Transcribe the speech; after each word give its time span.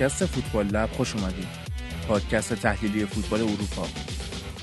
پادکست 0.00 0.26
فوتبال 0.26 0.66
لب 0.66 0.88
خوش 0.92 1.14
اومدید 1.14 1.48
پادکست 2.08 2.54
تحلیلی 2.54 3.06
فوتبال 3.06 3.40
اروپا. 3.40 3.88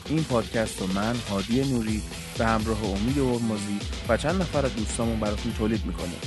این 0.09 0.23
پادکست 0.23 0.81
رو 0.81 0.87
من 0.87 1.15
هادی 1.29 1.73
نوری 1.73 2.01
به 2.37 2.45
همراه 2.45 2.83
امید 2.83 3.19
ارمزی 3.19 3.79
و 4.09 4.17
چند 4.17 4.41
نفر 4.41 4.65
از 4.65 4.75
دوستامون 4.75 5.19
براتون 5.19 5.53
تولید 5.53 5.85
می‌کنیم. 5.85 6.19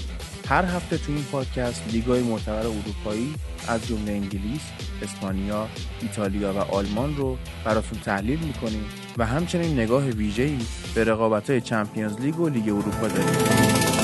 هر 0.48 0.64
هفته 0.64 0.98
تو 0.98 1.12
این 1.12 1.24
پادکست 1.24 1.82
لیگای 1.92 2.22
معتبر 2.22 2.66
اروپایی 2.66 3.34
از 3.68 3.86
جمله 3.86 4.12
انگلیس، 4.12 4.62
اسپانیا، 5.02 5.68
ایتالیا 6.02 6.52
و 6.52 6.58
آلمان 6.58 7.16
رو 7.16 7.38
براتون 7.64 7.98
تحلیل 7.98 8.38
می‌کنیم 8.38 8.84
و 9.18 9.26
همچنین 9.26 9.80
نگاه 9.80 10.04
ویژه‌ای 10.04 10.58
به 10.94 11.04
رقابت‌های 11.04 11.60
چمپیونز 11.60 12.20
لیگ 12.20 12.40
و 12.40 12.48
لیگ 12.48 12.68
اروپا 12.68 13.08
داریم. 13.08 13.99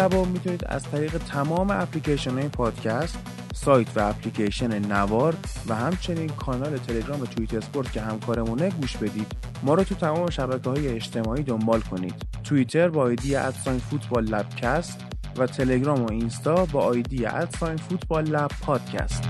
لبا 0.00 0.24
می‌تونید 0.24 0.64
از 0.66 0.82
طریق 0.82 1.18
تمام 1.18 1.70
اپلیکیشن 1.70 2.30
های 2.30 2.48
پادکست 2.48 3.18
سایت 3.54 3.88
و 3.96 4.00
اپلیکیشن 4.00 4.78
نوار 4.78 5.36
و 5.68 5.74
همچنین 5.74 6.28
کانال 6.28 6.76
تلگرام 6.76 7.24
توییت 7.24 7.54
اسپورت 7.54 7.92
که 7.92 8.00
همکارمونه 8.00 8.70
گوش 8.70 8.96
بدید. 8.96 9.32
ما 9.62 9.74
رو 9.74 9.84
تو 9.84 9.94
تمام 9.94 10.30
شبکه 10.30 10.70
های 10.70 10.88
اجتماعی 10.88 11.42
دنبال 11.42 11.80
کنید. 11.80 12.14
توییتر 12.44 12.88
با 12.88 13.02
آیدی 13.02 13.36
ادساین 13.36 13.78
فوتبال 13.78 14.24
لبکست 14.24 15.00
و 15.36 15.46
تلگرام 15.46 16.04
و 16.04 16.12
اینستا 16.12 16.64
با 16.64 16.80
آیدی 16.80 17.26
ادساین 17.26 17.76
فوتبال 17.76 18.24
لب 18.24 18.50
پادکست 18.62 19.24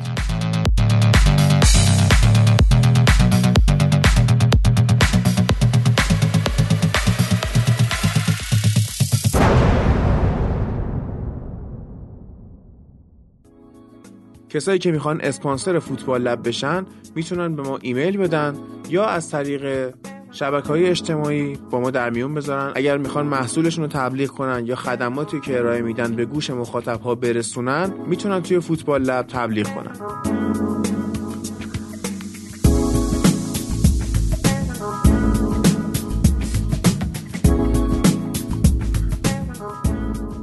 کسایی 14.51 14.79
که 14.79 14.93
می‌خوان 14.93 15.20
اسپانسر 15.20 15.79
فوتبال 15.79 16.23
لب 16.23 16.48
بشن 16.48 16.87
می‌تونن 17.15 17.56
به 17.56 17.62
ما 17.62 17.79
ایمیل 17.83 18.17
بدن 18.17 18.55
یا 18.89 19.05
از 19.05 19.31
طریق 19.31 19.95
شبکه 20.33 20.69
های 20.69 20.87
اجتماعی 20.87 21.59
با 21.70 21.81
ما 21.81 21.91
در 21.91 22.11
میون 22.11 22.34
بذارن. 22.34 22.73
اگر 22.75 22.98
می‌خوان 22.98 23.27
محصولشون 23.27 23.84
رو 23.84 23.91
تبلیغ 23.91 24.29
کنن 24.29 24.67
یا 24.67 24.77
خدماتی 24.77 25.41
که 25.41 25.59
ارائه 25.59 25.83
میدن 25.83 26.17
به 26.17 26.25
گوش 26.25 26.51
مخاطب 26.51 27.01
ها 27.01 27.15
برسونن 27.15 27.92
می‌تونن 28.07 28.42
توی 28.42 28.61
فوتبال 28.61 29.03
لب 29.03 29.27
تبلیغ 29.27 29.67
کنن. 29.75 29.97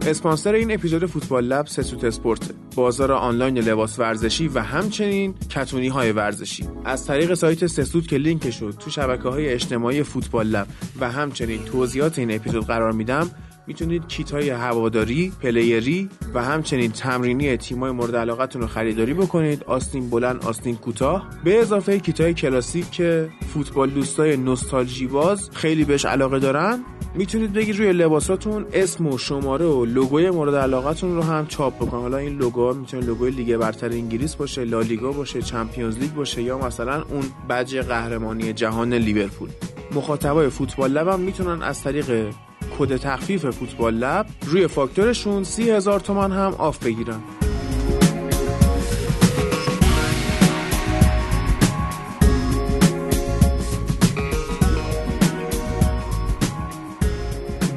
اسپانسر 0.08 0.53
این 0.53 0.72
اپیزود 0.72 1.05
فوتبال 1.05 1.44
لب 1.44 1.67
سسوت 1.67 2.03
اسپورت 2.03 2.52
بازار 2.75 3.11
آنلاین 3.11 3.58
لباس 3.58 4.00
ورزشی 4.00 4.47
و 4.47 4.59
همچنین 4.59 5.33
کتونی 5.49 5.88
های 5.88 6.11
ورزشی. 6.11 6.66
از 6.86 7.05
طریق 7.05 7.33
سایت 7.33 7.67
سسوت 7.67 8.08
که 8.08 8.17
لینکشو 8.17 8.75
تو 8.80 8.89
شبکه 8.89 9.30
های 9.30 9.49
اجتماعی 9.49 10.03
فوتبال 10.03 10.47
لب 10.47 10.67
و 10.99 11.11
همچنین 11.11 11.64
توضیحات 11.64 12.20
این 12.20 12.36
اپیزود 12.36 12.65
قرار 12.65 12.92
میدم 12.92 13.31
می‌تونید 13.67 14.08
کیت 14.08 14.32
های 14.32 14.50
هواداری، 14.50 15.32
player 15.42 16.00
ی 16.00 16.09
و 16.33 16.44
همچنین 16.44 16.92
تمرینی 16.92 17.58
تیمای 17.58 17.92
مورد 17.92 18.16
علاقتون 18.16 18.61
رو 18.61 18.67
خریداری 18.67 19.14
بکنید. 19.14 19.64
آستین 19.64 20.10
بلند، 20.10 20.45
آستین 20.45 20.76
کوتاه. 20.76 21.30
به 21.44 21.61
اضافه 21.61 22.00
کیت 22.00 22.22
های 22.22 22.33
کلاسیک 22.33 22.92
که 22.92 23.30
فوتبال 23.54 23.89
دوستای 23.89 24.38
نوستالژی 24.38 25.08
باز 25.08 25.50
خیلی 25.54 25.83
بهش 25.83 26.05
علاقه 26.05 26.39
دارن 26.39 26.83
می‌تونید 27.16 27.54
بگید 27.54 27.78
روی 27.78 27.94
لباساتون 27.94 28.66
اسم 28.73 29.08
و 29.08 29.17
شماره 29.17 29.66
و 29.66 29.86
لوگوی 29.86 30.30
مورد 30.30 30.55
علاقتون 30.55 31.16
رو 31.16 31.22
هم 31.22 31.48
چاپ 31.48 31.76
بکنید. 31.76 32.02
حالا 32.02 32.17
این 32.17 32.38
لوگو 32.38 32.73
می‌تونه 32.73 33.05
لوگوی 33.05 33.32
لیگ 33.32 33.58
برتر 33.58 33.89
انگلیس 33.89 34.36
باشه 34.36 34.64
لالیگا 34.64 35.11
باشه 35.11 35.42
Champions 35.42 35.98
League 35.98 36.14
باشه 36.14 36.42
یا 36.42 36.58
مثلا 36.58 37.02
اون 37.02 37.23
بج 37.49 37.78
قهرمانی 37.78 38.54
جهان 38.54 38.94
لیورپول. 38.94 39.49
مخاطبای 39.95 40.49
فوتبال 40.49 40.92
لب 40.92 41.08
هم 41.08 41.20
می‌تونن 41.20 41.61
از 41.61 41.84
طریق 41.84 42.34
کد 42.80 42.98
تخفیف 42.98 43.45
فوتبال 43.45 43.94
لب 43.94 44.26
روی 44.45 44.67
فاکتورشون 44.67 45.44
سی 45.44 45.72
هزار 45.72 46.00
تومن 46.00 46.32
هم 46.32 46.54
off 46.53 46.86
بگیرن. 46.86 47.20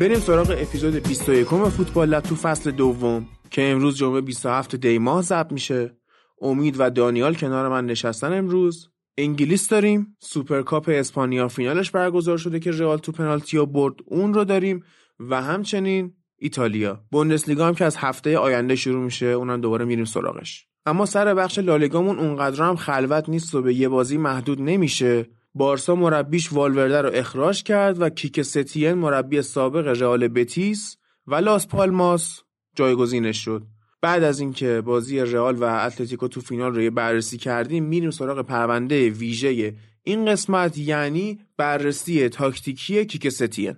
بریم 0.00 0.18
سراغ 0.18 0.54
اپیزود 0.58 1.08
21 1.08 1.46
فوتبال 1.48 2.08
لب 2.08 2.22
تو 2.22 2.34
فصل 2.34 2.70
دوم 2.70 3.26
که 3.50 3.62
امروز 3.62 3.96
جمعه 3.96 4.20
27 4.20 4.76
دی 4.76 4.98
ماه 4.98 5.22
ضبط 5.22 5.52
میشه. 5.52 5.96
امید 6.42 6.76
و 6.78 6.90
دانیال 6.90 7.34
کنار 7.34 7.68
من 7.68 7.86
نشستن 7.86 8.32
امروز. 8.32 8.88
انگلیس 9.22 9.68
داریم 9.68 10.16
سوپرکاپ 10.20 10.90
اسپانیا 10.92 11.48
فینالش 11.48 11.90
برگزار 11.90 12.38
شده 12.38 12.60
که 12.60 12.70
رئال 12.70 12.98
تو 12.98 13.12
پنالتی 13.12 13.66
برد 13.66 13.94
اون 14.06 14.34
رو 14.34 14.44
داریم 14.44 14.84
و 15.20 15.42
همچنین 15.42 16.14
ایتالیا. 16.38 17.00
بوندسلیگا 17.10 17.66
هم 17.66 17.74
که 17.74 17.84
از 17.84 17.96
هفته 17.96 18.38
آینده 18.38 18.76
شروع 18.76 19.04
میشه 19.04 19.26
اونم 19.26 19.60
دوباره 19.60 19.84
میریم 19.84 20.04
سراغش. 20.04 20.66
اما 20.86 21.06
سر 21.06 21.34
بخش 21.34 21.58
لالیگامون 21.58 22.18
اونقدر 22.18 22.62
هم 22.62 22.76
خلوت 22.76 23.28
نیست 23.28 23.54
و 23.54 23.62
به 23.62 23.74
یه 23.74 23.88
بازی 23.88 24.16
محدود 24.16 24.62
نمیشه. 24.62 25.26
بارسا 25.54 25.94
مربیش 25.94 26.52
والورده 26.52 27.02
رو 27.02 27.10
اخراج 27.14 27.62
کرد 27.62 28.00
و 28.00 28.08
کیکه 28.08 28.42
ستین 28.42 28.92
مربی 28.92 29.42
سابق 29.42 29.86
رئال 29.86 30.28
بتیس 30.28 30.96
و 31.26 31.34
لاس 31.34 31.66
پالماس 31.66 32.42
جایگزینش 32.76 33.44
شد. 33.44 33.62
بعد 34.02 34.22
از 34.22 34.40
اینکه 34.40 34.80
بازی 34.80 35.20
رئال 35.20 35.56
و 35.56 35.64
اتلتیکو 35.64 36.28
تو 36.28 36.40
فینال 36.40 36.74
رو 36.74 36.90
بررسی 36.90 37.38
کردیم 37.38 37.84
میریم 37.84 38.10
سراغ 38.10 38.40
پرونده 38.46 39.10
ویژه 39.10 39.74
این 40.02 40.24
قسمت 40.24 40.78
یعنی 40.78 41.40
بررسی 41.56 42.28
تاکتیکی 42.28 43.04
کیکه 43.04 43.28
ستین 43.28 43.76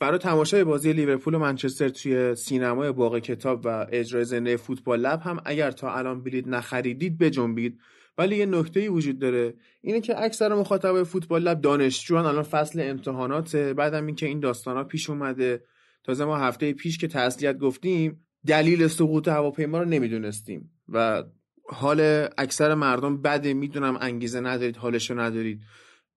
برای 0.00 0.18
تماشای 0.18 0.64
بازی 0.64 0.92
لیورپول 0.92 1.34
و 1.34 1.38
منچستر 1.38 1.88
توی 1.88 2.34
سینمای 2.34 2.92
باغ 2.92 3.18
کتاب 3.18 3.60
و 3.64 3.86
اجرای 3.92 4.24
زنده 4.24 4.56
فوتبال 4.56 5.00
لب 5.00 5.20
هم 5.20 5.40
اگر 5.44 5.70
تا 5.70 5.94
الان 5.94 6.22
بلیت 6.22 6.48
نخریدید 6.48 7.18
بجنبید. 7.18 7.80
ولی 8.18 8.36
یه 8.36 8.46
نکته 8.46 8.90
وجود 8.90 9.18
داره 9.18 9.54
اینه 9.80 10.00
که 10.00 10.22
اکثر 10.24 10.54
مخاطبای 10.54 11.04
فوتبال 11.04 11.42
لب 11.42 11.60
دانشجوان 11.60 12.26
الان 12.26 12.42
فصل 12.42 12.80
امتحانات 12.80 13.56
بعدم 13.56 14.06
اینکه 14.06 14.26
این 14.26 14.40
داستانا 14.40 14.84
پیش 14.84 15.10
اومده. 15.10 15.62
تازه 16.04 16.24
ما 16.24 16.36
هفته 16.36 16.72
پیش 16.72 16.98
که 16.98 17.08
تسلیت 17.08 17.58
گفتیم 17.58 18.25
دلیل 18.46 18.86
سقوط 18.86 19.28
هواپیما 19.28 19.78
رو 19.78 19.84
نمی‌دونستیم 19.84 20.70
و 20.88 21.24
حال 21.68 22.28
اکثر 22.38 22.74
مردم 22.74 23.22
بده 23.22 23.54
می‌دونم 23.54 23.98
انگیزه 24.00 24.40
ندارید 24.40 24.76
حالشو 24.76 25.20
ندارید. 25.20 25.60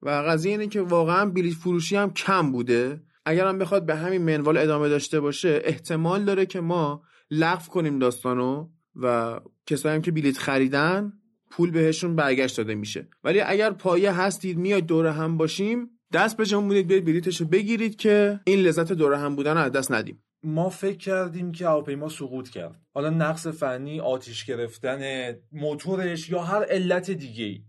و 0.01 0.09
قضیه 0.09 0.51
اینه 0.51 0.67
که 0.67 0.81
واقعا 0.81 1.25
بلیت 1.25 1.53
فروشی 1.53 1.95
هم 1.95 2.13
کم 2.13 2.51
بوده. 2.51 3.01
اگرم 3.25 3.57
بخواد 3.57 3.85
به 3.85 3.95
همین 3.95 4.21
منوال 4.21 4.57
ادامه 4.57 4.89
داشته 4.89 5.19
باشه 5.19 5.61
احتمال 5.63 6.25
داره 6.25 6.45
که 6.45 6.59
ما 6.59 7.03
لغو 7.31 7.67
کنیم 7.71 7.99
داستانو 7.99 8.69
و 8.95 9.39
کسایی 9.65 9.95
هم 9.95 10.01
که 10.01 10.11
بلیت 10.11 10.37
خریدن 10.37 11.13
پول 11.51 11.71
بهشون 11.71 12.15
برگشت 12.15 12.57
داده 12.57 12.75
میشه. 12.75 13.07
ولی 13.23 13.41
اگر 13.41 13.71
پایه 13.71 14.11
هستید 14.11 14.57
میاید 14.57 14.85
دور 14.85 15.07
هم 15.07 15.37
باشیم 15.37 15.89
دست 16.13 16.37
به 16.37 16.45
جمع 16.45 16.67
بودید 16.67 16.87
بیاید 16.87 17.05
بلیتشو 17.05 17.45
بگیرید 17.45 17.95
که 17.95 18.39
این 18.45 18.59
لذت 18.59 18.91
دور 18.93 19.13
هم 19.13 19.35
بودن 19.35 19.53
رو 19.53 19.59
از 19.59 19.71
دست 19.71 19.91
ندیم. 19.91 20.23
ما 20.43 20.69
فکر 20.69 20.97
کردیم 20.97 21.51
که 21.51 21.67
هواپیما 21.67 22.09
سقوط 22.09 22.49
کرد. 22.49 22.81
حالا 22.93 23.09
نقص 23.09 23.47
فنی 23.47 23.99
آتیش 23.99 24.45
گرفتن 24.45 25.33
موتورش 25.51 26.29
یا 26.29 26.41
هر 26.41 26.63
علت 26.63 27.11
دیگه 27.11 27.43
ای 27.43 27.63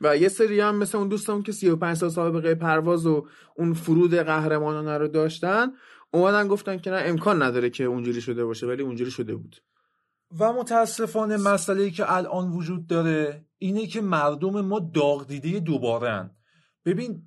و 0.00 0.16
یه 0.16 0.28
سری 0.28 0.60
هم 0.60 0.76
مثل 0.76 0.98
اون 0.98 1.08
دوستم 1.08 1.42
که 1.42 1.52
35 1.52 1.96
سال 1.96 2.10
سابقه 2.10 2.54
پرواز 2.54 3.06
و 3.06 3.26
اون 3.56 3.74
فرود 3.74 4.14
قهرمانانه 4.14 4.98
رو 4.98 5.08
داشتن 5.08 5.72
اومدن 6.10 6.48
گفتن 6.48 6.78
که 6.78 6.90
نه 6.90 7.02
امکان 7.04 7.42
نداره 7.42 7.70
که 7.70 7.84
اونجوری 7.84 8.20
شده 8.20 8.44
باشه 8.44 8.66
ولی 8.66 8.82
اونجوری 8.82 9.10
شده 9.10 9.34
بود. 9.34 9.56
و 10.38 10.52
متاسفانه 10.52 11.36
مسئله 11.36 11.90
که 11.90 12.12
الان 12.12 12.50
وجود 12.50 12.86
داره 12.86 13.44
اینه 13.58 13.86
که 13.86 14.00
مردم 14.00 14.60
ما 14.60 14.90
داغ 14.94 15.26
دیده 15.26 15.60
دوبارن 15.60 16.30
ببین 16.84 17.22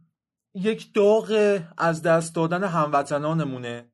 یک 0.53 0.93
داغ 0.93 1.59
از 1.77 2.01
دست 2.01 2.35
دادن 2.35 2.63
هموطنانمونه. 2.63 3.90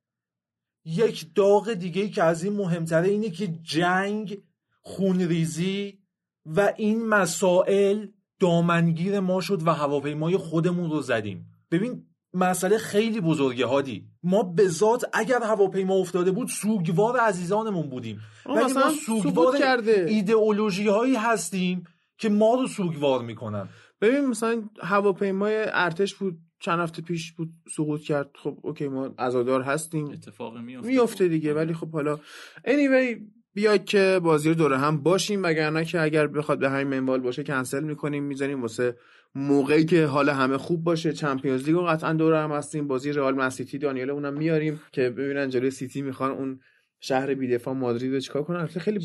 یک 0.87 1.25
داغ 1.35 1.73
دیگه 1.73 2.09
که 2.09 2.23
از 2.23 2.43
این 2.43 2.53
مهمتره 2.53 3.07
اینه 3.07 3.29
که 3.29 3.47
جنگ 3.47 4.37
خونریزی 4.81 5.99
و 6.45 6.73
این 6.77 7.07
مسائل 7.07 8.07
دامنگیر 8.39 9.19
ما 9.19 9.41
شد 9.41 9.67
و 9.67 9.73
هواپیمای 9.73 10.37
خودمون 10.37 10.89
رو 10.89 11.01
زدیم. 11.01 11.45
ببین 11.71 12.03
مسئله 12.33 12.77
خیلی 12.77 13.21
بزرگه 13.21 13.65
هادی. 13.65 14.05
ما 14.23 14.43
به 14.43 14.67
ذات 14.67 15.05
اگر 15.13 15.43
هواپیما 15.43 15.95
افتاده 15.95 16.31
بود 16.31 16.47
سوگوار 16.47 17.17
عزیزانمون 17.17 17.89
بودیم. 17.89 18.19
ولی 18.45 18.73
ما 18.73 18.89
سوگوار 19.05 19.55
ایدئولوژی 19.87 20.87
هایی 20.87 21.15
هستیم 21.15 21.83
که 22.17 22.29
ما 22.29 22.55
رو 22.55 22.67
سوگوار 22.67 23.21
می‌کنن. 23.21 23.69
ببین 24.01 24.25
مثلا 24.25 24.63
هواپیمای 24.81 25.65
ارتش 25.67 26.15
بود 26.15 26.37
چند 26.59 26.80
هفته 26.80 27.01
پیش 27.01 27.31
بود 27.33 27.50
سقوط 27.75 28.01
کرد. 28.01 28.30
خب 28.44 28.57
اوکی 28.62 28.88
ما 28.88 29.15
عزادار 29.19 29.62
هستیم. 29.62 30.06
اتفاق 30.06 30.57
میفته 30.57 30.88
میفته 30.88 31.27
دیگه 31.27 31.54
ولی 31.54 31.74
خب 31.74 31.92
حالا 31.92 32.19
anyway 32.68 33.19
بیاید 33.54 33.86
که 33.86 34.19
بازی 34.24 34.50
رو 34.50 34.56
دوره 34.56 34.77
هم 34.77 35.04
باشیم. 35.04 35.44
وگرنه 35.44 35.86
که 35.86 36.01
اگر 36.01 36.27
بخواد 36.27 36.59
به 36.59 36.69
همین 36.69 37.00
منوال 37.00 37.19
باشه 37.19 37.44
کنسل 37.44 37.83
می‌کنیم 37.83 38.24
می‌ذاریم 38.24 38.62
واسه 38.62 38.95
موقعی 39.36 39.86
که 39.86 40.06
حال 40.06 40.30
همه 40.30 40.57
خوب 40.57 40.83
باشه. 40.83 41.13
Champions 41.13 41.65
League 41.65 41.75
رو 41.75 41.86
قطعا 41.86 42.13
دور 42.13 42.39
هم 42.39 42.51
هستیم. 42.51 42.88
بازی 42.88 43.12
رئال 43.12 43.36
من 43.35 43.49
سیتی 43.49 43.77
دانیال 43.77 44.09
اونم 44.09 44.33
میاریم 44.33 44.81
که 44.92 45.09
ببینن 45.09 45.50
جلوی 45.50 45.71
سیتی 45.71 46.01
می‌خوان 46.01 46.31
اون 46.31 46.59
شهر 47.00 47.33
بیدفاع 47.33 47.74
مادرید 47.74 48.13
رو 48.13 48.19
چیکار 48.19 48.44
کنن. 48.44 48.57
البته 48.57 48.80
خیلی 48.80 49.00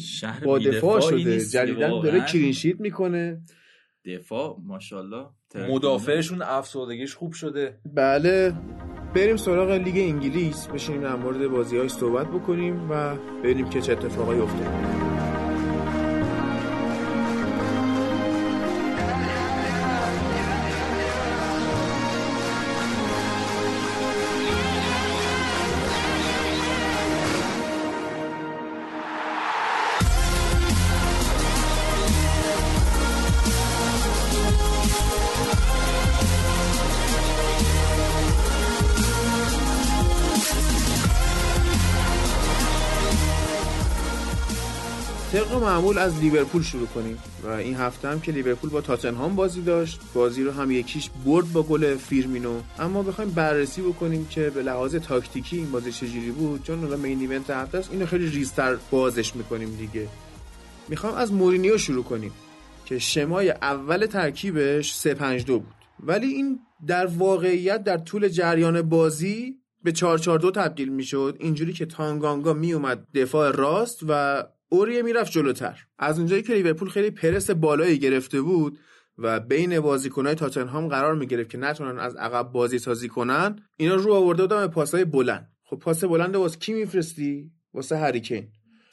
با 0.45 0.59
دفاع 0.59 1.01
شده. 1.01 1.41
جدیداً 1.41 1.91
واقعاً. 1.91 2.11
داره 2.11 2.27
clean 2.27 2.54
sheet 2.54 2.81
می‌کنه. 2.81 3.43
دفاع 4.05 4.57
ماشاءالله. 4.65 5.27
مدافعشون 5.57 6.43
افسردگیش 6.43 7.17
خوب 7.17 7.33
شده. 7.33 7.75
بله. 7.95 8.53
بریم 9.15 9.37
سراغ 9.37 9.71
لیگ 9.71 9.97
انگلیس. 9.97 10.67
بشینیم 10.67 11.01
در 11.01 11.15
مورد 11.15 11.49
بازی 11.49 11.89
صحبت 11.89 12.27
بکنیم 12.27 12.91
و 12.91 13.15
ببینیم 13.45 13.69
که 13.69 13.81
چه 13.81 13.93
اتفاقایی 13.93 14.41
افتاد 14.41 15.02
معمول 45.73 45.99
از 45.99 46.21
لیورپول 46.21 46.63
شروع 46.63 46.87
کنیم. 46.87 47.19
و 47.45 47.49
این 47.49 47.75
هفته 47.75 48.09
هم 48.09 48.21
که 48.21 48.33
لیورپول 48.33 48.71
با 48.71 48.81
تاتنهام 48.81 49.37
بازی 49.37 49.63
داشت 49.63 50.01
بازی 50.15 50.43
رو 50.43 50.53
هم 50.53 50.71
یکیش 50.71 51.11
برد 51.27 51.53
با 51.53 51.63
گل 51.63 51.97
فیرمینو. 51.97 52.61
اما 52.79 53.03
بخوایم 53.03 53.31
بررسی 53.31 53.83
بکنیم 53.83 54.27
که 54.27 54.51
به 54.51 54.63
لحاظ 54.63 54.95
تاکتیکی 54.95 55.57
این 55.57 55.71
بازی 55.71 55.93
چجوری 55.93 56.31
بود 56.31 56.63
چون 56.63 56.81
حالا 56.81 56.97
main 56.97 57.21
event 57.21 57.51
هفته 57.51 57.79
است 57.79 57.91
اینو 57.93 58.07
خیلی 58.07 58.27
ریزتر 58.27 58.77
بازش 58.91 59.37
می‌کنیم 59.37 59.77
دیگه. 59.77 60.09
می‌خوام 60.89 61.15
از 61.15 61.33
مورینیو 61.33 61.79
شروع 61.79 62.05
کنیم 62.05 62.33
که 62.85 62.99
شمای 62.99 63.51
اول 63.51 64.07
ترکیبش 64.07 64.95
352 64.95 65.59
بود. 65.59 65.75
ولی 66.01 66.27
این 66.27 66.61
در 66.87 67.07
واقعیت 67.07 67.85
در 67.85 67.99
طول 67.99 68.29
جریان 68.29 68.83
بازی 68.83 69.55
به 69.85 69.93
442 69.93 70.51
تبدیل 70.51 70.89
می‌شد. 70.89 71.37
اینجوری 71.41 71.73
که 71.73 71.87
تانگانگا 71.87 72.53
میومد 72.53 73.07
دفاع 73.15 73.51
راست 73.51 74.01
و 74.09 74.43
اوریه 74.73 75.03
می‌رفت 75.03 75.33
جلوتر. 75.33 75.87
از 75.99 76.19
اونجایی 76.19 76.43
که 76.43 76.55
لیورپول 76.55 76.89
خیلی 76.89 77.11
پرس 77.11 77.51
بالایی 77.51 77.99
گرفته 77.99 78.41
بود 78.41 78.79
و 79.19 79.41
بین 79.41 79.81
بازیکنهای 79.81 80.35
تاتنهام 80.35 80.89
قرار 80.89 81.15
می‌گرفت 81.15 81.51
که 81.51 81.59
نتونن 81.59 81.99
از 81.99 82.17
عقب 82.17 82.53
بازی 82.53 82.79
سازی 82.79 83.09
کنن 83.09 83.57
اینا 83.77 83.95
رو 83.95 84.15
آورده 84.15 84.43
بودن 84.43 84.61
به 84.61 84.69
پاسهای 84.69 85.05
بلند. 85.05 85.53
خب 85.65 85.77
پاس 85.77 86.05
بلند 86.05 86.37
واسه 86.37 86.59
کی 86.59 86.73
میفرستی؟ 86.73 87.51
واسه 87.75 87.97
هریکین. 87.97 88.49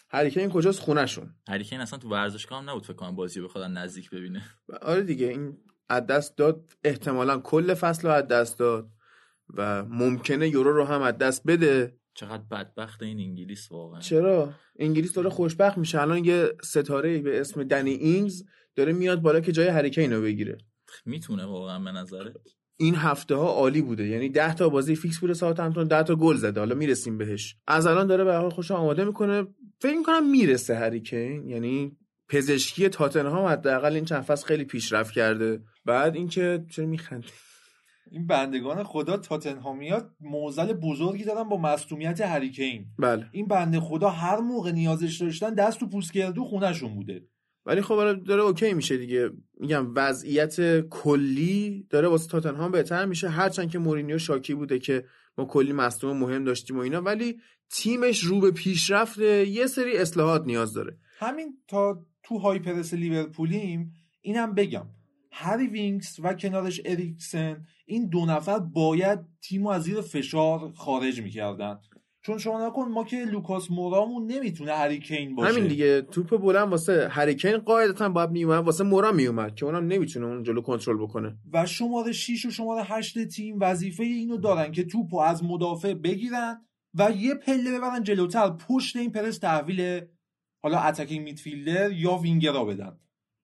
هریکین 0.10 0.50
کجاست؟ 0.50 0.80
خونشون 0.80 1.30
هریکین 1.48 1.80
اصلا 1.80 2.00
تو 2.00 2.10
ورزشگاه 2.10 2.62
هم 2.62 2.70
نبود 2.70 2.86
فکر 2.86 2.94
کنم 2.94 3.16
بازی 3.16 3.40
رو 3.40 3.48
بخواد 3.48 3.72
نزدیک 3.72 4.10
ببینه. 4.10 4.42
آره 4.82 5.02
دیگه 5.02 5.28
این 5.28 5.58
از 5.90 6.06
دست 6.06 6.38
داد 6.38 6.72
احتمالا 6.84 7.38
کل 7.40 7.74
فصل 7.74 8.08
رو 8.08 8.14
از 8.14 8.28
دست 8.28 8.60
داد 8.60 8.90
و 9.54 9.86
ممکنه 9.86 10.50
یورو 10.50 10.74
رو 10.74 10.86
هم 10.86 11.02
از 11.02 11.18
دست 11.18 11.44
بده. 11.48 11.99
چقدر 12.20 12.44
بدبخت 12.52 13.04
این 13.04 13.20
انگلیس 13.20 13.72
واقعا. 13.72 14.00
چرا؟ 14.00 14.54
انگلیس 14.80 15.14
داره 15.14 15.30
خوشبخت 15.30 15.78
میشه. 15.78 16.02
الان 16.02 16.26
یه 16.26 16.50
ستاره 16.64 17.18
به 17.18 17.42
اسم 17.42 17.64
دنی 17.64 17.92
اینگز 17.92 18.44
داره 18.76 18.94
میاد 18.94 19.22
بالا 19.22 19.40
که 19.40 19.52
جای 19.52 19.68
هری 19.68 19.88
کین 19.88 20.14
رو 20.14 20.22
بگیره. 20.22 20.58
می‌تونه 21.06 21.46
واقعا 21.46 21.80
به 21.80 21.92
نظرم 21.92 22.34
این 22.78 22.96
هفته 22.96 23.36
ها 23.36 23.48
عالی 23.48 23.82
بوده. 23.82 24.08
یعنی 24.08 24.30
10 24.30 24.56
تا 24.56 24.70
بازی 24.70 24.96
فیکس 24.96 25.20
بوده 25.20 25.34
ساوثهمپتون 25.34 25.88
10 25.88 26.04
تا 26.04 26.16
گل 26.16 26.36
زده. 26.36 26.60
حالا 26.60 26.76
می‌رسیم 26.76 27.18
بهش. 27.18 27.56
از 27.68 27.88
الان 27.88 28.08
داره 28.08 28.24
به 28.24 28.34
حال 28.34 28.50
خوش 28.50 28.72
آماده 28.72 29.04
می‌کنه. 29.06 29.48
فکر 29.80 29.98
می‌کنم 29.98 30.30
می‌رسه 30.32 30.76
هری 30.76 31.04
کین. 31.04 31.50
یعنی 31.50 31.98
پزشکی 32.30 32.90
تاتنهام 32.90 33.46
حداقل 33.46 33.94
این 33.94 34.06
چند 34.06 34.22
فصل 34.22 34.46
خیلی 34.46 34.66
پیشرفت 34.66 35.14
کرده. 35.14 35.60
بعد 35.86 36.16
اینکه 36.16 36.66
چرا 36.72 36.86
میخندی؟ 36.86 37.28
این 38.12 38.28
بندگان 38.28 38.84
خدا 38.84 39.18
تاتنهامیا 39.18 40.10
معضل 40.22 40.74
بزرگی 40.74 41.24
دارن 41.24 41.44
با 41.44 41.58
مصدومیت 41.58 42.22
هری 42.22 42.46
کین. 42.46 42.86
بله. 43.00 43.26
این 43.32 43.48
بنده 43.48 43.80
خدا 43.80 44.10
هر 44.10 44.40
موقع 44.40 44.72
نیازش 44.72 45.22
داشتن 45.22 45.54
دست 45.54 45.80
تو 45.80 45.90
پوست 45.90 46.14
گردو 46.14 46.44
خونشون 46.44 46.96
بوده. 46.96 47.28
ولی 47.66 47.82
خب 47.82 48.24
داره 48.24 48.42
OK 48.42 48.74
میشه 48.74 48.98
دیگه. 48.98 49.30
میگم 49.60 49.88
وضعیت 49.96 50.80
کلی 50.82 51.88
داره 51.90 52.08
واسه 52.08 52.28
تاتنهام 52.28 52.72
بهتر 52.72 53.06
میشه. 53.06 53.30
هرچند 53.30 53.72
که 53.72 53.80
مورینیو 53.80 54.18
شاکی 54.18 54.54
بوده 54.54 54.80
که 54.80 55.06
ما 55.38 55.46
کلی 55.46 55.74
مصدوم 55.74 56.18
مهم 56.18 56.44
داشتیم 56.44 56.78
و 56.78 56.80
اینا 56.80 57.02
ولی 57.02 57.38
تیمش 57.72 58.20
رو 58.20 58.40
به 58.40 58.52
پیشرفت 58.52 59.20
یه 59.20 59.68
سری 59.68 59.98
اصلاحات 59.98 60.46
نیاز 60.46 60.74
داره. 60.74 60.98
همین 61.20 61.58
تا 61.68 62.06
تو 62.24 62.38
high 62.38 62.60
press 62.60 62.94
لیورپولیم 62.94 63.94
اینم 64.22 64.56
بگم. 64.56 64.86
هری 65.32 65.68
وینکس 65.68 66.20
و 66.24 66.34
کنارش 66.34 66.82
اریکسن 66.86 67.66
این 67.90 68.10
دو 68.10 68.26
نفر 68.26 68.60
باید 68.60 69.20
تیمو 69.42 69.70
از 69.70 69.84
زیر 69.84 70.02
فشار 70.02 70.72
خارج 70.76 71.22
می‌کردن. 71.22 71.80
چون 72.22 72.38
شما 72.38 72.68
نکن 72.68 72.88
ما 72.92 73.04
که 73.04 73.26
لوکاس 73.26 73.72
مورامون 73.72 74.26
نمی‌تونه 74.26 74.72
هری 74.72 74.99
کین 74.99 75.36
باشه. 75.36 75.54
همین 75.54 75.68
دیگه. 75.68 76.02
توپ 76.02 76.38
بلند 76.38 76.70
واسه 76.70 77.08
هری 77.12 77.32
کین 77.32 77.58
قاعدتا 77.58 78.10
باید 78.10 78.30
میومد 78.30 78.66
واسه 78.66 78.84
مورا 78.84 79.12
میومد 79.12 79.56
که 79.56 79.66
اونم 79.66 79.88
نمی‌تونه 79.88 80.26
اون 80.26 80.44
جلو 80.44 80.62
کنترل 80.62 80.98
بکنه. 80.98 81.38
و 81.54 81.66
شماره 81.66 82.12
6 82.12 82.46
و 82.46 82.52
شماره 82.52 82.84
8 82.84 83.28
تیم 83.28 83.58
وظیفه 83.60 84.04
اینو 84.04 84.38
دارن 84.38 84.72
که 84.72 84.84
توپو 84.84 85.20
از 85.20 85.44
مدافع 85.44 85.94
بگیرن 85.94 86.66
و 86.94 87.12
یه 87.12 87.36
پله 87.36 87.78
ببرن 87.78 88.04
جلوتر 88.04 88.50
پشت 88.50 88.96
این 88.96 89.12
پرس 89.12 89.38
تحویل 89.38 90.02
حالا 90.64 90.80
attacking 90.80 91.24
midfielder 91.24 91.92
یا 91.92 92.16
وینگرا 92.16 92.66
بدن. 92.66 93.00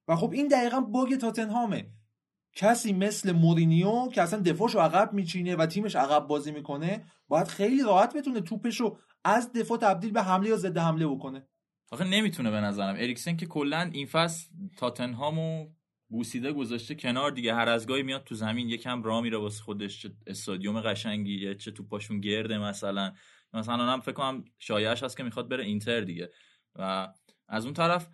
و 0.07 0.15
خب 0.15 0.31
این 0.31 0.47
دقیقا 0.47 0.79
bug 0.79 1.15
تاتنهامه. 1.15 1.87
کسی 2.55 2.93
مثل 2.93 3.31
مورینیو 3.31 4.07
که 4.13 4.21
اصلا 4.21 4.39
دفاعشو 4.39 4.79
عقب 4.79 5.13
میچینه 5.13 5.55
و 5.55 5.65
تیمش 5.65 5.95
عقب 5.95 6.27
بازی 6.27 6.51
می‌کنه 6.51 7.05
باید 7.27 7.47
خیلی 7.47 7.83
راحت 7.83 8.17
بتونه 8.17 8.41
توپشو 8.41 8.97
از 9.23 9.53
دفاع 9.53 9.77
تبدیل 9.77 10.11
به 10.11 10.21
حمله 10.23 10.49
یا 10.49 10.57
ضد 10.57 10.77
حمله 10.77 11.07
بکنه. 11.07 11.47
آخه 11.91 12.03
نمی‌تونه 12.03 12.51
به 12.51 12.61
نظرم. 12.61 12.95
اریکسن 12.95 13.35
که 13.35 13.45
کلا 13.45 13.89
این 13.93 14.05
فصل 14.05 14.49
تاتنهامو 14.77 15.67
بوسیده 16.09 16.53
گذاشته 16.53 16.95
کنار 16.95 17.31
دیگه. 17.31 17.55
هر 17.55 17.69
از 17.69 17.87
گاهی 17.87 18.03
میاد 18.03 18.23
تو 18.23 18.35
زمین 18.35 18.69
یکم 18.69 19.03
راه 19.03 19.21
میره 19.21 19.37
واسه 19.37 19.63
خودش. 19.63 20.01
چه 20.01 20.11
استادیوم 20.27 20.81
قشنگیه 20.81 21.55
چه 21.55 21.71
توپاشون 21.71 22.19
گرده 22.21 22.57
مثلا. 22.57 23.13
مثلا 23.53 23.83
هم 23.83 24.01
فکر 24.01 24.11
کنم 24.11 24.43
شایعش 24.59 25.03
هست 25.03 25.17
که 25.17 25.23
می‌خواد 25.23 25.49
بره 25.49 25.63
اینتر 25.63 26.01
دیگه. 26.01 26.29
و 26.75 27.07
از 27.47 27.65
اون 27.65 27.73
طرف 27.73 28.07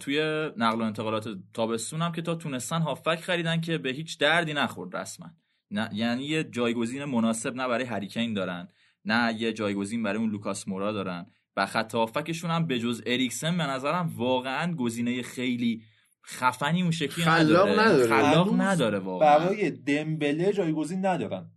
توی 0.00 0.50
نقل 0.56 0.80
و 0.80 0.84
انتقالات 0.84 1.28
تابستون 1.54 2.02
هم 2.02 2.12
که 2.12 2.22
تا 2.22 2.34
تونستن 2.34 2.82
هافک 2.82 3.20
خریدن 3.20 3.60
که 3.60 3.78
به 3.78 3.90
هیچ 3.90 4.18
دردی 4.18 4.52
نخورد 4.52 4.96
رسما. 4.96 5.30
نه 5.70 5.90
یعنی 5.92 6.24
یه 6.24 6.44
جایگزین 6.44 7.04
مناسب 7.04 7.54
نه 7.54 7.68
برای 7.68 7.84
هری 7.84 8.05
کین 8.05 8.34
دارن 8.34 8.68
نه 9.04 9.34
یه 9.34 9.52
جایگزین 9.52 10.02
برای 10.02 10.18
اون 10.18 10.30
لوکاس 10.30 10.68
مورا 10.68 10.92
دارن. 10.92 11.26
و 11.56 11.66
خط 11.66 11.94
هافکشون 11.94 12.50
هم 12.50 12.66
به 12.66 12.78
جز 12.78 13.02
اریکسن 13.06 13.58
به 13.58 13.64
نظرم 13.64 14.12
واقعا 14.16 14.74
گزینه 14.74 15.22
خیلی 15.22 15.82
خفنی 16.26 16.82
اون 16.82 16.90
شکلی 16.90 17.24
خلاق 17.24 17.80
نداره. 17.80 18.06
خلاق 18.06 18.48
هنوز 18.48 18.60
نداره 18.60 18.98
واقعا. 18.98 19.38
برای 19.38 19.70
دمبله 19.70 20.52
جایگزین 20.52 21.06
ندارن. 21.06 21.50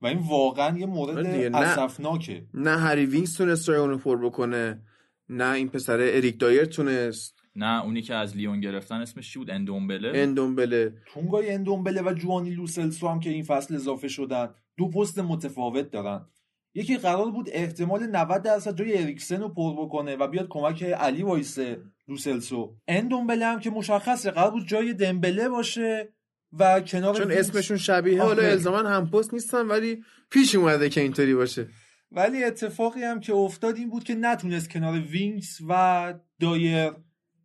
و 0.00 0.06
این 0.06 0.18
واقعا 0.18 0.78
یه 0.78 0.86
مورد 0.86 1.18
آره 1.18 1.48
نه. 1.48 1.58
اسفناکه. 1.58 2.46
نه 2.54 2.78
هری 2.78 3.06
وینکس 3.06 3.36
تونست 3.36 3.66
جای 3.66 3.76
اونو 3.76 3.98
پر 3.98 4.16
بکنه. 4.16 4.82
نه 5.28 5.52
این 5.52 5.68
پسر 5.68 5.98
اریک 6.00 6.40
دایر 6.40 6.64
تونست. 6.64 7.34
نه 7.56 7.84
اونی 7.84 8.02
که 8.02 8.14
از 8.14 8.36
لیون 8.36 8.60
گرفتن 8.60 9.00
اسمش 9.00 9.32
چی 9.32 9.38
بود؟ 9.38 9.50
اندومبله؟ 9.50 10.12
اندومبله. 10.14 10.94
تونگای 11.06 11.50
اندومبله 11.50 12.02
و 12.02 12.12
جوانی 12.12 12.50
لوسلسو 12.50 13.08
هم 13.08 13.20
که 13.20 13.30
این 13.30 13.44
فصل 13.44 13.74
اضافه 13.74 14.08
شدن 14.08 14.48
دو 14.76 14.88
پست 14.90 15.18
متفاوت 15.18 15.90
دارن. 15.90 16.26
یکی 16.74 16.96
قرار 16.96 17.30
بود 17.30 17.48
احتمال 17.52 18.06
90 18.06 18.42
درصد 18.42 18.78
جای 18.78 19.02
اریکسن 19.02 19.40
رو 19.40 19.48
پر 19.48 19.72
بکنه 19.72 20.16
و 20.16 20.28
بیاد 20.28 20.46
کمک 20.50 20.82
علی 20.82 21.22
وایسه 21.22 21.78
لوسلسو. 22.08 22.76
اندومبله 22.88 23.46
هم 23.46 23.60
که 23.60 23.70
مشخصه 23.70 24.30
قرار 24.30 24.50
بود 24.50 24.66
جای 24.66 24.94
دمبله 24.94 25.48
باشه 25.48 26.12
و 26.58 26.80
کنار 26.80 27.14
چون. 27.14 27.32
اسمشون 27.32 27.76
شبیه 27.76 28.22
حالا. 28.22 28.42
الزاما 28.42 28.88
هم 28.88 29.10
پست 29.10 29.34
نیستن 29.34 29.66
ولی 29.66 30.04
پیش 30.30 30.54
اومده 30.54 30.88
که 30.88 31.00
اینطوری 31.00 31.34
باشه. 31.34 31.68
ولی 32.12 32.44
اتفاقی 32.44 33.02
هم 33.02 33.20
که 33.20 33.34
افتاد 33.34 33.76
این 33.76 33.90
بود 33.90 34.04
که 34.04 34.14
نتونست 34.14 34.70
کنار 34.70 34.98
وینکس 35.00 35.58
و 35.68 36.14
دایر 36.40 36.92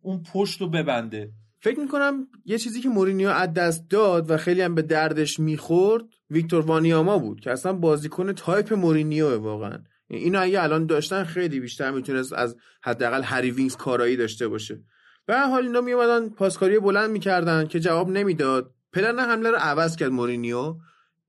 اون 0.02 0.22
پشت 0.32 0.60
رو 0.60 0.68
ببنده. 0.68 1.32
فکر 1.60 1.80
می‌کنم 1.80 2.26
یه 2.44 2.58
چیزی 2.58 2.80
که 2.80 2.88
مورینیو 2.88 3.28
از 3.28 3.52
دست 3.52 3.90
داد 3.90 4.30
و 4.30 4.36
خیلی 4.36 4.62
هم 4.62 4.74
به 4.74 4.82
دردش 4.82 5.40
می‌خورد 5.40 6.04
ویکتور 6.30 6.64
وانیاما 6.64 7.18
بود 7.18 7.40
که 7.40 7.50
اصلا 7.50 7.72
بازیکن 7.72 8.32
تایپ 8.32 8.72
مورینیو 8.72 9.38
واقعا. 9.38 9.78
اینو 10.08 10.42
اگه 10.42 10.62
الان 10.62 10.86
داشتن 10.86 11.24
خیلی 11.24 11.60
بیشتر 11.60 11.90
می‌تونست 11.90 12.32
از 12.32 12.56
حداقل 12.82 13.22
هری 13.22 13.50
وینکس 13.50 13.76
کارایی 13.76 14.16
داشته 14.16 14.48
باشه. 14.48 14.80
به 15.26 15.40
حال 15.40 15.66
اینا 15.66 15.80
میومدن 15.80 16.28
پاسکاری 16.28 16.78
بلند 16.78 17.10
می‌کردن 17.10 17.66
که 17.66 17.80
جواب 17.80 18.10
نمی‌داد. 18.10 18.74
پلن 18.92 19.18
حمله 19.18 19.50
رو 19.50 19.56
عوض 19.56 19.96
کرد 19.96 20.12
مورینیو. 20.12 20.76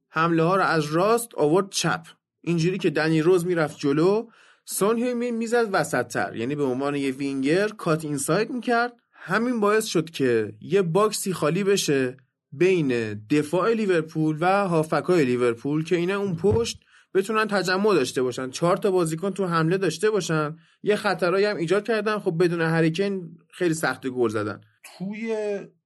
حمله 0.10 0.44
ها 0.44 0.56
رو 0.56 0.64
از 0.64 0.86
راست 0.86 1.36
آورد 1.36 1.70
چپ. 1.70 2.02
اینجوری 2.46 2.78
که 2.78 2.90
دنی 2.90 3.22
روز 3.22 3.46
می‌رفت 3.46 3.80
جلو 3.80 4.28
سون 4.66 4.98
هیومین 4.98 5.36
می‌زد 5.36 5.70
وسط 5.72 6.08
تر 6.08 6.36
یعنی 6.36 6.56
به 6.56 6.64
عنوان 6.64 6.96
یه 6.96 7.12
winger 7.12 7.68
cut 7.68 8.06
inside 8.06 8.50
می‌کرد. 8.50 8.94
همین 9.12 9.60
باعث 9.60 9.86
شد 9.86 10.10
که 10.10 10.54
یه 10.62 10.82
box 10.82 11.21
ی 11.21 11.34
خالی 11.34 11.64
بشه 11.64 12.18
بین 12.52 13.14
دفاع 13.14 13.74
لیورپول 13.74 14.38
و 14.40 14.68
هافبکای 14.68 15.26
لیورپول 15.26 15.84
که 15.84 15.96
اینا 15.96 16.20
اون 16.20 16.36
پشت 16.36 16.80
بتونن 17.14 17.48
تجمع 17.48 17.94
داشته 17.94 18.24
باشن. 18.24 18.50
چهار 18.50 18.78
تا 18.78 18.92
بازیکن 18.92 19.32
تو 19.32 19.46
حمله 19.46 19.78
داشته 19.78 20.10
باشن. 20.10 20.56
یه 20.84 20.96
خطرایی 20.96 21.46
هم 21.46 21.58
ایجاد 21.58 21.88
کردن. 21.88 22.20
خب 22.20 22.44
بدون 22.44 22.62
هری 22.62 22.94
کین 22.94 23.38
خیلی 23.54 23.74
سخت 23.74 24.08
گل 24.08 24.30
زدن. 24.30 24.62
توی 24.98 25.36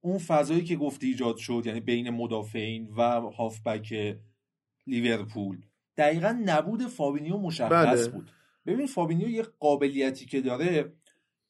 اون 0.01 0.17
فضایی 0.17 0.63
که 0.63 0.75
گفتی 0.75 1.07
ایجاد 1.07 1.37
شد 1.37 1.63
یعنی 1.65 1.79
بین 1.79 2.09
مدافعین 2.09 2.89
و 2.97 3.01
هافبک 3.37 4.17
لیورپول 4.87 5.57
دقیقا 5.99 6.39
نبود 6.45 6.87
فابینیو 6.87 7.37
مشخص 7.37 7.71
بله. 7.71 8.07
بود. 8.07 8.31
ببین 8.65 8.87
فابینیو 8.87 9.29
یه 9.29 9.45
قابلیتی 9.59 10.25
که 10.25 10.41
داره 10.41 10.93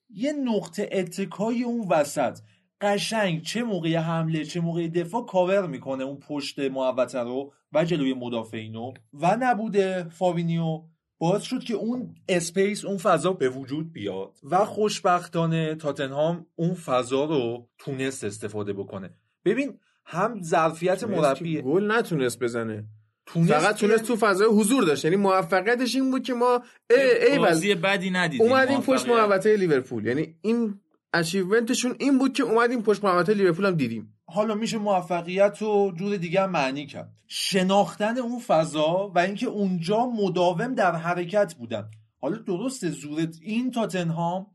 یه 0.09 0.33
نقطه 0.33 0.89
اتکای 0.91 1.63
اون 1.63 1.87
وسط. 1.87 2.39
قشنگ 2.81 3.41
چه 3.41 3.63
موقع 3.63 3.95
حمله 3.95 4.45
چه 4.45 4.59
موقع 4.59 4.87
دفاع 4.87 5.25
کاور 5.25 5.67
می‌کنه 5.67 6.03
اون 6.03 6.17
پشت 6.17 6.59
محوطه 6.59 7.19
رو 7.19 7.53
و 7.73 7.85
جلوی 7.85 8.13
مدافعینو. 8.13 8.93
و 9.13 9.37
نبوده 9.39 10.09
فابینیو. 10.09 10.81
باعث 11.17 11.43
شد 11.43 11.63
که 11.63 11.73
اون 11.73 12.15
space 12.29 12.85
اون 12.85 12.97
فضا 12.97 13.33
به 13.33 13.49
وجود 13.49 13.93
بیاد. 13.93 14.37
و 14.43 14.65
خوشبختانه 14.65 15.75
تاتنهام 15.75 16.45
اون 16.55 16.73
فضا 16.73 17.25
رو 17.25 17.67
تونست 17.77 18.23
استفاده 18.23 18.73
بکنه. 18.73 19.09
ببین 19.45 19.79
هم 20.05 20.41
ظرفیت 20.41 21.03
مربی 21.03 21.61
گل 21.61 21.91
نتونست 21.91 22.39
بزنه. 22.39 22.85
تونست 23.33 23.53
فقط 23.53 23.75
تونست 23.75 24.03
تو 24.03 24.15
فضای 24.15 24.48
حضور 24.48 24.83
داشت. 24.83 25.05
یعنی 25.05 25.17
موفقیتش 25.17 25.95
این 25.95 26.12
بود 26.12 26.24
که 26.24 26.33
ما 26.33 26.62
ای 26.89 27.31
ای 27.31 27.39
بازی 27.39 27.75
بدی 27.75 28.09
ندیدیم 28.09 28.48
اومدیم 28.48 28.81
پشت 28.81 29.09
محوطه 29.09 29.55
لیورپول. 29.55 30.05
یعنی 30.05 30.36
این 30.41 30.79
اچیومنتشون 31.13 31.95
این 32.00 32.17
بود 32.17 32.33
که 32.33 32.43
اومدیم 32.43 32.81
پشت 32.81 33.03
محوطه 33.03 33.33
لیورپول 33.33 33.65
هم 33.65 33.75
دیدیم. 33.75 34.19
حالا 34.25 34.55
میشه 34.55 34.77
موفقیت 34.77 35.57
رو 35.62 35.93
جور 35.95 36.17
دیگه 36.17 36.41
هم 36.41 36.51
معنی 36.51 36.86
کرد. 36.86 37.12
شناختن 37.27 38.17
اون 38.17 38.39
فضا 38.39 39.12
و 39.15 39.19
اینکه 39.19 39.48
اونجا 39.48 40.05
مداوم 40.05 40.75
در 40.75 40.95
حرکت 40.95 41.53
بودن. 41.53 41.89
حالا 42.21 42.38
درست 42.38 42.89
زورت 42.89 43.36
این 43.41 43.71
تاتنهام 43.71 44.48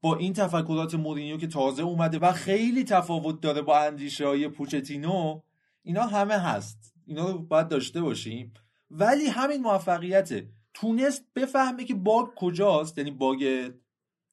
با 0.00 0.16
این 0.16 0.32
تفکرات 0.32 0.94
مورینیو 0.94 1.36
که 1.36 1.46
تازه 1.46 1.82
اومده 1.82 2.18
و 2.18 2.32
خیلی 2.32 2.84
تفاوت 2.84 3.40
داره 3.40 3.62
با 3.62 3.78
اندیشه 3.78 4.26
های 4.26 4.48
پوچتینو 4.48 5.40
اینا 5.82 6.02
همه 6.02 6.38
هست. 6.38 6.93
اینا 7.06 7.30
رو 7.30 7.38
باید 7.38 7.68
داشته 7.68 8.00
باشیم. 8.00 8.54
ولی 8.90 9.26
همین 9.26 9.62
موفقیته. 9.62 10.48
تونست 10.74 11.24
بفهمه 11.34 11.84
که 11.84 11.94
باگ 11.94 12.28
کجاست 12.36 12.98
یعنی 12.98 13.10
باگ 13.10 13.70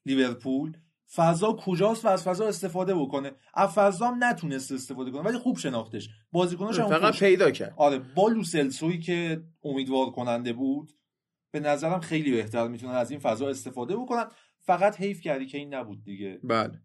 لیورپول. 0.05 0.77
فضا 1.15 1.57
کجاست 1.65 2.05
و 2.05 2.07
از 2.07 2.23
فضا 2.23 2.47
استفاده 2.47 2.95
بکنه. 2.95 3.31
از 3.53 3.69
فضا 3.69 4.07
هم 4.07 4.23
نتونست 4.23 4.71
استفاده 4.71 5.11
کنه 5.11 5.21
ولی 5.21 5.37
خوب 5.37 5.57
شناختش. 5.57 6.09
بازیکناش 6.31 6.79
هم 6.79 6.89
فقط 6.89 7.19
پیدا 7.19 7.51
کرد. 7.51 7.73
آره 7.77 7.99
با 7.99 8.27
لوسلسوی 8.27 8.99
که 8.99 9.43
امیدوار 9.63 10.11
کننده 10.11 10.53
بود 10.53 10.93
به 11.51 11.59
نظرم 11.59 11.99
خیلی 11.99 12.31
بهتر 12.31 12.67
می‌تونن 12.67 12.93
از 12.93 13.11
این 13.11 13.19
فضا 13.19 13.49
استفاده 13.49 13.95
بکنن. 13.95 14.25
فقط 14.59 15.01
حیف 15.01 15.21
کردی 15.21 15.45
که 15.45 15.57
این 15.57 15.73
نبود 15.73 16.03
دیگه. 16.03 16.39
بله. 16.43 16.81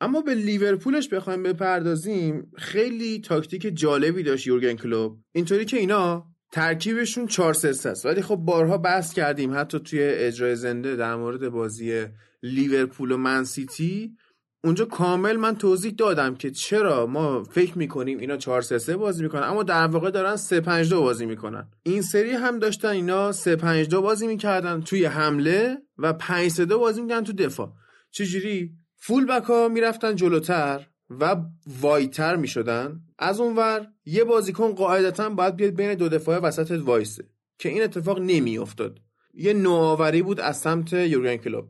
اما 0.00 0.20
به 0.20 0.34
لیورپولش 0.34 1.08
بخوایم 1.08 1.42
بپردازیم 1.42 2.52
خیلی 2.56 3.20
تاکتیک 3.20 3.76
جالبی 3.76 4.22
داشت 4.22 4.46
یورگن 4.46 4.74
کلوب 4.74 5.18
اینطوری 5.32 5.64
که 5.64 5.76
اینا 5.76 6.26
ترکیبشون 6.52 7.26
4 7.26 7.54
3 7.54 7.68
است. 7.68 8.06
ولی 8.06 8.22
خب 8.22 8.36
بارها 8.36 8.78
بحث 8.78 9.12
کردیم 9.12 9.54
حتی 9.54 9.78
توی 9.78 10.00
اجرای 10.02 10.56
زنده 10.56 10.96
در 10.96 11.16
مورد 11.16 11.48
بازی 11.48 12.06
لیورپول 12.42 13.12
و 13.12 13.16
منسیتی 13.16 14.16
اونجا 14.64 14.84
کامل 14.84 15.36
من 15.36 15.56
توضیح 15.56 15.92
دادم 15.92 16.34
که 16.34 16.50
چرا 16.50 17.06
ما 17.06 17.44
فکر 17.44 17.78
می‌کنیم 17.78 18.18
اینا 18.18 18.36
4 18.36 18.62
3 18.62 18.78
3 18.78 18.96
بازی 18.96 19.22
می‌کنن 19.22 19.42
اما 19.42 19.62
در 19.62 19.86
واقع 19.86 20.10
دارن 20.10 20.36
3 20.36 20.60
5 20.60 20.90
2 20.90 21.00
بازی 21.00 21.26
می‌کنن. 21.26 21.68
این 21.82 22.02
سری 22.02 22.30
هم 22.30 22.58
داشتن 22.58 22.88
اینا 22.88 23.32
3 23.32 23.56
5 23.56 23.88
2 23.88 24.02
بازی 24.02 24.26
می‌کردن 24.26 24.80
توی 24.80 25.04
حمله 25.04 25.78
و 25.98 26.12
5 26.12 26.50
3 26.50 26.64
2 26.64 26.78
بازی 26.78 27.02
می‌کردن 27.02 27.24
تو 27.24 27.32
دفاع. 27.32 27.72
چجوری؟ 28.10 28.70
فول 29.02 29.26
بک 29.26 29.44
ها 29.44 29.68
می‌رفتن 29.68 30.16
جلوتر 30.16 30.86
و 31.10 31.36
وایتر 31.80 32.36
می‌شدن. 32.36 33.00
از 33.18 33.40
اونور 33.40 33.86
یه 34.04 34.24
بازیکن 34.24 34.72
قاعدتا 34.72 35.30
باید 35.30 35.56
بیاد 35.56 35.74
بین 35.74 35.94
دو 35.94 36.08
دفاع 36.08 36.38
وسط 36.38 36.70
وایسه 36.70 37.24
که 37.58 37.68
این 37.68 37.82
اتفاق 37.82 38.20
نمیافتاد. 38.20 39.00
یه 39.34 39.52
نوآوری 39.52 40.22
بود 40.22 40.40
از 40.40 40.56
سمت 40.56 40.92
یورگن 40.92 41.36
کلوب. 41.36 41.68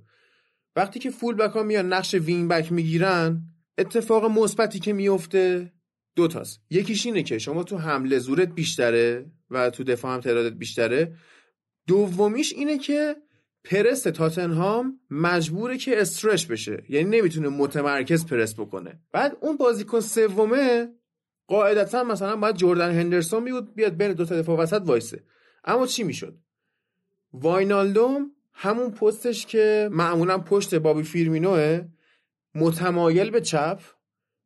وقتی 0.77 0.99
که 0.99 1.11
فول 1.11 1.35
بک 1.35 1.51
ها 1.51 1.63
میان 1.63 1.93
نقش 1.93 2.15
وین 2.15 2.49
بک 2.49 2.73
می‌گیرن 2.73 3.43
اتفاق 3.79 4.25
مثبتی 4.25 4.79
که 4.79 4.93
میفته 4.93 5.73
دو 6.17 6.29
تاست. 6.29 6.61
یکیش 6.71 7.07
اینه 7.07 7.23
که 7.23 7.39
شما 7.39 7.63
تو 7.63 7.79
حمله 7.79 8.19
زورت 8.19 8.49
بیشتره 8.49 9.31
و 9.51 9.71
تو 9.71 9.85
دفاع 9.85 10.15
هم 10.15 10.21
تعدادت 10.21 10.53
بیشتره. 10.53 11.17
دومیش 11.87 12.53
اینه 12.53 12.79
که 12.79 13.17
پرس 13.64 14.02
تاتنهام 14.02 15.00
مجبوره 15.11 15.79
که 15.79 16.00
استرش 16.00 16.47
بشه. 16.47 16.83
یعنی 16.88 17.19
نمی‌تونه 17.19 17.49
متمرکز 17.49 18.26
پرس 18.26 18.55
بکنه. 18.55 19.00
بعد 19.12 19.37
اون 19.40 19.57
بازیکن 19.57 20.00
سومه 20.00 20.88
قاعدتا 21.47 22.05
مثلا 22.05 22.37
باید 22.37 22.57
جردن 22.57 22.90
هندرسون 22.90 23.45
بیاد 23.45 23.75
بیاد 23.75 23.97
بین 23.97 24.12
دو 24.12 24.25
تا 24.25 24.37
دفاع 24.40 24.59
وسط 24.59 24.83
وایسه. 24.85 25.25
اما 25.64 25.87
چی 25.87 26.02
می‌شد؟ 26.02 26.38
واینالدوم 27.33 28.31
همون 28.52 28.90
پستش 28.90 29.47
که 29.47 29.88
معمولا 29.93 30.38
پشت 30.38 30.75
بابی 30.75 31.02
فیرمینوه 31.02 31.88
متمایل 32.55 33.31
به 33.31 33.40
چپ 33.40 33.81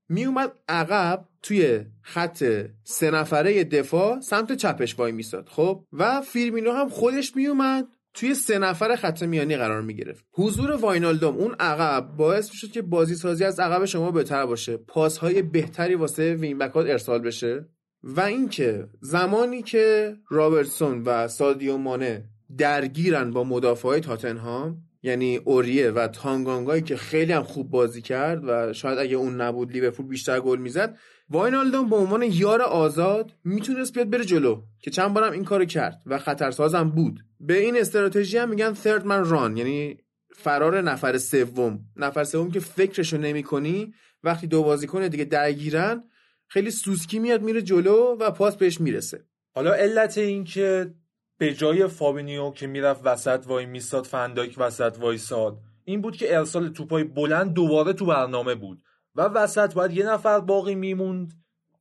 میومد 0.09 0.53
عقب 0.69 1.29
توی 1.43 1.85
خط 2.03 2.45
سه 2.85 3.11
نفره 3.11 3.65
دفاع 3.65 4.21
سمت 4.21 4.53
چپش 4.53 4.99
وای 4.99 5.13
میساد. 5.13 5.49
خب؟ 5.49 5.85
و 5.93 6.21
فیرمینو 6.21 6.73
هم 6.73 6.89
خودش 6.89 7.37
میومد 7.37 7.89
توی 8.15 8.35
سه 8.35 8.59
نفر 8.59 8.97
خط 8.97 9.23
میانی 9.23 9.57
قرار 9.57 9.83
می‌گرفت. 9.83 10.25
حضور 10.33 10.71
واینالدوم 10.71 11.37
اون 11.37 11.55
عقب 11.61 12.17
باعث 12.17 12.51
می‌شد 12.51 12.71
که 12.71 12.83
بازی 12.83 13.15
سازی 13.15 13.45
از 13.45 13.61
عقب 13.61 13.85
شما 13.85 14.11
بهتر 14.11 14.47
باشه. 14.47 14.77
پاسهای 14.77 15.43
بهتری 15.43 15.95
واسه 15.95 16.35
wing-back 16.35 16.81
ات 16.81 16.87
ارسال 16.87 17.19
بشه. 17.19 17.69
و 18.03 18.21
اینکه 18.21 18.89
زمانی 19.01 19.63
که 19.63 20.17
رابرتسون 20.31 21.03
و 21.03 21.29
سادیو 21.29 21.77
مانه 21.77 22.25
درگیرن 22.59 23.31
با 23.31 23.45
مدافعای 23.45 24.01
تاتنهام 24.01 24.77
یعنی 25.03 25.37
اوریه 25.37 25.91
و 25.91 26.09
تانگانگایی 26.09 26.83
که 26.83 26.97
خیلی 26.97 27.33
هم 27.33 27.43
خوب 27.43 27.71
بازی 27.71 28.03
کرد 28.03 28.43
و 28.45 28.73
شاید 28.73 28.99
اگه 28.99 29.17
اون 29.17 29.41
نبود 29.41 29.73
لیورپول 29.73 30.07
بیشتر 30.07 30.41
گل 30.41 30.59
می‌زد 30.59 30.99
واینالدوم 31.31 31.89
به 31.89 31.97
عنوان 31.97 32.23
یار 32.23 32.63
آزاد 32.63 33.33
می‌تونست 33.45 33.95
بیاد 33.95 34.11
بره 34.11 34.25
جلو 34.25 34.63
که 34.81 34.91
چند 34.91 35.15
بارم 35.15 35.33
این 35.33 35.45
کارو 35.45 35.65
کرد 35.65 36.03
و 36.07 36.19
خطرسازم 36.19 36.91
بود. 36.91 37.21
به 37.41 37.59
این 37.59 37.77
استراتژی 37.77 38.39
هم 38.39 38.49
میگن 38.49 38.75
third 38.75 39.03
man 39.03 39.31
run 39.31 39.59
یعنی 39.59 39.99
فرار 40.37 40.81
نفر 40.81 41.19
سوم. 41.19 41.81
نفر 41.97 42.25
سوم 42.25 42.51
که 42.51 42.61
فکرشو 42.61 43.19
نمی‌کنی 43.19 43.95
وقتی 44.25 44.47
دو 44.47 44.63
بازیکن 44.63 45.09
دیگه 45.09 45.25
درگیرن 45.25 46.05
خیلی 46.47 46.71
سوسکی 46.71 47.19
میاد 47.19 47.43
میره 47.43 47.63
جلو 47.63 48.17
و 48.21 48.31
پاس 48.31 48.57
بهش 48.57 48.81
می‌رسه. 48.81 49.25
حالا 49.55 49.73
علت 49.73 50.19
این 50.19 50.45
که 50.45 50.95
به 51.39 51.55
جای 51.55 51.87
فابینیو 51.87 52.51
که 52.51 52.67
می‌رفت 52.67 53.01
وسط 53.07 53.45
وای 53.47 53.67
میستاد 53.67 54.05
فن‌دایک 54.05 54.55
وسط 54.59 54.97
وایساد 55.01 55.59
این 55.85 56.01
بود 56.01 56.17
که 56.17 56.39
ارسال 56.39 56.69
توپای 56.69 57.05
بلند 57.05 57.53
دوباره 57.53 57.93
تو 57.93 58.07
برنامه 58.07 58.55
بود. 58.55 58.83
و 59.15 59.23
وسط 59.23 59.75
باید 59.75 59.93
یه 59.93 60.07
نفر 60.07 60.41
باقی 60.41 60.75
میموند 60.75 61.33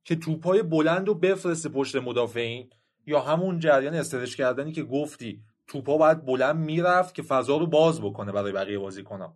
که 0.04 0.16
توپای 0.16 0.62
بلند 0.62 1.08
رو 1.08 1.14
بفرسته 1.14 1.68
پشت 1.68 1.96
مدافعین 1.96 2.70
یا 3.06 3.20
همون 3.20 3.58
جریان 3.58 3.94
stretch 3.94 4.36
کردنی 4.36 4.72
که 4.72 4.82
گفتی 4.82 5.42
توپا 5.66 5.98
باید 5.98 6.24
بلند 6.24 6.56
می‌رفت 6.56 7.14
که 7.14 7.22
فضا 7.22 7.56
رو 7.56 7.66
باز 7.66 8.00
بکنه 8.00 8.32
برای 8.32 8.52
بقیه 8.52 8.78
بازیکنان 8.78 9.34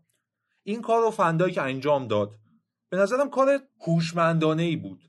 این 0.63 0.83
کار 0.83 1.03
رو 1.03 1.11
فن‌دایک 1.11 1.59
انجام 1.63 2.07
داد 2.07 2.35
به 2.91 2.97
نظرم 2.97 3.31
کار 3.31 3.59
هوشمندانه 3.87 4.63
ای 4.63 4.77
بود. 4.77 5.01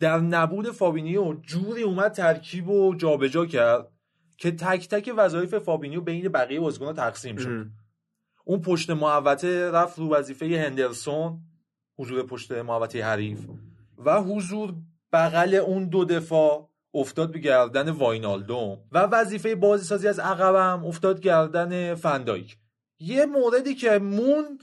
در 0.00 0.18
نبود 0.18 0.70
فابینیو 0.70 1.34
جوری 1.34 1.82
اومد 1.82 2.12
ترکیب 2.12 2.68
و 2.68 2.94
جابجا 2.94 3.46
کرد 3.46 3.92
که 4.38 4.50
تک 4.50 4.88
تک 4.88 5.14
وظایف 5.16 5.54
فابینیو 5.54 6.00
بین 6.00 6.28
بقیه 6.28 6.60
بازیکن‌ها 6.60 6.92
تقسیم 6.92 7.36
شد. 7.36 7.66
اون 8.44 8.60
پشت 8.60 8.90
محوطه 8.90 9.70
رفت 9.70 9.98
رو 9.98 10.14
وظیفه 10.14 10.46
هندرسون 10.46 11.40
حضور 11.98 12.22
پشت 12.22 12.52
محوطه 12.52 13.04
حریف 13.04 13.38
و 14.04 14.22
حضور 14.22 14.74
بغل 15.12 15.54
اون 15.54 15.88
دو 15.88 16.04
دفاع 16.04 16.70
افتاد 16.94 17.32
به 17.32 17.38
گردن 17.38 17.90
واینالدوم 17.90 18.78
و 18.92 18.98
وظیفه 18.98 19.54
بازی 19.54 19.84
سازی 19.84 20.08
از 20.08 20.18
عقبم 20.18 20.86
افتاد 20.86 21.20
گردن 21.20 21.94
فن‌دایک 21.94 22.56
یه 22.98 23.26
موردی 23.26 23.74
که 23.74 23.98
موند 23.98 24.62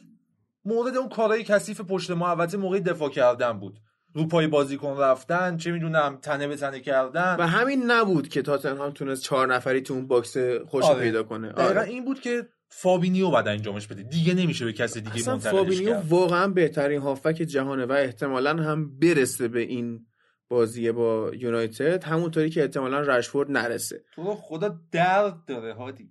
مورد 0.65 0.97
اون 0.97 1.09
کارهای 1.09 1.43
کثیف 1.43 1.81
پشت 1.81 2.11
محوطه 2.11 2.57
موقع 2.57 2.79
دفاع 2.79 3.09
کردن 3.09 3.59
بود 3.59 3.79
رو 4.13 4.27
پای 4.27 4.47
بازیکن 4.47 4.97
رفتن 4.97 5.57
چه 5.57 5.71
می‌دونم 5.71 6.17
تنه 6.21 6.47
به 6.47 6.55
تنه 6.55 6.79
کردن 6.79 7.35
و 7.39 7.47
همین 7.47 7.91
نبود 7.91 8.27
که 8.27 8.41
تاتنهام 8.41 8.91
تونست 8.91 9.23
چهار 9.23 9.53
نفری 9.53 9.81
تو 9.81 9.93
اون 9.93 10.07
box 10.07 10.37
خوش 10.67 10.85
آره. 10.85 10.99
پیدا 10.99 11.23
کنه 11.23 11.49
دقیقا 11.51 11.79
آره. 11.79 11.89
این 11.89 12.05
بود 12.05 12.19
که 12.19 12.47
فابینیو 12.75 13.31
باید 13.31 13.47
انجامش 13.47 13.87
بده. 13.87 14.03
دیگه 14.03 14.33
نمیشه 14.33 14.65
به 14.65 14.73
کسی 14.73 15.01
دیگه 15.01 15.15
اصلا 15.15 15.33
منتقلش 15.33 15.55
فابینیو 15.55 15.89
کرد. 15.89 16.05
واقعا 16.09 16.47
بهترین 16.47 17.01
هافبک 17.01 17.35
جهانه 17.35 17.85
و 17.85 17.91
احتمالا 17.91 18.63
هم 18.63 18.99
برسه 18.99 19.47
به 19.47 19.59
این 19.59 20.05
بازی 20.49 20.91
با 20.91 21.31
یونایتد 21.37 22.03
همونطوری 22.03 22.49
که 22.49 22.61
احتمالا 22.61 22.99
رشفورد 22.99 23.51
نرسه. 23.51 24.03
تو 24.15 24.35
خدا 24.35 24.79
درد 24.91 25.45
داره 25.47 25.73
هادی. 25.73 26.09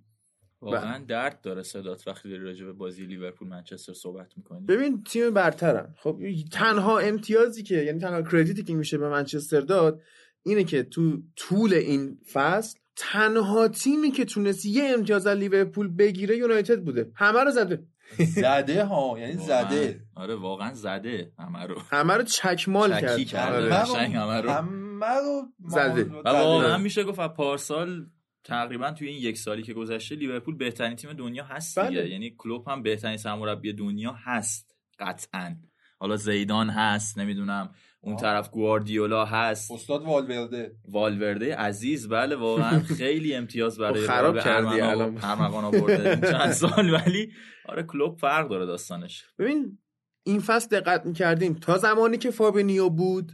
واقعا 0.61 1.03
درد 1.07 1.41
داره 1.41 1.63
صدات 1.63 2.07
وقتی 2.07 2.29
داری 2.29 2.43
راجع 2.43 2.65
به 2.65 2.73
بازی 2.73 3.05
لیورپول 3.05 3.47
منچستر 3.47 3.93
صحبت 3.93 4.37
می‌کنی. 4.37 4.65
ببین 4.65 5.03
تیم 5.03 5.33
برترن. 5.33 5.95
خب 5.97 6.19
تنها 6.51 6.99
امتیازی 6.99 7.63
که 7.63 7.75
یعنی 7.75 7.99
تنها 7.99 8.21
credit 8.21 8.57
ی 8.57 8.63
که 8.63 8.73
میشه 8.73 8.97
به 8.97 9.09
منچستر 9.09 9.61
داد 9.61 10.01
اینه 10.43 10.63
که 10.63 10.83
تو 10.83 11.21
طول 11.35 11.73
این 11.73 12.17
فصل 12.33 12.79
تنها 12.95 13.67
تیمی 13.67 14.11
که 14.11 14.25
تونست 14.25 14.65
یه 14.65 14.83
امتیاز 14.83 15.27
از 15.27 15.37
لیورپول 15.37 15.87
بگیره 15.87 16.37
یونایتد 16.37 16.83
بوده. 16.83 17.11
همه 17.15 17.43
رو 17.43 17.51
زده. 17.51 17.83
زده 18.19 18.85
ها 18.85 19.19
یعنی 19.19 19.37
زده. 19.37 20.01
آره 20.15 20.35
واقعا 20.35 20.73
زده. 20.73 21.31
همه 21.39 21.65
رو. 21.65 21.81
همه 21.91 22.13
رو 22.13 22.23
چکمال 22.23 23.01
کرد. 23.01 23.19
کرده. 23.19 23.55
آره. 23.55 23.75
همه 23.75 24.41
رو. 24.41 24.49
همه 24.49 25.05
رو 25.05 25.41
زده. 25.67 26.03
و 26.03 26.29
واقعا 26.29 26.77
میشه 26.77 27.03
گفت 27.03 27.19
پارسال 27.19 28.05
تقریبا 28.43 28.91
توی 28.91 29.07
این 29.07 29.21
یک 29.21 29.37
سالی 29.37 29.63
که 29.63 29.73
گذشته 29.73 30.15
لیورپول 30.15 30.55
بهترین 30.55 30.95
تیم 30.95 31.13
دنیا 31.13 31.43
هست 31.43 31.79
دیگه. 31.79 32.01
بله. 32.01 32.09
یعنی 32.09 32.35
کلوب 32.37 32.67
هم 32.67 32.83
بهترین 32.83 33.17
سرمربی 33.17 33.73
دنیا 33.73 34.15
هست 34.25 34.75
قطعا. 34.99 35.55
حالا 35.99 36.15
زیدان 36.15 36.69
هست 36.69 37.17
نمی‌دونم. 37.17 37.69
اون 38.05 38.15
آه. 38.15 38.21
طرف 38.21 38.49
گواردیولا 38.49 39.25
هست. 39.25 39.71
استاد 39.71 40.03
والورده. 40.03 40.75
والورده 40.87 41.55
عزیز 41.55 42.09
بله 42.09 42.35
واقعا 42.35 42.79
خیلی 42.97 43.35
امتیاز 43.35 43.77
برای 43.79 44.01
خب 44.01 44.07
خراب 44.07 44.39
کردی 44.39 44.81
الان. 44.81 45.19
ارمغان 45.23 45.65
آورده 45.65 46.09
این 46.09 46.21
چند 46.31 46.51
سال 46.51 46.93
ولی 46.93 47.31
آره 47.65 47.83
کلوب 47.83 48.17
فرق 48.17 48.49
داره 48.49 48.65
داستانش. 48.65 49.23
ببین 49.39 49.77
این 50.23 50.39
فصل 50.39 50.79
دقت 50.79 51.05
می‌کردیم. 51.05 51.53
تا 51.53 51.77
زمانی 51.77 52.17
که 52.17 52.31
فابینیو 52.31 52.89
بود 52.89 53.31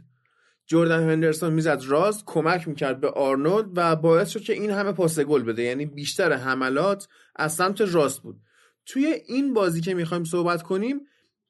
جردن 0.66 1.10
هندرسون 1.10 1.52
می‌زد 1.52 1.82
راست 1.86 2.22
کمک 2.26 2.68
می‌کرد 2.68 3.00
به 3.00 3.10
آرنولد 3.10 3.66
و 3.76 3.96
باعث 3.96 4.28
شد 4.28 4.40
که 4.40 4.52
این 4.52 4.70
همه 4.70 4.92
پاس 4.92 5.20
گل 5.20 5.42
بده. 5.42 5.62
یعنی 5.62 5.86
بیشتر 5.86 6.32
حملات 6.32 7.08
از 7.36 7.54
سمت 7.54 7.80
راست 7.80 8.22
بود. 8.22 8.40
توی 8.86 9.06
این 9.26 9.54
بازی 9.54 9.80
که 9.80 9.94
می‌خوایم 9.94 10.24
صحبت 10.24 10.62
کنیم 10.62 11.00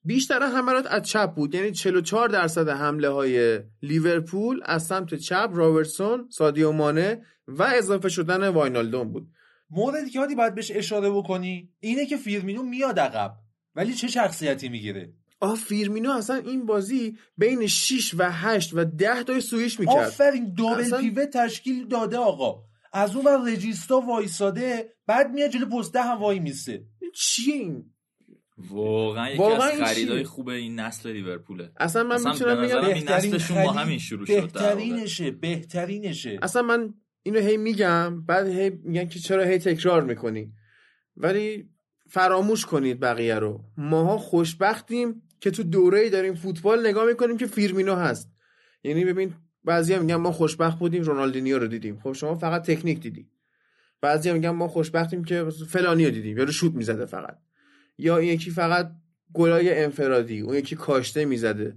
بیشتر 0.04 0.42
حملات 0.42 0.86
از 0.86 1.02
چپ 1.02 1.34
بود. 1.34 1.54
یعنی 1.54 1.72
44 1.72 2.28
درصد 2.28 2.68
حمله 2.68 3.08
های 3.08 3.60
لیورپول 3.82 4.60
از 4.64 4.86
سمت 4.86 5.14
چپ 5.14 5.50
رابرتسون 5.54 6.28
سادیو 6.30 6.72
مانه 6.72 7.22
و 7.48 7.62
اضافه 7.62 8.08
شدن 8.08 8.48
واینالدوم 8.48 9.12
بود. 9.12 9.28
موردی 9.70 10.10
که 10.10 10.20
هادی 10.20 10.34
باید 10.34 10.54
بهش 10.54 10.70
اشاره 10.74 11.10
بکنی 11.10 11.68
اینه 11.80 12.06
که 12.06 12.16
فیرمینو 12.16 12.62
میاد 12.62 12.98
عقب 12.98 13.32
ولی 13.74 13.94
چه 13.94 14.08
شخصیتی 14.08 14.68
می‌گیره؟ 14.68 15.12
آه 15.40 15.56
فیرمینو 15.56 16.10
اصلا 16.10 16.36
این 16.36 16.66
بازی 16.66 17.16
بین 17.36 17.66
6 17.66 18.14
و 18.18 18.30
8 18.32 18.70
و 18.74 18.84
10 18.84 19.22
تا 19.22 19.40
سویش 19.40 19.80
می‌کرد. 19.80 20.06
آفرین 20.06 20.52
double 20.54 20.80
اصلا- 20.80 21.00
pivot 21.00 21.26
تشکیل 21.26 21.88
داده 21.88 22.16
آقا. 22.16 22.62
از 22.92 23.16
اون 23.16 23.24
بر 23.24 23.36
رجیستا 23.52 24.00
وایساده 24.00 24.92
بعد 25.06 25.30
میاد 25.30 25.50
جلو 25.50 25.66
پسته 25.66 26.02
هم 26.02 26.18
وای 26.18 26.38
میسه. 26.38 26.84
چیه 27.14 27.54
این؟ 27.54 27.92
واقعا 28.70 29.28
یکی 29.30 29.38
واقعا 29.38 29.68
از 29.68 29.94
خریدای 29.94 30.18
چیه؟ 30.18 30.26
خوب 30.26 30.48
این 30.48 30.80
نسل 30.80 31.12
لیورپوله. 31.12 31.70
اصلا 31.76 32.04
من 32.04 32.30
می‌تونم 32.30 32.62
بگم 32.62 32.84
این 32.84 33.08
نسلشون 33.08 33.64
با 33.64 33.72
همین 33.72 33.98
شروع 33.98 34.26
شد. 34.26 34.32
بهترینشه 34.32 35.30
بهترینشه. 35.30 36.38
اصلا 36.42 36.62
من 36.62 36.94
اینو 37.22 37.40
هی 37.40 37.56
میگم 37.56 38.20
بعد 38.20 38.48
هی 38.48 38.70
میگن 38.70 39.08
که 39.08 39.18
چرا 39.18 39.44
هی 39.44 39.58
تکرار 39.58 40.04
می‌کنی؟ 40.04 40.52
ولی 41.16 41.68
فراموش 42.08 42.66
کنید 42.66 43.00
بقیه 43.00 43.34
رو. 43.34 43.64
ماها 43.76 44.18
خوشبختیم 44.18 45.22
که 45.40 45.50
تو 45.50 45.62
دوره 45.62 46.10
داریم 46.10 46.34
فوتبال 46.34 46.86
نگاه 46.86 47.06
می‌کنیم 47.06 47.36
که 47.36 47.46
فیرمینو 47.46 47.94
هست. 47.94 48.30
یعنی 48.84 49.04
ببین 49.04 49.34
بعضی 49.64 49.98
میگن 49.98 50.16
ما 50.16 50.32
خوشبخت 50.32 50.78
بودیم 50.78 51.02
رونالدینیو 51.02 51.58
رو 51.58 51.66
دیدیم. 51.66 52.00
خب 52.00 52.12
شما 52.12 52.34
فقط 52.34 52.62
تکنیک 52.62 53.00
دیدی. 53.00 53.28
بعضی 54.00 54.32
میگن 54.32 54.50
ما 54.50 54.68
خوشبختیم 54.68 55.24
که 55.24 55.44
فلانی 55.68 56.04
رو 56.04 56.10
دیدیم 56.10 56.38
یا 56.38 56.44
رو 56.44 56.52
شوت 56.52 56.74
می‌زده 56.74 57.06
فقط. 57.06 57.38
یا 58.00 58.18
این 58.18 58.32
یکی 58.32 58.50
فقط 58.50 58.90
گلای 59.34 59.84
انفرادی 59.84 60.40
اون 60.40 60.56
یکی 60.56 60.76
کاشته 60.76 61.24
می‌زده. 61.24 61.76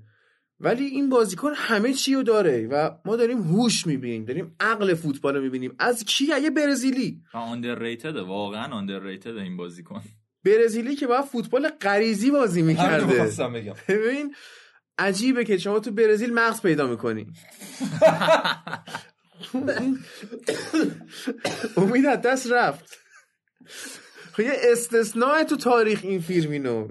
ولی 0.60 0.86
این 0.86 1.10
بازیکن 1.10 1.52
همه 1.56 1.94
چی 1.94 2.16
رو 2.16 2.24
داره 2.24 2.68
و 2.68 2.90
ما 3.06 3.16
داریم 3.16 3.42
هوش 3.42 3.88
می‌بینیم 3.88 4.26
داریم 4.26 4.56
عقل 4.60 4.94
فوتبال 4.94 5.36
رو 5.36 5.42
می‌بینیم. 5.42 5.76
از 5.80 6.04
کی؟ 6.04 6.26
یه 6.26 6.50
برزیلی. 6.50 7.22
آندرریتد 7.34 8.16
واقعا 8.16 8.74
آندرریتد 8.74 9.38
این 9.38 9.58
بازیکن. 9.58 10.02
برزیلی 10.46 10.96
که 10.96 11.08
باید 11.08 11.26
فوتبال 11.26 11.70
غریزی 11.70 12.32
بازی 12.32 12.62
همین 12.62 12.76
می‌کرده. 12.76 13.06
ببین 13.88 14.36
عجیبه 14.98 15.46
که 15.46 15.58
شما 15.58 15.80
تو 15.80 15.92
برزیل 15.92 16.34
مغز 16.34 16.62
پیدا 16.62 16.88
می‌کنی. 16.88 17.28
امید 21.78 22.06
از 22.06 22.22
دست 22.22 22.52
رفت. 22.52 22.98
یه 24.42 24.54
استثناء 24.72 25.44
تو 25.44 25.58
تاریخ 25.58 26.00
این 26.04 26.20
فیلمینو 26.20 26.88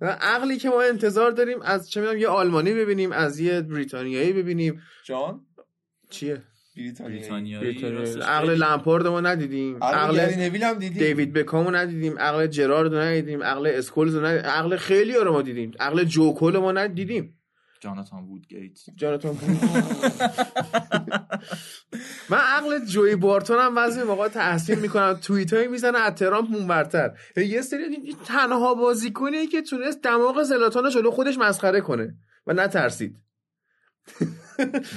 و 0.00 0.06
عقلی 0.20 0.56
که 0.56 0.68
ما 0.68 0.82
انتظار 0.82 1.30
داریم 1.30 1.62
از 1.62 1.90
چه 1.90 2.00
می‌دونم 2.00 2.18
یه 2.18 2.28
آلمانی 2.28 2.74
ببینیم 2.74 3.12
از 3.12 3.40
یه 3.40 3.60
بریتانیایی 3.60 4.32
ببینیم. 4.32 4.82
جان؟ 5.04 5.40
چیه؟ 6.10 6.42
بریتانیا 6.76 7.60
بریتانیایی. 7.60 8.20
عقل 8.20 8.54
لمپارد 8.54 9.06
ما 9.06 9.20
ندیدیم. 9.20 9.84
عقل 9.84 10.20
نویل 10.20 10.62
هم 10.62 10.78
دیدی 10.78 10.98
دیوید 10.98 11.32
بکامو 11.32 11.70
ندیدیم. 11.70 12.18
عقل 12.18 12.46
جرارد 12.46 12.94
رو 12.94 13.00
ندیدیم. 13.00 13.42
عقل 13.42 13.66
اسکولز 13.66 14.14
رو 14.14 14.26
ندیدیم. 14.26 14.50
عقل 14.50 14.76
خیلی 14.76 15.14
رو 15.14 15.32
ما 15.32 15.42
دیدیم. 15.42 15.72
عقل 15.80 16.04
جوکول 16.04 16.54
رو 16.54 16.60
ما 16.60 16.72
ندیدیم. 16.72 17.37
جاناتان 17.80 18.24
وودگیت. 18.24 18.78
جاناتان 18.96 19.38
من 22.30 22.38
عقل 22.38 22.84
جوی 22.84 23.16
بارتون 23.16 23.58
هم 23.58 23.74
بعضی 23.74 24.02
موقع 24.02 24.28
تحسین 24.28 24.78
می‌کنم. 24.78 25.18
توییت 25.22 25.52
هایی 25.52 25.68
می‌زنه 25.68 25.98
از 25.98 26.14
ترامپ 26.14 26.54
اونورتر 26.54 27.10
یه 27.36 27.62
سری 27.62 28.16
تنها 28.26 28.74
بازیکنیه 28.74 29.46
که 29.46 29.62
تونست 29.62 30.02
دماغ 30.02 30.42
زلاتان 30.42 30.84
رو 30.84 30.90
جلو 30.90 31.10
خودش 31.10 31.38
مسخره 31.38 31.80
کنه 31.80 32.14
و 32.46 32.52
نترسید. 32.52 33.16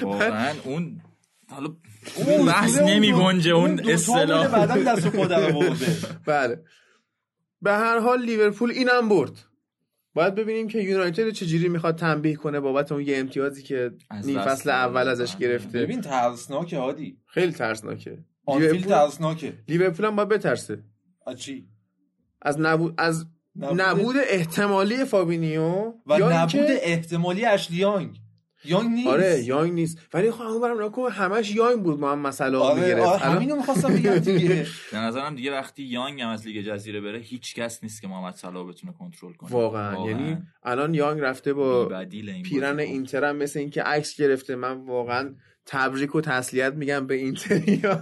واقعا 0.01 0.53
اون 0.63 1.01
حالا 1.49 1.75
اون 2.15 2.45
بحث 2.45 2.81
نمی 2.81 3.13
گنجه 3.13 3.51
اون 3.51 3.89
اصطلاح. 3.89 4.47
بعدا 4.47 4.93
دست 4.93 5.15
آورده. 5.15 5.97
بله. 6.27 6.63
به 7.61 7.71
هر 7.71 7.99
حال 7.99 8.21
لیورپول 8.21 8.71
اینم 8.71 9.09
برد. 9.09 9.45
باید 10.13 10.35
ببینیم 10.35 10.67
که 10.67 10.79
یونایتد 10.79 11.29
چجوری 11.29 11.69
می‌خواد 11.69 11.95
تنبیه 11.95 12.35
کنه 12.35 12.59
بابت 12.59 12.91
اون 12.91 13.01
یه 13.01 13.17
امتیازی 13.17 13.63
که 13.63 13.91
نیم 14.23 14.41
فصل. 14.41 14.69
اول 14.69 15.07
ازش 15.07 15.37
گرفته. 15.37 15.81
ببین 15.81 16.01
ترسناکه 16.01 16.77
هادی. 16.77 17.17
خیلی 17.25 17.51
ترسناکه. 17.51 18.17
آنفیلد 18.45 18.71
لیورپول 18.71 18.89
ترسناکه. 18.89 19.53
لیورپول 19.67 20.05
هم 20.05 20.15
باید 20.15 20.29
بترسه. 20.29 20.83
از 21.27 21.37
چی؟ 21.37 21.67
از 22.41 22.59
نبود 22.59 22.93
از 22.97 23.25
نبود 23.55 24.15
احتمالی 24.29 25.05
فابینیو 25.05 25.93
و 26.05 26.19
یا 26.19 26.43
نبود 26.43 26.65
احتمالی 26.67 27.45
اشلی 27.45 27.83
یانگ 28.65 28.89
نیست. 28.89 29.07
آره 29.07 29.43
یانگ 29.43 29.73
نیست. 29.73 29.97
ولی 30.13 30.31
خب 30.31 30.41
اون 30.41 30.61
برم 30.61 30.83
نکن 30.83 31.11
همش 31.11 31.55
یانگ 31.55 31.83
بود 31.83 31.99
ما 31.99 32.11
هم 32.11 32.19
مسئله 32.19 32.57
ها 32.57 32.63
آره, 32.63 32.81
می‌گرفت. 32.81 33.07
آره 33.07 33.19
همینو 33.19 33.55
می‌خواستم 33.55 33.93
بگم 33.93 34.15
دیگه. 34.15 34.67
به 34.91 34.97
نظرم 34.97 35.35
دیگه 35.35 35.51
وقتی 35.51 35.83
یانگ 35.83 36.21
هم 36.21 36.29
از 36.29 36.47
لیگ 36.47 36.65
جزیره 36.65 37.01
بره 37.01 37.19
هیچ 37.19 37.55
کس 37.55 37.83
نیست 37.83 38.01
که 38.01 38.07
محمد 38.07 38.33
صلاح 38.35 38.69
بتونه 38.69 38.93
کنترل 38.93 39.33
کنه. 39.33 39.51
واقعا. 39.51 40.07
یعنی 40.07 40.37
الان 40.63 40.93
یانگ 40.93 41.21
رفته 41.21 41.53
با 41.53 41.99
این 42.11 42.43
پیرن. 42.43 42.79
اینتر 42.79 43.23
هم 43.23 43.35
مثل 43.35 43.59
اینکه 43.59 43.81
عکس 43.83 44.15
گرفته. 44.15 44.55
من 44.55 44.85
واقعا 44.85 45.35
تبریک 45.65 46.15
و 46.15 46.21
تسلیت 46.21 46.73
میگم 46.73 47.07
به 47.07 47.15
اینتریا. 47.15 48.01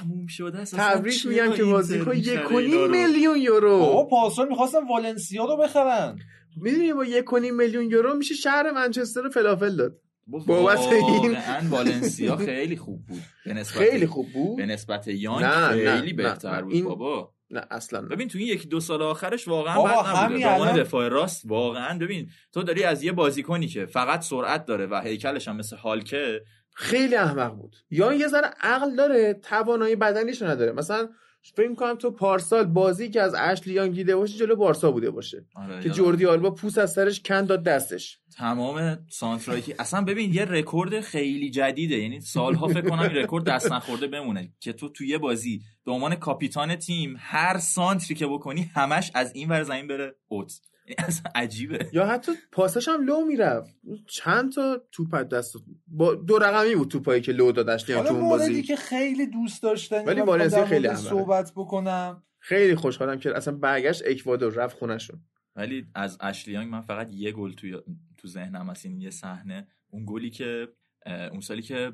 تموم 0.00 0.26
شده. 0.26 0.64
تبریک 0.64 1.26
میگم 1.26 1.52
که 1.52 1.64
بازیکن 1.64 2.16
یک؟ 2.16 2.52
میلیون 2.90 3.36
یورو. 3.38 4.06
پارسال 4.10 4.48
می‌خواستم 4.48 4.88
والنسیا 4.88 5.44
رو 5.44 5.56
بخرن. 5.56 6.18
می‌دونی 6.56 6.92
با 6.92 7.04
یک 7.04 7.32
و 7.32 7.38
نیم 7.38 7.56
میلیون 7.56 7.90
یورو 7.90 8.14
میشه 8.14 8.34
شهر 8.34 8.70
منچستر 8.70 9.20
رو 9.22 9.30
فلافل 9.30 9.76
داد. 9.76 9.98
بابت 10.46 10.78
این- 10.78 11.36
والنسیا 11.70 12.36
خیلی 12.36 12.76
خوب 12.76 13.06
بود. 13.06 13.22
به 13.46 13.52
نسبت 13.54 13.78
خیلی 13.78 14.06
خوب 14.06 14.32
بود؟ 14.32 14.56
به 14.56 14.66
نسبت 14.66 15.08
یانگ 15.08 15.44
نه، 15.44 15.74
نه، 15.74 15.96
خیلی 16.00 16.12
بهتر. 16.12 16.62
بود 16.62 16.72
این- 16.72 16.84
بابا. 16.84 17.34
نه 17.50 17.66
اصلا 17.70 18.00
نه. 18.00 18.08
ببین 18.08 18.28
تو 18.28 18.38
این 18.38 18.46
یکی 18.48 18.68
دو 18.68 18.80
سال 18.80 19.02
آخرش 19.02 19.48
واقعا 19.48 19.82
بد 19.82 19.90
نبوده. 20.16 20.46
عنوان 20.48 20.68
الان- 20.68 20.80
دفاع 20.80 21.08
راست 21.08 21.42
واقعا. 21.46 21.98
ببین 21.98 22.28
تو 22.52 22.62
داری 22.62 22.84
از 22.84 23.02
یه 23.02 23.12
بازیکنی 23.12 23.66
که 23.66 23.86
فقط 23.86 24.22
سرعت 24.22 24.64
داره 24.64 24.86
و 24.86 25.00
هیکلش 25.04 25.48
هم 25.48 25.56
مثل 25.56 25.76
هالکه 25.76 26.40
خیلی 26.74 27.14
احمق 27.16 27.54
بود. 27.54 27.76
یا 27.90 28.12
یه 28.12 28.28
ذره 28.28 28.50
عقل 28.60 28.96
داره 28.96 29.34
توانایی 29.34 29.96
بدنیش 29.96 30.42
رو 30.42 30.48
نداره. 30.48 30.72
مثلا 30.72 31.08
فکر 31.42 31.68
می‌کنم 31.68 31.94
تو 31.94 32.10
پارسال 32.10 32.64
بازی 32.64 33.10
که 33.10 33.22
از 33.22 33.34
اشلی 33.38 33.74
یانگ 33.74 33.94
دیده 33.94 34.16
باشی 34.16 34.38
جلو 34.38 34.56
بارسا 34.56 34.90
بوده 34.90 35.10
باشه. 35.10 35.46
آره، 35.54 35.82
که. 35.82 35.90
جوردی 35.90 36.26
آلبا 36.26 36.50
پوست 36.50 36.78
از 36.78 36.92
سرش 36.92 37.22
کند 37.22 37.46
داد 37.46 37.62
دستش. 37.62 38.18
تمام 38.36 39.06
سانترایی 39.10 39.62
که 39.62 39.74
اصلا 39.78 40.04
ببین 40.04 40.34
یه 40.34 40.44
رکورد 40.44 41.00
خیلی 41.00 41.50
جدیده. 41.50 41.98
یعنی 41.98 42.20
سالها 42.20 42.68
فکر 42.68 42.88
کنم 42.88 42.98
این 42.98 43.10
رکورد 43.10 43.44
دست 43.44 43.72
نخورده 43.72 44.06
بمونه. 44.06 44.52
که 44.60 44.72
تو 44.72 44.88
توی 44.88 45.08
یه 45.08 45.18
بازی 45.18 45.62
به 45.84 45.92
عنوان 45.92 46.14
کاپیتان 46.14 46.76
تیم 46.76 47.16
هر 47.18 47.58
سانتری 47.58 48.14
که 48.14 48.26
بکنی 48.26 48.70
همش 48.74 49.10
از 49.14 49.32
این 49.34 49.48
ور 49.48 49.62
زمین 49.62 49.86
بره 49.86 50.14
اوت. 50.28 50.52
اصلا 51.08 51.32
عجیبه. 51.34 51.88
یا 51.92 52.06
حتی 52.06 52.32
پاسش 52.52 52.88
هم 52.88 53.06
لو 53.06 53.24
می‌رفت. 53.24 53.74
چند 54.06 54.52
تا 54.52 54.82
توپ 54.92 55.14
از 55.14 55.28
دست 55.28 55.56
با 55.86 56.14
دو 56.14 56.38
رقمی 56.38 56.74
بود 56.74 56.88
توپایی 56.88 57.20
که 57.20 57.32
لو 57.32 57.52
دادش 57.52 57.82
تو 57.82 57.94
حالا 57.94 58.10
اون 58.10 58.28
بازی. 58.28 58.62
که 58.62 58.76
خیلی 58.76 59.26
دوست 59.26 59.62
داشتن 59.62 60.04
ولی 60.04 60.20
و 60.20 60.24
والنسیا 60.24 60.60
می‌خوام 60.60 60.82
در 60.82 60.94
خیلی. 60.94 61.08
صحبت 61.08 61.52
بکنم. 61.56 62.22
خیلی 62.38 62.74
خوشحالم 62.74 63.18
که 63.18 63.36
اصلا 63.36 63.54
برگشت 63.54 64.02
اکوادور 64.06 64.52
رفت 64.52 64.78
خونشون 64.78 65.20
ولی 65.56 65.86
از 65.94 66.18
اشلیانگ 66.20 66.68
من 66.68 66.80
فقط 66.80 67.08
یه 67.12 67.32
گل 67.32 67.52
توی 67.52 67.78
تو 68.18 68.28
ذهنم 68.28 68.70
هست. 68.70 68.86
این 68.86 69.00
یه 69.00 69.10
صحنه. 69.10 69.66
اون 69.90 70.04
گلی 70.06 70.30
که 70.30 70.68
اون 71.06 71.40
سالی 71.40 71.62
که 71.62 71.92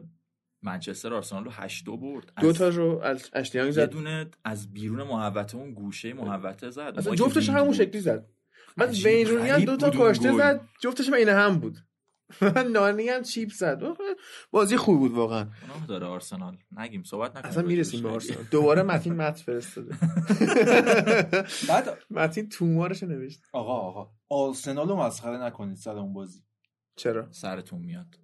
منچستر 0.62 1.14
آرسنال 1.14 1.44
رو 1.44 1.50
8 1.54 1.84
دو 1.84 1.96
برد. 1.96 2.32
دو 2.40 2.52
تا 2.52 2.68
رو 2.68 3.00
از 3.02 3.30
اشتیانگ 3.32 3.66
یه 3.66 3.72
زد. 3.72 3.90
دونه 3.90 4.30
از 4.44 4.72
بیرون 4.72 5.02
محوطه 5.02 5.56
اون 5.56 5.74
گوشه 5.74 6.12
محوطه 6.12 6.70
زد. 6.70 6.94
اصلا 6.96 7.14
جفتش 7.14 7.48
همون. 7.48 7.72
شکلی 7.72 8.00
زد. 8.00 8.26
بعد 8.76 8.88
عجیب 8.88 9.06
وین 9.06 9.26
رونی 9.26 9.48
هم 9.48 9.54
غریب 9.54 9.66
دو 9.66 9.76
تا 9.76 9.90
کاشته. 9.90 10.36
زد 10.36 10.60
جفتش 10.80 11.12
این 11.12 11.28
هم 11.28 11.58
بود. 11.58 11.78
نانی 12.72 13.08
هم 13.08 13.22
چیپ 13.22 13.50
زد. 13.52 13.80
بازی 14.50 14.76
خوب 14.76 14.98
بود 14.98 15.12
واقعا. 15.12 15.44
گناه 15.44 15.86
داره 15.88 16.06
آرسنال. 16.06 16.56
نگیم 16.76 17.02
صحبت 17.02 17.30
نکنیم. 17.30 17.50
اصلا 17.50 17.62
می‌رسیم 17.62 18.02
به. 18.02 18.08
آرسنال. 18.08 18.44
دوباره 18.50 18.82
متین 18.82 19.14
مت 19.14 19.38
فرستاده. 19.38 19.94
بعد 21.68 21.98
متین 22.10 22.48
تومارش 22.48 23.02
نوشت. 23.02 23.40
آقا 23.52 23.72
آقا 23.72 24.10
آرسنال 24.28 24.88
رو 24.88 24.96
مسخره 24.96 25.44
نکنید 25.44 25.76
سر 25.76 25.96
اون 25.96 26.12
بازی. 26.12 26.42
چرا؟ 26.96 27.32
سرتون 27.32 27.80
میاد. 27.80 28.18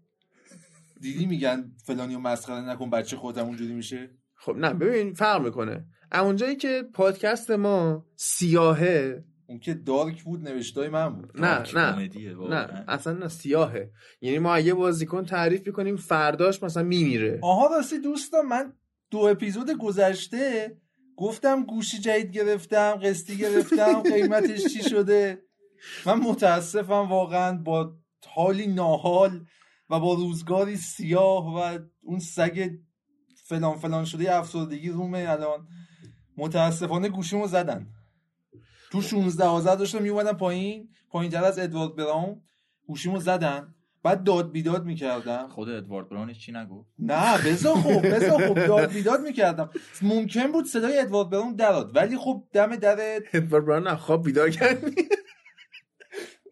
دیدی 1.01 1.27
میگن 1.27 1.73
فلانی 1.85 2.15
رو 2.15 2.21
مسخره 2.21 2.61
نکن 2.61 2.91
بچه 2.91 3.17
خودم 3.17 3.45
اونجوری 3.45 3.73
میشه؟ 3.75 4.11
خب 4.35 4.57
نه 4.57 4.75
ببین 4.75 5.13
فرق 5.13 5.43
می‌کنه. 5.43 5.87
اونجایی 6.13 6.57
که 6.57 6.85
پادکست 6.95 7.51
ما 7.51 8.07
سیاهه 8.17 9.25
اون 9.47 9.59
که 9.59 9.75
دارک 9.75 10.23
بود 10.23 10.49
نوشتای 10.49 10.89
من 10.89 11.09
بود. 11.09 11.41
نه 11.41 11.63
نه. 11.75 12.09
نه 12.49 12.85
اصلا 12.89 13.13
نه 13.13 13.29
سیاهه. 13.29 13.91
یعنی 14.21 14.39
ما 14.39 14.59
یه 14.59 14.75
بازیکن 14.75 15.25
تعریف 15.25 15.67
می‌کنیم 15.67 15.97
فرداش 15.97 16.63
مثلا 16.63 16.83
میمیره. 16.83 17.39
آها 17.43 17.77
راستی 17.77 17.99
دوستان 17.99 18.47
من 18.47 18.73
دو 19.11 19.19
اپیزود 19.19 19.71
گذشته 19.71 20.77
گفتم 21.17 21.65
گوشی 21.65 21.99
جدید 21.99 22.31
گرفتم 22.31 22.93
قسطی 22.95 23.37
گرفتم 23.37 24.03
قیمتش 24.15 24.65
چی 24.67 24.83
شده؟ 24.83 25.43
من 26.07 26.15
متاسفم 26.15 27.09
واقعا 27.09 27.59
با 27.59 27.93
حالی 28.27 28.67
ناحال 28.67 29.45
و 29.91 30.01
با 30.01 30.15
روزگاری 30.15 30.77
سیاه 30.77 31.57
و 31.57 31.79
اون 32.03 32.19
سگ 32.19 32.71
فلان 33.45 33.79
فلان 33.79 34.05
شده 34.05 34.37
افسردگی 34.37 34.89
رومه 34.89 35.27
الان. 35.29 35.67
متاسفانه 36.37 37.09
گوشیمو 37.09 37.47
زدن. 37.47 37.87
تو 38.95 39.01
16 39.03 39.45
آذر 39.45 39.75
داشتم 39.75 40.03
میومدم 40.03 40.33
پایین. 40.33 40.89
پایین 41.11 41.33
تر 41.33 41.45
از 41.45 41.59
ادوارد 41.59 41.97
براون 41.97 42.41
گوشیمو 42.87 43.21
زدن. 43.21 43.75
بعد 44.03 44.25
داد 44.25 44.53
بیداد 44.53 44.85
می‌کردم. 44.85 45.49
خود 45.49 45.69
ادوارد 45.69 46.09
براونش 46.09 46.39
چی 46.39 46.53
نگو؟ 46.53 46.85
نه 46.99 47.39
بذار 47.39 47.77
خب 47.77 48.15
بذار 48.15 48.49
خب 48.49 48.67
داد 48.67 48.93
بیداد 48.93 49.21
می‌کردم. 49.21 49.71
ممکن 50.03 50.53
بود 50.53 50.65
صدای 50.65 50.99
ادوارد 50.99 51.31
براون 51.31 51.55
دراد 51.55 51.97
ولی 51.97 52.19
خب 52.19 52.45
دم 52.53 52.77
در 52.77 53.21
ادوارد 53.33 53.67
براون 53.67 53.95
خواب 53.95 54.25
بیدار 54.25 54.51
کردی. 54.51 55.09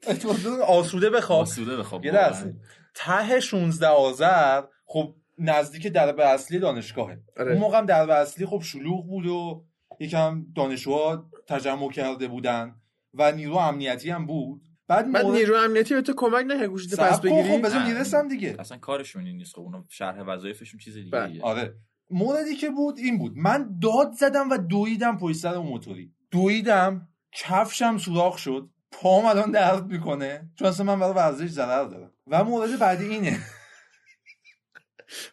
ادوارد 0.06 0.42
براون 0.42 0.60
آسوده 0.60 1.10
بخواب 1.10 1.40
آسوده 1.40 1.76
بخواب 1.76 2.04
یه. 2.04 2.12
لحظه. 2.12 2.54
ته 2.94 3.40
16 3.40 3.86
آذر 3.86 4.62
خب 4.86 5.14
نزدیک 5.38 5.86
درب 5.86 6.20
اصلی 6.20 6.58
دانشگاهه. 6.58 7.20
آره. 7.36 7.52
اون 7.52 7.60
موقع 7.60 7.78
هم 7.78 7.86
درب 7.86 8.10
اصلی 8.10 8.46
خب 8.46 8.60
شلوغ 8.64 9.06
بود 9.06 9.26
و 9.26 9.64
یکم 10.02 10.46
دانشجوها 10.56 11.30
تجمع 11.48 11.90
کرده 11.90 12.28
بودن 12.28 12.74
و 13.14 13.32
نیرو 13.32 13.56
امنیتی 13.56 14.10
هم 14.10 14.26
بود. 14.26 14.62
بعد, 14.88 15.12
بعد 15.12 15.24
مورد- 15.24 15.36
نیرو 15.38 15.56
امنیتی 15.56 15.94
به 15.94 16.02
تو 16.02 16.12
کمک 16.16 16.64
گوشیتو 16.64 16.96
صبر 16.96 17.10
پس 17.10 17.20
بگیری؟ 17.20 17.42
خب 17.42 17.66
بذار 17.66 17.80
نه. 17.80 17.88
می‌رسم 17.88 18.28
دیگه. 18.28 18.56
اصلا 18.58 18.78
کارشون 18.78 19.26
این 19.26 19.36
نیست 19.36 19.54
خب 19.54 19.60
اونا 19.60 19.84
شرح 19.88 20.22
وظایفشون 20.22 20.80
چیز 20.80 20.94
دیگه 20.94 21.10
بله. 21.10 21.32
ایه. 21.32 21.42
آره. 21.42 21.74
موردی 22.10 22.54
که 22.56 22.70
بود 22.70 22.98
این 22.98 23.18
بود. 23.18 23.32
من 23.36 23.78
داد 23.82 24.12
زدم 24.12 24.50
و 24.50 24.56
دویدم 24.58 25.18
پشت 25.18 25.36
سر 25.36 25.54
اون 25.54 25.66
موتوری. 25.66 26.12
دویدم 26.30 27.08
کفشم 27.32 27.98
سوراخ 27.98 28.38
شد. 28.38 28.68
پام 28.92 29.26
الان 29.26 29.50
درد 29.50 29.86
می‌کنه. 29.86 30.50
چون 30.58 30.68
اصلا 30.68 30.86
من 30.86 31.00
برای 31.00 31.14
ورزش 31.14 31.48
ضرر 31.48 31.84
دارم. 31.84 32.10
و 32.26 32.44
مورد 32.44 32.78
بعدی 32.78 33.04
اینه. 33.04 33.38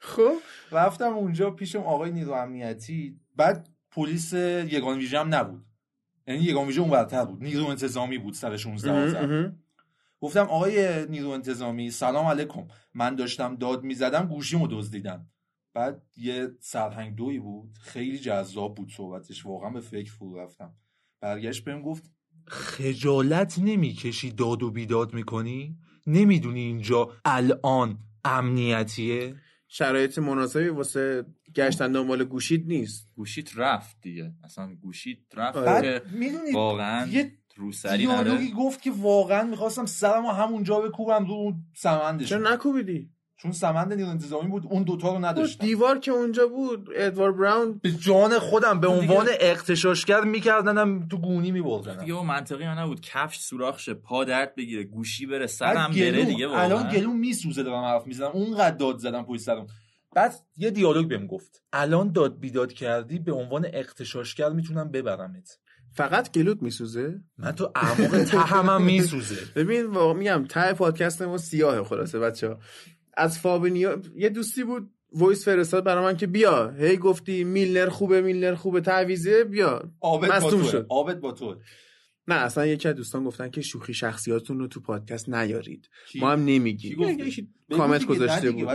خب؟ 0.01 0.33
رفتم 0.71 1.13
اونجا 1.13 1.51
پیش 1.51 1.75
اون 1.75 1.85
آقای 1.85 2.11
نیرو 2.11 2.31
امنیتی. 2.33 3.19
بعد 3.35 3.69
پلیس 3.91 4.33
یگان 4.33 4.97
ویژه 4.97 5.19
هم 5.19 5.35
نبود. 5.35 5.65
یعنی 6.27 6.41
یگان 6.41 6.67
ویژه 6.67 6.81
اون 6.81 6.89
برتر 6.89 7.25
بود. 7.25 7.43
نیرو 7.43 7.65
انتظامی 7.65 8.17
بود 8.17 8.33
سر 8.33 8.57
16 8.57 8.91
اها، 8.91 9.03
آذر 9.03 9.33
اها. 9.33 9.51
گفتم 10.21 10.43
آقای 10.43 11.05
نیرو 11.05 11.29
انتظامی 11.29 11.91
سلام 11.91 12.25
علیکم. 12.25 12.67
من 12.93 13.15
داشتم 13.15 13.55
داد 13.55 13.83
می‌زدم 13.83 14.27
گوشیمو 14.27 14.67
دزدیدن 14.67 15.27
بعد 15.73 16.01
یه 16.17 16.47
سرهنگ 16.59 17.15
دوی 17.15 17.39
بود. 17.39 17.77
خیلی 17.81 18.19
جذاب 18.19 18.75
بود 18.75 18.91
صحبتش. 18.91 19.45
واقعا 19.45 19.69
به 19.69 19.79
فکر 19.79 20.11
فرو 20.11 20.39
رفتم. 20.39 20.75
برگشت 21.21 21.63
بهم 21.63 21.81
گفت 21.81 22.11
خجالت 22.47 23.59
نمی‌کشی 23.59 24.31
داد 24.31 24.63
و 24.63 24.71
بیداد 24.71 25.13
می‌کنی؟ 25.13 25.77
نمی‌دونی 26.07 26.59
اینجا 26.59 27.09
الان 27.25 27.99
امنیتیه؟ 28.25 29.35
شرایط 29.71 30.19
مناسبی 30.19 30.67
واسه 30.67 31.25
گشتن 31.55 31.91
دنبال 31.91 32.23
گوشید 32.23 32.67
نیست. 32.67 33.13
گوشیت 33.15 33.57
رفت 33.57 33.97
دیگه. 34.01 34.33
اصلا 34.43 34.75
گوشیت 34.75 35.17
رفت 35.35 35.57
آره. 35.57 35.99
که 35.99 36.05
واقعا 36.53 37.07
یه 37.07 37.31
روسری 37.55 37.97
دیالوگی 37.97 38.45
نره 38.45 38.51
گفت 38.51 38.81
که 38.81 38.91
واقعا 38.91 39.43
می‌خواستم 39.43 39.85
سرمو 39.85 40.29
همونجا 40.31 40.79
بکوبم 40.79 41.25
رو 41.25 41.53
سمندش. 41.75 42.29
چرا 42.29 42.53
نکوبیدی؟ 42.53 43.11
چون 43.41 43.51
سمند 43.51 43.93
نیرو 43.93 44.09
انتظامی 44.09 44.47
بود 44.49 44.63
اون 44.69 44.83
دوتا 44.83 45.13
رو 45.13 45.25
نداشتم 45.25 45.65
دیوار 45.65 45.99
که 45.99 46.11
اونجا 46.11 46.47
بود 46.47 46.89
ادوارد 46.95 47.37
براون 47.37 47.79
به 47.83 47.91
جان 47.91 48.39
خودم 48.39 48.79
به 48.79 48.87
دیگه- 48.87 48.99
عنوان 49.01 49.27
اقتشاشگر 49.39 50.21
میکردنم 50.21 51.07
تو 51.07 51.17
گونی 51.17 51.51
میبردنم. 51.51 51.99
دیگه 51.99 52.23
منطقی 52.25 52.63
هم 52.63 52.79
نبود. 52.79 53.01
کفش 53.01 53.39
سوراخ 53.39 53.79
شه 53.79 53.93
پا 53.93 54.23
درد 54.23 54.55
بگیره 54.55 54.83
گوشی 54.83 55.25
بره 55.25 55.47
سرم 55.47 55.91
بره 55.91 56.25
دیگه 56.25 56.49
الان 56.49 56.71
واقعا 56.71 56.91
گلوم 56.91 57.19
میسوزه 57.19 57.63
دارم 57.63 57.83
حرف 57.83 58.07
می‌زنم. 58.07 58.31
اونقدر 58.33 58.75
داد 58.77 58.97
زدم 58.97 59.23
پشت 59.23 59.41
سرم. 59.41 59.67
بعد 60.15 60.33
یه 60.57 60.71
دیالوگ 60.71 61.07
بهم 61.07 61.27
گفت. 61.27 61.63
الان 61.73 62.11
داد 62.11 62.39
بیداد 62.39 62.73
کردی 62.73 63.19
به 63.19 63.31
عنوان 63.33 63.65
اغتشاشگر 63.73 64.49
می‌تونم 64.49 64.91
ببرمت. 64.91 65.59
فقط 65.93 66.31
گلوت 66.31 66.61
میسوزه؟ 66.61 67.19
من 67.37 67.51
تو 67.51 67.71
اعماق 67.75 68.23
تهمم 68.23 68.83
میسوزه. 68.83 69.35
ببین 69.55 69.85
واقعا 69.85 70.13
میگم 70.13 70.45
ته 70.49 70.73
پادکست 70.73 71.21
ما 71.21 71.37
سیاهه 71.37 71.83
خلاصه 71.83 72.19
بچه 72.19 72.55
از 73.19 73.39
فابینیو 73.39 73.97
یه 74.15 74.29
دوستی 74.29 74.63
بود 74.63 74.89
voice 75.13 75.45
فرستاد 75.45 75.83
برای 75.83 76.03
من 76.03 76.17
که 76.17 76.27
بیا. 76.27 76.69
هی 76.69 76.97
گفتی 76.97 77.43
میلنر 77.43 77.89
خوبه 77.89 78.21
میلنر 78.21 78.55
خوبه 78.55 78.81
تعویضه 78.81 79.43
بیا. 79.43 79.91
آبت 79.99 80.41
با 80.41 80.63
شد. 80.63 80.85
آبت 80.89 81.19
با 81.19 81.31
تو 81.31 81.55
نه 82.27 82.35
اصلا 82.35 82.65
یکی 82.65 82.87
از 82.87 82.95
دوستان 82.95 83.23
گفتن 83.23 83.49
که 83.49 83.61
شوخی 83.61 83.93
شخصیاتتون 83.93 84.59
رو 84.59 84.67
تو 84.67 84.79
پادکست 84.79 85.29
نیارید. 85.29 85.89
کی؟ 86.07 86.19
ما 86.19 86.31
هم 86.31 86.45
نمیگیم. 86.45 86.97
کامنت 87.71 88.05
گذاشته 88.05 88.51
بود. 88.51 88.69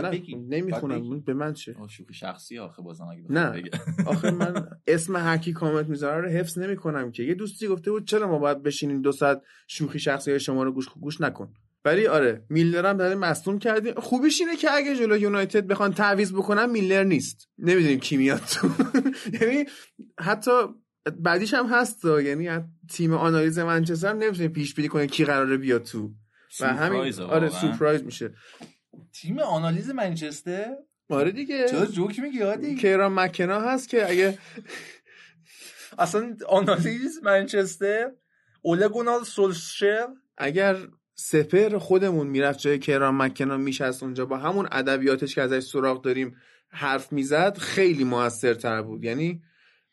نمی‌خونم. 0.49 1.19
به 1.19 1.33
من 1.33 1.53
چه؟ 1.53 1.75
آه، 1.79 1.87
شوخی 1.87 2.13
شخصی 2.13 2.59
آخه 2.59 2.81
بازم 2.81 3.05
اگه 3.05 3.23
نه. 3.29 3.63
آخه 4.05 4.31
من 4.31 4.67
اسم 4.87 5.15
هر 5.15 5.37
کی 5.37 5.53
کامنت 5.53 5.89
می‌ذاره 5.89 6.21
رو 6.21 6.29
حفظ 6.29 6.57
نمی‌کنم 6.57 7.11
که. 7.11 7.23
یه 7.23 7.33
دوستی 7.33 7.67
گفته 7.67 7.91
بود 7.91 8.07
چرا 8.07 8.27
ما 8.27 8.39
باید 8.39 8.63
بشینیم 8.63 9.01
دو 9.01 9.11
ساعت 9.11 9.41
شوخی 9.67 9.99
شخصی 9.99 10.31
های 10.31 10.39
شما 10.39 10.63
رو 10.63 10.71
گوش 10.71 10.89
گوش 10.89 11.21
نکن؟ 11.21 11.53
ولی 11.85 12.07
آره 12.07 12.45
میلر 12.49 12.89
هم 12.89 12.97
داره 12.97 13.15
مصدوم 13.15 13.59
کردیم. 13.59 13.93
خوبیش 13.93 14.41
اینه 14.41 14.55
که 14.55 14.71
اگه 14.71 14.95
جلو 14.95 15.17
یونایتد 15.17 15.67
بخوان 15.67 15.93
تعویض 15.93 16.33
بکنن 16.33 16.69
میلر 16.69 17.03
نیست. 17.03 17.49
نمی‌دونیم 17.57 17.99
کی 17.99 18.17
میاد 18.17 18.39
تو. 18.39 18.69
یعنی 19.41 19.65
حتی 20.19 20.51
بعدیش 21.19 21.53
هم 21.53 21.67
هست 21.67 22.05
یعنی 22.05 22.49
تیم 22.91 23.13
آنالیز 23.13 23.59
منچستر 23.59 24.13
نمی‌تونه 24.13 24.47
پیش 24.47 24.73
بینی 24.73 24.87
کنه 24.87 25.07
کی 25.07 25.25
قراره 25.25 25.57
بیاد 25.57 25.83
تو. 25.83 26.11
و 26.59 26.73
همین 26.73 27.13
آره. 27.19 27.49
سورپرایز 27.49 28.03
میشه. 28.03 28.33
تیم 29.13 29.39
آنالیز 29.39 29.89
منچستر؟ 29.89 30.75
آره 31.09 31.31
دیگه. 31.31 31.67
چرا 31.69 31.85
جوک 31.85 32.19
میگی 32.19 32.39
عادی 32.39 32.75
کیران 32.75 33.13
مکنا 33.13 33.59
هست 33.61 33.89
که 33.89 34.09
اگه 34.09 34.37
اصلا 35.97 36.37
آنالیز 36.47 37.19
منچستر 37.23 38.11
اوله 38.61 38.87
گونار 38.87 39.23
سولشر. 39.23 40.07
اگر 40.37 40.77
سپر 41.15 41.77
خودمون 41.77 42.27
می‌رفت 42.27 42.59
جای 42.59 42.79
کرام 42.79 43.21
مکنان 43.21 43.61
میشست 43.61 44.03
اونجا. 44.03 44.25
با 44.25 44.37
همون 44.37 44.67
ادبیاتش 44.71 45.35
که 45.35 45.41
ازش 45.41 45.59
سراغ 45.59 46.01
داریم 46.01 46.35
حرف 46.69 47.13
می‌زد 47.13 47.57
خیلی 47.57 48.03
موثرتر 48.03 48.81
بود. 48.81 49.03
یعنی 49.03 49.41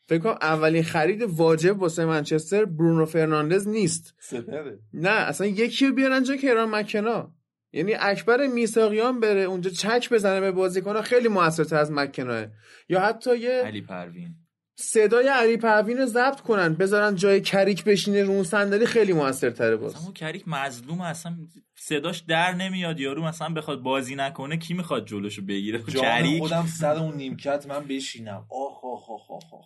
فکر 0.07 0.19
کنم 0.19 0.37
اولین 0.41 0.83
خرید 0.83 1.21
واجب 1.21 1.81
واسه 1.81 2.05
منچستر 2.05 2.65
برونو 2.65 3.05
فرناندز 3.05 3.67
نیست. 3.67 4.15
سپره 4.19 4.79
نه 4.93 5.09
اصلا 5.09 5.47
یکی 5.47 5.87
رو 5.87 5.93
بیارن 5.93 6.23
جا 6.23 6.35
کرام 6.35 6.75
مکنا 6.75 7.33
یعنی 7.73 7.93
اکبر 7.99 8.47
میثاقیان 8.47 9.19
بره 9.19 9.41
اونجا 9.41 9.69
چک 9.69 10.09
بزنه 10.13 10.41
به 10.41 10.51
بازیکنها 10.51 11.01
خیلی 11.01 11.27
موثرتر 11.27 11.75
از 11.75 11.91
مکنا 11.91 12.45
یا 12.89 12.99
حتی 12.99 13.37
یه 13.37 13.51
علی 13.51 13.81
پروین. 13.81 14.35
صدای 14.75 15.27
علی 15.27 15.57
پروین 15.57 15.97
رو 15.97 16.05
ضبط 16.05 16.41
کنن 16.41 16.73
بذارن 16.73 17.15
جای 17.15 17.41
کریک 17.41 17.83
بشینه 17.83 18.23
رو 18.23 18.31
اون 18.31 18.43
صندلی 18.43 18.85
خیلی 18.85 19.13
موثرتره 19.13 19.75
باز. 19.75 19.93
اصلا 19.93 20.03
اون 20.03 20.13
کریک 20.13 20.43
مظلوم 20.47 21.01
اصلا 21.01 21.35
صداش 21.75 22.19
در 22.19 22.53
نمیاد 22.53 22.99
یارو 22.99 23.23
مثلا 23.23 23.49
بخواد 23.49 23.81
بازی 23.81 24.15
نکنه 24.15 24.57
کی 24.57 24.73
می‌خواد 24.73 25.07
جلوشو 25.07 25.41
بگیره؟ 25.41 25.79
کریک؟ 25.79 26.41
خودم 26.41 26.65
سر 26.65 26.95
اون 26.95 27.15
نیمکت 27.15 27.65
من 27.69 27.85
بشینم. 27.89 28.45
آخ 28.49 28.83
آخ 28.83 29.09
آخ 29.09 29.31
آخ 29.31 29.53
آخ. 29.53 29.65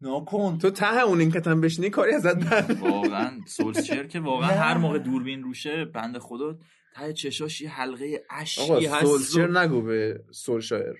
ناکن. 0.00 0.58
تو 0.58 0.70
ته 0.70 1.02
اون 1.02 1.20
این 1.20 1.30
کتم 1.30 1.60
بشینی 1.60 1.90
کاری 1.90 2.14
ازت 2.14 2.36
بر 2.36 2.76
واقعا 2.80 3.40
سولشر 3.46 4.06
که 4.06 4.20
واقعا. 4.20 4.50
هر 4.50 4.78
موقع 4.78 4.98
دوربین 4.98 5.42
روشه 5.42 5.84
بنده 5.84 6.18
خدا 6.18 6.58
ته 6.96 7.12
چشاش 7.12 7.60
یه 7.60 7.70
حلقه 7.70 8.22
اشکی 8.30 8.86
هست. 8.86 9.04
سولشر 9.04 9.60
نگو 9.60 9.82
به 9.82 10.20
سولشایر. 10.32 10.94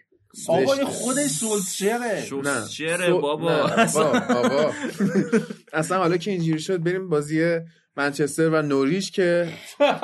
آقا 0.48 0.72
این 0.72 0.84
خودش 0.84 1.30
سولشره 1.30 2.26
نه، 2.44 3.10
بابا. 3.10 3.70
بابا. 3.94 4.72
اصلا 5.72 5.98
حالا 5.98 6.16
که 6.16 6.30
اینجوری 6.30 6.60
شد 6.60 6.82
بریم 6.82 7.08
بازی 7.08 7.58
منچستر 7.96 8.48
و 8.48 8.62
نوریش 8.62 9.10
که 9.10 9.52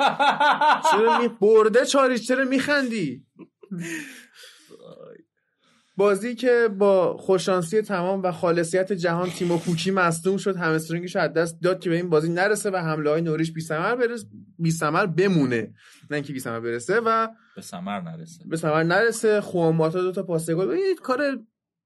چرا 0.91 1.21
می 1.21 1.27
برده 1.41 1.85
چاریش 1.85 2.27
چرا 2.27 2.45
میخندی؟ 2.45 3.25
بازی 5.97 6.35
که 6.35 6.69
با 6.77 7.17
خوششانسی 7.17 7.81
تمام 7.81 8.23
و 8.23 8.31
خالصیت 8.31 8.93
جهان 8.93 9.29
تیم 9.29 9.51
و 9.51 9.57
پوکی 9.57 9.91
مصدوم 9.91 10.37
شد 10.37 10.55
همسترینگش 10.55 11.15
از 11.15 11.33
دست 11.33 11.61
داد 11.61 11.79
که 11.79 11.89
به 11.89 11.95
این 11.95 12.09
بازی 12.09 12.29
نرسه 12.29 12.69
و 12.69 12.75
حمله 12.75 13.09
های 13.09 13.21
نوریش 13.21 13.51
بی 13.51 13.61
ثمر 13.61 13.95
برس 13.95 14.25
بی 14.59 14.71
ثمر 14.71 15.05
بمونه. 15.05 15.73
نه 16.09 16.15
اینکه 16.15 16.33
بی 16.33 16.39
ثمر 16.39 16.59
برسه 16.59 16.99
و 16.99 17.27
به 17.55 17.61
ثمر 17.61 18.01
نرسه. 18.01 18.43
به 18.47 18.57
ثمر 18.57 18.83
نرسه. 18.83 19.41
خواماتا 19.41 20.01
دو 20.01 20.11
تا 20.11 20.23
پاس 20.23 20.49
گل. 20.49 20.77
کار 21.03 21.39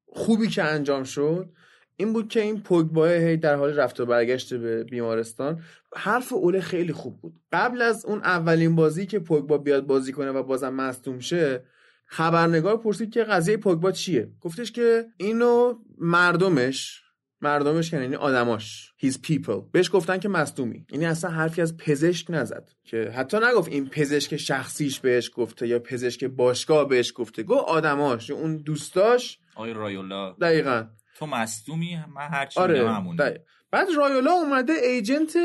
خوبی 0.08 0.48
که 0.48 0.64
انجام 0.64 1.04
شد 1.04 1.50
این 1.98 2.14
بود 2.14 2.30
که 2.30 2.42
این 2.42 2.62
پوگبا 2.62 3.08
هی 3.08 3.38
در 3.38 3.56
حال 3.56 3.74
رفت 3.74 4.00
و 4.00 4.06
برگشت 4.06 4.54
به 4.54 4.84
بیمارستان. 4.84 5.62
حرف 5.96 6.34
اوله 6.34 6.62
خیلی 6.62 6.94
خوب 6.94 7.22
بود. 7.22 7.40
قبل 7.52 7.82
از 7.82 8.06
اون 8.06 8.20
اولین 8.20 8.76
بازی 8.76 9.06
که 9.06 9.20
پوگبا 9.20 9.58
بیاد 9.58 9.86
بازی 9.86 10.12
کنه 10.12 10.32
و 10.32 10.44
بازم 10.44 10.74
مصدوم 10.74 11.20
شه 11.20 11.64
خبرنگار 12.06 12.78
پرسید 12.78 13.14
که 13.14 13.24
قضیه 13.24 13.58
پوگبا 13.58 13.92
چیه؟ 13.92 14.32
گفتش 14.42 14.72
که 14.72 15.06
اینو 15.18 15.74
مردمش 15.98 17.02
مردمش 17.42 17.92
که 17.92 17.98
یعنی 17.98 18.16
آدماش 18.16 18.94
his 19.06 19.14
people 19.14 19.72
بهش 19.72 19.90
گفتن 19.94 20.18
که 20.18 20.30
مصدومی. 20.30 20.86
یعنی 20.92 21.06
اصلا 21.06 21.32
حرفی 21.32 21.62
از 21.62 21.78
پزشک 21.78 22.26
نزد. 22.30 22.70
که 22.84 23.12
حتی 23.16 23.38
نگفت 23.38 23.72
این 23.72 23.90
پزشک 23.90 24.38
شخصیش 24.38 25.00
بهش 25.00 25.32
گفته 25.36 25.68
یا 25.68 25.80
پزشک 25.80 26.24
باشگاه 26.24 26.90
بهش 26.90 27.14
گفته. 27.16 27.44
گفت 27.44 27.66
آدماش 27.68 28.30
یا 28.30 28.36
اون 28.36 28.58
دوستاش. 28.58 29.40
آقای 29.56 29.74
رایولا. 29.74 30.32
دقیقا. 30.32 30.88
تو 31.18 31.26
مصدومی 31.26 31.96
من 32.16 32.28
هرچی 32.32 32.60
آره 32.60 32.80
میگم 32.80 32.94
همونه 32.94 33.18
دقیق. 33.18 33.42
بعد 33.72 33.88
رایولا 33.98 34.32
اومده 34.32 34.74
ایجنت 34.74 35.38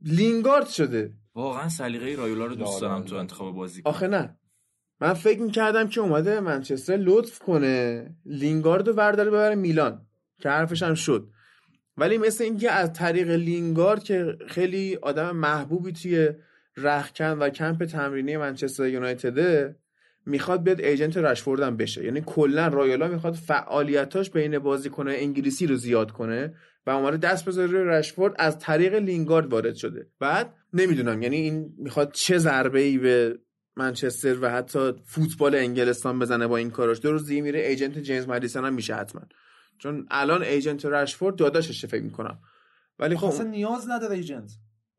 لینگارد 0.00 0.68
شده. 0.68 1.12
واقعا 1.34 1.68
سلیقه 1.68 2.14
رایولا 2.14 2.46
رو 2.46 2.54
دوست 2.54 2.80
دارم 2.80 3.04
تو. 3.04 3.16
انتخاب 3.16 3.54
بازی 3.54 3.82
آخه 3.84 4.08
نه. 4.08 4.36
من 5.02 5.12
فکر 5.12 5.40
می‌کردم 5.40 5.88
که 5.88 6.00
اومده 6.00 6.40
منچستر 6.40 6.96
لطف 6.96 7.38
کنه. 7.38 8.06
لینگارد 8.26 8.88
رو 8.88 8.94
برداره 8.94 9.30
ببره 9.30 9.54
میلان. 9.54 10.06
که 10.40 10.48
حرفش 10.48 10.82
هم 10.82 10.94
شد. 10.94 11.28
ولی 11.96 12.18
مثل 12.18 12.44
اینکه 12.44 12.70
از 12.70 12.92
طریق 12.92 13.30
لینگارد 13.30 14.02
که 14.02 14.36
خیلی 14.48 14.98
آدم 15.02 15.36
محبوبی 15.36 15.92
توی 15.92 16.30
رخکن 16.76 17.38
و 17.38 17.48
کمپ 17.48 17.84
تمرینی 17.84 18.36
منچستر 18.36 18.86
یونایتده 18.86 19.76
می‌خواد 20.26 20.62
بیاد 20.62 20.80
ایجنت 20.80 21.16
رشفورد 21.16 21.60
هم 21.60 21.76
بشه. 21.76 22.04
یعنی 22.04 22.22
کلا 22.26 22.68
رایالا 22.68 23.08
می‌خواد 23.08 23.34
فعالیتاش 23.34 24.30
بین 24.30 24.58
بازیکن‌های 24.58 25.20
انگلیسی 25.20 25.66
رو 25.66 25.76
زیاد 25.76 26.10
کنه 26.10 26.54
و 26.86 26.90
اومده 26.90 27.16
دست 27.16 27.44
بذاره 27.44 27.70
روی 27.70 27.84
رشفورد 27.84 28.34
از 28.38 28.58
طریق 28.58 28.94
لینگارد 28.94 29.52
وارد 29.52 29.74
شده. 29.74 30.06
بعد 30.20 30.54
نمی‌دونم 30.72 31.22
یعنی 31.22 31.36
این 31.36 31.74
می‌خواد 31.78 32.12
چه 32.12 32.38
ضربه 32.38 32.80
ای 32.80 32.98
به 32.98 33.38
منچستر 33.76 34.38
و 34.40 34.50
حتی 34.50 34.92
فوتبال 35.04 35.54
انگلستان 35.54 36.18
بزنه 36.18 36.46
با 36.46 36.56
این 36.56 36.70
کاراش. 36.70 37.00
دو 37.00 37.12
روز 37.12 37.26
دیگه 37.26 37.42
میره 37.42 37.60
ایجنت 37.60 37.98
جیمز 37.98 38.28
مدیسون 38.28 38.64
هم 38.64 38.74
میشه 38.74 38.94
حتما. 38.94 39.22
چون 39.78 40.06
الان 40.10 40.42
ایجنت 40.42 40.84
رشفورد 40.84 41.36
داداششه 41.36 41.86
فکر 41.86 42.02
می‌کنم. 42.02 42.38
ولی 42.98 43.16
خب 43.16 43.26
اصلا 43.26 43.46
نیاز 43.46 43.90
نداره 43.90 44.16
ایجنت. 44.16 44.52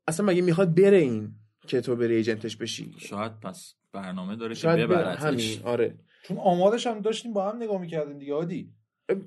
اصلا 0.08 0.26
مگه 0.26 0.42
می‌خواد 0.42 0.76
بره 0.76 0.98
این 0.98 1.36
که 1.68 1.82
تو 1.82 1.96
بری 1.96 2.16
ایجنتش 2.16 2.58
بشی؟ 2.58 2.96
شاید 2.98 3.40
پس 3.40 3.74
برنامه 3.94 4.36
داره 4.36 4.54
که 4.56 4.62
شاید 4.62 4.90
بره. 4.90 4.98
ببرتش. 4.98 5.22
همین 5.22 5.60
آره. 5.64 6.00
چون 6.24 6.38
آمارش 6.38 6.88
هم 6.88 7.00
داشتیم 7.00 7.34
با 7.34 7.50
هم 7.50 7.58
نگاه 7.58 7.82
می‌کردیم 7.82 8.18
دیگه 8.18 8.34
عادی. 8.34 8.74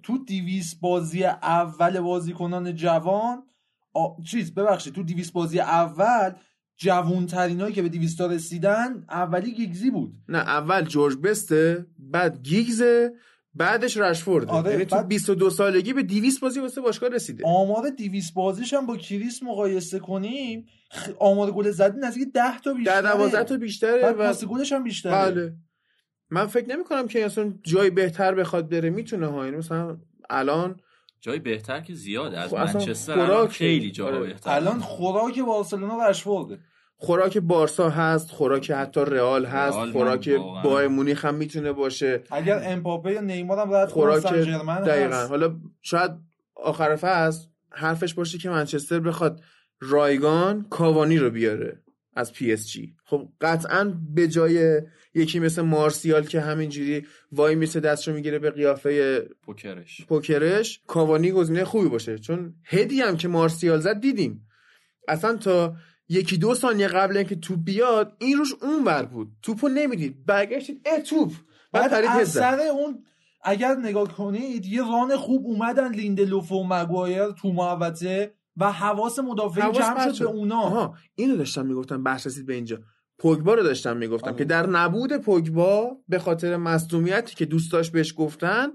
تو 0.03 0.25
دیویس 0.25 0.75
بازی 0.75 1.25
اول 1.25 2.01
بازیکنان 2.01 2.75
جوان 2.75 3.43
آ... 3.95 4.23
چیز 4.23 4.55
ببخشید 4.55 4.95
تو 4.95 5.03
دیویس 5.03 5.33
بازی 5.33 5.61
اول 5.61 6.33
جوون 6.77 7.27
ترینایی 7.27 7.75
که 7.75 7.83
به 7.83 7.89
دیویس 7.89 8.17
تا 8.17 8.27
رسیدن 8.27 9.05
اولی 9.11 9.53
گیگزی 9.53 9.91
بود. 9.91 10.13
نه 10.29 10.39
اول 10.39 10.83
جورج 10.85 11.17
بسته 11.17 11.87
بعد 11.99 12.43
گیگزه 12.43 13.13
بعدش 13.55 13.97
رشفورد. 13.97 14.49
آره، 14.49 14.71
یعنی 14.71 14.85
تو 14.85 14.97
بعد- 14.97 15.09
22 15.09 15.51
سالگی 15.51 15.93
به 15.93 16.03
200 16.03 16.41
بازی 16.41 16.61
واسه 16.61 16.81
باشگاه 16.81 17.09
رسیده. 17.09 17.45
آمار 17.47 17.91
دیویس 17.91 18.33
بازیش 18.33 18.75
هم 18.75 18.87
با 18.87 18.97
کریس 18.97 19.43
مقایسه 19.43 19.99
کنیم. 19.99 20.67
آمار 21.19 21.51
گل 21.53 21.71
زدی 21.71 21.99
نزدیک 22.01 22.33
10 22.35 22.59
تا 22.59 22.75
بیشتره. 22.75 23.03
در 23.03 23.13
12 23.13 23.45
تا 23.45 23.57
بیشتره 23.57 24.03
بعد 24.03 24.15
و 24.15 24.19
پاس 24.19 24.45
گلش 24.45 24.73
هم 24.73 24.85
بیشتره. 24.85 25.13
بله. 25.13 25.55
من 26.31 26.47
فکر 26.47 26.69
نمی 26.69 26.85
کنم 26.85 27.09
که 27.09 27.25
اصلا 27.25 27.55
جای 27.63 27.91
بهتر 27.91 28.35
بخواد 28.35 28.69
بره 28.69 28.91
می‌تونه 28.91 29.27
ها. 29.27 29.45
یعنی 29.45 29.57
مثلا 29.57 29.97
الان 30.31 30.81
جای 31.27 31.39
بهتر 31.39 31.81
که 31.81 31.95
زیاده. 31.95 32.39
از 32.39 32.51
خب 32.51 32.57
منچستر 32.57 33.47
خیلی 33.47 33.91
جا 33.91 34.07
آره. 34.07 34.19
بهتر 34.19 34.51
الان 34.51 34.81
خوراک 34.81 35.41
بارسلونا 35.41 36.09
رشفورده 36.09 36.59
خوراک 36.97 37.39
بارسا 37.39 37.91
هست 37.91 38.31
خوراک 38.31 38.71
حتی 38.71 39.01
رئال 39.01 39.45
هست 39.45 39.77
رئال 39.77 39.93
خوراک 39.93 40.31
بایر 40.65 40.89
مونیخ 40.89 41.25
هم 41.25 41.35
می‌تونه 41.35 41.73
باشه. 41.73 42.23
اگر 42.31 42.61
امپاپه 42.65 43.13
یا 43.13 43.21
نیمار 43.21 43.59
هم 43.59 43.75
رد 43.75 43.89
خوراک 43.89 44.23
دقیقا 44.23 44.73
هست. 44.73 45.31
حالا 45.31 45.57
شاید 45.83 46.11
آخر 46.55 46.97
فصل 46.97 47.47
حرفش 47.71 48.15
باشه 48.15 48.39
که 48.39 48.51
منچستر 48.51 49.01
بخواد 49.01 49.41
رایگان 49.81 50.67
کاوانی 50.71 51.19
رو 51.19 51.31
بیاره 51.31 51.83
از 52.17 52.33
پی 52.33 52.53
اس 52.53 52.69
جی. 52.69 52.95
خب 53.05 53.29
قطعا 53.41 53.95
به 54.15 54.29
جای 54.29 54.83
یکی 55.17 55.39
مثل 55.39 55.63
مارسیال 55.63 56.25
که 56.27 56.41
همینجوری 56.41 57.07
وایمیسه 57.33 57.81
دستشو 57.81 58.13
می‌گیره 58.13 58.39
به 58.39 58.51
قیافه 58.51 59.21
poker 59.43 59.83
ش. 59.83 60.07
poker 60.07 60.60
ش 60.60 60.81
کاوانی 60.87 61.33
گزینه 61.33 61.65
خوبی 61.65 61.89
باشه. 61.89 62.19
چون 62.19 62.55
هدی 62.65 63.01
هم 63.01 63.17
که 63.17 63.29
مارسیال 63.29 63.81
زد 63.81 64.01
دیدیم. 64.01 64.49
اصلا 65.09 65.37
تا 65.37 65.75
یکی 66.09 66.37
دو 66.37 66.55
ثانیه 66.55 66.89
قبل 66.89 67.17
اینکه 67.17 67.37
توپ 67.37 67.59
بیاد 67.65 68.17
این 68.19 68.39
روش 68.39 68.55
اون 68.63 68.85
ور 68.85 69.03
بود. 69.03 69.29
توپو 69.43 69.69
نمی‌دید. 69.69 70.27
برگشت 70.27 70.63
دید 70.63 70.81
اه 70.87 71.01
توپ. 71.01 71.33
بعد 71.73 71.95
از. 71.95 72.29
سر 72.33 72.61
اون 72.61 73.05
اگر 73.45 73.75
نگاه 73.75 74.17
کنید 74.17 74.67
یه 74.67 74.81
ران 74.81 75.17
خوب 75.17 75.47
اومدن 75.47 75.95
لیندلوف 75.95 76.53
و 76.53 76.65
مگوایر 76.65 77.31
تو 77.31 77.53
محوطه 77.53 78.35
و 78.57 78.73
حواس 78.73 79.19
مدافعین 79.19 79.73
جمع 79.73 80.13
شد 80.13 80.25
به 80.25 80.31
اونا. 80.31 80.61
آها 80.61 80.95
اینو 81.15 81.37
داشتم 81.37 81.67
می‌گفتم 81.67 82.03
بحث 82.03 82.27
رسید 82.27 82.47
به 82.47 82.55
اینجا. 82.55 82.79
پوگبا 83.19 83.55
رو 83.55 83.63
داشتم 83.63 83.97
می‌گفتم 83.97 84.27
آره. 84.27 84.37
که 84.37 84.45
در 84.45 84.67
نبود 84.67 85.17
پوگبا 85.17 85.97
به 86.09 86.19
خاطر 86.19 86.57
مصدومیتی 86.57 87.35
که 87.35 87.45
دوست 87.45 87.73
داشت 87.73 87.93
بهش 87.93 88.15
گفتن 88.17 88.69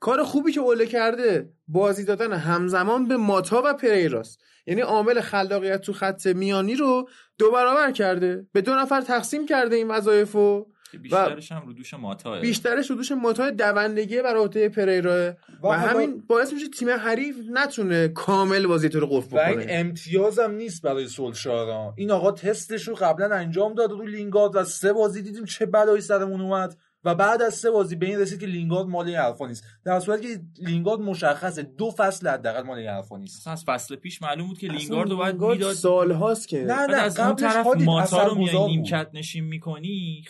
کار 0.00 0.22
خوبی 0.22 0.52
که 0.52 0.60
اوله 0.60 0.86
کرده 0.86 1.52
بازی 1.68 2.04
دادن 2.04 2.32
همزمان 2.32 3.08
به 3.08 3.16
ماتا 3.16 3.62
و 3.64 3.74
پریراست. 3.74 4.40
یعنی 4.66 4.80
عامل 4.80 5.20
خلاقیت 5.20 5.80
تو 5.80 5.92
خط 5.92 6.26
میانی 6.26 6.74
رو 6.74 7.08
دو 7.38 7.50
برابر 7.50 7.92
کرده. 7.92 8.46
به 8.52 8.60
دو 8.60 8.74
نفر 8.74 9.00
تقسیم 9.00 9.46
کرده 9.46 9.76
این 9.76 9.88
وظایفو 9.88 10.66
که 10.92 10.98
بیشترش 10.98 11.52
هم 11.52 11.66
رو 11.66 11.72
دوش 11.72 11.94
ماتاه 11.94 12.40
بیشترش 12.40 12.90
رو 12.90 12.96
دوش 12.96 13.12
ماتا 13.12 13.50
دوندگی 13.50 14.22
بر 14.22 14.36
عهده 14.36 14.68
پریرا 14.68 15.34
و, 15.62 15.66
و 15.66 15.72
همین 15.72 16.22
باعث 16.26 16.52
میشه 16.52 16.68
تیم 16.68 16.90
حریف 16.90 17.36
نتونه 17.50 18.08
کامل 18.08 18.66
بازی 18.66 18.88
تو 18.88 19.00
رو 19.00 19.06
قفل 19.06 19.36
و 19.36 19.40
این 19.40 19.58
بکنه. 19.58 19.66
امتیازم 19.68 20.50
نیست 20.50 20.82
برای 20.82 21.08
سولشارا. 21.08 21.94
این 21.96 22.10
آقا 22.10 22.32
تستش 22.32 22.88
رو 22.88 22.94
قبلا 22.94 23.34
انجام 23.36 23.74
داد 23.74 23.90
رو 23.90 24.06
لینگارد 24.06 24.56
و 24.56 24.64
سه 24.64 24.92
بازی 24.92 25.22
دیدیم 25.22 25.44
چه 25.44 25.66
بلایی 25.66 26.00
سرمون 26.00 26.40
اومد. 26.40 26.76
و 27.04 27.14
بعد 27.14 27.42
از 27.42 27.54
سه 27.54 27.70
بازی 27.70 27.96
به 27.96 28.06
این 28.06 28.18
رسید 28.18 28.40
که 28.40 28.46
لینگارد 28.46 28.88
مال 28.88 29.06
این 29.06 29.16
حرفا 29.16 29.46
نیست. 29.46 29.64
در 29.84 30.00
صورتی 30.00 30.22
که 30.22 30.42
لینگارد 30.58 31.00
مشخصه. 31.00 31.62
دو 31.62 31.90
فصل 31.90 32.28
حداقل 32.28 32.62
مال 32.62 32.78
این 32.78 32.88
حرفا 32.88 33.16
نیست. 33.16 33.38
اصلا 33.40 33.52
از 33.52 33.64
فصل 33.64 33.96
پیش 33.96 34.22
معلوم 34.22 34.48
بود 34.48 34.58
که 34.58 34.68
لینگارد 34.68 35.10
رو 35.10 35.16
باید 35.16 35.40
می‌داد. 35.40 35.72
سالهاست 35.72 36.48
که 36.48 36.58
نه 36.58 36.86
نه 36.86 36.96
از 36.96 37.20
اون 37.20 37.36
طرف 37.36 37.66
ماتا 37.66 38.26
رو 38.26 38.34
میای. 38.34 38.66
نیمکت 38.66 39.10
نشین 39.14 39.44
می‌کنی 39.44 40.24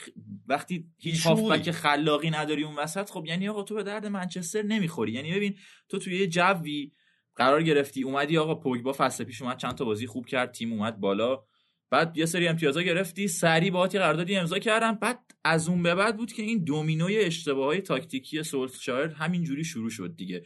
وقتی 0.46 0.86
هیچ. 0.98 1.26
هافبک 1.26 1.70
خلاقی 1.70 2.30
نداری 2.30 2.64
اون 2.64 2.76
وسط 2.76 3.10
خب 3.10 3.24
یعنی 3.26 3.48
آقا 3.48 3.62
تو 3.62 3.74
به 3.74 3.82
درد 3.82 4.06
منچستر 4.06 4.62
نمی‌خوری. 4.62 5.12
یعنی 5.12 5.32
ببین 5.32 5.54
تو 5.88 5.98
توی 5.98 6.18
یه 6.18 6.26
جوی 6.26 6.92
قرار 7.36 7.62
گرفتی 7.62 8.02
اومدی 8.02 8.38
آقا 8.38 8.54
پوگبا 8.54 8.94
فصل 8.98 9.24
پیش 9.24 9.42
اومد 9.42 9.56
چند 9.56 9.74
تا 9.74 9.84
بازی 9.84 10.06
خوب 10.06 10.26
کرد 10.26 10.52
تیم 10.52 10.72
اومد 10.72 11.00
بالا. 11.00 11.44
بعد 11.90 12.16
یه 12.16 12.26
سری 12.26 12.48
امتیازا 12.48 12.82
گرفتی 12.82 13.28
سری 13.28 13.70
باهات 13.70 13.96
قراردادی 13.96 14.36
امضا 14.36 14.58
کردم. 14.58 14.94
بعد 14.94 15.18
از 15.44 15.68
اون 15.68 15.82
به 15.82 15.94
بعد 15.94 16.16
بود 16.16 16.32
که 16.32 16.42
این 16.42 16.64
دومینوی 16.64 17.18
اشتباههای 17.18 17.80
تاکتیکی 17.80 18.42
سولشایر 18.42 19.08
همینجوری 19.08 19.64
شروع 19.64 19.90
شد 19.90 20.14
دیگه. 20.16 20.42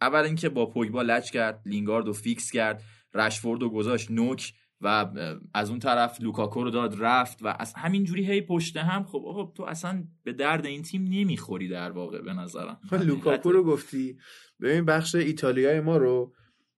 اول 0.00 0.20
اینکه 0.24 0.48
با 0.48 0.66
پوگبا 0.66 1.02
لج 1.02 1.30
کرد 1.30 1.62
لینگارد 1.66 2.06
رو 2.06 2.12
fix 2.12 2.50
کرد 2.50 2.82
رشفورد 3.14 3.62
رو 3.62 3.70
گذاشت 3.70 4.10
نوک 4.10 4.52
و 4.80 5.06
از 5.54 5.70
اون 5.70 5.78
طرف 5.78 6.20
لوکاکو 6.20 6.64
رو 6.64 6.70
داد 6.70 6.96
رفت 6.98 7.42
و 7.42 7.56
از 7.58 7.74
همینجوری 7.74 8.26
هی 8.26 8.40
پشت 8.40 8.76
هم. 8.76 9.04
خب 9.04 9.22
آقا 9.26 9.52
تو 9.52 9.62
اصلا 9.62 10.04
به 10.22 10.32
درد 10.32 10.66
این 10.66 10.82
تیم 10.82 11.04
نمی‌خوری 11.04 11.68
در 11.68 11.90
واقع 11.90 12.20
به 12.20 12.32
نظرم. 12.32 12.80
لوکاکو 12.92 13.52
رو 13.52 13.64
گفتی. 13.64 14.16
ببین 14.60 14.84
بخش 14.84 15.14
ایتالیای 15.14 15.80
ما 15.80 15.96
رو 15.96 16.32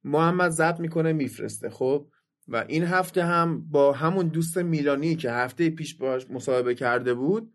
محمد 0.05 0.51
ضبط 0.51 0.81
می‌کنه 0.81 1.13
میفرسته. 1.13 1.71
خب 1.71 2.09
و 2.49 2.65
این 2.69 2.85
هفته 2.85 3.25
هم 3.25 3.71
با 3.71 3.93
همون 3.93 4.29
دوست 4.29 4.59
میلانی 4.59 5.17
که 5.17 5.31
هفته 5.31 5.71
پیش 5.71 5.95
باش 5.95 6.31
مصاحبه 6.31 6.75
کرده 6.75 7.15
بود 7.15 7.53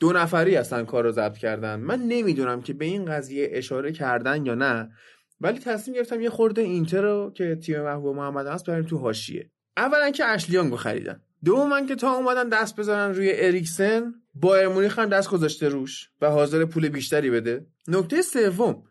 دو 0.00 0.12
نفری 0.12 0.56
اصلا 0.56 0.84
کار 0.84 1.04
رو 1.04 1.12
ضبط 1.12 1.38
کردن. 1.38 1.80
من 1.80 1.98
نمی‌دونم 2.02 2.62
که 2.62 2.72
به 2.72 2.84
این 2.84 3.04
قضیه 3.04 3.48
اشاره 3.52 3.92
کردن 3.92 4.46
یا 4.46 4.54
نه 4.54 4.90
ولی 5.40 5.58
تصمیم 5.58 5.96
گرفتم 5.96 6.20
یه 6.20 6.30
خورده 6.30 6.62
اینتر 6.62 7.02
رو 7.02 7.32
که 7.34 7.56
تیم 7.56 7.82
محبوب 7.82 8.16
محمد 8.16 8.46
هست 8.46 8.66
بریم 8.66 8.84
تو 8.84 8.98
حاشیه. 8.98 9.50
اولا 9.76 10.10
که 10.10 10.24
اشلی 10.24 10.50
یانگو 10.50 10.76
خریدن. 10.76 11.20
دوما 11.44 11.80
که 11.80 11.94
تا 11.94 12.12
اومدن 12.12 12.48
دست 12.48 12.76
بزنن 12.76 13.14
روی 13.14 13.32
اریکسن 13.34 14.14
بایرن 14.34 14.68
مونیخ 14.68 14.98
هم 14.98 15.08
دست 15.08 15.30
گذاشته 15.30 15.68
روش 15.68 16.10
و 16.20 16.30
حاضر 16.30 16.64
پول 16.64 16.88
بیشتری 16.88 17.30
بده. 17.30 17.66
نکته 17.88 18.22
سوم 18.22 18.82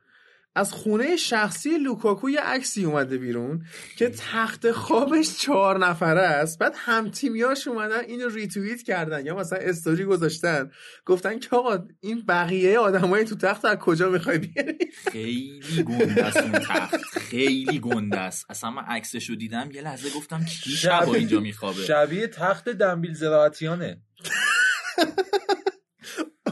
از 0.56 0.72
خونه 0.72 1.16
شخصی 1.16 1.78
لوکاکو 1.78 2.30
یه 2.30 2.40
عکسی 2.40 2.86
اومده 2.86 3.18
بیرون 3.18 3.66
که 3.98 4.10
تخت 4.10 4.72
خوابش 4.72 5.38
چهار 5.38 5.86
نفره 5.86 6.22
است. 6.22 6.60
بعد 6.60 6.74
هم 6.76 7.10
تیمیاش 7.10 7.68
اومدن 7.68 8.00
اینو 8.00 8.30
ریتوییت 8.30 8.84
کردن 8.84 9.26
یا 9.26 9.36
مثلا 9.36 9.60
استوری 9.62 10.06
گذاشتن. 10.06 10.72
گفتن 11.06 11.40
که 11.40 11.56
آقا 11.56 11.88
این 12.00 12.24
بقیه 12.28 12.80
آدمای 12.80 13.26
تو 13.26 13.36
تخت 13.36 13.66
از 13.66 13.78
کجا 13.78 14.10
می‌خوای 14.10 14.38
بیاری؟ 14.38 14.78
خیلی 15.12 15.84
گنده 15.84 16.26
است 16.26 16.38
اون 16.38 16.52
تخت. 16.52 17.20
خیلی 17.20 17.80
گنده 17.80 18.20
است. 18.20 18.46
اصلا 18.50 18.70
من 18.70 18.84
عکسش 18.84 19.30
رو 19.30 19.36
دیدم 19.36 19.70
یه 19.74 19.82
لحظه 19.82 20.10
گفتم 20.18 20.46
کی 20.46 20.70
شبا 20.70 21.14
اینجا 21.14 21.40
میخوابه؟ 21.40 21.84
شبیه 21.84 22.28
تخت 22.28 22.70
دن 22.70 23.14
بیلزریانه. 23.14 24.02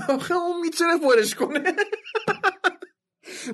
آخه 0.10 0.34
اون 0.34 0.62
می‌تونه 0.62 0.98
پرش 0.98 1.36
کنه. 1.36 1.74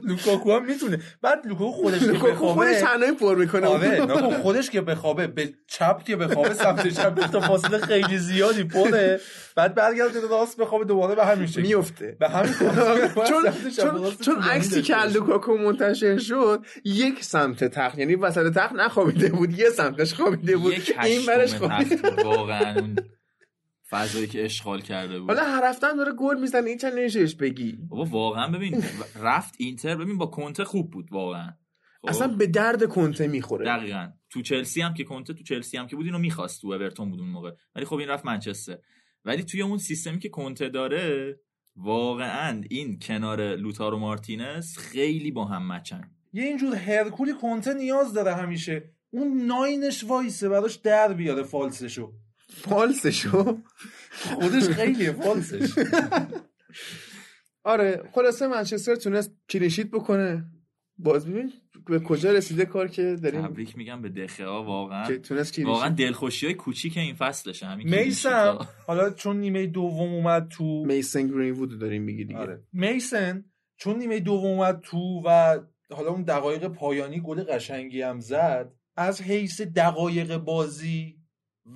لوکاکو 0.03 0.53
هم 0.53 0.65
می‌تونه. 0.65 0.99
بعد 1.21 1.47
لوکاکو 1.47 1.71
خودش 1.71 1.99
که 1.99 2.05
لوکاکو 2.05 2.31
بخوابه 2.31 2.53
خودش 2.53 2.81
تنهایی 2.81 3.11
پر 3.11 3.35
می‌کنه. 3.35 3.67
آره 3.67 4.37
خودش 4.41 4.69
که 4.69 4.81
بخوابه 4.81 5.27
به 5.27 5.53
چپ 5.67 6.03
که 6.03 6.15
بخوابه 6.15 6.53
سمت 6.53 6.87
چپ 6.87 7.31
تا 7.31 7.39
فاصله 7.39 7.77
خیلی 7.77 8.17
زیادی 8.17 8.63
پره. 8.63 9.19
بعد 9.55 9.75
برگرده 9.75 10.21
به 10.21 10.27
راست 10.27 10.57
بخوابه 10.57 10.85
دوباره 10.85 11.15
به 11.15 11.25
همین 11.25 11.47
شکل. 11.47 11.61
میفته 11.61 12.17
به 12.19 12.29
همین 12.29 12.53
چون 13.29 13.43
چون 14.21 14.41
عکسی 14.43 14.81
که. 14.81 15.03
لوکاکو 15.03 15.57
منتشر 15.57 16.17
شد 16.17 16.65
یک 16.85 17.23
سمت 17.23 17.63
تخت. 17.63 17.99
یعنی 17.99 18.15
وسط 18.15 18.53
تخت 18.53 18.73
نخوابیده 18.73 19.29
بود 19.29 19.59
یه 19.59 19.69
سمتش 19.69 20.13
خوابیده 20.13 20.57
بود. 20.57 20.73
این 21.03 21.25
برش 21.25 21.53
خوابیده 21.53 22.23
واقعا. 22.23 22.95
فضایی 23.89 24.27
که 24.27 24.45
اشغال 24.45 24.81
کرده 24.81 25.19
بود. 25.19 25.29
حالا 25.29 25.43
هر 25.43 25.69
هفته 25.69 25.93
داره 25.93 26.11
گل 26.11 26.39
می‌زنه 26.39 26.69
این 26.69 26.77
چند 26.77 26.93
نمیشهش 26.93 27.35
بگی. 27.35 27.77
بابا 27.89 28.05
واقعا 28.05 28.47
ببین 28.47 28.83
رفت 29.15 29.55
اینتر 29.57 29.95
ببین 29.95 30.17
با 30.17 30.25
کنته 30.25 30.63
خوب 30.63 30.91
بود 30.91 31.07
واقعا. 31.11 31.53
خب؟ 32.01 32.09
اصلا 32.09 32.27
به 32.27 32.47
درد 32.47 32.85
کنته 32.85 33.27
می‌خوره. 33.27 33.65
دقیقا. 33.65 34.11
تو 34.29 34.41
چلسی 34.41 34.81
هم 34.81 34.93
که 34.93 35.03
کنته 35.03 35.33
تو 35.33 35.43
چلسی 35.43 35.77
هم 35.77 35.87
که 35.87 35.95
بود 35.95 36.05
اینو 36.05 36.19
می‌خواست 36.19 36.61
تو 36.61 36.67
اورتون 36.67 37.09
بود 37.09 37.19
اون 37.19 37.29
موقع. 37.29 37.51
ولی 37.75 37.85
خب 37.85 37.95
این 37.95 38.09
رفت 38.09 38.25
منچستر. 38.25 38.77
ولی 39.25 39.43
توی 39.43 39.61
اون 39.61 39.77
سیستمی 39.77 40.19
که 40.19 40.29
کنته 40.29 40.69
داره 40.69 41.39
واقعا 41.75 42.61
این 42.69 42.99
کنار 42.99 43.55
لوتارو 43.55 43.99
مارتینز 43.99 44.77
خیلی 44.77 45.31
با 45.31 45.45
هم 45.45 45.71
match 45.71 46.00
ن. 46.00 46.11
یه 46.33 46.43
اینجور 46.43 46.75
هرکولی 46.75 47.33
کنته 47.33 47.73
نیاز 47.73 48.13
داره 48.13 48.35
همیشه. 48.35 48.89
اون 49.09 49.45
nine 49.45 49.84
ش 49.84 50.03
وایسه 50.03 50.49
براش 50.49 50.75
در 50.75 51.13
بیاره 51.13 51.43
false 51.43 51.82
شو. 51.82 52.13
false 52.63 53.22
شو 53.22 53.57
خودش 54.13 54.63
خیلیه 54.63 55.11
false 55.11 55.50
ش. 55.50 55.73
آره 57.63 58.09
خلاصه 58.11 58.47
منچستر 58.47 58.95
تونست 58.95 59.35
clean 59.49 59.68
sheet 59.68 59.87
بکنه. 59.87 60.45
باز 60.97 61.27
ببین 61.27 61.51
به 61.85 61.99
کجا 61.99 62.31
رسیده 62.31 62.65
کار 62.65 62.87
که 62.87 63.15
داریم 63.23 63.47
تبریک 63.47 63.77
میگم 63.77 64.01
به 64.01 64.09
دخیا 64.09 64.63
واقعا. 64.63 65.07
که 65.07 65.17
تونست 65.17 65.59
واقعا 65.59 65.89
دلخوشی 65.89 66.45
های 66.45 66.55
کوچیک 66.55 66.97
این 66.97 67.15
فصلشه 67.15 67.65
همین 67.65 67.89
clean 67.89 68.25
sheet 68.25 68.60
ا. 68.60 68.67
حالا 68.87 69.09
چون 69.09 69.39
نیمه 69.39 69.67
دوم 69.67 70.13
اومد 70.13 70.47
تو 70.47 70.85
میسن 70.85 71.27
گرین 71.27 71.53
وود 71.53 71.79
داریم 71.79 72.03
میگی 72.03 72.25
دیگه. 72.25 72.39
آره. 72.39 72.63
میسن 72.73 73.45
چون 73.77 73.97
نیمه 73.97 74.19
دوم 74.19 74.45
اومد 74.45 74.81
تو 74.83 75.21
و 75.25 75.59
حالا 75.91 76.09
اون 76.09 76.23
دقایق 76.23 76.67
پایانی 76.67 77.21
گل 77.21 77.43
قشنگی 77.43 78.01
هم 78.01 78.19
زد 78.19 78.71
از 78.97 79.21
حیث 79.21 79.61
دقایق 79.61 80.37
بازی 80.37 81.17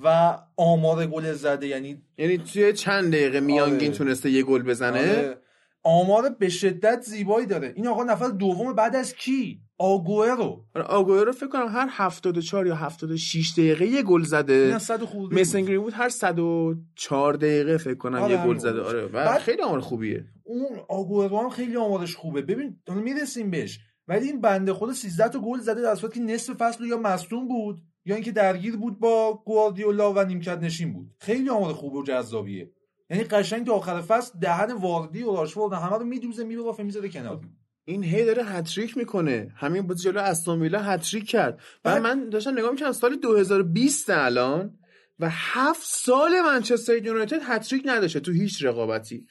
و 0.04 0.38
آمار 0.58 1.06
گل 1.06 1.34
زده 1.34 1.68
یعنی 1.68 2.02
یعنی 2.18 2.38
توی 2.38 2.74
چند 2.74 3.12
دقیقه 3.14 3.40
میانگین 3.40 3.90
آره. 3.90 3.98
تونسته 3.98 4.30
یه 4.30 4.44
گل 4.44 4.64
بزنه؟ 4.64 5.00
آره، 5.00 5.38
آمار 5.84 6.30
به 6.40 6.50
شدت 6.50 7.02
زیبایی 7.02 7.46
داره. 7.46 7.74
این 7.76 7.88
آقا 7.88 8.04
نفر 8.04 8.28
دوم 8.28 8.74
بعد 8.74 8.96
از 8.96 9.14
کی؟ 9.16 9.60
آگوئرو. 9.78 10.66
آره 10.76 10.86
آگوئرو 10.86 11.32
فکر 11.32 11.48
کنم 11.48 11.68
هر 11.68 11.88
74 11.92 12.68
یا 12.68 12.76
76 12.76 13.52
دقیقه 13.58 13.86
یه 13.86 14.02
گل 14.04 14.24
زده. 14.24 14.72
از 14.76 14.84
صد 14.84 15.02
و 15.02 15.06
خورده 15.06 15.36
میسن 15.36 15.60
بود. 15.60 15.68
گرین 15.68 15.80
وود 15.82 15.94
هر 15.94 16.10
104 16.10 17.34
دقیقه 17.34 17.78
فکر 17.78 17.96
کنم 17.96 18.22
آره، 18.22 18.34
یه 18.34 18.46
گل 18.46 18.58
زده. 18.58 18.82
آره 18.82 19.06
و 19.06 19.10
بعد- 19.10 19.42
خیلی 19.42 19.62
آمار 19.62 19.80
خوبیه. 19.80 20.26
اون 20.44 20.80
آگوئرو 20.90 21.38
هم 21.40 21.50
خیلی 21.50 21.76
آمارش 21.78 22.16
خوبه. 22.16 22.42
ببین 22.42 22.78
می‌رسیم 23.04 23.50
بهش. 23.50 23.80
ولی 24.08 24.26
این 24.28 24.42
بنده 24.42 24.74
خدا 24.74 24.94
13 24.94 25.30
تا 25.30 25.40
گل 25.40 25.60
زده 25.60 25.82
در 25.82 25.96
صورتی 25.96 26.20
که 26.20 26.26
نصف 26.26 26.54
فصل 26.54 26.86
یا 26.86 26.98
مصدوم 26.98 27.48
بود. 27.48 27.82
یا 28.10 28.16
اینکه 28.16 28.32
درگیر 28.32 28.78
بود 28.78 29.00
با 29.00 29.44
گواردیولا 29.46 30.14
و 30.14 30.24
نیمکت 30.24 30.58
نشین 30.58 30.94
بود. 30.94 31.12
خیلی 31.20 31.50
آمار 31.50 31.74
خوبه 31.74 32.00
و 32.00 32.04
جذابیه. 32.04 32.72
یعنی 33.10 33.24
قشنگ 33.24 33.66
تا 33.66 33.74
آخر 33.74 34.02
فصل 34.02 34.40
دهن 34.40 34.72
واردی 34.72 35.24
و 35.24 35.36
راشفورد 35.36 35.74
همه 35.74 35.98
رو 35.98 36.06
میدوزه 36.06 36.44
میبافه 36.44 36.84
می‌ذاره 36.84 37.10
کنار. 37.10 37.40
این 37.86 38.04
هی 38.04 38.26
داره 38.26 38.44
هتریک 38.44 38.98
می‌کنه. 38.98 39.52
همین 39.56 39.88
بازی 39.88 40.04
جلو 40.04 40.20
استون 40.22 40.62
ویلا 40.62 40.82
هتریک 40.82 41.30
کرد. 41.30 41.54
و 41.54 41.60
بعد- 41.84 42.02
من 42.04 42.30
داشتم 42.30 42.52
نگاه 42.52 42.72
می‌کنم 42.72 42.92
سال 42.92 43.16
2020 43.16 44.10
الان 44.10 44.80
و 45.20 45.30
هفت 45.30 45.86
سال 45.86 46.42
منچستر 46.42 47.06
یونایتد 47.06 47.40
هتریک 47.44 47.84
نداشته 47.86 48.20
تو 48.20 48.32
هیچ 48.32 48.66
رقابتی. 48.66 49.28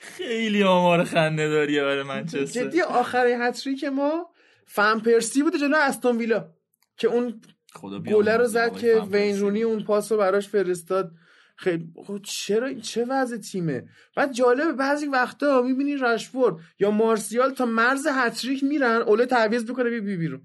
خیلی 0.00 0.62
آمار 0.62 1.04
خنده 1.04 1.48
داریه 1.48 1.82
برای 1.82 2.02
منچستر. 2.02 2.64
جدی 2.64 2.80
آخرین 2.80 3.42
هتریک 3.42 3.84
مال 3.84 4.30
فن 4.66 4.98
پرسی 4.98 5.42
بوده 5.42 5.58
جلو 5.58 5.76
استون 5.76 6.16
ویلا 6.16 6.48
که 6.96 7.08
اون 7.08 7.40
خدا 7.72 7.98
گله 7.98 8.36
رو 8.36 8.46
زد 8.46 8.76
که 8.76 9.02
وین. 9.10 9.38
رونی 9.38 9.62
اون 9.62 9.84
پاس 9.84 10.12
رو 10.12 10.18
براش 10.18 10.48
فرستاد. 10.48 11.12
خیلی 11.56 11.92
خب 12.06 12.20
چرا 12.22 12.74
چه 12.74 13.04
وضع 13.04 13.36
تیمه؟ 13.36 13.88
بعد 14.16 14.32
جالبه 14.32 14.72
بعضی 14.72 15.06
وقتا 15.06 15.62
می‌بینی 15.62 15.96
راشفورد 15.96 16.56
یا 16.78 16.90
مارسیال 16.90 17.54
تا 17.54 17.66
مرز 17.66 18.06
هتریک 18.06 18.64
میرن 18.64 19.02
اوله 19.02 19.26
تعویض 19.26 19.64
بکنه 19.64 19.90
بی 19.90 20.00
بی 20.00 20.16
بیرون. 20.16 20.42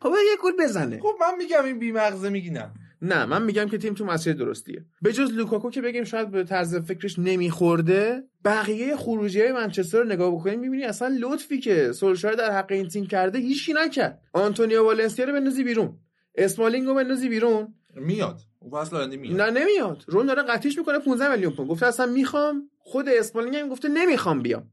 خب 0.00 0.08
یه 0.08 0.36
گل 0.42 0.64
بزنه. 0.64 1.00
خب 1.00 1.14
من 1.20 1.36
میگم 1.38 1.64
این 1.64 1.78
بیمغزه 1.78 2.28
میگی 2.28 2.50
نه 3.02 3.24
من 3.24 3.42
میگم 3.42 3.68
که 3.68 3.78
تیم 3.78 3.94
تو 3.94 4.04
مسیر 4.04 4.32
درستیه. 4.32 4.84
به 5.02 5.12
جز 5.12 5.32
لوکاکو 5.32 5.70
که 5.70 5.80
بگیم 5.80 6.04
شاید 6.04 6.30
به 6.30 6.44
طرز 6.44 6.76
فکرش 6.76 7.18
نمیخورده 7.18 8.22
بقیه 8.44 8.96
خروجی 8.96 9.40
های 9.40 9.52
منچستر 9.52 9.98
رو 9.98 10.04
نگاه 10.04 10.34
بکنیم 10.34 10.60
می‌بینی 10.60 10.84
اصلا 10.84 11.16
لطفی 11.20 11.58
که 11.60 11.92
سولشایر 11.92 12.34
در 12.34 12.50
حق 12.50 12.72
این 12.72 12.88
تیم 12.88 13.06
کرده 13.06 13.38
هیچی 13.38 13.72
نکرد. 13.72 14.22
آنتونیو 14.32 14.84
والنسیا 14.84 15.24
رو 15.24 15.32
بندازی 15.32 15.64
بیرون. 15.64 15.98
اسمالینگ 16.34 16.86
رو 16.86 16.94
بندازی 16.94 17.28
بیرون. 17.28 17.74
میاد. 17.94 18.40
آینده 18.92 19.16
میاد. 19.16 19.40
نه 19.40 19.60
نمیاد. 19.60 20.04
رون 20.06 20.26
داره 20.26 20.42
قطیش 20.42 20.78
می‌کنه 20.78 20.98
15 20.98 21.30
میلیون 21.30 21.52
پوند. 21.52 21.68
گفته 21.68 21.86
اصلا 21.86 22.06
می‌خوام. 22.06 22.70
خود 22.78 23.08
اسمالینگ 23.08 23.56
هم 23.56 23.68
گفته 23.68 23.88
نمی‌خوام 23.88 24.42
بیام. 24.42 24.70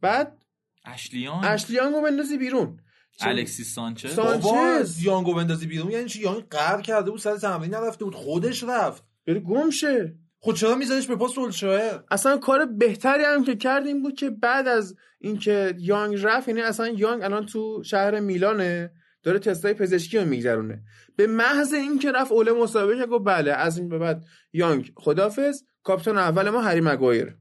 بعد 0.00 0.44
اشلیان. 0.84 1.44
اشلیانگ 1.44 1.94
رو 1.94 2.02
بندازی 2.02 2.38
بیرون. 2.38 2.78
الکسیس 3.20 3.74
سانچز. 3.74 4.14
سانچز. 4.14 5.02
یانگو 5.02 5.34
بندازی 5.34 5.66
بیرون. 5.66 5.90
یعنی 5.90 6.08
چی؟ 6.08 6.22
یعنی 6.22 6.44
قهر 6.50 6.80
کرده 6.80 7.10
بود 7.10 7.20
سر 7.20 7.36
تمرین 7.36 7.74
نرفته 7.74 8.04
بود. 8.04 8.14
خودش 8.14 8.64
رفت. 8.64 9.04
بره 9.26 9.40
گم 9.40 9.70
شه. 9.70 10.14
خب 10.42 10.54
چرا 10.54 10.74
میذارش 10.74 11.06
به 11.06 11.16
پاس 11.16 11.32
سولشایر 11.32 11.92
اصلا 12.10 12.38
کار 12.38 12.66
بهتری 12.66 13.24
هم 13.24 13.44
که 13.44 13.56
کرد 13.56 13.86
این 13.86 14.02
بود 14.02 14.14
که 14.14 14.30
بعد 14.30 14.68
از 14.68 14.94
اینکه 15.18 15.74
یانگ 15.78 16.18
رفت 16.22 16.48
یعنی 16.48 16.60
اصلا 16.60 16.88
یانگ 16.88 17.22
الان 17.22 17.46
تو 17.46 17.82
شهر 17.84 18.20
میلانه 18.20 18.92
داره 19.22 19.38
تستای 19.38 19.74
پزشکی 19.74 20.18
رو 20.18 20.24
میگذرونه. 20.24 20.82
به 21.16 21.26
محض 21.26 21.72
اینکه 21.72 22.12
رفت 22.12 22.32
اوله 22.32 22.52
مسابقه 22.52 23.00
که 23.00 23.06
گفت 23.06 23.24
بله 23.24 23.52
از 23.52 23.78
این 23.78 23.88
به 23.88 23.98
بعد 23.98 24.24
یانگ 24.52 24.92
خدافظ 24.96 25.62
کاپیتان 25.82 26.18
اول 26.18 26.50
ما 26.50 26.60
هری 26.60 26.80
مگایر 26.80 27.36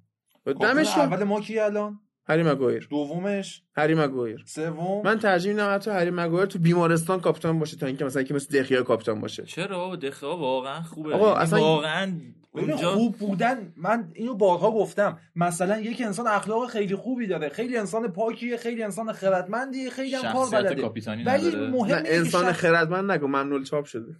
دمش. 0.61 0.97
اول 0.97 1.23
ما 1.23 1.41
کی 1.41 1.59
الان؟ 1.59 1.99
هری 2.29 2.43
مگایر 2.43 2.87
دومش؟ 2.89 3.63
هری 3.75 3.95
مگایر 3.95 4.43
سوم؟ 4.47 5.01
من 5.05 5.19
ترجیح 5.19 5.51
میدم 5.51 5.73
حتی 5.75 5.91
هری 5.91 6.09
مگایر 6.11 6.45
تو 6.45 6.59
بیمارستان 6.59 7.19
کاپیتان 7.19 7.59
باشه 7.59 7.77
تا 7.77 7.85
اینکه 7.85 8.05
مثلا 8.05 8.23
که 8.23 8.33
مثل 8.33 8.59
دخیا 8.59 8.83
کاپیتان 8.83 9.21
باشه. 9.21 9.43
چرا 9.43 9.95
دخیا 9.95 10.35
واقعا 10.35 10.81
خوبه. 10.81 11.13
آقا، 11.15 11.35
اصلا- 11.35 11.59
واقعا 11.59 12.11
اونجا 12.51 12.91
خوب 12.91 13.17
بودن 13.17 13.73
من 13.77 14.11
اینو 14.13 14.33
بارها 14.35 14.71
گفتم. 14.71 15.19
مثلا 15.35 15.79
یک 15.79 16.01
انسان 16.01 16.27
اخلاق 16.27 16.69
خیلی 16.69 16.95
خوبی 16.95 17.27
داره. 17.27 17.49
خیلی 17.49 17.77
انسان 17.77 18.07
پاکیه 18.07 18.57
خیلی 18.57 18.83
انسان 18.83 19.13
خردمندیه 19.13 19.89
خیلی 19.89 20.15
هم 20.15 20.33
کار 20.33 20.49
بلده. 20.49 20.85
ولی 21.25 21.55
مهم 21.55 22.03
انسان 22.05 22.43
شخص- 22.53 22.59
خردمند 22.61 23.11
نگو 23.11 23.27
ممنوع 23.27 23.63
چاپ 23.63 23.85
شده. 23.85 24.15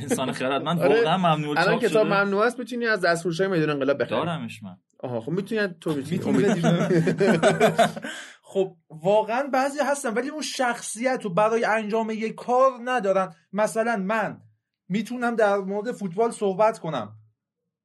انسان 0.00 0.32
خردمند 0.32 0.80
آره. 0.80 0.96
واقعا 0.96 1.16
ممنوع 1.18 1.50
الان 1.50 1.64
چاپ 1.74 1.78
کتاب 1.78 2.06
شده. 2.06 2.22
ممنوع 2.24 2.40
است 2.42 2.58
می‌تونی 2.58 2.86
از 2.86 3.00
دستفروشای 3.00 3.48
میدون 3.48 3.70
انقلاب 3.70 4.02
بخری. 4.02 4.10
دارمش 4.16 4.62
من. 4.62 4.76
آها 5.04 5.20
خب 5.20 5.32
می‌تونی 5.32 5.68
تو. 5.80 5.94
خب 8.42 8.76
واقعا 8.90 9.42
بعضی 9.42 9.78
هستن 9.78 10.14
ولی 10.14 10.28
اون 10.28 10.42
شخصیت 10.42 11.20
رو 11.22 11.30
برای 11.30 11.64
انجام 11.64 12.10
یک 12.10 12.34
کار 12.34 12.70
ندارن. 12.84 13.34
مثلا 13.52 13.96
من 13.96 14.40
می‌تونم 14.88 15.36
در 15.36 15.56
مورد 15.56 15.92
فوتبال 15.92 16.30
صحبت 16.30 16.78
کنم 16.78 17.16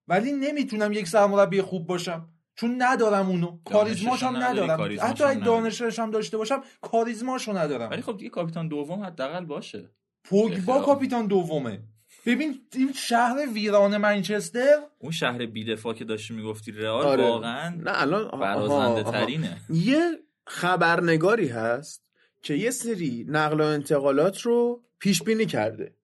ولی 0.08 0.32
نمی‌تونم 0.32 0.92
یک 0.94 1.08
سرمربی 1.08 1.62
خوب 1.62 1.88
باشم 1.88 2.30
چون 2.56 2.76
ندارم 2.78 3.30
اونو. 3.30 3.60
کاریزماش 3.66 4.24
هم 4.24 4.36
ندارم. 4.36 4.98
حتی 5.02 5.24
اگه. 5.24 5.46
دانشش 5.46 6.00
هم 6.00 6.12
داشته 6.12 6.38
باشم 6.38 6.62
کاریزماشو 6.82 7.58
ندارم. 7.58 7.90
ولی 7.90 8.02
خب 8.02 8.18
دیگه 8.18 8.30
کاپیتان 8.30 8.68
دوم 8.68 9.04
حداقل 9.04 9.46
باشه. 9.46 9.90
پوگبا. 10.24 10.82
کاپیتان 10.82 11.28
دومه. 11.28 11.84
ببین 12.26 12.60
این 12.74 12.94
شهر 12.94 13.48
ویران 13.54 13.98
منچستر؟ 13.98 14.76
اون 15.00 15.12
شهر 15.12 15.46
بیدفاع 15.46 15.94
که 15.94 16.06
داشتی 16.06 16.34
می‌گفتی 16.34 16.72
رئال 16.72 17.06
آره. 17.06 17.24
واقعا 17.24 17.70
نه 17.70 18.02
الان 18.02 18.40
برازنده. 18.40 19.12
ترینه 19.12 19.58
یه 19.70 20.12
خبرنگاری 20.48 21.48
هست 21.48 22.04
که 22.42 22.54
یه 22.54 22.72
سری 22.72 23.26
نقل 23.30 23.62
و 23.62 23.64
انتقالات 23.64 24.42
رو 24.42 24.84
پیش 25.00 25.24
بینی 25.24 25.46
کرده. 25.46 25.96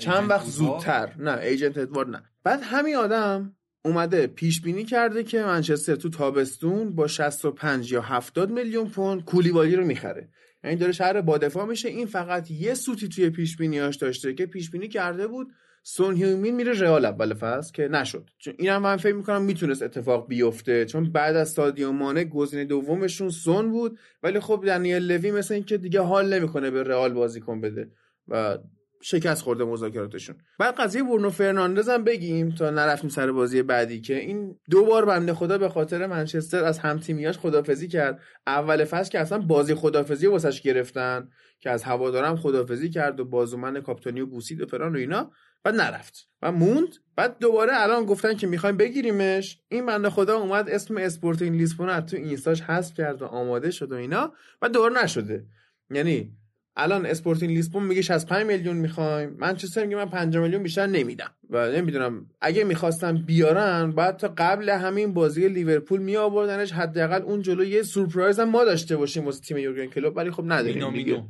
چند 0.00 0.30
وقت 0.30 0.46
زودتر. 0.46 1.12
نه 1.18 1.38
ایجنت 1.38 1.78
ادوارد 1.78 2.08
نه. 2.08 2.22
بعد 2.44 2.60
همین 2.62 2.96
آدم 2.96 3.56
اومده 3.84 4.26
پیش 4.26 4.60
بینی 4.60 4.84
کرده 4.84 5.24
که 5.24 5.42
منچستر 5.42 5.96
تو 5.96 6.08
تابستون 6.08 6.94
با 6.94 7.06
65 7.06 7.92
یا 7.92 8.00
70 8.00 8.50
میلیون 8.50 8.88
پوند 8.88 9.24
کولیبالی 9.24 9.76
رو 9.76 9.84
می‌خره. 9.84 10.28
یعنی 10.64 10.76
داره 10.76 10.92
شهر 10.92 11.20
با 11.20 11.38
دفاع 11.38 11.66
میشه. 11.66 11.88
این 11.88 12.06
فقط 12.06 12.50
یه 12.50 12.74
سوتی 12.74 13.08
توی 13.08 13.30
پیش 13.30 13.56
بینیاش 13.56 13.96
داشته 13.96 14.34
که 14.34 14.46
پیش 14.46 14.70
بینی 14.70 14.88
کرده 14.88 15.26
بود. 15.26 15.52
سون 15.82 16.16
هیونگ 16.16 16.41
مین 16.41 16.56
میره 16.56 16.72
رئال 16.72 17.04
اول 17.04 17.34
فصل 17.34 17.72
که 17.72 17.88
نشد. 17.88 18.30
چون 18.38 18.54
اینم 18.58 18.82
من 18.82 18.96
فکر 18.96 19.14
می‌کنم 19.14 19.42
می‌تونست 19.42 19.82
اتفاق 19.82 20.28
بیفته. 20.28 20.84
چون 20.84 21.12
بعد 21.12 21.36
از 21.36 21.50
سادیو 21.50 21.92
مانه 21.92 22.24
گزینه 22.24 22.64
دومشون 22.64 23.28
سون 23.28 23.70
بود. 23.70 23.98
ولی 24.22 24.40
خب 24.40 24.62
دنیل 24.66 25.02
لوی 25.02 25.30
مثل 25.30 25.54
اینکه 25.54 25.78
دیگه 25.78 26.00
حال 26.00 26.34
نمی‌کنه 26.34 26.70
به 26.70 26.82
رئال 26.82 27.12
بازیکن 27.12 27.60
بده. 27.60 27.90
و 28.28 28.58
شکست 29.06 29.42
خورده 29.42 29.64
مذاکراتشون. 29.64 30.36
بعد 30.58 30.74
قضیه 30.74 31.02
برونو 31.02 31.30
فرناندز 31.30 31.88
هم 31.88 32.04
بگیم 32.04 32.50
تا 32.50 32.70
نرفتیم 32.70 33.10
سر 33.10 33.32
بازی 33.32 33.62
بعدی 33.62 34.00
که 34.00 34.18
این 34.18 34.58
دو 34.70 34.84
بار 34.84 35.04
بنده 35.04 35.34
خدا 35.34 35.58
به 35.58 35.68
خاطر 35.68 36.06
منچستر 36.06 36.64
از 36.64 36.78
هم 36.78 36.98
تیمیاش 36.98 37.38
خدافظی 37.38 37.88
کرد. 37.88 38.20
اول 38.46 38.84
فصل 38.84 39.10
که 39.10 39.20
اصلا 39.20 39.38
بازی 39.38 39.74
خدافظی 39.74 40.26
واسش 40.26 40.62
گرفتن 40.62 41.28
که 41.60 41.70
از 41.70 41.82
هوادارم 41.82 42.36
خدافظی 42.36 42.90
کرد 42.90 43.20
و 43.20 43.24
بازوبند 43.24 43.80
کاپیتانی 43.80 44.20
و 44.20 44.26
بوسید 44.26 44.60
و 44.60 44.66
فلان 44.66 44.96
و 44.96 44.98
اینا. 44.98 45.30
بعد 45.64 45.74
نرفت. 45.74 46.28
و 46.42 46.52
موند. 46.52 46.94
بعد 47.16 47.38
دوباره 47.38 47.72
الان 47.74 48.04
گفتن 48.04 48.34
که 48.34 48.46
می‌خوایم 48.46 48.76
بگیریمش. 48.76 49.60
این 49.68 49.86
بنده 49.86 50.10
خدا 50.10 50.36
اومد 50.38 50.68
اسم 50.68 50.96
اسپورتینگ 50.96 51.58
لیسبون 51.58 52.00
تو 52.00 52.16
اینستاش 52.16 52.62
حذف 52.62 52.94
کرد 52.94 53.22
و 53.22 53.26
آماده 53.26 53.70
شد 53.70 53.92
و 53.92 53.94
اینا. 53.94 54.32
و 54.62 54.68
دوباره 54.68 55.02
نشده. 55.02 55.46
یعنی 55.90 56.36
الان 56.76 57.06
اسپورتینگ 57.06 57.54
لیسبون 57.54 57.82
میگه 57.82 58.02
65 58.02 58.46
میلیون 58.46 58.76
می‌خوایم. 58.76 59.36
منچستر 59.38 59.84
میگه 59.84 59.96
من 59.96 60.08
5 60.08 60.36
میلیون 60.36 60.62
بیشتر 60.62 60.86
نمیدم. 60.86 61.30
و 61.50 61.70
نمی‌دونم 61.72 62.26
اگه 62.40 62.64
می‌خواستم 62.64 63.16
بیارن 63.16 63.92
بعد 63.92 64.16
تا 64.16 64.34
قبل 64.38 64.68
همین 64.68 65.14
بازی 65.14 65.48
لیورپول 65.48 66.02
می 66.02 66.16
آوردنش 66.16 66.72
حداقل 66.72 67.22
اون 67.22 67.42
جلو 67.42 67.64
یه 67.64 67.82
سورپرایز 67.82 68.40
هم 68.40 68.48
ما 68.48 68.64
داشته 68.64 68.96
باشیم 68.96 69.24
واسه 69.24 69.40
تیم 69.40 69.56
یورگن 69.56 69.86
کلوپ 69.86 70.16
ولی 70.16 70.30
خب 70.30 70.42
نداریم 70.46 70.74
مینامینو. 70.74 71.22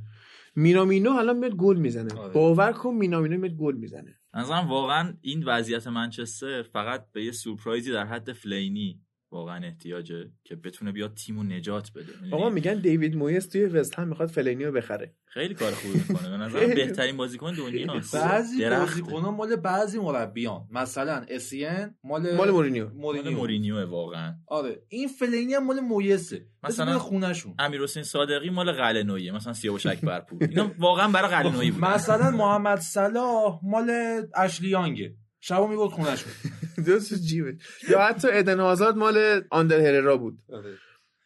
مینامینو 0.57 1.11
الان 1.11 1.39
میاد 1.39 1.55
گل 1.55 1.77
می‌زنه. 1.77 2.15
آره. 2.15 2.33
باور 2.33 2.73
کن 2.73 2.95
مینامینو 2.95 3.39
میاد 3.39 3.55
گل 3.55 3.75
می‌زنه. 3.75 4.15
نظرم 4.35 4.69
واقعا 4.69 5.15
این 5.21 5.45
وضعیت 5.45 5.87
منچستر 5.87 6.63
فقط 6.63 7.05
به 7.13 7.25
یه 7.25 7.33
سورپرایزی 7.33 7.93
در 7.93 8.05
حد 8.05 8.33
فلینی 8.33 9.01
واقعا 9.35 9.65
احتیاجه 9.67 10.31
که 10.45 10.57
بتونه 10.57 10.93
بیاد 10.93 11.15
تیمو 11.15 11.43
نجات 11.43 11.91
بده. 11.95 12.13
می‌دونی؟ 12.13 12.33
آقا 12.33 12.51
میگن 12.51 12.75
دیوید 12.75 13.17
مویس 13.17 13.47
توی 13.47 13.65
وست 13.67 13.95
هم 13.95 14.09
می‌خواد 14.09 14.29
فلینی 14.29 14.65
رو 14.65 14.73
بخره. 14.73 15.15
خیلی 15.27 15.55
کار 15.55 15.73
خوبی 15.73 15.99
می‌کنه. 16.09 16.39
به 16.39 16.59
خیلی. 16.59 16.75
بهترین 16.75 17.17
بازیکن 17.17 17.55
دنیاست 17.55 18.17
بعضی. 18.17 18.69
بازیکن‌ها 18.69 19.31
مال 19.31 19.57
بعضی 19.57 19.99
مربیان. 19.99 20.69
مثلا 20.71 21.25
اسین 21.29 21.95
مال 22.05 22.37
مال 22.37 22.51
مورینیو. 22.51 22.89
مال 22.95 23.31
مورینیو 23.31 23.87
واقعا. 23.87 24.35
آره. 24.47 24.83
این 24.89 25.09
فلینی 25.09 25.55
هم 25.55 25.67
مال 25.67 25.81
مویسه. 25.81 26.47
مثلا- 26.63 26.99
خونهشون. 26.99 27.55
امیر 27.59 27.83
حسین 27.83 28.03
صادقی 28.03 28.51
مال 28.51 28.73
قلنویه. 28.73 29.33
مثلا 29.33 29.53
سیاوش 29.53 29.87
اکبرپور. 29.87 30.39
اینا 30.45 30.71
واقعا 30.79 31.09
برای 31.09 31.31
قلنویی 31.43 31.71
بود 31.71 31.85
مثلا 31.85 32.31
محمد 32.31 32.79
صلاح 32.79 33.61
مال 33.63 33.91
اشلیانگه. 34.35 35.15
شبا 35.47 35.67
می‌برد 35.67 35.91
خونهشون 35.91 36.33
دوست 36.87 37.15
جیبه 37.15 37.57
یا 37.89 38.01
حتی 38.01 38.29
ادن 38.33 38.61
هازارد 38.61 38.97
مال 38.97 39.45
آندر 39.51 39.81
هررا 39.81 40.17
بود. 40.17 40.39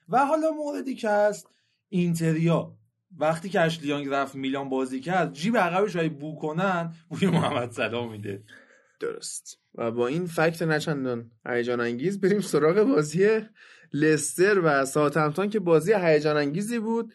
و 0.09 0.27
حالا 0.27 0.51
موردی 0.51 0.95
که 0.95 1.11
هست 1.11 1.49
اینتریا. 1.89 2.75
وقتی 3.19 3.49
که 3.49 3.61
اشلیانگ 3.61 4.09
رفت 4.09 4.35
میلان 4.35 4.69
بازی 4.69 5.01
کرد 5.01 5.33
جیب 5.33 5.57
عقبش 5.57 5.97
رو 5.97 6.09
بو 6.09 6.39
کنن 6.39 6.95
بوی 7.09 7.27
محمد 7.27 7.71
صلاح 7.71 8.11
میده. 8.11 8.43
درست. 9.01 9.59
و 9.75 9.91
با 9.91 10.07
این 10.07 10.27
فکت 10.27 10.63
نچندان 10.63 11.31
هیجان 11.47 11.81
انگیز 11.81 12.21
بریم 12.21 12.41
سراغ 12.41 12.83
بازی 12.83 13.41
لستر 13.93 14.61
و 14.65 14.85
ساوثهمپتون 14.85 15.51
که 15.51 15.61
بازی 15.61 15.93
هیجان 15.93 16.37
انگیزی 16.37 16.79
بود. 16.79 17.13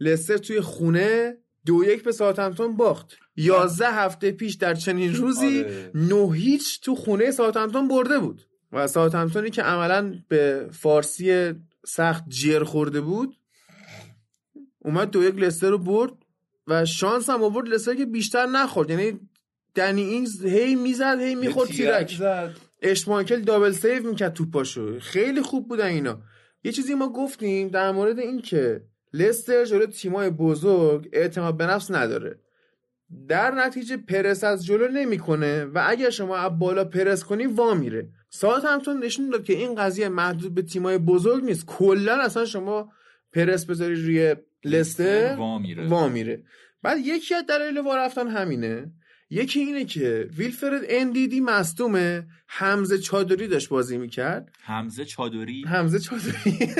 لستر 0.00 0.36
توی 0.36 0.60
خونه 0.60 1.38
دو 1.66 1.84
یک 1.84 2.04
به 2.04 2.12
ساوثهمپتون 2.12 2.76
باخت. 2.76 3.16
یازده 3.36 3.92
هفته 3.92 4.30
پیش 4.30 4.54
در 4.54 4.74
چنین 4.74 5.14
روزی 5.14 5.60
آره. 5.60 5.90
نه 5.94 6.34
هیچ 6.34 6.80
تو 6.80 6.94
خونه 6.94 7.30
ساوثهمپتون 7.30 7.88
برده 7.88 8.18
بود. 8.18 8.46
و 8.72 8.86
ساوثهمپتونی 8.86 9.50
که 9.50 9.62
عملا 9.62 10.14
به 10.28 10.68
فارسی 10.72 11.52
سخت 11.86 12.24
جر 12.28 12.64
خورده 12.64 13.00
بود 13.00 13.36
اومد 14.78 15.10
دو 15.10 15.22
یک 15.22 15.34
لستر 15.34 15.70
رو 15.70 15.78
برد 15.78 16.12
و 16.66 16.84
شانس 16.84 17.30
هم 17.30 17.42
آورد 17.42 17.68
لستر 17.68 17.94
که 17.94 18.06
بیشتر 18.06 18.46
نخورد. 18.46 18.90
یعنی 18.90 19.20
دنی 19.74 20.02
اینگز 20.02 20.44
هی 20.44 20.74
می‌زد 20.74 21.18
هی 21.20 21.34
می‌خورد 21.34 21.68
تیرک 21.68 22.16
زد. 22.18 22.56
اشمایکل 22.82 23.40
دابل 23.40 23.72
سیو 23.72 24.08
می‌کرد 24.08 24.32
توپاشو. 24.32 25.00
خیلی 25.00 25.42
خوب 25.42 25.68
بودن 25.68 25.86
اینا. 25.86 26.18
یه 26.64 26.72
چیزی 26.72 26.94
ما 26.94 27.08
گفتیم 27.12 27.68
در 27.68 27.92
مورد 27.92 28.18
این 28.18 28.42
که 28.42 28.82
لستر 29.12 29.64
جلو 29.64 29.86
تیمای 29.86 30.30
بزرگ 30.30 31.08
اعتماد 31.12 31.56
به 31.56 31.66
نفس 31.66 31.90
نداره. 31.90 32.38
در 33.28 33.50
نتیجه 33.50 33.96
پرس 33.96 34.44
از 34.44 34.66
جلو 34.66 34.88
نمی‌کنه 34.88 35.64
و 35.64 35.84
اگر 35.86 36.10
شما 36.10 36.36
از 36.36 36.58
بالا 36.58 36.84
پرس 36.84 37.24
کنی 37.24 37.46
وا 37.46 37.74
میره. 37.74 38.08
ساعت 38.30 38.64
همتون 38.64 39.04
نشون 39.04 39.30
داد 39.30 39.44
که 39.44 39.52
این 39.52 39.74
قضیه 39.74 40.08
محدود 40.08 40.54
به 40.54 40.62
تیمای 40.62 40.98
بزرگ 40.98 41.44
نیست. 41.44 41.66
کلا 41.66 42.22
اصلا 42.22 42.44
شما 42.44 42.92
پرس 43.32 43.66
بذاری 43.66 43.94
روی 43.94 44.36
لستر 44.64 45.36
وا 45.38 45.58
میره. 45.58 45.88
وا 45.88 46.08
میره. 46.08 46.42
بعد 46.82 46.98
یکی 46.98 47.34
از 47.34 47.44
دلایل 47.48 47.78
وا 47.78 47.96
رفتن 47.96 48.28
همینه. 48.28 48.92
یکی 49.30 49.60
اینه 49.60 49.84
که 49.84 50.28
ویلفرد 50.36 50.82
اندیدی 50.88 51.40
مصدومه. 51.40 52.26
حمزه 52.46 52.98
چادری 52.98 53.48
داشت 53.48 53.68
بازی 53.68 53.98
می‌کرد. 53.98 54.48
حمزه 54.62 55.04
چادری. 55.04 55.64
حمزه 55.66 55.98
چادری. 55.98 56.58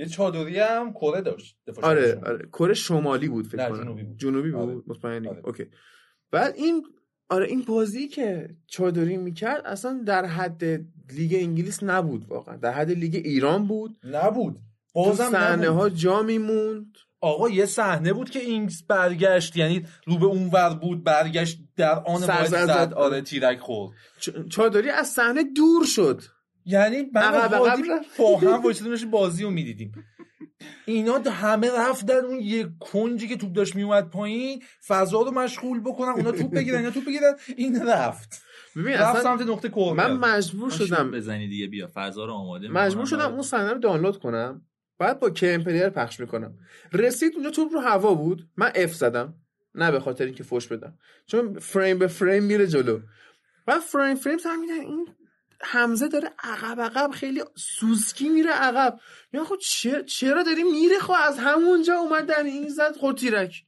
یه 0.00 0.06
چادری 0.06 0.58
هم 0.58 0.92
کره 0.92 1.20
داشت 1.20 1.56
آره. 1.82 2.20
آره 2.26 2.48
کره 2.52 2.74
شمالی 2.74 3.28
بود 3.28 3.46
فکر 3.46 3.68
کنم 3.68 3.82
جنوبی 3.82 4.02
بود. 4.02 4.18
جنوبی 4.18 4.50
بود 4.50 4.60
آره. 4.60 4.82
مطمئنی 4.86 5.28
آره. 5.28 5.42
OK 5.44 5.64
بعد 6.30 6.54
این 6.56 6.86
آره 7.28 7.46
این 7.46 7.62
بازی 7.62 8.08
که 8.08 8.48
چادری 8.66 9.16
می‌کرد 9.16 9.66
اصلا 9.66 10.02
در 10.06 10.26
حد 10.26 10.64
لیگ 11.12 11.34
انگلیس 11.34 11.82
نبود 11.82 12.24
واقعا 12.28 12.56
در 12.56 12.72
حد 12.72 12.90
لیگ 12.90 13.14
ایران 13.14 13.66
بود 13.66 13.96
نبود 14.04 14.58
بازم 14.94 15.30
صحنه. 15.30 15.68
ها 15.68 15.88
جا 15.88 16.22
میموند 16.22 16.94
آقا 17.20 17.50
یه 17.50 17.66
صحنه 17.66 18.12
بود 18.12 18.30
که 18.30 18.38
اینگز 18.38 18.82
برگشت 18.88 19.56
یعنی 19.56 19.86
رو 20.06 20.18
به 20.18 20.26
اون 20.26 20.50
ور 20.52 20.74
بود 20.74 21.04
برگشت 21.04 21.58
در 21.76 21.94
آن 21.94 22.22
واحد 22.22 22.46
زد. 22.46 22.92
آره 22.96 23.20
تیرک 23.20 23.58
خورد 23.58 23.92
چادری 24.50 24.90
از 24.90 25.08
صحنه 25.08 25.44
دور 25.56 25.84
شد 25.86 26.22
یعنی 26.64 27.10
من. 27.14 27.48
با 28.18 28.38
هم 28.38 28.62
داشتیم 28.62 29.10
بازی 29.10 29.42
رو 29.42 29.50
می‌دیدیم. 29.50 29.92
اینا 30.86 31.18
همه 31.18 31.70
رفتن 31.78 32.24
اون 32.24 32.40
یه 32.40 32.68
کنجی 32.80 33.28
که 33.28 33.36
توپ 33.36 33.52
داشت 33.52 33.76
میومد 33.76 34.10
پایین 34.10 34.62
فضا 34.86 35.22
رو 35.22 35.30
مشغول 35.30 35.80
بکنن 35.80 36.08
اونا 36.08 36.32
توپ 36.32 36.54
بگیرن 36.54 36.78
اینا 36.78 36.90
توپ 36.90 37.06
بگیرن. 37.06 37.34
این 37.56 37.86
رفت. 37.86 38.42
ببین 38.76 38.94
رفت 38.94 39.16
اصلا 39.16 39.36
سمت 39.36 39.48
نقطه 39.48 39.68
کرنر 39.68 40.08
من 40.08 40.16
مجبور 40.16 40.70
شدم 40.70 41.10
بزنی 41.10 41.48
دیگه 41.48 41.66
بیا 41.66 41.90
فضا 41.94 42.24
رو 42.24 42.32
آماده 42.32 42.68
مجبور 42.68 43.06
شدم. 43.06 43.32
اون 43.32 43.42
صحنه 43.42 43.72
رو 43.72 43.78
دانلود 43.78 44.18
کنم. 44.18 44.66
بعد 44.98 45.20
با 45.20 45.30
KMPlayer 45.30 45.88
پخش 45.88 46.20
می‌کنم. 46.20 46.58
رسید 46.92 47.32
اونجا 47.34 47.50
توپ 47.50 47.72
رو 47.72 47.80
هوا 47.80 48.14
بود. 48.14 48.48
من 48.56 48.72
F 48.74 48.94
زدم. 48.94 49.34
نه 49.74 49.90
به 49.90 50.00
خاطر 50.00 50.24
اینکه 50.24 50.42
فوش 50.42 50.66
بدم. 50.66 50.98
چون 51.26 51.58
فریم 51.58 51.98
به 51.98 52.06
فریم 52.06 52.44
میره 52.44 52.66
جلو. 52.66 53.00
بعد 53.66 53.80
فریم 53.80 54.14
فریم 54.14 54.38
فهمیدم 54.38 54.80
این 54.80 55.06
حمزه 55.62 56.08
داره 56.08 56.30
عقب 56.42 56.80
عقب 56.80 57.10
خیلی 57.10 57.42
سوسکی 57.56 58.28
میره 58.28 58.50
عقب. 58.50 58.98
یا 59.32 59.44
خود 59.44 59.60
چرا 60.06 60.42
داری 60.42 60.62
میره 60.62 60.98
خب 61.00 61.14
از 61.24 61.38
همونجا 61.38 61.94
اومد 61.94 62.26
در 62.26 62.42
این 62.42 62.68
زد 62.68 62.96
خود 62.96 63.16
تیرک. 63.16 63.64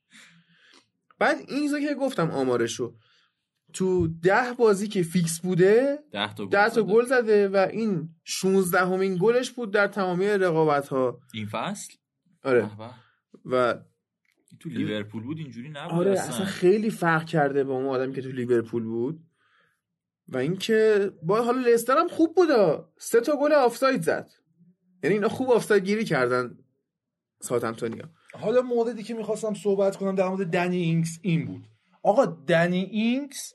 بعد 1.19 1.37
این 1.49 1.89
که 1.89 1.95
گفتم 1.95 2.31
آمارشو. 2.31 2.95
تو 3.73 4.09
ده 4.09 4.53
بازی 4.59 4.89
که 4.89 5.03
فیکس 5.03 5.41
بوده 5.41 5.99
ده 6.13 6.35
تا 6.35 6.45
گل 6.45 6.51
ده 6.51 6.69
تا 6.69 6.69
زده. 6.69 6.83
گل 6.83 7.05
زده 7.05 7.49
و 7.49 7.57
این 7.57 8.09
16 8.25 8.79
همین 8.79 9.19
گلش 9.21 9.51
بود 9.51 9.73
در 9.73 9.87
تمامی 9.87 10.27
رقابت 10.27 10.89
ها 10.89 11.21
این 11.35 11.47
فصل؟ 11.47 11.95
آره. 12.45 12.71
و 13.45 13.75
تو 14.61 14.69
لیورپول 14.69 15.23
بود 15.23 15.39
اینجوری 15.39 15.69
نبود 15.69 15.99
آره 15.99 16.11
اصلا. 16.11 16.35
اصلا 16.35 16.47
خیلی 16.47 16.91
فرق 16.91 17.25
کرده 17.25 17.65
با 17.65 17.75
اون 17.75 17.87
آدمی 17.87 18.15
که 18.15 18.23
تو 18.23 18.29
لیورپول 18.29 18.85
بود. 18.85 19.21
و 20.33 20.37
اینکه 20.37 21.11
با 21.23 21.43
حالا 21.43 21.61
لستر 21.61 21.99
هم 21.99 22.09
خوب 22.09 22.35
بود 22.35 22.49
سه 22.99 23.21
تا 23.21 23.37
گل 23.37 23.53
آفساید 23.53 24.03
زد. 24.03 24.31
یعنی 25.03 25.15
اینا 25.15 25.29
خوب 25.29 25.51
آفساید 25.51 25.85
گیری 25.85 26.05
کردن 26.05 26.59
ساوثهمپتونیا. 27.41 28.05
حالا 28.35 28.63
موردی 28.63 29.03
که 29.03 29.15
می‌خواستم 29.15 29.55
صحبت 29.55 29.97
کنم 29.97 30.15
در 30.15 30.29
مورد 30.29 30.47
دنی 30.47 30.83
اینگز 30.83 31.19
این 31.23 31.47
بود. 31.47 31.65
آقا 32.03 32.27
دنی 32.27 32.83
اینکس 32.83 33.55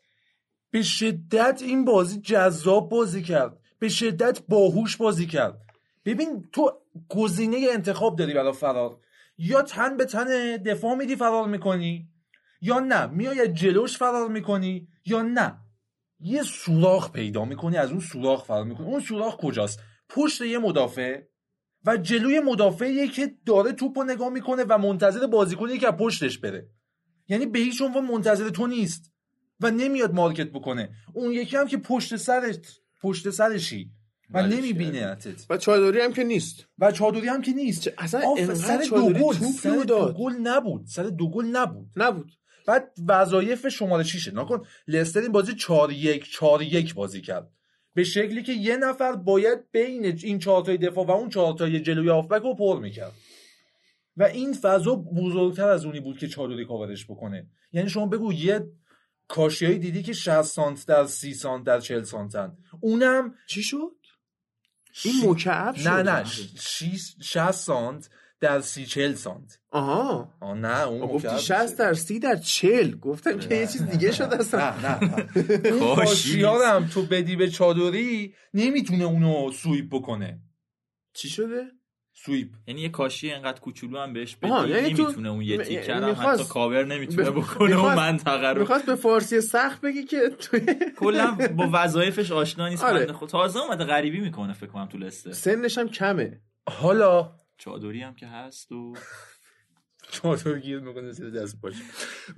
به 0.71 0.82
شدت 0.82 1.61
این 1.61 1.86
بازی 1.86 2.21
جذاب 2.21 2.89
بازی 2.89 3.21
کرد. 3.21 3.59
به 3.80 3.89
شدت 3.89 4.41
باهوش 4.49 4.97
بازی 4.97 5.25
کرد. 5.25 5.61
ببین 6.05 6.49
تو 6.51 6.71
گزینه 7.09 7.67
انتخاب 7.71 8.15
داری 8.15 8.34
برای 8.34 8.53
فرار. 8.53 8.97
یا 9.38 9.61
تن 9.61 9.97
به 9.97 10.05
تن 10.05 10.57
دفاع 10.57 10.95
میدی 10.95 11.15
فرار 11.15 11.47
می‌کنی 11.47 12.09
یا 12.61 12.80
نه. 12.80 13.05
میای 13.05 13.47
جلوش 13.47 13.97
فرار 13.97 14.28
می‌کنی 14.28 14.88
یا 15.05 15.21
نه. 15.21 15.66
یه 16.20 16.43
سوراخ 16.43 17.11
پیدا 17.11 17.45
می‌کنی 17.45 17.78
از 17.78 17.91
اون 17.91 17.99
سوراخ 17.99 18.45
فرار 18.45 18.63
می‌کنی. 18.63 18.88
اون 18.88 18.99
سوراخ 18.99 19.38
کجاست؟ 19.38 19.80
پشت 20.09 20.41
یه 20.41 20.57
مدافع 20.57 21.22
و 21.86 21.97
جلوی 21.97 22.39
مدافعی 22.39 23.07
که 23.07 23.36
داره 23.45 23.72
توپ 23.72 23.99
رو 23.99 24.03
نگاه 24.03 24.30
می‌کنه 24.30 24.63
و 24.63 24.78
منتظر 24.78 25.28
بازیکنی 25.28 25.78
که 25.78 25.88
از 25.88 25.93
پشتش 25.93 26.38
بره. 26.38 26.70
یعنی 27.28 27.45
به 27.45 27.59
هیچ 27.59 27.82
عنوان 27.82 28.05
منتظر 28.05 28.49
تو 28.49 28.68
نیست 28.68 29.11
و 29.59 29.72
نمیاد 29.72 30.13
مارکت 30.13 30.47
بکنه. 30.47 30.89
اون 31.13 31.32
یکی 31.32 31.57
هم 31.57 31.68
که 31.68 31.78
پشت 31.78 32.15
سرت 32.15 32.68
پشت 33.01 33.30
سرشی 33.30 33.91
و 34.30 34.39
ولش 34.39 34.53
نمی‌بینه. 34.53 34.99
اتت 34.99 35.45
و 35.49 35.57
چادری 35.57 36.01
هم 36.01 36.13
که 36.13 36.24
نیست. 36.24 36.68
و 36.78 36.91
چادری 36.91 37.28
هم 37.28 37.41
که 37.41 37.51
نیست. 37.51 37.89
اصلا 37.97 38.55
سر 38.55 38.78
دو 38.78 39.09
گل. 39.09 39.34
سر 39.34 39.84
دو. 39.84 40.13
گل 40.13 40.34
نبود. 40.34 40.86
سر 40.86 41.03
دو 41.03 41.30
گل 41.30 41.45
نبود. 41.45 41.88
نبود. 41.95 42.32
بعد 42.68 42.93
وظایف 43.07 43.68
شماره 43.68 44.03
6 44.03 44.28
نکن 44.28 44.65
لستر 44.88 45.20
این 45.20 45.32
بازی 45.32 45.55
4 45.55 45.91
1 45.91 46.32
4 46.32 46.61
1 46.61 46.93
بازی 46.93 47.22
کرد. 47.22 47.51
به 47.93 48.03
شکلی 48.03 48.43
که 48.43 48.53
یه 48.53 48.78
نفر 48.78 49.15
باید 49.15 49.72
بین 49.72 50.05
این 50.05 50.39
چهار 50.39 50.63
تای 50.63 50.78
دفاع 50.78 51.05
و 51.05 51.11
اون 51.11 51.30
چهار 51.30 51.53
تای 51.53 51.80
جلوی 51.80 52.09
هافبک 52.09 52.41
رو 52.41 52.55
پر 52.55 52.80
می‌کرد. 52.80 53.13
و 54.18 54.24
این 54.24 54.53
فضا 54.53 54.95
بزرگتر 54.95 55.70
از 55.70 55.86
اونی 55.86 55.99
بود 55.99 56.18
که 56.18 56.28
چادری 56.28 56.65
کاورش 56.65 57.05
بکنه. 57.05 57.47
یعنی 57.72 57.89
شما 57.89 58.05
بگو 58.05 58.34
یه 58.34 58.68
کاشیایی 59.28 59.80
دیدی 59.80 60.03
که 60.03 60.13
60 60.13 60.41
سانت 60.41 60.86
در 60.88 61.05
30 61.05 61.34
سانت 61.34 61.63
در 61.63 61.80
40 61.80 62.03
سانتن 62.03 62.57
اونم 62.80 63.36
چی 63.47 63.63
شد؟ 63.63 63.91
این 65.03 65.30
مکعب 65.30 65.76
شد. 65.76 65.88
نه 65.88 66.03
نه 66.03 66.24
60 67.22 67.51
سانت 67.51 68.09
در 68.40 68.60
30 68.62 68.86
40 68.86 69.14
سانت. 69.14 69.60
آها. 69.72 70.34
آه 70.42 70.58
نه 70.58 70.88
اون 70.88 71.08
گفتی 71.08 71.28
مکعب 71.28 71.40
60 71.40 71.78
در 71.80 71.94
30 71.94 72.20
در 72.20 72.36
40 72.36 72.96
گفتم 73.00 73.40
که 73.40 73.56
یه 73.56 73.68
چیز 73.68 73.86
دیگه 73.86 74.12
شد 74.12 74.24
اصلا. 74.24 74.74
نه 74.80 75.00
نه 75.04 76.66
هم 76.68 76.88
تو 76.94 77.02
بدی 77.02 77.36
به 77.36 77.50
چادری 77.50 78.34
نمی‌تونه 78.54 79.04
اونو 79.04 79.52
سویپ 79.52 79.86
بکنه. 79.92 80.40
چی 81.14 81.30
شده؟ 81.30 81.64
سویپ. 82.14 82.48
یعنی 82.68 82.82
یه 82.82 82.90
کاشی 82.90 83.32
اینقدر 83.34 83.60
کوچولو 83.60 84.00
هم 84.00 84.14
بهش 84.14 84.36
بدی 84.36 84.70
یعنی 84.70 84.94
تو- 84.94 85.04
نمی‌تونه 85.04 85.30
اون 85.30 85.42
یه 85.42 85.58
تیکر 85.58 85.94
هم 85.94 86.10
میخواست- 86.10 86.42
حتی 86.42 86.50
کاور 86.54 86.86
نمی‌تونه 86.86 87.30
بکنه 87.32 87.80
اون 87.80 87.94
منطقه 87.96 88.48
رو. 88.48 88.60
می‌خواست 88.60 88.86
به 88.86 88.96
فارسی 88.96 89.42
سخت 89.42 89.82
بگی 89.82 90.04
که 90.04 90.30
توی 90.40 90.60
کلا 91.00 91.38
با 91.58 91.70
وظایفش 91.74 92.32
آشنا 92.32 92.70
نیست 92.70 92.84
آره. 92.84 93.06
تازه 93.06 93.60
اومده 93.60 93.84
غریبی 93.84 94.20
می‌کنه 94.20 94.54
فکر 94.54 94.70
کنم 94.70 94.86
تو 94.86 94.98
لسته. 94.98 95.34
سنش 95.34 95.78
هم 95.78 95.90
کمه. 95.90 96.42
حالا 96.70 97.32
چادری 97.58 98.01
هم 98.01 98.16
که 98.16 98.28
هست 98.28 98.72
و 98.72 98.93
چادر 100.12 100.60
گیر 100.60 100.80
می‌کنه 100.80 101.12
زیر 101.12 101.30
دست 101.30 101.62
باشه. 101.62 101.84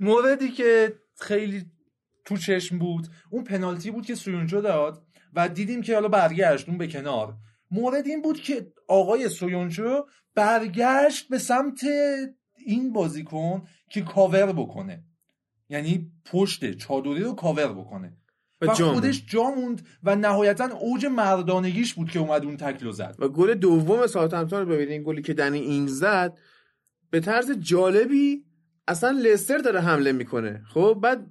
موردی 0.00 0.50
که 0.50 0.98
خیلی 1.20 1.64
تو 2.24 2.36
چشم 2.36 2.78
بود 2.78 3.06
اون 3.30 3.44
پنالتی 3.44 3.90
بود 3.90 4.06
که 4.06 4.14
سویونچو 4.14 4.60
داد 4.60 5.06
و 5.34 5.48
دیدیم 5.48 5.82
که 5.82 5.94
حالا 5.94 6.08
برگشت 6.08 6.68
اون 6.68 6.78
به 6.78 6.86
کنار. 6.86 7.36
مورد 7.70 8.06
این 8.06 8.22
بود 8.22 8.40
که 8.40 8.72
آقای 8.88 9.28
سویونچو 9.28 10.06
برگشت 10.34 11.28
به 11.28 11.38
سمت 11.38 11.80
این 12.66 12.92
بازیکن 12.92 13.66
که 13.90 14.02
کاور 14.02 14.52
بکنه. 14.52 15.04
یعنی 15.68 16.12
پشت 16.24 16.72
چادری 16.72 17.22
رو 17.22 17.34
کاور 17.34 17.72
بکنه. 17.72 18.16
و 18.60 18.66
و, 18.66 18.74
جا. 18.74 18.92
خودش 18.92 19.24
جا 19.26 19.50
موند 19.50 19.86
و 20.02 20.16
نهایتا 20.16 20.64
اوج 20.64 21.06
مردانگیش 21.06 21.94
بود 21.94 22.10
که 22.10 22.18
اومد 22.18 22.44
اون 22.44 22.56
تکلو 22.56 22.92
زد. 22.92 23.16
و 23.18 23.28
گل 23.28 23.54
دوم 23.54 24.06
ساوثهمپتون 24.06 24.60
رو 24.60 24.66
ببینید 24.66 25.02
گلی 25.02 25.22
که 25.22 25.34
دنی 25.34 25.58
اینگز 25.58 25.88
زد 25.88 26.38
به 27.10 27.20
طرز 27.20 27.50
جالبی 27.50 28.44
اصلا 28.88 29.10
لستر 29.10 29.58
داره 29.58 29.80
حمله 29.80 30.12
می‌کنه. 30.12 30.62
خب 30.74 30.98
بعد 31.02 31.26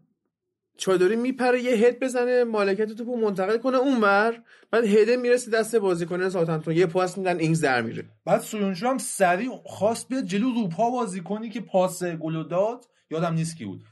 چادری 0.78 1.16
میپره 1.16 1.62
یه 1.62 1.72
هد 1.72 2.00
بزنه 2.00 2.44
مالکیت 2.44 2.92
توپو 2.92 3.16
منتقل 3.16 3.58
کنه 3.58 3.78
اونور 3.78 4.44
بعد 4.72 4.86
هده 4.86 5.18
می‌رسه 5.18 5.52
دست 5.52 5.76
بازیکن 5.76 6.30
ساوثهمپتون. 6.30 6.76
یه 6.76 6.86
پاس 6.86 7.18
میدن 7.18 7.40
اینگز 7.40 7.62
در 7.62 7.82
میره. 7.82 8.06
بعد 8.26 8.42
سویونچو 8.42 8.88
هم 8.88 8.98
سریع 8.98 9.50
خواست 9.66 10.08
بیاد 10.08 10.24
جلو 10.24 10.52
روپا 10.54 10.90
بازی 10.90 11.22
کنی 11.22 11.50
که 11.50 11.62
پاس 11.62 12.04
گلو 12.04 12.44
داد 12.44 12.86
یادم 13.12 13.34
نیست 13.34 13.58
کی 13.58 13.66
بود. 13.66 13.84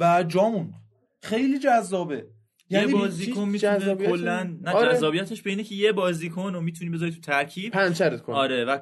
و 0.00 0.24
جامون 0.28 0.74
خیلی 1.22 1.58
جذابه. 1.58 2.26
یه 2.74 2.80
یعنی 2.80 2.92
بازیکن 2.92 3.52
چیز 3.52 3.62
می‌تونه 3.62 3.94
کلا 3.94 4.42
نه 4.62 4.70
آره. 4.70 4.94
جذابیتش 4.94 5.42
به 5.42 5.50
اینه 5.50 5.62
که 5.62 5.74
یه 5.74 5.92
بازیکن 5.92 6.54
رو 6.54 6.60
می‌تونی 6.60 6.90
بذاری 6.90 7.10
تو 7.12 7.20
ترکیب. 7.20 7.72
پنچرت 7.72 8.22
کن. 8.22 8.32
آره 8.32 8.64
و 8.64 8.78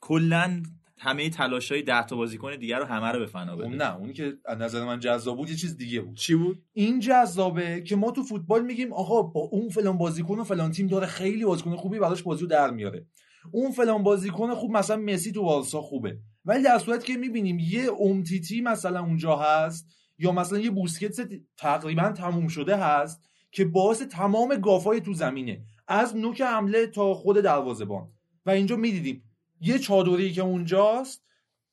کلا 0.00 0.62
همه 0.98 1.30
تلاشای 1.30 1.82
10 1.82 2.06
تا 2.06 2.16
بازیکن 2.16 2.56
دیگه 2.56 2.76
رو 2.76 2.84
همه 2.84 3.06
رو 3.06 3.18
به 3.18 3.26
فنا 3.26 3.52
اون 3.52 3.68
بده 3.68 3.76
نه 3.76 3.96
اونی 3.96 4.12
که 4.12 4.32
از 4.44 4.58
نظر 4.58 4.84
من 4.84 5.00
جذاب 5.00 5.36
بود 5.36 5.50
یه 5.50 5.56
چیز 5.56 5.76
دیگه 5.76 6.00
بود. 6.00 6.16
چی 6.16 6.34
بود؟ 6.34 6.62
این 6.72 7.00
جذابه 7.00 7.82
که 7.82 7.96
ما 7.96 8.10
تو 8.10 8.22
فوتبال 8.22 8.64
میگیم 8.64 8.92
آقا 8.92 9.22
با 9.22 9.40
اون 9.40 9.68
فلان 9.68 9.98
بازیکن 9.98 10.38
و 10.38 10.44
فلان 10.44 10.70
تیم 10.70 10.86
داره 10.86 11.06
خیلی 11.06 11.44
بازیکن 11.44 11.76
خوبی 11.76 11.98
براش 11.98 12.22
بازی 12.22 12.42
رو 12.42 12.46
در 12.46 12.70
میاره. 12.70 13.06
اون 13.50 13.72
فلان 13.72 14.02
بازیکن 14.02 14.54
خوب 14.54 14.70
مثلا 14.70 14.96
مسی 14.96 15.32
تو 15.32 15.42
بارسا 15.42 15.80
خوبه. 15.80 16.18
ولی 16.44 16.62
در 16.62 16.78
صورت 16.78 17.04
که 17.04 17.16
می‌بینیم 17.16 17.58
یه 17.58 17.90
امتیتی 18.00 18.60
مثلا 18.60 19.00
اونجا 19.00 19.36
هست 19.36 19.86
یا 20.18 20.32
مثلا 20.32 20.58
یه 20.58 20.70
بوسکتس 20.70 21.20
تقریبا 21.56 22.08
تموم 22.08 22.48
شده 22.48 22.76
هست 22.76 23.20
که 23.52 23.64
باعث 23.64 24.02
تمام 24.02 24.56
گافای 24.56 25.00
تو 25.00 25.14
زمینه. 25.14 25.64
از 25.88 26.16
نوک 26.16 26.40
حمله 26.40 26.86
تا 26.86 27.14
خود 27.14 27.36
دروازه‌بان. 27.36 28.08
و 28.46 28.50
اینجا 28.50 28.76
می‌دیدیم. 28.76 29.22
یه 29.60 29.78
چادری 29.78 30.32
که 30.32 30.42
اونجاست 30.42 31.22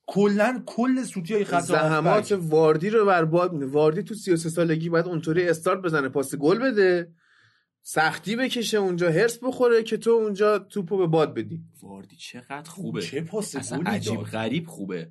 کلا 0.06 0.62
کل 0.66 1.02
سوتی 1.02 1.34
های 1.34 1.44
خط 1.44 1.60
زحمات. 1.60 2.32
واردی 2.32 2.90
رو 2.90 3.06
برباد 3.06 3.52
میده. 3.52 3.66
واردی 3.66 4.02
تو 4.02 4.14
33 4.14 4.50
سالگی 4.50 4.88
باید 4.88 5.06
اونطوری 5.06 5.48
استارت 5.48 5.80
بزنه 5.80 6.08
پاس 6.08 6.34
گل 6.34 6.58
بده. 6.58 7.12
سختی 7.82 8.36
بکشه 8.36 8.78
اونجا 8.78 9.10
هرس 9.10 9.38
بخوره 9.42 9.82
که 9.82 9.96
تو 9.96 10.10
اونجا 10.10 10.58
توپو 10.58 10.96
به 10.96 11.06
باد 11.06 11.34
بدی. 11.34 11.60
واردی 11.82 12.16
چقدر 12.16 12.70
خوبه. 12.70 13.00
چه 13.02 13.20
پاس 13.20 13.56
اصلا 13.56 13.78
گلی 13.78 13.90
عجیب. 13.90 14.20
غریب 14.20 14.66
خوبه. 14.66 15.10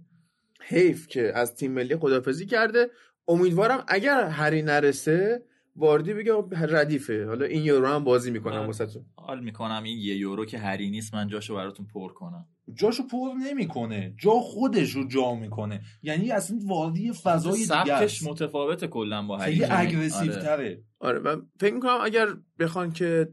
حیف 0.61 1.07
که 1.07 1.31
از 1.35 1.55
تیم 1.55 1.71
ملی 1.71 1.95
خدافزی 1.95 2.45
کرده. 2.45 2.89
امیدوارم 3.27 3.83
اگر 3.87 4.23
هری 4.23 4.61
نرسه 4.61 5.43
واردی 5.79 6.13
بگه 6.13 6.33
ردیفه 6.51 7.25
حالا 7.25 7.45
این 7.45 7.63
یورو 7.63 7.87
هم 7.87 8.03
بازی 8.03 8.31
می‌کنم 8.31 8.53
آره. 8.53 8.65
واسهتون 8.65 9.05
حال 9.15 9.43
می‌کنم 9.43 9.83
این 9.83 9.97
یه 9.97 10.15
یورو 10.15 10.45
که 10.45 10.57
هری 10.57 10.89
نیست 10.89 11.13
من 11.13 11.27
جاشو 11.27 11.55
براتون 11.55 11.87
پر 11.93 12.13
کنم 12.13 12.45
جاشو 12.73 13.03
پر 13.07 13.33
نمی‌کنه 13.43 14.13
جا 14.17 14.31
خودش 14.31 14.91
رو 14.91 15.07
جا 15.07 15.35
می‌کنه 15.35 15.81
یعنی 16.03 16.31
اصلا 16.31 16.59
واردی 16.63 17.13
فضای 17.13 17.53
دیگه 17.53 17.65
سبکش. 17.65 18.23
متفاوته 18.23 18.87
کلا 18.87 19.21
با 19.21 19.37
خیلی 19.37 19.63
هری 19.63 19.87
کین. 19.87 19.97
اگریسیو 19.97 20.31
آره. 20.31 20.41
تره 20.41 20.83
آره 20.99 21.19
من 21.19 21.41
فکر 21.59 21.73
می‌کنم 21.73 21.99
اگر 22.03 22.27
بخوان 22.59 22.91
که 22.91 23.29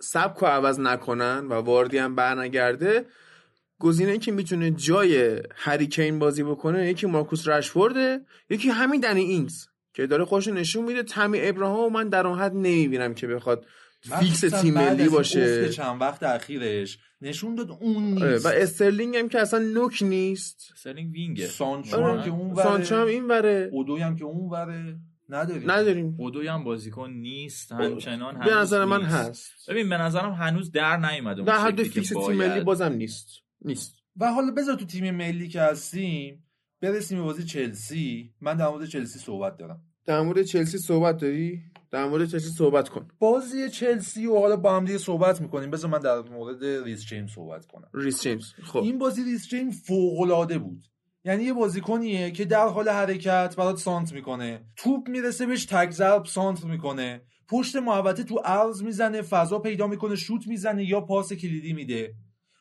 سبک 0.00 0.38
رو 0.38 0.46
عوض 0.46 0.80
نکنن 0.80 1.46
و 1.46 1.52
واردی 1.52 1.98
هم 1.98 2.14
برنگرده 2.14 3.06
گزینه 3.78 4.18
که 4.18 4.32
می‌تونه 4.32 4.70
جای 4.70 5.42
هری 5.54 5.86
کین 5.86 6.18
بازی 6.18 6.42
بکنه 6.42 6.88
یکی 6.90 7.06
مارکوس 7.06 7.48
رشفورده 7.48 8.20
یکی 8.50 8.68
همین 8.68 9.00
دنی 9.00 9.20
اینگز 9.20 9.69
که 10.00 10.06
داره 10.06 10.24
خودش 10.24 10.48
رو 10.48 10.54
نشون 10.54 10.84
میده. 10.84 11.02
تمی 11.02 11.38
ابراهام 11.40 11.92
من 11.92 12.08
در 12.08 12.26
اون 12.26 12.38
حد 12.38 12.54
نمی‌بینم 12.54 13.14
که 13.14 13.26
بخواد 13.26 13.66
فیکس 14.20 14.40
تیم 14.40 14.74
ملی 14.74 15.08
باشه. 15.08 15.68
چند 15.68 16.00
وقت 16.00 16.22
اخیرش 16.22 16.98
نشون 17.20 17.54
داد 17.54 17.70
اون 17.70 18.18
آره، 18.18 18.32
نیست. 18.32 18.46
و 18.46 18.48
استرلینگ 18.48 19.16
هم 19.16 19.28
که 19.28 19.40
اصلا 19.40 19.58
نوک 19.58 20.02
نیست. 20.02 20.72
استرلینگ 20.76 21.12
wing 21.12 21.35
ه. 21.35 21.46
سانچو 21.46 21.96
آره. 21.96 22.18
هم 22.18 22.24
که 22.24 22.30
اون 22.30 22.50
وره. 22.50 22.62
سانچو 22.62 22.96
هم 22.96 23.06
این 23.06 23.28
وره. 23.28 23.68
اودوی 23.72 24.00
هم 24.00 24.16
که 24.16 24.24
اون 24.24 24.50
وره. 24.50 24.96
نداریم. 25.28 25.70
نداریم. 25.70 26.14
اودوی 26.18 26.46
هم 26.46 26.64
بازیکن 26.64 27.10
نیست 27.10 27.72
همچنان 27.72 28.38
به 28.38 28.54
نظر 28.54 28.84
من 28.84 29.00
نیست. 29.00 29.14
هست. 29.14 29.70
ببین 29.70 29.88
به 29.88 29.96
نظرم 29.98 30.32
هنوز 30.32 30.70
در 30.70 30.96
نیومده 30.96 31.40
اون 31.40 31.46
در 31.46 31.58
حد 31.58 31.82
فیکس 31.82 32.08
تیم. 32.08 32.32
ملی 32.32 32.60
بازم 32.60 32.92
نیست. 32.92 33.28
نیست. 33.62 33.94
و 34.16 34.32
حالا 34.32 34.52
بذار 34.52 34.74
تو 34.74 34.84
تیم 34.84 35.10
ملی 35.10 35.48
که 35.48 35.60
هستیم 35.60 36.44
برسیم 36.82 37.18
به 37.18 37.24
بازی 37.24 37.44
چلسی. 37.44 38.34
من 38.40 38.56
در 38.56 38.68
مورد 38.68 38.86
چلسی 38.86 39.18
صحبت 39.18 39.56
دارم. 39.56 39.80
در 40.06 40.20
مورد 40.20 40.42
چلسی 40.42 40.78
صحبت 40.78 41.16
داری؟ 41.16 41.60
در 41.90 42.08
مورد 42.08 42.28
چلسی 42.28 42.50
صحبت 42.50 42.88
کن. 42.88 43.08
بازی 43.18 43.68
چلسی 43.68 44.26
و 44.26 44.38
حالا 44.38 44.56
با 44.56 44.76
هم 44.76 44.84
دیگه 44.84 44.98
صحبت 44.98 45.40
می‌کنیم. 45.40 45.70
بذار 45.70 45.90
من 45.90 45.98
در 45.98 46.20
مورد 46.20 46.64
ریس 46.84 47.06
جیمز 47.06 47.30
صحبت 47.30 47.66
کنم. 47.66 47.88
ریس 47.94 48.22
جیمز. 48.22 48.52
خب. 48.62 48.78
این 48.78 48.98
بازی 48.98 49.24
ریس 49.24 49.48
جیمز 49.48 49.82
فوق 49.82 50.20
العاده 50.20 50.58
بود. 50.58 50.82
یعنی 51.24 51.44
یه 51.44 51.52
بازیکنیه 51.52 52.30
که 52.30 52.44
در 52.44 52.66
حال 52.66 52.88
حرکت 52.88 53.54
برات 53.56 53.76
سانتر 53.76 54.12
می‌کنه. 54.12 54.64
توپ 54.76 55.08
می‌رسه 55.08 55.46
بهش 55.46 55.64
تک 55.64 55.90
ضرب 55.90 56.24
سانتر 56.24 56.64
می‌کنه. 56.64 57.22
پشت 57.48 57.76
محوطه 57.76 58.24
تو 58.24 58.38
عرض 58.44 58.82
می‌زنه 58.82 59.22
فضا 59.22 59.58
پیدا 59.58 59.86
می‌کنه 59.86 60.16
شوت 60.16 60.46
می‌زنه 60.46 60.84
یا 60.84 61.00
پاس 61.00 61.32
کلیدی 61.32 61.72
میده. 61.72 62.14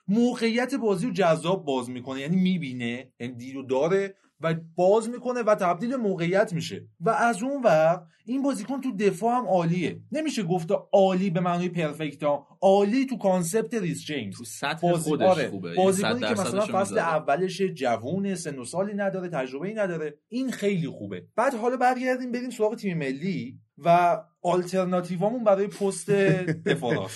موقعیت 0.07 0.75
بازی 0.75 1.07
رو 1.07 1.13
جذاب 1.13 1.65
باز 1.65 1.89
می‌کنه. 1.89 2.21
یعنی 2.21 2.35
می‌بینه. 2.35 3.11
یعنی 3.19 3.33
دید 3.33 3.55
رو 3.55 3.63
داره. 3.63 4.15
و 4.41 4.55
باز 4.75 5.09
می‌کنه 5.09 5.43
و 5.43 5.55
تبدیل 5.55 5.95
موقعیت 5.95 6.53
میشه. 6.53 6.87
و 6.99 7.09
از 7.09 7.43
اون 7.43 7.63
ور 7.63 8.05
این 8.25 8.41
بازیکن 8.41 8.81
تو 8.81 8.95
دفاع 8.95 9.37
هم 9.37 9.45
عالیه. 9.47 9.99
نمیشه 10.11 10.43
گفت 10.43 10.69
عالی 10.91 11.29
به 11.29 11.39
معنای 11.39 11.69
perfect 11.69 12.23
ها 12.23 12.47
عالی 12.61 13.05
تو 13.05 13.17
concept 13.17 13.73
ریس 13.73 14.05
جیمز 14.05 14.37
تو 14.37 14.43
سطح 14.43 14.91
بازی 14.91 15.09
خودش 15.09 15.27
آره. 15.27 15.49
خوبه. 15.49 15.75
بازیکنی 15.75 16.11
یعنی 16.11 16.27
که 16.27 16.35
صد 16.35 16.47
مثلا 16.55 16.65
فصل. 16.65 16.97
اولش 16.97 17.61
جوونه 17.61 18.35
سن 18.35 18.59
و 18.59 18.65
سالی 18.65 18.93
نداره 18.93 19.29
تجربه 19.29 19.67
ای 19.67 19.73
نداره. 19.73 20.17
این 20.27 20.51
خیلی 20.51 20.87
خوبه. 20.87 21.23
بعد 21.35 21.53
حالا 21.53 21.77
برگردیم 21.77 22.31
بریم 22.31 22.49
سراغ 22.49 22.75
تیم 22.75 22.97
ملی 22.97 23.59
و 23.77 24.17
آلترناتیوامون 24.41 25.43
برای 25.43 25.67
پست 25.67 26.09
دفاع 26.09 27.09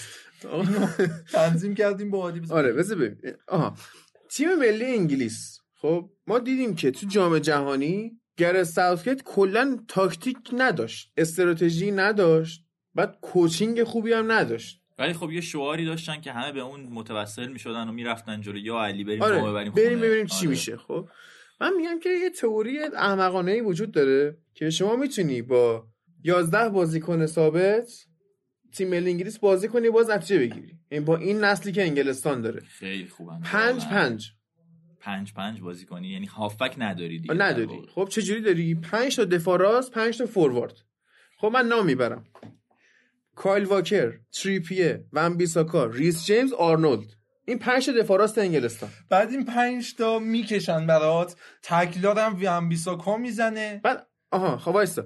تنظیم 1.33 1.75
کردیم 1.75 2.11
با 2.11 2.17
عادی 2.17 2.39
بزن. 2.39 2.55
آره 2.55 2.73
بذار 2.73 2.97
ببین 2.97 3.33
آها. 3.47 3.73
تیم 4.31 4.55
ملی 4.59 4.85
انگلیس. 4.85 5.59
خب 5.81 6.09
ما 6.27 6.39
دیدیم 6.39 6.75
که 6.75 6.91
تو 6.91 7.07
جام 7.07 7.39
جهانی 7.39 8.19
گرت 8.37 8.63
ساوثگیت 8.63 9.23
کلا 9.23 9.79
تاکتیک 9.87 10.37
نداشت 10.53 11.11
استراتژی 11.17 11.91
نداشت 11.91 12.63
بعد 12.95 13.17
کوچینگ 13.21 13.83
خوبی 13.83 14.13
هم 14.13 14.31
نداشت 14.31 14.81
ولی 14.99 15.13
خب 15.13 15.31
یه 15.31 15.41
شعاری 15.41 15.85
داشتن 15.85 16.21
که 16.21 16.31
همه 16.31 16.51
به 16.51 16.59
اون 16.59 16.81
متوسل 16.81 17.47
می‌شدن 17.47 17.87
و 17.87 17.91
می‌رفتن 17.91 18.41
جلو 18.41 18.57
یا 18.57 18.83
علی 18.83 19.03
بریم 19.03 19.21
آره 19.21 19.41
ببریم 19.41 19.73
بریم 19.73 19.89
خونه. 19.89 20.07
ببینیم 20.07 20.25
چی 20.25 20.37
آره. 20.37 20.47
میشه 20.47 20.77
خب 20.77 21.09
من 21.61 21.73
میگم 21.77 21.99
که 21.99 22.09
یه 22.09 22.29
تئوری 22.29 22.79
احمقانه 22.79 23.51
ای 23.51 23.61
وجود 23.61 23.91
داره 23.91 24.37
که 24.53 24.69
شما 24.69 24.95
می‌تونی 24.95 25.41
با 25.41 25.87
11 26.23 26.69
بازیکن 26.69 27.25
ثابت 27.25 28.05
تیم 28.73 28.89
ملی 28.89 29.11
انگلیس 29.11 29.39
بازی 29.39 29.67
کنی 29.67 29.89
باز 29.89 30.09
نتیجه 30.09 30.39
بگیری 30.39 30.79
این 30.89 31.05
با 31.05 31.17
این 31.17 31.43
نسلی 31.43 31.71
که 31.71 31.83
انگلستان 31.83 32.41
داره 32.41 32.61
خیلی 32.61 33.07
خوبن 33.07 33.39
پنج 33.39 33.83
واقعا. 33.83 33.89
پنج 33.89 34.31
پنج 35.03 35.33
پنج 35.33 35.61
بازی 35.61 35.85
کنی 35.85 36.07
یعنی 36.07 36.25
هافبک 36.25 36.75
نداری 36.77 37.19
دیگه 37.19 37.33
نداری. 37.33 37.81
خب 37.95 38.07
چجوری 38.09 38.41
داری؟ 38.41 38.75
پنج 38.75 39.15
تا 39.15 39.25
دفاع 39.25 39.57
راست 39.59 39.91
پنج 39.91 40.17
تا 40.17 40.25
فوروارد 40.25 40.73
خب 41.37 41.47
من 41.47 41.67
نام 41.67 41.85
می‌برم. 41.85 42.25
کایل 43.35 43.63
واکر 43.63 44.19
تریپیه 44.31 45.05
ون 45.13 45.37
بیساکا 45.37 45.85
ریس 45.85 46.25
جیمز 46.25 46.53
آرنولد. 46.53 47.13
این 47.45 47.59
پنج 47.59 47.85
تا 47.85 47.91
دفاع 47.91 48.17
راست 48.17 48.37
انگلستان. 48.37 48.89
بعد 49.09 49.29
این 49.29 49.45
پنج 49.45 49.95
تا 49.95 50.19
می‌کشن 50.19 50.87
برات. 50.87 51.35
تکلارم 51.63 52.35
ون 52.35 52.59
بیساکا 52.59 53.17
می‌زنه. 53.17 53.81
بعد 53.83 54.07
آها 54.31 54.57
خب 54.57 54.71
وایسا 54.71 55.05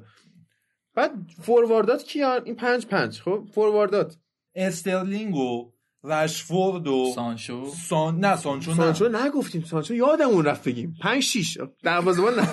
بعد 0.95 1.12
فورواردات 1.41 2.04
کیان؟ 2.04 2.41
این 2.45 2.56
پنج 2.56 2.86
پنج. 2.86 3.22
خب 3.22 3.48
فورواردات 3.54 4.18
استرلینگ 4.56 5.36
و 5.36 5.72
رشفورد 6.08 6.88
و 6.88 7.12
سانشو. 7.16 7.66
سان... 7.89 8.20
نه 8.20 8.36
سانچو 8.36 8.72
نه. 8.72 8.78
سانچو 8.78 9.08
نگفتیم 9.10 9.64
سانچو 9.64 9.93
یادمون 9.93 10.45
رفت 10.45 10.68
بگیم. 10.68 10.95
پنج 11.01 11.24
شیش. 11.24 11.58
دروازه‌بان 11.84 12.39
نه. 12.39 12.41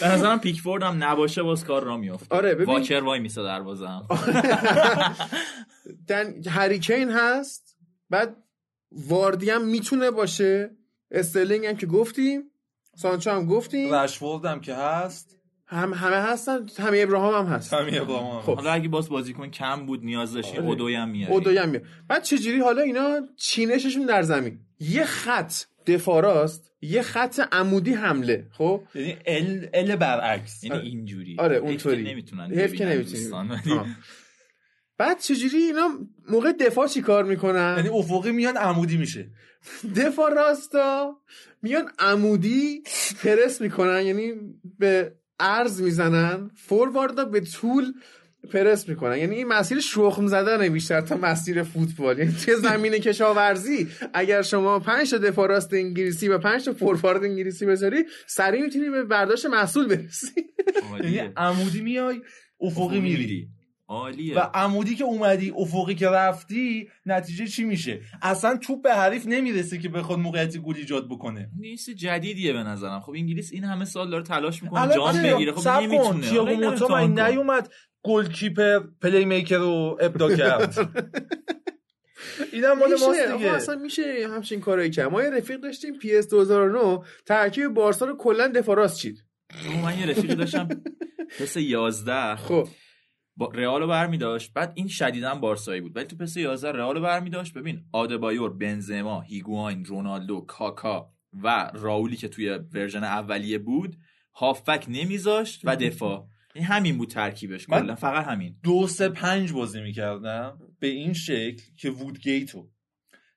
به 0.00 0.08
نظرم 0.08 0.38
پیکفورد 0.40 0.82
هم 0.82 1.04
نباشه 1.04 1.42
باز 1.42 1.64
کار 1.64 1.84
را 1.84 1.96
میافت 1.96 2.32
آره 2.32 2.54
ببین. 2.54 2.66
واکر 2.66 3.00
وایمیسه 3.04 3.42
دروازه 3.42 3.88
هم 3.88 4.06
دن... 6.08 6.34
هری 6.48 6.75
کین 6.75 7.10
هست 7.10 7.76
بعد 8.10 8.36
واردی 8.92 9.50
هم 9.50 9.64
می‌تونه 9.64 10.10
باشه. 10.10 10.70
استرلینگ 11.10 11.66
هم 11.66 11.76
که 11.76 11.86
گفتیم. 11.86 12.42
سانچو 12.96 13.30
هم 13.30 13.46
گفتیم. 13.46 13.94
رشفورد 13.94 14.44
هم 14.44 14.60
که 14.60 14.74
هست. 14.74 15.37
هم 15.70 15.94
همه 15.94 16.16
هستن 16.16 16.66
همه 16.78 16.98
ابراهام 16.98 17.46
هم 17.46 17.54
هست. 17.54 17.74
همین 17.74 17.98
ابراهام 17.98 18.42
خب. 18.42 18.54
حالا 18.54 18.72
اگه 18.72 18.88
باز 18.88 19.08
بازیکن 19.08 19.50
کم 19.50 19.86
بود 19.86 20.04
نیاز 20.04 20.32
داشتی 20.32 20.56
آره. 20.56 20.66
اودوی 20.66 20.94
هم 20.94 21.08
میاری. 21.08 21.32
اودوی 21.32 21.58
هم 21.58 21.68
میاد 21.68 21.82
بعد 22.08 22.22
چجوری؟ 22.22 22.60
حالا 22.60 22.82
اینا 22.82 23.20
چینششون 23.36 24.06
در 24.06 24.22
زمین. 24.22 24.58
یه 24.80 25.04
خط 25.04 25.54
دفاع 25.86 26.22
راست 26.22 26.72
یه 26.80 27.02
خط 27.02 27.40
عمودی 27.52 27.94
حمله 27.94 28.46
خب؟ 28.52 28.82
یعنی 28.94 29.16
ال 29.26 29.68
ال 29.74 29.96
برعکس 29.96 30.64
یعنی 30.64 30.76
آره. 30.76 30.86
اینجوری. 30.86 31.36
آره 31.38 31.54
حیف 31.54 31.62
که 31.62 31.68
اونطوری 31.68 32.02
نمی‌تونن 32.02 32.50
حیف 32.50 32.74
که 32.74 33.72
آه. 33.72 33.86
بعد 34.98 35.20
چجوری 35.20 35.56
اینا 35.56 35.88
موقع 36.28 36.52
دفاع 36.52 36.86
چی 36.86 37.00
کار 37.00 37.24
می‌کنن؟ 37.24 37.74
یعنی 37.76 37.88
افقی 37.88 38.32
میان 38.32 38.56
عمودی 38.56 38.96
میشه. 38.96 39.30
دفاع 39.96 40.34
راستا 40.34 41.16
میان 41.62 41.88
عمودی 41.98 42.82
پرس 43.22 43.60
می‌کنن 43.60 44.02
یعنی 44.02 44.32
به 44.78 45.17
عرض 45.40 45.82
می‌زنن 45.82 46.50
فورواردا 46.54 47.24
به 47.24 47.40
طول 47.40 47.92
پرس 48.52 48.88
می‌کنن. 48.88 49.16
یعنی 49.16 49.36
این 49.36 49.48
مسیر 49.48 49.80
شخم 49.80 50.26
زدن 50.26 50.68
بیشتر 50.68 51.00
تا 51.00 51.16
مسیر 51.16 51.62
فوتبال. 51.62 52.18
یعنی 52.18 52.32
توی 52.32 52.56
زمین 52.56 52.92
کشاورزی؟ 52.92 53.88
اگر 54.14 54.42
شما 54.42 54.78
پنج 54.78 55.10
تا 55.10 55.18
دفاع 55.18 55.48
راست 55.48 55.74
انگلیسی 55.74 56.28
و 56.28 56.38
پنج 56.38 56.64
تا 56.64 56.72
فوروارد 56.72 57.24
انگلیسی 57.24 57.66
بذاری 57.66 58.04
سریع 58.26 58.62
می‌تونی 58.62 58.90
به 58.90 59.04
برداشت 59.04 59.46
محصول 59.46 59.86
برسی. 59.88 60.44
یعنی 61.00 61.32
عمودی 61.36 61.80
میای 61.80 62.20
افقی 62.60 63.00
میری 63.00 63.48
عالیه. 63.88 64.36
و 64.36 64.38
عمودی 64.54 64.94
که 64.94 65.04
اومدی 65.04 65.50
افقی 65.56 65.94
که 65.94 66.08
رفتی 66.08 66.88
نتیجه 67.06 67.46
چی 67.46 67.64
میشه؟ 67.64 68.00
اصلا 68.22 68.56
توپ 68.56 68.82
به 68.82 68.94
حریف 68.94 69.26
نمی‌رسه 69.26 69.78
که 69.78 69.88
بخواد 69.88 70.18
موقعیت 70.18 70.56
گل 70.56 70.76
ایجاد 70.76 71.08
بکنه. 71.08 71.50
نیست 71.58 71.90
جدیدیه 71.90 72.52
به 72.52 72.62
نظرم. 72.62 73.00
خب 73.00 73.12
انگلیس 73.12 73.52
این 73.52 73.64
همه 73.64 73.84
سال 73.84 74.10
داره 74.10 74.22
تلاش 74.22 74.62
می‌کنه 74.62 74.94
جام؟ 74.94 75.22
بگیره. 75.22 75.52
خب. 75.52 75.68
نمی‌تونه. 75.68 76.28
تییاگو 76.28 76.54
موتا. 76.54 77.06
نیومد 77.06 77.72
goalkeeper 78.02 78.78
playmaker 79.02 79.56
رو 79.56 79.98
ابداع 80.00 80.36
کرد؟ 80.36 80.74
اینم 82.52 82.78
مال 82.78 82.90
ماست 82.90 83.32
دیگه. 83.32 83.50
اصلا 83.50 83.74
میشه 83.74 84.02
همچین 84.34 84.60
کارایی 84.60 84.90
کرد. 84.90 85.10
ما 85.10 85.22
یه 85.22 85.30
رفیق 85.30 85.60
داشتیم 85.60 85.98
PES 85.98 86.28
2009 86.28 87.00
ترکیب 87.26 87.68
بارسا 87.68 88.06
رو 88.06 88.16
کلا 88.16 88.48
دفاع 88.48 88.76
راست 88.76 88.98
چید. 88.98 89.24
من 89.82 89.98
یه 89.98 90.06
رفیقی 90.06 90.34
داشتم 90.34 90.68
PES 91.40 91.56
11 91.56 92.36
خب. 92.36 92.68
با 93.38 93.46
رئال 93.54 93.80
رو 93.80 93.86
برمی 93.86 94.18
داشت 94.18 94.52
بعد 94.52 94.72
این 94.74 94.88
شدیدا 94.88 95.34
بارسایی 95.34 95.80
بود. 95.80 95.96
ولی 95.96 96.04
تو 96.04 96.16
PES 96.16 96.36
11 96.36 96.72
رئال 96.72 96.94
رو 96.94 97.02
برمی 97.02 97.30
داشت 97.30 97.54
ببین 97.54 97.84
آدبایور 97.92 98.52
بنزما 98.52 99.20
هیگواین 99.20 99.84
رونالدو 99.84 100.40
کاکا 100.40 101.12
و 101.42 101.70
راولی 101.74 102.16
که 102.16 102.28
توی 102.28 102.50
ورژن 102.50 103.04
اولیه 103.04 103.58
بود 103.58 103.96
هافک 104.34 104.84
نمیذاشت 104.88 105.60
و 105.64 105.76
دفاع. 105.76 106.28
این 106.54 106.64
همین 106.64 106.98
بود 106.98 107.08
ترکیبش. 107.08 107.66
کلا 107.66 107.94
فقط 107.94 108.26
همین. 108.26 108.56
دو 108.62 108.86
سه 108.86 109.08
پنج 109.08 109.52
بازی 109.52 109.80
می‌کردم 109.80 110.58
به 110.80 110.86
این 110.86 111.12
شکل 111.12 111.62
که 111.76 111.90
وودگیتو. 111.90 112.70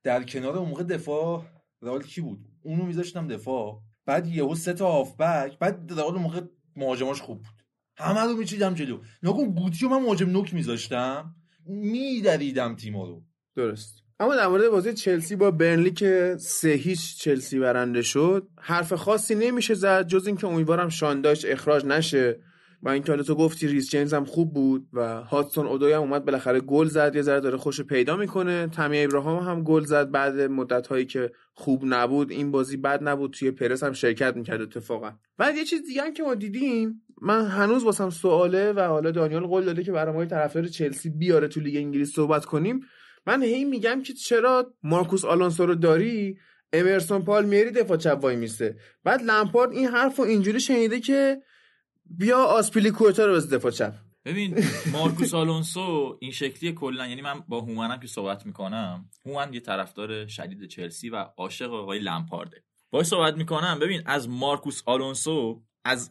در 0.03 0.23
کنار 0.23 0.57
اون 0.57 0.69
موقع 0.69 0.83
دفاع 0.83 1.45
رئال 1.81 2.03
کی 2.03 2.21
بود؟ 2.21 2.39
اونو 2.63 2.85
میذاشتم 2.85 3.27
دفاع. 3.27 3.81
بعد 4.05 4.27
یهو 4.27 4.55
سه 4.55 4.73
تا 4.73 4.91
هافبک. 4.91 5.59
بعد 5.59 5.93
رئال 5.97 6.17
موقع 6.17 6.41
مهاجماش 6.75 7.21
خوب 7.21 7.37
بود. 7.37 7.60
همه 7.97 8.21
رو 8.21 8.37
میچیدم 8.37 8.73
جلو. 8.73 8.99
نکن 9.23 9.45
گوتیو 9.45 9.89
من 9.89 10.01
مهاجم 10.01 10.29
نوک 10.29 10.53
میذاشتم. 10.53 11.35
میدریدم 11.67 12.75
تیما 12.75 13.05
رو. 13.05 13.23
درست. 13.55 13.95
اما 14.19 14.35
در 14.35 14.47
مورد 14.47 14.69
بازی 14.69 14.93
چلسی 14.93 15.35
با 15.35 15.51
برنلی 15.51 15.91
که 15.91 16.35
سه 16.39 16.69
هیچ 16.69 17.17
چلسی 17.17 17.59
برنده 17.59 18.01
شد 18.01 18.47
حرف 18.59 18.93
خاصی 18.93 19.35
نمیشه 19.35 19.73
زد 19.73 20.07
جز 20.07 20.27
اینکه 20.27 20.47
امیدوارم 20.47 20.89
شانداش 20.89 21.45
اخراج 21.45 21.85
نشه. 21.85 22.39
و 22.83 22.89
اینکه 22.89 23.11
حالا 23.11 23.23
تو 23.23 23.35
گفتی 23.35 23.67
ریس 23.67 23.89
جیمز 23.89 24.13
هم 24.13 24.25
خوب 24.25 24.53
بود 24.53 24.87
و 24.93 25.23
هاتسون 25.23 25.67
اودوی 25.67 25.93
هم 25.93 26.01
اومد 26.01 26.25
بالاخره 26.25 26.59
گل 26.59 26.87
زد 26.87 27.15
یه 27.15 27.21
ذره 27.21 27.39
داره 27.39 27.57
خوش 27.57 27.81
پیدا 27.81 28.17
می‌کنه. 28.17 28.67
تمی 28.67 29.03
ابراهام 29.03 29.43
هم 29.43 29.63
گل 29.63 29.83
زد 29.83 30.11
بعد 30.11 30.41
مدت 30.41 30.87
هایی 30.87 31.05
که 31.05 31.31
خوب 31.53 31.81
نبود. 31.85 32.31
این 32.31 32.51
بازی 32.51 32.77
بد 32.77 33.03
نبود 33.03 33.33
توی 33.33 33.51
پرس 33.51 33.83
هم 33.83 33.93
شرکت 33.93 34.35
می‌کرد 34.35 34.61
اتفاقا. 34.61 35.11
بعد 35.37 35.55
یه 35.55 35.65
چیز 35.65 35.83
دیگه 35.87 36.01
هم 36.01 36.13
که 36.13 36.23
ما 36.23 36.35
دیدیم 36.35 37.01
من 37.21 37.45
هنوز 37.45 37.83
واسم 37.83 38.09
سواله 38.09 38.73
و 38.73 38.79
حالا 38.79 39.11
دانیال 39.11 39.47
قول 39.47 39.65
داده 39.65 39.83
که 39.83 39.91
برای 39.91 40.13
ما 40.13 40.25
طرفدار 40.25 40.67
چلسی 40.67 41.09
بیاره 41.09 41.47
تو 41.47 41.59
لیگ 41.59 41.77
انگلیس 41.77 42.13
صحبت 42.13 42.45
کنیم. 42.45 42.79
من 43.25 43.43
هی 43.43 43.65
میگم 43.65 44.03
که 44.03 44.13
چرا 44.13 44.73
مارکوس 44.83 45.25
آلونسو 45.25 45.65
رو 45.65 45.75
داری؟ 45.75 46.37
امرسون 46.73 47.21
پالمیری 47.21 47.71
دفاع 47.71 47.97
چپ 47.97 48.19
وایمیسه 48.21 48.77
بعد 49.03 49.21
لمپارد 49.21 49.71
این 49.71 49.87
حرف 49.87 50.17
رو 50.17 50.23
اینجوری 50.23 50.59
شنیده 50.59 50.99
که 50.99 51.41
بیا 52.05 52.37
آسپیلیکوئتا 52.37 53.25
رو 53.25 53.33
از 53.33 53.49
دفاع 53.49 53.71
چپ. 53.71 53.93
ببین 54.25 54.63
مارکوس 54.91 55.33
آلونسو 55.33 56.17
این 56.21 56.31
شکلی 56.31 56.73
کلا 56.73 57.07
یعنی 57.07 57.21
من 57.21 57.43
با 57.47 57.61
هومنم 57.61 57.99
که 57.99 58.07
صحبت 58.07 58.45
می‌کنم 58.45 59.09
هومن 59.25 59.53
یه 59.53 59.59
طرفدار 59.59 60.27
شدید 60.27 60.65
چلسی 60.65 61.09
و 61.09 61.15
عاشق 61.37 61.73
آقای 61.73 61.99
لمپارده 61.99 62.63
باید 62.91 63.05
صحبت 63.05 63.35
می‌کنم. 63.35 63.79
ببین 63.81 64.01
از 64.05 64.29
مارکوس 64.29 64.81
آلونسو 64.85 65.63
از 65.85 66.09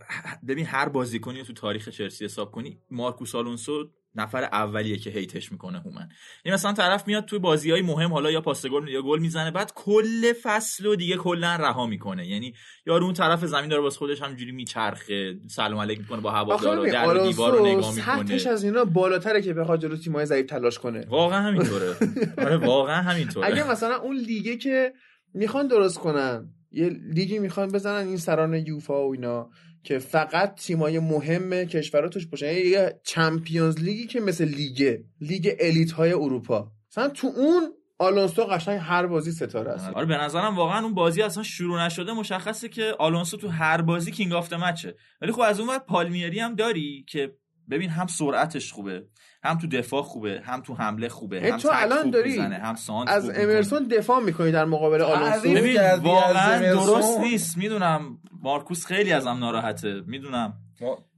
ببین 0.49 0.67
هر 0.67 0.89
بازیکنی 0.89 1.45
تو 1.45 1.53
تاریخ 1.53 1.89
چلسی 1.89 2.25
حساب 2.25 2.51
کنی 2.51 2.79
مارکوس 2.91 3.35
آلونسو 3.35 3.91
نفر 4.15 4.45
اولیه 4.45 4.97
که 4.97 5.11
hate 5.11 5.39
ش 5.39 5.53
می‌کنه 5.53 5.81
هومن. 5.81 6.09
این 6.45 6.55
مثلا 6.55 6.73
طرف 6.73 7.07
میاد 7.07 7.25
توی 7.25 7.39
بازی 7.39 7.71
های 7.71 7.83
مهم 7.83 8.13
حالا 8.13 8.31
یا 8.31 8.41
پاس 8.41 8.67
گل 8.67 8.89
یا 8.89 9.03
گل 9.03 9.19
می‌زنه 9.19 9.51
بعد 9.51 9.73
کل 9.75 10.33
فصل 10.43 10.87
و 10.87 10.97
دیگه 10.97 11.17
کلا 11.17 11.57
رها 11.57 11.87
می‌کنه. 11.87 12.27
یعنی 12.27 12.55
یارو 12.87 13.05
اون 13.05 13.15
طرف 13.15 13.45
زمین 13.45 13.69
داره 13.69 13.83
واسه 13.83 13.99
خودش 13.99 14.23
همینجوری 14.23 14.53
میچرخه 14.53 15.37
سلام 15.47 15.81
علیک 15.81 15.99
می‌کنه 15.99 16.21
با 16.21 16.31
هوادارا 16.31 16.87
در 16.87 17.17
و 17.17 17.27
دیوار 17.27 17.53
رو 17.53 17.67
نگاه 17.67 17.95
می‌کنه. 17.95 18.53
از 18.53 18.65
اینا 18.65 18.85
بالاتره 18.85 19.43
که 19.43 19.55
بخواد 19.55 19.83
جلو 19.83 19.97
تیمای 19.97 20.27
ضعیف 20.27 20.47
تلاش 20.47 20.79
کنه. 20.79 21.07
واقعا 21.09 21.41
همینطوره. 21.41 21.97
آره 22.47 22.57
واقعا 22.57 23.03
همینطوره. 23.03 23.47
اگه 23.47 23.71
مثلا 23.71 23.97
اون 23.97 24.17
لیگه 24.17 24.57
که 24.57 24.93
می‌خوان 25.35 25.67
درست 25.67 25.99
کنن 25.99 26.55
یه 26.73 26.89
لیگی 26.89 27.39
می‌خوان 27.39 27.69
بزنن 27.69 28.07
این 28.07 28.17
سران 28.17 28.55
یوفا 28.55 29.09
و 29.09 29.13
اینا 29.13 29.51
که 29.83 29.99
فقط 29.99 30.55
تیمای 30.55 30.99
مهم 30.99 31.65
کشورها 31.65 32.09
توش 32.09 32.27
باشن. 32.27 32.47
یه 32.47 33.01
چمپیونز 33.05 33.79
لیگی 33.79 34.07
که 34.07 34.21
مثل 34.21 34.45
لیگ 34.45 34.99
لیگ 35.21 35.57
الیت 35.61 35.93
های 35.93 36.13
اروپا. 36.13 36.73
مثلا 36.91 37.09
تو 37.09 37.27
اون 37.37 37.73
آلونسو 37.99 38.45
قشنگ 38.45 38.81
هر 38.83 39.07
بازی 39.07 39.33
ستاره 39.33 39.71
است. 39.71 39.89
آره 39.89 40.07
به 40.07 40.17
نظرم 40.17 40.57
واقعا 40.57 40.83
اون 40.85 40.95
بازی 40.95 41.23
اصلا 41.23 41.43
شروع 41.43 41.87
نشده 41.87 42.13
مشخصه 42.13 42.69
که 42.69 42.95
آلونسو 42.99 43.37
تو 43.37 43.49
هر 43.49 43.83
بازی 43.83 44.11
king 44.11 44.33
of 44.33 44.53
match 44.53 44.83
ه. 44.83 44.95
ولی 45.21 45.33
خب 45.33 45.41
از 45.41 45.61
اون 45.61 45.79
پالمیری 45.79 46.41
هم 46.41 46.55
داری 46.55 47.05
که 47.09 47.33
ببین 47.71 47.91
هم 47.91 48.07
سرعتش 48.07 48.73
خوبه. 48.73 49.07
هم 49.43 49.59
تو 49.59 49.67
دفاع 49.67 50.03
خوبه 50.03 50.43
هم 50.45 50.61
تو 50.61 50.75
حمله 50.75 51.09
خوبه 51.09 51.51
هم 51.53 51.57
تو 51.57 51.69
الان 51.73 52.11
داری 52.11 52.39
هم 52.39 52.77
از 53.07 53.31
امرسون 53.31 53.85
دفاع 53.85 54.21
می‌کنی 54.23 54.53
در 54.53 54.65
مقابل 54.65 55.01
آلونسو؟ 55.03 55.49
ببین 55.49 55.81
واقعا 56.03 56.75
درست 56.75 57.21
نیست. 57.21 57.57
می‌دونم 57.57 58.19
مارکوس 58.43 58.87
خیلی 58.87 59.13
ازم 59.13 59.39
ناراحته. 59.39 60.03
می‌دونم. 60.07 60.53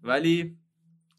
ولی 0.02 0.56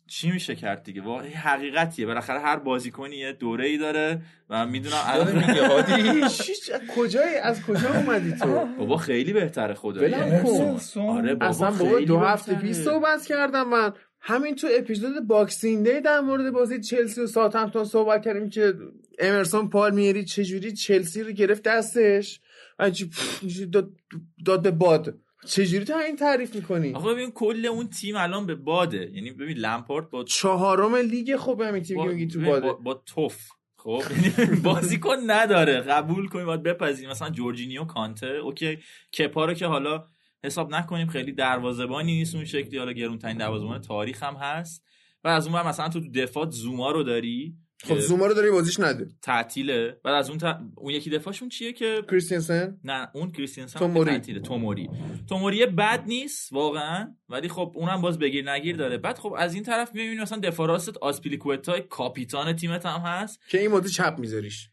چی 0.08 0.32
میشه 0.32 0.56
کرد 0.56 0.84
دیگه؟ 0.84 1.02
واقعا 1.02 1.28
حقیقتیه. 1.30 2.06
بالاخره 2.06 2.40
هر 2.40 2.56
بازیکنی 2.56 3.16
یه 3.16 3.34
دوره 3.34 3.68
ای 3.68 3.78
داره 3.78 4.22
و 4.50 4.66
می‌دونم 4.66 5.02
الان 5.06 5.36
میگه 5.36 5.68
هادی؟ 5.68 6.22
کجای 6.98 7.38
از 7.38 7.66
کجا 7.66 7.94
اومدی 7.94 8.32
تو؟ 8.32 8.66
بابا 8.80 8.98
خیلی 8.98 9.34
بهتره 9.34 9.74
خدا 9.74 10.02
آره 10.02 11.36
بابا 11.36 11.48
اصلا 11.48 11.72
بابا 11.72 12.00
دو 12.00 12.20
هفته 12.20 12.56
پیش 12.56 12.76
صحبت 12.76 13.26
کردم 13.26 13.70
من. 13.70 13.94
همین 14.26 14.56
تو 14.56 14.68
اپیزود 14.78 15.28
Boxing 15.28 15.90
Day 15.90 16.02
در 16.02 16.20
مورد 16.20 16.54
بازی 16.54 16.80
چلسی 16.80 17.22
و 17.22 17.28
ساوثهمپتون 17.28 17.86
صحبت 17.86 18.26
کردیم 18.26 18.50
که 18.50 18.74
امرسون 19.20 19.70
پالمیری 19.70 20.26
چجوری 20.26 20.72
چلسی 20.72 21.24
رو 21.24 21.32
گرفت 21.32 21.64
دستش؟ 21.64 22.40
داد, 23.72 23.92
داد 24.46 24.62
به 24.62 24.72
باد. 24.72 25.18
چجوری 25.46 25.86
تو 25.86 25.98
این 25.98 26.16
تعریف 26.16 26.56
می‌کنی؟ 26.56 26.94
آقا 26.94 27.14
ببین 27.14 27.32
کل 27.32 27.66
اون 27.66 27.88
تیم 27.90 28.16
الان 28.16 28.46
به 28.46 28.56
باده. 28.56 29.12
یعنی 29.14 29.32
ببین 29.32 29.58
لمپارد 29.58 30.10
با 30.10 30.24
چهارم 30.24 30.96
لیگ 30.96 31.36
خوب 31.36 31.62
همین 31.62 31.84
تیم 31.84 32.08
میگی 32.08 32.28
تو 32.28 32.42
باده. 32.42 32.68
با, 32.68 32.74
با 32.74 32.94
تف. 32.94 33.50
خب؟ 33.76 34.02
بازیکن 34.64 35.16
نداره. 35.28 35.82
قبول 35.82 36.28
کنیم 36.28 36.46
باید 36.46 36.64
بپذیریم 36.64 37.12
مثلا 37.12 37.30
جورجینیو 37.30 37.86
کانته. 37.86 38.28
okay 38.28 38.78
کپا 39.18 39.46
رو 39.46 39.54
که 39.54 39.66
حالا 39.66 40.06
حساب 40.46 40.76
نکنیم 40.76 41.08
خیلی 41.08 41.32
دروازه‌بانی 41.32 42.16
نیست 42.16 42.36
اون 42.36 42.46
شکلی. 42.46 42.78
حالا 42.78 42.92
گرونترین 42.92 43.38
دروازه‌بان 43.38 43.82
تاریخ 43.82 44.24
هم 44.24 44.36
هست. 44.36 44.84
و 45.24 45.28
از 45.28 45.48
اون 45.48 45.68
مثلا 45.68 45.90
تو 45.90 46.12
دفاع 46.12 46.50
زوما 46.50 46.92
رو 46.92 47.04
داری 47.04 47.58
خب 47.84 48.00
زوما 48.00 48.26
رو 48.26 48.34
داری 48.34 48.52
بازیش 48.52 48.80
نده. 48.80 49.08
تعطیله. 49.22 49.98
بعد 50.04 50.14
از 50.14 50.30
اون 50.30 50.40
اون 50.76 50.94
یکی 50.94 51.10
دفاعشون 51.10 51.50
چیه 51.50 51.74
که 51.74 52.02
کریستینسن؟ 52.10 52.80
نه 52.84 53.10
اون 53.14 53.32
کریستینسن 53.32 53.80
توموری 53.80 54.12
تعطیله. 54.12 54.40
توموری 54.40 54.90
توموری 55.30 55.66
بد 55.66 56.04
نیست 56.08 56.54
واقعا. 56.54 57.16
ولی 57.30 57.48
خب 57.48 57.72
اونم 57.76 58.02
باز 58.02 58.20
بگیر 58.20 58.52
نگیر 58.52 58.76
داره. 58.76 58.98
بعد 58.98 59.18
خب 59.18 59.36
از 59.38 59.54
این 59.54 59.64
طرف 59.64 59.96
می‌بینی 59.96 60.22
مثلا 60.22 60.40
دفاع 60.40 60.68
راست 60.68 60.98
آسپیلیکوتا 60.98 61.80
کاپیتان 61.80 62.54
تیمت 62.54 62.86
هم 62.86 63.02
هست. 63.02 63.40
که 63.50 63.60
این 63.60 63.72
مدت 63.72 63.88
چپ 63.88 64.16
میذاریش. 64.20 64.70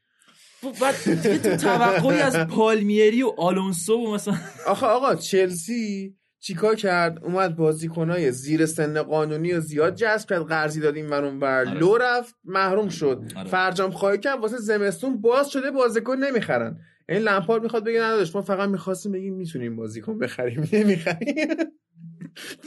بعد 0.80 0.94
تو 1.42 1.56
توقعی 1.56 2.18
از 2.20 2.36
پالمیری 2.36 3.22
و 3.22 3.32
آلونسو 3.38 3.94
و 3.94 4.14
مثلا 4.14 4.34
آخه 4.66 4.86
آقا 4.86 5.14
چلسی 5.14 6.16
چیکار 6.42 6.74
کرد؟ 6.74 7.24
اومد 7.24 7.56
بازیکنای 7.56 8.32
زیر 8.32 8.66
سن 8.66 9.02
قانونی 9.02 9.52
و 9.52 9.60
زیاد 9.60 9.94
جذب 9.94 10.28
کرد 10.28 10.42
قرضی 10.42 10.80
دادیم 10.80 11.06
من 11.06 11.24
اون 11.24 11.40
بر 11.40 11.68
آره. 11.68 11.78
لو 11.78 11.96
رفت 11.96 12.34
محروم 12.44 12.88
شد. 12.88 13.32
آره. 13.36 13.48
فرجام 13.48 13.90
خواهی 13.90 14.18
کرد 14.18 14.40
واسه 14.40 14.56
زمستون 14.56 15.20
باز 15.20 15.50
شده 15.50 15.70
بازیکن 15.70 16.16
نمی‌خرن. 16.16 16.80
این 17.08 17.18
لمپارد 17.18 17.62
می‌خواد 17.62 17.84
بگه 17.84 18.00
نداشت 18.00 18.36
ما 18.36 18.42
فقط 18.42 18.68
می‌خواستیم 18.68 19.12
بگیم 19.12 19.34
می‌تونیم 19.34 19.76
بازیکن 19.76 20.18
بخریم. 20.18 20.68
نمی‌خریم. 20.72 21.36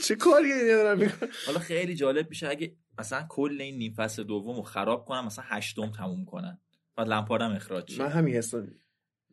چه 0.04 0.14
کاری 0.14 0.66
دارم 0.66 1.12
حالا 1.46 1.58
خیلی 1.58 1.94
جالب 1.94 2.28
میشه 2.28 2.48
اگه 2.48 2.76
مثلا 2.98 3.26
کل 3.28 3.60
این 3.60 3.78
نیم 3.78 3.94
فصل 3.96 4.24
دومو 4.24 4.62
خراب 4.62 5.04
کنم 5.04 5.26
مثلا 5.26 5.44
هشتم 5.48 5.90
تموم 5.90 6.24
کنن. 6.24 6.58
بعد 6.96 7.08
لمپارد 7.08 7.42
هم 7.42 7.52
اخراج 7.52 8.00
من 8.00 8.08
همین 8.08 8.34
حسو 8.34 8.66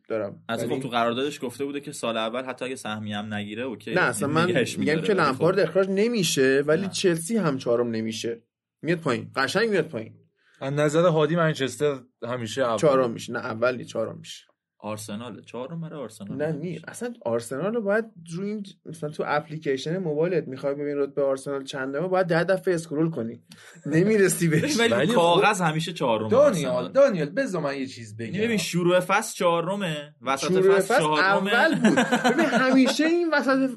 دارم. 0.08 0.44
از 0.48 0.66
خب 0.66 0.80
تو 0.80 0.90
قراردادش 0.90 1.44
گفته 1.44 1.66
بوده 1.66 1.80
که 1.80 1.92
سال 1.92 2.18
اول 2.18 2.46
حتی 2.46 2.66
اگه 2.66 2.76
سهمی 2.76 3.14
هم 3.14 3.34
نگیره 3.34 3.64
اوکی. 3.64 3.94
نه 3.94 4.02
اصلا 4.02 4.28
من 4.28 4.66
میگم 4.78 5.02
که 5.02 5.14
لمپارد 5.14 5.64
خب. 5.64 5.70
اخراج 5.70 5.88
نمیشه 5.90 6.64
ولی 6.68 6.82
نه. 6.82 6.90
چلسی 6.90 7.38
هم 7.38 7.58
چهارم 7.58 7.88
نمیشه. 7.88 8.44
میاد 8.82 9.00
پایین. 9.00 9.32
قشنگ 9.36 9.70
میاد 9.70 9.88
پایین. 9.88 10.14
از 10.62 10.74
نظر 10.74 11.08
هادی 11.08 11.36
منچستر 11.36 12.00
همیشه 12.24 12.62
اول. 12.62 12.78
چهارم 12.78 13.12
میشه. 13.12 13.34
نه 13.34 13.40
اولی 13.40 13.86
چهارم 13.86 14.18
میشه. 14.18 14.46
آرسنال 14.82 15.42
چهارم 15.42 15.82
برای 15.82 16.00
آرسنال 16.00 16.38
نه 16.38 16.52
نی 16.52 16.80
اصلا 16.88 17.14
آرسنال 17.26 17.74
رو 17.74 17.82
باید 17.82 18.06
رو 18.36 18.44
این 18.46 18.64
مثلا 18.86 19.10
تو 19.10 19.24
اپلیکیشن 19.28 19.98
موبایلت 19.98 20.48
می‌خوای 20.48 20.74
ببین 20.76 20.98
رتبه 20.98 21.24
آرسنال 21.24 21.64
چنده 21.64 22.00
باید 22.00 22.28
ده 22.28 22.44
دفعه 22.44 22.74
اسکرول 22.74 23.10
کنی. 23.10 23.44
نمی‌رسی 23.86 24.48
بهش. 24.52 24.80
ولی 24.80 25.08
کاغذ 25.08 25.62
خب 25.62 25.68
همیشه 25.68 25.94
چهارم 25.94 26.28
دانیال 26.28 26.92
دانیال 26.92 27.30
بذار 27.30 27.62
من 27.62 27.78
یه 27.78 27.88
چیز 27.88 28.18
بگم. 28.18 28.42
ببین 28.42 28.58
شروع 28.58 29.00
فصل 29.00 29.36
چهارمه 29.36 30.16
وسط 30.22 30.52
فصل 30.52 30.98
چهارمه. 30.98 31.54
اول 31.54 31.76
بود. 31.76 31.98
ببین 32.34 32.46
همیشه 32.46 33.06
این 33.06 33.30
وسط 33.34 33.70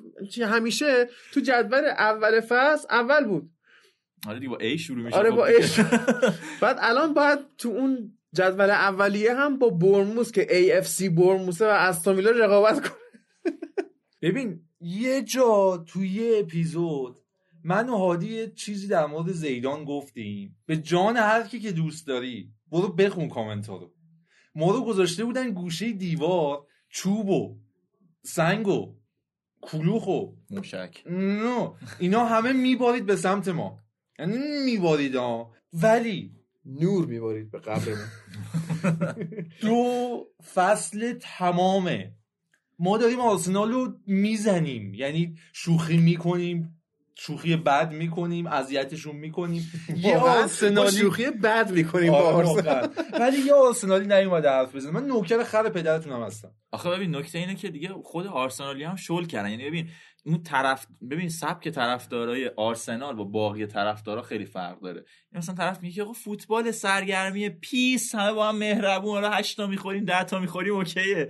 همیشه 0.42 1.09
تو 1.32 1.40
جدول 1.40 1.84
اول 1.98 2.40
فصل 2.40 2.86
اول 2.90 3.24
بود. 3.24 3.50
آره 4.28 4.48
با 4.48 4.57
ای 4.57 4.78
شروع 4.78 5.05
میشه 5.05 5.16
آره 5.16 5.30
با 5.30 5.46
ای 5.46 5.61
بعد 6.61 6.76
الان 6.80 7.14
باید 7.14 7.38
تو 7.59 7.68
اون 7.68 8.18
جدول 8.35 8.70
اولیه 8.70 9.35
هم 9.35 9.59
با 9.59 9.68
برموس 9.68 10.32
که 10.32 10.47
AFC 10.51 11.03
برموسه 11.03 11.66
و 11.66 11.70
استامیلا 11.70 12.30
رقابت 12.30 12.80
کنه. 12.80 12.99
ببین 14.22 14.61
یه 14.80 15.22
جا 15.22 15.85
توی 15.87 16.09
یه 16.09 16.39
اپیزود 16.39 17.18
من 17.64 17.89
و 17.89 17.97
هادی 17.97 18.51
چیزی 18.51 18.89
در 18.89 19.07
مورد 19.07 19.32
زیدان 19.32 19.85
گفتیم. 19.85 20.57
به 20.66 20.76
جان 20.76 21.16
هر 21.16 21.43
کی 21.43 21.61
که 21.61 21.72
دوست 21.72 22.07
داری 22.07 22.53
برو 22.70 22.89
بخون 22.89 23.28
کامنت 23.28 23.66
ها 23.66 23.76
رو. 23.76 23.93
ما 24.55 24.70
رو 24.70 24.85
گذاشته 24.85 25.24
بودن 25.24 25.51
گوشه 25.51 25.93
دیوار 25.93 26.66
چوب 26.89 27.28
و 27.28 27.59
سنگ 28.22 28.68
و 28.68 28.95
کلوخ 29.61 30.07
و 30.07 30.32
موشک. 30.51 31.03
نه 31.07 31.72
اینا 31.99 32.24
همه 32.24 32.53
میبارید 32.53 33.07
به 33.07 33.16
سمت 33.16 33.49
ما. 33.49 33.78
یعنی 34.18 34.39
میبارید 34.64 35.14
ولی 35.72 36.32
نور 36.66 37.06
میبارید 37.06 37.50
به 37.50 37.58
قبرمون. 37.58 38.08
دو 39.62 40.26
فصل 40.54 41.18
تمامه. 41.20 42.12
ما 42.78 42.98
داریم 42.98 43.20
آرسنال 43.20 43.72
رو 43.72 43.98
می‌زنیم. 44.06 44.94
یعنی 44.94 45.38
شوخی 45.52 45.96
می‌کنیم. 45.96 46.80
شوخی 47.16 47.56
بد 47.56 47.92
می‌کنیم 47.92 48.46
اذیتشون 48.46 49.16
می‌کنیم. 49.16 49.72
یه 49.96 50.16
آرسنالی 50.16 50.96
شوخی 50.96 51.30
بد 51.30 51.70
می‌کنیم 51.70 52.12
با 52.12 52.18
آره، 52.18 52.48
آرسنال. 52.48 52.88
ولی 53.20 53.38
یه 53.38 53.54
آرسنالی 53.54 54.06
نیومده 54.06 54.50
حرف 54.50 54.74
بزنه. 54.74 54.92
من 54.92 55.06
نوکر 55.06 55.44
خر 55.44 55.68
پدرتونم 55.68 56.22
هستم. 56.22 56.50
آخه 56.72 56.90
ببین 56.90 57.16
نکته 57.16 57.38
اینه 57.38 57.54
که 57.54 57.68
دیگه 57.68 57.88
خود 58.04 58.26
آرسنالی 58.26 58.84
هم 58.84 58.96
شل 58.96 59.24
کردن. 59.24 59.50
یعنی 59.50 59.64
ببین 59.66 59.88
اون 60.26 60.42
طرف 60.42 60.86
ببین 61.10 61.28
سبک 61.28 61.68
طرفدارای 61.68 62.50
آرسنال 62.56 63.14
با 63.14 63.24
باقی 63.24 63.66
طرفدارا 63.66 64.22
خیلی 64.22 64.44
فرق 64.44 64.80
داره. 64.80 64.96
یعنی 64.96 65.38
مثلا 65.38 65.54
طرف 65.54 65.82
میگه 65.82 65.94
که 65.94 66.02
آقا 66.02 66.12
فوتبال 66.12 66.70
سرگرمی 66.70 67.48
پیس 67.48 68.14
همه 68.14 68.32
با 68.32 68.48
هم 68.48 68.56
مهربون 68.56 69.14
حالا 69.14 69.30
8 69.30 69.56
تا 69.56 69.66
می‌خوریم 69.66 70.04
10 70.04 70.24
تا 70.24 70.38
می‌خوریم 70.38 70.74
اوکیه. 70.74 71.28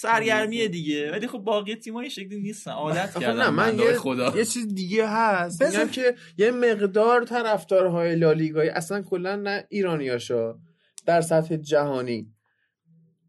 سرگرمیه 0.00 0.68
دیگه. 0.68 1.10
ولی 1.12 1.26
خب 1.26 1.38
باقی 1.38 1.74
تیم‌ها 1.74 2.00
این 2.00 2.10
شکلی 2.10 2.40
نیستن. 2.40 2.70
عادت 2.70 3.18
کردن 3.18 3.36
نه 3.42 3.50
من 3.50 3.78
یه, 3.78 3.92
خدا. 3.92 4.32
یه 4.36 4.44
چیز 4.44 4.74
دیگه 4.74 5.08
هست. 5.08 5.62
بذار- 5.62 5.80
میگم 5.80 5.90
که 5.92 6.14
یه 6.38 6.50
مقدار 6.50 7.24
طرفدارهای 7.24 8.16
لالیگایی 8.16 8.70
اصلا 8.70 9.02
کلا 9.02 9.36
نه 9.36 9.66
ایرانیاشا 9.68 10.54
در 11.06 11.20
سطح 11.20 11.56
جهانی. 11.56 12.26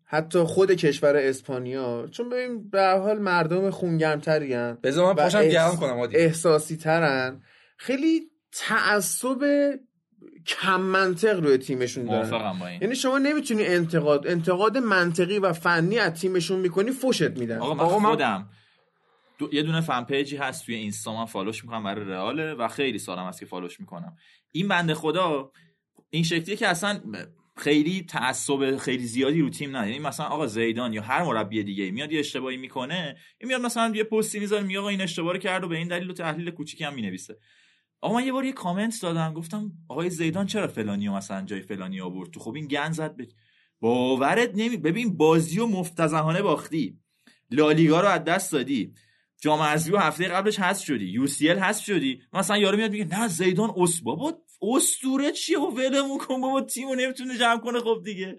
حتی 0.06 0.40
خود 0.40 0.72
کشور 0.72 1.16
اسپانیا. 1.16 2.08
چون 2.12 2.30
ببین 2.30 2.70
به 2.70 2.82
هر 2.82 2.98
حال 2.98 3.20
مردم 3.20 3.70
خونگرمتری 3.70 4.54
هن 4.54 4.78
بذار 4.84 5.06
من 5.14 5.24
پاشم 5.24 5.38
احس- 5.38 5.52
گرم 5.54 5.76
کنم 5.76 5.98
عادی. 6.00 6.18
احساسی 6.18 6.78
ترن 6.78 7.42
خیلی 7.78 8.22
تعصب 8.52 9.40
کم 10.50 10.82
منطق 10.82 11.40
روی 11.40 11.58
تیمشون 11.58 12.06
دارن. 12.06 12.30
یعنی 12.82 12.96
شما 12.96 13.18
نمی‌تونی 13.18 13.66
انتقاد 13.66 14.28
انتقاد 14.28 14.78
منطقی 14.78 15.40
و 15.40 15.54
فنی 15.54 16.00
از 16.00 16.22
تیمشون 16.22 16.60
می‌کنی 16.60 16.92
فوشت 16.92 17.38
میدن. 17.38 17.58
آقا 17.58 17.74
من 17.74 17.80
آقا 17.80 18.00
من- 18.00 18.10
خودم. 18.10 18.50
دو... 19.38 19.50
یه 19.54 19.64
دونه 19.64 19.82
fan 19.82 20.04
page 20.04 20.31
ی 20.31 20.38
هست 20.38 20.66
توی 20.66 20.76
اینستا 20.76 21.18
من 21.18 21.26
follow 21.26 21.54
ش 21.54 21.64
می‌کنم 21.64 21.84
برای 21.84 22.06
رئاله 22.06 22.54
و 22.54 22.68
خیلی 22.68 23.00
ساله 23.00 23.17
هم 23.17 23.28
هست 23.28 23.40
که 23.40 23.46
follow 23.46 23.71
ش 23.71 23.80
می‌کنم. 23.80 24.18
این 24.52 24.68
بنده 24.68 24.94
خدا 24.94 25.52
این 26.10 26.24
شکلیه 26.24 26.56
که 26.56 26.68
اصلا 26.68 27.00
خیلی 27.58 28.06
تعصب 28.10 28.78
خیلی 28.78 29.06
زیادی 29.06 29.42
رو 29.42 29.50
تیم 29.50 29.70
نداره 29.70 29.92
یعنی 29.92 30.08
مثلا 30.08 30.26
آقا 30.26 30.48
زیدان 30.48 30.94
یا 30.94 31.02
هر 31.02 31.24
مربی 31.24 31.64
دیگه 31.64 31.92
میاد 31.92 32.12
یه 32.12 32.20
اشتباهی 32.20 32.58
می‌کنه 32.58 33.18
این 33.38 33.48
میاد 33.48 33.62
مثلا 33.62 33.96
یه 33.96 34.04
پستی 34.04 34.40
می‌ذاره 34.40 34.64
میگه 34.64 34.80
آقا 34.80 34.90
این 34.90 35.02
اشتباه 35.02 35.34
رو 35.34 35.40
کرد 35.40 35.64
و 35.64 35.68
به 35.68 35.76
این 35.76 35.88
دلیل 35.88 36.10
و 36.10 36.14
تحلیل 36.14 36.52
کوچیکی 36.52 36.84
هم 36.84 36.94
می‌نویسه. 36.94 37.38
آقا 38.02 38.16
من 38.16 38.26
یه 38.26 38.32
بار 38.32 38.46
یه 38.46 38.52
کامنت 38.52 39.02
دادم 39.02 39.34
گفتم 39.34 39.72
آقای 39.88 40.10
زیدان 40.10 40.46
چرا 40.46 40.68
فلانی 40.68 41.10
مثلا 41.10 41.42
جای 41.46 41.62
فلانی 41.62 42.02
آورد 42.02 42.32
تو؟ 42.32 42.40
خب 42.40 42.54
این 42.56 42.68
گن 42.68 42.92
زد 42.92 43.16
به 43.16 43.28
باورت 43.80 44.52
نمی 44.56 44.78
ببین 44.78 45.18
بازی 45.18 45.60
و 45.60 45.68
مفتزهانه 45.68 46.42
باختی. 46.42 47.00
لالیگا 47.52 48.02
رو 48.02 48.08
از 48.08 48.24
دست 48.24 48.52
دادی. 48.52 48.94
جام 49.42 49.60
حذفی 49.60 49.92
و 49.92 49.98
هفته 49.98 50.28
قبلش 50.28 50.60
حذف 50.60 50.86
شدی. 50.86 51.06
یو 51.06 51.28
سی 51.28 51.50
ال 51.50 51.60
حذف 51.60 51.84
شدی. 51.84 52.22
مثلا 52.34 52.58
یارو 52.58 52.78
میاد 52.78 52.92
میگه 52.92 53.20
نه 53.20 53.28
زیدان 53.28 53.74
اس 53.78 54.02
بابا 54.02 54.34
اسطوره 54.62 55.32
چیه؟ 55.32 55.60
و 55.60 55.72
ولمون 55.72 56.18
کن 56.18 56.42
بابا 56.42 56.62
تیمو 56.62 56.96
نمی‌تونه 56.96 57.38
جمع 57.38 57.60
کنه 57.60 57.80
خب 57.80 58.02
دیگه. 58.04 58.38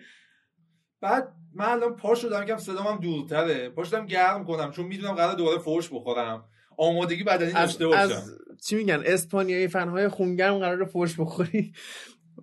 بعد 1.00 1.32
من 1.54 1.64
الان 1.64 1.96
پا 1.96 2.14
شدم 2.14 2.44
که 2.44 2.56
صدام 2.56 2.86
هم 2.86 3.00
دورتره. 3.00 3.68
پا 3.68 3.84
شدم 3.84 4.06
گرم 4.06 4.44
کنم 4.44 4.70
چون 4.70 4.86
می‌دونم 4.86 5.14
قرار 5.14 5.34
دوباره 5.34 5.58
فوش 5.58 5.88
بخورم. 5.92 6.49
آمادگی 6.80 7.24
بدنی 7.24 7.52
از, 7.52 7.54
داشته 7.54 7.86
باشم. 7.86 7.98
از 8.00 8.38
چی 8.66 8.76
میگن؟ 8.76 9.02
اسپانیایی 9.06 9.68
فنهای 9.68 10.08
خونگرم 10.08 10.58
قرار 10.58 10.84
فوش 10.84 11.20
بخوری. 11.20 11.72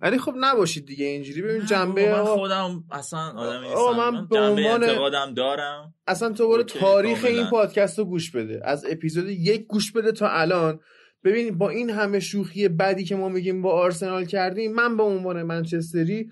ولی 0.02 0.18
خب 0.18 0.34
نباشید 0.40 0.86
دیگه 0.86 1.04
اینجوری. 1.04 1.42
ببین 1.42 1.66
جنبه 1.66 2.12
من 2.12 2.24
خودم 2.24 2.84
اصلا 2.90 3.20
آدمی 3.20 3.66
آقا 3.66 3.90
نیستم. 3.92 4.10
من 4.10 4.26
به 4.26 4.38
عنوان- 4.38 4.82
انتقادم 4.84 5.34
دارم. 5.34 5.94
اصلا 6.06 6.32
تو 6.32 6.48
برو 6.48 6.62
تاریخ. 6.62 7.24
این 7.24 7.46
پادکست 7.46 7.98
رو 7.98 8.04
گوش 8.04 8.30
بده. 8.30 8.60
از 8.64 8.84
اپیزود 8.90 9.28
یک 9.28 9.66
گوش 9.66 9.92
بده 9.92 10.12
تا 10.12 10.28
الان. 10.28 10.80
ببین 11.24 11.58
با 11.58 11.68
این 11.70 11.90
همه 11.90 12.20
شوخی 12.20 12.68
بدی 12.68 13.04
که 13.04 13.16
ما 13.16 13.28
میگیم 13.28 13.62
با 13.62 13.72
آرسنال 13.72 14.24
کردیم 14.24 14.72
من 14.72 14.96
به 14.96 15.02
عنوان 15.02 15.42
منچستری 15.42 16.30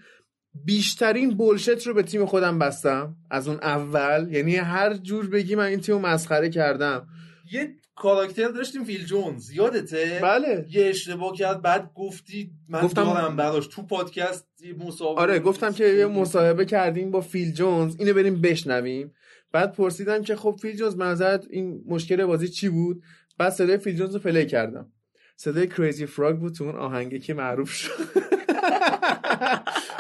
بیشترین 0.65 1.31
بولشت 1.31 1.87
رو 1.87 1.95
به 1.95 2.03
تیم 2.03 2.27
خودم 2.27 2.59
بستم. 2.59 3.17
از 3.31 3.49
اون 3.49 3.57
اول. 3.63 4.29
یعنی 4.33 4.57
هر 4.57 4.95
جور 4.95 5.29
بگی 5.31 5.55
من 5.55 5.65
این 5.65 5.81
تیم 5.81 5.97
مسخره 5.97 6.51
کردم. 6.51 7.07
یه 7.53 7.69
کاراکتر 7.97 8.49
داشتیم 8.49 8.85
فیل 8.85 9.05
جونز 9.05 9.51
یادته؟ 9.51 10.19
بله. 10.23 10.67
یه 10.71 10.87
اشتباه 10.87 11.33
کرد 11.37 11.63
بعد 11.63 11.91
گفتی 11.95 12.51
من 12.69 12.81
گفتم- 12.83 13.05
دارم 13.05 13.37
براش 13.37 13.67
تو 13.67 13.83
پادکست 13.83 14.47
مصاحبه 14.79 15.21
آره 15.21 15.39
گفتم 15.39 15.73
که 15.73 15.85
یه 15.87 16.07
مصاحبه 16.07 16.65
کردیم 16.65 17.11
با 17.11 17.21
فیل 17.21 17.53
جونز 17.53 17.97
اینو 17.99 18.15
بریم 18.15 18.41
بشنویم. 18.41 19.13
بعد 19.53 19.73
پرسیدم 19.73 20.23
که 20.23 20.37
خب 20.37 20.57
فیل 20.63 20.77
جونز 20.77 20.97
به 20.97 21.05
نظرت 21.05 21.47
این 21.51 21.81
مشکل 21.89 22.25
بازی 22.25 22.49
چی 22.49 22.69
بود؟ 22.69 23.03
بعد 23.39 23.53
صدای 23.53 23.79
فیل 23.79 23.97
جونز 23.97 24.15
رو 24.15 24.21
play 24.21 24.47
کردم. 24.47 24.93
صدای 25.37 25.67
Crazy 25.67 26.07
Frog 26.07 26.37
بود 26.37 26.55
تو 26.55 26.65
اون 26.65 26.77
آهنگه 26.77 27.19
که 27.19 27.35
معروف 27.35 27.71
شد. 27.71 27.91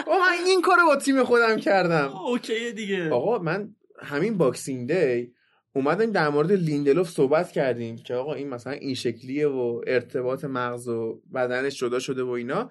من 0.08 0.44
این 0.46 0.62
کارو 0.62 0.86
با 0.86 0.96
تیم 0.96 1.24
خودم 1.24 1.56
کردم. 1.56 2.08
آه، 2.08 2.26
okay 2.26 2.63
ه 2.63 2.72
دیگه. 2.72 3.10
آقا 3.10 3.38
من 3.38 3.74
همین 4.02 4.38
Boxing 4.38 4.92
Day 4.92 5.32
اومدیم 5.76 6.10
در 6.10 6.28
مورد 6.28 6.52
لیندلوف 6.52 7.10
صحبت 7.10 7.52
کردیم 7.52 7.96
که 7.96 8.14
آقا 8.14 8.34
این 8.34 8.48
مثلا 8.48 8.72
این 8.72 8.94
شکلیه 8.94 9.46
و 9.48 9.80
ارتباط 9.86 10.44
مغز 10.44 10.88
و 10.88 11.22
بدنش 11.34 11.78
جدا 11.78 11.98
شده 11.98 12.22
و 12.22 12.28
اینا. 12.28 12.70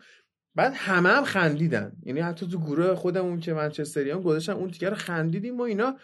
بعد 0.55 0.73
همه 0.75 1.09
هم 1.09 1.23
خندیدن. 1.23 1.91
یعنی 2.05 2.19
حتی 2.19 2.47
تو 2.47 2.59
گروه 2.59 2.95
خودمون 2.95 3.39
که 3.39 3.53
منچستریان 3.53 4.21
گذاشتن 4.21 4.53
اون 4.53 4.71
تیکه 4.71 4.87
رو 4.87 4.93
خندیدیم 4.93 5.57
و 5.57 5.61
اینا. 5.61 5.95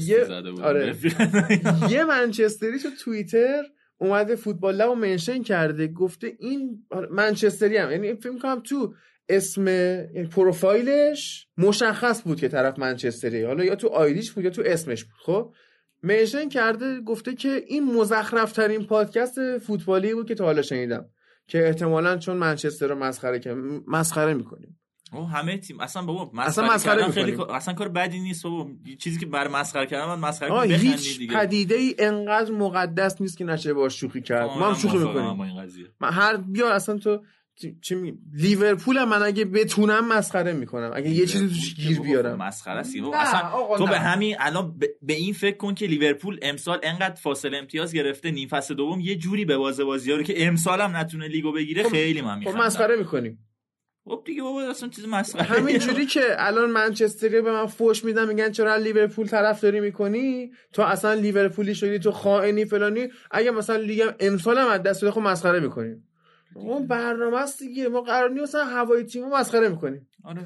یه- 0.00 0.24
زده 0.24 0.50
بود. 0.52 0.60
آره. 0.60 0.94
یه 1.90 2.04
منچستری 2.04 2.78
تو 2.78 2.88
توییتر 3.04 3.62
اومده 3.98 4.36
فوتبال 4.36 4.76
لب 4.76 4.90
و 4.90 4.94
منشن 4.94 5.42
کرده 5.42 5.86
گفته 5.88 6.32
این 6.38 6.86
آره، 6.90 7.08
منچستری 7.10 7.76
هم. 7.76 7.90
یعنی 7.90 8.14
فکر 8.14 8.30
می‌کنم 8.30 8.60
تو 8.60 8.94
اسم 9.28 9.68
یعنی 9.68 10.26
پروفایلش 10.28 11.48
مشخص 11.58 12.22
بود 12.22 12.40
که 12.40 12.48
طرف 12.48 12.78
منچستری 12.78 13.42
حالا 13.42 13.64
یا 13.64 13.74
تو 13.74 13.88
آیدیش 13.88 14.32
بود 14.32 14.44
یا 14.44 14.50
تو 14.50 14.62
اسمش 14.66 15.04
بود 15.04 15.14
خب؟ 15.24 15.52
منشن 16.02 16.48
کرده 16.48 17.00
گفته 17.00 17.34
که 17.34 17.64
این 17.66 17.84
مزخرف 17.94 18.52
ترین 18.52 18.86
پادکست 18.86 19.58
فوتبالی 19.58 20.14
بود 20.14 20.28
که 20.28 20.34
تا 20.34 20.44
حالا 20.44 20.62
شنیدم. 20.62 21.04
که 21.46 21.66
احتمالا 21.66 22.16
چون 22.16 22.36
منچستر 22.36 22.86
رو 22.86 22.94
مسخره 22.94 23.38
که 23.38 23.54
مسخره 23.86 24.34
می‌کنیم. 24.34 24.80
او 25.12 25.26
همه 25.26 25.58
تیم 25.58 25.80
اصلا 25.80 26.02
بابا 26.02 26.42
اصلا 26.42 26.64
مسخره 26.64 26.74
مسخره 26.74 27.00
کردن 27.00 27.12
خیلی 27.12 27.42
اصلا 27.54 27.74
کار 27.74 27.88
بدی 27.88 28.20
نیست 28.20 28.42
بابا. 28.42 28.70
چیزی 28.98 29.20
که 29.20 29.26
برای 29.26 29.52
مسخره 29.52 29.86
کردن 29.86 30.06
من 30.06 30.28
مسخره 30.28 30.50
بخندی 30.50 30.74
هیچ 30.74 31.18
دیگه. 31.18 31.34
پدیده 31.34 31.74
ای 31.74 31.94
انقدر 31.98 32.52
مقدس 32.52 33.20
نیست 33.20 33.38
که 33.38 33.44
نشه 33.44 33.74
باش 33.74 34.00
شوخی 34.00 34.20
کرد. 34.20 34.46
ما 34.46 34.52
هم 34.52 34.60
کاملا 34.60 34.74
شوخی 34.74 34.98
می‌کنیم. 34.98 35.36
با 35.36 35.46
من 36.00 36.12
هر 36.12 36.36
بیا 36.36 36.72
اصلا 36.72 36.98
تو 36.98 37.22
چی- 37.80 37.94
می 37.94 38.18
لیورپول 38.34 38.96
هم 38.98 39.08
من 39.08 39.22
اگه 39.22 39.44
بتونم 39.44 40.08
مسخره 40.08 40.52
می‌کنم. 40.52 40.90
اگه 40.94 41.10
یه 41.10 41.26
چیزی 41.26 41.48
توش 41.48 41.74
گیر 41.74 42.00
بیارم. 42.00 42.36
مسخره. 42.42 42.74
نه، 42.74 43.16
اصلا 43.16 43.76
تو 43.78 43.84
نه. 43.84 43.90
به 43.90 43.98
همین 43.98 44.36
الان 44.38 44.78
به- 44.78 44.90
به 45.02 45.12
این 45.14 45.32
فکر 45.34 45.56
کن 45.56 45.74
که 45.74 45.86
لیورپول 45.86 46.38
امسال 46.42 46.78
انقدر 46.82 47.14
فاصله 47.14 47.58
امتیاز 47.58 47.92
گرفته 47.92 48.30
نیم 48.30 48.48
فصل 48.48 48.74
دوم 48.74 49.00
یه 49.00 49.16
جوری 49.16 49.44
به 49.44 49.56
بازه 49.56 49.84
بازی 49.84 50.12
رو 50.12 50.22
که 50.22 50.46
امسال 50.46 50.80
هم 50.80 50.96
نتونه 50.96 51.28
لیگو 51.28 51.52
بگیره 51.52 51.82
خب- 51.82 51.88
خیلی 51.90 52.20
من 52.22 52.32
خب 52.34 52.38
میخندم 52.38 52.64
مسخره 52.64 52.96
می‌کنیم. 52.96 53.44
خب 54.04 54.22
دیگه 54.26 54.42
بابا 54.42 54.62
اصلا 54.62 54.88
چیز 54.88 55.04
مسخره. 55.08 55.42
همین 55.42 55.78
جوری 55.78 56.06
که 56.06 56.20
الان 56.38 56.70
منچستری 56.70 57.40
به 57.40 57.52
من 57.52 57.66
فوش 57.66 58.04
میدن 58.04 58.28
میگن 58.28 58.50
چرا 58.52 58.72
از 58.72 58.82
لیورپول 58.82 59.26
طرفداری 59.26 59.80
می‌کنی؟ 59.80 60.50
تو 60.72 60.82
اصلا 60.82 61.12
لیورپولی 61.14 61.74
شدی 61.74 61.98
تو 61.98 62.10
خائنی 62.12 62.64
فلانی. 62.64 63.08
اگه 63.30 63.50
مثلا 63.50 63.76
لیگم 63.76 64.14
امسال 64.20 64.58
هم 64.58 64.68
از 64.68 64.82
دست 64.82 65.02
بده 65.04 65.10
خب 65.10 65.20
مسخره 65.20 65.60
می‌کنیم. 65.60 66.07
اون 66.60 66.86
برنامه 66.86 67.36
است 67.36 67.58
دیگه. 67.58 67.88
ما 67.88 68.00
قرار 68.00 68.30
نیست 68.30 68.54
هوای 68.54 69.04
تیم 69.04 69.24
رو 69.24 69.36
مسخره 69.36 69.68
می‌کنیم. 69.68 70.08
آره 70.24 70.40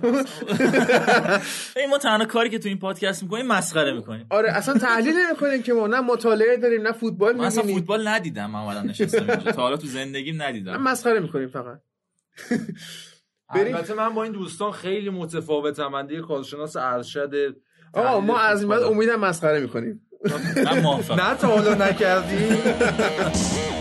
این 1.77 1.89
ما 1.91 1.99
تنها 1.99 2.27
کاری 2.27 2.51
که 2.51 2.59
تو 2.59 2.69
این 2.69 2.79
پادکست 2.79 3.23
می‌کنیم 3.23 3.47
مسخره 3.47 3.93
می‌کنیم. 3.93 4.27
آره 4.31 4.51
اصلا 4.51 4.79
تحلیل 4.79 5.15
نمی‌کنیم 5.17 5.63
که 5.63 5.73
ما. 5.73 5.87
نه 5.87 6.01
مطالعه 6.01 6.57
داریم 6.57 6.83
نه 6.83 6.93
فوتبال 6.93 7.37
من 7.37 7.45
اصلا 7.45 7.63
می‌بینیم. 7.63 7.81
فوتبال 7.81 8.09
ندیدم 8.09 8.51
من 8.51 8.59
اومدم 8.61 8.91
نشستم 8.91 9.31
اینجا. 9.31 9.53
تا 9.53 9.63
حالا 9.63 9.77
تو 9.77 9.87
زندگیم 9.87 10.43
ندیدم. 10.43 10.83
مسخره 10.83 11.21
می‌کنیم 11.21 11.49
فقط. 11.49 11.81
البته 13.49 13.95
من 13.95 14.15
با 14.15 14.23
این 14.23 14.33
دوستان 14.33 14.73
خیلی 14.73 15.11
متفاوتم. 15.11 15.87
من 15.87 16.07
دیگه 16.07 16.21
کارشناس 16.21 16.77
ارشد 16.77 17.57
آقا 17.93 18.21
ما 18.21 18.39
از 18.39 18.61
این 18.61 18.71
بعد. 18.71 18.83
امیدم 18.83 19.21
مسخره 19.21 19.61
می‌کنیم. 19.61 20.09
نه 21.17 21.35
تا 21.37 21.49
حالا 21.49 21.75
نکردی. 21.75 22.37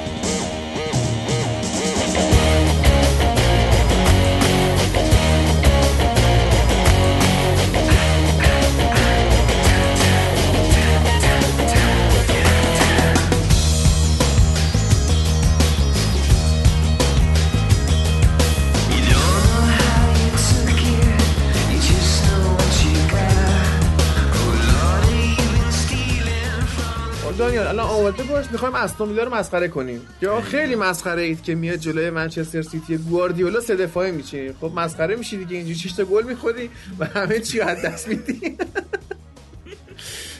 دانیال 27.64 27.80
الان 27.80 28.00
آماده 28.00 28.24
باش 28.24 28.52
می‌خوایم 28.52 28.76
استون 28.76 29.10
ویلا 29.10 29.24
رو 29.24 29.34
مسخره 29.36 29.68
کنیم. 29.68 30.02
یا 30.22 30.42
خیلی 30.42 30.76
مسخره 30.76 31.22
اید 31.22 31.44
که 31.44 31.56
میاد 31.56 31.76
جلوی 31.76 32.10
منچستر 32.10 32.62
سیتی. 32.62 32.98
گواردیولا 32.98 33.60
سه 33.60 33.76
دفاعه 33.76 34.12
میچینی 34.12 34.54
خب 34.54 34.72
مسخره 34.76 35.16
میشی 35.16 35.38
دیگه. 35.38 35.58
اینجوری 35.58 35.80
6 35.80 35.92
تا 35.92 36.06
گل 36.06 36.24
می‌خوری 36.24 36.70
و 37.00 37.06
همه 37.06 37.40
چی 37.40 37.60
رو 37.60 37.68
از 37.68 37.82
دست 37.82 38.08
میدی. 38.08 38.42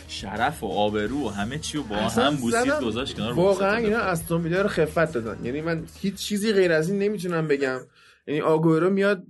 شرف 0.08 0.64
و 0.64 0.68
آبرو 0.68 1.28
و 1.28 1.30
همه 1.30 1.60
چی 1.60 1.78
رو 1.78 1.84
با 1.84 1.96
هم 1.96 2.36
بوسید. 2.36 2.80
گذاشت 2.80 3.18
کنار 3.18 3.34
واقعا. 3.34 3.76
اینا 3.76 4.00
استون 4.00 4.44
ویلا 4.44 4.62
رو 4.62 4.68
خفت 4.68 5.14
دادن. 5.14 5.46
یعنی 5.46 5.62
من 5.62 5.84
هیچ 6.02 6.16
چیزی 6.16 6.54
غیر 6.54 6.72
از 6.72 6.90
این 6.90 7.00
نمی‌تونم 7.00 7.48
بگم. 7.48 7.80
یعنی 8.28 8.42
آگورو 8.42 8.90
میاد 8.90 9.24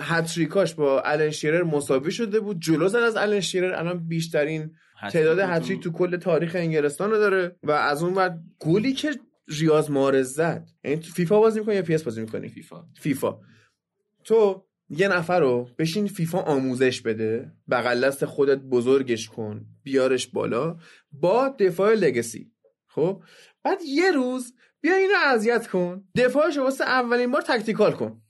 هتریکاش 0.00 0.74
با 0.74 1.00
الن 1.00 1.30
شیرر 1.30 1.62
مساوی 1.62 2.10
شده 2.10 2.40
بود. 2.40 2.60
جلو 2.60 2.88
زد 2.88 2.96
از 2.96 3.16
الن 3.16 3.40
شیرر 3.40 3.74
الان 3.74 4.08
بیشترین 4.08 4.70
تعداد 5.12 5.38
هتریک 5.38 5.82
تو 5.82 5.92
کل 5.92 6.16
تاریخ 6.16 6.52
انگلستان 6.54 7.10
رو 7.10 7.16
داره 7.16 7.56
و 7.62 7.70
از 7.70 8.02
اون 8.02 8.14
بعد 8.14 8.40
گلی 8.58 8.92
که 8.92 9.10
ریاض 9.48 9.90
محرز 9.90 10.32
زد. 10.32 10.68
یعنی 10.84 10.96
تو 10.96 11.12
فیفا 11.12 11.40
بازی 11.40 11.60
می‌کنی 11.60 11.74
یا 11.74 11.82
PES 11.82 12.02
بازی 12.02 12.20
می‌کنی؟ 12.20 12.48
فیفا. 12.48 12.84
فیفا. 13.00 13.40
تو 14.24 14.64
یه 14.88 15.08
نفر 15.08 15.40
رو 15.40 15.68
بشین 15.78 16.06
فیفا 16.06 16.38
آموزش 16.38 17.00
بده 17.00 17.52
بغل 17.70 18.06
دست 18.06 18.24
خودت 18.24 18.58
بزرگش 18.58 19.28
کن 19.28 19.66
بیارش 19.82 20.26
بالا 20.26 20.76
با 21.12 21.48
دفاع 21.48 21.94
legacy. 21.94 22.52
خب؟ 22.88 23.22
بعد 23.62 23.78
یه 23.86 24.12
روز 24.12 24.54
بیا 24.80 24.94
اینو 24.94 25.14
اذیت 25.26 25.66
کن. 25.66 26.04
دفاعش 26.16 26.56
واسه 26.56 26.84
اولین 26.84 27.30
بار 27.30 27.42
tactical 27.42 27.92
کن. 27.92 28.22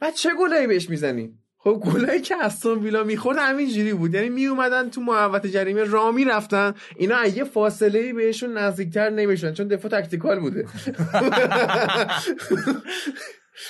بعد 0.00 0.14
چه 0.14 0.30
گلایی 0.40 0.66
بهش 0.66 0.90
می‌زنی؟ 0.90 1.38
خب 1.64 1.82
گلایی 1.84 2.20
که 2.20 2.36
استون 2.36 2.78
ویلا 2.78 3.04
می‌خورد 3.04 3.36
همینجوری 3.40 3.92
بود. 3.92 4.14
یعنی 4.14 4.28
می 4.28 4.46
اومدن 4.46 4.90
تو 4.90 5.00
محوطه 5.00 5.48
جریمه 5.50 5.84
رامی 5.84 6.24
رفتن. 6.24 6.74
اینا 6.96 7.16
از 7.16 7.36
یه 7.36 7.44
فاصله 7.44 7.98
ای 7.98 8.12
بهشون 8.12 8.58
نزدیکتر 8.58 9.10
نمیشن 9.10 9.52
چون 9.52 9.68
دفاع 9.68 9.90
تکتیکال 10.00 10.40
بوده. 10.40 10.66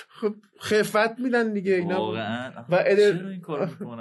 خب 0.09 0.35
خفت 0.61 1.19
میدن 1.19 1.53
دیگه 1.53 1.75
اینا. 1.75 1.99
واقعا. 1.99 2.53
و 2.69 2.75
ادر-؟ 2.87 3.21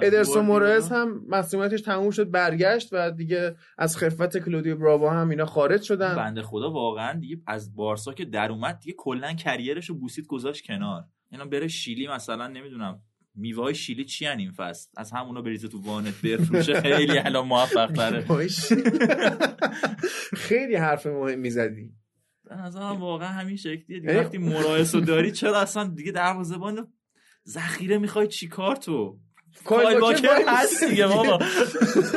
ادرسون؟ 0.02 0.44
مورز 0.44 0.92
هم 0.92 1.22
مسئولیتش 1.28 1.80
تموم 1.80 2.10
شد 2.10 2.30
برگشت 2.30 2.88
و 2.92 3.10
دیگه 3.10 3.56
از 3.78 3.96
خفت 3.96 4.38
کلودیو 4.38 4.76
براوا 4.76 5.10
هم 5.10 5.30
اینا 5.30 5.46
خارج 5.46 5.82
شدن. 5.82 6.16
بنده 6.16 6.42
خدا 6.42 6.70
واقعا 6.70 7.18
دیگه 7.18 7.36
از 7.46 7.74
بارسا 7.74 8.12
که 8.12 8.24
در 8.24 8.50
اومد 8.50 8.78
دیگه 8.80 8.94
کلا 8.98 9.32
کریرش 9.32 9.88
رو 9.88 9.94
بوسید 9.94 10.26
گذاشت 10.26 10.66
کنار. 10.66 11.04
اینا 11.30 11.44
بره 11.44 11.68
شیلی 11.68 12.08
مثلا 12.08 12.48
نمی‌دونم 12.48 13.00
میوه 13.34 13.62
های 13.62 13.74
شیلی 13.74 14.04
چی 14.04 14.26
این 14.26 14.50
فصل؟ 14.50 14.90
از 14.96 15.10
همونا 15.10 15.42
بریزه 15.42 15.68
تو 15.68 15.82
وانت 15.82 16.22
بفروشه. 16.22 16.80
خیلی 16.80 17.18
الان 17.18 17.46
موفق 17.46 17.92
تره. 17.92 18.24
خیلی 20.36 20.74
حرف 20.76 21.06
مهمی 21.06 21.50
زدی 21.50 21.92
به 22.48 22.54
نظرم 22.56 23.00
واقعا 23.00 23.28
همین 23.28 23.56
شکلیه 23.56 24.00
دیگه. 24.00 24.12
یعنی- 24.12 24.20
وقتی 24.24 24.38
مراعس 24.38 24.94
رو 24.94 25.00
داری 25.00 25.32
چرا 25.32 25.60
اصلا 25.60 25.84
دیگه 25.84 26.12
دروازه‌بان 26.12 26.92
ذخیره 27.48 27.98
می‌خوای 27.98 28.28
چیکار 28.28 28.76
تو؟ 28.76 29.18
واکر 29.70 30.28
وای 30.28 30.44
هست 30.48 30.84
دیگه 30.84 31.06
بابا. 31.06 31.38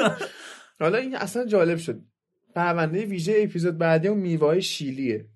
حالا 0.79 0.97
این 0.97 1.15
اصلا 1.15 1.45
جالب 1.45 1.77
شد. 1.77 2.01
پرونده 2.55 3.05
ویژه 3.05 3.35
اپیزود 3.37 3.77
بعدی 3.77 4.07
اون 4.07 4.19
میوه 4.19 4.47
های 4.47 4.61
شیلیه. 4.61 5.27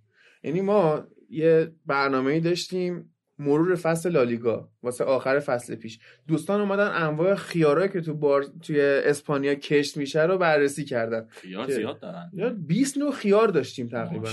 یعنی 0.43 0.61
ما 0.61 1.03
یه 1.29 1.71
برنامه 1.85 2.39
داشتیم 2.39 3.15
مرور 3.39 3.75
فصل 3.75 4.09
لالیگا 4.11 4.69
واسه 4.83 5.03
آخر 5.03 5.39
فصل 5.39 5.75
پیش. 5.75 5.99
دوستان 6.27 6.61
اومدن 6.61 6.87
انواع 6.87 7.35
خیارایی 7.35 7.89
که 7.89 8.01
تو 8.01 8.13
بار 8.13 8.43
توی 8.43 8.81
اسپانیا 8.81 9.55
کشت 9.55 9.97
میشه 9.97 10.23
رو 10.23 10.37
بررسی 10.37 10.85
کردن. 10.85 11.27
خیار 11.29 11.65
که- 11.67 11.73
زیاد 11.73 11.99
دارن. 11.99 12.31
یا 12.33 12.49
20 12.49 12.97
نوع 12.97 13.11
خیار 13.11 13.47
داشتیم 13.47 13.87
تقریبا. 13.87 14.29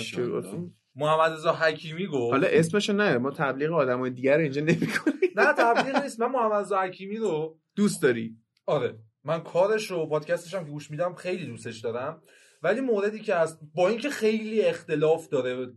محمد 0.96 1.32
رضا 1.32 1.52
حکیمی 1.52 2.06
گفت. 2.06 2.32
حالا 2.32 2.46
اسمشو 2.50 2.92
نه 2.92 3.18
ما 3.18 3.30
تبلیغ 3.30 3.72
آدمای 3.72 4.10
دیگر 4.10 4.34
رو 4.36 4.42
اینجا 4.42 4.60
نمی‌کنیم. 4.60 5.16
نه 5.36 5.52
تبلیغ 5.58 6.02
نیست. 6.02 6.20
من 6.20 6.30
محمد 6.30 6.64
رضا 6.64 6.80
حکیمی 6.80 7.16
رو 7.16 7.58
دوست 7.76 8.02
داری؟ 8.02 8.36
آره. 8.66 8.94
من 9.24 9.40
کارش 9.40 9.90
رو 9.90 10.06
پادکستش 10.06 10.54
هم 10.54 10.64
که 10.64 10.70
گوش 10.70 10.90
میدم 10.90 11.14
خیلی 11.14 11.46
دوستش 11.46 11.78
دارم. 11.80 12.22
ولی 12.62 12.80
موردی 12.80 13.18
که 13.20 13.34
هست 13.34 13.58
با 13.74 13.88
اینکه 13.88 14.10
خیلی 14.10 14.62
اختلاف 14.62 15.28
داره 15.28 15.72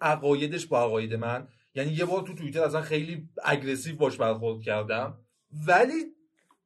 عقایدش 0.00 0.66
با 0.66 0.82
عقاید 0.84 1.14
من 1.14 1.48
یعنی 1.74 1.92
یه 1.92 2.04
بار 2.04 2.22
تو 2.22 2.34
توییتر 2.34 2.62
اصلا 2.62 2.82
خیلی 2.82 3.28
اگریسیو 3.44 3.96
باش 3.96 4.16
برخورد 4.16 4.62
کردم. 4.62 5.18
ولی 5.66 6.04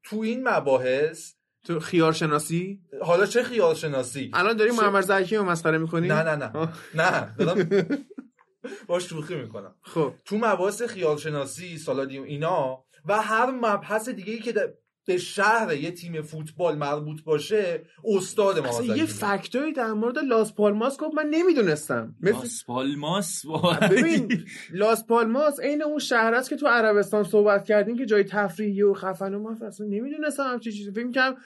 تو 0.03 0.17
این 0.21 0.49
مباحث 0.49 1.35
تو 1.65 1.81
خیار 1.81 2.13
شناسی 2.13 2.81
حالا 3.03 3.27
چه 3.27 3.43
خیال 3.43 3.75
شناسی 3.75 4.31
الان 4.35 4.57
داری 4.57 4.71
چه- 4.71 4.77
محمد 4.77 5.03
زکی 5.05 5.37
رو 5.37 5.45
مسخره 5.45 5.79
می‌کنی؟ 5.79 6.09
نه 6.09 6.23
نه 6.23 6.37
نه. 6.37 6.69
نه 6.95 7.35
دارم 7.39 7.69
باش 8.89 9.09
شوخی 9.09 9.35
می‌کنم. 9.35 9.75
خب. 9.83 10.15
تو 10.25 10.37
مباحث 10.39 10.83
خیال 10.83 11.17
شناسی 11.17 11.79
سالادی 11.79 12.19
و 12.19 12.23
اینا 12.23 12.85
و 13.05 13.23
هر 13.23 13.51
مبحث 13.51 14.09
دیگه 14.09 14.33
ای 14.33 14.39
که 14.39 14.75
به 15.09 15.19
شهر 15.19 15.75
یه 15.75 15.91
تیم 15.91 16.23
فوتبال 16.23 16.79
مربوط 16.79 17.23
باشه 17.23 17.83
استاد 18.05 18.59
ما 18.59 18.69
اصلا 18.69 18.97
یه 18.97 19.07
fact 19.07 19.59
ی 19.59 19.73
در 19.73 19.93
مورد 19.93 20.19
لاس 20.19 20.55
پالماس 20.55 20.99
گفت 20.99 21.15
من 21.15 21.27
نمی‌دونستم. 21.31 22.15
مثل 22.21 22.39
لاس 22.39 22.65
پالماس. 22.67 23.47
ببین 23.91 24.45
لاس 24.73 25.07
پالماس 25.07 25.61
عین 25.61 25.83
اون 25.83 25.99
شهر 25.99 26.35
است 26.35 26.51
که 26.51 26.57
تو 26.57 26.67
عربستان 26.67 27.25
صحبت 27.25 27.65
کردیم 27.65 27.97
که 27.97 28.07
جای 28.07 28.25
تفریحی 28.25 28.83
و 28.83 28.95
خفن 28.95 29.35
و 29.35 29.39
من 29.39 29.67
اصلا 29.67 29.87
نمی‌دونستم 29.87 30.43
همچین 30.43 30.73
چیزی. 30.73 30.93
فکر 30.93 31.11
کنم 31.11 31.37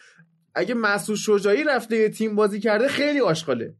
اگه 0.55 0.75
مسعود 0.75 1.19
شجاعی 1.19 1.65
رفته 1.65 1.97
یه 1.97 2.09
تیم 2.09 2.35
بازی 2.35 2.61
کرده 2.61 2.89
خیلی 2.89 3.21
آشغاله. 3.21 3.75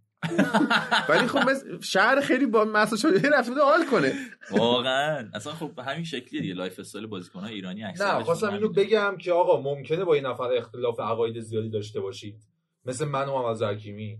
ولی 1.09 1.27
خب 1.27 1.49
شهر 1.81 2.21
خیلی 2.21 2.47
با 2.47 2.65
مسعود 2.65 3.01
شجاعی 3.01 3.35
رفته 3.35 3.51
بوده 3.51 3.63
حال 3.65 3.87
کنه. 3.87 4.13
واقعا. 4.51 5.29
اصلا 5.35 5.53
خب 5.53 5.79
همین 5.79 6.05
شکلیه 6.05 6.41
دیگه 6.43 6.55
lifestyle 6.55 7.07
بازیکن‌ها 7.07 7.47
ایرانی 7.47 7.85
اکثر 7.85 8.19
نه 8.19 8.25
خواستم 8.25 8.53
اینو 8.53 8.69
بگم 8.69 9.17
که 9.21 9.33
آقا 9.33 9.61
ممکنه 9.61 10.05
با 10.05 10.15
این 10.15 10.27
نفر 10.27 10.53
اختلاف 10.53 11.01
عقاید 11.01 11.41
زیادی 11.41 11.71
داشته 11.71 12.01
باشید. 12.01 12.37
مثل 12.85 13.05
من 13.05 13.29
و 13.29 13.39
محمد 13.43 13.63
حکیمی 13.63 14.19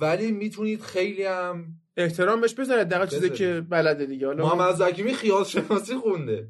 ولی 0.00 0.32
می‌تونید 0.32 0.80
خیلی 0.82 1.24
هم 1.24 1.66
احترام 1.96 2.40
بهش 2.40 2.54
بذارید 2.54 2.88
دقیقا 2.88 3.06
چیزی. 3.06 3.30
که 3.30 3.64
بلده 3.68 4.06
دیگه. 4.06 4.26
حالا 4.26 4.46
ما- 4.46 4.54
محمد 4.54 4.82
حکیمی 4.82 5.14
خیال 5.14 5.44
شناسی 5.44 5.96
خونده. 5.96 6.48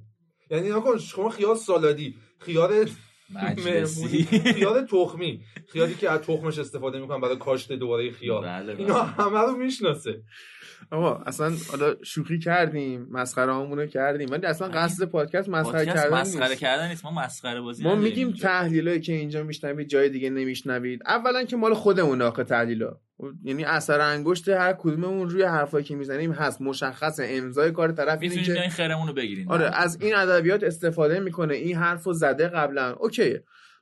یعنی 0.50 0.68
نکن 0.70 0.98
شما 0.98 1.28
خیال 1.30 1.56
سالادی. 1.56 2.14
خیال 2.38 2.88
مجلسی. 3.34 4.24
خیال 4.54 4.86
تخمی. 4.86 5.40
خیالی 5.72 5.94
که 5.94 6.10
از 6.10 6.20
تخمش 6.20 6.58
استفاده 6.58 6.98
می‌کنن 7.00 7.20
برای 7.20 7.36
کاشت 7.36 7.72
دوباره 7.72 8.10
خیال. 8.10 8.44
بله، 8.44 8.74
بله. 8.74 8.84
اینا 8.84 9.02
همه 9.02 9.40
رو 9.40 9.56
می‌شناسه. 9.56 10.22
آقا 10.90 11.14
اصلا 11.14 11.52
حالا 11.70 11.94
شوخی 12.02 12.38
کردیم 12.38 13.06
مسخره 13.10 13.54
همونو 13.54 13.86
کردیم. 13.86 14.30
ولی 14.30 14.46
اصلا 14.46 14.68
قصد 14.68 15.04
پادکست 15.04 15.48
مسخره 15.48 15.72
پادکست 15.72 15.96
کردن 15.96 16.20
مسخره 16.20 16.48
نیست. 16.48 16.60
کردن 16.60 16.88
نیست. 16.88 17.04
ما 17.04 17.10
مسخره 17.10 17.60
بازی 17.60 17.84
ما 17.84 17.94
میگیم. 17.94 18.32
تحلیلایی 18.32 19.00
که 19.00 19.12
اینجا 19.12 19.42
میشنوید 19.42 19.88
جای 19.88 20.08
دیگه 20.08 20.30
نمیشنوید. 20.30 21.00
اولا 21.06 21.44
که 21.44 21.56
مال 21.56 21.74
خودمون 21.74 22.22
آخه 22.22 22.44
تحلیلا 22.44 22.96
یعنی 23.44 23.64
اثر 23.64 24.00
انگشت 24.00 24.48
هر 24.48 24.72
کدوممون 24.72 25.30
روی 25.30 25.42
حرفایی 25.42 25.84
که 25.84 25.96
می‌زنیم 25.96 26.32
هست. 26.32 26.62
مشخص 26.62 27.20
امضای 27.22 27.72
کار 27.72 27.92
طرف 27.92 28.22
اینه 28.22 28.34
می‌تونید 28.34 28.56
که 28.56 28.62
این 28.62 28.70
خیرمون 28.70 29.08
رو 29.08 29.14
بگیرین. 29.14 29.50
آره 29.50 29.64
از 29.64 29.98
این 30.00 30.14
ادبیات 30.14 30.62
استفاده 30.62 31.20
می‌کنه. 31.20 31.54
این 31.54 31.76
حرفو 31.76 32.12
زده 32.12 32.48
قبلا. 32.48 32.92
اوکی. 32.92 33.38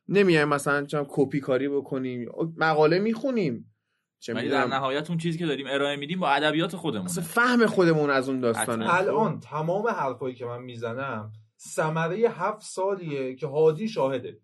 نمیایم 0.08 0.48
مثلا 0.48 0.86
چم 0.86 1.06
کپی 1.08 1.40
کاری 1.40 1.68
بکنیم. 1.68 2.28
مقاله 2.56 2.98
می‌خونیم. 2.98 3.72
چه 4.18 4.34
ولی 4.34 4.48
در 4.48 4.66
نهایت 4.66 5.10
اون 5.10 5.18
چیزی 5.18 5.38
که 5.38 5.46
داریم 5.46 5.66
ارائه 5.70 5.96
میدیم 5.96 6.20
با 6.20 6.28
ادبیات 6.30 6.76
خودمون 6.76 7.04
اصلا 7.04 7.24
فهم 7.24 7.66
خودمون 7.66 8.10
از 8.10 8.28
اون 8.28 8.40
داستانه. 8.40 8.94
الان 8.94 9.40
تمام 9.40 9.88
حرفایی 9.88 10.34
که 10.34 10.44
من 10.44 10.62
می‌زنم 10.62 11.32
ثمره 11.58 12.16
هفت 12.16 12.62
سالیه 12.62 13.34
که 13.34 13.46
هادی 13.46 13.88
شاهده. 13.88 14.38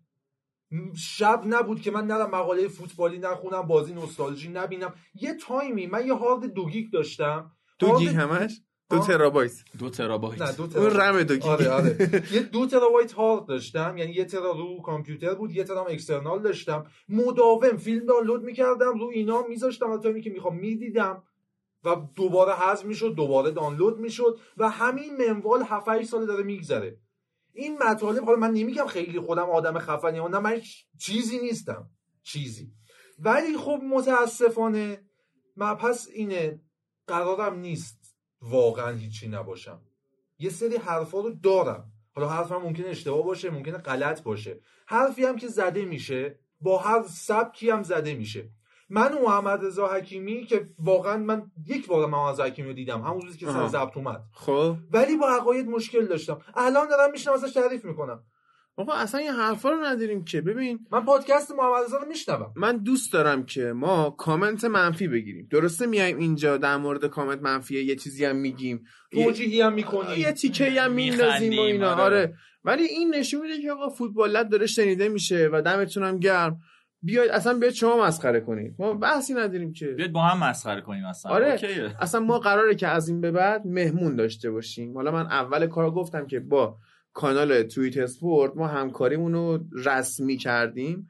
شب 0.95 1.41
نبود 1.45 1.81
که 1.81 1.91
من 1.91 2.07
نرم 2.07 2.29
مقاله 2.29 2.67
فوتبالی 2.67 3.17
نخونم 3.17 3.61
بازی 3.61 3.93
نوستالژی 3.93 4.49
نبینم 4.49 4.93
یه 5.21 5.33
تایمی 5.33 5.87
من 5.87 6.07
یه 6.07 6.13
هارد 6.13 6.45
دو 6.53 6.65
گیگ 6.65 6.91
داشتم. 6.91 7.51
دو 7.79 7.87
هارد- 7.87 7.99
گیگ 7.99 8.09
همش؟ 8.09 8.61
دو. 8.89 8.99
ترابایت. 8.99 9.51
دو 9.79 9.89
ترابایت. 9.89 10.41
نه 10.41 10.51
دو 10.51 10.63
اون 10.63 10.71
ترا 10.71 10.87
رم 10.87 11.23
دو 11.23 11.33
گیگ. 11.33 11.45
آره 11.45 11.69
آره. 11.69 11.97
یه 12.35 12.41
دو 12.41 12.65
ترابایت 12.65 13.11
هارد 13.13 13.45
داشتم 13.45 13.97
یعنی 13.97 14.11
یه 14.11 14.25
ترا 14.25 14.51
رو 14.51 14.81
کامپیوتر 14.81 15.33
بود 15.33 15.51
یه 15.51 15.63
ترا 15.63 15.83
هم 15.83 15.91
external 15.91 16.41
داشتم. 16.41 16.85
مداوم 17.09 17.77
فیلم 17.77 18.05
دانلود 18.05 18.43
می‌کردم 18.43 18.99
رو 18.99 19.07
اینا 19.13 19.41
میذاشتم 19.49 19.87
تا 19.87 19.97
تایمی 19.97 20.21
که 20.21 20.29
می‌خوام 20.29 20.55
می‌دیدم. 20.55 21.23
و 21.85 21.95
دوباره 22.15 22.53
حذف 22.53 22.85
می‌شد 22.85 23.13
دوباره 23.15 23.51
دانلود 23.51 23.99
می‌شد. 23.99 24.39
و 24.57 24.69
همین 24.69 25.17
منوال 25.17 25.63
7 25.63 25.89
8 25.89 26.09
سال 26.09 26.25
داره 26.25 26.43
میگذره. 26.43 26.97
این 27.53 27.77
مطالب 27.83 28.25
حالا 28.25 28.37
من 28.37 28.51
نمیگم 28.51 28.87
خیلی 28.87 29.19
خودم 29.19 29.49
آدم 29.49 29.79
خفنی 29.79 30.19
نه 30.19 30.39
من 30.39 30.61
چیزی 30.99 31.39
نیستم 31.39 31.89
چیزی. 32.23 32.71
ولی 33.19 33.57
خب 33.57 33.79
متاسفانه 33.83 35.01
مبحث 35.57 36.07
اینه 36.13 36.61
قرارم 37.07 37.59
نیست 37.59 38.15
واقعا 38.41 38.91
هیچی 38.91 39.27
نباشم. 39.27 39.81
یه 40.39 40.49
سری 40.49 40.77
حرفا 40.77 41.19
رو 41.19 41.29
دارم. 41.29 41.91
حالا 42.15 42.29
حرفم 42.29 42.57
ممکنه 42.57 42.87
اشتباه 42.87 43.23
باشه 43.23 43.49
ممکنه 43.49 43.77
غلط 43.77 44.23
باشه. 44.23 44.59
حرفی 44.85 45.25
هم 45.25 45.35
که 45.35 45.47
زده 45.47 45.85
میشه 45.85 46.39
با 46.61 46.77
هر 46.77 47.03
سبکی 47.07 47.69
هم 47.69 47.83
زده 47.83 48.15
میشه. 48.15 48.49
من 48.89 49.13
و 49.13 49.21
محمد 49.21 49.65
رضا 49.65 49.87
حکیمی 49.87 50.45
که 50.45 50.69
واقعا 50.79 51.17
من 51.17 51.43
یک 51.67 51.87
بار 51.87 52.09
محمد 52.09 52.33
رضا 52.33 52.43
حکیمی 52.43 52.67
رو 52.67 52.73
دیدم 52.73 53.01
همون 53.01 53.21
روزی 53.21 53.37
که 53.37 53.45
سر. 53.45 53.67
ضبط 53.67 53.97
اومد. 53.97 54.21
خب. 54.33 54.75
ولی 54.91 55.17
با 55.17 55.29
عقاید 55.29 55.67
مشکل 55.67 56.05
داشتم. 56.05 56.37
الان 56.55 56.87
دارم 56.87 57.11
میشنم 57.11 57.33
ازش 57.33 57.53
تعریف 57.53 57.85
می‌کنم. 57.85 58.23
آقا 58.77 58.93
اصلا 58.93 59.19
این 59.19 59.31
حرفا 59.31 59.69
رو 59.69 59.85
نداریم 59.85 60.23
که. 60.23 60.41
ببین. 60.41 60.79
من 60.91 61.05
پادکست 61.05 61.51
محمد 61.51 61.83
رضا 61.85 61.97
رو 61.97 62.07
میشنوم. 62.07 62.53
من 62.55 62.77
دوست 62.77 63.13
دارم 63.13 63.45
که 63.45 63.61
ما 63.61 64.09
کامنت 64.09 64.63
منفی 64.65 65.07
بگیریم. 65.07 65.47
درسته 65.51 65.85
میایم 65.85 66.17
اینجا 66.17 66.57
در 66.57 66.77
مورد 66.77 67.05
کامنت 67.05 67.41
منفی 67.41 67.83
یه 67.83 67.95
چیزی 67.95 68.25
هم 68.25 68.35
میگیم. 68.35 68.83
یه, 69.11 69.25
توجیهی 69.25 69.61
هم 69.61 69.73
می‌کنی 69.73 70.15
یه 70.15 70.31
تیکه 70.31 70.81
هم 70.81 70.91
میندازیم 70.91 71.59
و 71.59 71.61
اینا. 71.61 71.91
آره. 71.91 72.03
آره. 72.03 72.35
ولی 72.63 72.83
این 72.83 73.15
نشون 73.15 73.41
میده 73.41 73.61
که 73.61 73.71
آقا 73.71 73.89
فوتبال 73.89 74.31
لب 74.31 74.49
داره 74.49 74.65
شنیده 74.65 75.09
میشه 75.09 75.49
و 75.53 75.61
دمتون 75.61 76.03
هم 76.03 76.19
گرم. 76.19 76.59
بیاید 77.03 77.31
اصلا 77.31 77.53
بیاید 77.53 77.73
شما 77.73 78.05
مسخره 78.05 78.39
کنید 78.39 78.75
ما 78.79 78.93
بحثی 78.93 79.33
نداریم 79.33 79.73
که. 79.73 79.87
بیاد 79.87 80.11
با 80.11 80.21
هم 80.21 80.49
مسخره 80.49 80.81
کنیم 80.81 81.05
اصلا. 81.05 81.31
آره. 81.31 81.51
اوکیه. 81.51 81.95
اصلا 81.99 82.21
ما 82.21 82.39
قراره 82.39 82.75
که 82.75 82.87
از 82.87 83.09
این 83.09 83.21
به 83.21 83.31
بعد 83.31 83.67
مهمون 83.67 84.15
داشته 84.15 84.51
باشیم. 84.51 84.93
حالا 84.93 85.11
من 85.11 85.25
اول 85.25 85.67
کار 85.67 85.91
گفتم 85.91 86.27
که 86.27 86.39
با 86.39 86.77
کانال 87.13 87.63
توییت 87.63 87.97
اسپورت 87.97 88.51
ما 88.55 88.67
همکاریمون 88.67 89.33
رو 89.33 89.59
رسمی 89.85 90.37
کردیم. 90.37 91.07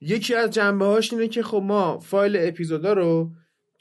یکی 0.00 0.34
از 0.34 0.50
جنبه 0.50 0.84
هاش 0.84 1.12
اینه 1.12 1.28
که 1.28 1.42
خب 1.42 1.62
ما 1.64 1.98
فایل 1.98 2.36
اپیزودا 2.40 2.92
رو 2.92 3.30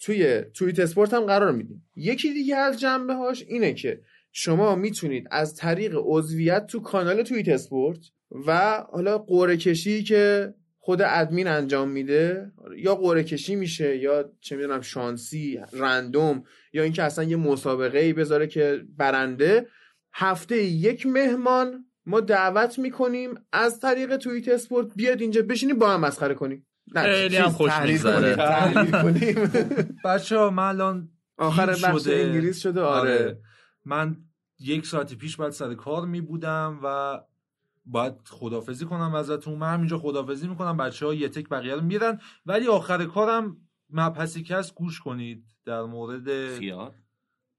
توی 0.02 0.42
توییت 0.42 0.80
اسپورت 0.80 1.14
هم 1.14 1.26
قرار 1.26 1.52
میدیم. 1.52 1.90
یکی 1.96 2.34
دیگه 2.34 2.56
از 2.56 2.80
جنبه 2.80 3.14
هاش 3.14 3.44
اینه 3.48 3.74
که 3.74 4.02
شما 4.32 4.76
می‌تونید 4.76 5.28
از 5.32 5.56
طریق 5.56 5.96
عضویت 6.04 6.66
تو 6.66 6.80
کانال 6.80 7.24
توییت 7.24 7.50
اسپورت 7.50 8.00
و 8.48 8.84
حالا 8.92 9.18
قرعه 9.18 9.58
کشی 9.58 10.04
که 10.04 10.54
خود 10.90 11.02
ادمین 11.02 11.48
انجام 11.48 11.90
میده؟ 11.90 12.52
یا 12.78 12.96
قرعه 12.96 13.24
کشی 13.24 13.56
میشه 13.56 13.98
یا 13.98 14.32
چه 14.40 14.56
می‌دونم 14.56 14.82
شانسی 14.82 15.60
رندوم 15.74 16.44
یا 16.74 16.84
اینکه 16.84 17.04
اصلا 17.04 17.24
یه 17.24 17.38
مسابقه 17.38 18.00
ای 18.00 18.14
بذاره 18.14 18.48
که 18.48 18.82
برنده. 18.98 19.68
هفته 20.14 20.64
یک 20.64 21.06
مهمان 21.06 21.86
ما 22.06 22.20
دعوت 22.20 22.80
می‌کنیم 22.80 23.34
از 23.52 23.80
طریق 23.80 24.18
توییت 24.18 24.48
اسپورت 24.48 24.88
بیاد 24.96 25.22
اینجا 25.22 25.42
بشینیم 25.42 25.80
با 25.80 25.90
هم 25.90 26.02
مسخره 26.02 26.34
کنیم. 26.34 26.68
نه، 26.96 27.04
خیلی 27.04 27.30
چیز 27.30 27.40
هم 27.40 27.50
خوش 27.50 27.72
می‌گذره. 27.84 28.36
بچه 30.06 30.38
ها 30.38 30.50
من 30.50 30.64
الان 30.64 31.10
آخر 31.38 31.66
بخش 31.66 32.04
شده. 32.04 32.16
انگلیس 32.16 32.60
شده 32.60 32.82
آره. 32.82 33.38
من 33.86 34.18
یک 34.60 34.86
ساعت 34.86 35.14
پیش 35.14 35.38
باید 35.38 35.52
سر 35.52 35.74
کار 35.74 36.06
می 36.06 36.22
بودم 36.22 36.80
و 36.84 37.20
باید 37.86 38.14
خدافزی 38.28 38.86
کنم 38.86 39.16
ازتون. 39.16 39.58
من 39.58 39.74
همینجا 39.74 39.98
خدافزی 39.98 40.48
می‌کنم. 40.48 40.78
بچه 40.78 41.06
ها 41.06 41.14
یه 41.14 41.30
تک 41.30 41.50
بقیه 41.50 41.76
رو 41.76 41.82
میرن 41.82 42.20
ولی 42.46 42.68
آخر 42.68 43.06
کارم 43.06 43.58
مبحثی 43.90 44.44
که 44.44 44.56
هست 44.56 44.76
گوش 44.76 45.00
کنید. 45.00 45.46
در 45.66 45.82
مورد 45.82 46.58
خیال؟ 46.58 46.92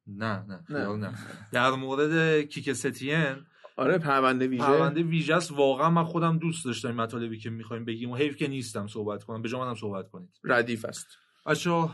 نه 0.07 0.47
نه 0.47 0.47
نه. 0.47 0.65
خیال 0.67 0.99
نه. 0.99 1.15
در 1.53 1.71
مورد 1.71 2.41
کیک 2.41 2.73
ستین. 2.73 3.37
آره 3.77 3.99
پرونده 3.99 4.47
ویژه. 4.47 4.65
پرونده 4.65 5.03
ویژه 5.03 5.35
است. 5.35 5.53
واقعا 5.53 5.91
من 5.91 6.05
خودم 6.05 6.39
دوست 6.39 6.65
داشتم 6.65 6.89
این 6.89 6.97
مطالبی 6.97 7.39
که 7.39 7.51
می‌خوایم 7.51 7.85
بگیم 7.85 8.11
و 8.11 8.17
حیف 8.17 8.37
که 8.37 8.49
نیستم 8.49 8.87
صحبت 8.87 9.25
کنم. 9.25 9.43
به 9.43 9.49
جا 9.49 9.61
منم 9.61 9.75
صحبت 9.75 10.11
کنید. 10.11 10.41
ردیف 10.45 10.85
است. 10.85 11.07
بچه 11.47 11.89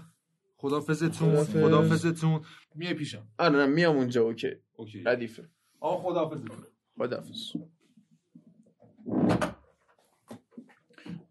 خدافزتون. 0.56 1.44
خدافزتون 1.44 2.40
میه 2.74 2.94
پیشم. 2.94 3.28
آره 3.38 3.56
نه 3.56 3.66
میام 3.66 3.96
اونجا. 3.96 4.22
okay. 4.22 4.50
okay. 4.72 5.02
ردیفه. 5.02 5.50
آقا 5.80 6.10
خدافزتون 6.10 6.56
خدافز 6.98 7.52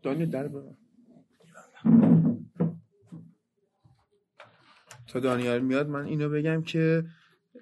دانیال 0.04 0.30
در 0.30 0.48
ببند 0.48 0.78
تا 5.08 5.20
دانیال 5.20 5.62
میاد 5.62 5.90
من 5.90 6.06
اینو 6.06 6.30
بگم 6.30 6.62
که 6.62 7.06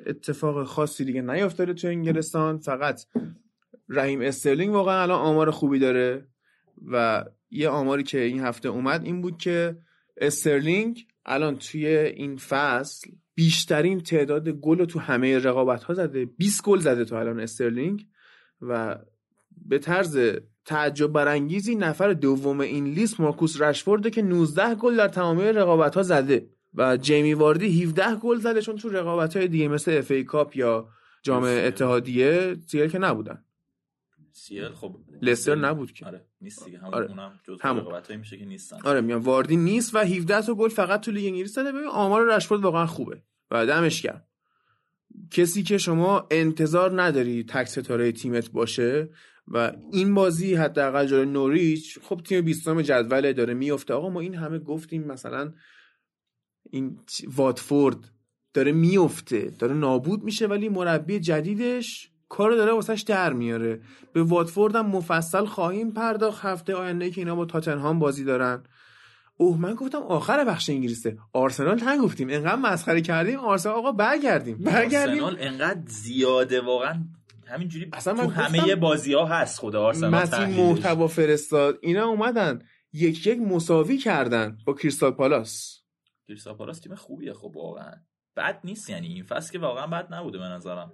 اتفاق 0.05 0.64
خاصی 0.64 1.05
دیگه 1.05 1.22
نیافتاده 1.22 1.74
تو 1.74 1.88
انگلستان. 1.88 2.57
فقط 2.57 3.05
رحیم 3.89 4.22
استرلینگ 4.22 4.74
واقعا 4.74 5.01
الان 5.01 5.20
آمار 5.20 5.51
خوبی 5.51 5.80
داره 5.80 6.28
و 6.91 7.26
یه 7.51 7.70
آماری 7.70 8.03
که 8.03 8.20
این 8.20 8.39
هفته 8.39 8.70
اومد 8.70 9.03
این 9.03 9.22
بود 9.22 9.38
که 9.38 9.78
استرلینگ 10.18 11.07
الان 11.26 11.57
توی 11.57 11.88
این 11.88 12.38
فصل 12.38 13.11
بیشترین 13.36 13.99
تعداد 13.99 14.49
گل 14.49 14.80
رو 14.80 14.86
تو 14.86 14.99
همه 14.99 15.39
رقابت 15.39 15.84
ها 15.84 15.93
زده. 15.93 16.26
20 16.26 16.64
گل 16.64 16.80
زده 16.80 17.05
تا 17.05 17.20
الان 17.20 17.39
استرلینگ 17.39 18.05
و 18.61 18.97
به 19.66 19.80
طرز 19.80 20.20
تعجب 20.66 21.08
برانگیزی 21.08 21.76
نفر 21.76 22.14
دوم 22.14 22.60
این 22.60 22.86
لیست 22.86 23.20
مارکوس 23.20 23.62
رشفورده 23.62 24.10
که 24.10 24.22
19 24.22 24.76
گل 24.76 24.97
در 24.97 25.08
تمامی 25.08 25.43
رقابت 25.43 25.95
ها 25.95 26.04
زده 26.04 26.49
و 26.74 26.97
جیمی 26.97 27.34
واردی 27.34 27.84
17 27.84 28.16
گل 28.16 28.39
زده 28.39 28.62
چون 28.62 28.78
تو 28.78 28.89
رقابت 28.89 29.38
های 29.38 29.47
دیگه 29.47 29.68
مثل 29.68 29.97
FA 29.98 30.12
Cup 30.12 30.56
یا 30.56 30.89
جام. 31.24 31.43
اتحادیه 31.43 32.56
سیل 32.68 32.88
که 32.88 32.99
نبودن 32.99 33.43
سیل 34.32 34.70
خب 34.70 34.95
لستر 35.22 35.56
نبود 35.56 35.91
که. 35.91 36.06
آره 36.06 36.26
نیست 36.41 36.66
دیگه 36.66 36.78
همون 36.78 36.93
آره. 36.93 37.10
اونم 37.10 37.39
جزو. 37.43 37.68
رقابتایی 37.68 38.20
میشه 38.20 38.38
که 38.38 38.45
نیستن 38.45 38.78
آره 38.84 39.01
میگم 39.01 39.22
واردی 39.22 39.58
نیست 39.58 39.95
و 39.95 39.97
17 39.97 40.41
تا 40.41 40.56
گل 40.56 40.70
فقط 40.70 41.01
تو 41.01 41.12
لیگ 41.12 41.26
انگلیس 41.26 41.54
زده 41.54 41.72
ببین 41.72 41.88
آمار 41.88 42.36
رشفورد 42.36 42.62
واقعا 42.62 42.86
خوبه 42.86 43.22
و 43.51 43.66
دمش 43.66 44.01
گرم 44.01 44.24
کسی 45.32 45.64
که 45.64 45.78
شما 45.78 46.28
انتظار 46.32 47.01
نداری 47.01 47.43
تک 47.43 47.68
ستاره 47.68 48.12
تیمت 48.12 48.51
باشه 48.51 49.10
و 49.48 49.72
این 49.91 50.14
بازی 50.14 50.56
حداقل 50.56 51.06
جلوی 51.06 51.26
نوریچ 51.26 52.00
خب 52.00 52.22
تیم 52.26 52.41
20 52.41 52.70
جدول 52.70 53.34
داره 53.34 53.54
میفته. 53.54 53.94
آقا 53.94 54.10
ما 54.10 54.20
این 54.20 54.36
همه 54.36 54.60
گفتیم 54.60 55.04
مثلا 55.04 55.54
این 56.72 57.00
واتفورد 57.28 57.98
داره 58.54 58.72
میفته 58.72 59.52
داره 59.60 59.74
نابود 59.74 60.24
میشه 60.24 60.48
ولی 60.48 60.70
مربی 60.70 61.20
جدیدش 61.20 62.10
کارو 62.30 62.56
داره 62.56 62.72
واسش 62.72 63.02
در 63.02 63.34
میاره. 63.34 63.82
به 64.14 64.24
واتفورد 64.24 64.76
هم 64.76 64.86
مفصل 64.86 65.46
خواهیم 65.46 65.91
پرداخت. 65.91 66.46
هفته 66.46 66.76
آینده 66.76 67.12
که 67.12 67.22
اینا 67.22 67.36
با 67.36 67.46
تاتنهام 67.46 68.00
بازی 68.00 68.24
دارن. 68.24 68.64
اوه 69.38 69.60
من 69.60 69.74
گفتم 69.74 69.98
آخر 69.98 70.46
بخش 70.46 70.70
انگلیسه. 70.70 71.18
آرسنال 71.34 71.84
نگفتیم 71.84 72.30
انقدر 72.30 72.56
مسخره 72.56 73.02
کردیم 73.02 73.39
آرسنال 73.39 73.76
آقا 73.76 73.91
برگردیم. 73.91 74.58
برگردیم. 74.58 75.24
آرسنال 75.24 75.48
انقدر 75.48 75.82
زیاده 75.88 76.62
واقعا 76.62 77.04
همینجوری 77.54 77.89
اصلا 77.93 78.14
تو 78.14 78.30
همه 78.30 78.76
بازی 78.76 79.14
ها 79.14 79.26
هست 79.26 79.60
خود 79.60 79.76
آرسنال 79.76 80.26
تحلیلش. 80.26 80.60
محتوا 80.60 81.08
فرستاد. 81.08 81.80
اینا 81.82 82.06
اومدن 82.06 82.60
یک 82.93 83.28
یک 83.28 83.39
مساوی 83.39 83.97
کردن 83.97 84.58
با 84.66 84.74
کریستال 84.74 85.12
پالاس. 85.12 85.80
کریستال 86.28 86.54
پالاس 86.54 86.80
تیم 86.80 86.95
خوبیه 86.95 87.34
خب 87.34 87.51
واقعا. 87.56 87.91
بد 88.38 88.60
نیست 88.64 88.89
یعنی 88.89 89.08
این 89.08 89.24
فصل 89.24 89.51
که 89.51 89.60
واقعا 89.60 89.88
بد 89.88 90.14
نبوده 90.14 90.38
به 90.38 90.43
نظرم. 90.43 90.91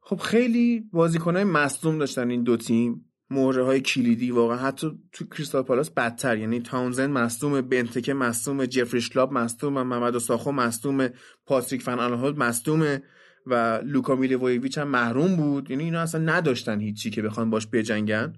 خب 0.00 0.16
خیلی 0.16 0.88
بازیکنهای 0.92 1.44
مصدوم 1.44 1.98
داشتن 1.98 2.30
این 2.30 2.42
دو 2.42 2.56
تیم. 2.56 3.12
مهره 3.30 3.64
های 3.64 3.80
کلیدی 3.80 4.30
واقعا. 4.30 4.56
حتی 4.56 4.90
تو 5.12 5.24
کریستال 5.26 5.62
پالاس 5.62 5.90
بدتر 5.90 6.38
یعنی 6.38 6.60
تاونزند 6.60 7.10
مصدوم 7.10 7.60
بنتکه 7.60 8.14
مصدوم 8.14 8.66
جفری 8.66 9.10
شلاپ 9.10 9.32
مصدوم 9.32 9.82
محمد 9.82 10.18
ساخو 10.18 10.52
مصدوم 10.52 11.08
پاتریک 11.46 11.82
فن 11.82 11.98
آنهولت 11.98 12.38
مصدوم 12.38 12.98
و 13.46 13.80
لوکا 13.84 14.16
میلیوویچ 14.16 14.78
هم 14.78 14.88
محروم 14.88 15.36
بود. 15.36 15.70
یعنی 15.70 15.84
اینا 15.84 16.00
اصلا 16.00 16.20
نداشتن 16.20 16.80
هیچی 16.80 17.10
که 17.10 17.22
بخوان 17.22 17.50
باش 17.50 17.68
بجنگن. 17.72 18.32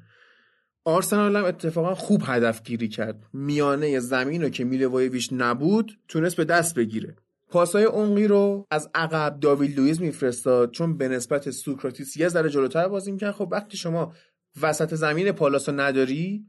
آرسنال 0.85 1.37
هم 1.37 1.45
اتفاقا 1.45 1.95
خوب 1.95 2.23
هدف 2.25 2.63
گیری 2.63 2.89
کرد. 2.89 3.27
میانه 3.33 4.01
زمین 4.01 4.43
رو 4.43 4.49
که 4.49 4.65
میلیوویچ 4.65 5.29
نبود 5.33 5.99
تونست 6.09 6.37
به 6.37 6.45
دست 6.45 6.75
بگیره. 6.75 7.17
پاسای 7.49 7.85
اونقی 7.85 8.27
رو 8.27 8.67
از 8.71 8.91
عقب 8.95 9.41
داوید 9.41 9.79
لوئیس 9.79 10.01
میفرستاد 10.01 10.71
چون 10.71 10.97
به 10.97 11.09
نسبت 11.09 11.51
سوکراتیس 11.51 12.17
یه 12.17 12.29
ذره 12.29 12.51
جلوتر 12.51 12.89
بازی 12.89 13.13
می‌کرد. 13.13 13.35
خب 13.35 13.49
وقتی 13.53 13.77
شما 13.77 14.15
وسط 14.63 14.95
زمین 14.95 15.33
پالاس 15.33 15.69
رو 15.69 15.81
نداری 15.81 16.47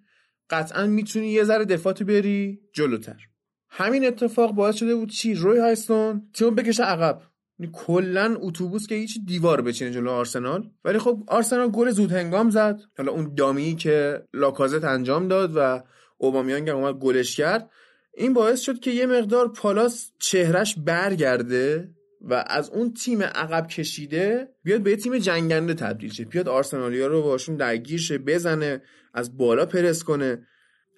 قطعا 0.49 0.87
می‌تونی 0.87 1.27
یه 1.27 1.43
ذره 1.43 1.65
دفاعتو 1.65 2.05
بری 2.05 2.59
جلوتر. 2.73 3.17
همین 3.69 4.07
اتفاق 4.07 4.51
باعث 4.51 4.75
شده 4.75 4.95
بود 4.95 5.09
چی؟ 5.09 5.33
روی 5.33 5.59
هایستون 5.59 6.29
تیمو 6.33 6.51
بکشه 6.51 6.83
عقب. 6.83 7.21
کلا 7.67 8.37
اتوبوس 8.39 8.87
که 8.87 8.95
هیچ 8.95 9.19
دیوار 9.25 9.61
بچینه 9.61 9.91
جلو 9.91 10.09
آرسنال. 10.09 10.69
ولی 10.85 10.99
خب 10.99 11.23
آرسنال 11.27 11.69
گل 11.69 11.89
زود 11.89 12.11
هنگام 12.11 12.49
زد. 12.49 12.79
حالا 12.97 13.11
اون 13.11 13.33
دامی 13.35 13.75
که 13.75 14.23
لاکازت 14.33 14.83
انجام 14.83 15.27
داد 15.27 15.51
و 15.55 15.83
اوبامیانگ 16.17 16.69
هم 16.69 16.75
اومد 16.75 16.95
گلش 16.95 17.37
کرد. 17.37 17.69
این 18.13 18.33
باعث 18.33 18.59
شد 18.59 18.79
که 18.79 18.91
یه 18.91 19.05
مقدار 19.05 19.47
پالاس 19.47 20.11
چهرش 20.19 20.75
برگرده 20.77 21.89
و 22.21 22.45
از 22.47 22.69
اون 22.69 22.93
تیم 22.93 23.21
عقب 23.21 23.67
کشیده 23.67 24.49
بیاد 24.63 24.81
به 24.81 24.95
تیم 24.95 25.17
جنگنده 25.17 25.73
تبدیل 25.73 26.11
شه. 26.11 26.25
بیاد 26.25 26.49
آرسنالیا 26.49 27.07
رو 27.07 27.21
باشون 27.21 27.55
درگیر 27.55 27.99
شه 27.99 28.17
بزنه 28.17 28.81
از 29.13 29.37
بالا 29.37 29.65
پرس 29.65 30.03
کنه. 30.03 30.47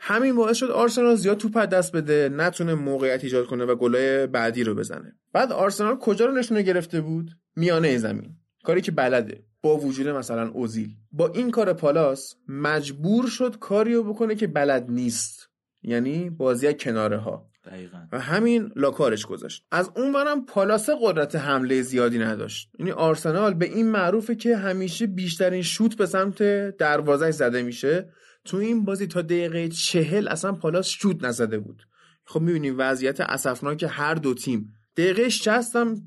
همین 0.04 0.36
باعث 0.36 0.58
شد 0.58 0.72
آرسنال 0.72 1.16
زیاد 1.16 1.38
توپ 1.38 1.58
از 1.58 1.70
دست 1.70 1.96
بده 1.96 2.30
نتونه 2.30 2.74
موقعیت 2.74 3.24
ایجاد 3.24 3.46
کنه 3.46 3.66
و 3.66 3.76
گلای 3.76 4.28
بعدی 4.28 4.64
رو 4.64 4.76
بزنه. 4.76 5.16
بعد 5.34 5.52
آرسنال 5.52 5.98
کجا 5.98 6.26
رو 6.26 6.32
نشونه 6.32 6.62
گرفته 6.62 7.02
بود؟ 7.02 7.32
میانه 7.56 7.98
زمین. 7.98 8.36
کاری 8.64 8.82
که 8.82 8.92
بلده. 8.92 9.44
با 9.62 9.78
وجود 9.78 10.08
مثلا 10.08 10.50
اوزیل. 10.50 10.90
با 11.12 11.28
این 11.28 11.52
کار 11.52 11.74
پالاس 11.74 12.36
مجبور 12.48 13.28
شد 13.28 13.60
کاریو 13.60 14.04
بکنه 14.04 14.36
که 14.36 14.48
بلد 14.48 14.86
نیست. 14.90 15.50
یعنی 15.82 16.30
بازی 16.30 16.68
از 16.68 16.74
کناره 16.74 17.18
ها 17.18 17.50
دقیقا. 17.66 17.98
و 18.12 18.20
همین 18.20 18.72
لاکارش 18.76 19.26
گذاشت. 19.26 19.66
از 19.72 19.90
اون 19.96 20.14
برم 20.14 20.46
پالاس 20.46 20.90
قدرت 21.02 21.36
حمله 21.36 21.82
زیادی 21.82 22.20
نداشت. 22.20 22.70
یعنی 22.80 22.92
آرسنال 22.92 23.54
به 23.54 23.66
این 23.66 23.88
معروفه 23.88 24.36
که 24.36 24.58
همیشه 24.58 25.08
بیشترین 25.08 25.62
شوت 25.62 25.98
به 25.98 26.06
سمت 26.06 26.44
دروازه 26.78 27.32
زده 27.32 27.62
میشه. 27.62 28.10
تو 28.46 28.58
این 28.58 28.86
بازی 28.86 29.08
تا 29.08 29.22
دقیقه 29.22 29.70
چهل 29.70 30.28
اصلا 30.28 30.52
پالاس 30.52 30.88
شوت 30.88 31.24
نزده 31.24 31.60
بود. 31.60 31.84
خب 32.26 32.42
می‌بینیم 32.42 32.76
وضعیت 32.78 33.22
اسفناک 33.22 33.86
هر 33.90 34.14
دو 34.14 34.34
تیم. 34.34 34.74
دقیقه 34.98 35.30
60 35.30 35.76
هم 35.76 36.02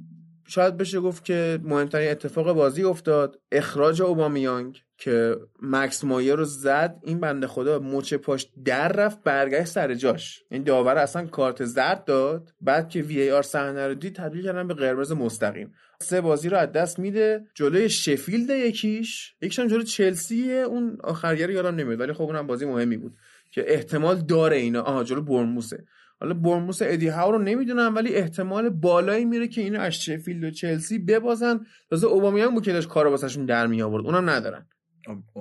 شاید 0.47 0.77
بشه 0.77 1.01
گفت 1.01 1.25
که 1.25 1.61
مهمترین 1.63 2.11
اتفاق 2.11 2.53
بازی 2.53 2.83
افتاد. 2.85 3.41
اخراج 3.53 4.03
اوبامیانگ 4.03 4.79
که 4.99 5.37
مکس 5.63 6.05
مایر 6.05 6.35
رو 6.35 6.45
زد 6.45 6.97
این 7.03 7.21
بنده 7.21 7.47
خدا 7.47 7.79
مچ 7.79 8.15
پاش 8.15 8.47
در 8.65 8.89
رفت 8.89 9.23
برگشت 9.23 9.69
سر 9.69 9.95
جاش. 9.95 10.43
این 10.51 10.63
داور 10.63 10.97
اصلا 10.97 11.27
کارت 11.27 11.65
زرد 11.65 12.05
داد. 12.05 12.53
بعد 12.61 12.89
که 12.89 13.03
وی 13.03 13.21
ای 13.21 13.31
آر 13.31 13.43
صحنه 13.43 13.89
رو 13.89 13.95
دید 13.95 14.17
تبدیل 14.17 14.45
کردن 14.45 14.69
به 14.69 14.75
قرمز 14.75 15.13
مستقیم. 15.13 15.73
سه 16.05 16.21
بازی 16.21 16.49
رو 16.49 16.57
از 16.57 16.73
دست 16.73 16.99
میده. 16.99 17.47
جلوی 17.55 17.89
شفیلد 17.89 18.51
یکیش. 18.51 19.35
یکیش 19.43 19.59
هم 19.59 19.67
جلوی 19.67 19.85
چلسی 19.85 20.53
اون 20.53 20.99
آخرگری 21.05 21.53
یادم 21.53 21.75
نمیاد 21.75 22.01
ولی 22.01 22.13
خب 22.13 22.23
اونم 22.23 22.47
بازی 22.47 22.67
مهمی 22.67 22.97
بود 22.97 23.17
که 23.51 23.65
احتمال 23.67 24.17
داره 24.17 24.57
اینا. 24.57 24.83
آها 24.83 25.05
جلو 25.05 25.23
برموسه 25.23 25.85
حالا 26.21 26.35
برموس 26.35 26.79
ادی 26.83 27.09
هاو 27.09 27.33
رو 27.33 27.39
نمی‌دونم 27.39 27.95
ولی 27.95 28.15
احتمال 28.15 28.69
بالایی 28.69 29.25
میره 29.25 29.49
که 29.49 29.61
اینا 29.61 29.81
از 29.81 29.95
شفیلد 29.95 30.45
و 30.45 30.51
چلسی 30.51 30.99
ببازن. 30.99 31.61
تازه 31.91 32.07
اوبامیان 32.07 32.55
بود 32.55 32.65
که 32.65 32.73
داشت 32.73 32.89
کارو 32.89 33.11
واسهشون 33.11 33.47
در 33.47 33.67
می 33.67 33.83
آورد 33.83 34.05
اونم 34.05 34.31
ندارن. 34.31 34.67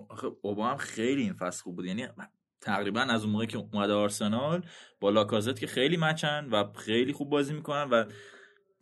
آخه 0.09 0.27
اوبا 0.41 0.67
هم 0.67 0.77
خیلی 0.77 1.21
این 1.21 1.33
فصل 1.33 1.63
خوب 1.63 1.75
بود. 1.75 1.85
یعنی 1.85 2.07
تقریبا 2.61 3.01
از 3.01 3.23
اون 3.23 3.31
موقع 3.31 3.45
که 3.45 3.57
اومده 3.57 3.93
آرسنال 3.93 4.65
با 4.99 5.09
لاکازت 5.09 5.59
که 5.59 5.67
خیلی 5.67 5.97
مچن 5.97 6.47
و 6.51 6.63
خیلی 6.75 7.13
خوب 7.13 7.29
بازی 7.29 7.53
می‌کنن 7.53 7.89
و 7.91 8.05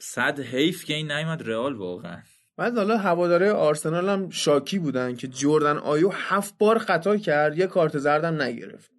صد 0.01 0.39
حیف 0.39 0.85
که 0.85 0.93
این 0.93 1.11
نیومد 1.11 1.49
رئال 1.49 1.75
واقعا. 1.75 2.21
بعد 2.57 2.77
حالا 2.77 2.97
هواداره 2.97 3.51
آرسنال 3.51 4.09
هم 4.09 4.29
شاکی 4.29 4.79
بودن 4.79 5.15
که 5.15 5.27
جردن 5.27 5.77
آیو 5.77 6.09
هفت 6.13 6.57
بار 6.57 6.77
خطا 6.77 7.17
کرد 7.17 7.57
یه 7.57 7.67
کارت 7.67 7.97
زردم 7.97 8.41
نگرفت. 8.41 8.91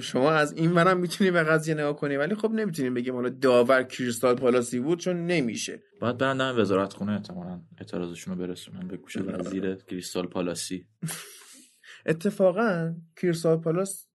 شما 0.00 0.30
از 0.30 0.52
این 0.52 0.72
ورم 0.72 0.96
می‌تونی 0.96 1.30
به 1.30 1.42
قضیه 1.42 1.74
نگاه 1.74 1.96
کنی 1.96 2.16
ولی 2.16 2.34
خب 2.34 2.50
نمی‌تونیم 2.50 2.94
بگیم 2.94 3.14
حالا 3.14 3.28
داور 3.28 3.82
کریستال 3.82 4.34
پالاسی 4.34 4.80
بود 4.80 4.98
چون 5.00 5.26
نمیشه. 5.26 5.82
باید 6.00 6.18
برن 6.18 6.36
دم 6.36 6.60
وزارت 6.60 6.92
خونه 6.92 7.12
احتمالاً 7.12 7.60
اعتراضشون 7.78 8.34
رو 8.38 8.46
برسونن 8.46 8.88
به 8.88 8.96
گوش 8.96 9.16
وزیر 9.16 9.74
کریستال 9.74 10.26
پالاسی. 10.26 10.86
اتفاقا 12.06 12.94
کریستال 13.16 13.56
پالاس 13.56 14.06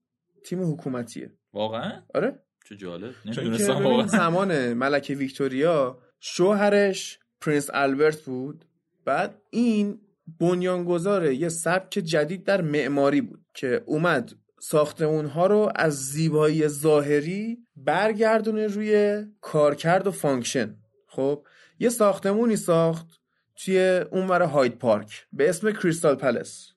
تیم 0.46 0.72
حکومتیه. 0.74 1.32
واقعا؟ 1.54 1.92
آره. 2.16 2.40
چه 2.70 2.76
جالب. 2.76 3.14
نمی‌دونستم 3.26 4.08
زمان 4.08 4.74
ملکه 4.74 5.16
ویکتوریا 5.16 6.00
شوهرش 6.20 7.20
پرنس 7.42 7.70
البرت 7.74 8.22
بود. 8.22 8.66
بعد 9.06 9.42
این 9.50 10.00
بنیانگذار 10.40 11.32
یه 11.32 11.50
سبک 11.50 11.90
جدید 11.90 12.44
در 12.44 12.62
معماری 12.62 13.22
بود 13.22 13.46
که 13.54 13.84
اومد 13.86 14.32
ساختمون 14.60 15.26
ها 15.26 15.48
رو 15.48 15.72
از 15.76 16.06
زیبایی 16.06 16.68
ظاهری 16.68 17.58
برگردونه 17.76 18.68
روی 18.68 19.24
کارکرد 19.42 20.08
و 20.08 20.12
function. 20.12 20.76
خب 21.08 21.46
یه 21.80 21.90
ساختمونی 21.90 22.56
ساخت 22.56 23.08
توی 23.56 24.04
اونور 24.12 24.42
هاید 24.42 24.78
پارک 24.78 25.26
به 25.34 25.50
اسم 25.50 25.72
کریستال 25.72 26.16
پلس. 26.16 26.72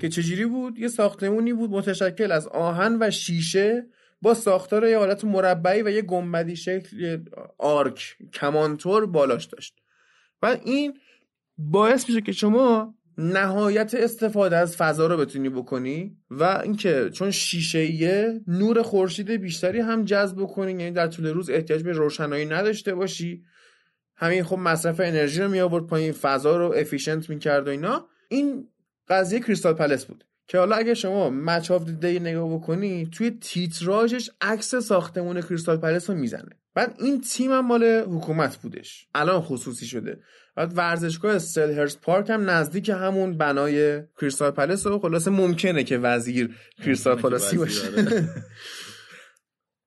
که 0.00 0.08
چجوری 0.08 0.46
بود؟ 0.46 0.78
یه 0.78 0.88
ساختمونی 0.88 1.52
بود 1.52 1.70
متشکل 1.70 2.32
از 2.32 2.46
آهن 2.46 2.96
و 3.00 3.10
شیشه 3.10 3.86
با 4.22 4.34
ساختار 4.34 4.88
یه 4.88 4.98
حالت 4.98 5.24
مربعی 5.24 5.82
و 5.82 5.90
یه 5.90 6.02
گنبدی 6.02 6.56
شکل 6.56 7.24
آرک 7.58 8.16
کمانتور 8.32 9.06
بالاش 9.06 9.44
داشت. 9.44 9.74
و 10.42 10.46
این 10.64 10.98
باعث 11.58 12.08
میشه 12.08 12.20
که 12.20 12.32
شما 12.32 12.94
نهایت 13.18 13.94
استفاده 13.94 14.56
از 14.56 14.76
فضا 14.76 15.06
رو 15.06 15.16
بتونی 15.16 15.48
بکنی 15.48 16.16
و 16.30 16.44
اینکه 16.44 17.10
چون 17.10 17.30
شیشه 17.30 18.40
نور 18.46 18.82
خورشید 18.82 19.30
بیشتری 19.30 19.80
هم 19.80 20.04
جذب 20.04 20.36
بکنی 20.42 20.70
یعنی 20.70 20.90
در 20.90 21.06
طول 21.06 21.26
روز 21.26 21.50
احتیاج 21.50 21.82
به 21.82 21.92
روشنایی 21.92 22.46
نداشته 22.46 22.94
باشی. 22.94 23.44
همین 24.16 24.44
خب 24.44 24.58
مصرف 24.58 25.00
انرژی 25.00 25.42
رو 25.42 25.48
می 25.48 25.60
آورد 25.60 25.86
پایین 25.86 26.12
فضا 26.12 26.56
رو 26.56 26.74
efficient 26.76 27.30
می‌کرد 27.30 27.66
و 27.66 27.70
اینا. 27.70 28.08
این 28.28 28.68
قضیه 29.08 29.40
کریستال 29.40 29.74
پلس 29.74 30.04
بود. 30.04 30.24
که 30.48 30.58
حالا 30.58 30.76
اگه 30.76 30.94
شما 30.94 31.30
Match 31.30 31.70
of 31.70 31.84
the 31.84 32.02
Day 32.02 32.20
نگاه 32.20 32.54
بکنی 32.54 33.08
توی 33.12 33.30
تیتراژش 33.30 34.30
عکس 34.40 34.74
ساختمون 34.74 35.40
کریستال 35.40 35.76
پلس 35.76 36.10
رو 36.10 36.16
می‌زنه. 36.16 36.50
بعد 36.74 36.94
این 36.98 37.20
تیم 37.20 37.52
هم 37.52 37.66
مال 37.66 37.84
حکومت 37.84 38.56
بودش. 38.56 39.06
الان 39.14 39.40
خصوصی 39.40 39.86
شده. 39.86 40.20
بعد 40.56 40.72
ورزشگاه 40.76 41.38
سلهرست 41.38 41.96
پارک 42.02 42.30
هم 42.30 42.50
نزدیک 42.50 42.88
همون 42.88 43.38
بنای 43.38 44.02
کریستال 44.20 44.50
پلس 44.50 44.86
و 44.86 44.98
خلاصه 44.98 45.30
ممکنه 45.30 45.84
که 45.84 45.98
وزیر 45.98 46.54
کریستال 46.84 47.16
پلاسی 47.16 47.56
باشه. 47.56 47.88
آره. 47.88 48.28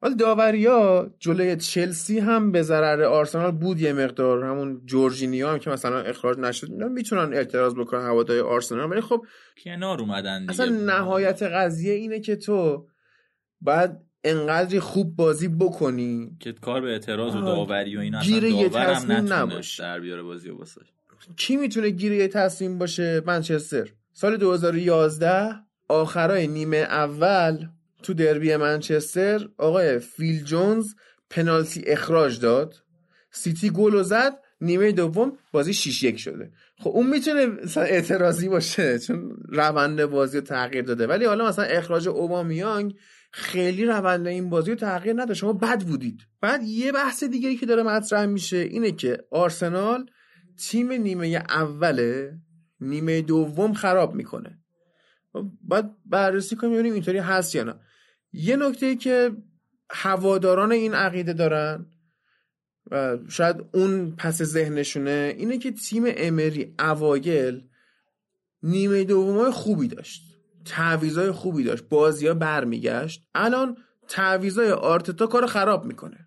ولی 0.01 0.15
داوریا 0.15 1.13
جلوی 1.19 1.55
چلسی 1.55 2.19
هم 2.19 2.51
به 2.51 2.61
ضرر 2.61 3.03
آرسنال 3.03 3.51
بود 3.51 3.81
یه 3.81 3.93
مقدار. 3.93 4.43
همون 4.43 4.81
جورجینیو 4.85 5.47
هم 5.47 5.59
که 5.59 5.69
مثلا 5.69 6.01
اخراج 6.01 6.37
نشد. 6.37 6.71
اینا 6.71 6.87
می‌تونن 6.87 7.33
اعتراض 7.33 7.75
بکنن 7.75 8.01
هوادای 8.01 8.39
آرسنال. 8.39 8.91
ولی 8.91 9.01
خب 9.01 9.25
کنار 9.63 9.99
اومدن 9.99 10.39
دیگه. 10.39 10.51
اصلا 10.51 10.65
نهایت 10.65 11.43
قضیه 11.43 11.93
اینه 11.93 12.19
که 12.19 12.35
تو 12.35 12.87
باید 13.61 13.91
انقدری 14.23 14.79
خوب 14.79 15.15
بازی 15.15 15.47
بکنی 15.47 16.37
که 16.39 16.51
کار 16.51 16.81
به 16.81 16.87
اعتراض 16.87 17.35
و 17.35 17.41
داوری 17.41 17.97
و 17.97 17.99
اینا 17.99 18.21
گیر 18.21 18.45
اصلا 18.45 18.49
یه 18.49 18.69
تصمیم 18.69 19.17
نتونه 19.17 19.35
نباش. 19.35 19.79
در 19.79 19.99
بیاره 19.99 20.23
بازی 20.23 20.49
و 20.49 20.57
واسه 20.57 20.81
کی 21.37 21.57
می‌تونه 21.57 21.89
گیره 21.89 22.15
یه 22.15 22.27
تصمیم 22.27 22.77
باشه؟ 22.77 23.21
منچستر. 23.25 23.89
سال 24.13 24.37
2011 24.37 25.55
آخرای 25.89 26.47
نیمه 26.47 26.77
اول 26.77 27.67
تو 28.01 28.13
دربی 28.13 28.55
منچستر 28.55 29.49
آقای 29.57 29.99
فیل 29.99 30.43
جونز 30.43 30.93
پنالتی 31.29 31.83
اخراج 31.87 32.39
داد. 32.39 32.75
سیتی 33.31 33.69
گل 33.69 34.01
زد 34.01 34.33
نیمه 34.61 34.91
دوم 34.91 35.37
بازی 35.51 35.73
6 35.73 36.03
یک 36.03 36.19
شده. 36.19 36.51
خب 36.77 36.89
اون 36.89 37.07
می‌تونه 37.07 37.45
مثلا 37.45 37.83
اعتراضی 37.83 38.49
باشه 38.49 38.99
چون 38.99 39.31
روند 39.49 40.05
بازی 40.05 40.37
رو 40.37 40.43
تغییر 40.43 40.83
داده. 40.83 41.07
ولی 41.07 41.25
حالا 41.25 41.47
مثلا 41.47 41.65
اخراج 41.65 42.07
اوبامیانگ 42.07 42.95
خیلی 43.31 43.85
روند 43.85 44.27
این 44.27 44.49
بازی 44.49 44.71
رو 44.71 44.77
تغییر 44.77 45.21
نداد. 45.21 45.33
شما 45.33 45.53
بد 45.53 45.81
بودید. 45.83 46.21
بعد 46.41 46.63
یه 46.63 46.91
بحث 46.91 47.23
دیگه 47.23 47.55
که 47.55 47.65
داره 47.65 47.83
مطرح 47.83 48.25
میشه 48.25 48.57
اینه 48.57 48.91
که 48.91 49.17
آرسنال 49.31 50.05
تیم 50.69 50.91
نیمه 50.91 51.43
اوله 51.49 52.33
نیمه 52.79 53.21
دوم 53.21 53.73
خراب 53.73 54.15
می‌کنه. 54.15 54.57
باید 55.61 55.85
بررسی 56.05 56.55
کنیم 56.55 56.73
ببینیم 56.73 56.93
اینطوری 56.93 57.17
هست 57.17 57.55
یا 57.55 57.63
نه. 57.63 57.75
یه 58.33 58.55
نکته 58.55 58.95
که 58.95 59.31
هواداران 59.89 60.71
این 60.71 60.93
عقیده 60.93 61.33
دارن 61.33 61.85
و 62.91 63.17
شاید 63.29 63.55
اون 63.73 64.15
پس 64.15 64.41
ذهنشونه 64.41 65.35
اینه 65.37 65.57
که 65.57 65.71
تیم 65.71 66.03
امری 66.07 66.75
اوایل 66.79 67.67
نیمه 68.63 69.03
دومای 69.03 69.51
خوبی 69.51 69.87
داشت. 69.87 70.21
تعویضای 70.65 71.31
خوبی 71.31 71.63
داشت. 71.63 71.89
بازی 71.89 72.27
ها 72.27 72.33
برمیگشت. 72.33 73.23
الان 73.35 73.77
تعویضای 74.07 74.71
آرتتا 74.71 75.27
کار 75.27 75.45
خراب 75.45 75.85
می‌کنه. 75.85 76.20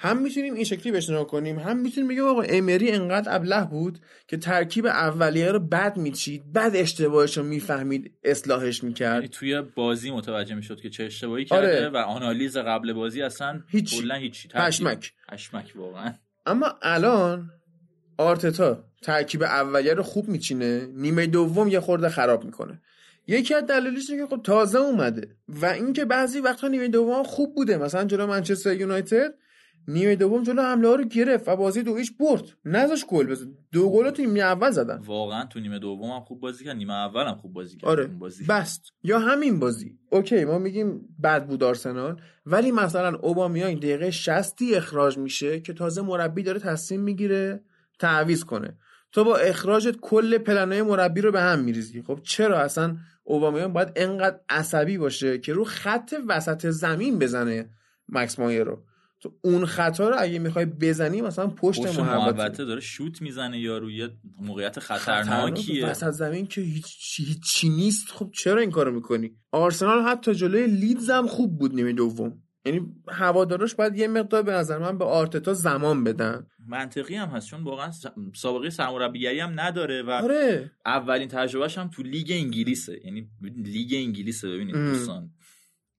هم 0.00 0.22
می‌تونیم 0.22 0.54
این 0.54 0.64
شکلی 0.64 0.92
بهش 0.92 1.10
نگاه 1.10 1.26
کنیم 1.26 1.58
هم 1.58 1.78
می‌تونیم 1.78 2.08
بگیم 2.08 2.24
آقا 2.24 2.42
امری 2.42 2.90
انقدر 2.90 3.36
ابله 3.36 3.64
بود 3.64 3.98
که 4.28 4.36
ترکیب 4.36 4.86
اولیه 4.86 5.52
رو 5.52 5.58
بد 5.58 5.96
میچید 5.96 6.52
بعد 6.52 6.76
اشتباهش 6.76 7.38
رو 7.38 7.44
می‌فهمید 7.44 8.12
اصلاحش 8.24 8.84
می‌کرد 8.84 9.14
یعنی 9.14 9.28
توی 9.28 9.62
بازی 9.62 10.10
متوجه 10.10 10.54
می‌شد 10.54 10.80
که 10.80 10.90
چه 10.90 11.04
اشتباهی 11.04 11.46
آره. 11.50 11.66
کرده 11.66 11.88
و 11.88 11.96
آنالیز 11.96 12.56
قبل 12.56 12.92
بازی 12.92 13.22
اصلا 13.22 13.60
هیچ. 13.68 14.00
کلا 14.00 14.14
هیچی 14.14 14.48
پشمک. 14.48 15.12
پشمک 15.28 15.72
واقعا 15.76 16.12
اما 16.46 16.78
الان 16.82 17.50
آرتتا 18.18 18.84
ترکیب 19.02 19.42
اولیه 19.42 19.94
رو 19.94 20.02
خوب 20.02 20.28
میچینه 20.28 20.86
نیمه 20.86 21.26
دوم 21.26 21.68
یه 21.68 21.80
خورده 21.80 22.08
خراب 22.08 22.44
می‌کنه 22.44 22.80
یکی 23.26 23.54
از 23.54 23.66
دلایلش 23.66 24.10
اینه 24.10 24.22
که 24.22 24.36
خب 24.36 24.42
تازه 24.42 24.78
اومده 24.78 25.36
و 25.48 25.66
اینکه 25.66 26.04
بعضی 26.04 26.40
وقتا 26.40 26.68
نیمه 26.68 26.88
دوم 26.88 27.22
خوب 27.22 27.54
بوده 27.54 27.76
مثلا 27.76 28.04
جلو 28.04 28.26
منچستر 28.26 28.74
یونایتد 28.74 29.34
نیمه 29.88 30.16
دوم 30.16 30.42
جلو 30.42 30.62
حمله 30.62 30.88
ها 30.88 30.94
رو 30.94 31.04
گرفت 31.04 31.48
و 31.48 31.56
بازی 31.56 31.82
دو 31.82 31.96
هیچ 31.96 32.16
برد. 32.16 32.42
نذاش 32.64 33.06
گل 33.06 33.26
بزن. 33.26 33.54
دو 33.72 33.90
گل 33.90 34.10
تو 34.10 34.22
نیمه 34.22 34.40
اول 34.40 34.70
زدن. 34.70 34.98
واقعا 34.98 35.44
تو 35.44 35.60
نیمه 35.60 35.78
دوم 35.78 36.10
هم 36.10 36.20
خوب 36.20 36.40
بازی 36.40 36.64
کرد. 36.64 36.76
نیمه 36.76 36.94
اول 36.94 37.26
هم 37.26 37.34
خوب 37.34 37.52
بازی 37.52 37.76
کرد. 37.76 37.90
آره. 37.90 38.06
بازی. 38.06 38.46
بست. 38.46 38.82
یا 39.02 39.18
همین 39.18 39.58
بازی. 39.58 39.98
اوکی 40.10 40.44
ما 40.44 40.58
میگیم 40.58 41.16
بد 41.22 41.46
بود 41.46 41.62
آرسنال. 41.62 42.20
ولی 42.46 42.72
مثلا 42.72 43.18
اوبامیانگ 43.18 43.78
دقیقه 43.78 44.10
60 44.10 44.58
اخراج 44.74 45.18
میشه 45.18 45.60
که 45.60 45.72
تازه 45.72 46.02
مربی 46.02 46.42
داره 46.42 46.58
تصمیم 46.58 47.00
می‌گیره 47.00 47.60
تعویض 47.98 48.44
کنه. 48.44 48.78
تو 49.12 49.24
با 49.24 49.36
اخراجت 49.36 49.96
کل 50.00 50.38
پلنای 50.38 50.82
مربی 50.82 51.20
رو 51.20 51.32
به 51.32 51.40
هم 51.40 51.58
میریزی. 51.58 52.02
خب 52.02 52.20
چرا 52.22 52.58
اصلا 52.58 52.96
اوبامیان 53.24 53.72
باید 53.72 53.92
انقدر 53.96 54.40
عصبی 54.48 54.98
باشه 54.98 55.38
که 55.38 55.52
رو 55.52 55.64
خط 55.64 56.14
وسط 56.28 56.66
زمین 56.66 57.18
بزنه 57.18 57.70
مکس 58.08 58.38
مایر 58.38 58.64
رو؟ 58.64 58.82
تو 59.20 59.34
اون 59.44 59.66
خطا 59.66 60.08
رو 60.08 60.16
اگه 60.18 60.38
می‌خوای 60.38 60.66
بزنی 60.66 61.20
مثلا 61.20 61.46
پشت, 61.46 61.86
پشت 61.86 61.98
محوطه. 61.98 62.64
داره 62.64 62.80
شوت 62.80 63.22
می‌زنه 63.22 63.60
یا 63.60 63.78
روی 63.78 64.08
موقعیت 64.40 64.78
خطرناکیه. 64.78 65.86
وسط 65.86 66.10
زمین 66.10 66.46
که 66.46 66.60
هیچ 66.60 67.20
هیچی 67.20 67.68
نیست. 67.68 68.08
خب 68.10 68.30
چرا 68.34 68.60
این 68.60 68.70
کارو 68.70 68.92
می‌کنی؟ 68.92 69.30
آرسنال 69.52 70.02
حتی 70.02 70.34
جلوی 70.34 70.66
لیدز 70.66 71.10
هم 71.10 71.26
خوب 71.26 71.58
بود 71.58 71.74
نیمه 71.74 71.92
دوم. 71.92 72.42
یعنی 72.66 72.94
هواداراش 73.08 73.74
باید 73.74 73.96
یه 73.96 74.08
مقدار 74.08 74.42
به 74.42 74.52
نظر 74.52 74.78
من 74.78 74.98
به 74.98 75.04
آرتتا 75.04 75.54
زمان 75.54 76.04
بدن. 76.04 76.46
منطقی 76.66 77.14
هم 77.14 77.28
هست 77.28 77.46
چون 77.46 77.62
واقعا 77.64 77.90
سابقه 78.34 78.70
سرمربیگری 78.70 79.40
هم 79.40 79.60
نداره 79.60 80.02
و 80.02 80.10
آره. 80.10 80.70
اولین 80.86 81.28
تجربهش 81.28 81.78
هم 81.78 81.88
تو 81.88 82.02
لیگ 82.02 82.26
انگلیسه. 82.30 83.00
یعنی 83.04 83.28
لیگ 83.56 83.94
انگلیسه 83.94 84.48
ببینید. 84.48 84.74
دوستان. 84.74 85.30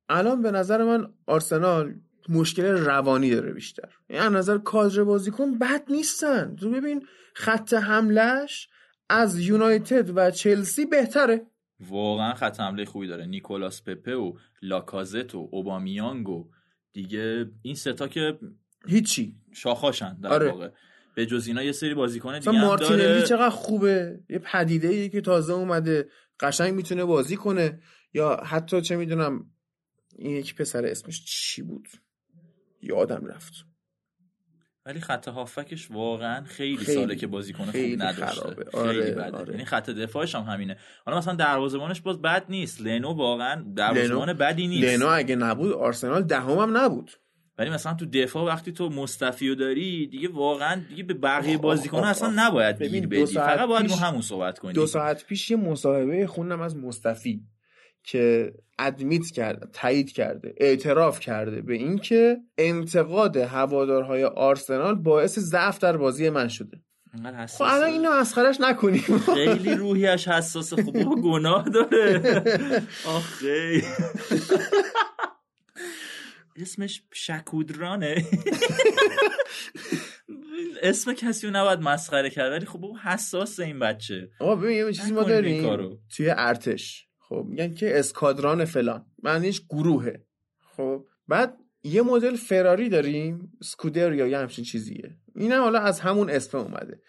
الان 0.09 0.41
به 0.41 0.51
نظر 0.51 0.83
من 0.83 1.13
آرسنال 1.25 1.95
مشکل 2.29 2.63
روانی 2.63 3.29
داره 3.29 3.53
بیشتر. 3.53 3.89
یعنی 4.09 4.25
از 4.25 4.33
نظر 4.33 4.57
کادر 4.57 5.03
بازیکن 5.03 5.57
بد 5.57 5.83
نیستن. 5.89 6.55
تو 6.55 6.71
ببین 6.71 7.07
خط 7.33 7.73
حملش 7.73 8.69
از 9.09 9.39
یونایتد 9.39 10.17
و 10.17 10.31
چلسی 10.31 10.85
بهتره. 10.85 11.45
واقعا 11.79 12.33
خط 12.33 12.59
حمله 12.59 12.85
خوبی 12.85 13.07
داره. 13.07 13.25
نیکولاس 13.25 13.83
پپه 13.83 14.15
و 14.15 14.33
لاکازت 14.61 15.35
و 15.35 15.49
اوبامیانگ 15.51 16.29
و 16.29 16.49
دیگه 16.93 17.45
این 17.61 17.75
ستا 17.75 18.07
که 18.07 18.39
هیچی. 18.87 19.35
شاخاشن 19.53 20.19
در 20.19 20.29
آره. 20.29 20.51
واقع. 20.51 20.69
به 21.15 21.25
جز 21.25 21.47
اینا 21.47 21.63
یه 21.63 21.71
سری 21.71 21.93
بازیکن 21.93 22.39
دیگه 22.39 22.51
مارتینلی 22.51 23.03
داره. 23.03 23.21
چقدر 23.21 23.49
خوبه. 23.49 24.19
یه 24.29 24.39
پدیده 24.39 24.87
ای 24.87 25.09
که 25.09 25.21
تازه 25.21 25.53
اومده. 25.53 26.09
قشنگ 26.39 26.73
می‌تونه 26.73 27.05
بازی 27.05 27.35
کنه. 27.35 27.81
یا 28.13 28.41
حتی 28.45 28.81
چه 28.81 28.95
می‌دونم 28.95 29.51
این 30.15 30.35
یک 30.35 30.55
پسر 30.55 30.85
اسمش 30.85 31.25
چی 31.25 31.61
بود؟ 31.61 31.87
یادم 32.81 33.25
رفت. 33.25 33.53
ولی 34.85 34.99
خط 34.99 35.27
هافکش 35.27 35.91
واقعا 35.91 36.43
خیلی, 36.43 36.77
خیلی- 36.77 36.97
ساله 36.97 37.15
که 37.15 37.27
بازیکن 37.27 37.63
خوب 37.63 37.71
خیلی 37.71 37.95
نداشته. 37.95 38.25
خرابه. 38.41 38.65
خیلی 38.71 38.77
آره، 38.99 39.11
بده. 39.11 39.37
آره. 39.37 39.51
یعنی 39.53 39.65
خط 39.65 39.89
دفاعش 39.89 40.35
هم 40.35 40.41
همینه. 40.43 40.77
حالا 41.05 41.17
مثلا 41.17 41.35
دروازه‌بانش 41.35 42.01
باز 42.01 42.21
بد 42.21 42.45
نیست. 42.49 42.81
لنو 42.81 43.13
واقعا 43.13 43.65
دروازه‌بان 43.75 44.33
بدی 44.33 44.67
نیست. 44.67 44.87
لنو 44.87 45.07
اگه 45.07 45.35
نبود 45.35 45.71
آرسنال 45.73 46.23
دهم 46.23 46.57
هم 46.57 46.77
نبود. 46.77 47.11
ولی 47.57 47.69
مثلا 47.69 47.93
تو 47.93 48.05
دفاع 48.05 48.45
وقتی 48.45 48.71
تو 48.71 48.89
مصطفی 48.89 49.49
رو 49.49 49.55
داری 49.55 50.07
دیگه 50.07 50.29
واقعا 50.29 50.81
دیگه 50.89 51.03
به 51.03 51.13
بقیه 51.13 51.57
بازیکن 51.57 51.97
اصلا. 52.03 52.33
نباید 52.35 52.77
ببین، 52.77 53.09
بدی. 53.09 53.25
فقط 53.25 53.67
باید 53.67 53.83
پیش- 53.87 53.97
همون 54.01 54.21
صحبت 54.21 54.59
کنی. 54.59 54.73
دو 54.73 54.87
ساعت 54.87 55.25
پیش 55.25 55.51
یه 55.51 55.57
مصاحبه 55.57 56.27
خوندم 56.27 56.61
از 56.61 56.75
مصطفی. 56.77 57.43
که 58.03 58.53
ادمیت 58.79 59.31
کرده 59.31 59.67
تایید 59.73 60.11
کرده 60.11 60.53
اعتراف 60.57 61.19
کرده 61.19 61.61
به 61.61 61.73
اینکه 61.73 62.37
انتقاد 62.57 63.37
هوادارهای 63.37 64.23
آرسنال 64.23 64.95
باعث 64.95 65.39
ضعف 65.39 65.79
در 65.79 65.97
بازی 65.97 66.29
من 66.29 66.47
شده. 66.47 66.81
خب. 67.47 67.61
الان 67.61 67.89
اینو 67.89 68.19
مسخرش 68.19 68.57
نکنیم. 68.59 69.17
خیلی 69.35 69.75
روحیش 69.75 70.27
حساسه. 70.27 70.83
خب 70.83 71.03
بابا 71.03 71.21
گناه 71.31 71.69
داره. 71.69 72.21
آخه 73.05 73.81
اسمش 76.55 77.03
شکودرانه. 77.13 78.25
اسم 80.81 81.13
کسی 81.13 81.47
رو 81.47 81.53
نباید 81.53 81.79
مسخره 81.79 82.29
کرد 82.29 82.51
ولی 82.51 82.65
خب 82.65 82.79
بابا 82.79 82.97
حساسه 83.03 83.63
این 83.63 83.79
بچه. 83.79 84.29
آقا 84.39 84.55
ببین 84.55 84.87
یه 84.87 84.93
چیزی 84.93 85.11
ما 85.11 85.23
داریم. 85.23 85.99
توی 86.15 86.29
ارتش. 86.37 87.08
خب 87.29 87.45
میگن 87.49 87.73
که 87.73 87.99
اسکادران 87.99 88.65
فلان. 88.65 89.05
معنیش 89.23 89.61
گروهه. 89.69 90.23
خب 90.77 91.05
بعد 91.27 91.57
یه 91.83 92.01
مدل 92.01 92.35
فراری 92.35 92.89
داریم 92.89 93.57
سکودر 93.63 94.13
یا 94.13 94.27
یه 94.27 94.37
همچین 94.37 94.65
چیزیه. 94.65 95.17
این 95.35 95.51
هم 95.51 95.61
حالا 95.61 95.79
از 95.79 95.99
همون 95.99 96.29
اسم 96.29 96.57
اومده. 96.57 97.01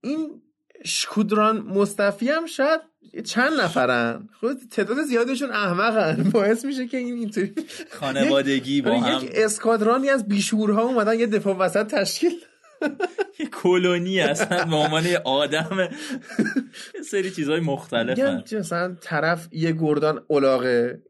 این 0.00 0.42
شکودران 0.84 1.58
مصطفی 1.58 2.28
هم 2.28 2.46
شاید 2.46 2.80
چند 3.24 3.60
نفرن. 3.60 4.28
خود 4.40 4.56
تعداد 4.70 5.02
زیادشون 5.02 5.50
احمقن. 5.50 6.22
باعث 6.34 6.64
میشه 6.64 6.86
که 6.86 6.96
این 6.96 7.14
اینطوری 7.14 7.54
خانوادگی 7.90 8.82
با 8.82 8.90
آره، 8.96 9.00
هم. 9.00 9.24
یک 9.24 9.30
اسکادرانی 9.34 10.08
از 10.08 10.28
بیشورها 10.28 10.82
اومدن 10.82 11.18
یه 11.18 11.26
دفاع 11.26 11.56
وسط 11.56 11.86
تشکیل 11.86 12.32
یه 13.40 13.46
کلونی 13.46 14.20
هستن 14.20 14.70
به 14.70 14.76
عنوان 14.76 15.04
یه 15.06 15.18
آدم. 15.18 15.88
سری 17.10 17.30
چیزهای 17.30 17.60
که 18.46 18.56
مثلا 18.58 18.96
طرف 19.00 19.48
یه 19.52 19.72
گردان 19.72 20.24
اولاغه. 20.26 21.02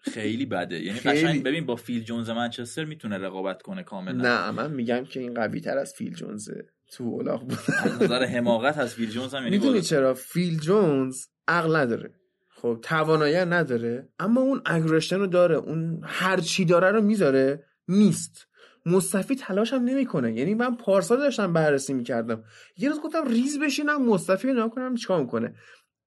خیلی 0.00 0.46
بده. 0.46 0.82
یعنی. 0.82 1.00
قشنگ 1.00 1.42
ببین 1.42 1.66
با 1.66 1.76
فیل 1.76 2.04
جونز 2.04 2.30
منچستر 2.30 2.84
می‌تونه 2.84 3.18
رقابت 3.18 3.62
کنه 3.62 3.82
کاملا. 3.82 4.22
نه 4.22 4.50
من 4.50 4.70
میگم 4.70 5.04
که 5.04 5.20
این 5.20 5.34
قوی 5.34 5.60
تر 5.60 5.78
از 5.78 5.94
فیل 5.98 6.14
جونزه. 6.14 6.66
تو 6.92 7.04
اولاغ 7.04 7.40
بود. 7.40 7.58
از 7.78 8.02
نظر 8.02 8.24
حماقت 8.24 8.78
از 8.78 8.94
فیل 8.94 9.10
جونز 9.10 9.34
هم 9.34 9.42
یعنی 9.42 9.58
می‌دونی. 9.58 9.80
چرا؟ 9.80 10.14
فیل 10.14 10.58
جونز 10.58 11.26
عقل 11.48 11.76
نداره. 11.76 12.10
خب 12.48 12.78
توانایی 12.82 13.36
نداره. 13.36 14.08
اما 14.18 14.40
اون 14.40 14.62
اگرشن 14.64 15.16
رو 15.16 15.26
داره. 15.26 15.56
اون 15.56 16.00
هر 16.04 16.40
چی 16.40 16.64
داره 16.64 16.90
رو 16.90 17.02
می‌ذاره 17.02 17.64
نیست. 17.88 18.46
مصطفی 18.86 19.36
تلاش 19.36 19.72
هم 19.72 19.84
نمی‌کنه. 19.84 20.32
یعنی 20.32 20.54
من 20.54 20.74
پارسال 20.74 21.18
داشتم 21.18 21.52
بررسی 21.52 21.94
می‌کردم. 21.94 22.44
یه 22.76 22.88
روز 22.88 23.00
گفتم 23.00 23.28
ریز 23.28 23.58
بشینم 23.58 24.06
مصطفی 24.06 24.52
نگاه 24.52 24.70
کنم 24.70 24.94
چیکار 24.94 25.20
می‌کنه. 25.20 25.54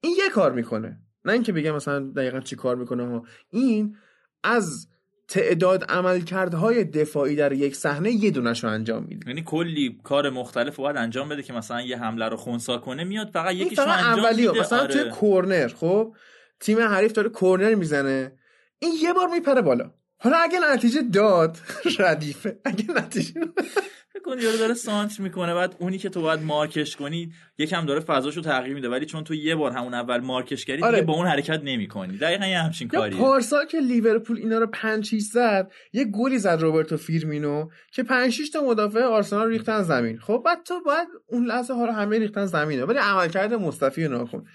این 0.02 0.16
یه 0.18 0.30
کار 0.30 0.52
می‌کنه. 0.52 1.00
نه 1.26 1.34
اینکه 1.34 1.52
بگم 1.52 1.76
مثلا 1.76 2.00
دقیقا 2.00 2.40
چی 2.40 2.56
کار 2.56 2.76
می‌کنه 2.76 3.08
ها. 3.08 3.26
این 3.52 3.96
از 4.44 4.88
تعداد 5.28 5.84
عملکردهای 5.84 6.84
دفاعی 6.84 7.36
در 7.36 7.54
یک 7.54 7.76
صحنه 7.76 8.12
یه 8.12 8.32
دونش 8.32 8.64
رو 8.64 8.70
انجام 8.70 9.06
میده. 9.10 9.28
یعنی 9.28 9.44
کلی 9.46 10.00
کار 10.04 10.30
مختلف 10.30 10.76
رو 10.76 10.84
باید 10.84 10.98
انجام 10.98 11.30
بده 11.30 11.44
که 11.44 11.54
مثلا 11.54 11.82
یه 11.82 11.98
حمله 11.98 12.30
رو 12.30 12.38
خونسا 12.38 12.78
کنه 12.78 13.04
میاد 13.04 13.30
فقط 13.30 13.54
یکیش 13.54 13.80
رو 13.80 13.90
انجام 13.90 14.26
اولی 14.26 14.48
میده. 14.48 14.60
مثلا 14.60 14.88
توی 14.88 15.02
آره. 15.02 15.10
کورنر 15.10 15.68
خب؟ 15.68 16.16
تیم 16.60 16.80
حریف 16.80 17.12
داره 17.12 17.30
کورنر 17.30 17.76
می‌زنه. 17.76 18.32
این 18.80 18.94
یه 19.02 19.14
بار 19.14 19.28
میپره 19.28 19.62
بالا. 19.62 19.92
حالا 20.22 20.38
اگه 20.38 20.60
نتیجه 20.74 21.02
داد 21.02 21.58
ردیفه. 22.00 22.60
اگه 22.66 22.86
نتیجه 22.92 23.42
فکر 24.14 24.24
کن 24.24 24.40
یارو 24.40 24.58
داره 24.58 24.74
سانتر 24.74 25.24
می‌کنه 25.24 25.54
بعد 25.54 25.76
اونی 25.80 25.98
که 25.98 26.10
تو 26.10 26.22
باید 26.22 26.42
مارکش 26.42 26.96
کنی 26.96 27.34
یکم 27.58 27.86
داره 27.86 28.00
فضاشو 28.00 28.42
تغییر 28.42 28.74
میده. 28.76 28.90
ولی 28.90 29.06
چون 29.06 29.24
تو 29.24 29.34
یه 29.34 29.56
بار 29.56 29.72
همون 29.72 29.94
اول 29.94 30.18
مارکش 30.20 30.66
کردی 30.66 30.84
آره. 30.84 30.96
دیگه 30.96 31.08
با 31.08 31.14
اون 31.14 31.28
حرکت 31.28 31.62
نمی‌کنی. 31.64 32.18
دقیقا 32.18 32.46
یه 32.46 32.60
همچین 32.60 32.90
یا 32.94 33.00
کاریه. 33.00 33.20
پارسال 33.20 33.66
که 33.66 33.80
لیورپول 33.80 34.38
اینا 34.38 34.58
رو 34.58 34.68
5 34.68 35.06
6 35.06 35.22
زد 35.22 35.72
یه 35.94 36.06
گلی 36.06 36.38
زد 36.38 36.58
روبرتو 36.62 36.98
فیرمینو 36.98 37.70
که 37.92 38.04
5 38.04 38.32
6 38.34 38.50
تا 38.50 38.62
مدافع 38.64 39.04
آرسنال 39.04 39.48
ریختن 39.50 39.84
زمین. 39.84 40.20
خب 40.20 40.42
بعد 40.46 40.64
تو 40.64 40.82
باید 40.86 41.08
اون 41.28 41.46
لحظه 41.46 41.74
ها 41.74 41.86
رو 41.86 41.92
همه 41.92 42.20
ریختن 42.20 42.46
زمینه. 42.46 42.84
ولی 42.86 42.98
عملکرد 42.98 43.54
مصطفی 43.54 44.06
رو 44.06 44.22
نکن 44.22 44.46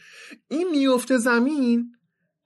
این 0.49 0.70
میفته 0.70 1.19
زمین 1.19 1.91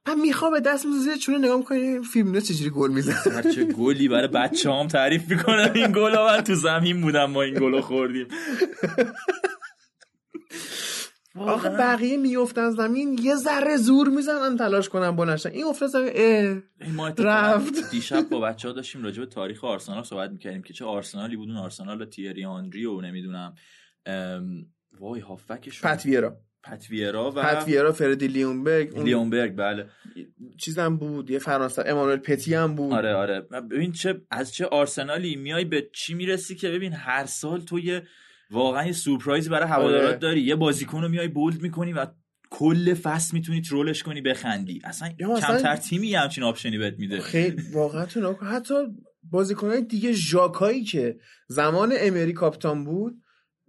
من 0.09 0.20
می‌خوام 0.20 0.52
به 0.52 0.60
دست 0.60 0.86
میزه 0.86 1.16
چونه 1.16 1.39
نگاه 1.39 1.56
می‌کنی 1.56 2.02
فیرمینو 2.02 2.40
چجوری 2.40 2.70
گل 2.70 2.90
می‌زنه؟ 2.90 3.16
هر 3.16 3.43
چه 3.43 3.64
گلی 3.64 4.09
برای 4.09 4.28
بچه 4.28 4.72
هم 4.72 4.89
تعریف 4.89 5.30
می‌کنم 5.30 5.72
این 5.74 5.93
گل 5.93 6.14
من 6.18 6.40
تو 6.40 6.55
زمین 6.55 7.01
بودم 7.01 7.24
ما 7.24 7.43
این 7.43 7.55
گل 7.55 7.80
خوردیم. 7.80 8.28
آخه 11.36 11.68
بقیه 11.68 12.16
میفتن 12.16 12.70
زمین 12.70 13.18
یه 13.22 13.35
ذره 13.36 13.76
زور 13.76 14.09
می‌زنن 14.09 14.56
تلاش 14.56 14.89
کنن 14.89 15.16
بلنشن 15.16 15.51
این 15.51 15.64
افتاد 15.64 15.89
زمین 15.89 16.10
اه. 16.14 16.56
ما 16.93 17.09
رفت. 17.09 17.90
دیشب 17.90 18.28
با 18.28 18.40
بچه 18.40 18.68
ها 18.68 18.74
داشتیم 18.74 19.02
راجع 19.02 19.20
به 19.20 19.26
تاریخ 19.26 19.64
آرسنال 19.64 20.02
صحبت 20.02 20.30
می‌کردیم 20.30 20.62
که 20.62 20.72
چه 20.72 20.85
آرسنالی 20.85 21.36
بود 21.36 21.48
اون 21.48 21.59
آرسنال 21.59 22.05
تیری 22.05 22.44
آنری 22.44 22.85
و 22.86 23.01
نمی‌دونم 23.01 23.55
وای 25.01 25.20
هافبکش 25.20 25.82
پت 25.82 26.04
ویرا 26.04 26.36
پت 26.62 26.90
ویرا 26.90 27.30
و 27.30 27.43
پت 27.43 27.62
ویرا 27.62 27.93
فردی 27.93 28.28
لیونبرگ 28.28 28.94
اون 28.94 29.05
لیونبرگ 29.05 29.56
بله. 29.56 29.86
چیزم 30.59 30.97
بود 30.97 31.30
یه 31.30 31.39
فرانسه 31.39 31.82
امانوئل 31.86 32.16
پتی 32.16 32.55
هم 32.55 32.74
بود. 32.74 32.93
آره 32.93 33.14
آره. 33.14 33.40
ببین 33.40 33.93
چه 33.93 34.20
از 34.30 34.52
چه 34.52 34.66
آرسنالی 34.66 35.36
میای 35.36 35.64
به 35.64 35.89
چی 35.94 36.14
می‌رسی 36.14 36.55
که 36.55 36.68
ببین 36.68 36.93
هر 36.93 37.26
سال 37.26 37.60
تو 37.60 37.78
یه 37.78 38.02
واقعا 38.51 38.86
یه 38.86 38.93
سورپرایز 38.93 39.48
برای 39.48 39.68
هوادارات 39.68 40.09
آره. 40.09 40.16
داری. 40.16 40.40
یه 40.40 40.56
بازیکن 40.56 41.02
رو 41.02 41.09
میای 41.09 41.28
bold 41.28 41.62
می‌کنی 41.62 41.93
و 41.93 42.06
کل 42.51 42.94
فصل 42.94 43.36
می‌تونی 43.36 43.60
troll 43.60 43.90
ش 43.90 44.02
کنی 44.02 44.20
بخندی. 44.20 44.80
اصلا 44.85 45.09
کمتر 45.09 45.76
تیمی 45.76 46.14
همچین 46.14 46.44
option 46.44 46.74
ی 46.74 46.78
بهت 46.78 46.98
میده. 46.98 47.20
خیلی 47.20 47.62
واقعا 47.72 48.06
تو. 48.06 48.32
حتی 48.32 48.74
بازیکنهای 49.22 49.82
دیگه 49.82 50.12
ژاکایی 50.12 50.85
که 50.85 51.18
زمان 51.48 51.93
امری 51.98 52.32
کاپیتان 52.32 52.85
بود 52.85 53.22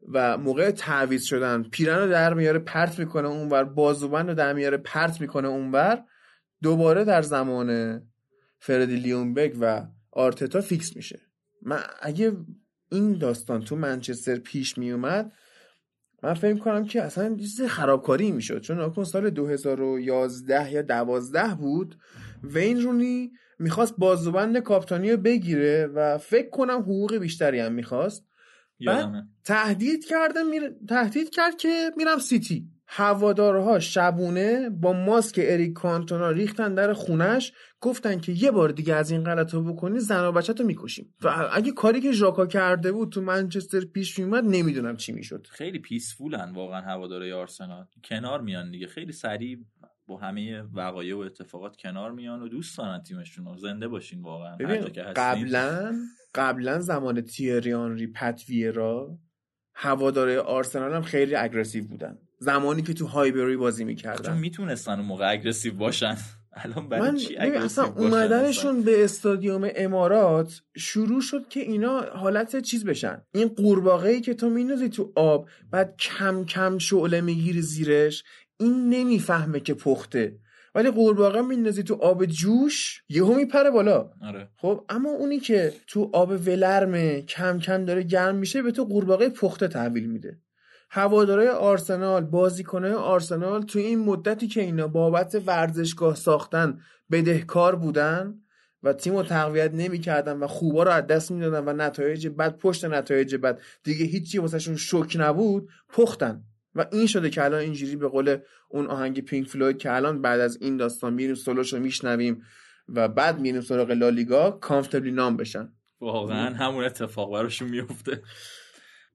و 0.07 0.37
موقع 0.37 0.71
تعویض 0.71 1.23
شدن 1.23 1.63
پیرهن 1.63 1.99
رو 1.99 2.09
در 2.09 2.33
میاره 2.33 2.59
پرت 2.59 2.99
می‌کنه 2.99 3.27
اونور 3.27 3.63
بازوبند 3.63 4.29
رو 4.29 4.35
در 4.35 4.53
میاره 4.53 4.77
پرت 4.77 5.21
می‌کنه 5.21 5.47
اونور 5.47 6.03
دوباره 6.61 7.03
در 7.03 7.21
زمان 7.21 8.01
فردی 8.59 8.95
لیونبرگ 8.95 9.57
و 9.61 9.87
آرتتا 10.11 10.61
فیکس 10.61 10.95
میشه. 10.95 11.19
من 11.61 11.79
اگه 12.01 12.31
این 12.91 13.17
داستان 13.17 13.61
تو 13.61 13.75
منچستر 13.75 14.35
پیش 14.35 14.77
میومد 14.77 15.31
من 16.23 16.33
فکر 16.33 16.57
کنم 16.57 16.85
که 16.85 17.01
اصلا 17.01 17.35
چیز 17.35 17.61
خرابکاری 17.61 18.31
می‌شد. 18.31 18.61
چون 18.61 18.81
نکن 18.81 19.03
سال 19.03 19.29
2011 19.29 20.71
یا 20.71 20.81
12 20.81 21.55
بود 21.55 21.95
وین 22.43 22.81
رونی 22.81 23.31
می‌خواست 23.59 23.95
بازوبند 23.97 24.59
کاپتانی 24.59 25.11
رو 25.11 25.17
بگیره 25.17 25.85
و 25.85 26.17
فکر 26.17 26.49
کنم 26.49 26.79
حقوق 26.79 27.15
بیشتری 27.15 27.59
هم 27.59 27.71
می‌خواست. 27.73 28.28
یادمه. 28.79 29.27
تهدید 29.43 30.05
کرده 30.05 30.43
میر... 30.43 30.73
تهدید 30.89 31.29
کرد 31.29 31.57
که 31.57 31.91
میرم 31.97 32.17
سیتی. 32.17 32.69
هوادارها 32.91 33.79
شبونه 33.79 34.69
با 34.69 34.93
ماسک 34.93 35.39
اریک 35.43 35.73
کانتونا 35.73 36.31
ریختن 36.31 36.73
در 36.73 36.93
خونش. 36.93 37.53
گفتن 37.81 38.19
که 38.19 38.31
یه 38.31 38.51
بار 38.51 38.69
دیگه 38.69 38.95
از 38.95 39.11
این 39.11 39.23
غلط 39.23 39.53
رو 39.53 39.73
بکنی 39.73 39.99
زن 39.99 40.23
و 40.23 40.31
بچه 40.31 40.53
رو 40.53 40.65
می‌کشیم. 40.65 41.15
و 41.21 41.49
اگه 41.53 41.71
کاری 41.71 42.01
که 42.01 42.11
ژاکا 42.11 42.45
کرده 42.45 42.91
بود 42.91 43.11
تو 43.11 43.21
منچستر 43.21 43.79
پیش 43.79 44.19
میومد 44.19 44.43
نمی‌دونم 44.43 44.97
چی 44.97 45.11
می‌شد. 45.11 45.47
خیلی 45.49 45.79
پیسفولن 45.79 46.51
واقعا 46.51 46.81
هوادارهای 46.81 47.31
آرسنال. 47.31 47.85
کنار 48.03 48.41
میان 48.41 48.71
دیگه. 48.71 48.87
خیلی 48.87 49.11
سریع 49.11 49.57
با 50.07 50.17
همه 50.17 50.61
وقایع 50.61 51.15
و 51.15 51.19
اتفاقات 51.19 51.75
کنار 51.75 52.11
میان 52.11 52.41
و 52.41 52.47
دوست 52.47 52.77
دارن 52.77 53.03
تیمشون 53.03 53.45
رو 53.45 53.57
زنده 53.57 53.87
باشین 53.87 54.21
واقعا. 54.21 54.57
قبلا 55.15 55.95
قبلا 56.35 56.79
زمان 56.79 57.21
تیری 57.21 57.73
آنری 57.73 58.07
پت 58.07 58.41
ویرا 58.49 59.19
هوادارای 59.73 60.39
آرسنال 60.39 60.93
هم 60.93 61.01
خیلی 61.01 61.35
aggressive 61.35 61.83
بودن. 61.83 62.17
زمانی 62.39 62.81
که 62.81 62.93
تو 62.93 63.05
هایبری 63.05 63.57
بازی‌شون 63.57 63.87
می‌کردن 63.87 64.37
می‌تونستن 64.37 64.91
اون 64.91 65.05
موقع 65.05 65.31
aggressive 65.31 65.73
باشن. 65.73 66.17
الان 66.53 66.89
برای 66.89 67.11
من 67.11 67.17
چی 67.17 67.35
اصلا 67.37 67.85
اومدنشون 67.85 68.81
به 68.81 69.03
استادیوم 69.03 69.69
امارات 69.75 70.61
شروع 70.77 71.21
شد 71.21 71.47
که 71.49 71.59
اینا 71.59 72.01
حالت 72.01 72.61
چیز 72.61 72.85
بشن. 72.85 73.21
این 73.33 73.47
قورباغه 73.47 74.09
ای 74.09 74.21
که 74.21 74.33
تو 74.33 74.49
میندازی 74.49 74.89
تو 74.89 75.11
آب 75.15 75.47
بعد 75.71 75.95
کم 75.97 76.45
کم 76.45 76.77
شعله 76.77 77.21
می‌گیری 77.21 77.61
زیرش 77.61 78.23
این 78.59 78.89
نمی‌فهمه 78.89 79.59
که 79.59 79.73
پخته. 79.73 80.39
ولی 80.79 80.91
قورباغه 80.91 81.41
میندازی 81.41 81.83
تو 81.83 81.93
آب 81.93 82.25
جوش 82.25 83.03
یهو 83.09 83.33
میپره 83.33 83.71
بالا. 83.71 84.11
آره. 84.21 84.49
خب 84.57 84.85
اما 84.89 85.09
اونی 85.09 85.39
که 85.39 85.73
تو 85.87 86.09
آب 86.13 86.29
ولرمه 86.29 87.21
کم 87.21 87.59
کم 87.59 87.85
داره 87.85 88.03
گرم 88.03 88.35
میشه 88.35 88.61
به 88.61 88.71
تو 88.71 88.83
قورباغه 88.83 89.29
پخته 89.29 89.67
تحویل 89.67 90.05
میده. 90.05 90.39
هوادارای 90.89 91.47
آرسنال 91.47 92.23
بازیکنای 92.23 92.91
آرسنال 92.91 93.61
تو 93.61 93.79
این 93.79 93.99
مدتی 93.99 94.47
که 94.47 94.61
اینا 94.61 94.87
بابت 94.87 95.41
ورزشگاه 95.45 96.15
ساختن 96.15 96.79
بدهکار 97.11 97.75
بودن 97.75 98.33
و 98.83 98.93
تیم 98.93 99.15
رو 99.15 99.23
تقویت 99.23 99.73
نمی‌کردن 99.73 100.37
و 100.37 100.47
خوبا 100.47 100.83
رو 100.83 100.91
از 100.91 101.07
دست 101.07 101.31
می‌دادن 101.31 101.69
و 101.69 101.73
نتایج 101.73 102.27
بد 102.27 102.57
پشت 102.57 102.85
نتایج 102.85 103.35
بد 103.35 103.59
دیگه 103.83 104.05
هیچی 104.05 104.37
واسهشون 104.37 104.75
شوک 104.75 105.17
نبود 105.19 105.69
پختن. 105.89 106.43
و 106.75 106.85
این 106.91 107.07
شده 107.07 107.29
که 107.29 107.43
الان 107.43 107.59
اینجوری 107.59 107.95
به 107.95 108.07
قول 108.07 108.37
اون 108.69 108.87
آهنگ 108.87 109.19
پینک 109.19 109.47
فلوید 109.47 109.77
که 109.77 109.95
الان 109.95 110.21
بعد 110.21 110.39
از 110.39 110.57
این 110.61 110.77
داستان 110.77 111.13
میریم 111.13 111.35
سولوش 111.35 111.73
رو 111.73 111.79
میشنویم 111.79 112.41
و 112.89 113.07
بعد 113.07 113.39
میریم 113.39 113.61
سراغ 113.61 113.91
لالیگا 113.91 114.51
comfortably 114.51 115.11
numb 115.11 115.37
بشن. 115.37 115.73
واقعا 116.01 116.55
همون 116.55 116.83
اتفاق 116.83 117.33
براشون 117.33 117.69
میفته 117.69 118.21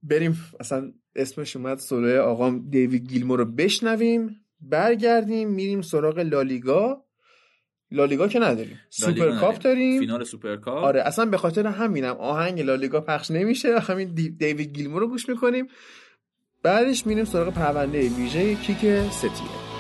بریم 0.03 0.39
اصلا 0.61 0.93
اسمش 1.17 1.57
اومد 1.57 1.79
سولوی 1.79 2.19
آقام 2.19 2.71
دیوید 2.71 3.09
گیلمور 3.09 3.39
رو 3.39 3.45
بشنویم 3.45 4.41
برگردیم 4.61 5.49
میریم 5.49 5.83
سراغ 5.83 6.19
لالیگا. 6.19 7.05
لالیگا 7.91 8.29
که 8.29 8.39
نداریم. 8.39 8.81
سوپر 8.91 9.39
کاپ 9.41 9.59
داریم. 9.59 10.01
فینال 10.01 10.25
سوپر 10.25 10.57
کاپ. 10.57 10.85
آره 10.85 11.01
اصلا 11.03 11.25
به 11.27 11.37
خاطر 11.37 11.67
همینم 11.67 12.17
آهنگ 12.17 12.61
لالیگا 12.61 13.01
پخش 13.01 13.31
نمیشه. 13.31 13.79
همین 13.79 14.15
دی- 14.15 14.31
دیوید 14.31 14.77
گیلمور 14.77 15.01
رو 15.01 15.09
گوش 15.09 15.29
می‌کنیم. 15.29 15.67
بعدش 16.65 17.07
میریم 17.07 17.25
سراغ 17.25 17.49
پرونده 17.49 18.09
ویژه 18.09 18.55
کیک 18.55 18.79
ستیه. 19.11 19.74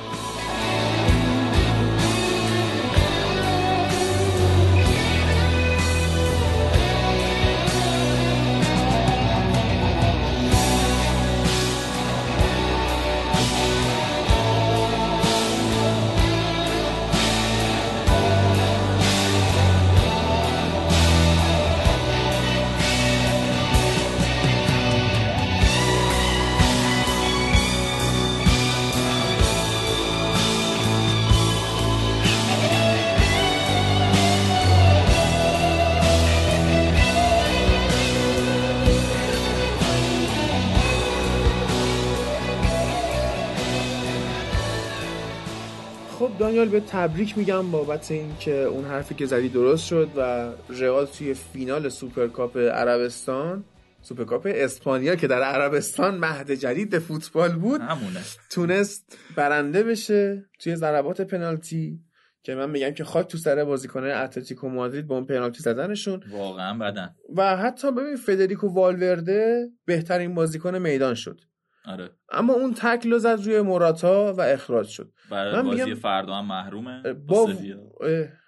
به 46.74 46.80
تبریک 46.80 47.38
میگم 47.38 47.70
بابت 47.70 48.10
این 48.10 48.36
که 48.40 48.62
اون 48.62 48.84
حرفی 48.84 49.14
که 49.14 49.26
زدی 49.26 49.48
درست 49.48 49.86
شد 49.86 50.08
و 50.16 50.52
رئال 50.68 51.06
توی 51.06 51.34
فینال 51.34 51.88
سوپرکاپ 51.88 52.56
عربستان 52.56 53.64
سوپرکاپ 54.02 54.48
اسپانیا 54.54 55.16
که 55.16 55.26
در 55.26 55.42
عربستان 55.42 56.18
مهد 56.18 56.50
جدید 56.50 56.98
فوتبال 56.98 57.52
بود 57.52 57.80
همونه. 57.80 58.20
تونست 58.50 59.18
برنده 59.36 59.82
بشه 59.82 60.44
توی 60.58 60.76
ضربات 60.76 61.20
پنالتی 61.20 62.00
که 62.42 62.54
من 62.54 62.70
میگم 62.70 62.90
که 62.90 63.04
خاک 63.04 63.26
تو 63.26 63.38
سر 63.38 63.64
بازیکنان 63.64 64.10
اتلتیکو 64.10 64.68
مادرید 64.68 65.06
با 65.06 65.14
اون 65.14 65.26
پنالتی 65.26 65.62
زدنشون. 65.62 66.22
واقعا 66.30 66.78
بدن. 66.78 67.14
و 67.36 67.56
حتی 67.56 67.92
ببین 67.92 68.16
فدریکو 68.16 68.68
والورده 68.68 69.68
بهترین 69.84 70.34
بازیکن 70.34 70.78
میدان 70.78 71.14
شد. 71.14 71.40
آره. 71.84 72.10
اما 72.32 72.52
اون 72.52 72.74
تکل 72.74 73.10
رو 73.10 73.18
زد 73.18 73.40
روی 73.44 73.60
موراتا 73.60 74.34
و 74.38 74.40
اخراج 74.40 74.88
شد. 74.88 75.12
برای 75.30 75.62
من 75.62 75.62
بازی 75.62 75.94
فردا 75.94 76.34
هم 76.34 76.46
محرومه. 76.46 77.12
با, 77.12 77.54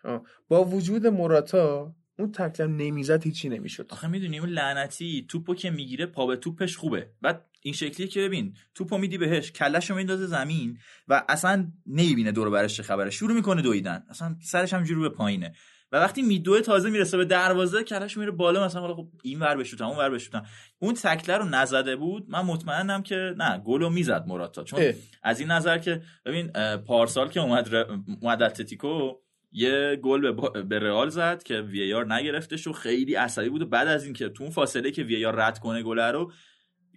آه. 0.04 0.22
با 0.48 0.64
وجود 0.64 1.06
موراتا 1.06 1.94
اون 2.18 2.32
تکلم 2.32 2.76
نمی‌زد 2.76 3.22
هیچی 3.22 3.48
نمی‌شد. 3.48 3.86
آخه 3.90 4.08
می‌دونی 4.08 4.38
اون 4.38 4.48
لعنتی 4.48 5.26
توپو 5.28 5.54
که 5.54 5.70
می‌گیره 5.70 6.06
پا 6.06 6.26
به 6.26 6.36
توپش 6.36 6.76
خوبه. 6.76 7.10
بعد 7.22 7.44
این 7.62 7.74
شکلی 7.74 8.08
که 8.08 8.20
ببین 8.20 8.54
توپو 8.74 8.98
میدی 8.98 9.18
بهش 9.18 9.52
کلشو 9.52 9.94
میندازه 9.94 10.26
زمین 10.26 10.78
و 11.08 11.24
اصلا 11.28 11.72
نمی‌بینه 11.86 12.32
دور 12.32 12.48
و 12.48 12.50
برش 12.50 12.76
چه 12.76 12.82
خبره. 12.82 13.10
شروع 13.10 13.34
می‌کنه 13.34 13.62
دویدن. 13.62 14.04
اصلا 14.10 14.36
سرش 14.42 14.74
هم 14.74 14.82
جوری 14.82 15.00
به 15.00 15.08
پایینه. 15.08 15.52
و 15.92 15.96
وقتی 15.96 16.22
میدوه 16.22 16.60
تازه 16.60 16.90
می‌رسه 16.90 17.16
به 17.16 17.24
دروازه 17.24 17.82
کلش 17.82 18.16
میره 18.16 18.30
بالا 18.30 18.64
مثلا 18.64 18.80
حالا 18.80 18.94
خب 18.94 19.08
این 19.22 19.38
ور 19.40 19.56
بشوتم 19.56 19.86
اون 19.86 19.98
ور 19.98 20.10
بشوتم 20.10 20.42
اون 20.78 20.94
تکله 20.94 21.36
رو 21.36 21.44
نزده 21.44 21.96
بود 21.96 22.26
من 22.28 22.40
مطمئنم 22.40 23.02
که 23.02 23.34
نه 23.38 23.58
گلو 23.58 23.90
می‌زد 23.90 24.24
موراتا. 24.26 24.64
چون 24.64 24.80
اه. 24.82 24.92
از 25.22 25.40
این 25.40 25.50
نظر 25.50 25.78
که 25.78 26.02
ببین 26.24 26.52
پارسال 26.76 27.28
که 27.28 27.40
اومد 27.40 27.74
ر... 27.74 27.86
اومد 28.22 28.42
اتلتیکو 28.42 29.12
یه 29.52 29.96
گل 30.02 30.20
به, 30.20 30.32
با- 30.32 30.48
به 30.48 30.78
رئال 30.78 31.08
زد 31.08 31.42
که 31.42 31.60
وی 31.60 31.94
آر 31.94 32.12
نگرفتش 32.12 32.66
و 32.66 32.72
خیلی 32.72 33.14
عصبی 33.14 33.48
بود. 33.48 33.62
و 33.62 33.66
بعد 33.66 33.88
از 33.88 34.04
اینکه 34.04 34.28
تو 34.28 34.42
اون 34.42 34.52
فاصله 34.52 34.90
که 34.90 35.02
وی 35.02 35.26
آر 35.26 35.36
رد 35.36 35.58
کنه 35.58 35.82
گل 35.82 35.98
رو 35.98 36.32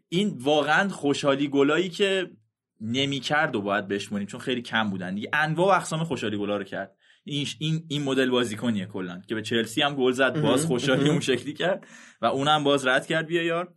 این 0.09 0.37
واقعا 0.41 0.89
خوشحالی 0.89 1.47
گلایی 1.47 1.89
که 1.89 2.31
نمی‌کرد 2.81 3.55
و 3.55 3.61
باید 3.61 3.87
بشمونیم 3.87 4.27
چون 4.27 4.39
خیلی 4.39 4.61
کم 4.61 4.89
بودن. 4.89 5.15
دیگه 5.15 5.29
انواع 5.33 5.67
و 5.67 5.77
اقسام 5.77 6.03
خوشحالی 6.03 6.37
گلا 6.37 6.57
رو 6.57 6.63
کرد. 6.63 6.95
این 7.23 7.47
این 7.59 7.85
این 7.87 8.03
مدل 8.03 8.29
بازیکنیه 8.29 8.85
کلا 8.85 9.21
که 9.27 9.35
به 9.35 9.41
چلسی 9.41 9.81
هم 9.81 9.95
گل 9.95 10.11
زد 10.11 10.41
باز 10.41 10.65
خوشحالی 10.65 11.09
اون 11.09 11.19
شکلی 11.19 11.53
کرد 11.53 11.87
و 12.21 12.25
اونم 12.25 12.63
باز 12.63 12.87
رد 12.87 13.07
کرد 13.07 13.25
بیایار 13.27 13.73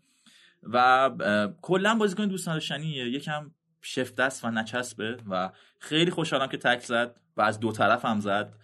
و 0.63 0.77
اه، 0.77 1.55
کلا 1.63 1.95
بازیکن 1.95 2.29
دوست 2.29 2.49
نداشتنیه. 2.49 3.09
یکم 3.09 3.51
شفت 3.83 4.17
دست 4.17 4.45
و 4.45 4.51
نچسبه 4.51 5.17
و 5.31 5.51
خیلی 5.79 6.11
خوشحالم 6.11 6.47
که 6.47 6.57
تک 6.57 6.81
زد 6.81 7.17
و 7.37 7.43
از 7.43 7.61
دو 7.61 7.73
طرف 7.73 8.05
هم 8.05 8.21
زد. 8.21 8.55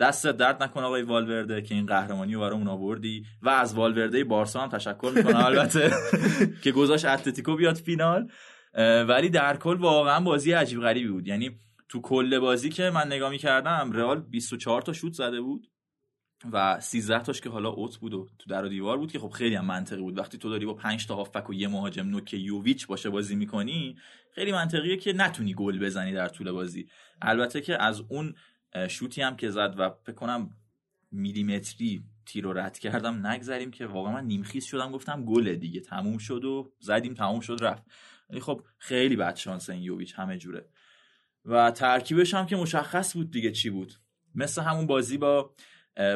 دست 0.00 0.26
درد 0.26 0.62
نکن 0.62 0.82
آقای 0.82 1.02
والورده 1.02 1.62
که 1.62 1.74
این 1.74 1.86
قهرمانی 1.86 2.34
رو 2.34 2.40
برامون 2.40 2.68
آوردی 2.68 3.24
و 3.42 3.48
از 3.48 3.74
والورده 3.74 4.24
بارسا 4.24 4.60
هم 4.60 4.68
تشکر 4.68 5.12
می‌کنم 5.16 5.44
البته 5.46 5.90
که 6.62 6.72
گذاشت 6.72 7.04
اتلتیکو 7.04 7.56
بیاد 7.56 7.76
فینال. 7.76 8.30
ولی 9.08 9.30
در 9.30 9.56
کل 9.56 9.76
واقعا 9.76 10.20
بازی 10.20 10.52
عجیب 10.52 10.80
غریبی 10.80 11.08
بود. 11.08 11.28
یعنی 11.28 11.60
تو 11.88 12.00
کل 12.00 12.38
بازی 12.38 12.68
که 12.68 12.90
من 12.90 13.06
نگاه 13.06 13.30
می‌کردم 13.30 13.92
رئال 13.92 14.20
24 14.20 14.82
تا 14.82 14.92
شوت 14.92 15.12
زده 15.12 15.40
بود 15.40 15.70
و 16.52 16.80
13 16.80 17.22
تاش 17.22 17.40
که 17.40 17.48
حالا 17.48 17.68
اوت 17.68 17.96
بود 17.96 18.14
و 18.14 18.28
تو 18.38 18.50
در 18.50 18.64
و 18.64 18.68
دیوار 18.68 18.98
بود 18.98 19.12
که 19.12 19.18
خب 19.18 19.28
خیلی 19.28 19.54
هم 19.54 19.64
منطقی 19.64 20.00
بود. 20.00 20.18
وقتی 20.18 20.38
تو 20.38 20.50
داری 20.50 20.66
با 20.66 20.74
5 20.74 21.06
تا 21.06 21.14
هافک 21.14 21.50
و 21.50 21.54
یه 21.54 21.68
مهاجم 21.68 22.08
نوک 22.08 22.34
یوویچ 22.34 22.86
باشه 22.86 23.10
بازی 23.10 23.36
می‌کنی 23.36 23.96
خیلی 24.34 24.52
منطقیه 24.52 24.96
که 24.96 25.12
نتونی 25.12 25.54
گل 25.54 25.78
بزنی 25.78 26.12
در 26.12 26.28
طول 26.28 26.52
بازی. 26.52 26.88
البته 27.22 27.60
که 27.60 27.82
از 27.82 28.02
اون 28.08 28.34
شوتی 28.88 29.22
هم 29.22 29.36
که 29.36 29.50
زد 29.50 29.74
و 29.78 29.90
فکر 29.90 30.14
کنم 30.14 30.50
میلیمتری 31.12 32.04
تیر 32.26 32.44
رو 32.44 32.52
رد 32.52 32.78
کردم 32.78 33.26
نگذریم 33.26 33.70
که 33.70 33.86
واقعا 33.86 34.12
من 34.12 34.24
نیمخیز 34.24 34.64
شدم 34.64 34.92
گفتم 34.92 35.24
گله 35.24 35.56
دیگه 35.56 35.80
تموم 35.80 36.18
شد 36.18 36.44
و 36.44 36.72
زدیم 36.78 37.14
تموم 37.14 37.40
شد 37.40 37.58
رفت. 37.60 37.82
خب 38.40 38.62
خیلی 38.78 39.16
بد 39.16 39.36
شانس 39.36 39.70
این 39.70 39.82
یوویچ 39.82 40.14
همه 40.14 40.38
جوره. 40.38 40.68
و 41.46 41.70
ترکیبش 41.70 42.34
هم 42.34 42.46
که 42.46 42.56
مشخص 42.56 43.16
بود 43.16 43.30
دیگه 43.30 43.50
چی 43.50 43.70
بود. 43.70 43.92
مثل 44.34 44.62
همون 44.62 44.86
بازی 44.86 45.18
با 45.18 45.50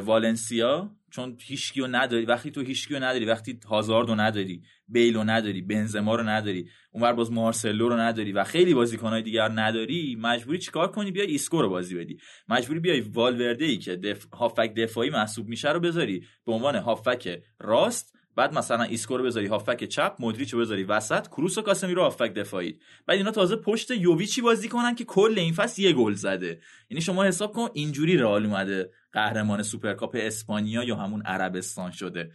والنسیا 0.05 0.90
چون 1.11 1.36
هیچکیو 1.40 1.86
نداری. 1.86 2.24
وقتی 2.24 2.51
تو 2.51 2.61
هیچکیو 2.61 2.97
نداری 2.97 3.24
وقتی 3.24 3.61
هازاردو 3.66 4.15
نداری 4.15 4.62
بیلو 4.89 5.24
نداری 5.24 5.62
بنزما 5.62 6.15
رو 6.15 6.23
نداری 6.28 6.69
اونور 6.93 7.12
باز 7.12 7.32
مارسلو 7.32 7.89
رو 7.89 7.97
نداری 7.97 8.32
و 8.32 8.44
خیلی 8.44 8.74
بازیکنهای 8.74 9.23
دیگر 9.23 9.48
نداری 9.48 10.16
مجبوری 10.20 10.59
چیکار 10.59 10.90
کنی؟ 10.90 11.11
بیای 11.11 11.27
ایسکو 11.27 11.62
رو 11.62 11.69
بازی 11.69 11.94
بدی. 11.94 12.19
مجبوری 12.48 12.81
بیای 12.81 13.01
والورده 13.01 13.65
ای 13.65 13.77
که 13.77 13.97
دف... 13.97 14.27
هافبک 14.32 14.74
دفاعی 14.74 15.11
محسوب 15.11 15.48
میشه 15.48 15.73
رو 15.73 15.81
بذاری. 15.81 16.27
به 16.47 16.52
عنوان 16.52 16.77
هافبک 16.77 17.43
راست 17.59 18.19
بعد 18.36 18.55
مثلا 18.55 18.82
ایسکو 18.82 19.16
رو 19.16 19.24
بذاری 19.24 19.47
هافبک 19.47 19.85
چپ 19.85 20.16
مودریچ 20.19 20.55
رو 20.55 20.61
بذاری 20.61 20.85
وسط 20.85 21.28
کروس 21.28 21.59
و 21.59 21.62
کاسمیرو 21.62 22.02
هافبک 22.02 22.35
دفاعی. 22.35 22.78
بعد 23.07 23.16
اینا 23.16 23.31
تازه 23.31 23.57
پشت 23.57 23.90
یوویچی 23.90 24.40
بازی 24.40 24.69
کنن 24.69 24.94
که 24.94 25.05
کل 25.05 25.35
این 25.36 25.52
فصل 25.52 25.82
یه 25.82 25.93
گل 25.93 26.15
زده. 26.15 26.61
یعنی 26.90 27.01
شما 27.01 27.24
حساب 27.24 27.52
کن 27.52 27.69
اینجوری 27.73 28.16
رئال 28.16 28.47
اومده 28.47 28.90
قهرمان 29.12 29.62
سوپرکاپ 29.62 30.16
اسپانیا 30.20 30.85
یا 30.85 30.97
همون 30.97 31.23
عربستان 31.23 31.90
شده. 31.90 32.32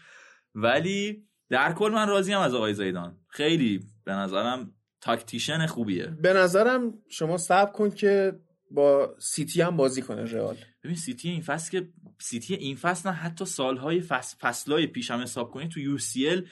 ولی 0.56 1.24
در 1.50 1.74
کل 1.74 1.92
من 1.92 2.08
راضیم 2.08 2.38
از 2.38 2.54
آقای 2.54 2.74
زیدان. 2.74 3.18
خیلی 3.28 3.80
به 4.04 4.12
نظرم 4.14 4.72
tactician 5.02 5.66
خوبیه. 5.66 6.06
به 6.08 6.34
نظرم 6.34 6.94
شما 7.10 7.38
صبر 7.38 7.72
کن 7.72 7.90
که 7.90 8.40
با 8.72 9.16
سیتی 9.20 9.62
هم 9.62 9.78
بازی 9.78 10.02
کنه 10.02 10.24
رئال. 10.24 10.58
ببین 10.84 10.96
سیتی 10.96 11.30
این 11.30 11.42
فصل 11.42 11.72
که 11.72 11.90
سیتی 12.20 12.54
این 12.56 12.76
فصل 12.76 13.10
نه 13.10 13.16
حتی 13.16 13.46
سالهای 13.46 14.02
فصل 14.02 14.38
فصلهای 14.42 14.88
پیش 14.88 15.12
هم 15.12 15.22
حساب 15.22 15.52
کنی 15.52 15.68
تو 15.70 15.80
UCL 15.80 16.46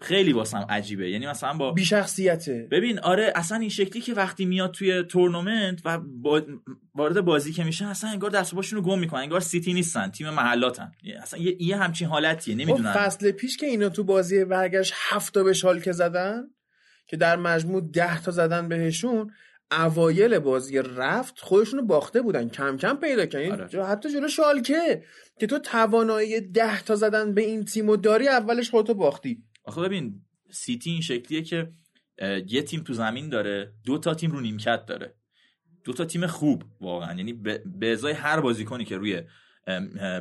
خیلی 0.00 0.32
واسم 0.32 0.66
عجیبه. 0.68 1.10
یعنی 1.10 1.26
مثلا 1.26 1.54
با 1.54 1.72
بی 1.72 1.84
شخصیته 1.84 2.68
ببین 2.70 2.98
آره 2.98 3.32
اصلا 3.36 3.58
این 3.58 3.68
شکلی 3.68 4.02
که 4.02 4.14
وقتی 4.14 4.44
میاد 4.44 4.70
توی 4.74 5.02
تورنمنت 5.02 5.80
و 5.84 5.98
با- 5.98 6.42
وارد 6.94 7.20
بازی 7.20 7.52
که 7.52 7.64
میشن 7.64 7.84
اصلا 7.84 8.10
انگار 8.10 8.30
دست 8.30 8.52
و 8.52 8.56
پاشون 8.56 8.76
رو 8.78 8.84
گم 8.84 8.98
می‌کنن. 8.98 9.20
انگار 9.20 9.40
سیتی 9.40 9.72
نیستن 9.72 10.10
تیم 10.10 10.30
محلاتن. 10.30 10.92
اصلا 11.22 11.40
یه, 11.40 11.62
یه 11.62 11.76
همچین 11.76 12.08
حالتیه 12.08 12.54
خب 12.54 12.60
نمی‌دونم. 12.60 12.92
فصل 12.92 13.30
پیش 13.30 13.56
که 13.56 13.66
اینا 13.66 13.88
تو 13.88 14.04
بازی 14.04 14.44
برگشت 14.44 14.92
هفت 14.96 15.34
تا 15.34 15.42
به 15.44 15.52
شالکه 15.52 15.92
زدن 15.92 16.42
که 17.06 17.16
در 17.16 17.36
مجموع 17.36 17.90
ده 17.92 18.22
تا 18.22 18.30
زدن 18.30 18.68
بهشون 18.68 19.30
اوایل 19.72 20.38
بازی 20.38 20.78
رفت 20.78 21.40
خودشونو 21.40 21.82
باخته 21.82 22.22
بودن 22.22 22.48
کم 22.48 22.76
کم 22.76 22.96
پیدا 22.96 23.26
کردن. 23.26 23.60
آره. 23.60 23.86
حتی 23.86 24.12
جلو 24.12 24.28
شالکه 24.28 25.04
که 25.40 25.46
تو 25.46 25.58
توانایی 25.58 26.40
ده 26.40 26.82
تا 26.82 26.96
زدن 26.96 27.34
به 27.34 27.42
این 27.42 27.64
تیمو 27.64 27.96
داری 27.96 28.28
اولش 28.28 28.70
خودتو 28.70 28.94
باختی. 28.94 29.42
آخه 29.64 29.80
ببین 29.80 30.20
سیتی 30.50 30.90
این 30.90 31.00
شکلیه 31.00 31.42
که 31.42 31.72
یه 32.46 32.62
تیم 32.62 32.80
تو 32.80 32.92
زمین 32.92 33.28
داره 33.28 33.72
دو 33.84 33.98
تا 33.98 34.14
تیم 34.14 34.30
رو 34.30 34.40
نیمکت 34.40 34.86
داره. 34.86 35.14
دو 35.84 35.92
تا 35.92 36.04
تیم 36.04 36.26
خوب 36.26 36.64
واقعا. 36.80 37.14
یعنی 37.14 37.32
به 37.80 37.92
ازای 37.92 38.12
هر 38.12 38.40
بازیکنی 38.40 38.84
که 38.84 38.96
روی 38.96 39.22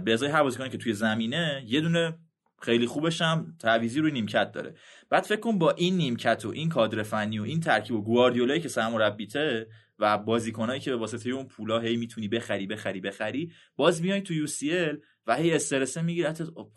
به 0.05 0.13
ازای 0.13 0.29
هر 0.29 0.43
بازیکنی 0.43 0.69
که 0.69 0.77
توی 0.77 0.93
زمینه 0.93 1.63
یه 1.67 1.81
دونه 1.81 2.17
خیلی 2.61 2.85
خوبش 2.85 3.21
هم 3.21 3.55
تعویزی 3.59 3.99
روی 3.99 4.11
نیمکت 4.11 4.51
داره. 4.51 4.75
بعد 5.13 5.23
فکر 5.23 5.39
کن 5.39 5.57
با 5.57 5.71
این 5.71 5.97
نیمکت 5.97 6.45
و 6.45 6.49
این 6.49 6.69
کادر 6.69 7.03
فنی 7.03 7.39
و 7.39 7.43
این 7.43 7.59
ترکیب 7.59 7.95
و 7.95 8.01
گواردیولایی 8.01 8.61
که 8.61 8.69
سرمربیته 8.69 9.67
و 9.99 10.17
بازیکنایی 10.17 10.79
که 10.79 10.91
به 10.91 10.97
واسطه 10.97 11.29
اون 11.29 11.47
پولا 11.47 11.79
هی 11.79 11.95
می‌تونی 11.95 12.27
بخری 12.27 12.67
بخری 12.67 13.01
بخری 13.01 13.51
باز 13.75 14.01
میای 14.01 14.21
تو 14.21 14.33
یو 14.33 14.47
سی 14.47 14.77
ال 14.77 14.97
و 15.27 15.35
هی 15.35 15.53
استرسه 15.53 16.01
می‌گیره 16.01 16.29
حتی 16.29 16.43
خب، 16.43 16.71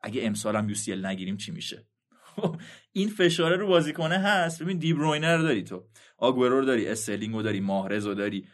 اگه 0.00 0.22
امسالم 0.24 0.68
UCL 0.68 1.06
نگیریم 1.06 1.36
چی 1.36 1.52
میشه؟ 1.52 1.86
خب، 2.24 2.56
این 2.92 3.08
فشاره 3.08 3.56
رو 3.56 3.66
بازیکنه 3.66 4.18
هست. 4.18 4.62
ببین 4.62 4.78
دیبروینه 4.78 5.36
رو 5.36 5.42
داری 5.42 5.62
تو. 5.62 5.84
آگورو 6.18 6.60
رو 6.60 6.64
داری 6.64 6.88
استرلینگ 6.88 7.34
رو 7.34 7.42
داری 7.42 7.60
ماهرز 7.60 8.06
رو 8.06 8.14
داری. 8.14 8.48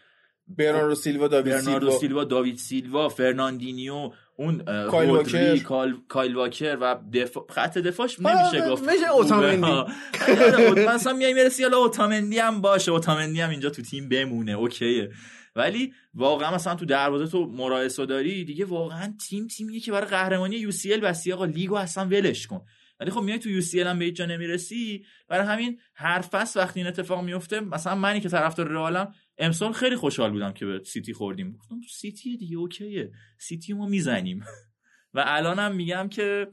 برناردو 0.46 0.94
سیلوا 0.94 1.28
داوید 1.28 1.54
برناردو 1.54 1.86
سیلوا. 1.86 1.98
سیلوا 1.98 2.24
داوید 2.24 2.56
سیلوا 2.56 3.08
فرناندینیو 3.08 4.12
اون 4.36 4.62
کایل 4.90 5.10
واکر. 5.10 5.56
کال- 5.56 5.96
کایل 6.08 6.34
واکر 6.34 6.78
و 6.80 6.96
دفاع 7.12 7.46
خط 7.50 7.78
دفاعش 7.78 8.16
آه، 8.24 8.42
نمیشه 8.42 8.70
گفت. 8.70 8.82
میشه 8.82 9.06
خوبه، 9.06 9.14
اوتامندی. 9.14 9.66
آره، 9.66 10.94
مثلا 10.94 11.12
میای 11.12 11.34
می‌رسی 11.34 11.62
حالا 11.62 11.76
اوتامندی 11.76 12.38
هم 12.38 12.60
باشه 12.60 12.92
اوتامندی 12.92 13.40
هم 13.40 13.50
اینجا 13.50 13.70
تو 13.70 13.82
تیم 13.82 14.08
بمونه 14.08 14.52
OK 14.52 14.81
ه. 14.81 15.10
ولی 15.56 15.92
واقعا 16.14 16.54
مثلا 16.54 16.74
تو 16.74 16.84
دروازه 16.84 17.26
تو 17.26 17.46
مرایسو 17.46 18.06
داری 18.06 18.44
دیگه 18.44 18.64
واقعا 18.64 19.14
تیم 19.28 19.46
تیمیه 19.46 19.80
که 19.80 19.92
برای 19.92 20.06
قهرمانی 20.06 20.56
UCL 20.56 21.00
بستی 21.00 21.32
آقا 21.32 21.44
لیگو 21.44 21.74
اصلا 21.74 22.04
ولش 22.04 22.46
کن. 22.46 22.60
ولی 23.00 23.10
خب 23.10 23.20
میای 23.20 23.38
تو 23.38 23.50
UCL 23.50 23.86
هم 23.86 23.98
به 23.98 24.04
هیچ 24.04 24.14
جا 24.16 24.26
نمی‌رسی 24.26 25.04
برای 25.28 25.46
همین 25.46 25.78
هر 25.94 26.20
فصل 26.20 26.60
وقتی 26.60 26.80
این 26.80 26.86
اتفاق 26.86 27.24
میفته. 27.24 27.60
مثلا 27.60 27.94
منی 27.94 28.20
که 28.20 28.28
طرفدار 28.28 28.68
رئالم 28.68 29.14
امسال 29.38 29.72
خیلی 29.72 29.96
خوشحال 29.96 30.30
بودم 30.30 30.52
که 30.52 30.66
به 30.66 30.82
سیتی 30.84 31.12
خوردیم. 31.12 31.52
گفتم 31.52 31.80
سیتی 31.90 32.36
دیگه 32.36 32.56
OK 32.56 32.84
ه. 32.84 33.12
سیتی 33.38 33.72
ما 33.72 33.86
می‌زنیم. 33.86 34.44
و 35.14 35.24
الانم 35.26 35.76
میگم 35.76 36.08
که 36.08 36.48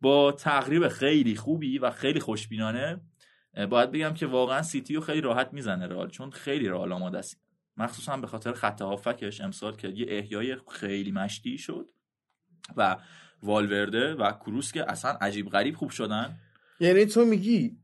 با 0.00 0.32
تقریب 0.32 0.88
خیلی 0.88 1.36
خوبی 1.36 1.78
و 1.78 1.90
خیلی 1.90 2.20
خوشبینانه 2.20 3.00
باید 3.70 3.90
بگم 3.90 4.14
که 4.14 4.26
واقعا 4.26 4.62
سیتی 4.62 4.94
رو 4.94 5.00
خیلی 5.00 5.20
راحت 5.20 5.52
می‌زنه 5.52 5.86
رئال 5.86 6.10
چون 6.10 6.30
خیلی 6.30 6.68
رئال 6.68 6.92
آماده 6.92 7.18
است. 7.18 7.40
مخصوصا 7.76 8.16
به 8.16 8.26
خاطر 8.26 8.52
خط 8.52 8.82
هافبکش 8.82 9.40
امسال 9.40 9.76
که 9.76 9.88
یه 9.88 10.06
احیای 10.08 10.56
خیلی 10.70 11.12
مشتی 11.12 11.58
شد 11.58 11.90
و 12.76 12.96
والورده 13.42 14.14
و 14.14 14.32
کروس 14.32 14.72
که 14.72 14.90
اصلا 14.90 15.10
عجیب 15.10 15.48
غریب 15.48 15.76
خوب 15.76 15.90
شدن. 15.90 16.36
یعنی 16.80 17.06
تو 17.06 17.24
میگی 17.24 17.76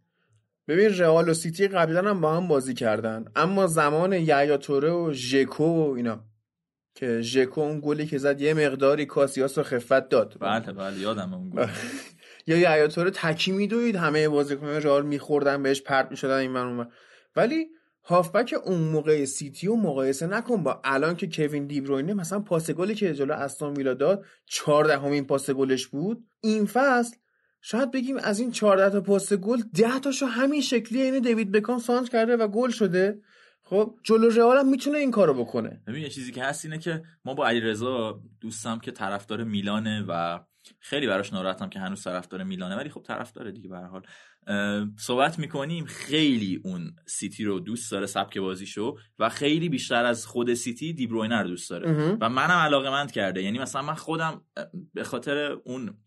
ببین 0.69 0.99
رئال 0.99 1.28
و 1.28 1.35
سیتی 1.35 1.69
قبلا 1.69 2.11
هم 2.11 2.20
با 2.20 2.36
هم 2.36 2.49
بازی 2.49 2.74
کردن. 2.74 3.24
اما 3.36 3.66
زمان 3.66 4.12
یحیی 4.12 4.59
توره 4.59 4.91
و 4.91 5.12
ژکو 5.12 5.65
و 5.65 5.95
اینا. 5.95 6.24
که 6.95 7.20
ژکو 7.20 7.61
اون 7.61 7.81
گلی 7.85 8.07
که 8.07 8.19
زد 8.19 8.41
یه 8.41 8.55
مقداری 8.55 9.07
کاسیاس 9.07 9.59
رو 9.59 9.65
خفت 9.65 10.09
داد. 10.09 10.36
بله 10.41 10.73
بله 10.73 10.99
یادم 10.99 11.35
اون 11.35 11.51
گل. 11.51 11.66
یا 12.47 12.57
یحیی 12.57 12.89
توره 12.89 13.11
تکی 13.11 13.53
میدوید 13.53 13.97
همه 13.97 14.28
بازیکنان 14.28 14.82
رئال 14.82 15.07
میخوردن 15.07 15.62
بهش 15.62 15.82
پرت 15.82 16.11
می‌شدن 16.11 16.39
این 16.39 16.53
ور. 16.53 16.89
ولی 17.36 17.66
هافبک 18.07 18.55
اون 18.65 18.81
موقع 18.81 19.24
سیتی 19.24 19.66
رو 19.66 19.77
مقایسه 19.77 20.27
نکن 20.27 20.62
با 20.62 20.81
الان 20.85 21.16
که 21.16 21.28
کوین 21.32 21.66
دیبروینه 21.66 22.15
مثلا 22.15 22.41
پاس 22.41 22.70
گلی 22.70 22.95
که 22.95 23.15
جلو 23.15 23.35
استون 23.35 23.77
ویلا 23.77 23.95
داد 23.95 24.24
14 24.47 24.99
همین 24.99 25.27
پاس 25.27 25.51
گلش 25.51 25.86
بود. 25.86 26.24
این 26.41 26.66
فصل 26.66 27.16
شاید 27.66 27.91
بگیم 27.91 28.16
از 28.16 28.41
این 28.41 28.53
14 28.53 28.91
تا 28.91 29.01
پاس 29.01 29.32
گل 29.32 29.62
10 29.74 29.99
تاشو 29.99 30.27
همین 30.27 30.61
شکلی 30.61 31.03
اینه 31.03 31.20
دیوید 31.20 31.53
بکام 31.53 31.78
سانت 31.78 32.09
کرده 32.09 32.36
و 32.36 32.49
گل 32.49 32.70
شده. 32.70 33.20
خب 33.62 33.99
جلو 34.03 34.28
رئال 34.28 34.57
هم 34.57 34.69
می‌تونه 34.69 34.99
این 34.99 35.11
کارو 35.11 35.35
بکنه. 35.35 35.82
ببین 35.86 36.03
یه 36.03 36.09
چیزی 36.09 36.32
که 36.32 36.45
هست 36.45 36.65
اینه 36.65 36.78
که 36.78 37.03
ما 37.24 37.35
با 37.35 37.47
علیرضا 37.47 38.20
دوستم 38.41 38.78
که 38.78 38.91
طرفدار 38.91 39.45
میلانه 39.45 40.05
و 40.09 40.41
خیلی 40.81 41.07
براش 41.07 41.32
ناراحتم 41.32 41.69
که 41.69 41.78
هنوز 41.78 42.05
طرفدار 42.05 42.43
میلانه 42.43 42.77
ولی 42.77 42.89
خب 42.89 43.03
طرفدار 43.03 43.51
دیگه 43.51 43.69
به 43.69 43.78
حال. 43.78 44.03
صحبت 44.99 45.39
می‌کنیم 45.39 45.85
خیلی 45.85 46.61
اون 46.65 46.97
سیتی 47.07 47.45
رو 47.45 47.61
دوست 47.61 47.93
داره 47.93 48.07
سبک 48.07 48.39
بازیشو 48.39 48.97
و 49.19 49.28
خیلی 49.28 49.69
بیشتر 49.69 50.05
از 50.05 50.27
خود 50.27 50.55
سیتی 50.55 50.93
دیبروینه 50.93 51.43
رو 51.43 51.49
دوست 51.49 51.70
داره. 51.70 52.16
و 52.20 52.28
منم 52.28 52.51
علاقه 52.51 52.91
مند 52.91 53.12
کرده. 53.12 53.43
یعنی 53.43 53.59
مثلا 53.59 53.82
من 53.82 53.95
خودم 53.95 54.43
به 54.95 55.05
خاطر 55.05 55.36
اون 55.65 55.99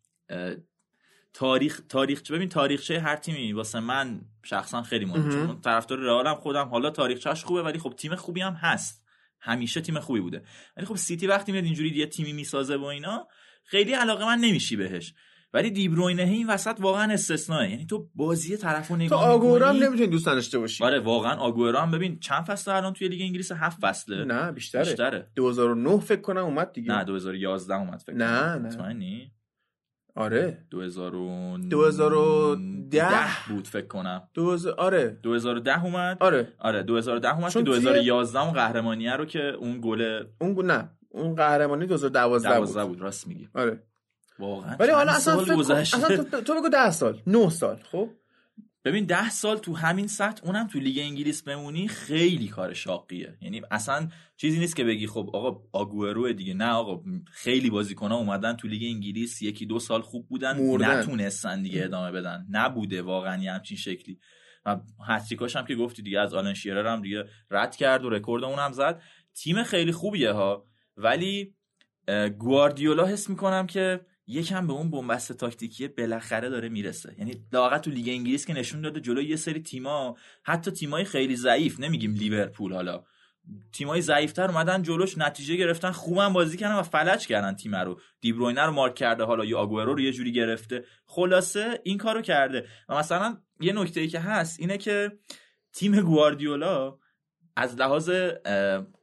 تاریخ 1.37 1.81
تاریخ 1.89 2.31
ببین 2.31 2.49
تاریخچه 2.49 2.99
هر 2.99 3.15
تیمی 3.15 3.53
واسه 3.53 3.79
من 3.79 4.21
شخصا 4.43 4.81
خیلی 4.81 5.05
مهمه. 5.05 5.35
مهم. 5.35 5.47
چون 5.47 5.61
طرفدار 5.61 5.99
رئالم 5.99 6.35
خودم. 6.35 6.67
حالا 6.67 6.89
تاریخچه‌اش 6.89 7.43
خوبه 7.43 7.63
ولی 7.63 7.79
خب 7.79 7.93
تیم 7.97 8.15
خوبی 8.15 8.41
هم 8.41 8.53
هست. 8.53 9.05
همیشه 9.39 9.81
تیم 9.81 9.99
خوبی 9.99 10.19
بوده. 10.19 10.43
ولی 10.77 10.85
خب 10.85 10.95
سیتی 10.95 11.27
وقتی 11.27 11.51
میاد 11.51 11.63
اینجوری 11.63 11.89
یه 11.89 12.05
تیمی 12.05 12.33
می‌سازه 12.33 12.75
و 12.75 12.83
اینا 12.83 13.27
خیلی 13.63 13.93
علاقه 13.93 14.25
من 14.25 14.37
نمیشی 14.37 14.75
بهش. 14.75 15.13
ولی 15.53 15.71
دیبروینه 15.71 16.23
این 16.23 16.47
وسط 16.47 16.75
واقعا 16.79 17.13
استثنائه 17.13 17.69
یعنی 17.69 17.85
تو 17.85 18.09
بازی 18.15 18.57
طرفو 18.57 18.93
تو 18.93 19.03
نگاه 19.03 19.23
آگورا 19.23 19.69
هم 19.69 19.75
نمی‌تونی 19.75 20.07
دوست 20.07 20.25
داشته 20.25 20.59
باشی. 20.59 20.83
آره 20.83 20.99
واقعا 20.99 21.35
آگورو 21.35 21.79
هم. 21.79 21.91
ببین 21.91 22.19
چند 22.19 22.43
فصل 22.43 22.71
الان 22.71 22.93
توی 22.93 23.07
لیگ 23.07 23.21
انگلیس؟ 23.21 23.51
هفت 23.51 23.77
فصله. 23.81 24.25
نه 24.25 24.51
بیشتره. 24.51 24.83
بیشتره. 24.83 25.31
2009 25.35 25.99
فکر 25.99 26.21
کنم 26.21 26.43
اومد 26.43 26.73
دیگه. 26.73 26.91
نه 26.91 27.03
2011 27.03 27.75
اومد 27.75 28.01
فکر 28.01 28.15
نه،. 28.15 28.55
نه. 28.55 28.57
مطمئنی؟ 28.57 29.31
آره. 30.17 30.57
2010 30.71 31.69
2010 31.69 33.09
بود 33.49 33.67
فکر 33.67 33.87
کنم. 33.87 34.29
2000 34.33 34.73
آره. 34.79 35.19
2010 35.23 35.83
اومد؟ 35.85 36.17
آره. 36.19 36.53
آره 36.59 36.83
2010 36.83 37.35
اومد 37.35 37.47
که 37.47 37.53
چون 37.53 37.63
توی- 37.63 37.79
2011 37.79 38.39
اون 38.43 38.53
قهرمانیه 38.53 39.15
رو 39.15 39.25
که 39.25 39.39
اون 39.39 39.79
گل 39.83 40.23
اون 40.41 40.53
گو- 40.53 40.61
نه. 40.61 40.89
اون 41.09 41.35
قهرمانی 41.35 41.85
2012 41.85 42.55
12 42.57 42.79
بود. 42.79 42.89
بود 42.89 43.01
راست 43.01 43.27
میگی. 43.27 43.49
آره. 43.55 43.83
واقعا. 44.39 44.75
ولی 44.79 44.91
حالا 44.91 45.11
اصلا 45.11 45.37
فکر 45.37 45.71
اصلا 45.73 46.17
تو, 46.17 46.41
تو 46.41 46.55
بگو 46.55 46.69
10 46.69 46.91
سال 46.91 47.21
9 47.27 47.49
سال 47.49 47.77
خب؟ 47.91 48.09
ببین 48.87 49.05
ده 49.05 49.29
سال 49.29 49.57
تو 49.57 49.75
همین 49.75 50.07
سطح 50.07 50.45
اونم 50.45 50.67
تو 50.67 50.79
لیگ 50.79 50.99
انگلیس 50.99 51.43
بمونی 51.43 51.87
خیلی 51.87 52.47
کار 52.47 52.73
شاقیه. 52.73 53.37
یعنی 53.41 53.61
اصلا 53.71 54.09
چیزی 54.37 54.59
نیست 54.59 54.75
که 54.75 54.83
بگی 54.83 55.07
خب 55.07 55.29
آقا 55.33 55.61
آگوئرو 55.71 56.33
دیگه. 56.33 56.53
نه 56.53 56.69
آقا 56.69 57.03
خیلی 57.31 57.69
بازیکن 57.69 58.11
اومدن 58.11 58.53
تو 58.53 58.67
لیگ 58.67 58.83
انگلیس 58.83 59.41
یکی 59.41 59.65
دو 59.65 59.79
سال 59.79 60.01
خوب 60.01 60.27
بودن 60.27 60.57
مردن. 60.57 60.99
نتونستن 60.99 61.63
دیگه 61.63 61.83
ادامه 61.83 62.11
بدن. 62.11 62.47
نبوده 62.49 63.01
واقعا 63.01 63.43
یه 63.43 63.51
همچین 63.51 63.77
شکلی. 63.77 64.19
و 64.65 64.79
هتریکاش 65.07 65.55
هم 65.55 65.65
که 65.65 65.75
گفتی 65.75 66.01
دیگه 66.01 66.19
از 66.19 66.33
آلن 66.33 66.53
شیرر 66.53 66.87
هم 66.87 67.01
دیگه 67.01 67.23
رد 67.51 67.75
کرد 67.75 68.05
و 68.05 68.09
رکورد 68.09 68.43
اونم 68.43 68.71
زد. 68.71 69.01
تیم 69.33 69.63
خیلی 69.63 69.91
خوبیه 69.91 70.31
ها. 70.31 70.65
ولی 70.97 71.55
گواردیولا 72.37 73.05
حس 73.05 73.29
می‌کنم 73.29 73.67
که 73.67 73.99
یکم 74.27 74.67
به 74.67 74.73
اون 74.73 74.91
بنبست 74.91 75.33
تاکتیکی 75.33 75.87
بالاخره 75.87 76.49
داره 76.49 76.69
می‌رسه. 76.69 77.15
یعنی 77.17 77.47
لااقل 77.53 77.77
تو 77.77 77.91
لیگ 77.91 78.09
انگلیس 78.09 78.45
که 78.45 78.53
نشون 78.53 78.81
داده 78.81 78.99
جلوی 78.99 79.25
یه 79.25 79.35
سری 79.35 79.59
تیما 79.59 80.17
حتی 80.43 80.71
تیمای 80.71 81.03
خیلی 81.03 81.35
ضعیف 81.35 81.79
نمیگیم 81.79 82.13
لیورپول 82.13 82.73
حالا. 82.73 83.03
تیمای 83.73 84.01
ضعیفتر 84.01 84.51
اومدن 84.51 84.81
جلوش 84.81 85.17
نتیجه 85.17 85.55
گرفتن 85.55 85.91
خوبم 85.91 86.33
بازی 86.33 86.57
کردن 86.57 86.75
و 86.75 86.83
فلج 86.83 87.27
کردن 87.27 87.55
تیم 87.55 87.75
رو. 87.75 87.99
دیبروینه 88.21 88.61
رو 88.61 88.71
مارک 88.71 88.95
کرده 88.95 89.23
حالا 89.23 89.45
یا 89.45 89.59
آگورو 89.59 89.93
رو 89.93 89.99
یه 89.99 90.11
جوری 90.11 90.31
گرفته. 90.31 90.83
خلاصه 91.05 91.81
این 91.83 91.97
کارو 91.97 92.21
کرده. 92.21 92.67
و 92.89 92.97
مثلا 92.97 93.37
یه 93.59 93.73
نکته 93.73 93.99
ای 93.99 94.07
که 94.07 94.19
هست 94.19 94.59
اینه 94.59 94.77
که 94.77 95.11
تیم 95.73 96.01
گواردیولا 96.01 96.97
از 97.59 97.75
لحاظ 97.75 98.09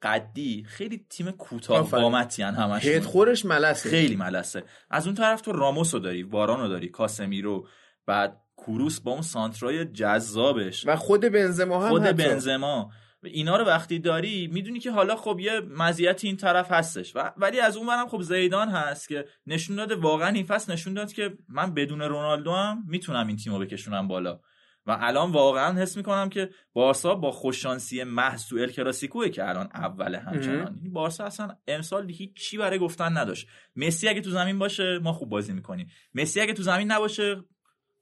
قدی 0.03 0.65
خیلی 0.69 1.07
تیم 1.11 1.31
کوتاه. 1.31 1.91
قامتی 1.91 2.43
همش 2.43 2.87
هد 2.87 3.03
خورش 3.03 3.45
ملسه. 3.45 3.91
خیلی 3.91 4.17
ملسه. 4.17 4.65
از 4.91 5.07
اون 5.07 5.15
طرف 5.15 5.41
تو 5.41 5.53
راموس 5.53 5.95
رو 5.95 6.01
داری 6.01 6.23
واران 6.23 6.61
رو 6.61 6.69
داری 6.69 6.89
کاسمیرو 6.89 7.67
بعد 8.07 8.41
کوروس 8.57 9.01
با 9.01 9.13
اون 9.13 9.23
سانترای 9.23 9.85
جذابش. 9.85 10.87
و 10.87 10.97
خود 10.97 11.21
بنزما 11.21 11.83
هم 11.83 11.89
خود 11.89 12.03
حتی. 12.03 12.13
بنزما. 12.13 12.91
اینا 13.25 13.57
رو 13.57 13.65
وقتی 13.65 13.99
داری 13.99 14.47
می‌دونی 14.53 14.81
که 14.81 14.91
حالا 14.91 15.17
خب 15.17 15.39
یه 15.41 15.61
مزیتی 15.61 16.27
این 16.27 16.37
طرف 16.37 16.73
هستش. 16.73 17.17
و 17.17 17.33
ولی 17.37 17.61
از 17.61 17.77
اون 17.77 17.87
برم 17.87 18.09
خب 18.09 18.23
زیدان 18.23 18.69
هست 18.69 19.09
که 19.09 19.25
نشون 19.47 19.77
داده 19.77 19.97
واقعا 19.97 20.29
این 20.29 20.45
فصل 20.45 20.73
نشون 20.73 20.95
داد 20.95 21.13
که 21.13 21.33
من 21.49 21.75
بدون 21.75 22.03
رونالدو 22.03 22.53
هم 22.53 22.85
می‌تونم 22.89 23.27
این 23.27 23.37
تیمو 23.37 23.59
بکشونم 23.59 24.09
بالا. 24.09 24.41
و 24.87 24.97
الان 25.01 25.33
واقعا 25.33 25.83
حس 25.83 25.97
می‌کنم 25.97 26.29
که 26.29 26.51
بارسا 26.73 27.15
با 27.15 27.31
خوششانسی 27.31 28.05
محض 28.05 28.47
تو 28.47 28.57
ال 28.57 28.71
کلاسیکوه 28.71 29.29
که 29.29 29.49
الان 29.49 29.69
اوله 29.75 30.19
همچنان. 30.19 30.81
این 30.83 30.93
بارسا 30.93 31.25
اصلا 31.25 31.57
امسال 31.69 32.11
هیچ 32.11 32.35
چی 32.37 32.57
برای 32.57 32.79
گفتن 32.79 33.19
نداشت. 33.19 33.49
مسی 33.77 34.09
اگه 34.09 34.21
تو 34.21 34.31
زمین 34.31 34.59
باشه 34.59 34.99
ما 35.03 35.13
خوب 35.13 35.29
بازی 35.29 35.53
می‌کنیم. 35.53 35.91
مسی 36.15 36.41
اگه 36.41 36.53
تو 36.53 36.63
زمین 36.63 36.93
نباشه 36.93 37.45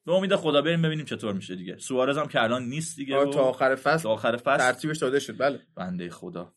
به 0.06 0.12
امید 0.12 0.36
خدا 0.36 0.62
بریم 0.62 0.82
ببینیم 0.82 1.04
چطور 1.04 1.32
میشه 1.32 1.56
دیگه. 1.56 1.76
سوارز 1.76 2.18
هم 2.18 2.28
که 2.28 2.42
الان 2.42 2.62
نیست 2.62 2.96
دیگه 2.96 3.24
تا 3.24 3.40
آخر 3.40 3.74
فصل 3.74 4.02
تا 4.02 4.10
آخر 4.10 4.36
فصل 4.36 4.56
ترتیبش 4.56 4.98
داده 4.98 5.18
شد. 5.18 5.38
بله. 5.38 5.60
بنده 5.76 6.10
خدا. 6.10 6.54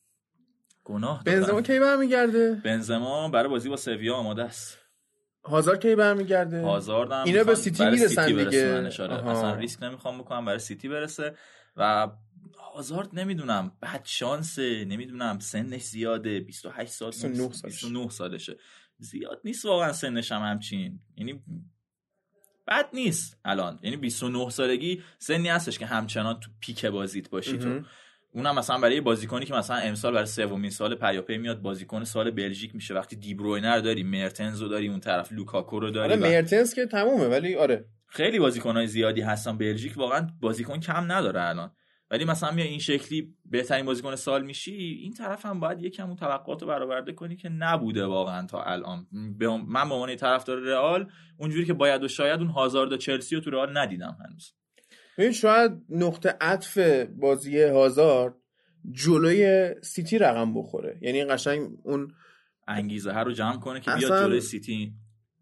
گناه. 0.84 1.24
بنزما 1.24 1.62
کی 1.62 1.80
برمیگرده؟ 1.80 2.62
بنزما 2.64 3.30
برای 3.30 3.50
بازی 3.50 3.70
با 3.70 3.76
سویا 3.76 4.16
آماده 4.16 4.44
است. 4.44 4.85
هازار 5.46 5.78
کی 5.78 5.96
برمیگرده؟ 5.96 6.62
هازارد 6.62 7.12
هم 7.12 7.24
اینا 7.24 7.44
به 7.44 7.56
سیتی 7.56 7.86
می‌رسن 7.86 8.26
دیگه. 8.26 8.90
اصلا 9.12 9.56
ریسک 9.56 9.84
نمی‌خوام 9.84 10.18
بکنم 10.18 10.46
برای 10.46 10.60
سیتی 10.60 10.88
برسه. 10.88 11.36
و 11.76 12.10
هازارد 12.74 13.10
نمی‌دونم 13.14 13.72
بد 13.82 14.02
شانسه. 14.04 14.86
نمی‌دونم 14.86 15.40
سنش 15.40 15.82
زیاده. 15.82 16.40
28 16.40 16.92
سال 16.92 17.10
29 17.12 17.52
سالشه. 17.52 17.68
29 17.68 18.10
سالشه. 18.10 18.58
زیاد 18.98 19.42
نیست 19.44 19.66
واقعا 19.66 19.94
سنش 19.94 20.32
هم 20.32 20.42
همچین. 20.42 21.00
یعنی 21.18 21.44
بد 22.68 22.90
نیست 22.94 23.40
الان. 23.46 23.80
یعنی 23.84 23.98
29 23.98 24.50
سالگی 24.50 25.04
سنی 25.20 25.50
هستش 25.50 25.80
که 25.80 25.86
همچنان 25.86 26.40
تو 26.40 26.52
پیک 26.60 26.86
بازیت 26.86 27.30
باشی 27.30 27.58
تو. 27.58 27.82
اونم 28.36 28.56
مثلا 28.56 28.78
برای 28.78 29.02
بازیکنی 29.02 29.45
که 29.45 29.53
مثلا 29.53 29.78
امسال 29.78 30.14
برای 30.14 30.26
سومین 30.26 30.70
سال 30.70 30.95
پیاپی 30.95 31.38
میاد 31.38 31.62
بازیکن 31.62 32.03
سال 32.03 32.32
بلژیک 32.32 32.76
میشه. 32.76 32.94
وقتی 32.94 33.16
دیبروینه 33.16 33.76
رو 33.76 33.82
داری 33.82 34.03
مرتنز 34.03 34.62
رو 34.62 34.68
داری 34.68 34.88
اون 34.88 34.99
طرف 34.99 35.32
لوکاکو 35.32 35.80
رو 35.80 35.91
داری 35.91 36.14
آره 36.14 36.22
و 36.22 36.30
مرتنس 36.30 36.76
که 36.76 36.86
تمومه 36.86 37.28
ولی 37.28 37.56
آره. 37.56 37.86
خیلی 38.07 38.40
بازیکنهای 38.40 38.88
زیادی 38.88 39.22
هستن. 39.22 39.57
بلژیک 39.57 39.98
واقعا 39.98 40.28
بازیکن 40.41 40.80
کم 40.80 41.12
نداره 41.12 41.41
الان. 41.41 41.72
ولی 42.12 42.26
مثلا 42.26 42.52
میای 42.52 42.68
این 42.68 42.80
شکلی 42.80 43.36
بهترین 43.45 43.86
بازیکن 43.86 44.16
سال 44.16 44.45
میشی 44.45 44.99
این 45.02 45.14
طرف 45.14 45.45
هم 45.45 45.60
باید 45.60 45.82
یکم 45.82 46.07
اون 46.07 46.16
توقعات 46.16 46.62
رو 46.62 46.68
برآورده 46.68 47.14
کنی 47.14 47.36
که 47.36 47.49
نبوده 47.49 48.06
واقعا 48.06 48.48
تا 48.48 48.64
الان. 48.64 49.07
من 49.12 49.38
به 49.38 49.48
عنوان 49.48 50.16
طرفدار 50.16 50.57
رئال 50.57 51.10
اونجوری 51.38 51.66
که 51.66 51.74
باید 51.74 52.03
و 52.03 52.07
شاید 52.07 52.40
اون 52.40 52.49
هازارد 52.49 52.94
و 52.94 52.98
چلسی 52.98 53.36
رو 53.36 53.41
تو 53.41 53.49
رئال 53.49 53.78
ندیدم 53.78 54.18
هنوز. 54.26 54.53
ببین 55.18 55.32
شاید 55.32 55.72
نقطه 55.90 56.36
عطف 56.42 56.78
بازی 57.18 57.62
هازار 57.62 58.36
جلوی 58.92 59.70
سیتی 59.84 60.18
رقم 60.18 60.54
بخوره. 60.54 60.98
یعنی 61.02 61.26
قشنگ 61.26 61.70
اون 61.84 62.14
انگیزه 62.68 63.12
ها 63.12 63.22
رو 63.22 63.32
جمع 63.32 63.60
کنه 63.60 63.80
که 63.80 63.92
بیاد 63.92 64.24
جلوی 64.24 64.42
سیتی. 64.42 64.94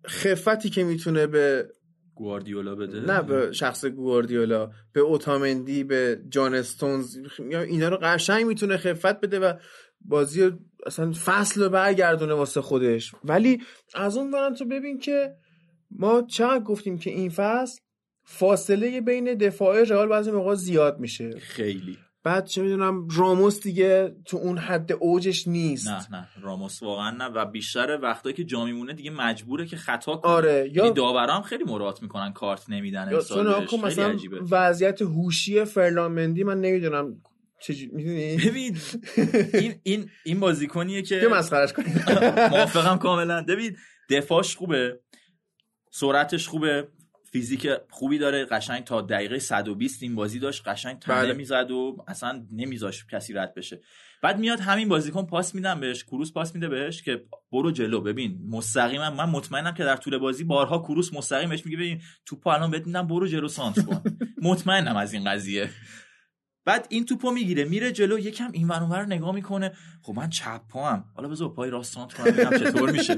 خفتی 0.08 0.70
که 0.70 0.84
می‌تونه 0.84 1.28
به 1.28 1.68
گواردیولا 2.16 2.76
بده. 2.76 3.00
نه 3.00 3.22
به 3.22 3.52
شخص 3.52 3.86
گواردیولا 3.86 4.72
به 4.94 5.02
اوتامندی 5.02 5.84
به 5.84 6.22
جان 6.30 6.56
استونز 6.56 7.18
اینا 7.50 7.90
رو 7.90 7.98
قشنگ 8.02 8.46
می‌تونه 8.46 8.78
خفت 8.78 9.20
بده 9.20 9.40
و 9.40 9.54
بازی 10.02 10.52
اصلا 10.86 11.12
فصل 11.12 11.64
رو 11.64 11.70
برگردونه 11.70 12.34
واسه 12.34 12.62
خودش. 12.62 13.16
ولی 13.24 13.62
از 13.96 14.18
اون 14.18 14.32
برن 14.32 14.54
تو 14.54 14.66
ببین 14.66 15.00
که 15.00 15.36
ما 15.92 16.22
چقدر 16.22 16.64
گفتیم 16.64 16.98
که 16.98 17.10
این 17.10 17.30
فصل 17.30 17.82
فاصله 18.24 19.02
بین 19.02 19.34
دفاع 19.34 19.84
رئال 19.84 20.08
بعضی 20.08 20.32
موقع 20.32 20.56
زیاد 20.56 21.00
میشه. 21.00 21.40
خیلی. 21.40 21.98
بعد 22.24 22.46
چه 22.46 22.62
می‌دونم 22.62 23.08
راموس 23.16 23.64
دیگه 23.64 24.16
تو 24.26 24.38
اون 24.38 24.58
حد 24.58 24.92
اوجش 24.92 25.48
نیست. 25.48 25.88
نه 25.88 26.08
نه. 26.12 26.28
راموس 26.42 26.84
واقعا 26.84 27.12
نه. 27.12 27.26
و 27.26 27.46
بیشتر 27.46 28.00
وقتایی 28.02 28.36
که 28.36 28.44
جا 28.44 28.66
میمونه 28.66 28.94
دیگه 28.94 29.12
مجبوره 29.12 29.66
که 29.66 29.78
خطا 29.78 30.16
کنه. 30.16 30.32
آره 30.32 30.70
یا 30.74 30.86
یا 30.86 30.90
داورا 30.90 31.34
هم 31.34 31.42
خیلی 31.42 31.64
مراعات 31.64 32.02
می‌کنن 32.02 32.34
کارت 32.34 32.70
نمیدن 32.70 33.12
یا 33.12 33.18
مثلا 33.18 34.16
وضعیت 34.52 35.02
هوشی 35.02 35.66
فرلامندی 35.66 36.44
من 36.44 36.62
نمی‌دونم 36.62 37.22
چجوری 37.62 37.92
می‌دونی؟ 37.94 38.38
ببین 38.38 38.78
این 39.54 39.76
این 39.84 40.10
این 40.24 40.40
بازیکنیه 40.40 41.02
که 41.02 41.20
که 41.22 41.28
مسخرش 41.28 41.74
کنی 41.74 41.86
موافقم 42.52 42.98
کاملا. 42.98 43.46
ببین 43.48 43.78
دفاعش 44.10 44.56
خوبه. 44.56 45.00
سرعتش 45.92 46.48
خوبه. 46.48 46.88
فیزیک 47.34 47.68
خوبی 47.90 48.18
داره 48.18 48.46
قشنگ 48.46 48.84
تا 48.84 49.02
دقیقه 49.02 49.40
120 49.40 50.04
این 50.04 50.16
بازی 50.16 50.40
داشت 50.40 50.68
قشنگ 50.68 51.00
تنه 51.00 51.16
بله. 51.16 51.34
می‌زد 51.34 51.72
و 51.72 52.04
اصلا 52.08 52.46
نمیذاش 52.52 53.06
کسی 53.06 53.34
رد 53.34 53.54
بشه. 53.54 53.82
بعد 54.22 54.40
میاد 54.40 54.60
همین 54.60 54.90
بازیکن 54.90 55.26
پاس 55.26 55.56
میدم 55.56 55.80
بهش 55.80 56.04
کروس 56.04 56.34
پاس 56.34 56.56
میده 56.56 56.68
بهش 56.70 57.04
که 57.04 57.24
برو 57.52 57.72
جلو. 57.72 58.02
ببین 58.02 58.40
مستقیما 58.50 59.10
من 59.10 59.30
مطمئنم 59.30 59.74
که 59.74 59.84
در 59.84 59.96
طول 59.96 60.18
بازی 60.18 60.44
بارها 60.44 60.80
کروس 60.80 61.14
مستقیم 61.14 61.50
بهش 61.50 61.66
میگه 61.66 61.78
ببین 61.78 62.02
توپو 62.26 62.50
الان 62.50 62.72
بهت 62.72 62.88
میدم 62.88 63.08
برو 63.08 63.28
جلو 63.28 63.48
سانت 63.48 63.86
کن 63.86 64.02
مطمئنم 64.50 64.96
از 64.98 65.14
این 65.14 65.32
قضیه. 65.32 65.70
بعد 66.66 66.88
این 66.90 67.06
توپو 67.06 67.32
می‌گیره 67.32 67.64
میره 67.64 67.92
جلو 67.92 68.20
یکم 68.20 68.52
این 68.52 68.68
ور 68.68 69.06
نگاه 69.06 69.36
می‌کنه. 69.36 69.72
خب 70.02 70.14
من 70.14 70.30
چپ 70.30 70.68
پاهم 70.70 71.06
حالا 71.16 71.28
بذار 71.28 71.54
پای 71.54 71.70
راست 71.70 71.94
سانت 71.94 72.14
کنم 72.14 72.32
ببینم 72.32 72.60
چطور 72.60 72.92
میشه. 72.92 73.16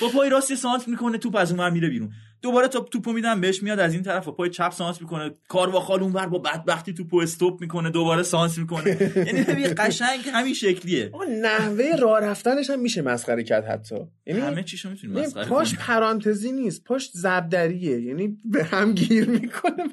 با 0.00 0.08
پای 0.14 0.30
راست 0.30 0.54
سانت 0.54 0.88
می‌کنه 0.88 1.18
توپ 1.18 1.36
از 1.36 1.50
اونور 1.50 1.70
میره 1.70 1.88
بیرون. 1.88 2.12
دوباره 2.42 2.68
تا 2.68 2.80
توپو 2.80 3.12
میدم 3.12 3.40
بهش 3.40 3.62
میاد 3.62 3.80
از 3.80 3.94
این 3.94 4.02
طرف 4.02 4.24
با 4.24 4.32
پای 4.32 4.50
چپ 4.50 4.70
سانت 4.70 5.00
می‌کنه. 5.00 5.30
کارواخال 5.48 6.02
اونور 6.02 6.26
با 6.26 6.38
بدبختی 6.38 6.94
توپو 6.94 7.18
استوب 7.18 7.60
می‌کنه 7.60 7.90
دوباره 7.90 8.22
سانت 8.22 8.58
می‌کنه. 8.58 8.90
یعنی 9.26 9.42
ببین 9.42 9.74
قشنگ 9.78 10.20
همین 10.32 10.54
شکلیه. 10.54 11.10
آقا 11.12 11.24
نحوه 11.24 11.96
راه 11.98 12.20
رفتنش 12.20 12.70
هم 12.70 12.80
میشه 12.80 13.02
مسخره 13.02 13.42
کرد 13.44 13.64
حتی. 13.64 13.96
یعنی 14.26 14.40
همه 14.40 14.62
چیشو 14.62 14.90
می‌تونی 14.90 15.14
یعنی 15.14 15.26
مسخره 15.26 15.44
پاش 15.44 15.74
پرانتزی 15.74 16.52
نیست 16.52 16.84
پاش 16.84 17.10
زبدریه. 17.12 18.00
یعنی 18.00 18.36
به 18.44 18.64
هم 18.64 18.92
گیر 18.92 19.28
می‌کنه 19.28 19.84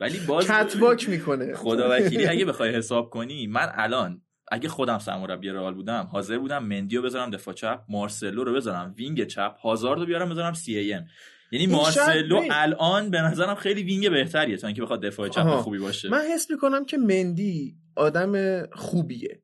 ولی 0.00 0.18
باز 0.18 0.46
catwalk 0.46 1.08
می‌کنه. 1.08 1.54
خدا 1.54 1.88
وکیلی 1.90 2.26
اگه 2.26 2.44
بخوای 2.44 2.74
حساب 2.74 3.10
کنی 3.10 3.46
من 3.46 3.68
الان 3.74 4.22
اگه 4.50 4.68
خودم 4.68 4.98
سرمربی 4.98 5.48
رئال 5.48 5.74
بودم 5.74 6.08
حاضر 6.12 6.38
بودم 6.38 6.64
مندیو 6.64 7.02
بذارم 7.02 7.30
دفاع 7.30 7.54
چپ 7.54 7.80
مارسلو 7.88 8.44
رو 8.44 8.54
بذارم 8.54 8.94
wing 8.96 9.26
چپ 9.26 9.56
هازارد 9.62 10.00
رو 10.00 10.06
بیارم 10.06 10.28
بذارم 10.28 10.52
CAM. 10.52 11.04
یعنی 11.52 11.66
مارسلو 11.66 12.42
الان 12.50 13.10
به 13.10 13.20
نظرم 13.20 13.54
خیلی 13.54 13.82
wing 13.82 14.10
بهتریه 14.10 14.56
تا 14.56 14.66
اینکه 14.66 14.82
بخواد 14.82 15.02
دفاع 15.02 15.28
چپ. 15.28 15.56
خوبی 15.56 15.78
باشه. 15.78 16.08
من 16.08 16.22
حس 16.34 16.50
می‌کنم 16.50 16.84
که 16.84 16.98
مندی 16.98 17.76
آدم 17.96 18.62
خوبیه. 18.66 19.42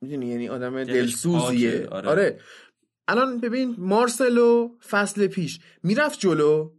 می‌دونی؟ 0.00 0.26
یعنی 0.26 0.48
آدم 0.48 0.84
دلسوزیه. 0.84 1.86
آره. 1.86 2.08
آره. 2.08 2.40
الان 3.08 3.40
ببین 3.40 3.74
مارسلو 3.78 4.68
فصل 4.88 5.26
پیش 5.26 5.60
می‌رفت 5.82 6.20
جلو. 6.20 6.72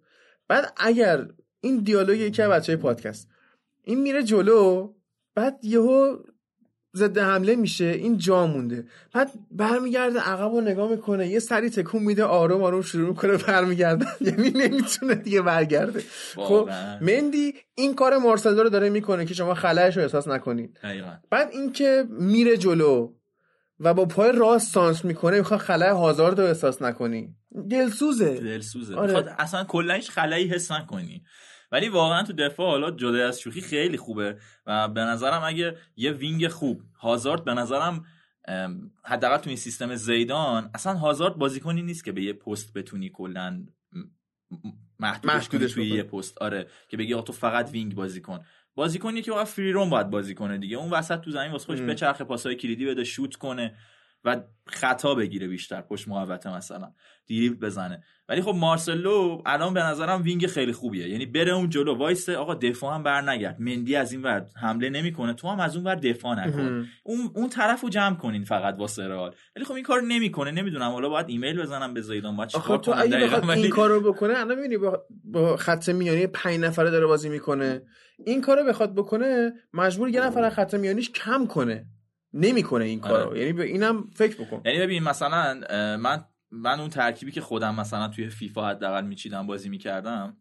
بعد 0.48 0.74
اگر 0.78 1.28
این 1.62 1.78
دیالوگ 1.78 2.20
یکی 2.20 2.42
از 2.42 2.50
بچه 2.52 2.76
پادکست 2.76 3.30
این 3.84 4.02
میره 4.02 4.24
جلو 4.24 4.94
بعد 5.36 5.60
یهو 5.64 6.18
ضد 7.00 7.18
حمله 7.18 7.56
میشه 7.56 7.86
این 7.86 8.18
جا 8.18 8.48
مونده. 8.48 8.88
بعد 9.14 9.32
برمیگرده 9.52 10.20
عقب 10.20 10.52
رو 10.52 10.62
نگاه 10.62 10.90
می‌کنه 10.92 11.28
یه 11.28 11.40
سری 11.40 11.70
تکون 11.70 12.04
میده 12.04 12.24
آروم 12.24 12.64
آروم 12.64 12.82
شروع 12.82 13.10
می‌کنه 13.10 13.38
برمیگرده 13.38 14.06
یعنی 14.28 14.50
نمی‌تونه 14.50 15.16
دیگه 15.16 15.42
برگرده. 15.42 16.04
خب. 16.36 16.70
مندی 17.02 17.54
این 17.76 17.96
کار 17.96 18.18
مارسلو 18.18 18.64
رو 18.64 18.70
داره 18.70 18.90
می‌کنه 18.90 19.26
که 19.26 19.34
شما 19.34 19.54
خلایش 19.54 19.98
رو 19.98 20.04
احساس 20.04 20.28
نکنید. 20.28 20.80
بعد 21.30 21.50
اینکه 21.52 22.06
میره 22.10 22.58
جلو 22.58 23.14
و 23.80 23.94
با 23.94 24.06
پای 24.06 24.32
راست 24.32 24.74
سانس 24.74 25.06
می‌کنه 25.06 25.38
می‌خواد 25.38 25.60
خلای 25.60 25.90
هازارد 25.90 26.40
رو 26.40 26.46
احساس 26.48 26.82
نکنی. 26.82 27.36
دلسوزه. 27.70 28.34
دلسوزه. 28.40 28.96
آره. 28.96 29.36
اصلا 29.40 29.64
کلا 29.64 29.94
هیچ 29.94 30.12
خلایی 30.12 30.48
حس 30.48 30.72
نکنی. 30.72 31.24
ولی 31.72 31.90
واقعا 31.90 32.24
تو 32.24 32.34
دفاع 32.34 32.70
حالا 32.70 32.92
جدا 32.92 33.28
از 33.28 33.40
شوخی 33.40 33.62
خیلی 33.62 33.98
خوبه 33.98 34.38
و 34.66 34.88
به 34.88 35.02
نظرم 35.02 35.44
اگه 35.44 35.78
یه 35.96 36.12
wing 36.12 36.48
خوب 36.48 36.82
هازارد 37.00 37.44
به 37.44 37.54
نظرم 37.54 38.06
حداقل 39.06 39.38
تو 39.38 39.50
این 39.50 39.58
سیستم 39.58 39.96
زیدان 39.96 40.70
اصلا 40.74 40.94
هازارد 40.94 41.36
بازیکنی 41.36 41.82
نیست 41.82 42.04
که 42.04 42.12
به 42.12 42.24
یه 42.24 42.34
پست 42.34 42.74
بتونی 42.74 43.10
کلا 43.10 43.66
محدودش 45.00 45.50
کنی 45.50 45.68
توی. 45.68 45.88
یه 45.88 46.04
پست 46.04 46.38
آره 46.38 46.68
که 46.88 46.98
بگی 46.98 47.14
آقا 47.14 47.24
تو 47.24 47.34
فقط 47.34 47.70
wing 47.72 47.96
بازی 47.96 48.22
کن 48.22 48.40
بازیکنی 48.76 49.22
که 49.22 49.32
واقعا 49.32 49.46
free 49.46 49.72
roam 49.72 49.90
باید 49.90 50.10
بازی 50.10 50.36
کنه 50.36 50.58
دیگه 50.58 50.78
اون 50.78 50.90
وسط 50.90 51.22
تو 51.22 51.32
زمین 51.32 51.52
واسه 51.52 51.66
خودش. 51.66 51.82
بچرخه 51.82 52.24
پاسای 52.24 52.56
کلیدی 52.56 52.86
بده 52.86 53.04
شوت 53.04 53.36
کنه 53.36 53.76
و 54.24 54.42
خطا 54.68 55.16
بگیره 55.16 55.48
بیشتر 55.48 55.82
پشت 55.82 56.08
محوطه 56.08 56.56
مثلا. 56.58 56.92
دریبل 57.30 57.66
بزنه. 57.66 58.04
ولی 58.30 58.42
خب 58.42 58.56
مارسلو 58.56 59.42
الان 59.46 59.74
به 59.74 59.84
نظرم 59.84 60.24
wing 60.24 60.48
خیلی 60.48 60.72
خوبیه. 60.72 61.10
یعنی 61.10 61.26
بره 61.26 61.52
اون 61.52 61.70
جلو. 61.70 61.96
وایسه 61.96 62.36
آقا 62.36 62.56
دفاع 62.56 62.96
هم 62.96 63.04
بر 63.04 63.22
نگرد 63.22 63.62
مندی 63.62 63.96
از 63.96 64.12
این 64.12 64.22
ور 64.22 64.46
حمله 64.62 64.90
نمی‌کنه. 64.90 65.34
تو 65.34 65.48
هم 65.48 65.60
از 65.60 65.76
اون 65.76 65.86
ور 65.86 65.96
دفاع 65.96 66.48
نکن. 66.48 66.88
اون 67.04 67.32
اون 67.36 67.50
طرفو 67.50 67.90
جمع 67.90 68.16
کنین 68.16 68.44
فقط 68.44 68.76
واسه 68.78 69.08
رئال. 69.08 69.36
ولی 69.56 69.66
خب 69.66 69.74
این 69.74 69.84
کار 69.84 70.02
نمی‌کنه. 70.02 70.52
نمی‌دونم. 70.52 70.92
حالا 70.92 71.10
باید 71.10 71.30
ایمیل 71.30 71.62
بزنم 71.62 71.94
به 71.94 72.02
زیدان. 72.02 72.38
باید 72.38 72.50
چیکار 72.50 72.78
تو 72.78 72.92
کنم؟ 72.92 73.02
اگه 73.02 73.18
بخواد 73.18 73.50
ولی- 73.50 73.62
این 73.62 73.70
کارو 73.70 74.14
بکنه 74.14 74.34
الان 74.38 74.56
می‌بینی 74.56 74.78
با, 74.78 75.04
با 75.24 75.58
خط 75.58 75.90
میانی 75.90 76.28
پنج 76.28 76.60
نفره 76.60 76.90
داره 76.90 77.06
بازی 77.06 77.30
می‌کنه. 77.30 77.82
این 78.26 78.42
کارو 78.42 78.64
بخواد 78.64 78.96
بکنه 78.96 79.54
مجبور 79.74 80.10
یه 80.10 80.22
نفر 80.22 80.44
از 80.44 80.54
خط 80.54 80.74
میانیش 80.74 81.12
کم 81.12 81.48
کنه. 81.48 81.86
نمی‌کنه 82.34 82.86
این 82.86 83.00
کارو. 83.00 83.30
آره. 83.30 83.40
یعنی 83.40 83.54
به 83.54 83.64
اینم 83.64 84.10
فکر 84.16 84.44
بکن. 84.44 84.62
یعنی 84.66 84.80
ببین 84.80 85.04
مثلا 85.04 85.54
من 85.98 86.26
من 86.52 86.80
اون 86.80 86.90
ترکیبی 86.90 87.32
که 87.32 87.42
خودم 87.42 87.76
مثلا 87.76 88.08
توی 88.08 88.30
فیفا 88.30 88.70
حداقل 88.70 89.06
میچیدم 89.06 89.48
بازی 89.48 89.70
می‌کردم 89.70 90.38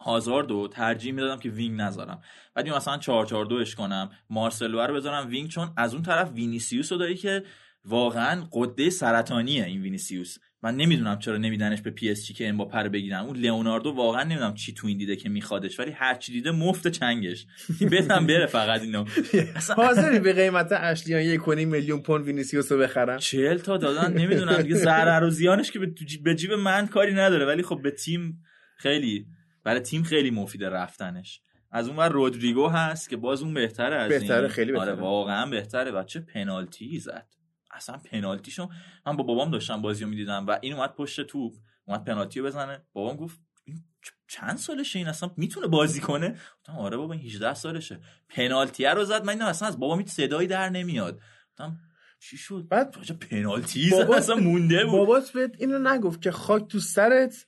هازارد 0.00 0.50
رو 0.50 0.68
ترجیح 0.68 1.12
می‌دادم 1.12 1.38
که 1.38 1.48
wing 1.48 1.80
نذارم. 1.80 2.20
بعد 2.54 2.68
مثلا 2.68 2.98
4 2.98 3.26
4 3.26 3.44
2 3.46 3.54
اش 3.54 3.74
کنم 3.74 4.10
مارسلو 4.30 4.80
رو 4.80 4.94
بذارم 4.94 5.28
wing 5.28 5.48
چون 5.48 5.72
از 5.76 5.94
اون 5.94 6.02
طرف 6.02 6.32
وینیسیوس 6.32 6.92
رو 6.92 6.98
داری 6.98 7.14
که 7.14 7.44
واقعا 7.84 8.46
غده 8.52 8.90
سرطانیه 8.90 9.64
این 9.64 9.82
وینیسیوس. 9.82 10.38
من 10.64 10.76
نمی‌دونم 10.76 11.18
چرا 11.18 11.36
نمیدنش 11.36 11.80
به 11.80 11.90
پی 11.90 12.10
اس 12.10 12.26
جی 12.26 12.34
که 12.34 12.48
امباپه 12.48 12.78
رو 12.78 12.90
بگیرن. 12.90 13.18
اون 13.18 13.36
لئوناردو 13.36 13.90
واقعا 13.90 14.22
نمی‌دونم 14.22 14.54
چی 14.54 14.74
تو 14.74 14.86
این 14.86 14.98
دیده 14.98 15.16
که 15.16 15.28
میخوادش 15.28 15.80
ولی 15.80 15.90
هر 15.90 16.14
چی 16.14 16.32
دیده 16.32 16.50
مفت 16.50 16.88
چنگش. 16.88 17.46
بدم 17.92 18.26
بره 18.26 18.46
فقط 18.46 18.80
اینو. 18.80 19.04
حاضری 19.76 20.18
به 20.18 20.32
قیمت 20.32 20.68
اشلیان 20.72 21.22
یک 21.22 21.48
میلیون 21.48 22.00
پوند 22.00 22.24
وینیسیوس 22.24 22.72
رو 22.72 22.78
بخرم. 22.78 23.18
چهل 23.18 23.58
تا 23.58 23.76
دادن 23.76 24.12
نمی‌دونم 24.12 24.62
دیگه 24.62 24.74
ضرر 24.74 25.24
و 25.24 25.30
زیانش 25.30 25.70
که 25.70 25.78
به 26.24 26.34
جیب- 26.34 26.52
من 26.52 26.86
کاری 26.86 27.14
نداره. 27.14 27.46
ولی 27.46 27.62
خب 27.62 27.80
به 27.82 27.90
تیم 27.90 28.42
خیلی 28.76 29.26
برای 29.64 29.80
تیم 29.80 30.02
خیلی 30.02 30.30
مفیده 30.30 30.68
رفتنش. 30.68 31.40
از 31.72 31.88
اون 31.88 31.96
ور 31.96 32.08
رودریگو 32.08 32.68
هست 32.68 33.10
که 33.10 33.16
باز 33.16 33.42
اون 33.42 33.54
بهتره 33.54 33.96
از 33.96 34.08
بهتره،. 34.08 34.48
خیلی 34.48 34.72
آره 34.72 34.90
بهتره. 34.90 35.02
واقعا 35.02 35.46
بهتره. 35.46 35.90
و 35.90 36.04
چه 36.04 36.20
پنالتی 36.20 36.98
زد. 36.98 37.26
اصلا 37.74 37.96
پنالتیشو 37.96 38.68
من 39.06 39.16
با 39.16 39.24
بابام 39.24 39.50
داشتم 39.50 39.82
بازی 39.82 40.04
رو 40.04 40.10
می‌دیدم 40.10 40.46
و 40.46 40.58
این 40.62 40.72
اومد 40.72 40.94
پشت 40.94 41.20
توپ 41.20 41.52
اومد 41.84 42.04
پنالتی 42.04 42.40
رو 42.40 42.46
بزنه. 42.46 42.82
بابام 42.92 43.16
گفت 43.16 43.40
این 43.64 43.82
چند 44.28 44.56
سالشه 44.56 44.98
این 44.98 45.08
اصلا؟ 45.08 45.30
می‌تونه 45.36 45.66
بازی 45.66 46.00
کنه؟ 46.00 46.36
گفتم 46.58 46.72
آره 46.78 46.96
بابا 46.96 47.12
این 47.12 47.22
18 47.22 47.54
سالشه. 47.54 48.00
پنالتی 48.28 48.84
رو 48.84 49.04
زد. 49.04 49.24
من 49.24 49.32
دیدم 49.32 49.46
اصلا 49.46 49.68
از 49.68 49.78
بابام 49.78 49.98
هیچ 49.98 50.08
صدایی 50.08 50.48
در 50.48 50.68
نمیاد. 50.68 51.20
گفتم 51.50 51.76
چی 52.20 52.36
شد؟ 52.36 52.66
بعد 52.70 52.96
پنالتی 53.30 53.88
زد. 53.88 53.96
بابا- 53.96 54.16
اصلا 54.16 54.36
مونده 54.36 54.84
بود. 54.84 54.92
بابات 54.92 55.30
بهت 55.30 55.50
اینو 55.58 55.78
نگفت 55.78 56.22
که 56.22 56.30
خاک 56.30 56.68
تو 56.68 56.78
سرت 56.80 57.46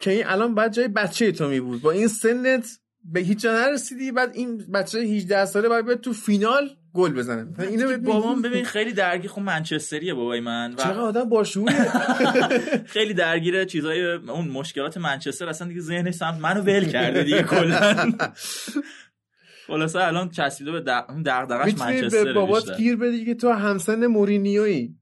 که 0.00 0.10
این 0.10 0.26
الان 0.26 0.54
بعد 0.54 0.72
جای 0.72 0.88
بچه 0.88 1.32
تو 1.32 1.48
می 1.48 1.60
بود 1.60 1.82
با 1.82 1.90
این 1.90 2.08
سنت 2.08 2.80
به 3.04 3.20
هیچ 3.20 3.40
جا 3.40 3.52
نرسیدی. 3.52 4.12
بعد 4.12 4.34
این 4.36 4.56
بچه 4.58 4.98
18 4.98 5.44
ساله 5.44 5.68
باید 5.68 6.00
تو 6.00 6.12
فینال. 6.12 6.76
گل 6.92 7.12
بزنه. 7.12 7.46
اینو 7.60 7.98
بابام؟ 7.98 8.42
ببین 8.42 8.64
خیلی 8.64 8.92
درگیر 8.92 9.30
خب 9.30 9.40
منچستریه 9.40 10.14
بابای 10.14 10.40
من. 10.40 10.74
و 10.74 10.80
آدم 10.80 11.28
باشوریه 11.28 11.76
خیلی 12.94 13.14
درگیر 13.14 13.64
چیزای 13.64 14.12
اون 14.12 14.48
مشکلات 14.48 14.96
منچستر 14.96 15.48
اصلا 15.48 15.68
دیگه 15.68 15.80
ذهنش 15.80 16.14
سمت 16.14 16.40
منو 16.40 16.60
ول 16.60 16.84
کرده 16.84 17.22
دیگه 17.22 17.42
کلا. 17.42 18.12
خلاصه 19.66 19.98
الان 19.98 20.28
چسبیده 20.30 20.72
به 20.72 20.80
دغدغش 21.26 21.78
منچستر 21.78 22.24
به 22.24 22.32
بابات. 22.32 22.76
گیر 22.76 22.96
بدی 22.96 23.24
که 23.24 23.34
تو 23.34 23.50
همسن 23.50 24.06
مورینیویی. 24.06 24.94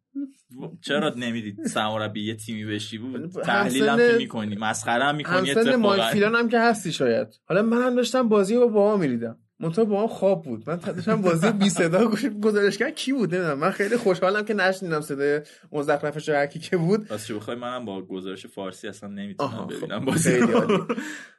چرا 0.80 1.14
نمی‌دید 1.16 1.66
سرمربی 1.66 2.24
یه 2.26 2.34
تیمی 2.34 2.64
بشی 2.64 2.98
بود؟ 2.98 3.16
همسن- 3.20 3.42
تحلیلم 3.42 3.96
که 3.96 4.14
می‌کنی 4.18 4.56
مسخره 4.56 5.04
هم 5.04 5.16
می‌کنی 5.16 5.50
همسن 5.50 5.76
مایک 5.76 6.00
اتفاقا. 6.00 6.12
فیلان 6.12 6.34
هم 6.34 6.48
که 6.48 6.58
هستی 6.60 6.92
شاید. 6.92 7.28
حالا 7.48 7.62
منم 7.62 7.94
داشتم 7.94 8.28
بازی 8.28 8.54
رو 8.54 8.60
با 8.60 8.66
بابا 8.68 8.96
میریدم. 8.96 9.38
منتها 9.60 9.84
بابام 9.84 10.06
خواب 10.06 10.42
بود. 10.44 10.70
من 10.70 10.76
داشتم 10.76 11.22
بازی 11.22 11.52
بی 11.52 11.68
صدا 11.68 12.10
گزارش 12.42 12.78
کردم 12.78 12.90
کی 12.90 13.12
بود؟ 13.12 13.34
نمی‌دونم. 13.34 13.58
من 13.58 13.70
خیلی 13.70 13.96
خوشحالم 13.96 14.44
که 14.44 14.54
نشنیدم 14.54 15.00
صدای 15.00 15.40
مزخرفش 15.72 16.28
هر 16.28 16.46
کی 16.46 16.58
که 16.58 16.76
بود. 16.76 17.10
راستش 17.10 17.32
بخوای 17.32 17.56
منم 17.56 17.84
با 17.84 18.02
گزارش 18.02 18.46
فارسی 18.46 18.88
اصلا 18.88 19.08
نمی‌تونم 19.08 19.50
خب. 19.50 19.76
ببینم 19.76 20.04
بازی 20.04 20.30
خیلی. 20.30 20.54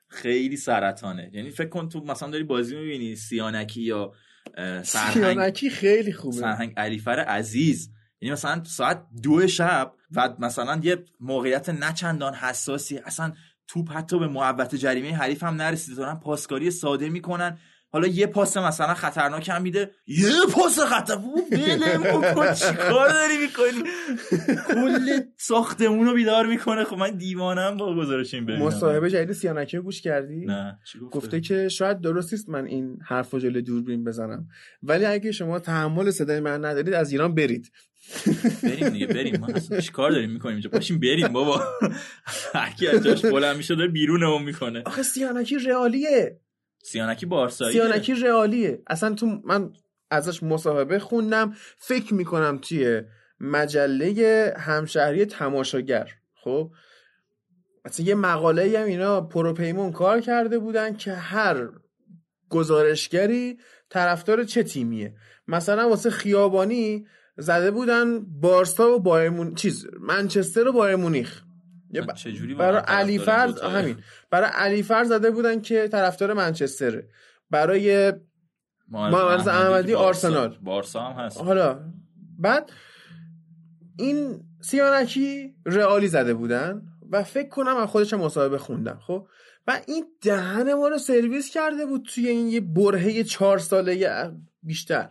خیلی 0.07 0.57
سرطانه. 0.57 1.29
یعنی 1.33 1.49
فکر 1.49 1.69
کن 1.69 1.89
تو 1.89 1.99
مثلا 1.99 2.29
داری 2.29 2.43
بازی 2.43 2.75
می‌بینی 2.75 3.15
سیانکی 3.15 3.81
یا 3.81 4.13
سرهنگ. 4.83 5.13
سیانکی 5.13 5.69
خیلی 5.69 6.13
خوبه. 6.13 6.35
سرهنگ 6.35 6.73
علیفر 6.77 7.19
عزیز. 7.19 7.89
یعنی 8.21 8.33
مثلا 8.33 8.63
ساعت 8.63 9.05
دو 9.23 9.47
شب 9.47 9.93
و 10.15 10.35
مثلا 10.39 10.79
یه 10.83 11.05
موقعیت 11.19 11.69
نچندان 11.69 12.33
حساسی. 12.33 12.97
اصلا 12.97 13.33
توپ 13.67 13.91
حتی 13.91 14.19
به 14.19 14.27
محوطه 14.27 14.77
جریمه 14.77 15.15
حریف 15.15 15.43
هم 15.43 15.53
نرسیده. 15.53 15.97
دارن 15.97 16.15
پاسکاری 16.15 16.71
ساده 16.71 17.09
می‌کنن. 17.09 17.57
حالا 17.89 18.07
یه 18.07 18.27
پاس 18.27 18.57
مثلا 18.57 18.93
خطرناک 18.93 19.49
هم 19.49 19.61
میده 19.61 19.91
یه 20.07 20.31
پاس 20.53 20.79
خطر 20.79 21.15
بله 21.51 21.97
کن 22.33 22.53
چیکار 22.53 23.09
داری 23.09 23.37
می‌کنی؟ 23.37 23.83
کل 24.67 25.21
ساختمون 25.37 26.07
رو 26.07 26.13
بیدار 26.13 26.45
می‌کنه. 26.45 26.83
خب 26.83 26.97
من 26.97 27.17
دیوانم 27.17 27.77
با 27.77 27.95
گزارش 27.95 28.33
این 28.33 28.45
ببینم 28.45 28.61
مصاحبه 28.65 29.09
جدید 29.09 29.31
سیانکی 29.31 29.77
رو 29.77 29.83
گوش 29.83 30.01
کردی؟ 30.01 30.45
نه. 30.45 30.79
گفته؟ 31.01 31.17
گفته 31.17 31.41
که 31.41 31.69
شاید 31.69 32.01
درست 32.01 32.33
نیست 32.33 32.49
من 32.49 32.65
این 32.65 32.99
حرف 33.07 33.31
رو 33.31 33.39
جلوی 33.39 33.61
دوربین 33.61 34.03
بزنم. 34.03 34.47
ولی 34.83 35.05
اگه 35.05 35.31
شما 35.31 35.59
تحمل 35.59 36.11
صدای 36.11 36.39
من 36.39 36.65
ندارید 36.65 36.93
از 36.93 37.11
ایران 37.11 37.35
برید. 37.35 37.71
بریم 38.63 38.89
دیگه 38.89 39.07
بریم. 39.07 39.39
ما 39.39 39.47
اصلا 39.47 39.79
چیکار 39.79 40.11
داریم 40.11 40.31
می‌کنیم 40.31 40.55
اینجا؟ 40.55 40.69
پاشیم 40.69 40.99
بریم 40.99 41.27
بابا. 41.27 41.63
هر 42.53 42.73
کی 42.79 42.87
از 42.87 43.03
جاش 43.03 43.25
بلند 43.25 43.57
میشه 43.57 43.75
داره 43.75 43.89
بیرون 43.89 44.23
اون 44.23 44.43
می‌کنه. 44.43 44.83
آخه 44.85 45.03
سیانکی 45.03 45.57
رئالیه. 45.57 46.39
سیانکی 46.83 47.25
بارسایی 47.25 47.73
سیانکی 47.73 48.13
رئالیه. 48.13 48.81
اصلا 48.87 49.15
تو 49.15 49.41
من 49.43 49.73
ازش 50.11 50.43
مصاحبه 50.43 50.99
خوندم. 50.99 51.55
فکر 51.77 52.13
می‌کنم 52.13 52.57
توی 52.57 53.01
مجله 53.39 54.53
همشهری 54.57 55.25
تماشاگر. 55.25 56.09
خب؟ 56.43 56.71
اصلا 57.85 58.05
یه 58.05 58.15
مقاله 58.15 58.79
هم 58.79 58.85
اینا 58.85 59.21
پروپیمون 59.21 59.91
کار 59.91 60.21
کرده 60.21 60.59
بودن 60.59 60.95
که 60.95 61.13
هر 61.13 61.69
گزارشگری 62.49 63.57
طرفدار 63.89 64.43
چه 64.43 64.63
تیمیه. 64.63 65.15
مثلا 65.47 65.89
واسه 65.89 66.09
خیابانی 66.09 67.07
زده 67.37 67.71
بودن 67.71 68.19
بارسا 68.19 68.95
و 68.95 68.99
بایر. 68.99 69.53
چیز 69.55 69.87
منچستر 69.99 70.67
و 70.67 70.71
بایر 70.71 70.95
مونیخ. 70.95 71.43
چجوری 72.15 72.55
برای 72.55 72.75
واقعا 72.75 72.97
علی 72.97 73.17
طرفدار 73.17 73.35
فرض 73.35 73.53
دوتاه؟ 73.53 73.73
همین 73.73 73.97
برای 74.29 74.49
علی 74.53 74.83
فرض 74.83 75.07
زده 75.07 75.31
بودن 75.31 75.61
که 75.61 75.87
طرفدار 75.87 76.33
منچستره 76.33 77.09
برای 77.49 78.13
محمد 78.87 79.49
احمدی. 79.49 79.93
آرسنال. 79.93 80.57
بارسا 80.61 81.01
هم 81.01 81.25
هست 81.25 81.41
حالا 81.41 81.79
بعد 82.39 82.71
این 83.99 84.43
سیانکی 84.61 85.55
رئالی 85.65 86.07
زده 86.07 86.33
بودن 86.33 86.81
و 87.11 87.23
فکر 87.23 87.49
کنم 87.49 87.77
از 87.77 87.89
خودش 87.89 88.13
مصاحبه 88.13 88.57
خوندم 88.57 88.99
خب 89.07 89.27
و 89.67 89.81
این 89.87 90.05
دهن 90.21 90.73
ما 90.73 90.87
رو 90.87 90.97
سرویس 90.97 91.49
کرده 91.49 91.85
بود 91.85 92.05
توی 92.13 92.27
این 92.27 92.47
یه 92.47 92.61
برهه 92.61 93.23
چهار 93.23 93.57
ساله 93.57 94.31
بیشتر 94.63 95.09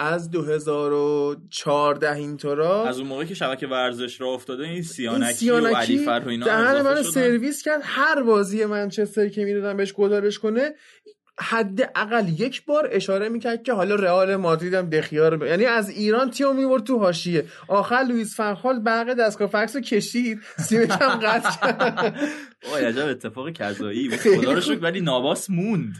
از 0.00 0.30
2014 0.30 2.14
اینطورا 2.14 2.88
از 2.88 2.98
اون 2.98 3.08
موقعی 3.08 3.26
که 3.26 3.34
شبکه 3.34 3.66
ورزش 3.66 4.20
را 4.20 4.28
افتاده 4.28 4.62
این 4.62 4.72
این 4.72 4.82
سیانکی, 4.82 5.50
و 5.50 5.66
علی 5.76 5.98
فر 5.98 6.22
و 6.26 6.28
اینا 6.28 6.46
دهن 6.46 6.82
شدن. 6.82 7.02
سرویس 7.02 7.62
کرد. 7.62 7.80
هر 7.84 8.22
بازی 8.22 8.64
منچستر 8.64 9.28
که 9.28 9.44
می‌دادن 9.44 9.76
بهش 9.76 9.92
گزارش 9.92 10.38
کنه 10.38 10.74
حداقل 11.40 12.28
یک 12.28 12.64
بار 12.64 12.88
اشاره 12.92 13.28
می‌کرد 13.28 13.62
که 13.62 13.72
حالا 13.72 13.94
رئال 13.94 14.36
مادرید 14.36 14.74
هم 14.74 14.90
دخیا 14.90 15.28
رو 15.28 15.38
ب- 15.38 15.42
یعنی 15.42 15.64
از 15.64 15.90
ایران 15.90 16.30
تیمو 16.30 16.52
می‌برد 16.52 16.84
تو 16.84 16.98
حاشیه. 16.98 17.44
آخر 17.68 18.04
لوئیس 18.08 18.36
فنخال 18.36 18.78
برق 18.78 19.14
دستگاه 19.14 19.48
فکس 19.48 19.76
رو 19.76 19.82
کشید. 19.82 20.40
سیمش 20.58 20.90
هم 20.90 21.20
قطع 21.20 21.50
کرد. 21.50 22.16
وای 22.72 22.84
عجب 22.84 23.06
اتفاق 23.06 23.50
کذایی. 23.50 24.08
بود 24.08 24.18
خدا 24.18 24.52
رو 24.52 24.60
شکر 24.60 24.78
ولی 24.82 25.00
ناواس 25.00 25.50
موند. 25.50 25.94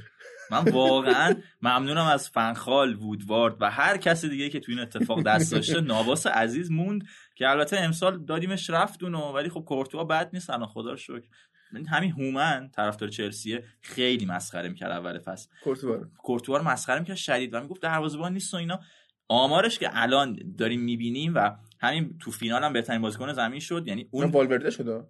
من 0.51 0.65
واقعا 0.73 1.35
ممنونم 1.63 2.07
از 2.07 2.29
فنخال 2.31 2.95
وودوارد 2.95 3.57
و 3.61 3.71
هر 3.71 3.97
کس 3.97 4.25
دیگه 4.25 4.49
که 4.49 4.61
تو 4.61 4.73
این 4.73 4.81
اتفاق 4.81 5.23
دست 5.23 5.53
داشته 5.53 5.81
ناواس 5.81 6.27
عزیز 6.27 6.71
موند 6.71 7.05
که 7.35 7.49
البته 7.49 7.79
امسال 7.79 8.25
دادیمش 8.25 8.71
رفت 8.71 9.03
اونو 9.03 9.33
ولی 9.33 9.49
خب 9.49 9.61
کورتوا 9.61 10.05
بد 10.05 10.31
نیست. 10.33 10.51
الان 10.51 10.67
خدا 10.67 10.91
رو 10.91 10.97
شکر. 10.97 11.29
من 11.73 11.87
همین 11.87 12.13
هومن 12.13 12.71
طرفدار 12.77 13.09
چلسیه 13.09 13.65
خیلی 13.81 14.27
مسخره 14.27 14.69
می‌کرد 14.69 14.91
اول 14.91 15.19
فصل. 15.19 15.49
کورتوا 16.19 16.57
رو. 16.57 16.65
مسخره 16.65 16.99
می‌کرد 16.99 17.17
شدید 17.17 17.55
و 17.55 17.61
می‌گفت 17.61 17.83
دروازه‌بان 17.83 18.33
نیست 18.33 18.55
و 18.55 18.57
اینا. 18.57 18.81
آمارش 19.29 19.79
که 19.79 19.91
الان 19.93 20.39
داریم 20.59 20.81
می‌بینیم 20.81 21.33
و 21.35 21.51
همین 21.81 22.19
تو 22.19 22.31
فینال 22.31 22.65
هم 22.65 22.73
بهترین 22.73 23.03
بازیکن 23.03 23.33
زمین 23.33 23.61
شد. 23.61 23.85
یعنی 23.87 24.09
اون 24.11 24.31
والورده 24.31 24.71
شده 24.71 25.05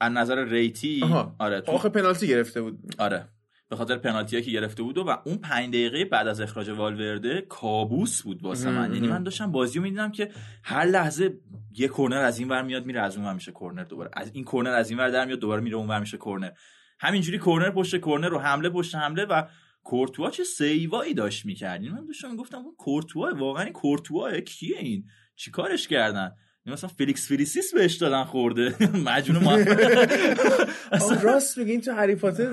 از 0.00 0.12
نظر 0.12 0.44
ریتی 0.44 1.00
آها. 1.02 1.36
آره 1.38 1.60
تو 1.60 1.72
آخه 1.72 1.88
پنالتی 1.88 2.28
گرفته 2.28 2.62
بود. 2.62 2.94
آره. 2.98 3.28
به 3.72 3.76
خاطر 3.76 3.96
پنالتی 3.96 4.42
که 4.42 4.50
گرفته 4.50 4.82
بود 4.82 4.98
و, 4.98 5.02
و 5.02 5.16
اون 5.24 5.36
پنج 5.36 5.68
دقیقه 5.68 6.04
بعد 6.04 6.28
از 6.28 6.40
اخراج 6.40 6.68
والورده 6.68 7.40
کابوس 7.40 8.22
بود 8.22 8.42
واسه 8.42 8.70
من. 8.70 8.94
یعنی 8.94 9.08
من 9.08 9.22
داشتم 9.22 9.52
بازی 9.52 9.78
رو 9.78 9.82
می‌دیدم 9.82 10.12
که 10.12 10.30
هر 10.62 10.84
لحظه 10.84 11.38
یه 11.78 11.88
کرنر 11.88 12.16
از 12.16 12.38
این 12.38 12.48
ور 12.48 12.62
میاد 12.62 12.86
میره 12.86 13.00
از 13.00 13.16
اون 13.16 13.26
ور 13.26 13.32
میشه 13.32 13.52
کرنر 13.52 13.84
دوباره. 13.84 14.10
از 14.12 14.30
این 14.34 14.44
کرنر 14.44 14.70
از 14.70 14.90
این 14.90 14.98
ور 14.98 15.10
در 15.10 15.24
میاد 15.24 15.38
دوباره 15.38 15.60
میره 15.60 15.76
اون 15.76 15.88
ور 15.88 16.00
میشه 16.00 16.18
کرنر 16.18 16.50
همینجوری 17.00 17.38
کرنر 17.38 17.70
پشت 17.70 18.00
کرنر 18.00 18.28
رو 18.28 18.38
حمله 18.38 18.68
پشت 18.68 18.94
حمله 18.94 19.24
و 19.24 19.42
کورتوا 19.82 20.30
چه 20.30 20.44
save 20.44 20.91
ایی 20.91 21.14
داشت 21.14 21.46
می‌کرد 21.46 21.82
من 21.82 22.06
داشتم 22.06 22.36
گفتم 22.36 22.58
اون 22.58 22.74
کورتوا 22.78 23.34
واقعا 23.36 23.70
کورتوا 23.70 24.40
کیه 24.40 24.78
این؟ 24.78 25.04
چیکارش 25.36 25.88
کردن؟ 25.88 26.32
مثلا 26.66 26.90
Felix 26.90 27.28
Felicis 27.28 27.74
بهش 27.74 27.94
دادن 27.94 28.24
خورده. 28.24 28.74
معجون 29.06 29.44
ما. 29.44 29.52
آه 31.00 31.22
راست 31.22 31.58
میگه 31.58 31.70
این 31.72 31.80
تو 31.80 31.92
هری 31.92 32.14
پاتر 32.14 32.52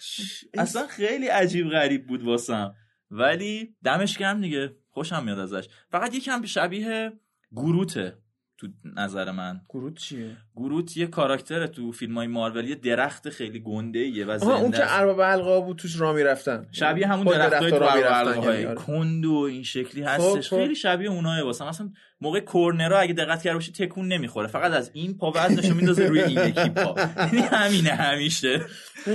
چ- 0.00 0.44
اصلا 0.58 0.86
خیلی 0.86 1.26
عجیب 1.26 1.68
غریب 1.70 2.06
بود 2.06 2.22
واسم. 2.22 2.74
ولی 3.10 3.76
دمش 3.84 4.18
گرم 4.18 4.40
دیگه. 4.40 4.74
خوشم 4.90 5.24
میاد 5.24 5.38
ازش. 5.38 5.68
فقط 5.90 6.14
یکم 6.14 6.44
شبیه 6.44 7.12
گروته 7.52 8.18
تو 8.58 8.68
نظر 8.96 9.30
من. 9.30 9.60
گروت 9.68 9.98
چیه؟ 9.98 10.36
گروت 10.56 10.96
یه 10.96 11.06
کاراکتر 11.06 11.66
تو 11.66 11.92
فیلم 11.92 12.14
های 12.18 12.26
مارول. 12.26 12.68
یه 12.68 12.74
درخت 12.74 13.28
خیلی 13.28 13.60
گنده 13.60 13.98
یه 13.98 14.24
و 14.24 14.30
آها 14.30 14.54
اون 14.54 14.62
زنده 14.64 14.76
که. 14.76 14.98
ارباب 14.98 15.22
حلقا 15.22 15.60
بود 15.60 15.76
توش 15.76 16.00
را 16.00 16.12
می‌رفتن. 16.12 16.66
شبیه 16.72 17.06
همون 17.06 17.24
درخت 17.24 17.54
های 17.54 17.70
تو 17.70 17.76
یعنی 17.76 18.64
آره. 18.64 18.74
کند 18.74 19.26
و 19.26 19.34
این 19.34 19.62
شکلی 19.62 20.02
هستش. 20.02 20.48
خب. 20.50 20.56
خیلی 20.56 20.74
شبیه 20.74 21.10
اوناه 21.10 21.42
واسه 21.42 21.68
مثلا 21.68 21.90
موقع 22.24 22.40
کورنرا 22.40 22.98
اگه 22.98 23.14
دقت 23.14 23.42
کرده 23.42 23.54
باشی 23.54 23.72
تکون 23.72 24.08
نمی‌خوره. 24.08 24.46
فقط 24.46 24.72
از 24.72 24.90
این 24.94 25.18
پا 25.18 25.32
وزنشو 25.36 25.74
میندازه 25.74 26.06
روی 26.06 26.20
این 26.20 26.48
یکی 26.48 26.68
پا. 26.68 26.94
یعنی 27.32 27.38
همینه 27.38 27.90
همیشه. 27.90 28.60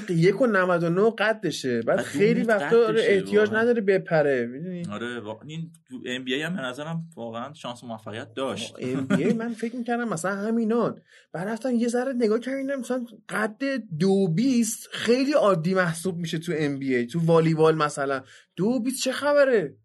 یک 0.10 0.42
و 0.42 0.48
99 0.48 1.12
قدشه. 1.18 1.82
بعد 1.82 2.02
خیلی 2.02 2.44
وقتا 2.44 2.88
قدشه، 2.88 3.04
احتیاج. 3.08 3.50
نداره 3.54 3.82
بپره 3.82 4.46
می‌دونی؟ 4.46 4.84
آره 4.92 5.22
این 5.48 5.72
تو 5.90 5.96
ام 6.06 6.24
بی 6.24 6.34
ای 6.34 6.42
هم 6.42 6.56
به 6.56 6.62
نظرم 6.62 7.04
واقعا 7.16 7.54
شانس 7.54 7.84
و 7.84 7.88
موفقیت 7.88 8.34
داشت. 8.34 8.76
ام 8.80 9.06
بی 9.06 9.24
ای 9.24 9.34
من 9.34 9.54
فکر 9.54 9.76
می‌کردم 9.76 10.10
مثلا 10.10 10.36
همینان. 10.36 11.02
بعد 11.34 11.48
رفتم 11.48 11.76
یه 11.76 11.88
ذره 11.88 12.14
نگاه 12.14 12.40
کردم 12.40 12.80
مثلا 12.80 13.06
قد 13.30 13.64
دو 14.00 14.28
بیست 14.28 14.88
خیلی 14.92 15.34
عادی 15.34 15.74
محسوب 15.74 16.18
میشه 16.18 16.38
تو 16.38 16.54
ام 16.56 16.80
بی 16.80 16.96
ای 16.96 17.06
تو 17.06 17.20
والیبال 17.20 17.76
مثلا. 17.76 18.22
دو 18.56 18.80
بیست 18.80 19.04
چه 19.04 19.12
خبره؟ 19.12 19.76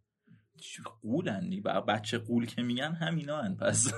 قولن 1.02 1.60
بچه 1.60 2.18
قول 2.18 2.46
که 2.46 2.62
میگن 2.62 2.94
همینا 2.94 3.42
هن 3.42 3.56
پس 3.56 3.92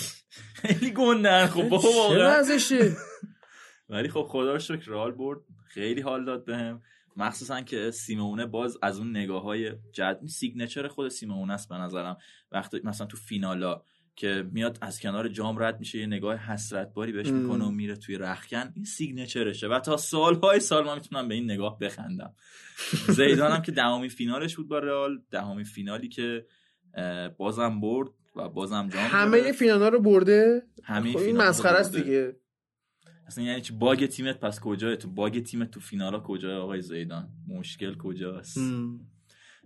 خیلی 0.62 0.90
گندن. 0.90 1.46
خب 1.46 1.68
بابا 1.68 2.14
وضعشه؟ 2.20 2.96
ولی 3.90 4.08
خب 4.08 4.22
خدا 4.22 4.52
رو 4.52 4.58
شکر 4.58 4.90
رئال 4.90 5.12
برد. 5.12 5.40
خیلی 5.66 6.00
حال 6.00 6.24
داد 6.24 6.44
بهم. 6.44 6.82
مخصوصا 7.16 7.60
که 7.60 7.90
سیمونه 7.90 8.46
باز 8.46 8.78
از 8.82 8.98
اون 8.98 9.10
نگاه 9.10 9.42
های 9.42 9.72
جد 9.92 10.20
signature 10.26 10.88
خود 10.88 11.08
سیمونه 11.08 11.52
است 11.52 11.68
به 11.68 11.74
نظرم. 11.74 12.16
وقتی 12.52 12.80
مثلا 12.84 13.06
تو 13.06 13.16
فینالا 13.16 13.82
که 14.18 14.44
میاد 14.52 14.78
از 14.80 15.00
کنار 15.00 15.28
جام 15.28 15.58
رد 15.58 15.80
میشه 15.80 15.98
یه 15.98 16.06
نگاه 16.06 16.36
حسرت 16.36 16.94
باری 16.94 17.12
بهش. 17.12 17.26
می‌کنه 17.26 17.64
و 17.64 17.70
میره 17.70 17.96
توی 17.96 18.18
رختکن 18.18 18.72
این 18.74 18.84
signature 18.84 19.47
شه 19.47 19.68
و 19.68 19.80
تا 19.80 19.96
سالهای 19.96 20.60
سال 20.60 20.86
من 20.86 20.94
می‌تونم 20.94 21.28
به 21.28 21.34
این 21.34 21.44
نگاه 21.44 21.78
بخندم. 21.78 22.34
زیدان 23.08 23.52
هم 23.52 23.62
که 23.62 23.72
دهمین 23.72 24.08
فینالش 24.08 24.56
بود 24.56 24.68
با 24.68 24.78
رئال. 24.78 25.22
دهمین 25.30 25.64
فینالی 25.64 26.08
که 26.08 26.46
بازم 27.36 27.80
برد 27.80 28.08
و 28.36 28.48
بازم 28.48 28.88
جام 28.88 29.02
همه 29.02 29.40
گرفت. 29.40 29.58
فینالا 29.58 29.88
رو 29.88 30.00
برده؟ 30.00 30.62
همه 30.84 31.12
خب 31.12 31.18
این 31.18 31.26
فینال 31.26 31.48
مسخره 31.48 31.78
است. 31.78 31.96
دیگه. 31.96 32.36
اصلا 33.26 33.44
یعنی 33.44 33.60
چی؟ 33.60 33.72
bug 33.72 34.06
تیمت 34.06 34.40
پس 34.40 34.60
کجاه؟ 34.60 34.96
تو 34.96 35.08
bug 35.08 35.42
تیمت 35.42 35.70
تو 35.70 35.80
فینالا 35.80 36.20
کجاه 36.20 36.58
آقای 36.58 36.82
زیدان؟ 36.82 37.28
مشکل 37.48 37.94
کجاست؟ 37.94 38.58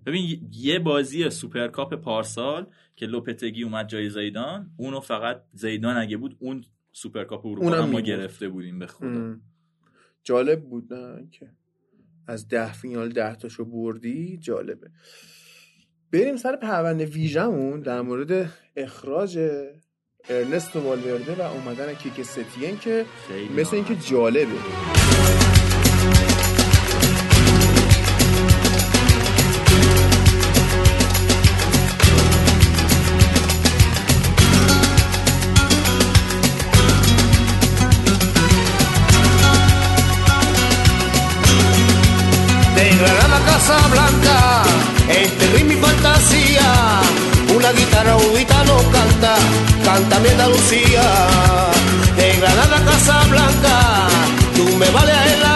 ببین 0.07 0.49
یه 0.53 0.79
بازی 0.79 1.31
سوپرکاپ 1.31 1.95
پارسال 1.95 2.67
که 2.97 3.07
لوپتگی 3.07 3.63
اومد 3.63 3.89
جای 3.89 4.11
زیدان 4.11 4.71
اونو 4.77 5.01
فقط 5.01 5.43
زیدان 5.53 5.97
اگه 5.97 6.17
بود 6.17 6.37
اون 6.39 6.65
سوپرکاپ 6.93 7.47
اروپا 7.47 7.87
ما. 7.87 8.01
گرفته 8.01 8.49
بودیم 8.49 8.79
به 8.79 8.87
خدا. 8.87 9.37
جالب 10.25 10.63
بود 10.65 10.95
نه 10.95 11.29
که 11.31 11.51
از 12.27 12.49
ده 12.49 12.73
فینال 12.73 13.09
ده 13.09 13.35
تاشو 13.35 13.65
بردی 13.65 14.37
جالبه 14.37 14.91
بریم 16.13 16.37
سر 16.37 16.57
پرونده 16.57 17.07
ویژمون 17.07 17.81
در 17.81 18.01
مورد 18.01 18.53
اخراج 18.77 19.39
ارنستو 20.29 20.81
والورده 20.81 21.35
و 21.35 21.41
اومدن 21.43 21.95
کیک 21.95 22.23
ستین 22.23 22.79
که 22.79 23.05
مثل 23.57 23.77
اینکه. 23.77 23.97
جالبه 23.97 25.52
canta 50.13 50.21
mi 50.23 50.29
Andalucía. 50.29 51.05
De 52.17 52.37
Granada 52.41 52.77
a 52.77 52.85
Casablanca, 52.85 53.77
tú 54.57 54.65
me 54.77 54.89
vales 54.91 55.17
en 55.33 55.41
la 55.47 55.55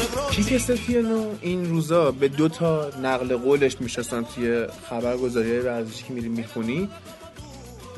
negros. 0.00 0.30
کیک 0.30 0.58
ستینو 0.58 1.24
این 1.40 1.70
روزا 1.70 2.10
به 2.10 2.28
دو 2.28 2.48
تا 2.48 2.90
نقل 3.02 3.36
قولش 3.36 3.76
می‌شناسن 3.80 4.24
توی 4.34 4.66
خبرگزاری 4.90 5.58
ورزشی 5.58 6.04
که 6.04 6.12
میری 6.12 6.28
می‌خونی 6.28 6.88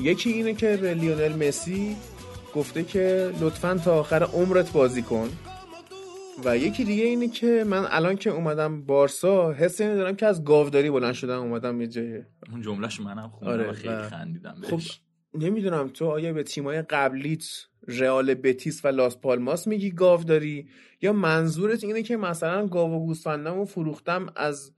یکی 0.00 0.30
اینه 0.30 0.54
که 0.54 0.76
به 0.76 0.94
لیونل 0.94 1.48
مسی 1.48 1.96
گفته 2.54 2.84
که 2.84 3.30
لطفا 3.40 3.80
تا 3.84 4.00
آخر 4.00 4.22
عمرت 4.22 4.72
بازی 4.72 5.02
کن 5.02 5.28
و 6.44 6.56
یکی 6.56 6.84
دیگه 6.84 7.04
اینه 7.04 7.28
که 7.28 7.64
من 7.66 7.86
الان 7.90 8.16
که 8.16 8.30
اومدم 8.30 8.82
بارسا 8.82 9.52
حس 9.52 9.80
اینو 9.80 9.96
دارم 9.96 10.16
که 10.16 10.26
از 10.26 10.44
گاوداری 10.44 10.90
بلند 10.90 11.14
شدم 11.14 11.40
اومدم 11.40 11.80
یه 11.80 11.86
جایی 11.86 12.22
اون 12.52 12.62
جملهش 12.62 13.00
منم 13.00 13.28
خوندم 13.28 13.52
آره، 13.52 13.70
و 13.70 13.72
خیلی 13.72 13.94
و- 13.94 14.02
خندیدم 14.08 14.54
خب 14.62 14.76
بهش. 14.76 15.00
نمی‌دونم 15.34 15.88
تو 15.88 16.06
آیا 16.06 16.32
به 16.32 16.42
تیمای 16.42 16.82
قبلیت 16.82 17.44
رئال 17.88 18.34
بتیس 18.34 18.84
و 18.84 18.88
لاس 18.88 19.16
پالماس 19.18 19.66
میگی 19.66 19.90
گاو 19.90 20.24
داری 20.24 20.68
یا 21.02 21.12
منظورت 21.12 21.84
اینه 21.84 22.02
که 22.02 22.16
مثلا 22.16 22.66
گاو 22.66 22.92
و 22.92 23.06
گوسفندمو 23.06 23.64
فروختم 23.64 24.32
از 24.36 24.72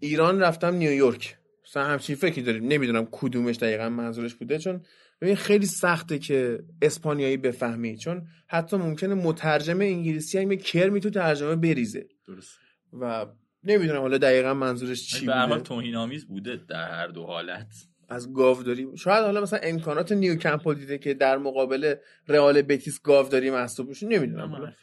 ایران 0.00 0.40
رفتم 0.40 0.74
نیویورک؟ 0.74 1.38
مثلا 1.66 1.84
همچین 1.84 2.16
فکری 2.16 2.42
داریم. 2.42 2.64
نمی‌دونم 2.68 3.08
کدومش 3.10 3.56
دقیقا 3.56 3.88
منظورش 3.88 4.34
بوده 4.34 4.58
چون 4.58 4.80
ببین 5.22 5.36
خیلی 5.36 5.66
سخته 5.66 6.18
که 6.18 6.64
اسپانیایی 6.82 7.36
بفهمی 7.36 7.96
چون 7.96 8.26
حتی 8.46 8.76
ممکنه 8.76 9.14
مترجم 9.14 9.80
انگلیسی 9.80 10.38
هم 10.38 10.52
یه 10.52 10.56
کرمی 10.56 11.00
تو 11.00 11.10
ترجمه 11.10 11.56
بریزه. 11.56 12.08
درست 12.26 12.58
و 12.92 13.26
نمی‌دونم 13.64 14.00
حالا 14.00 14.18
دقیقا 14.18 14.54
منظورش 14.54 15.06
چی 15.06 15.26
به 15.26 15.46
بوده. 15.46 15.60
توهین 15.60 15.94
آمیز 15.94 16.26
بوده 16.26 16.56
در 16.56 16.90
هر 16.90 17.06
دو 17.06 17.24
حالت. 17.24 17.72
از 18.08 18.32
گاوداری. 18.32 18.96
شاید 18.96 19.24
حالا 19.24 19.40
مثلا 19.40 19.58
امکانات 19.62 20.12
نیوکمپل 20.12 20.74
دیده 20.74 20.98
که 20.98 21.14
در 21.14 21.38
مقابل 21.38 21.94
رئال 22.28 22.62
بتیس 22.62 23.02
گاوداری 23.02 23.50
محسوب 23.50 23.90
بشه 23.90 24.06
نمی‌دونم. 24.06 24.74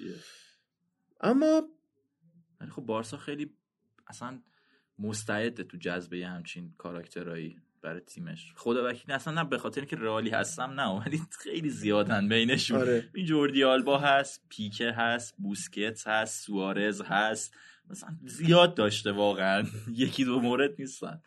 اما 1.21 1.63
ولی 2.61 2.71
خب 2.71 2.81
بارسا 2.81 3.17
خیلی 3.17 3.49
اصلا 4.07 4.39
مستعده 4.99 5.63
تو 5.63 5.77
جذب 5.77 6.13
یه 6.13 6.27
همچین 6.27 6.73
کاراکترایی. 6.77 7.57
برای 7.81 8.01
تیمش. 8.01 8.53
خدا 8.55 8.89
وکیل 8.89 9.11
اصلا 9.11 9.33
نه 9.33 9.49
به 9.49 9.57
خاطر 9.57 9.81
اینکه 9.81 9.95
رئالی 9.95 10.29
هستم 10.29 10.79
نه 10.79 10.87
ولی 10.87 11.21
خیلی 11.31 11.69
زیادن 11.69 12.29
بینشون. 12.29 12.77
آره. 12.77 13.09
این 13.15 13.25
جوردی 13.25 13.63
آلبا 13.63 13.97
هست 13.97 14.41
پیکه 14.49 14.91
هست 14.91 15.35
بوسکتس 15.37 16.07
هست 16.07 16.45
سوارز 16.45 17.01
هست. 17.01 17.53
مثلا 17.89 18.09
زیاد 18.25 18.75
داشته 18.75 19.11
واقعا. 19.11 19.63
یکی 19.95 20.25
دو 20.25 20.39
مورد 20.39 20.71
نیستن. 20.79 21.21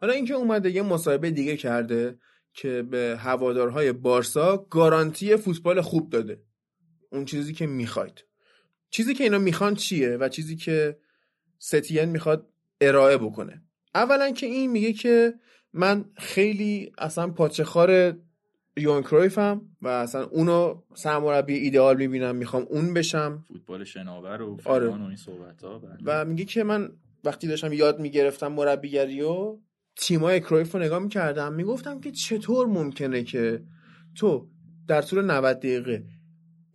حالا 0.00 0.12
اینکه 0.12 0.34
اومده 0.34 0.70
یه 0.70 0.82
مصاحبه 0.82 1.30
دیگه 1.30 1.56
کرده 1.56 2.18
که 2.52 2.82
به 2.82 3.16
هوادارهای 3.20 3.92
بارسا 3.92 4.56
گارانتی 4.56 5.36
فوتبال 5.36 5.80
خوب 5.80 6.10
داده. 6.10 6.42
اون 7.12 7.24
چیزی 7.24 7.54
که 7.54 7.66
می‌خواید. 7.66 8.24
چیزی 8.90 9.14
که 9.14 9.24
اینا 9.24 9.38
می‌خوان 9.38 9.74
چیه 9.74 10.16
و 10.16 10.28
چیزی 10.28 10.56
که 10.56 10.98
ستین 11.58 12.04
می‌خواد 12.04 12.48
ارائه 12.80 13.18
بکنه؟ 13.18 13.62
اولا 13.94 14.30
که 14.30 14.46
این 14.46 14.70
میگه 14.70 14.92
که 14.92 15.34
من 15.72 16.04
خیلی 16.16 16.92
اصلا 16.98 17.28
پاچخار 17.28 18.16
یون 18.76 19.02
کرویفم 19.02 19.60
و 19.82 19.88
اصلا 19.88 20.24
اونو 20.24 20.82
سرمربی 20.94 21.54
ایدئال 21.54 21.96
می‌بینم 21.96 22.36
می‌خوام 22.36 22.66
اون 22.70 22.94
بشم 22.94 23.44
فوتبال 23.48 23.84
شناور 23.84 24.42
و 24.42 24.58
آره. 24.64 24.88
و 24.88 25.06
این 25.06 25.16
صحبت 25.16 25.62
ها 25.62 25.82
و 26.04 26.24
میگه 26.24 26.44
که 26.44 26.64
من 26.64 26.90
وقتی 27.24 27.48
داشتم 27.48 27.72
یاد 27.72 28.00
می‌گرفتم 28.00 28.52
مربیگری 28.52 29.22
و 29.22 29.58
تیمای 29.96 30.40
کرویف 30.40 30.74
رو 30.74 30.80
نگاه 30.80 30.98
می‌کردم 30.98 31.52
می‌گفتم 31.52 32.00
که 32.00 32.10
چطور 32.10 32.66
ممکنه 32.66 33.22
که 33.22 33.62
تو 34.14 34.48
در 34.88 35.02
طول 35.02 35.24
90 35.24 35.58
دقیقه 35.58 36.04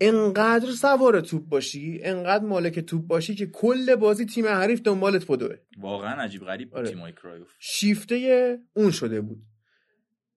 انقدر 0.02 0.72
سوار 0.72 1.22
توپ 1.22 1.50
باشی 1.50 2.00
انقدر 2.04 2.46
مالک 2.46 2.80
توپ 2.80 3.08
باشی 3.08 3.36
که 3.36 3.46
کل 3.48 3.96
بازی 3.96 4.26
تیم 4.26 4.48
حریف 4.48 4.82
دنبالت 4.82 5.32
بدوه 5.32 5.56
واقعا 5.78 6.22
عجیب 6.22 6.42
غریب 6.42 6.76
آره. 6.76 6.90
تیمای 6.90 7.12
کرایوف 7.12 7.48
شیفته 7.60 8.60
اون 8.74 8.92
شده 8.92 9.22
بود. 9.22 9.38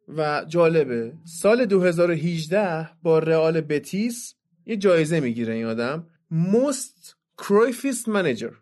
و 0.08 0.44
جالبه 0.48 1.12
سال 1.24 1.66
2018 1.66 2.88
با 3.02 3.18
رئال 3.18 3.60
بتیس 3.60 4.34
یه 4.66 4.76
جایزه 4.76 5.20
می‌گیره 5.20 5.54
این 5.54 5.66
آدم. 5.66 6.06
Most 6.32 7.14
کرویفیست 7.38 8.08
منیجر 8.08 8.52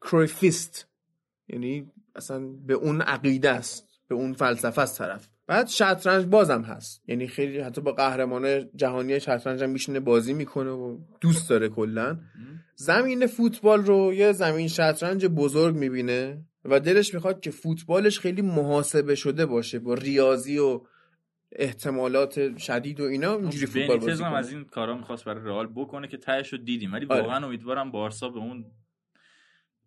کرویفیست 0.00 0.88
یعنی 1.48 1.90
اصلا 2.14 2.38
به 2.40 2.74
اون 2.74 3.00
عقیده 3.00 3.50
است 3.50 3.88
به 4.08 4.14
اون 4.14 4.32
فلسفه 4.32 4.82
است 4.82 4.98
طرف. 4.98 5.28
بعد 5.50 5.68
شطرنج 5.68 6.26
بازم 6.26 6.62
هست 6.62 7.02
یعنی 7.06 7.26
خیلی 7.26 7.60
حتی 7.60 7.80
با 7.80 7.92
قهرمان 7.92 8.70
جهانی 8.76 9.20
شطرنج 9.20 9.62
هم 9.62 9.70
میشینه 9.70 10.00
بازی 10.00 10.32
می‌کنه 10.32 10.70
و 10.70 10.98
دوست 11.20 11.50
داره 11.50 11.68
کلا 11.68 12.18
زمین 12.74 13.26
فوتبال 13.26 13.84
رو 13.84 14.14
یه 14.14 14.32
زمین 14.32 14.68
شطرنج 14.68 15.26
بزرگ 15.26 15.76
می‌بینه 15.76 16.44
و 16.64 16.80
دلش 16.80 17.14
می‌خواد 17.14 17.40
که 17.40 17.50
فوتبالش 17.50 18.18
خیلی 18.18 18.42
محاسبه 18.42 19.14
شده 19.14 19.46
باشه 19.46 19.78
با 19.78 19.94
ریاضی 19.94 20.58
و 20.58 20.80
احتمالات 21.52 22.58
شدید 22.58 23.00
و 23.00 23.04
اینا 23.04 23.36
اینجوری 23.36 23.66
فوتبال 23.66 23.98
بازی 23.98 24.22
کنه. 24.22 24.34
از 24.34 24.52
این 24.52 24.64
کارا 24.64 24.96
می‌خواست 24.96 25.24
برای 25.24 25.44
رئال 25.44 25.66
بکنه 25.66 26.08
که 26.08 26.16
تهش 26.16 26.52
رو 26.52 26.58
دیدیم 26.58 26.92
ولی 26.92 27.06
آره. 27.10 27.22
واقعا 27.22 27.46
امیدوارم 27.46 27.90
بارسا 27.90 28.28
به 28.28 28.38
اون 28.38 28.64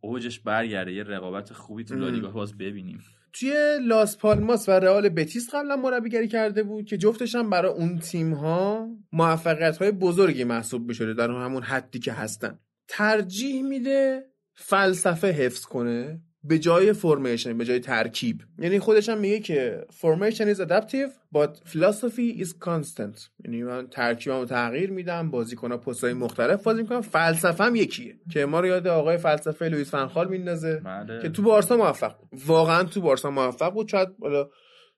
اوجش 0.01 0.39
برگرده 0.39 0.93
یه 0.93 1.03
رقابت 1.03 1.53
خوبی 1.53 1.83
تو. 1.83 1.95
لالیگا 1.95 2.29
باز 2.29 2.57
ببینیم 2.57 2.99
توی 3.33 3.79
لاس 3.81 4.17
پالماس 4.17 4.69
و 4.69 4.71
رئال 4.71 5.09
بتیس 5.09 5.55
قبلا 5.55 5.75
مربیگری 5.75 6.27
کرده 6.27 6.63
بود 6.63 6.85
که 6.85 6.97
جفتش 6.97 7.35
هم 7.35 7.49
برای 7.49 7.71
اون 7.71 7.99
تیم 7.99 8.33
ها 8.33 8.89
موفقیت 9.11 9.77
های 9.77 9.91
بزرگی 9.91 10.43
محسوب 10.43 10.89
بشده 10.89 11.13
در 11.13 11.31
همون 11.31 11.63
حدی 11.63 11.99
که 11.99 12.13
هستن. 12.13 12.59
ترجیح 12.87 13.63
میده 13.63 14.25
فلسفه 14.55 15.27
حفظ 15.27 15.65
کنه. 15.65 16.21
به 16.43 16.59
جای 16.59 16.93
فرمیشن 16.93 17.57
به 17.57 17.65
جای 17.65 17.79
ترکیب. 17.79 18.41
یعنی 18.59 18.79
خودش 18.79 19.09
هم 19.09 19.17
میگه 19.17 19.39
که 19.39 19.85
formation 20.01 20.55
is 20.55 20.59
adaptive 20.59 21.37
but 21.37 21.69
philosophy 21.69 22.43
is 22.43 22.49
constant. 22.49 23.29
یعنی 23.45 23.63
من 23.63 23.87
ترکیبمو 23.87 24.45
تغییر 24.45 24.91
میدم 24.91 25.31
بازیکن‌ها 25.31 25.77
پست‌های 25.77 26.13
مختلف 26.13 26.63
بازی 26.63 26.81
می‌کنم 26.81 27.01
فلسفه‌م 27.01 27.75
یکیه. 27.75 28.19
که 28.31 28.45
ما 28.45 28.59
رو 28.59 28.67
یاد 28.67 28.87
آقای 28.87 29.17
فلسفه 29.17 29.69
لوئیس 29.69 29.91
فنخال 29.91 30.27
میندازه 30.29 30.81
بله. 30.85 31.21
که 31.21 31.29
تو 31.29 31.41
بارسا 31.41 31.77
موفق 31.77 32.17
بود. 32.17 32.29
واقعا 32.45 32.83
تو 32.83 33.01
بارسا 33.01 33.31
موفق 33.31 33.73
بود. 33.73 33.87
شاید 33.87 34.09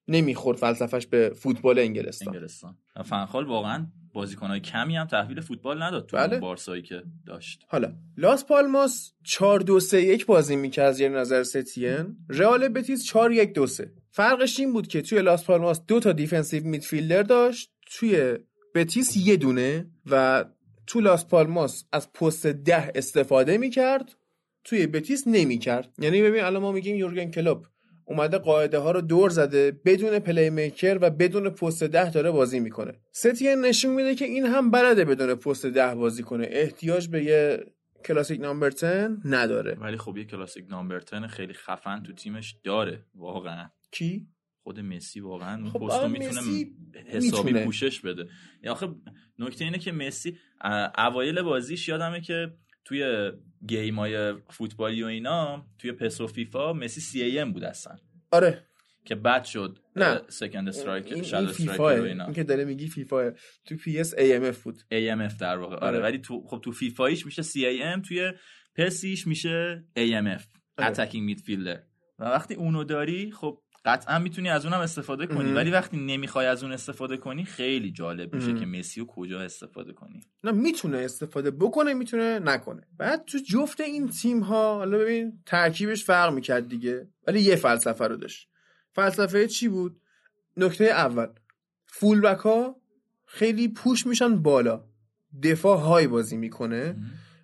نمی‌خورد 0.08 0.58
فلسفش 0.58 1.08
به 1.08 1.30
فوتبال 1.30 1.80
انگلستان. 1.80 2.36
انگلستان. 2.36 2.78
فنخال 3.06 3.46
واقعا 3.46 3.88
بازیکنهای 4.16 4.60
کمی 4.60 4.96
هم 4.96 5.08
تحویل 5.08 5.42
فوتبال 5.42 5.84
نداد 5.84 6.06
تو 6.06 6.18
بله. 6.18 6.40
بارسایی 6.40 6.82
که 6.82 7.04
داشت. 7.26 7.66
حالا 7.68 7.94
لاس 8.18 8.46
پالماس 8.46 9.14
4 9.24 9.60
2 9.60 9.80
3 9.80 10.02
1 10.02 10.26
بازی 10.26 10.56
می‌کرد 10.56 10.86
از 10.86 11.00
یه 11.00 11.10
نظر 11.10 11.44
ستین. 11.44 12.18
رئال 12.30 12.68
بتیس 12.68 13.06
4 13.06 13.32
1 13.32 13.54
2 13.54 13.68
3 13.68 13.92
فرقش 14.12 14.60
این 14.60 14.74
بود 14.74 14.88
که 14.88 15.02
توی 15.02 15.22
لاس 15.22 15.44
پالماس 15.44 15.82
دو 15.88 16.00
تا 16.00 16.12
defensive 16.12 16.64
midfielder 16.64 17.24
داشت 17.24 17.72
توی 17.92 18.38
بتیس 18.76 19.18
یه 19.18 19.38
دونه 19.38 19.86
و 20.06 20.46
تو 20.88 21.00
لاس 21.00 21.26
پالماس 21.28 21.86
از 21.92 22.14
پست 22.14 22.46
ده 22.48 22.92
استفاده 22.96 23.58
می‌کرد 23.58 24.16
توی 24.64 24.88
بتیس 24.88 25.24
نمی‌کرد. 25.28 25.94
یعنی 26.00 26.22
ببین 26.22 26.44
الان 26.44 26.62
ما 26.62 26.72
میگیم 26.72 26.96
یورگن 26.96 27.32
کلوپ 27.32 27.66
اومده 28.06 28.38
قاعده 28.38 28.78
ها 28.78 28.92
رو 28.92 29.02
دور 29.02 29.30
زده 29.30 29.72
بدون 29.86 30.20
playmaker 30.20 30.98
و 31.02 31.10
بدون 31.10 31.50
پست 31.50 31.84
ده 31.84 32.12
داره 32.12 32.32
بازی 32.32 32.60
می‌کنه. 32.60 32.94
ستین 33.12 33.62
نشون 33.62 33.94
میده 33.94 34.16
که 34.16 34.26
این 34.26 34.46
هم 34.46 34.72
بلده 34.72 35.06
بدون 35.06 35.36
پست 35.36 35.66
ده 35.66 35.96
بازی 35.96 36.24
کنه. 36.24 36.48
احتیاج 36.50 37.08
به 37.08 37.24
یه 37.24 37.66
classic 38.06 38.42
number 38.42 38.70
10 38.70 39.10
نداره. 39.26 39.74
ولی 39.74 39.98
خب 39.98 40.18
یه 40.18 40.26
classic 40.26 40.66
number 40.70 41.09
ten 41.09 41.28
خیلی 41.28 41.54
خفن 41.54 42.04
تو 42.04 42.14
تیمش 42.14 42.56
داره 42.64 43.06
واقعا. 43.16 43.70
کی؟ 43.92 44.28
خود 44.64 44.80
مسی 44.80 45.20
واقعا 45.20 45.70
خب 45.70 45.80
پستو 45.80 46.08
می‌تونه 46.08 46.40
مسی 46.42 46.76
حسابی 47.06 47.44
می‌تونه. 47.44 47.66
پوشش 47.66 48.00
بده. 48.00 48.28
یا 48.64 48.72
آخه 48.72 48.88
نکته 49.40 49.66
اینه 49.66 49.78
که 49.78 49.92
مسی 49.92 50.38
اوایل 50.98 51.42
بازیش 51.42 51.88
یادمه 51.90 52.22
که 52.22 52.54
توی 52.86 53.32
game 53.68 54.21
ای 54.21 54.34
فوتبالی 54.50 55.04
و 55.04 55.06
اینا 55.06 55.66
توی 55.80 55.92
PES 55.92 56.22
و 56.22 56.28
فیفا 56.28 56.74
مسی 56.74 57.02
CAM 57.02 57.54
بود 57.54 57.64
اصلا. 57.64 57.96
آره. 58.32 58.64
که 59.06 59.16
بد 59.16 59.44
شد 59.44 59.80
نه. 59.96 60.22
second 60.28 60.56
این, 60.56 60.68
strike 60.68 61.12
این 61.12 61.24
shadow 61.24 61.54
فیفا 61.54 61.72
striker 61.72 62.02
و 62.02 62.06
اینا. 62.06 62.26
این 62.26 62.34
که 62.34 62.44
داره 62.44 62.66
میگی 62.66 62.88
فیفا 62.88 63.32
تو 63.66 63.76
PES 63.76 64.14
AMF 64.18 64.64
بود. 64.64 64.80
AMF 64.80 65.38
در 65.40 65.58
واقع. 65.58 65.76
آره, 65.76 65.88
آره. 65.88 66.00
ولی 66.00 66.18
تو 66.18 66.42
خب 66.48 66.62
تو 66.64 66.72
فیفایش 66.72 67.26
میشه 67.26 67.42
CAM 67.42 68.08
توی 68.08 68.32
PES 68.76 69.02
یش 69.02 69.28
میشه 69.28 69.84
AMF 69.98 70.44
آره. 70.78 70.88
attacking 70.88 71.26
midfielder 71.26 71.84
و 72.20 72.24
وقتی 72.24 72.54
اونو 72.54 72.84
داری 72.84 73.32
خب 73.32 73.62
قطعا 73.86 74.20
می‌تونی 74.20 74.50
از 74.50 74.66
اونم 74.66 74.80
استفاده 74.80 75.28
کنی. 75.28 75.54
ولی 75.54 75.72
وقتی 75.72 75.98
نمی‌خوای 75.98 76.46
از 76.46 76.64
اون 76.64 76.72
استفاده 76.72 77.18
کنی 77.18 77.46
خیلی 77.46 77.92
جالب 77.92 78.36
میشه. 78.36 78.54
که 78.54 78.66
مسی 78.66 79.00
رو 79.00 79.06
کجا 79.06 79.42
استفاده 79.42 79.94
کنی. 79.94 80.22
نه 80.44 80.52
می‌تونه 80.52 80.98
استفاده 80.98 81.52
بکنه 81.52 81.94
می‌تونه 81.94 82.40
نکنه. 82.40 82.82
بعد 82.98 83.26
تو 83.26 83.38
جفت 83.38 83.82
این 83.82 84.08
تیم 84.08 84.40
ها 84.40 84.76
حالا 84.76 84.98
ببین 84.98 85.40
ترکیبش 85.46 86.04
فرق 86.04 86.34
می‌کرد 86.34 86.68
دیگه. 86.68 87.08
ولی 87.28 87.42
یه 87.42 87.56
فلسفه 87.56 88.08
رو 88.08 88.16
داشت. 88.16 88.50
فلسفه 88.94 89.48
چی 89.48 89.68
بود؟ 89.68 90.02
نکته 90.58 90.86
اول 90.86 91.28
full 91.86 92.22
back 92.22 92.40
ها 92.40 92.76
خیلی 93.26 93.68
push 93.68 94.08
میشن 94.08 94.36
بالا. 94.36 94.84
دفاع‌های 95.44 96.08
بازی 96.08 96.38
می‌کنه 96.38 96.96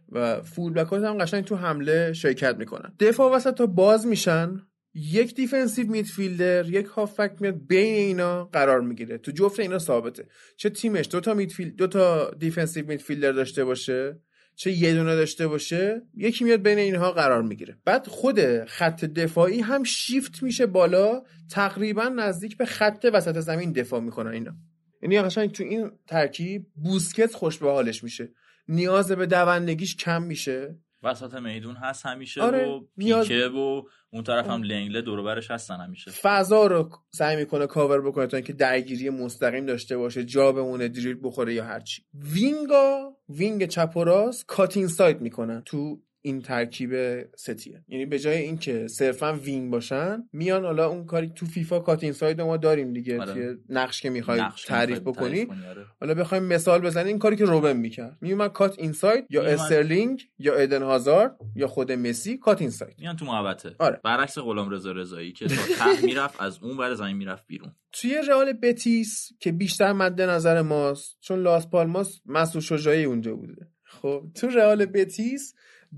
و 0.10 0.42
full 0.42 0.74
back 0.74 0.88
ها 0.88 1.10
هم 1.10 1.18
قشنگ 1.18 1.44
تو 1.44 1.56
حمله 1.56 2.14
شرکت 2.14 2.56
می‌کنن. 2.56 2.94
دفاع 3.00 3.36
وسطا 3.36 3.66
باز 3.66 4.08
میشن. 4.08 4.62
یک 4.94 5.36
defensive 5.36 5.92
midfielder 5.92 6.70
یک 6.70 6.86
هافک 6.86 7.32
میاد 7.40 7.68
بین 7.68 7.96
اینا 7.96 8.46
قرار 8.46 8.82
می‌گیره. 8.82 9.18
تو 9.18 9.32
جفت 9.32 9.60
اینا 9.60 9.80
ثابته. 9.80 10.28
چه 10.58 10.70
تیمش 10.70 11.08
دو 11.12 11.20
تا 11.20 11.34
midfield 11.34 11.70
دو 11.70 11.88
تا 11.88 12.32
defensive 12.32 12.88
midfielder 12.88 13.32
داشته 13.32 13.64
باشه 13.64 14.20
چه 14.56 14.72
یه 14.72 14.94
دونه 14.94 15.16
داشته 15.16 15.48
باشه 15.48 16.02
یکی 16.16 16.44
میاد 16.44 16.62
بین 16.62 16.78
اینها 16.78 17.12
قرار 17.12 17.42
می‌گیره. 17.42 17.78
بعد 17.86 18.08
خود 18.08 18.66
خط 18.66 19.06
دفاعی 19.06 19.60
هم 19.60 19.84
شیفت 19.84 20.44
میشه 20.44 20.66
بالا 20.66 21.24
تقریبا 21.52 22.04
نزدیک 22.04 22.58
به 22.58 22.66
خط 22.66 23.06
وسط 23.14 23.40
زمین 23.40 23.72
دفاع 23.72 24.00
می‌کنن 24.00 24.32
اینا. 24.32 24.52
یعنی 25.02 25.22
قشنگ 25.22 25.52
تو 25.52 25.64
این 25.64 25.92
ترکیب 26.08 26.66
بوسکتس 26.76 27.34
خوش 27.34 27.58
به 27.58 27.72
حالش 27.72 28.04
میشه. 28.04 28.30
نیاز 28.68 29.12
به 29.12 29.26
دوندگیش 29.26 29.96
کم 29.96 30.24
میشه. 30.24 30.76
وسط 31.04 31.34
میدون 31.34 31.76
هست 31.76 32.06
همیشه 32.06 32.42
آره، 32.42 32.68
و 32.68 32.82
نیاز- 32.98 33.28
پیکه 33.28 33.48
و 33.48 33.82
اون 34.14 34.24
طرف 34.24 34.48
هم 34.50 34.64
لنگله 34.64 35.02
دور 35.02 35.20
و 35.20 35.24
برش 35.24 35.52
هستن 35.52 35.76
همیشه. 35.76 36.12
فضا 36.12 36.66
رو 36.66 36.90
سعی 37.12 37.36
می‌کنه 37.36 37.68
کاور 37.68 38.02
بکنه 38.02 38.28
تا 38.28 38.38
اینکه 38.38 38.54
درگیری 38.54 39.10
مستقیم 39.10 39.66
داشته 39.66 39.98
باشه 39.98 40.24
جا 40.26 40.52
بمونه 40.52 40.88
دریبل 40.88 41.18
بخوره 41.24 41.54
یا 41.54 41.66
هرچی. 41.66 42.04
wing 42.14 43.18
ا 43.30 43.37
wing 43.37 43.66
چپ 43.66 43.98
و 43.98 44.04
راست 44.04 44.46
cut 44.46 44.88
inside 44.88 45.22
می‌کنن 45.22 45.62
تو 45.66 46.02
این 46.22 46.42
ترکیب 46.42 46.92
ستین. 47.36 47.84
یعنی 47.88 48.06
به 48.06 48.20
جای 48.20 48.38
اینکه 48.38 48.88
صرفا 48.88 49.34
wing 49.34 49.72
باشن 49.72 50.24
میان 50.34 50.66
حالا 50.66 50.88
اون 50.88 51.06
کاری 51.06 51.30
تو 51.30 51.46
فیفا 51.46 51.80
cut 51.80 52.04
inside 52.04 52.42
ما 52.42 52.58
داریم 52.58 52.94
دیگه 52.94 53.20
آره. 53.20 53.58
نقش 53.70 54.02
که 54.02 54.10
می‌خوای 54.10 54.42
تعریف 54.68 54.98
می‌خوای 54.98 55.14
بکنی. 55.14 55.46
کنی، 55.46 55.66
آره. 55.66 55.86
حالا 56.02 56.14
بخوایم 56.14 56.44
مثال 56.44 56.82
بزنیم 56.82 57.08
این 57.08 57.20
کاری 57.20 57.36
که 57.36 57.46
روبن 57.46 57.78
می‌کرد. 57.78 58.18
میومد 58.22 58.52
cut 58.52 58.80
inside 58.80 59.26
یا 59.30 59.42
میومد- 59.42 59.60
استرلینگ 59.60 60.22
یا 60.40 60.56
ادن 60.56 60.82
هازارد 60.84 61.36
یا 61.56 61.68
خود 61.68 61.92
مسی 61.92 62.38
cut 62.38 62.62
inside 62.62 62.96
میان 63.00 63.16
تو 63.16 63.26
محوطه. 63.26 63.76
آره. 63.80 64.00
برعکس 64.04 64.38
غلام 64.38 64.70
رضا 64.70 64.92
رضایی 64.92 65.32
که 65.32 65.48
تا 65.48 65.86
می‌رفت 66.04 66.42
از 66.42 66.64
اون 66.64 66.78
ور 66.78 66.94
زمین 66.94 67.18
می‌رفت 67.18 67.44
بیرون. 67.48 67.72
توی 67.92 68.16
رئال 68.28 68.54
بتیس 68.54 69.30
که 69.40 69.52
بیشتر 69.52 69.94
مد 69.94 70.22
نظر 70.22 70.62
ماست 70.62 71.18
چون 71.22 71.40
لاس 71.40 71.68
پالماس 71.68 72.22
مسعود 72.26 72.64
شجاعی 72.64 73.04
اونجا 73.04 73.36
بوده. 73.36 73.68
خب 73.86 74.24
تو 74.36 74.48
رئال 74.48 74.86
بتیس 74.86 75.54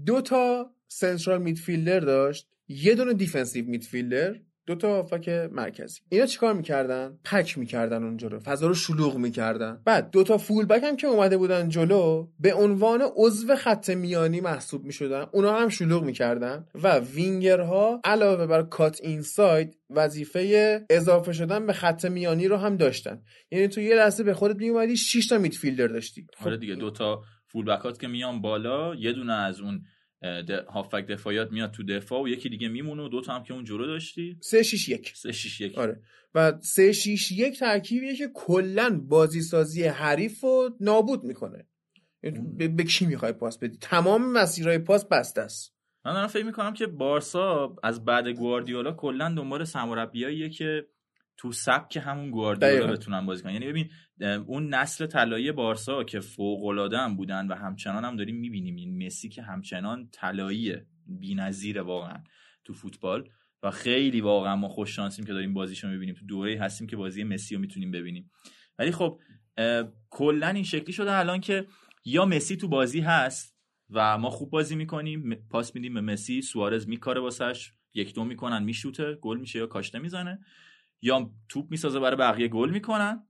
دو 0.06 0.22
تا 0.22 0.72
central 0.88 1.42
midfielder 1.42 2.00
داشت 2.00 2.48
یه 2.68 2.96
دونه 2.96 3.14
defensive 3.14 3.66
midfielder 3.66 4.36
دو 4.66 4.76
تا 4.76 4.88
هافک 4.88 5.30
مرکزی. 5.52 6.00
اینا 6.10 6.26
چیکار 6.26 6.54
می‌کردن؟ 6.54 7.20
pack 7.24 7.58
می‌کردن 7.58 8.04
اونجا 8.04 8.28
رو 8.28 8.40
فضا 8.40 8.68
رو 8.68 8.74
شلوغ 8.74 9.18
می‌کردن. 9.18 9.82
بعد 9.86 10.12
دو 10.12 10.24
تا 10.24 10.38
full 10.38 10.66
back 10.66 10.84
هم 10.84 10.96
که 10.96 11.08
اومده 11.08 11.38
بودن 11.38 11.70
جلو 11.70 12.28
به 12.40 12.54
عنوان 12.54 13.04
عضو 13.16 13.56
خط 13.56 13.90
میانی 13.90 14.42
محسوب 14.42 14.86
می‌شدن. 14.86 15.26
اونا 15.32 15.60
هم 15.60 15.70
شلوغ 15.70 16.04
می‌کردن 16.04 16.66
و 16.84 17.00
وینگرها 17.00 18.02
علاوه 18.04 18.46
بر 18.46 18.64
cut 18.64 19.00
inside 19.04 19.78
وظیفه 19.90 20.86
اضافه 20.90 21.34
شدن 21.34 21.66
به 21.66 21.74
خط 21.74 22.06
میانی 22.06 22.48
رو 22.48 22.58
هم 22.58 22.78
داشتن. 22.78 23.22
یعنی 23.52 23.68
تو 23.68 23.82
یه 23.82 23.96
لحظه 23.96 24.24
به 24.24 24.34
خودت 24.34 24.56
میومدی 24.56 24.98
6 24.98 25.28
تا 25.28 25.38
میدفیلدر 25.38 25.88
داشتی. 25.88 26.28
آره 26.46 26.58
دیگه 26.58 26.76
دوتا 26.76 27.22
فول 27.54 27.66
بکات 27.66 28.00
که 28.00 28.08
میان 28.08 28.42
بالا 28.42 28.96
یه 28.96 29.14
دونه 29.14 29.34
از 29.34 29.60
اون 29.60 29.86
هافک 30.68 31.06
دفاعیات 31.08 31.52
میاد 31.52 31.72
تو 31.72 31.84
دفاع 31.84 32.24
و 32.24 32.28
یکی 32.28 32.50
دیگه 32.50 32.68
میمونه 32.68 33.04
و 33.04 33.08
دوتا 33.08 33.34
هم 33.34 33.44
که 33.44 33.54
اون 33.54 33.64
جلو 33.64 33.88
داشتی. 33.88 34.38
3 34.42 34.64
6 34.64 34.90
1 34.90 35.14
سه 35.16 35.32
شیش 35.32 35.62
یک. 35.62 35.78
آره. 35.78 36.02
و 36.36 36.54
3 36.62 36.92
6 36.92 37.32
1 37.32 37.60
ترکیبیه 37.60 38.16
که 38.16 38.30
کلا 38.34 39.02
بازی 39.08 39.42
سازی 39.42 39.84
حریف 39.84 40.42
رو 40.42 40.78
نابود 40.80 41.24
می‌کنه. 41.24 41.68
به, 42.58 42.68
به 42.68 42.84
کی 42.84 43.06
می‌خوای 43.06 43.34
پاس 43.34 43.58
بدی؟ 43.58 43.78
تمام 43.78 44.32
مسیرهای 44.32 44.78
پاس 44.78 45.06
بسته 45.06 45.42
است. 45.42 45.76
من 46.06 46.14
دارم 46.14 46.28
فکر 46.28 46.46
می‌کنم 46.46 46.74
که 46.74 46.88
بارسا 46.88 47.76
از 47.84 48.06
بعد 48.06 48.28
گواردیولا 48.28 48.92
کلا 48.92 49.34
دنبال 49.38 49.64
سرمربیاییه 49.64 50.50
که 50.50 50.88
تو 51.38 51.52
سبک 51.52 51.98
همون 51.98 52.32
گواردیولا. 52.32 52.88
بتونن 52.88 53.26
بازی 53.26 53.44
کنن. 53.44 53.54
یعنی 53.54 53.68
ببین 53.68 53.90
اون 54.48 54.74
نسل 54.74 55.06
طلایی 55.06 55.52
بارسا 55.52 56.04
که 56.04 56.20
فوق 56.20 56.66
العاده 56.66 56.98
هم 56.98 57.16
بودن 57.16 57.48
و 57.48 57.56
همچنان 57.56 58.06
هم 58.06 58.16
داریم 58.16 58.36
می‌بینیم. 58.36 58.76
این 58.76 59.06
مسی 59.06 59.30
که 59.30 59.42
همچنان 59.42 60.10
طلاییه 60.12 60.86
بی‌نظیره 61.08 61.82
واقعا 61.82 62.24
تو 62.64 62.74
فوتبال 62.74 63.30
و 63.64 63.72
خیلی 63.72 64.22
واقعا 64.22 64.56
ما 64.56 64.68
خوش 64.68 64.96
شانسیم 64.96 65.26
که 65.26 65.34
داریم 65.34 65.54
بازیشو 65.54 65.88
می‌بینیم. 65.88 66.16
تو 66.16 66.26
دوره 66.26 66.60
هستیم 66.60 66.88
که 66.88 66.96
بازی 66.96 67.24
مسی 67.24 67.56
رو 67.56 67.62
می‌تونیم 67.62 67.92
ببینیم. 67.92 68.32
ولی 68.80 68.92
خب 68.92 69.20
کلا 70.10 70.48
این 70.48 70.64
شکلی 70.64 70.94
شده 70.94 71.14
الان 71.14 71.42
که 71.42 71.68
یا 72.06 72.26
مسی 72.26 72.58
تو 72.58 72.68
بازی 72.68 73.02
هست 73.02 73.58
و 73.90 74.18
ما 74.18 74.30
خوب 74.30 74.50
بازی 74.50 74.76
می‌کنیم 74.76 75.48
پاس 75.50 75.76
میدیم 75.76 75.94
به 75.94 76.02
مسی 76.02 76.42
سوارز 76.42 76.88
میکاره 76.88 77.22
واسش 77.22 77.72
یک 77.94 78.16
دو 78.16 78.24
می‌کنن 78.24 78.64
میشوته 78.64 79.16
گل 79.16 79.40
میشه 79.40 79.60
یا 79.60 79.68
کاشته 79.68 80.00
می‌زنه. 80.00 80.40
یا 81.04 81.32
توپ 81.50 81.72
می‌سازه 81.72 82.00
برای 82.00 82.18
بقیه 82.18 82.48
گل 82.48 82.70
می‌کنن. 82.70 83.28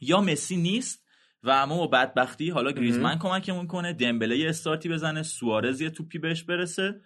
یا 0.00 0.20
مسی 0.20 0.56
نیست 0.56 1.04
و 1.42 1.66
ما 1.66 1.76
با 1.76 1.86
بدبختی 1.86 2.50
حالا 2.50 2.70
گریزمن 2.72 3.18
کمکمون 3.18 3.66
کنه 3.66 3.92
دمبله 3.92 4.38
یه 4.38 4.48
استارتی 4.48 4.88
بزنه 4.88 5.22
سوارز 5.22 5.80
یه 5.80 5.90
توپی 5.90 6.18
بهش 6.18 6.42
برسه. 6.42 7.00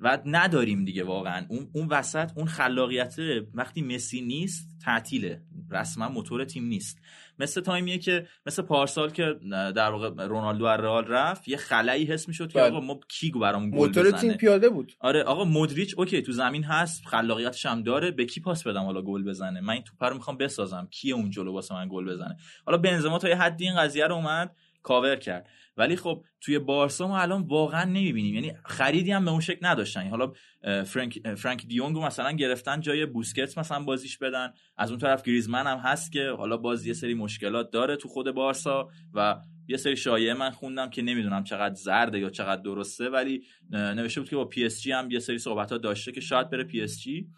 و 0.00 0.18
نداریم 0.26 0.84
دیگه 0.84 1.04
واقعا. 1.04 1.46
اون 1.48 1.68
اون 1.72 1.86
وسط 1.88 2.30
اون 2.36 2.46
خلاقیت 2.46 3.16
وقتی 3.54 3.82
مسی 3.82 4.20
نیست 4.20 4.68
تعطیله. 4.84 5.42
رسما 5.70 6.08
موتور 6.08 6.44
تیم 6.44 6.64
نیست. 6.64 6.98
مثل 7.38 7.60
تایمیه 7.60 7.98
که 7.98 8.26
مثل 8.46 8.62
پارسال 8.62 9.10
که 9.10 9.34
در 9.50 9.90
واقع 9.90 10.26
رونالدو 10.26 10.64
از 10.64 10.80
رئال 10.80 11.04
رفت 11.06 11.48
یه 11.48 11.56
خلایی 11.56 12.04
حس 12.04 12.28
می‌شد 12.28 12.52
که 12.52 12.58
بله. 12.58 12.68
آقا 12.68 12.80
ما 12.80 13.00
کی 13.08 13.30
برامون 13.30 13.70
گل 13.70 13.76
موتور 13.76 14.06
بزنه. 14.06 14.20
تیم 14.20 14.32
پیاده 14.32 14.68
بود. 14.68 14.92
آره 15.00 15.22
آقا 15.22 15.44
مودریچ 15.44 15.94
okay 15.98 16.22
تو 16.22 16.32
زمین 16.32 16.64
هست 16.64 17.06
خلاقیتش 17.06 17.66
هم 17.66 17.82
داره 17.82 18.10
به 18.10 18.24
کی 18.24 18.40
پاس 18.40 18.66
بدم 18.66 18.84
حالا 18.84 19.02
گل 19.02 19.22
بزنه؟ 19.22 19.60
من 19.60 19.74
این 19.74 19.82
توپ 19.82 20.04
رو 20.04 20.14
می‌خوام 20.14 20.36
بسازم. 20.36 20.88
کیه 20.90 21.14
اون 21.14 21.30
جلو 21.30 21.52
واسه 21.52 21.74
من 21.74 21.88
گل 21.90 22.04
بزنه؟ 22.04 22.36
حالا 22.66 22.78
بنزما 22.78 23.18
تا 23.18 23.28
یه 23.28 23.36
حدی 23.36 23.64
این 23.64 23.76
قضیه 23.76 24.06
رو 24.06 24.14
اومد 24.14 24.56
کاور 24.82 25.16
کرد. 25.16 25.48
ولی 25.80 25.96
خب 25.96 26.24
توی 26.40 26.58
بارسا 26.58 27.08
ما 27.08 27.18
الان 27.18 27.42
واقعا 27.42 27.84
نمی‌بینیم. 27.84 28.34
یعنی 28.34 28.52
خریدی 28.64 29.12
هم 29.12 29.24
به 29.24 29.30
اون 29.30 29.40
شکل 29.40 29.66
نداشتن. 29.66 30.08
حالا 30.08 30.32
اه، 30.62 30.82
فرانک 30.82 31.34
فرانک 31.34 31.66
دیونگ 31.66 31.96
رو 31.96 32.02
مثلا 32.02 32.32
گرفتن 32.32 32.80
جای 32.80 33.06
بوسکتس 33.06 33.58
مثلا 33.58 33.84
بازیش 33.84 34.18
بدن. 34.18 34.52
از 34.76 34.90
اون 34.90 34.98
طرف 34.98 35.22
گریزمن 35.22 35.66
هم 35.66 35.78
هست 35.78 36.12
که 36.12 36.30
حالا 36.30 36.56
باز 36.56 36.86
یه 36.86 36.92
سری 36.92 37.14
مشکلات 37.14 37.70
داره 37.70 37.96
تو 37.96 38.08
خود 38.08 38.30
بارسا 38.30 38.88
و 39.14 39.36
یه 39.68 39.76
سری 39.76 39.96
شایعه 39.96 40.34
من 40.34 40.50
خوندم 40.50 40.90
که 40.90 41.02
نمی‌دونم 41.02 41.44
چقدر 41.44 41.74
زرده 41.74 42.18
یا 42.18 42.30
چقدر 42.30 42.62
درسته. 42.62 43.08
ولی 43.08 43.42
نوشته 43.70 44.20
بود 44.20 44.30
که 44.30 44.36
با 44.36 44.44
پی 44.44 44.64
اس 44.64 44.82
جی 44.82 44.92
هم 44.92 45.10
یه 45.10 45.18
سری 45.18 45.38
صحبت 45.38 45.72
ها 45.72 45.78
داشته 45.78 46.12
که 46.12 46.20
شاید 46.20 46.50
بره 46.50 46.64
پی 46.64 46.80
اس 46.80 47.00
جی. 47.00 47.28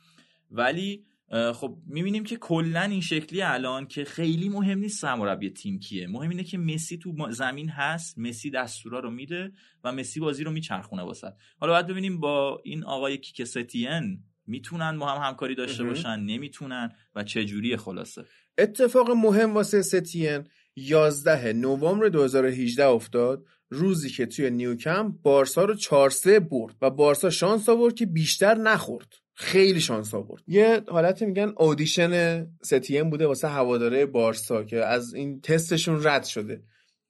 ولی 0.50 1.04
خب 1.32 1.78
می‌بینیم 1.86 2.24
که 2.24 2.36
کلا 2.36 2.82
این 2.82 3.00
شکلی 3.00 3.42
الان 3.42 3.86
که 3.86 4.04
خیلی 4.04 4.48
مهم 4.48 4.78
نیست 4.78 5.00
سرمربی 5.00 5.50
تیم 5.50 5.78
کیه. 5.78 6.06
مهم 6.06 6.30
اینه 6.30 6.44
که 6.44 6.58
مسی 6.58 6.98
تو 6.98 7.30
زمین 7.30 7.68
هست 7.68 8.18
مسی 8.18 8.50
دستورا 8.50 9.00
رو 9.00 9.10
میده 9.10 9.52
و 9.84 9.92
مسی 9.92 10.20
بازی 10.20 10.44
رو 10.44 10.50
میچرخونه 10.50 11.02
واسه 11.02 11.32
حالا 11.60 11.72
باید 11.72 11.86
ببینیم 11.86 12.20
با 12.20 12.60
این 12.64 12.84
آقای 12.84 13.18
کیکستین 13.18 14.24
می‌تونن 14.46 14.98
با 14.98 15.06
هم 15.06 15.28
همکاری 15.28 15.54
داشته. 15.54 15.84
باشن 15.84 16.20
نمی‌تونن 16.20 16.92
و 17.14 17.24
چه 17.24 17.44
جوری 17.44 17.76
خلاصه؟ 17.76 18.24
اتفاق 18.58 19.10
مهم 19.10 19.54
واسه 19.54 19.82
ستین 19.82 20.44
11 20.76 21.52
نوامبر 21.52 22.08
2018 22.08 22.84
افتاد 22.84 23.46
روزی 23.70 24.10
که 24.10 24.26
توی 24.26 24.50
نیوکمپ 24.50 25.14
بارسا 25.22 25.64
رو 25.64 25.74
4 25.74 26.10
3 26.10 26.40
برد 26.40 26.76
و 26.82 26.90
بارسا 26.90 27.30
شانس 27.30 27.68
آورد 27.68 27.94
که 27.94 28.06
بیشتر 28.06 28.54
نخورد. 28.54 29.21
خیلی 29.42 29.80
شانس 29.80 30.14
آورد. 30.14 30.42
یه 30.46 30.82
حالت 30.88 31.22
میگن 31.22 31.52
audition 31.56 32.46
ستین 32.62 33.10
بوده 33.10 33.26
واسه 33.26 33.48
هواداره 33.48 34.06
بارسا 34.06 34.64
که 34.64 34.76
از 34.76 35.14
این 35.14 35.40
تستشون 35.40 36.00
رد 36.04 36.24
شده. 36.24 36.62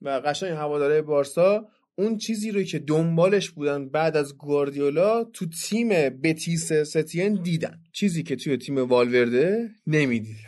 و 0.03 0.09
قشنگ 0.09 0.51
هواداره 0.51 1.03
بارسا 1.03 1.69
اون 1.95 2.17
چیزی 2.17 2.51
رو 2.51 2.63
که 2.63 2.79
دنبالش 2.79 3.51
بودن 3.51 3.89
بعد 3.89 4.17
از 4.17 4.37
گواردیولا 4.37 5.25
تو 5.25 5.47
تیم 5.47 5.89
بتیس 6.09 6.73
ستین 6.73 7.43
دیدن. 7.43 7.81
چیزی 7.93 8.23
که 8.23 8.37
توی 8.37 8.57
تیم 8.57 8.79
والورده 8.79 9.71
نمی‌دیدن. 9.87 10.39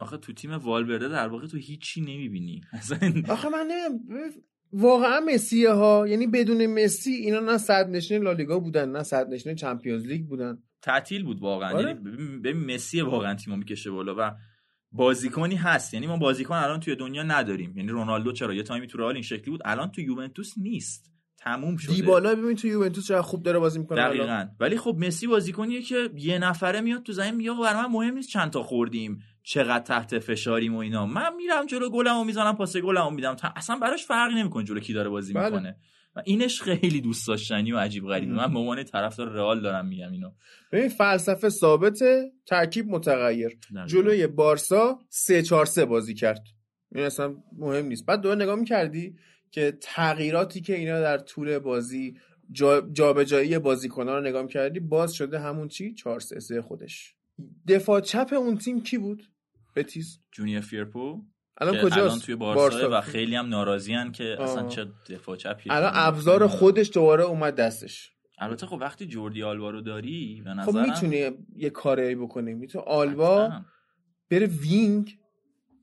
آخه 0.00 0.16
تو 0.16 0.32
تیم 0.32 0.50
والورده 0.52 1.08
در 1.08 1.28
واقع 1.28 1.46
تو 1.46 1.56
هیچی 1.56 2.00
نمی‌بینی. 2.00 2.60
آخه 3.28 3.48
من 3.48 3.66
نمی‌دونم 3.70 4.30
واقعا 4.72 5.20
مسیه 5.20 5.70
ها 5.70 6.08
یعنی 6.08 6.26
بدون 6.26 6.66
مسی 6.66 7.10
اینا 7.10 7.40
نه 7.40 7.58
صد 7.58 7.88
نشین 7.88 8.22
لالیگا 8.22 8.58
بودن 8.58 8.90
نه 8.90 9.02
صد 9.02 9.28
نشین 9.28 9.54
چمپیونز 9.54 10.06
لیگ 10.06 10.26
بودن. 10.26 10.62
تعطیل 10.82 11.24
بود 11.24 11.40
واقعا. 11.40 11.72
آره. 11.74 11.82
یعنی 11.88 11.94
ببین- 12.38 12.74
مسی 12.74 13.00
واقعا 13.00 13.34
تیمو 13.34 13.56
می‌کشه 13.56 13.90
بالا 13.90 14.14
و 14.18 14.30
بازیکنی 14.92 15.54
هست. 15.56 15.94
یعنی 15.94 16.06
ما 16.06 16.16
بازیکن 16.16 16.54
الان 16.54 16.80
توی 16.80 16.96
دنیا 16.96 17.22
نداریم. 17.22 17.76
یعنی 17.76 17.88
رونالدو 17.88 18.32
چرا؟ 18.32 18.54
یه 18.54 18.62
تایمی 18.62 18.86
تو 18.86 18.98
رئال 18.98 19.14
این 19.14 19.22
شکلی 19.22 19.50
بود. 19.50 19.60
الان 19.64 19.90
تو 19.90 20.00
یوونتوس 20.00 20.52
نیست. 20.56 21.12
تموم 21.40 21.76
شده. 21.76 21.94
دیبالا 21.94 22.34
ببین 22.34 22.56
تو 22.56 22.66
یوونتوس 22.66 23.08
چقدر 23.08 23.22
خوب 23.22 23.42
داره 23.42 23.58
بازی 23.58 23.78
می‌کنه 23.78 24.00
الان. 24.00 24.16
دقیقا. 24.16 24.48
ولی 24.60 24.76
خب 24.76 24.96
مسی 24.98 25.26
بازیکنیه 25.26 25.82
که 25.82 26.10
یه 26.16 26.38
نفره 26.38 26.80
میاد 26.80 27.02
تو 27.02 27.12
زمین 27.12 27.34
میگه 27.34 27.50
برای 27.52 27.74
من 27.82 27.86
مهم 27.92 28.14
نیست 28.14 28.28
چند 28.28 28.50
تا 28.50 28.62
خوردیم 28.62 29.18
چقدر 29.42 29.84
تحت 29.84 30.18
فشاریم 30.18 30.74
و 30.74 30.78
اینا. 30.78 31.06
من 31.06 31.34
میرم 31.36 31.66
جلو 31.66 31.90
گلمو 31.90 32.24
می‌زنم 32.24 32.56
پاس 32.56 32.76
گلمو 32.76 33.10
میدم. 33.10 33.36
اصلا 33.56 33.76
براش 33.76 34.06
فرقی 34.06 34.34
نمی‌کنه 34.34 34.64
جلو 34.64 34.80
کی 34.80 34.92
داره 34.92 35.08
بازی 35.08 35.32
بله. 35.32 35.44
می‌کنه. 35.44 35.76
و 36.18 36.22
اینش 36.24 36.62
خیلی 36.62 37.00
دوست 37.00 37.28
داشتنی 37.28 37.72
و 37.72 37.78
عجیب 37.78 38.04
غریبه. 38.04 38.32
من 38.32 38.52
به 38.52 38.58
عنوان 38.58 38.84
طرفدار 38.84 39.28
رئال 39.28 39.60
دارم 39.60 39.86
میگم 39.86 40.12
اینو. 40.12 40.30
ببین 40.72 40.88
فلسفه 40.88 41.48
ثابته 41.48 42.32
ترکیب 42.46 42.86
متغیر. 42.88 43.58
جلوی 43.86 44.26
بارسا 44.26 44.98
3 45.08 45.42
4 45.42 45.66
3 45.66 45.84
بازی 45.84 46.14
کرد. 46.14 46.44
این 46.94 47.04
اصلا 47.04 47.36
مهم 47.58 47.86
نیست. 47.86 48.06
بعد 48.06 48.20
دوباره 48.20 48.42
نگاه 48.42 48.56
می‌کردی 48.56 49.16
که 49.50 49.78
تغییراتی 49.80 50.60
که 50.60 50.76
اینا 50.76 51.00
در 51.00 51.18
طول 51.18 51.58
بازی 51.58 52.14
جا- 52.52 52.80
جابجایی 52.92 53.58
بازیکنان 53.58 54.16
رو 54.16 54.28
نگاه 54.28 54.46
کردی 54.46 54.80
باز 54.80 55.12
شده 55.12 55.38
همون 55.40 55.68
چی؟ 55.68 55.94
4 55.94 56.20
3 56.20 56.40
3 56.40 56.62
خودش. 56.62 57.14
دفاع 57.68 58.00
چپ 58.00 58.32
اون 58.32 58.58
تیم 58.58 58.82
کی 58.82 58.98
بود؟ 58.98 59.22
بتیس. 59.76 60.18
جونیور 60.32 60.60
فیرپو. 60.60 61.22
الان 61.60 61.76
کجاست؟ 61.76 61.98
الان 61.98 62.18
توی 62.18 62.34
بارسا, 62.34 62.88
و 62.92 63.00
خیلی 63.00 63.36
هم 63.36 63.48
ناراضی‌ان 63.48 64.12
که 64.12 64.36
اصلا 64.42 64.62
آه. 64.62 64.68
چه 64.68 64.86
دفاع 65.10 65.36
چپی 65.36 65.70
الان 65.70 65.90
ابزار 65.94 66.46
خودش 66.46 66.90
دوباره 66.94 67.24
اومد 67.24 67.54
دستش. 67.54 68.12
البته 68.38 68.66
خب 68.66 68.78
وقتی 68.80 69.06
جوردی 69.06 69.42
آلوا 69.42 69.70
رو 69.70 69.80
داری 69.80 70.42
به 70.44 70.50
خب 70.50 70.58
نظرم 70.58 70.82
می‌تونی 70.82 71.30
یه 71.56 71.70
کاری 71.70 72.14
بکنی. 72.14 72.54
می‌تونه 72.54 72.84
آلوا. 72.84 73.50
بره 74.30 74.46
wing 74.46 75.18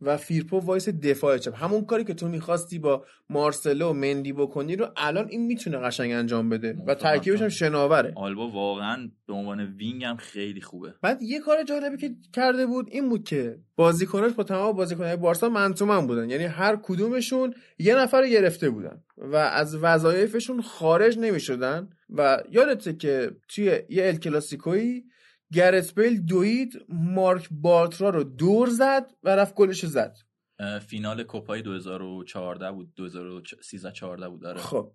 و 0.06 0.18
فیرپو 0.18 0.60
وایسه 0.60 0.90
دفاع 0.90 1.38
چپ. 1.38 1.64
همون 1.64 1.86
کاری 1.86 2.04
که 2.04 2.14
تو 2.14 2.28
می‌خواستی 2.28 2.80
با 2.80 3.06
مارسلو 3.30 3.90
و 3.90 3.94
مندی 3.94 4.34
بکنی 4.34 4.76
رو 4.76 4.88
الان 4.98 5.28
این 5.30 5.46
می‌تونه 5.46 5.78
قشنگ 5.78 6.12
انجام 6.12 6.50
بده 6.50 6.78
و. 6.88 6.96
ترکیبش 6.96 7.42
هم 7.42 7.50
شناوره. 7.50 8.14
آلبا 8.16 8.50
واقعا 8.50 9.10
به 9.28 9.34
عنوان 9.34 9.60
wing 9.60 10.04
هم 10.04 10.18
خیلی 10.18 10.62
خوبه. 10.62 10.94
بعد 11.02 11.22
یه 11.22 11.40
کار 11.40 11.64
جالبی 11.64 11.98
که 11.98 12.16
کرده 12.34 12.66
بود 12.66 12.88
این 12.92 13.10
بود 13.10 13.24
که 13.24 13.60
بازیکناش 13.76 14.34
با 14.34 14.44
تمام 14.44 14.76
بازیکنهای 14.76 15.16
بارسا 15.16 15.50
man 15.50 15.72
to 15.72 15.86
man 15.86 16.08
بودن. 16.08 16.30
یعنی 16.30 16.44
هر 16.44 16.80
کدومشون 16.84 17.54
یه 17.80 17.96
نفر 17.96 18.22
رو 18.22 18.28
گرفته 18.28 18.70
بودن 18.70 19.04
و 19.18 19.36
از 19.36 19.76
وظایفشون 19.76 20.62
خارج 20.62 21.18
نمی‌شدن. 21.18 21.90
و 22.10 22.44
یادته 22.52 22.94
که 22.94 23.32
توی 23.48 23.66
یه 23.90 24.06
ال 24.06 24.16
کلاسیکویی 24.16 25.04
گرت 25.56 25.96
بیل 25.96 26.26
دوید 26.26 26.86
مارک 26.90 27.48
بارترا 27.52 28.10
رو 28.10 28.24
دور 28.24 28.70
زد 28.70 29.12
و 29.24 29.36
رفت 29.36 29.56
گلش 29.56 29.86
زد. 29.86 30.18
فینال 30.88 31.24
کوپای 31.24 31.62
2014 31.62 32.72
بود 32.72 32.94
2013 32.96 33.92
14 33.92 34.30
بود 34.30 34.42
داره 34.42 34.60
خب. 34.60 34.92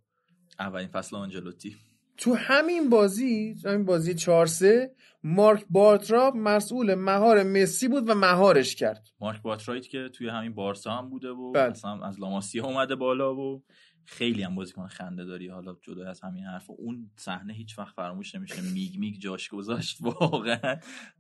اولین 0.59 0.89
فصل 0.89 1.17
آنجلوتی. 1.17 1.77
تو 2.17 2.35
همین 2.35 2.91
بازی 2.91 3.55
همین 3.65 3.85
بازی 3.85 4.15
4 4.15 4.47
3 4.47 4.91
مارک 5.23 5.65
بارترا 5.71 6.33
مسئول 6.37 6.95
مهار 6.95 7.43
مسی 7.43 7.89
بود 7.89 8.11
و 8.11 8.15
مهارش 8.15 8.75
کرد. 8.75 9.09
مارک 9.21 9.43
باترایت 9.43 9.89
که 9.89 10.09
توی 10.09 10.29
همین 10.29 10.55
بارسا 10.55 10.91
هم 10.91 11.11
بوده 11.11 11.29
و 11.29 11.53
بله. 11.53 11.71
اصلا 11.71 12.05
از 12.05 12.21
لاماسیا 12.21 12.65
اومده 12.65 12.95
بالا 12.95 13.37
و 13.37 13.63
خیلی 14.05 14.43
هم 14.43 14.55
بازیکن 14.55 14.87
خنده 14.87 15.25
داری. 15.25 15.49
حالا 15.49 15.77
جدا 15.83 16.09
از 16.09 16.21
همین 16.21 16.45
حرف 16.45 16.71
اون 16.71 17.11
صحنه 17.17 17.53
هیچ 17.53 17.79
وقت 17.79 17.95
فراموش 17.95 18.35
نمیشه. 18.35 18.61
میگ 18.75 18.99
میگ 18.99 19.15
جاش 19.19 19.49
گذاشت 19.49 19.99
واقعا. 20.21 20.77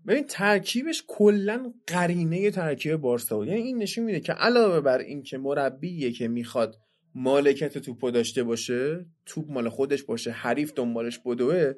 ببین 0.06 0.24
ترکیبش 0.24 1.04
کلا 1.08 1.72
قرینه 1.86 2.50
ترکیب 2.50 2.96
بارسا 2.96 3.36
بود. 3.36 3.48
یعنی 3.48 3.60
این 3.60 3.78
نشون 3.78 4.04
میده 4.04 4.20
که 4.20 4.32
علاوه 4.32 4.80
بر 4.80 4.98
این 4.98 5.22
که 5.22 5.38
مربیه 5.38 6.12
که 6.12 6.28
می‌خواد 6.28 6.76
مالکت 7.14 7.78
توپو 7.78 8.10
داشته 8.10 8.42
باشه 8.42 9.06
توپ 9.26 9.50
مال 9.50 9.68
خودش 9.68 10.02
باشه 10.02 10.30
حریف 10.30 10.72
دنبالش 10.76 11.18
بدوه 11.18 11.72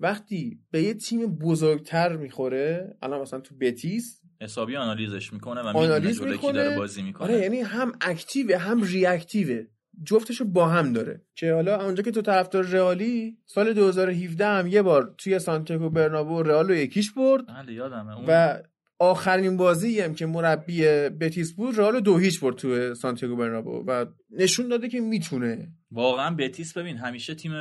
وقتی 0.00 0.60
به 0.70 0.82
یه 0.82 0.94
تیم 0.94 1.26
بزرگتر 1.26 2.16
می‌خوره 2.16 2.96
الان 3.02 3.20
مثلا 3.20 3.40
تو 3.40 3.54
بتیس 3.60 4.20
حسابی 4.40 4.76
آنالیزش 4.76 5.32
می‌کنه 5.32 5.60
و 5.60 5.66
آنالیز 5.66 6.22
می‌کنه. 6.22 6.52
داره 6.52 6.76
بازی 6.76 7.02
می‌کنه. 7.02 7.28
آره 7.28 7.40
یعنی 7.40 7.60
هم 7.60 7.92
اکتیوه 8.00 8.56
هم 8.56 8.82
ریاکتیوه. 8.82 9.66
جفتشو 10.04 10.44
با 10.44 10.68
هم 10.68 10.92
داره. 10.92 11.22
که 11.34 11.52
حالا 11.52 11.84
اونجا 11.84 12.02
که 12.02 12.10
تو 12.10 12.22
طرفدار 12.22 12.64
رئالی 12.64 13.38
سال 13.46 13.72
2017 13.72 14.46
هم 14.46 14.66
یه 14.66 14.82
بار 14.82 15.14
توی 15.18 15.38
سانتیاگو 15.38 15.90
برنابو 15.90 16.42
رئال 16.42 16.68
رو 16.68 16.74
یکیش 16.74 17.12
برد. 17.12 17.46
بله 17.46 17.72
یادمه. 17.72 18.16
اون 18.16 18.24
و 18.28 18.58
آخرین 18.98 19.56
بازی 19.56 20.00
هم 20.00 20.14
که 20.14 20.26
مربی 20.26 20.82
بتیس 21.08 21.52
بود 21.52 21.78
رئال 21.78 22.00
دو 22.00 22.18
هیچ 22.18 22.40
برد 22.40 22.56
توی 22.56 22.94
سانتیاگو 22.94 23.36
برنابو 23.36 23.84
و 23.86 24.06
نشون 24.30 24.68
داده 24.68 24.88
که 24.88 25.00
می‌تونه. 25.00 25.68
واقعا 25.90 26.34
بتیس 26.34 26.78
ببین 26.78 26.96
همیشه 26.96 27.34
تیم 27.34 27.52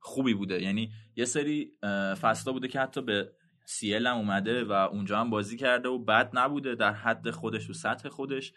خوبی 0.00 0.34
بوده. 0.34 0.62
یعنی 0.62 0.90
یه 1.16 1.24
سری 1.24 1.72
فصلا 2.20 2.52
بوده 2.52 2.68
که 2.68 2.80
حتی 2.80 3.02
به 3.02 3.32
سیل 3.64 4.06
هم 4.06 4.16
اومده 4.16 4.64
و 4.64 4.72
اونجا 4.72 5.20
هم 5.20 5.30
بازی 5.30 5.56
کرده 5.56 5.88
و 5.88 5.98
بد 5.98 6.30
نبوده 6.34 6.74
در 6.74 6.92
حد 6.92 7.30
خودش 7.30 7.70
و 7.70 7.72
سطح 7.72 8.08
خودش. 8.08 8.52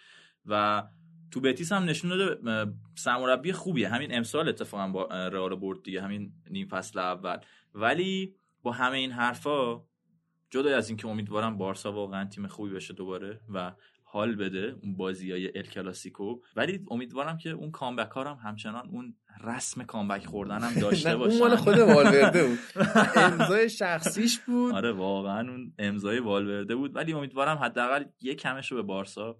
و 0.45 0.84
تو 1.31 1.41
بتیس 1.41 1.72
هم 1.72 1.84
نشون 1.84 2.10
داده 2.10 2.72
سرمربی 2.95 3.52
خوبیه. 3.52 3.89
همین 3.89 4.15
امسال 4.18 4.49
اتفاقا 4.49 4.88
با 4.88 5.06
رئال 5.06 5.56
برد 5.56 5.84
دیگه 5.84 6.02
همین 6.02 6.34
نیم 6.49 6.68
فصل 6.68 6.99
اول. 6.99 7.38
ولی 7.73 8.35
با 8.64 8.72
همه 8.72 8.97
این 8.97 9.11
حرفا 9.11 9.81
جدا 10.49 10.77
از 10.77 10.89
اینکه 10.89 11.07
امیدوارم 11.07 11.57
بارسا 11.57 11.91
واقعا 11.91 12.26
تیم 12.26 12.47
خوبی 12.47 12.73
بشه 12.73 12.93
دوباره 12.93 13.39
و 13.53 13.72
حال 14.03 14.35
بده 14.35 14.76
اون 14.84 14.97
بازی 14.97 15.31
های 15.31 15.57
ال 15.57 15.64
کلاسیکو. 15.64 16.39
ولی 16.56 16.85
امیدوارم 16.91 17.38
که 17.38 17.49
اون 17.49 17.72
کامبک 17.72 18.11
ها 18.11 18.23
هم 18.34 18.49
همچنان 18.49 18.89
اون 18.89 19.15
رسم 19.43 19.84
کامبک 19.84 20.26
خوردن 20.26 20.61
هم 20.61 20.73
داشته 20.81 21.10
اون 21.15 21.19
باشن. 21.19 21.39
مال 21.39 21.56
خود 21.56 21.77
والورده 21.77 22.47
بود. 22.47 22.60
امضای 23.15 23.69
شخصیش 23.69 24.39
بود. 24.39 24.73
آره 24.73 24.91
واقعا 24.91 25.49
اون 25.49 25.73
امضای 25.80 26.19
والورده 26.19 26.76
بود. 26.76 26.95
ولی 26.95 27.14
امیدوارم 27.14 27.57
حداقل 27.57 28.03
یه 28.22 28.35
کمش 28.35 28.72
رو 28.72 28.77
به 28.77 28.84
بارسا 28.84 29.38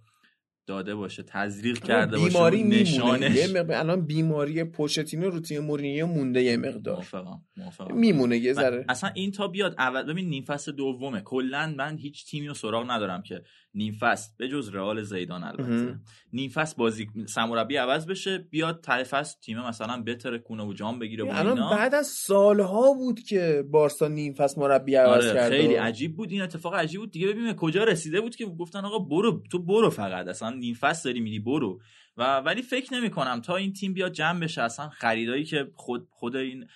داده 0.68 0.96
باشه 0.96 1.24
تزریق 1.24 1.80
کرده 1.80 2.18
باشه 2.18 2.30
بیماری 2.30 2.64
نشانش 2.64 3.36
یه 3.36 3.48
مقدار 3.48 3.78
الان 3.78 4.06
بیماری 4.06 4.64
پوچتینو 4.64 5.30
رو 5.30 5.40
تیم 5.40 5.64
مورینیو 5.64 6.08
مونده 6.08 6.44
یه 6.44 6.58
مقدار. 6.58 6.96
موافقم 6.96 7.42
موافقم. 7.58 7.98
میمونه 7.98 8.38
یه 8.38 8.54
ذره. 8.54 8.86
اصلا 8.90 9.10
این 9.14 9.32
تا 9.32 9.48
بیاد 9.48 9.76
اول 9.78 10.04
ببین 10.04 10.30
نیم 10.30 10.44
فصل 10.44 10.72
دومه. 10.72 11.22
کلا 11.22 11.74
من 11.78 11.98
هیچ 11.98 12.26
تیمی 12.26 12.48
رو 12.48 12.54
سراغ 12.54 12.92
ندارم 12.92 13.24
که 13.24 13.42
نیم 13.76 13.94
فصل 14.00 14.32
به 14.38 14.48
جز 14.48 14.70
رئال 14.70 15.04
زیدان 15.04 15.44
البته. 15.44 15.96
نیم 16.34 16.50
فصل 16.50 16.76
بازی 16.78 17.08
سرمربی 17.28 17.76
عوض 17.78 18.06
بشه 18.08 18.38
بیاد 18.38 18.82
ته 18.82 19.04
فصل 19.04 19.36
تیم 19.42 19.60
مثلا 19.60 20.04
بتره 20.04 20.40
کنه 20.40 20.64
و 20.64 20.74
جام 20.74 21.00
بگیره 21.00 21.24
و 21.24 21.28
الان 21.28 21.48
اینا. 21.58 21.70
بعد 21.70 21.96
از 21.96 22.08
سالها 22.08 22.94
بود 22.94 23.20
که 23.20 23.64
بارسا 23.72 24.08
نیم 24.08 24.34
فصل 24.34 24.62
مربی 24.62 24.96
عوض 24.96 25.26
آره 25.26 25.34
کرده 25.34 25.58
خیلی 25.62 25.76
و- 25.76 25.82
عجیب 25.82 26.16
بود 26.16 26.32
این 26.32 26.42
اتفاق 26.42 26.76
عجیب 26.76 27.00
بود. 27.02 27.12
دیگه 27.12 27.28
ببین 27.28 27.54
کجا 27.54 27.84
رسیده 27.84 28.22
بود 28.22 28.36
که 28.36 28.46
گفتن 28.46 28.86
آقا 28.86 29.00
برو 29.00 29.44
تو 29.52 29.60
برو 29.60 29.90
فقط. 29.90 30.28
اصلا 30.28 30.50
نیم 30.50 30.74
فصل 30.76 31.10
داری 31.10 31.20
میری 31.20 31.40
برو. 31.40 31.80
و 32.18 32.40
ولی 32.40 32.62
فکر 32.62 32.94
نمی 32.94 33.10
کنم 33.10 33.42
تا 33.42 33.56
این 33.56 33.74
تیم 33.74 33.94
بیاد 33.94 34.12
جمع 34.12 34.40
بشه 34.40 34.62
اصلا 34.62 34.90
خریدایی 34.90 35.44
که 35.44 35.72
خود 35.76 36.08
خود 36.12 36.36
این 36.36 36.68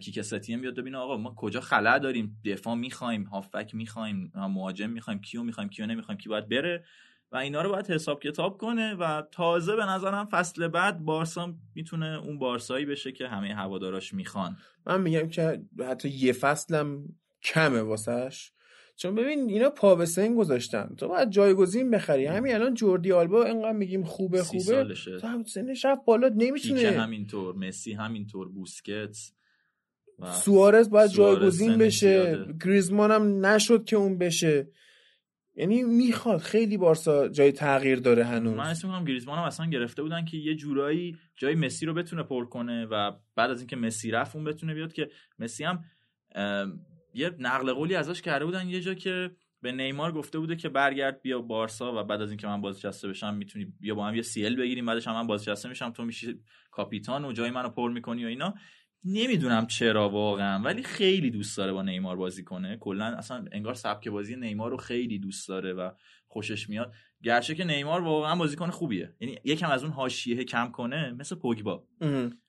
کیک 0.00 0.22
ستیم 0.22 0.60
بیاد 0.60 0.74
ببینه 0.74 0.98
آقا 0.98 1.16
ما 1.16 1.34
کجا 1.36 1.60
خلع 1.60 1.98
داریم 1.98 2.40
دفاع 2.44 2.74
می‌خوایم 2.74 3.24
هافک 3.24 3.74
می‌خوایم 3.74 4.32
مهاجم 4.34 4.90
می‌خوایم 4.90 5.20
کیو 5.20 5.42
می‌خوایم 5.42 5.70
کیو 5.70 5.86
نمی‌خوایم 5.86 6.18
کی 6.18 6.28
باید 6.28 6.48
بره 6.48 6.84
و 7.32 7.36
اینا 7.36 7.62
رو 7.62 7.70
باید 7.70 7.90
حساب 7.90 8.22
کتاب 8.22 8.58
کنه 8.58 8.94
و 8.94 9.22
تازه 9.32 9.76
به 9.76 9.84
نظرم 9.84 10.26
فصل 10.26 10.68
بعد 10.68 10.98
بارسا 10.98 11.54
می‌تونه 11.74 12.06
اون 12.06 12.38
بارسایی 12.38 12.86
بشه 12.86 13.12
که 13.12 13.28
همه 13.28 13.54
هواداراش 13.54 14.14
می‌خوان. 14.14 14.56
من 14.86 15.00
میگم 15.00 15.28
که 15.28 15.62
حتی 15.88 16.08
یه 16.08 16.32
فصلم 16.32 17.04
کمه 17.42 17.80
واسش. 17.80 18.52
چون 18.96 19.14
ببین 19.14 19.48
اینا 19.48 19.70
پا 19.70 19.94
به 19.94 20.06
سن 20.06 20.34
گذاشتن. 20.34 20.94
تو 20.98 21.08
باید 21.08 21.30
جایگزین 21.30 21.90
بخری. 21.90 22.26
همین 22.26 22.54
الان 22.54 22.74
جوردی 22.74 23.12
آلبا 23.12 23.44
اینقدر 23.44 23.72
میگیم 23.72 24.04
خوبه 24.04 24.42
خوبه. 24.42 24.60
سالشه. 24.60 25.18
تو 25.18 25.26
هم 25.26 25.44
سنش 25.44 25.84
رفت 25.84 26.04
بالا 26.04 26.28
نمی‌تونه 26.28 26.90
همینطور 26.90 27.54
مسی 27.54 27.92
همینطور 27.92 28.48
بوسکتس 28.48 29.32
و 30.18 30.32
سوارز 30.32 30.90
باید 30.90 31.10
جایگزین 31.10 31.78
بشه. 31.78 32.24
زیاده. 32.24 32.54
گریزمان 32.64 33.10
هم 33.10 33.46
نشد 33.46 33.84
که 33.84 33.96
اون 33.96 34.18
بشه. 34.18 34.68
یعنی 35.54 35.82
می‌خواد. 35.82 36.40
خیلی 36.40 36.76
بارسا 36.76 37.28
جای 37.28 37.52
تغییر 37.52 37.98
داره 37.98 38.24
هنوز. 38.24 38.56
من 38.56 38.66
اسم 38.66 38.88
می‌کنم 38.88 39.04
گریزمان 39.04 39.38
هم 39.38 39.44
اصلا 39.44 39.66
گرفته 39.66 40.02
بودن 40.02 40.24
که 40.24 40.36
یه 40.36 40.54
جورایی 40.54 41.16
جای 41.36 41.54
مسی 41.54 41.86
رو 41.86 41.94
بتونه 41.94 42.22
پر 42.22 42.44
کنه 42.44 42.86
و 42.86 43.12
بعد 43.36 43.50
از 43.50 43.58
اینکه 43.58 43.76
مسی 43.76 44.10
رفت 44.10 44.36
اون 44.36 44.44
بتونه 44.44 44.74
بیاد 44.74 44.92
که 44.92 45.10
مسی 45.38 45.64
هم 45.64 45.84
یه 47.16 47.34
نقل 47.38 47.72
قولی 47.72 47.94
ازش 47.94 48.22
کرده 48.22 48.44
بودن 48.44 48.68
یه 48.68 48.80
جا 48.80 48.94
که 48.94 49.30
به 49.62 49.72
نیمار 49.72 50.12
گفته 50.12 50.38
بوده 50.38 50.56
که 50.56 50.68
برگرد 50.68 51.22
بیا 51.22 51.40
بارسا 51.40 52.00
و 52.00 52.04
بعد 52.04 52.22
از 52.22 52.30
اینکه 52.30 52.46
من 52.46 52.60
بازنشسته 52.60 53.08
بشم 53.08 53.34
می‌تونی 53.34 53.64
بیا 53.80 53.94
با 53.94 54.06
هم 54.06 54.14
یه 54.14 54.22
سیل 54.22 54.56
بگیریم 54.56 54.86
بعدش 54.86 55.08
هم 55.08 55.14
من 55.14 55.26
بازنشسته 55.26 55.68
میشم 55.68 55.90
تو 55.90 56.04
میشی 56.04 56.40
کاپیتان 56.70 57.24
و 57.24 57.32
جای 57.32 57.50
منو 57.50 57.68
پر 57.68 57.90
می‌کنی 57.90 58.24
و 58.24 58.28
اینا. 58.28 58.54
نمی‌دونم 59.04 59.66
چرا 59.66 60.08
واقعا 60.08 60.62
ولی 60.62 60.82
خیلی 60.82 61.30
دوست 61.30 61.56
داره 61.56 61.72
با 61.72 61.82
نیمار 61.82 62.16
بازی 62.16 62.44
کنه. 62.44 62.76
کلا 62.76 63.04
اصلا 63.04 63.44
انگار 63.52 63.74
سبک 63.74 64.08
بازی 64.08 64.36
نیمار 64.36 64.70
رو 64.70 64.76
خیلی 64.76 65.18
دوست 65.18 65.48
داره 65.48 65.72
و 65.72 65.90
خوشش 66.26 66.68
میاد. 66.68 66.92
گرچه 67.22 67.54
که 67.54 67.64
نیمار 67.64 68.00
واقعا 68.00 68.36
بازیکن 68.36 68.70
خوبیه. 68.70 69.14
یعنی 69.20 69.38
یکم 69.44 69.70
از 69.70 69.82
اون 69.82 69.92
حاشیه 69.92 70.44
کم 70.44 70.70
کنه 70.70 71.12
مثل 71.12 71.36
پوگبا. 71.36 71.86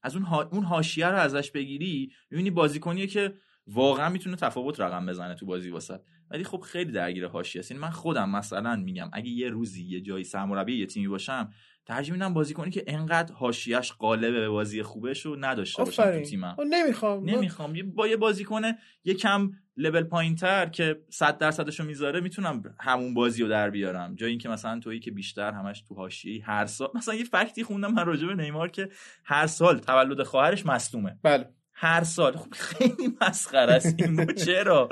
از 0.02 0.16
اون 0.16 0.26
ها... 0.26 0.44
اون 0.44 0.64
حاشیه 0.64 1.08
رو 1.08 1.18
ازش 1.18 1.52
بگیری 1.52 2.12
می‌بینی 2.30 2.52
بازیکنیه 2.52 3.08
که 3.08 3.34
واقعا 3.68 4.10
می‌تونه 4.10 4.36
تفاوت 4.36 4.80
رقم 4.80 5.06
بزنه 5.06 5.36
تو 5.36 5.46
بازی 5.46 5.70
واسط. 5.70 6.00
ولی 6.32 6.44
خب 6.44 6.62
خیلی 6.62 6.92
درگیر 6.92 7.28
حاشیه 7.28 7.60
است. 7.60 7.72
یعنی 7.72 7.82
من 7.84 7.90
خودم 7.90 8.30
مثلا 8.30 8.76
میگم 8.76 9.10
اگه 9.14 9.30
یه 9.30 9.50
روزی 9.50 9.84
یه 9.84 10.02
جایی 10.02 10.24
سرمربی 10.24 10.80
یه 10.80 10.86
تیمی 10.86 11.08
باشم 11.08 11.50
ترجیح 11.86 12.14
میدم 12.14 12.34
بازیکنی 12.34 12.72
که 12.72 12.84
انقدر 12.88 13.34
حاشیهش 13.34 13.92
قالب 13.92 14.34
به 14.34 14.50
بازی 14.50 14.84
خوبش 14.84 15.26
رو 15.26 15.36
نداشته 15.40 15.84
باشم 15.84 16.04
تو 16.12 16.22
تیمم. 16.22 16.56
آه، 16.60 16.66
نمی‌خوام. 16.70 17.30
نمی‌خوام. 17.30 17.76
یه- 17.76 17.84
با 17.84 18.08
یه 18.08 18.18
بازیکن 18.18 18.62
یه 19.04 19.14
کم 19.14 19.52
لول 19.78 20.04
پایینتر 20.04 20.66
که 20.66 21.02
100 21.10 21.38
درصدشو 21.38 21.84
می‌ذاره 21.84 22.20
می‌تونم 22.22 22.76
همون 22.80 23.14
بازی 23.14 23.44
رو 23.44 23.50
در 23.50 23.70
بیارم. 23.70 24.16
جای 24.16 24.30
اینکه 24.30 24.50
مثلا 24.50 24.80
تویی 24.80 25.00
که 25.00 25.12
بیشتر 25.12 25.52
همش 25.52 25.82
تو 25.82 25.96
حاشیه 25.96 26.46
هر 26.46 26.66
سال 26.66 26.90
مثلا 26.96 27.16
یه 27.16 27.24
فکتی 27.24 27.64
خوندم 27.64 27.94
من 27.94 28.06
راجع 28.06 28.28
به 28.28 28.36
نیمار 28.36 28.70
که 28.70 28.90
هر 29.26 29.48
سال 29.48 29.80
تولد 29.80 30.24
خواهرش 30.24 30.66
مصدومه. 30.66 31.20
بله. 31.24 31.50
هر 31.80 32.04
سال. 32.04 32.38
خب 32.38 32.54
خیلی 32.54 33.18
مسخره 33.22 33.74
است 33.74 33.96
این. 33.98 34.26
چرا؟ 34.26 34.90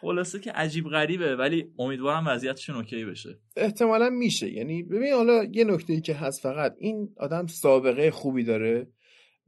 خلاصه 0.00 0.38
که 0.40 0.52
عجیب 0.52 0.88
غریبه 0.88 1.36
ولی 1.36 1.72
امیدوارم 1.78 2.26
وضعیتشون 2.26 2.76
اوکی 2.76 3.04
بشه. 3.04 3.38
احتمالا 3.56 4.10
میشه. 4.10 4.52
یعنی 4.52 4.82
ببین 4.82 5.12
حالا 5.12 5.44
یه 5.44 5.64
نکته 5.64 6.00
که 6.00 6.14
هست 6.14 6.42
فقط 6.42 6.74
این 6.78 7.14
آدم 7.16 7.46
سابقه 7.46 8.10
خوبی 8.10 8.44
داره 8.44 8.88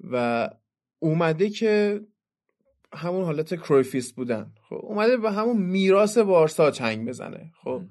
و 0.01 0.49
اومده 0.99 1.51
که 1.51 2.01
همون 2.93 3.25
حالت 3.25 3.55
کرویفیس 3.55 4.13
بودن. 4.13 4.53
خب 4.69 4.81
اومده 4.83 5.17
به 5.17 5.33
همون 5.33 5.57
میراث 5.57 6.19
بارسا 6.19 6.71
چنگ 6.71 7.09
بزنه. 7.09 7.53
خب 7.65 7.83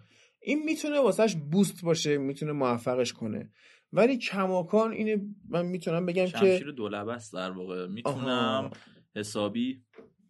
این 0.41 0.63
می‌تونه 0.63 0.99
واسهش 0.99 1.35
بوست 1.51 1.83
باشه 1.83 2.17
می‌تونه 2.17 2.51
موفقش 2.51 3.13
کنه. 3.13 3.49
ولی 3.93 4.17
کماکان 4.17 4.91
اینه 4.91 5.21
من 5.49 5.65
می‌تونم 5.65 6.05
بگم 6.05 6.25
که 6.25 6.31
شمشیر 6.31 6.71
دولبه 6.71 7.13
است 7.13 7.33
در 7.33 7.51
واقع. 7.51 7.87
می‌تونم 7.87 8.27
آها. 8.29 8.71
حسابی 9.15 9.81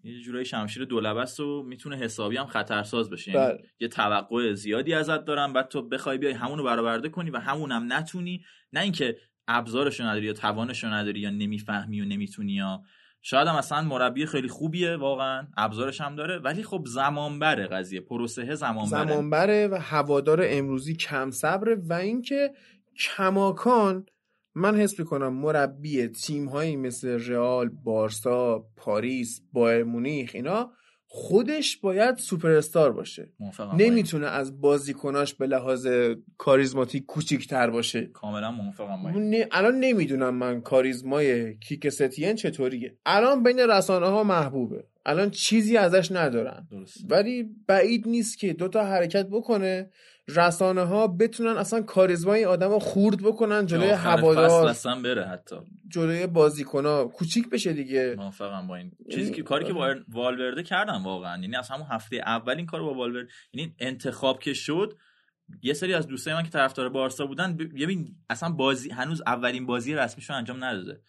یه 0.03 0.21
جورایی 0.21 0.45
شمشیر 0.45 0.85
دولبه 0.85 1.21
است 1.21 1.39
و 1.39 1.63
می‌تونه 1.63 1.97
حسابی 1.97 2.37
هم 2.37 2.45
خطرساز 2.45 3.09
بشه. 3.09 3.31
یعنی 3.31 3.45
بله. 3.45 3.63
یه 3.79 3.87
توقع 3.87 4.53
زیادی 4.53 4.93
ازت 4.93 5.25
دارم 5.25 5.53
بعد 5.53 5.67
تو 5.67 5.81
بخوای 5.81 6.17
بیای 6.17 6.33
همونو 6.33 6.63
برآورده 6.63 7.09
کنی 7.09 7.29
و 7.29 7.37
همونم 7.37 7.93
نتونی. 7.93 8.43
نه 8.73 8.81
اینکه 8.81 9.17
ابزارشو 9.47 10.03
نداری 10.03 10.25
یا 10.25 10.33
توانشو 10.33 10.87
نداری 10.87 11.19
یا 11.19 11.29
نمی‌فهمی 11.29 12.01
و 12.01 12.05
نمی‌تونی 12.05 12.53
یا 12.53 12.81
شاید 13.21 13.47
هم 13.47 13.55
اصلا 13.55 13.81
مربی 13.81 14.25
خیلی 14.25 14.47
خوبیه 14.47 14.95
واقعا. 14.95 15.47
ابزارش 15.57 16.01
هم 16.01 16.15
داره. 16.15 16.37
ولی 16.37 16.63
خب 16.63 16.83
زمان 16.87 17.39
بره 17.39 17.67
قضیه. 17.67 18.01
پروسه 18.01 18.55
زمان 18.55 18.89
بره 18.89 19.07
زمان 19.07 19.29
بره 19.29 19.67
و 19.67 19.75
هوادار 19.81 20.39
امروزی 20.43 20.95
کم 20.95 21.31
صبره 21.31 21.75
و 21.75 21.93
اینکه 21.93 22.51
کماکان 23.01 24.05
من 24.55 24.75
حس 24.75 24.99
می‌کنم 24.99 25.33
مربی 25.33 26.07
تیم 26.07 26.45
هایی 26.45 26.75
مثل 26.75 27.07
رئال، 27.07 27.69
بارسا، 27.69 28.65
پاریس، 28.77 29.41
بایر 29.53 29.83
مونیخ 29.83 30.31
اینا 30.33 30.71
خودش 31.05 31.77
باید 31.77 32.15
سوپر 32.17 32.49
استار 32.49 32.91
باشه. 32.91 33.33
نمی‌تونه 33.77 34.27
از 34.27 34.61
بازیکناش 34.61 35.33
به 35.33 35.47
لحاظ 35.47 35.87
کاریزماتیک 36.37 37.05
کوچیکتر 37.05 37.69
باشه. 37.69 38.05
کاملا 38.05 38.51
موافقم. 38.51 39.07
نه- 39.07 39.47
الان 39.51 39.79
نمی‌دونم 39.79 40.35
من 40.35 40.61
کاریزمای 40.61 41.57
کیک 41.57 41.89
ستین 41.89 42.35
چطوریه. 42.35 42.97
الان 43.05 43.43
بین 43.43 43.59
رسانه 43.59 44.05
ها 44.05 44.23
محبوبه. 44.23 44.83
الان 45.05 45.29
چیزی 45.29 45.77
ازش 45.77 46.11
ندارن. 46.11 46.67
درست 46.71 46.97
ولی 47.09 47.49
بعید 47.67 48.07
نیست 48.07 48.37
که 48.37 48.53
دوتا 48.53 48.85
حرکت 48.85 49.27
بکنه. 49.27 49.89
رسانه 50.35 50.83
ها 50.83 51.07
بتونن 51.07 51.57
اصلا 51.57 51.81
کاریزمای 51.81 52.45
آدم 52.45 52.69
رو 52.69 52.79
خورد 52.79 53.21
بکنن 53.23 53.65
جلوی 53.65 53.89
هوادار 53.89 54.67
اصلا 54.67 55.01
بره 55.01 55.25
حتی. 55.27 55.55
جلوی 55.87 56.27
بازیکن 56.27 56.85
ها 56.85 57.05
کوچیک 57.05 57.49
بشه 57.49 57.73
دیگه. 57.73 58.15
موافقم 58.17 58.67
با 58.67 58.75
این. 58.75 58.91
چیزی 59.11 59.31
که 59.31 59.43
کاری 59.43 59.65
که 59.65 59.73
با 59.73 59.95
والورده 60.07 60.63
کردن 60.63 61.03
واقعا. 61.03 61.41
یعنی 61.41 61.55
از 61.55 61.69
همون 61.69 61.87
هفته 61.89 62.15
اول 62.15 62.57
این 62.57 62.65
کار 62.65 62.81
با 62.81 62.93
والورده 62.93 63.29
یعنی 63.53 63.75
انتخاب 63.79 64.39
که 64.39 64.53
شد 64.53 64.97
یه 65.61 65.73
سری 65.73 65.93
از 65.93 66.07
دوستای 66.07 66.33
من 66.33 66.43
که 66.43 66.49
طرفدار 66.49 66.89
بارسا 66.89 67.25
بودن 67.25 67.57
ببین 67.57 68.15
اصلا 68.29 68.49
بازی 68.49 68.89
هنوز 68.89 69.21
اولین 69.27 69.65
بازی 69.65 69.95
رسمیشو 69.95 70.33
انجام 70.33 70.63
نداده. 70.63 71.01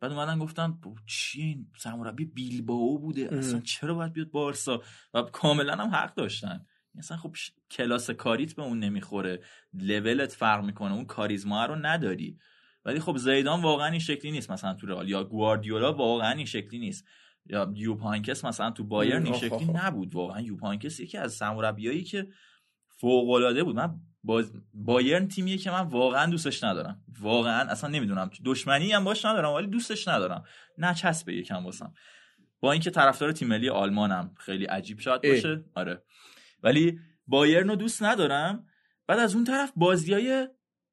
بعد 0.00 0.12
اومدن 0.12 0.38
گفتن 0.38 0.72
"بابا 0.82 0.96
چیه 1.06 1.44
این 1.44 1.66
سرمربی 1.78 2.24
بیلبائو 2.24 2.98
بوده. 2.98 3.28
اصلا 3.32 3.60
چرا 3.60 3.94
باید 3.94 4.12
بیاد 4.12 4.30
بارسا؟ 4.30 4.82
و 5.14 5.22
کاملا 5.22 5.72
هم 5.76 5.88
حق 5.88 6.14
داشتن. 6.14 6.66
اصلا 6.98 7.16
خب 7.16 7.34
ش- 7.34 7.50
کلاس 7.70 8.10
کاریت 8.10 8.54
به 8.54 8.62
اون 8.62 8.78
نمی‌خوره. 8.78 9.40
لولت 9.74 10.32
فرق 10.32 10.64
می‌کنه. 10.64 10.92
اون 10.92 11.04
کاریزما 11.04 11.66
رو 11.66 11.76
نداری. 11.76 12.38
ولی 12.84 13.00
خب 13.00 13.16
زیدان 13.16 13.62
واقعا 13.62 13.86
این 13.86 14.00
شکلی 14.00 14.30
نیست. 14.30 14.50
مثلا 14.50 14.74
تو 14.74 14.86
رئال 14.86 15.08
یا 15.08 15.24
گواردیولا 15.24 15.92
واقعا 15.92 16.30
این 16.32 16.46
شکلی 16.46 16.78
نیست. 16.78 17.04
یا 17.46 17.72
یوپانکس 17.74 18.44
مثلا 18.44 18.70
تو 18.70 18.84
بایرن 18.84 19.24
این 19.24 19.34
شکلی. 19.36 19.64
نبود 19.64 20.14
واقعا. 20.14 20.40
یوپانکس 20.40 21.00
یکی 21.00 21.18
از 21.18 21.32
سرمربیایی 21.32 22.04
که 22.04 22.28
فوق 22.88 23.30
العاده 23.30 23.64
بود. 23.64 23.76
من 23.76 23.94
باز 24.24 24.52
بایرن 24.74 25.28
تیمیه 25.28 25.58
که 25.58 25.70
من 25.70 25.80
واقعا 25.80 26.30
دوستش 26.30 26.64
ندارم. 26.64 27.04
واقعا 27.20 27.70
اصلا 27.70 27.90
نمی‌دونم. 27.90 28.30
دشمنی 28.44 28.92
هم 28.92 29.04
باش 29.04 29.24
ندارم 29.24 29.52
ولی 29.52 29.66
دوستش 29.66 30.08
ندارم. 30.08 30.44
نچسبه 30.78 31.34
یکم 31.34 31.64
واسم. 31.64 31.94
با 32.60 32.72
اینکه 32.72 32.90
طرفدار 32.90 33.32
تیم 33.32 33.48
ملی 33.48 33.68
آلمانم. 33.68 34.34
خیلی 34.38 34.64
عجیب 34.64 35.00
شاید 35.00 35.20
اه. 35.24 35.32
باشه. 35.34 35.64
آره. 35.74 36.02
ولی 36.62 36.98
بایرن 37.26 37.68
رو 37.68 37.76
دوست 37.76 38.02
ندارم. 38.02 38.66
بعد 39.06 39.18
از 39.18 39.34
اون 39.34 39.44
طرف 39.44 39.72
بازیای 39.76 40.48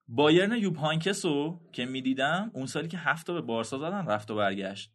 بایرن 0.07 0.57
یوب 0.57 0.75
هانکس 0.75 1.25
رو 1.25 1.61
که 1.71 1.85
می‌دیدم 1.85 2.51
اون 2.53 2.65
سالی 2.65 2.87
که 2.87 2.97
هفت 2.97 3.27
تا 3.27 3.33
به 3.33 3.41
بارسا 3.41 3.77
زدن 3.77 4.05
رفت 4.05 4.31
و 4.31 4.35
برگشت. 4.35 4.91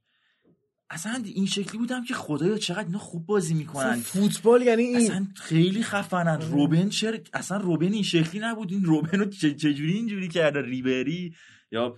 اصلا 0.91 1.23
این 1.25 1.47
شکلی 1.47 1.79
بودم 1.79 2.05
که 2.05 2.15
خدایا 2.15 2.59
چقدر 2.59 2.85
اینا 2.85 2.99
خوب 2.99 3.27
بازی 3.27 3.55
می‌کنن. 3.55 3.97
فوتبال 3.97 4.63
یعنی 4.63 4.83
این. 4.83 4.97
اصلا 4.97 5.27
خیلی 5.35 5.83
خفنن. 5.83 6.41
روبن 6.41 6.89
چرا؟ 6.89 7.19
اصلا 7.33 7.57
روبن 7.57 7.93
این 7.93 8.03
شکلی 8.03 8.41
نبود. 8.41 8.73
این 8.73 8.85
روبن 8.85 9.19
رو 9.19 9.25
چجوری 9.31 9.93
اینجوری 9.93 10.29
کرده؟ 10.29 10.63
ریبری 10.63 11.35
یا 11.73 11.97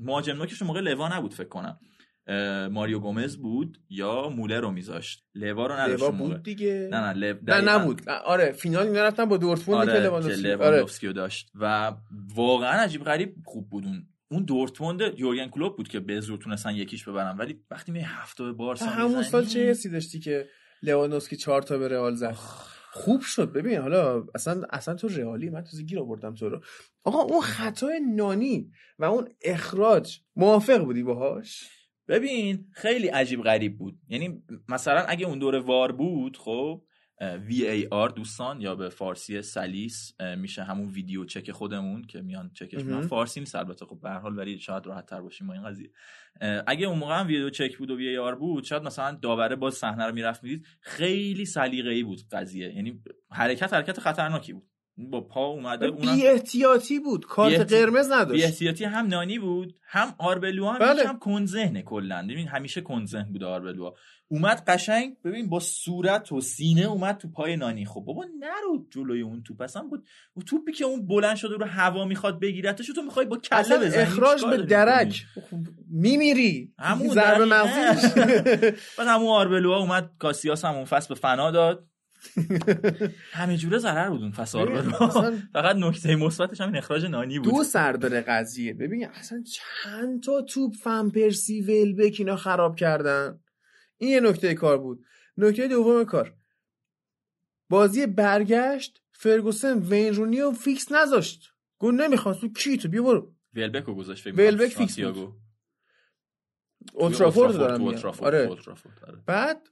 مهاجم 0.00 0.36
نوکش 0.36 0.62
موقع 0.62 0.80
لوا 0.80 1.16
نبود 1.16 1.34
فکر 1.34 1.48
کنم. 1.48 1.78
ماریو 2.72 2.98
گومز 2.98 3.36
بود 3.36 3.78
یا 3.88 4.28
مولر 4.28 4.60
رو 4.60 4.70
میذاشت؟ 4.70 5.24
لوا 5.34 5.66
رو 5.66 5.74
نداشت 5.74 6.02
لوا. 6.02 6.10
بود 6.10 6.42
دیگه. 6.42 6.88
نه 6.92 7.00
نه 7.00 7.12
لو... 7.12 7.36
نه 7.42 7.60
نبود. 7.60 8.08
آره 8.08 8.52
فینال 8.52 8.86
اینا 8.86 9.04
رفتن 9.04 9.24
با 9.24 9.36
دورتموند 9.36 9.88
آره 9.88 9.92
که 9.92 10.08
لواندوفسکی 10.38 11.06
آره. 11.06 11.14
داشت. 11.14 11.50
و 11.54 11.92
واقعا 12.34 12.80
عجیب 12.80 13.04
غریب 13.04 13.34
خوب 13.44 13.70
بود 13.70 13.84
اون. 13.84 14.06
اون 14.28 14.44
دورتموند 14.44 15.00
یورگن 15.18 15.48
کلوپ 15.48 15.76
بود 15.76 15.88
که 15.88 16.00
به 16.00 16.20
زور 16.20 16.38
تونستن 16.38 16.74
یکیش 16.74 17.08
ببرن. 17.08 17.36
ولی 17.36 17.60
وقتی 17.70 17.92
می 17.92 18.00
هفته 18.00 18.44
به 18.44 18.52
بارسا 18.52 18.86
همون 18.86 19.22
سال 19.22 19.44
چه 19.44 19.70
حسی 19.70 19.90
داشتی 19.90 20.20
که 20.20 20.48
لواندوفسکی 20.82 21.36
چهار 21.36 21.62
تا 21.62 21.78
به 21.78 21.88
رئال 21.88 22.14
زد؟ 22.14 22.32
خوب 22.90 23.20
شد. 23.20 23.52
ببین 23.52 23.78
حالا 23.78 24.24
اصلا 24.34 24.62
اصلا 24.70 24.94
تو 24.94 25.08
رئالی 25.08 25.50
من 25.50 25.64
تو 25.64 25.76
گیر 25.76 26.00
آوردم 26.00 26.34
تو 26.34 26.48
رو. 26.48 26.60
آقا 27.04 27.18
اون 27.18 27.40
خطای 27.40 28.00
نانی 28.16 28.70
و 28.98 29.04
اون 29.04 29.28
اخراج 29.42 30.20
موافق 30.36 30.78
بودی 30.78 31.02
باهاش؟ 31.02 31.75
ببین 32.08 32.66
خیلی 32.72 33.08
عجیب 33.08 33.42
غریب 33.42 33.78
بود. 33.78 33.98
یعنی 34.08 34.42
مثلا 34.68 35.00
اگه 35.00 35.26
اون 35.26 35.38
دوره 35.38 35.58
وار 35.58 35.92
بود 35.92 36.36
خب 36.36 36.82
VAR 37.48 38.12
دوستان 38.16 38.60
یا 38.60 38.74
به 38.74 38.88
فارسی 38.88 39.42
سلیس 39.42 40.12
میشه 40.38 40.62
همون 40.62 40.88
ویدیو 40.88 41.24
چک 41.24 41.50
خودمون 41.50 42.04
که 42.04 42.20
میان 42.20 42.50
چکش. 42.54 42.84
من 42.84 43.02
فارسی 43.02 43.40
نیست 43.40 43.54
البته. 43.54 43.86
خب 43.86 44.00
به 44.02 44.10
هر 44.10 44.18
حال 44.18 44.38
ولی 44.38 44.58
شاید 44.58 44.86
راحت 44.86 45.06
تر 45.06 45.20
باشیم 45.20 45.46
با 45.46 45.54
این 45.54 45.64
قضیه. 45.64 45.90
اگه 46.66 46.86
اون 46.86 46.98
موقع 46.98 47.20
هم 47.20 47.26
ویدیو 47.26 47.50
چک 47.50 47.78
بود 47.78 47.90
و 47.90 47.98
VAR 47.98 48.38
بود 48.38 48.64
شاید 48.64 48.82
مثلا 48.82 49.18
داوره 49.22 49.56
باز 49.56 49.74
صحنه 49.74 50.06
رو 50.06 50.14
می‌رفت 50.14 50.44
می‌دید. 50.44 50.66
خیلی 50.80 51.44
سلیقه‌ای 51.44 52.02
بود 52.02 52.20
قضیه. 52.32 52.74
یعنی 52.74 53.02
حرکت 53.30 53.74
حرکت 53.74 54.00
خطرناکی 54.00 54.52
بود. 54.52 54.68
با 54.98 55.20
پا 55.20 55.46
اومده 55.46 55.86
اونم 55.86 56.14
بی 56.16 56.26
احتیاطی 56.26 56.98
بود. 56.98 57.26
کارت 57.26 57.50
بی 57.52 57.56
احتی- 57.56 57.74
قرمز 57.76 58.08
بی 58.08 58.14
نداشت. 58.14 58.44
احتیاطی 58.44 58.84
هم 58.84 59.06
نانی 59.06 59.38
بود 59.38 59.74
هم 59.88 60.14
آربلو 60.18 60.68
هم 60.68 60.78
بله. 60.78 61.02
یکم 61.02 61.18
کنذهنه 61.18 61.82
کلا. 61.82 62.22
ببین 62.30 62.48
همیشه 62.48 62.80
کنذهن 62.80 63.32
بود 63.32 63.44
آربلو 63.44 63.90
اومد 64.28 64.62
قشنگ 64.66 65.16
ببین 65.24 65.48
با 65.48 65.60
صورت 65.60 66.32
و 66.32 66.40
سینه 66.40 66.82
اومد 66.82 67.16
تو 67.16 67.28
پای 67.28 67.56
نانی. 67.56 67.84
خب 67.86 68.00
بابا 68.00 68.24
نرو 68.40 68.86
جلوی 68.90 69.20
اون 69.20 69.42
توپ. 69.42 69.60
اصلا 69.62 69.82
بود 69.82 70.06
اون 70.34 70.44
توپی 70.44 70.72
که 70.72 70.84
اون 70.84 71.06
بلند 71.06 71.36
شده 71.36 71.54
رو 71.56 71.66
هوا 71.66 72.04
می‌خواد 72.04 72.40
بگیرتش 72.40 72.86
تو 72.86 73.02
می‌خوای 73.02 73.26
با 73.26 73.36
کله 73.36 73.78
بزنی؟ 73.78 74.02
اخراج 74.02 74.44
به 74.44 74.56
درک. 74.56 75.26
میمیری. 75.90 76.72
همون 76.78 77.08
ضربه. 77.08 77.44
مغزی 77.44 78.08
بعد 78.98 79.08
همون 79.08 79.28
آربلو 79.28 79.70
اومد 79.70 80.10
کاسیاس 80.18 80.64
هم 80.64 80.74
اون 80.74 80.84
فصل 80.84 81.08
به 81.08 81.14
فنا 81.14 81.50
داد. 81.50 81.86
همه 83.32 83.56
جوره 83.56 83.78
ضرر 83.78 84.10
بود 84.10 84.22
اون 84.22 84.32
اصلا 84.36 85.38
فقط 85.52 85.76
نکته 85.76 86.16
مثبتش 86.16 86.60
همین 86.60 86.76
اخراج 86.76 87.04
نانی 87.04 87.38
بود. 87.38 87.54
دو 87.54 87.64
سر 87.64 87.92
داره 87.92 88.20
قضیه. 88.20 88.74
ببین 88.74 89.08
اصلا 89.08 89.42
چند 89.42 90.22
تا 90.22 90.42
توپ 90.42 90.74
فن 90.74 91.10
پرسی 91.10 91.60
ولبک 91.60 92.16
اینا 92.18 92.36
خراب 92.36 92.76
کردن؟ 92.76 93.40
این 93.98 94.10
یه 94.10 94.20
نکته 94.20 94.54
کار 94.54 94.78
بود. 94.78 95.04
نکته 95.36 95.68
دوم 95.68 96.04
کار. 96.04 96.34
بازی 97.68 98.06
برگشت 98.06 99.02
فرگوسن 99.12 99.78
وین 99.78 100.14
رونی 100.14 100.40
رو 100.40 100.52
فیکس 100.52 100.92
نذاشت. 100.92 101.52
گفت 101.78 101.94
نمی‌خواست. 101.94 102.40
تو 102.40 102.48
کی 102.48 102.76
تو؟ 102.76 102.88
بیا 102.88 103.02
برو. 103.02 103.34
ولبک 103.54 103.84
رو 103.84 103.94
گذاشت 103.94 104.24
فکر 104.24 104.34
ولبک 104.34 104.68
فیکس. 104.68 104.98
اولترافورد 106.94 107.50
توی 107.50 107.58
دارم 107.58 108.14
آره. 108.20 108.48
آره. 109.02 109.22
بعد 109.26 109.68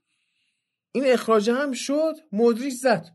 این 0.95 1.05
اخراج 1.07 1.51
هم 1.51 1.73
شد 1.73 2.15
مودریچ 2.33 2.75
زد. 2.75 3.07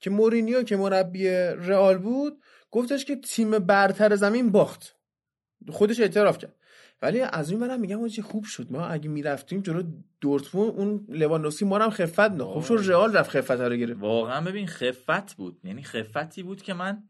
که 0.00 0.10
مورینیو 0.10 0.62
که 0.62 0.76
مربی 0.76 1.28
رئال 1.28 1.98
بود 1.98 2.42
گفتش 2.70 3.04
که 3.04 3.16
تیم 3.16 3.50
برتر 3.50 4.16
زمین 4.16 4.52
باخت. 4.52 4.96
خودش 5.70 6.00
اعتراف 6.00 6.38
کرد. 6.38 6.56
ولی 7.02 7.20
از 7.20 7.50
این 7.50 7.60
برم 7.60 7.80
میگم 7.80 8.08
چه 8.08 8.22
خوب 8.22 8.44
شد. 8.44 8.72
ما 8.72 8.86
اگه 8.86 9.08
می‌رفتیم 9.08 9.60
جلو 9.60 9.82
دورتموند 10.20 10.70
اون 10.70 11.06
لواندوفسکی 11.08 11.64
ما 11.64 11.78
هم 11.78 11.90
خفت 11.90 12.20
نه 12.20 12.44
خوب 12.44 12.64
شد 12.64 12.82
رئال 12.86 13.16
رفت 13.16 13.30
خفت 13.30 13.50
رو 13.50 13.76
گرفت. 13.76 14.00
واقعا 14.00 14.40
ببین 14.40 14.66
خفت 14.66 15.34
بود. 15.36 15.60
یعنی 15.64 15.82
خفتی 15.82 16.42
بود 16.42 16.62
که 16.62 16.74
من 16.74 17.02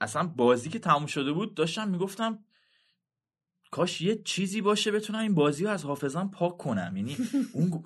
اصلا 0.00 0.26
بازی 0.26 0.70
که 0.70 0.78
تموم 0.78 1.06
شده 1.06 1.32
بود 1.32 1.54
داشتم 1.54 1.88
می‌گفتم 1.88 2.44
کاش 3.72 4.00
یه 4.00 4.22
چیزی 4.24 4.60
باشه 4.60 4.90
بتونم 4.90 5.18
این 5.18 5.34
بازی 5.34 5.64
رو 5.64 5.70
از 5.70 5.84
حافظم 5.84 6.30
پاک 6.30 6.56
کنم. 6.58 6.92
یعنی 6.96 7.16
اون 7.54 7.68
گو- 7.68 7.82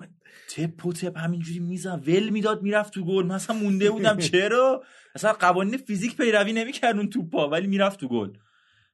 تپ 0.49 0.85
و 0.85 0.93
تپ 0.93 1.17
همینجوری 1.17 1.59
میزن 1.59 1.99
ول 1.99 2.29
می‌داد 2.29 2.61
می‌رفت 2.61 2.93
تو 2.93 3.05
گل. 3.05 3.25
مثلا 3.25 3.55
مونده 3.55 3.91
بودم. 3.91 4.17
چرا؟ 4.31 4.83
اصلا 5.15 5.33
قوانین 5.33 5.77
فیزیک 5.77 6.17
پیروی 6.17 6.53
نمی‌کرد 6.53 6.95
اون 6.97 7.09
توپا 7.09 7.49
ولی 7.49 7.67
می‌رفت 7.67 7.99
تو 7.99 8.07
گل. 8.07 8.29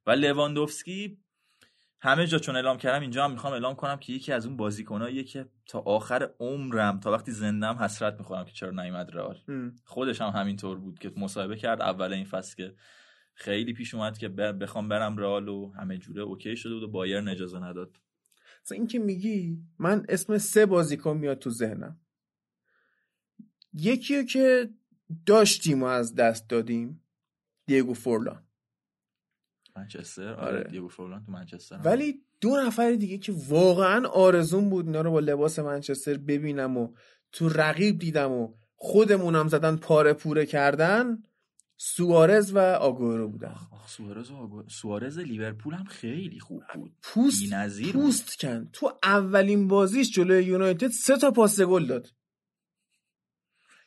و 0.08 0.12
لواندوفسکی 0.12 1.18
همه 2.00 2.28
جا 2.28 2.40
چون 2.40 2.56
اعلام 2.56 2.78
کردم 2.78 3.02
اینجا 3.02 3.26
هم 3.26 3.32
می‌خوام 3.32 3.54
اعلام 3.54 3.76
کنم 3.76 3.98
که 3.98 4.14
یکی 4.14 4.32
از 4.32 4.46
اون 4.46 4.58
بازیکناییه 4.58 5.24
که 5.24 5.46
تا 5.68 5.80
آخر 5.80 6.30
عمرم 6.40 7.00
تا 7.00 7.12
وقتی 7.12 7.32
زندم 7.32 7.74
حسرت 7.76 8.16
می‌خورم 8.20 8.46
که 8.46 8.52
چرا 8.52 8.72
نیومد 8.72 9.10
رئال. 9.14 9.38
خودش 9.86 10.22
هم 10.22 10.30
همینطور 10.30 10.78
بود 10.80 11.00
که 11.00 11.12
مصاحبه 11.18 11.56
کرد 11.56 11.82
اول 11.82 12.14
این 12.14 12.26
فصل 12.26 12.56
که 12.56 12.76
خیلی 13.34 13.74
پیش 13.74 13.94
اومد 13.94 14.18
که 14.18 14.30
بخوام 14.30 14.90
برم 14.90 15.18
رئال 15.18 15.48
و 15.48 15.72
همه 15.72 15.98
جوره 15.98 16.22
اوکی 16.22 16.56
شده 16.56 16.74
بود 16.74 16.84
و 16.84 16.88
بایرن 16.88 17.28
اجازه 17.28 17.60
نداد 17.60 17.98
مثلا 18.66 18.78
این 18.78 18.88
که 18.88 19.00
میگی 19.00 19.58
من 19.80 20.06
اسم 20.10 20.38
سه 20.38 20.66
بازیکن 20.66 21.18
میاد 21.18 21.40
تو 21.40 21.50
ذهنم 21.50 22.00
یکی 23.74 24.26
که 24.26 24.70
داشتیم 25.26 25.84
و 25.84 25.86
از 25.86 26.16
دست 26.16 26.50
دادیم 26.50 27.04
دیگو 27.66 27.94
فورلان 27.94 28.44
منچستر 29.76 30.34
آره. 30.34 30.58
آره 30.58 30.64
دیگو 30.64 30.88
فورلان 30.88 31.24
تو 31.24 31.32
منچستر. 31.32 31.80
ولی 31.84 32.22
دو 32.42 32.50
نفر 32.66 32.92
دیگه 32.92 33.18
که 33.18 33.34
واقعا 33.48 34.08
آرزون 34.08 34.70
بود 34.70 34.86
اینا 34.86 35.02
رو 35.02 35.12
با 35.12 35.20
لباس 35.20 35.60
منچستر 35.60 36.18
ببینم 36.18 36.78
و 36.78 36.94
تو 37.32 37.50
رقیب 37.50 38.00
دیدم 38.00 38.32
و 38.32 38.54
خودمونم 38.76 39.48
زدن 39.48 39.76
پاره 39.76 40.14
پوره 40.14 40.46
کردن 40.46 41.24
سوارز 41.86 42.56
و 42.56 42.58
آگورو 42.60 43.30
بودن. 43.30 43.48
آخ، 43.48 43.74
آخ، 43.74 43.90
سوارز 43.90 44.32
و 44.32 44.36
آگو- 44.36 44.70
سوارز 44.70 45.20
لیورپول 45.20 45.74
هم 45.74 45.84
خیلی 45.84 46.40
خوب 46.40 46.64
بود. 46.76 46.98
پوست 47.02 47.54
پوست 47.94 48.40
کن. 48.40 48.70
تو 48.74 49.00
اولین 49.04 49.68
بازیش 49.68 50.12
جلوی 50.12 50.44
یونایتد 50.44 50.88
سه 50.88 51.18
تا 51.18 51.32
پاس 51.32 51.62
گل 51.62 51.86
داد. 51.88 52.08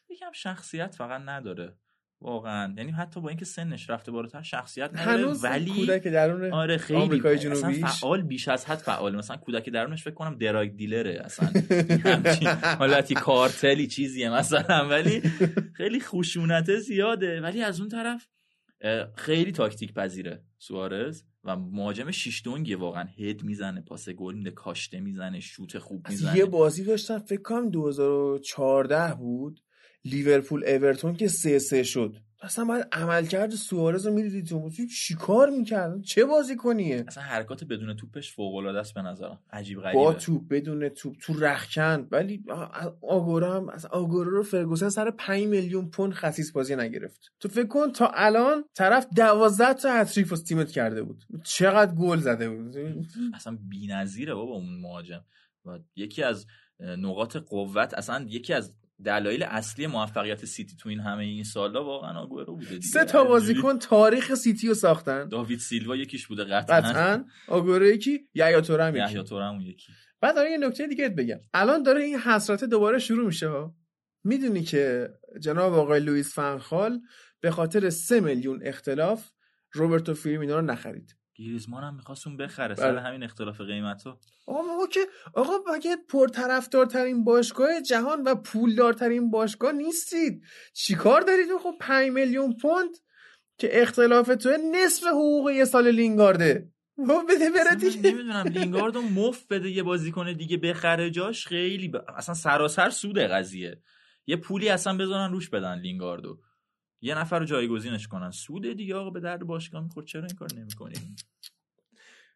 یکم 0.08 0.32
شخصیت 0.32 0.94
فقط 0.94 1.22
نداره. 1.24 1.78
واقعا. 2.20 2.74
یعنی 2.76 2.90
حتی 2.90 3.20
با 3.20 3.28
اینکه 3.28 3.44
سنش 3.44 3.90
رفته 3.90 4.12
بالاتر 4.12 4.42
شخصیت 4.42 4.90
نداره 4.94 5.38
ولی 5.42 5.70
کودک 5.70 6.06
درون 6.06 6.52
آره 6.52 6.76
خیلی. 6.76 7.00
آمریکای 7.00 7.36
اصلا 7.36 7.60
جنوبیش. 7.60 7.84
فعال 7.84 8.22
بیش 8.22 8.48
از 8.48 8.64
حد 8.66 8.78
فعال. 8.78 9.16
مثلا 9.16 9.36
کودک 9.36 9.68
درونش 9.68 10.04
فکر 10.04 10.14
کنم 10.14 10.38
دراگ 10.38 10.76
دیلره 10.76 11.22
اصلا. 11.24 11.50
حالتی 12.78 13.14
کارتلی 13.14 13.86
چیزیه 13.86 14.30
مثلا. 14.30 14.88
ولی 14.88 15.20
خیلی 15.74 16.00
خشونت 16.00 16.76
زیاده. 16.76 17.40
ولی 17.40 17.62
از 17.62 17.80
اون 17.80 17.88
طرف 17.88 18.28
خیلی 19.14 19.52
تاکتیک 19.52 19.94
پذیره 19.94 20.42
سوارز 20.58 21.22
و 21.44 21.56
مهاجم 21.56 22.10
شیش 22.10 22.42
دونگیه 22.44 22.76
واقعا. 22.76 23.04
هد 23.18 23.42
می‌زنه 23.42 23.80
پاس 23.80 24.08
گل 24.08 24.34
میده 24.34 24.50
کاشته 24.50 25.00
می‌زنه 25.00 25.40
شوت 25.40 25.78
خوب 25.78 26.08
می‌زنه. 26.08 26.38
یه 26.38 26.44
بازی 26.44 26.84
داشتن 26.84 27.18
فکر 27.18 27.42
کنم 27.42 27.70
2014 27.70 29.14
بود. 29.14 29.60
لیورپول 30.06 30.64
اورتون 30.68 31.14
که 31.14 31.28
سه 31.28 31.58
سه 31.58 31.82
شد. 31.82 32.16
اصلا 32.42 32.64
باید 32.64 32.86
عملکرد 32.92 33.50
سوارز 33.50 34.06
رو 34.06 34.12
می‌دیدی 34.12 34.42
تو 34.42 34.70
چی 34.86 35.14
کار 35.14 35.50
می‌کردن؟ 35.50 36.02
چه 36.02 36.24
بازی 36.24 36.56
کنیه؟ 36.56 37.04
اصلا 37.08 37.22
حرکات 37.22 37.64
بدون 37.64 37.96
توپش 37.96 38.32
فوق 38.32 38.54
العاده 38.54 38.78
است 38.78 38.94
به 38.94 39.02
نظرم. 39.02 39.40
عجیب 39.52 39.78
با 39.78 39.82
غریبه 39.82 40.12
توپ 40.12 40.48
بدون 40.48 40.88
توپ 40.88 41.16
تو 41.20 41.40
رخکن. 41.40 42.08
ولی 42.10 42.44
آگورو 43.02 43.46
هم 43.46 43.68
اصلا 43.68 43.90
آگورو 43.90 44.30
رو 44.30 44.42
فرگوسن 44.42 44.88
سر 44.88 45.10
5 45.10 45.46
میلیون 45.46 45.90
پوند 45.90 46.12
خسیس 46.12 46.52
بازی 46.52 46.76
نگرفت. 46.76 47.32
تو 47.40 47.48
فکر 47.48 47.66
کن 47.66 47.92
تا 47.92 48.10
الان 48.14 48.64
طرف 48.74 49.06
12 49.16 49.74
تا 49.74 49.92
هتریک 49.92 50.30
واسه 50.30 50.44
تیمت 50.44 50.70
کرده 50.70 51.02
بود. 51.02 51.24
چقدر 51.44 51.94
گل 51.94 52.18
زده 52.18 52.50
بود. 52.50 52.76
اصلا 53.34 53.58
بی‌نظیره 53.68 54.34
بابا 54.34 54.52
اون 54.52 54.80
مهاجم. 54.80 55.24
و 55.64 55.78
یکی 55.96 56.22
از 56.22 56.46
نقاط 56.80 57.36
قوت 57.36 57.94
اصلا 57.94 58.26
یکی 58.28 58.52
از 58.52 58.72
دلایل 59.04 59.42
اصلی 59.42 59.86
موفقیت 59.86 60.44
سیتی 60.44 60.76
تو 60.76 60.88
این 60.88 61.00
همه 61.00 61.24
این 61.24 61.44
سالا 61.44 61.84
واقعا 61.84 62.18
آگورو 62.18 62.56
بوده 62.56 62.68
دیگه. 62.68 62.86
سه 62.86 63.04
تا 63.04 63.24
بازیکن 63.24 63.78
تاریخ 63.78 64.34
سیتی 64.34 64.68
رو 64.68 64.74
ساختن. 64.74 65.28
داوید 65.28 65.58
سیلوا 65.58 65.96
یکیش 65.96 66.26
بوده 66.26 66.44
قطعا. 66.44 66.80
قطعا. 66.80 67.24
آگورو 67.48 67.86
یکی 67.86 68.20
یا 68.34 68.60
تورم 68.60 68.86
هم 68.86 68.96
یکی. 68.96 69.14
یحیی 69.14 69.70
یکی. 69.70 69.92
بعد 70.20 70.36
یه 70.50 70.58
نکته 70.58 70.86
دیگه 70.86 71.08
بگم. 71.08 71.38
الان 71.54 71.82
داره 71.82 72.02
این 72.02 72.18
حسرت 72.18 72.64
دوباره 72.64 72.98
شروع 72.98 73.26
میشه 73.26 73.48
ها. 73.48 73.74
می‌دونی 74.24 74.62
که 74.62 75.08
جناب 75.42 75.74
آقای 75.74 76.00
لوئیس 76.00 76.34
فنخال 76.34 77.00
به 77.40 77.50
خاطر 77.50 77.90
سه 77.90 78.20
میلیون 78.20 78.60
اختلاف 78.64 79.30
روبرتو 79.72 80.14
فیرمینو 80.14 80.54
رو 80.54 80.62
نخرید. 80.62 81.16
گریزمان 81.38 81.84
هم 81.84 81.94
می‌خواست 81.94 82.26
اون 82.26 82.36
بخره 82.36 82.74
سر 82.74 82.92
بله. 82.92 83.00
همین 83.00 83.22
اختلاف 83.22 83.60
قیمت 83.60 84.02
ها 84.02 84.20
آقا 84.46 84.86
که 84.92 85.00
آقا 85.34 85.52
مگه 85.74 85.96
پرطرفدارترین 86.08 87.24
باشگاه 87.24 87.80
جهان 87.80 88.22
و 88.22 88.34
پولدارترین 88.34 89.30
باشگاه 89.30 89.72
نیستید؟ 89.72 90.42
چیکار 90.72 91.20
دارید؟ 91.20 91.46
خب 91.62 91.74
5 91.80 92.10
میلیون 92.10 92.56
پوند 92.62 92.90
که 93.58 93.82
اختلاف 93.82 94.26
توه 94.26 94.56
نصف 94.72 95.06
حقوق 95.06 95.50
یه 95.50 95.64
سال 95.64 95.90
لینگارده. 95.90 96.72
خب 96.96 97.22
بده 97.28 97.50
بره 97.50 97.74
دیگه. 97.74 98.10
نمی‌دونم 98.10 98.46
لینگاردو 98.46 99.02
مفت 99.02 99.48
بده 99.48 99.70
یه 99.70 99.82
بازیکن 99.82 100.32
دیگه 100.32 100.56
بخره 100.56 101.10
جاش 101.10 101.46
خیلی 101.46 101.88
ب... 101.88 101.96
اصلا 102.16 102.34
سراسر 102.34 102.90
سوده 102.90 103.26
قضیه. 103.26 103.82
یه 104.26 104.36
پولی 104.36 104.68
اصلا 104.68 104.96
بذارن 104.96 105.32
روش 105.32 105.50
بدن 105.50 105.78
لینگاردو. 105.78 106.40
یه 107.06 107.18
نفر 107.18 107.38
رو 107.38 107.44
جایگزینش 107.44 108.08
کنن. 108.08 108.30
سوده 108.30 108.74
دیگه 108.74 108.94
آقا 108.94 109.10
به 109.10 109.20
درد 109.20 109.40
باشگاه 109.40 109.82
می‌خورد. 109.82 110.06
چرا 110.06 110.22
این 110.22 110.36
کار 110.36 110.48
نمی‌کنیم؟ 110.56 111.16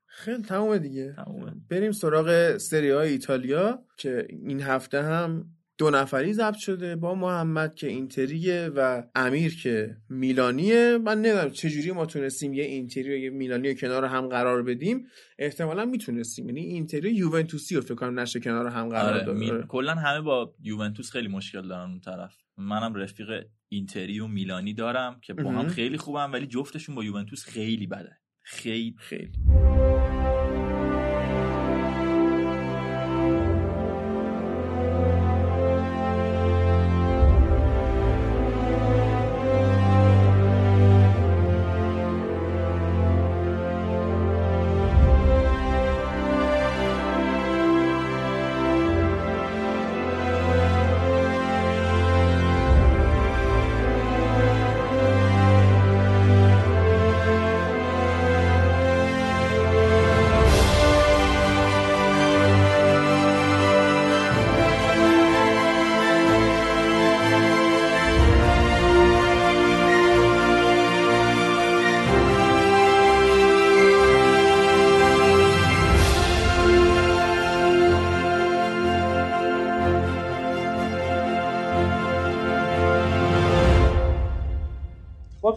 خیلی 0.06 0.42
تمومه 0.42 0.78
دیگه. 0.78 1.12
تمومه. 1.12 1.52
بریم 1.68 1.92
سراغ 1.92 2.56
سری 2.56 2.90
های 2.90 3.08
ایتالیا 3.08 3.84
که 3.96 4.26
این 4.30 4.60
هفته 4.60 5.02
هم 5.02 5.46
دو 5.78 5.90
نفری 5.90 6.32
ضبط 6.32 6.56
شده 6.56 6.96
با 6.96 7.14
محمد 7.14 7.74
که 7.74 7.86
اینتریه 7.86 8.70
و 8.76 9.02
امیر 9.14 9.62
که 9.62 9.96
میلانیه. 10.08 10.98
من 10.98 11.22
نمی‌دونم 11.22 11.50
چجوری 11.50 11.92
ما 11.92 12.06
تونستیم 12.06 12.54
یه 12.54 12.64
اینتری 12.64 13.14
و 13.14 13.16
یه 13.16 13.30
میلانی 13.30 13.68
رو 13.68 13.74
کنار 13.74 14.04
هم 14.04 14.28
قرار 14.28 14.62
بدیم. 14.62 15.06
احتمالا 15.38 15.84
می‌تونستیم. 15.84 16.46
یعنی 16.46 16.60
اینتری 16.60 17.12
یوونتوسی 17.12 17.74
رو 17.76 17.80
فکر 17.80 17.94
کنم 17.94 18.20
نشه 18.20 18.40
کنار 18.40 18.66
هم 18.66 18.88
قرار 18.88 19.14
آره 19.14 19.24
داد 19.24 19.36
می... 19.36 19.52
کلا 19.68 19.94
همه 19.94 20.20
با 20.20 20.54
یوونتوس 20.62 21.10
خیلی 21.10 21.28
مشکل 21.28 21.68
دارن 21.68 21.90
اون 21.90 22.00
طرف. 22.00 22.36
منم 22.60 22.94
رفیق 22.94 23.46
اینتری 23.68 24.20
و 24.20 24.26
میلانی 24.26 24.74
دارم 24.74 25.20
که 25.20 25.34
با 25.34 25.50
هم. 25.50 25.68
خیلی 25.68 25.98
خوبم 25.98 26.32
ولی 26.32 26.46
جفتشون 26.46 26.94
با 26.94 27.04
یوونتوس 27.04 27.44
خیلی 27.44 27.86
بده 27.86 28.18
خیلی 28.42 28.96
خیلی 28.98 29.32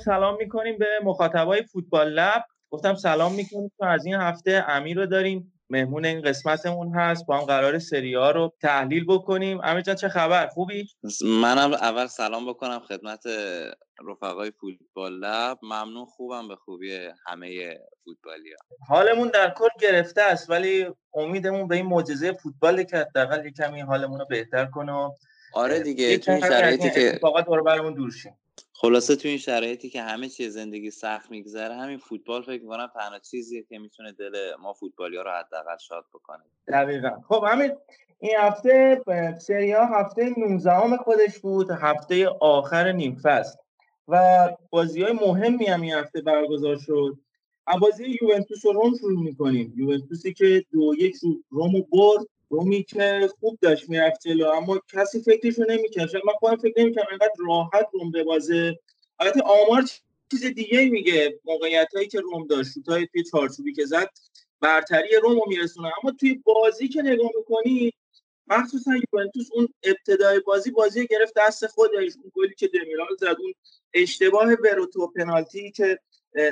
سلام 0.05 0.37
می‌کنیم 0.37 0.77
به 0.77 0.87
مخاطبای 1.03 1.63
فوتبال 1.63 2.09
لب. 2.13 2.43
گفتم 2.69 2.95
سلام 2.95 3.33
می‌کنیم 3.33 3.71
چون 3.77 3.87
از 3.87 4.05
این 4.05 4.15
هفته 4.15 4.65
امیر 4.67 4.97
رو 4.97 5.05
داریم. 5.05 5.53
مهمون 5.69 6.05
این 6.05 6.21
قسمتمون 6.21 6.95
هست. 6.95 7.25
با 7.25 7.37
هم 7.37 7.45
قرار 7.45 7.79
سری 7.79 8.15
ها 8.15 8.31
رو 8.31 8.53
تحلیل 8.61 9.05
بکنیم. 9.05 9.59
امیر 9.63 9.81
جان 9.81 9.95
چه 9.95 10.09
خبر؟ 10.09 10.47
خوبی؟ 10.47 10.87
منم 11.25 11.73
اول 11.73 12.07
سلام 12.07 12.45
بکنم 12.45 12.79
خدمت 12.79 13.23
رفقای 14.07 14.51
فوتبال 14.51 15.19
لب. 15.19 15.57
ممنون 15.61 16.05
خوبم 16.05 16.47
به 16.47 16.55
خوبی 16.55 16.97
همه 17.27 17.77
فوتبالیا. 18.03 18.57
حالمون 18.87 19.27
در 19.27 19.53
کل 19.57 19.69
گرفته 19.81 20.21
است 20.21 20.49
ولی 20.49 20.85
امیدمون 21.13 21.67
به 21.67 21.75
این 21.75 21.85
معجزه 21.85 22.33
فوتباله 22.33 22.85
که 22.85 22.97
حداقل 22.97 23.45
یه 23.45 23.51
کمی 23.51 23.81
حالمون 23.81 24.19
رو 24.19 24.25
بهتر 24.29 24.65
کنه 24.65 25.09
آره 25.53 25.79
دیگه 25.79 26.17
تو 26.17 26.39
شرایطی 26.39 26.91
که 26.91 27.09
اتفاقات 27.09 27.45
دور 27.45 27.61
برمون 27.61 27.93
دور 27.93 28.11
شیم 28.11 28.37
خلاصه 28.85 29.15
تو 29.15 29.27
این 29.27 29.37
شرایطی 29.37 29.89
که 29.89 30.01
همه 30.01 30.29
چیز 30.29 30.53
زندگی 30.53 30.91
سخت 30.91 31.31
میگذره 31.31 31.75
همین 31.75 31.97
فوتبال 31.97 32.41
فکر 32.41 32.61
می‌کنم 32.61 32.91
تنها 32.93 33.19
چیزیه 33.19 33.63
که 33.63 33.79
می‌تونه 33.79 34.11
دل 34.11 34.55
ما 34.61 34.73
فوتبالیا 34.73 35.21
رو 35.21 35.31
حداقل 35.31 35.77
شاد 35.77 36.05
بکنه. 36.13 36.43
دقیقا. 36.67 37.09
خب 37.27 37.43
همین 37.47 37.71
این 38.19 38.31
هفته 38.39 39.01
سری 39.39 39.71
ها 39.71 39.85
هفته 39.85 40.33
19 40.37 40.97
خودش 40.97 41.39
بود 41.39 41.71
هفته 41.71 42.27
آخر 42.27 42.91
نیم 42.91 43.19
فصل 43.23 43.57
و 44.07 44.49
بازی 44.69 45.03
های 45.03 45.13
مهمی 45.13 45.65
هم 45.65 45.81
این 45.81 45.93
هفته 45.93 46.21
برگزار 46.21 46.77
شد. 46.77 47.17
از 47.67 47.79
بازی 47.79 48.17
یوونتوس 48.21 48.65
و 48.65 48.71
روم 48.71 48.97
شروع 48.97 49.23
می‌کنیم. 49.23 49.73
یوونتوسی 49.77 50.33
که 50.33 50.63
دو 50.71 50.95
یک 50.99 51.15
رو 51.15 51.43
رومو 51.49 51.83
برد. 51.91 52.27
رومی 52.49 52.83
که 52.83 53.29
خوب 53.39 53.57
داشت 53.61 53.89
می‌رفت 53.89 54.27
جلو 54.27 54.47
اما 54.47 54.81
کسی 54.93 55.21
فکرشو 55.21 55.63
نمی‌کرد. 55.69 56.09
شاید 56.09 56.23
من 56.25 56.33
خودم 56.33 56.55
فکر 56.55 56.81
نمی‌کردم 56.81 57.07
انقدر 57.11 57.31
راحت 57.47 57.87
روم 57.93 58.11
ببازه. 58.11 58.79
البته 59.19 59.41
آمار 59.41 59.83
چیز 60.31 60.45
دیگه 60.45 60.89
میگه 60.89 61.39
موقعیت 61.45 61.87
هایی 61.95 62.07
که 62.07 62.19
روم 62.19 62.47
داشت 62.47 62.71
شوت 62.73 62.89
های 62.89 63.07
توی 63.07 63.23
چارچوبی 63.23 63.73
که 63.73 63.85
زد 63.85 64.09
برتری 64.59 65.15
روم 65.23 65.35
رو 65.35 65.45
میرسونه. 65.47 65.91
اما 66.03 66.11
توی 66.19 66.41
بازی 66.43 66.87
که 66.87 67.01
نگاه 67.01 67.29
می‌کنی 67.37 67.93
مخصوصا 68.47 68.91
یوونتوس 68.95 69.49
اون 69.53 69.67
ابتدای 69.83 70.39
بازی 70.39 70.71
بازی 70.71 71.07
گرفت 71.07 71.33
دست 71.37 71.67
خودش. 71.67 72.13
اون 72.23 72.31
گلی 72.35 72.55
که 72.57 72.67
دمیرال 72.67 73.15
زد 73.19 73.35
اون 73.39 73.53
اشتباه 73.93 74.47
وروتو 74.53 75.07
پنالتی 75.07 75.71
که 75.71 75.99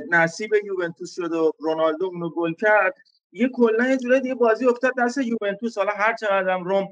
نصیب 0.09 0.51
یوونتوس 0.65 1.15
شد 1.15 1.33
و 1.33 1.51
رونالدو 1.59 2.05
اونو 2.05 2.29
گل 2.29 2.53
کرد. 2.53 2.95
یه 3.31 3.49
کلا 3.53 3.87
یه 3.87 3.97
جوری 3.97 4.19
دیگه 4.19 4.35
بازی 4.35 4.65
افتاد 4.65 4.93
دست 4.97 5.17
یوونتوس. 5.17 5.77
حالا 5.77 5.91
هر 5.95 6.15
چقدر 6.15 6.49
هم 6.49 6.63
روم 6.63 6.87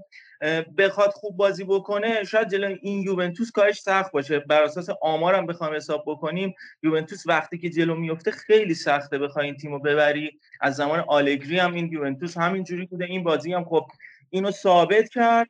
بخواد 0.78 1.10
خوب 1.10 1.38
بازی 1.38 1.64
بکنه 1.64 2.24
شاید 2.24 2.50
جلوی 2.50 2.80
این 2.82 3.02
یوونتوس 3.02 3.52
کارش 3.52 3.82
سخت 3.82 4.12
باشه. 4.12 4.40
بر 4.40 4.64
اساس 4.64 4.90
آمارم 5.02 5.46
بخوام 5.46 5.76
حساب 5.76 6.04
بکنیم 6.08 6.54
یوونتوس 6.84 7.24
وقتی 7.28 7.58
که 7.58 7.70
جلو 7.70 7.96
میفته 7.96 8.32
خیلی 8.32 8.74
سخته 8.74 9.18
بخوای 9.18 9.46
این 9.46 9.56
تیمو 9.56 9.80
ببری. 9.80 10.40
از 10.62 10.76
زمان 10.76 11.00
آلگری 11.08 11.60
هم 11.60 11.74
این 11.74 11.90
یوونتوس 11.92 12.38
همین 12.38 12.64
جوری 12.64 12.86
بوده. 12.86 13.06
این 13.06 13.24
بازی 13.24 13.54
هم 13.54 13.64
خب 13.64 13.86
اینو 14.30 14.52
ثابت 14.52 15.10
کرد. 15.10 15.50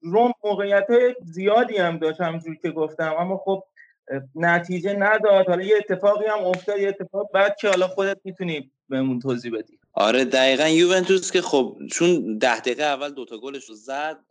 روم 0.00 0.32
موقعیت 0.44 0.86
زیادی 1.22 1.76
هم 1.76 1.98
داشت 1.98 2.20
همونجوری 2.20 2.58
که 2.62 2.70
گفتم. 2.70 3.14
اما 3.18 3.36
خب 3.36 3.64
نتیجه 4.34 4.92
نداد. 4.92 5.46
حالا 5.46 5.62
یه 5.62 5.76
اتفاقی 5.76 6.26
هم 6.26 6.44
افتاد 6.44 6.78
یه 6.78 6.88
اتفاق 6.88 7.30
بعد 7.34 7.56
که 7.60 7.68
حالا 7.68 7.88
خودت 7.88 8.20
می‌تونی 8.24 8.72
بهمون 8.88 9.18
توضیح 9.18 9.52
بدی. 9.52 9.78
آره 9.92 10.24
دقیقا 10.24 10.68
یوونتوس 10.68 11.32
که 11.32 11.42
خب 11.42 11.78
چون 11.92 12.38
ده 12.38 12.60
دقیقه 12.60 12.82
اول 12.82 13.10
دوتا 13.10 13.38
گلش 13.38 13.64
رو 13.64 13.74
زد 13.74 14.24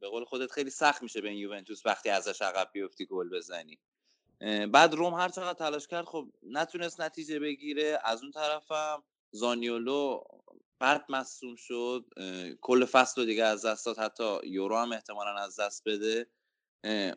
به 0.00 0.08
قول 0.08 0.24
خودت 0.24 0.50
خیلی 0.50 0.70
سخت 0.70 1.02
میشه 1.02 1.20
به 1.20 1.28
این 1.28 1.38
یوونتوس 1.38 1.86
وقتی 1.86 2.10
ازش 2.10 2.42
عقب 2.42 2.68
بیفتی 2.72 3.06
گل 3.06 3.30
بزنی. 3.30 3.78
بعد 4.72 4.94
روم 4.94 5.14
هر 5.14 5.28
چقدر 5.28 5.58
تلاش 5.58 5.86
کرد 5.86 6.04
خب 6.04 6.26
نتونست 6.42 7.00
نتیجه 7.00 7.38
بگیره. 7.38 7.98
از 8.04 8.22
اون 8.22 8.32
طرفم 8.32 9.02
زانیولو 9.30 10.20
بعد 10.78 11.04
مصوم 11.08 11.54
شد. 11.56 12.04
کل 12.60 12.84
فصل 12.84 13.20
رو 13.20 13.26
دیگه 13.26 13.44
از 13.44 13.66
دست 13.66 13.86
داد. 13.86 13.98
حتی 13.98 14.38
یورو 14.44 14.76
هم 14.76 14.92
احتمالا 14.92 15.34
از 15.36 15.60
دست 15.60 15.82
بده. 15.86 16.26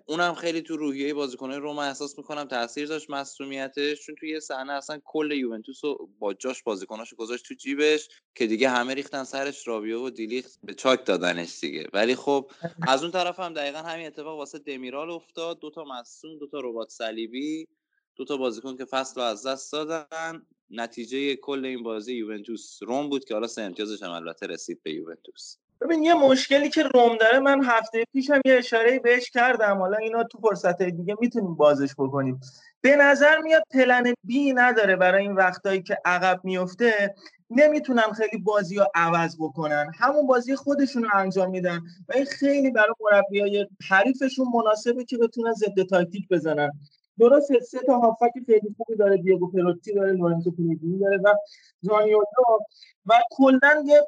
اونم 0.05 0.33
خیلی 0.33 0.61
تو 0.61 0.77
روحیه 0.77 1.13
بازیکنهای 1.13 1.59
روم 1.59 1.79
احساس 1.79 2.17
می‌کنم 2.17 2.43
تاثیر 2.43 2.87
داشت 2.87 3.09
مصومیتش 3.09 4.05
چون 4.05 4.15
توی 4.15 4.29
یه 4.29 4.39
صحنه 4.39 4.73
اصلا 4.73 4.99
کل 5.05 5.31
یوونتوس 5.31 5.83
رو 5.85 6.09
با 6.19 6.33
جاش 6.33 6.63
بازیکناشو 6.63 7.15
گذاشت 7.15 7.45
تو 7.45 7.53
جیبش 7.53 8.09
که 8.35 8.47
دیگه 8.47 8.69
همه 8.69 8.93
ریختن 8.93 9.23
سرش 9.23 9.67
راویو 9.67 10.05
و 10.05 10.09
دیلیخت 10.09 10.59
به 10.63 10.73
چاک 10.73 11.05
دادنش 11.05 11.59
دیگه. 11.59 11.87
ولی 11.93 12.15
خب 12.15 12.51
از 12.87 13.03
اون 13.03 13.11
طرف 13.11 13.39
هم 13.39 13.53
دقیقا 13.53 13.77
همین 13.77 14.07
اتفاق 14.07 14.37
واسه 14.37 14.59
دمیرال 14.59 15.09
افتاد. 15.09 15.59
دوتا 15.59 15.83
مصوم 15.83 16.37
دوتا 16.37 16.59
ربات 16.59 16.89
صلیبی 16.89 17.67
دوتا 18.15 18.37
بازیکن 18.37 18.77
که 18.77 18.85
فصل 18.85 19.21
رو 19.21 19.27
از 19.27 19.47
دست 19.47 19.71
دادن. 19.71 20.45
نتیجه 20.69 21.35
کل 21.35 21.65
این 21.65 21.83
بازی 21.83 22.13
یوونتوس 22.13 22.79
روم 22.81 23.09
بود 23.09 23.25
که 23.25 23.33
حالا 23.33 23.47
سه 23.47 23.61
امتیازش 23.61 24.03
هم 24.03 24.11
البته 24.11 24.47
رسید 24.47 24.83
به 24.83 24.93
یوونتوس. 24.93 25.57
ببین 25.81 26.03
یه 26.03 26.13
مشکلی 26.13 26.69
که 26.69 26.83
روم 26.83 27.17
داره 27.17 27.39
من 27.39 27.63
هفته 27.63 28.03
پیشم 28.13 28.41
یه 28.45 28.55
اشاره 28.57 28.99
بهش 28.99 29.29
کردم. 29.29 29.77
حالا 29.77 29.97
اینا 29.97 30.23
تو 30.23 30.37
فرصت 30.37 30.83
دیگه 30.83 31.15
می‌تونیم 31.19 31.55
بازش 31.55 31.93
بکنیم. 31.97 32.39
به 32.81 32.95
نظر 32.95 33.37
میاد 33.37 33.63
پلن 33.71 34.13
بی 34.23 34.53
نداره 34.53 34.95
برای 34.95 35.23
این 35.23 35.35
وقتایی 35.35 35.81
که 35.81 35.97
عقب 36.05 36.39
میفته. 36.43 37.15
نمی‌تونن 37.49 38.11
خیلی 38.17 38.37
بازی 38.37 38.75
رو 38.75 38.85
عوض 38.95 39.35
بکنن. 39.39 39.91
همون 39.99 40.27
بازی 40.27 40.55
خودشون 40.55 41.03
رو 41.03 41.09
انجام 41.13 41.49
میدن 41.49 41.77
و 42.09 42.13
این 42.15 42.25
خیلی 42.25 42.71
برای 42.71 42.93
مربیای 43.11 43.67
حریفشون 43.89 44.45
مناسبه 44.53 45.05
که 45.05 45.17
بتونن 45.17 45.53
ضد 45.53 45.83
تاکتیک 45.89 46.27
بزنن. 46.29 46.71
درست 47.19 47.59
سه 47.59 47.79
تا 47.79 47.99
هافک 47.99 48.31
خیلی 48.45 48.75
خوبی 48.77 48.95
داره 48.95 49.17
دیگو 49.17 49.51
پروتی 49.51 49.93
داره 49.93 50.11
لورنزو 50.11 50.51
پیلگرینی 50.51 50.99
داره 50.99 51.17
و 51.17 51.33
زانیولو. 51.81 52.25
و 53.05 53.21
کلا 53.31 53.83
یه 53.85 54.07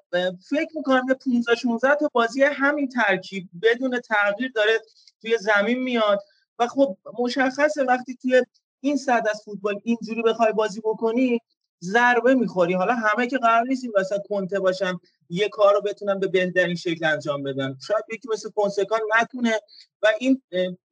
فکر 0.49 0.69
می‌کنم 0.75 1.05
یه 1.09 1.13
15 1.13 1.55
16 1.55 1.95
تا 1.95 2.09
بازی 2.13 2.43
همین 2.43 2.89
ترکیب 2.89 3.49
بدون 3.61 3.99
تغییر 3.99 4.51
داره 4.55 4.79
توی 5.21 5.37
زمین 5.37 5.83
میاد. 5.83 6.19
و 6.59 6.67
خب 6.67 6.97
مشخصه 7.19 7.83
وقتی 7.83 8.15
توی 8.15 8.43
این 8.81 8.97
صد 8.97 9.23
از 9.29 9.41
فوتبال 9.45 9.79
اینجوری 9.83 10.21
بخوای 10.21 10.51
بازی 10.51 10.81
بکنی 10.81 11.39
ضربه 11.83 12.35
می‌خوری. 12.35 12.73
حالا 12.73 12.93
همه 12.93 13.27
که 13.27 13.37
قرار 13.37 13.63
نیست 13.67 13.83
این 13.83 13.93
وسط 13.95 14.27
کنته 14.29 14.59
باشن 14.59 14.93
یه 15.29 15.49
کار 15.49 15.73
رو 15.73 15.81
بتونن 15.81 16.19
به 16.19 16.27
بهترین 16.27 16.75
شکل 16.75 17.05
انجام 17.05 17.43
بدن. 17.43 17.77
شاید 17.87 18.03
یکی 18.13 18.27
مثل 18.31 18.49
فونسکا 18.49 18.97
نتونه 19.21 19.59
و 20.01 20.07
این 20.19 20.41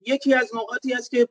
یکی 0.02 0.34
از 0.34 0.52
نقاطی 0.56 0.94
است 0.94 1.12
که 1.12 1.28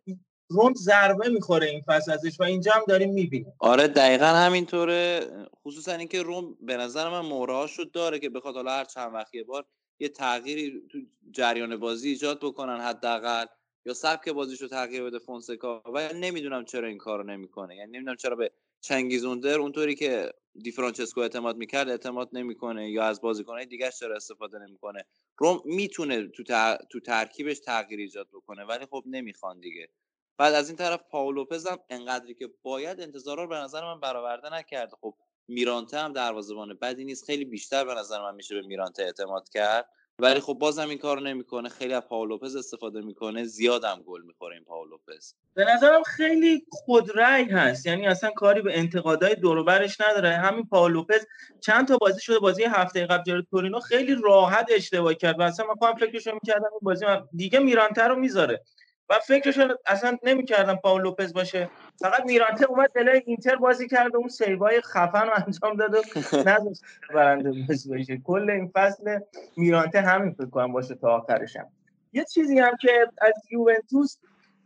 روم 0.49 0.75
ضربه 0.75 1.29
می‌خوره 1.29 1.67
این 1.67 1.83
فصل 1.87 2.13
ازش 2.13 2.41
و 2.41 2.43
اینجا 2.43 2.73
هم 2.73 2.83
داریم 2.89 3.13
می‌بینیم. 3.13 3.53
آره 3.59 3.89
دقیقا 3.89 4.27
همینطوره. 4.27 5.27
خصوصا 5.65 5.93
اینکه 5.93 6.23
روم 6.23 6.57
به 6.61 6.77
نظر 6.77 7.09
من 7.09 7.21
مهرهاشو 7.21 7.85
داره 7.85 8.19
که 8.19 8.29
بخواد 8.31 8.55
حالا 8.55 8.71
هر 8.71 8.85
چند 8.85 9.15
وقت 9.15 9.35
یه 9.35 9.45
بار 9.45 9.65
یه 10.01 10.09
تغییری 10.09 10.83
تو 10.89 10.99
جریان 11.31 11.77
بازی 11.77 12.09
ایجاد 12.09 12.39
بکنن 12.41 12.81
حداقل 12.81 13.47
یا 13.87 13.95
سبک 13.95 14.29
بازیشو 14.29 14.69
تغییر 14.69 15.03
بده 15.03 15.19
فونسکا. 15.19 15.83
و 15.95 16.13
نمی‌دونم 16.15 16.65
چرا 16.65 16.89
این 16.89 16.99
کارو 16.99 17.23
نمی‌کنه. 17.23 17.77
یعنی 17.77 17.93
نمی‌دونم 17.93 18.17
چرا 18.17 18.37
به 18.37 18.51
چنگیزوندر 18.81 19.59
اونطوری 19.59 19.95
که 19.95 20.33
دی 20.63 20.71
فرانچسکو 20.73 21.21
اعتماد 21.21 21.57
می‌کرد 21.57 21.89
اعتماد 21.89 22.29
نمی‌کنه 22.33 22.91
یا 22.91 23.05
از 23.05 23.21
بازیکنهای 23.21 23.67
دیگه 23.67 23.91
چرا 24.01 24.17
استفاده 24.17 24.59
نمی‌کنه. 24.59 25.05
روم 25.39 25.63
می‌تونه 25.65 26.29
تو, 26.29 26.43
تر... 26.43 26.79
تو 26.91 27.01
ترکیبش 27.01 27.59
تغییر 27.59 28.01
ایجاد 28.01 28.29
بکنه 28.33 28.65
ولی 28.65 28.87
خب 28.87 29.03
نمی‌خوان 29.07 29.61
دیگه. 29.61 29.89
بعد 30.39 30.55
از 30.55 30.69
این 30.69 30.77
طرف 30.77 31.01
پاولو 31.11 31.37
لوپز 31.37 31.67
هم 31.67 31.79
انقدری 31.91 32.35
که 32.35 32.49
باید 32.63 33.01
انتظارا 33.01 33.43
رو 33.43 33.49
به 33.49 33.57
نظر 33.57 33.85
من 33.85 34.01
برآورده 34.01 34.55
نکرده 34.55 34.97
خب 35.01 35.15
میرانته 35.49 35.99
هم 35.99 36.13
دروازه‌بان 36.13 36.79
بدی 36.83 37.05
نیست. 37.05 37.25
خیلی 37.25 37.45
بیشتر 37.45 37.85
به 37.85 37.95
نظر 37.95 38.23
من 38.23 38.35
میشه 38.35 38.55
به 38.55 38.67
میرانته 38.67 39.03
اعتماد 39.03 39.49
کرد. 39.49 39.89
ولی 40.19 40.41
خب 40.41 40.55
بازم 40.55 40.89
این 40.89 40.99
کارو 40.99 41.21
نمی‌کنه. 41.21 41.69
خیلی 41.69 41.95
از 41.95 42.03
پاولو 42.03 42.31
لوپز 42.31 42.57
استفاده 42.57 43.01
می‌کنه. 43.01 43.45
زیادم 43.45 44.03
گل 44.07 44.23
می‌خوره 44.23 44.55
این 44.55 44.65
پاولو 44.65 44.91
لوپز. 44.91 45.35
به 45.55 45.65
نظرم 45.65 46.03
خیلی 46.03 46.67
خودرأی 46.71 47.45
هست. 47.45 47.87
یعنی 47.87 48.07
اصلا 48.07 48.31
کاری 48.31 48.63
به 48.63 48.79
انتقادهای 48.79 49.35
دور 49.35 49.59
و 49.59 49.65
برش 49.65 50.01
نداره. 50.01 50.31
همین 50.31 50.67
پاول 50.67 50.93
لوپز 50.93 51.27
چند 51.61 51.89
تا 51.89 51.97
بازی 51.97 52.21
شده 52.21 52.39
بازی 52.39 52.65
هفته 52.65 53.07
قبل 53.07 53.23
جلوی 53.23 53.47
تورینو 53.51 53.81
خیلی 53.81 54.17
راحت 54.25 54.67
اشتباه 54.75 55.15
کرد 55.15 55.39
و 55.39 55.43
اصلا 55.43 55.67
من 55.67 55.75
خودم 55.75 55.95
فکرشو 55.95 56.35
می‌کردم 56.35 56.71
این 56.73 56.81
بازی 56.83 57.07
من 57.07 57.29
دیگه 57.37 57.59
میرانته 57.59 58.03
رو 58.03 58.17
می‌ذاره. 58.17 58.63
و 59.11 59.19
فکرشو 59.19 59.69
اصلا 59.87 60.19
نمی‌کردم 60.23 60.77
پاول 60.77 61.03
لوپز 61.03 61.33
باشه. 61.33 61.71
فقط 62.01 62.25
میرانته 62.25 62.67
اومد 62.67 62.91
جلوی 62.95 63.23
اینتر 63.27 63.57
بازی 63.57 63.89
کرد 63.89 64.15
و 64.15 64.19
اون 64.19 64.29
save 64.29 64.70
ای 64.70 64.81
خفن 64.81 65.27
رو 65.27 65.33
انجام 65.47 65.77
داد 65.77 65.95
و 65.95 66.03
نذاشت 66.51 66.83
برنده 67.15 67.53
بشه 67.91 68.17
کل 68.25 68.51
این 68.51 68.71
فصل 68.75 69.19
میرانته 69.57 70.01
همین 70.01 70.33
فکر 70.33 70.51
کنم 70.51 70.73
باشه 70.73 70.95
تا 70.95 71.17
آخرش 71.17 71.57
هم. 71.57 71.67
یه 72.13 72.25
چیزی 72.25 72.59
هم 72.59 72.77
که 72.81 73.07
از 73.21 73.33
یوونتوس 73.51 74.19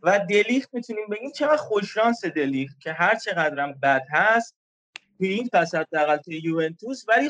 و 0.03 0.19
دلیخت 0.29 0.69
می‌تونیم 0.73 1.07
بگیم 1.11 1.31
چقدر 1.31 1.57
خوششانس 1.57 2.25
دلیخت 2.25 2.79
که 2.79 2.93
هر 2.93 3.15
چقدرم 3.15 3.79
بد 3.83 4.03
هست 4.11 4.55
توی 5.17 5.27
این 5.27 5.49
فصل 5.53 5.77
حداقل 5.77 6.17
توی 6.17 6.41
یوونتوس. 6.43 7.05
ولی 7.07 7.29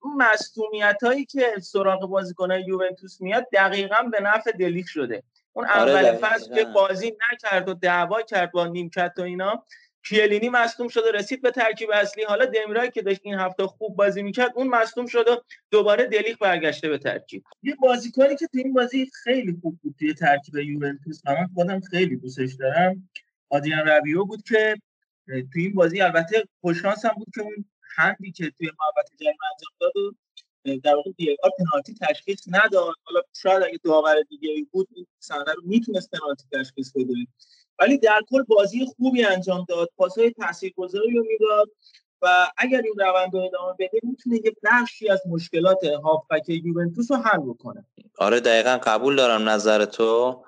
اون 0.00 0.16
مصدومیت 0.16 1.02
هایی 1.02 1.24
که 1.24 1.54
سراغ 1.62 2.08
بازیکنهای 2.08 2.62
یوونتوس 2.62 3.20
میاد 3.20 3.46
دقیقا 3.52 4.02
به 4.02 4.20
نفع 4.20 4.52
دلیخت 4.52 4.88
شده. 4.88 5.22
اون 5.56 5.66
آره 5.66 5.92
اول. 5.92 6.16
فصل 6.20 6.54
که 6.54 6.64
بازی 6.64 7.12
نکرد 7.32 7.68
و 7.68 7.74
دعوا 7.74 8.22
کرد 8.22 8.52
با 8.52 8.66
نیمکت 8.66 9.12
و 9.18 9.22
اینا 9.22 9.64
کیلینی 10.08 10.48
مصدوم 10.48 10.88
شد 10.88 11.04
و 11.06 11.12
رسید 11.12 11.42
به 11.42 11.50
ترکیب 11.50 11.90
اصلی. 11.94 12.24
حالا 12.24 12.44
دمیرای 12.44 12.90
که 12.90 13.02
داشت 13.02 13.20
این 13.22 13.34
هفته 13.34 13.66
خوب 13.66 13.96
بازی 13.96 14.22
می‌کرد 14.22 14.52
اون 14.54 14.68
مصدوم 14.68 15.06
شد 15.06 15.28
و 15.28 15.42
دوباره 15.70 16.06
دلیخ 16.06 16.38
برگشته 16.40 16.88
به 16.88 16.98
ترکیب. 16.98 17.44
یه 17.62 17.74
بازیکنی 17.74 18.36
که 18.36 18.46
تو 18.46 18.58
این 18.58 18.72
بازی 18.72 19.10
خیلی 19.24 19.58
خوب 19.62 19.78
بود 19.82 19.94
توی 19.98 20.14
ترکیب 20.14 20.56
یوونتوس 20.56 21.20
و 21.24 21.34
من 21.34 21.48
خودم 21.54 21.80
خیلی 21.80 22.16
دوستش 22.16 22.54
دارم. 22.54 23.08
آدریان 23.48 23.88
ربیو 23.88 24.24
بود 24.24 24.42
که 24.42 24.76
توی 25.52 25.62
این 25.62 25.74
بازی 25.74 26.00
البته 26.00 26.44
خوششانس 26.60 27.04
هم 27.04 27.14
بود 27.16 27.28
که 27.34 27.40
اون 27.40 27.64
هندی 27.96 28.32
که 28.32 28.52
توی 28.58 28.66
محوطه 28.66 29.16
جریمه 29.20 29.36
انجام 29.52 29.72
داد 29.80 29.96
و 29.96 30.14
در 30.84 30.94
واقع 30.94 31.10
دیگار 31.16 31.36
پنالتی 31.58 31.94
تشخیص 31.94 32.42
نداد. 32.48 32.94
حالا 33.04 33.20
شاید 33.42 33.62
اگه 33.62 33.78
داور 33.84 34.22
دیگه 34.28 34.66
بود 34.72 34.88
این 34.94 35.06
صحنه 35.18 35.52
رو 35.52 35.62
می‌تونست 35.64 36.10
پنالتی 36.10 36.44
تشخیص 36.52 36.92
بده. 36.92 37.14
ولی 37.78 37.98
در 37.98 38.20
کل 38.30 38.42
بازی 38.42 38.86
خوبی 38.96 39.24
انجام 39.24 39.64
داد. 39.68 39.88
پاسهای 39.96 40.30
تاثیرگذاری 40.30 41.10
رو 41.10 41.24
می‌داد 41.24 41.70
و 42.22 42.50
اگر 42.56 42.82
این 42.82 42.94
روند 42.98 43.34
رو 43.34 43.40
ادامه 43.40 43.72
بده 43.78 44.00
می‌تونه 44.02 44.36
یه 44.44 44.52
بخشی 44.64 45.08
از 45.08 45.22
مشکلات 45.28 45.84
هافبک 45.84 46.48
یوونتوس 46.48 47.10
رو 47.10 47.16
حل 47.16 47.38
بکنه. 47.38 47.84
آره 48.18 48.40
دقیقا 48.40 48.78
قبول 48.82 49.16
دارم 49.16 49.48
نظر 49.48 49.84
تو. 49.84 50.44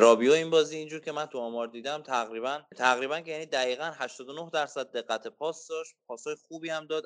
رابیو 0.00 0.32
این 0.32 0.50
بازی 0.50 0.76
اینجور 0.76 1.00
که 1.00 1.12
من 1.12 1.26
تو 1.26 1.38
آمار 1.38 1.66
دیدم 1.66 2.02
تقریبا 2.02 2.62
تقریبا 2.76 3.20
که 3.20 3.30
یعنی 3.30 3.46
دقیقا 3.46 3.92
89 3.94 4.50
درصد 4.52 4.90
دقت 4.92 5.26
پاس 5.26 5.68
داشت. 5.68 5.94
پاسای 6.06 6.34
خوبی 6.34 6.70
هم 6.70 6.86
داد. 6.86 7.04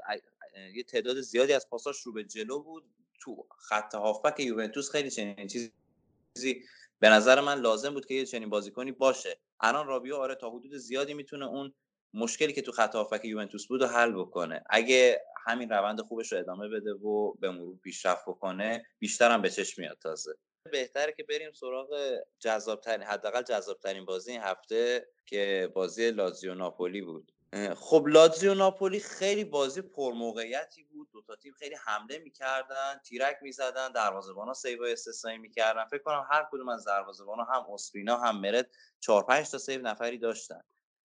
یه 0.75 0.83
تعداد 0.83 1.21
زیادی 1.21 1.53
از 1.53 1.69
پاساش 1.69 2.01
رو 2.01 2.13
به 2.13 2.25
جلو 2.25 2.63
بود. 2.63 2.85
تو 3.21 3.47
خط 3.59 3.95
هافبک 3.95 4.41
یوونتوس 4.41 4.91
خیلی 4.91 5.11
چنین 5.11 5.47
چیزی 5.47 6.65
به 6.99 7.09
نظر 7.09 7.41
من 7.41 7.61
لازم 7.61 7.95
بود 7.95 8.07
که 8.07 8.15
یه 8.15 8.27
چنین 8.27 8.51
بازیکنی 8.51 8.93
باشه. 8.93 9.39
الان 9.61 9.87
رابیو 9.87 10.17
آره 10.17 10.35
تا 10.35 10.51
حدود 10.51 10.77
زیادی 10.77 11.15
می‌تونه 11.15 11.47
اون 11.47 11.75
مشکلی 12.15 12.53
که 12.53 12.63
تو 12.63 12.73
خط 12.73 12.95
هافبک 12.95 13.25
یوونتوس 13.25 13.67
بود 13.67 13.83
رو 13.83 13.89
حل 13.89 14.13
بکنه. 14.13 14.65
اگه 14.71 15.23
همین 15.47 15.71
روند 15.71 16.01
خوبش 16.01 16.33
رو 16.33 16.39
ادامه 16.39 16.69
بده 16.69 16.93
و 16.93 17.35
به 17.35 17.51
مرور 17.51 17.77
پیشرفت 17.77 18.23
بکنه 18.27 18.87
بیشتر 18.99 19.31
هم 19.31 19.43
به 19.43 19.51
چشم 19.51 19.83
میاد 19.83 19.99
تازه. 19.99 20.35
بهتره 20.73 21.13
که 21.13 21.23
بریم 21.25 21.53
سراغ 21.53 22.19
جذابترین 22.39 23.03
حداقل 23.03 23.43
جذابترین 23.43 24.05
بازی 24.05 24.31
این 24.33 24.41
هفته 24.41 25.09
که 25.27 25.71
بازی 25.75 26.11
لازیو 26.11 26.55
ناپولی 26.55 27.01
بود. 27.03 27.33
خب 27.77 28.05
لاتزیو 28.09 28.55
ناپولی 28.55 29.01
خیلی 29.01 29.45
بازی 29.45 29.83
پرموقعیتی 29.83 30.85
بود. 30.85 31.09
دو 31.13 31.23
تا 31.23 31.37
تیم 31.37 31.53
خیلی 31.59 31.75
حمله 31.75 32.19
می‌کردن 32.19 33.01
تیرک 33.05 33.37
می‌زدن 33.43 33.93
دروازه‌بانا 33.93 34.55
سیو 34.55 34.83
استثنایی 34.83 35.39
می‌کردن. 35.39 35.85
فکر 35.85 36.03
کنم 36.03 36.27
هر 36.31 36.47
کدوم 36.53 36.69
از 36.69 36.85
دروازه‌بانا 36.85 37.45
هم 37.45 37.67
اوسپینا 37.73 38.17
هم 38.17 38.41
مرت 38.41 38.71
4 39.01 39.25
5 39.27 39.51
تا 39.51 39.59
سیو 39.59 39.81
نفری 39.83 40.19
داشتن. 40.19 40.61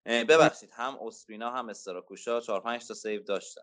ببخشید 0.05 0.69
هم 0.73 0.97
اوسپینا 1.02 1.52
هم 1.51 1.69
استراکوشا 1.69 2.41
4 2.41 2.61
5 2.61 2.88
تا 2.88 2.93
سیو 2.93 3.23
داشتن. 3.23 3.61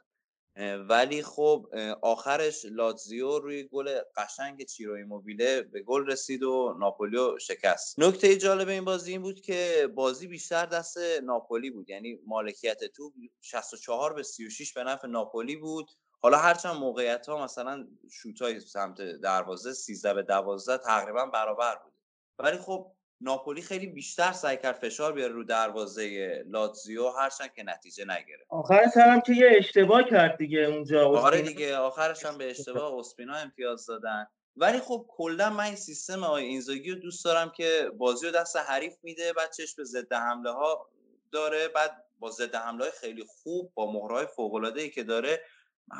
ولی 0.88 1.22
خب 1.22 1.66
آخرش 2.02 2.64
لاتزیو 2.64 3.38
روی 3.38 3.64
گل 3.64 3.98
قشنگ 4.16 4.64
چیرو 4.64 4.94
ایموبیله 4.94 5.62
به 5.62 5.82
گل 5.82 6.06
رسید 6.06 6.42
و 6.42 6.76
ناپولیو 6.78 7.38
شکست. 7.38 7.98
نکته 7.98 8.36
جالب 8.36 8.68
این 8.68 8.84
بازی 8.84 9.12
این 9.12 9.22
بود 9.22 9.40
که 9.40 9.88
بازی 9.94 10.26
بیشتر 10.26 10.66
دست 10.66 10.98
ناپولی 11.22 11.70
بود. 11.70 11.90
یعنی 11.90 12.18
مالکیت 12.26 12.84
تو 12.84 13.12
64 13.40 14.12
به 14.14 14.22
36 14.22 14.72
به 14.72 14.84
نفع 14.84 15.08
ناپولی 15.08 15.56
بود. 15.56 15.90
حالا 16.24 16.38
هرچند 16.38 16.76
موقعیت 16.76 17.28
ها 17.28 17.44
مثلا 17.44 17.88
شوت 18.10 18.42
های 18.42 18.60
سمت 18.60 19.00
دروازه 19.02 19.72
13 19.72 20.14
به 20.14 20.22
12 20.22 20.84
تقریبا 20.84 21.26
برابر 21.26 21.76
بود 21.84 21.92
ولی 22.38 22.58
خب 22.58 22.92
ناپولی 23.24 23.62
خیلی 23.62 23.86
بیشتر 23.86 24.32
سعی 24.32 24.56
کرد 24.56 24.74
فشار 24.74 25.12
بیاره 25.12 25.32
رو 25.32 25.44
دروازه 25.44 26.44
لاتزیو 26.46 27.08
هرچند 27.08 27.52
که 27.52 27.62
نتیجه 27.62 28.04
نگرفت. 28.04 28.46
آخر 28.48 28.86
سرم 28.94 29.20
که 29.20 29.32
یه 29.32 29.50
اشتباه 29.58 30.02
کرد 30.10 30.36
دیگه 30.38 30.58
اونجا. 30.58 31.08
آره. 31.08 31.42
دیگه 31.42 31.76
آخرش 31.76 32.24
هم 32.24 32.38
به 32.38 32.50
اشتباه 32.50 32.94
اسپینا 32.98 33.34
امتیاز 33.34 33.86
دادن. 33.86 34.26
ولی 34.56 34.78
خب 34.78 35.06
کلا 35.08 35.50
من 35.50 35.64
این 35.64 35.76
سیستم 35.76 36.24
آقای 36.24 36.44
اینزاگی 36.44 36.90
رو 36.90 36.98
دوست 36.98 37.24
دارم 37.24 37.52
که 37.56 37.90
بازی 37.98 38.26
رو 38.26 38.32
دست 38.32 38.56
حریف 38.56 38.94
میده 39.02 39.32
بعد 39.32 39.52
چشم 39.52 39.74
به 39.76 39.84
ضد 39.84 40.12
حمله 40.12 40.50
ها 40.50 40.90
داره 41.32 41.68
بعد 41.68 42.04
با 42.18 42.30
ضد 42.30 42.54
حمله 42.54 42.84
های 42.84 42.92
خیلی 43.00 43.24
خوب 43.28 43.72
با 43.74 43.92
مهرهای 43.92 44.26
فوق 44.26 44.54
العاده 44.54 44.82
ای 44.82 44.90
که 44.90 45.02
داره 45.02 45.40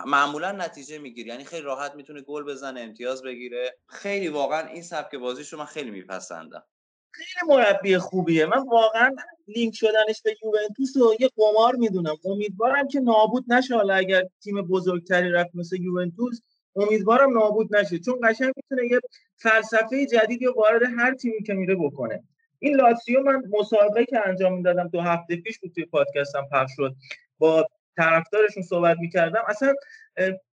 معمولا 0.06 0.52
نتیجه 0.52 0.98
می‌گیره. 0.98 1.28
یعنی 1.28 1.44
خیلی 1.44 1.62
راحت 1.62 1.94
می‌تونه 1.94 2.22
گل 2.22 2.44
بزنه 2.44 2.80
امتیاز 2.80 3.22
بگیره. 3.22 3.78
خیلی 3.88 4.28
واقعا 4.28 4.68
این 4.68 4.82
سبک 4.82 5.14
بازیشو 5.14 5.56
من 5.56 5.64
خیلی 5.64 5.90
میپسندم. 5.90 6.64
خیلی 7.14 7.54
مربی 7.54 7.98
خوبیه. 7.98 8.46
من 8.46 8.68
واقعا 8.68 9.10
لینک 9.48 9.74
شدنش 9.74 10.22
به 10.24 10.36
یوونتوس 10.44 10.96
رو 10.96 11.14
یه 11.20 11.30
قمار 11.36 11.74
می‌دونم. 11.74 12.16
امیدوارم 12.24 12.88
که 12.88 13.00
نابود 13.00 13.52
نشه 13.52 13.74
حالا 13.74 13.94
اگر 13.94 14.22
تیم 14.42 14.62
بزرگتری 14.62 15.30
رفت 15.30 15.50
مثل 15.54 15.82
یوونتوس 15.82 16.40
امیدوارم 16.76 17.38
نابود 17.38 17.76
نشه. 17.76 17.98
چون 17.98 18.14
قشنگ 18.24 18.52
می‌تونه 18.56 18.88
یه 18.90 19.00
فلسفه 19.36 20.06
جدیدی 20.06 20.46
وارد 20.46 20.82
هر 20.98 21.14
تیمی 21.14 21.42
که 21.42 21.54
میره 21.54 21.74
بکنه. 21.74 22.22
این 22.58 22.76
لاتسیو 22.76 23.22
من 23.22 23.42
مسابقه 23.50 24.04
که 24.04 24.28
انجام 24.28 24.56
می‌دادم 24.56 24.88
دو 24.88 25.00
هفته 25.00 25.36
پیش 25.36 25.58
بود 25.58 25.72
توی 25.74 25.84
پادکستم 25.84 26.48
پخش 26.52 26.70
شد. 26.76 26.94
با 27.38 27.66
طرفدارشون 27.96 28.62
صحبت 28.62 28.96
می‌کردم. 29.00 29.42
اصلا 29.48 29.74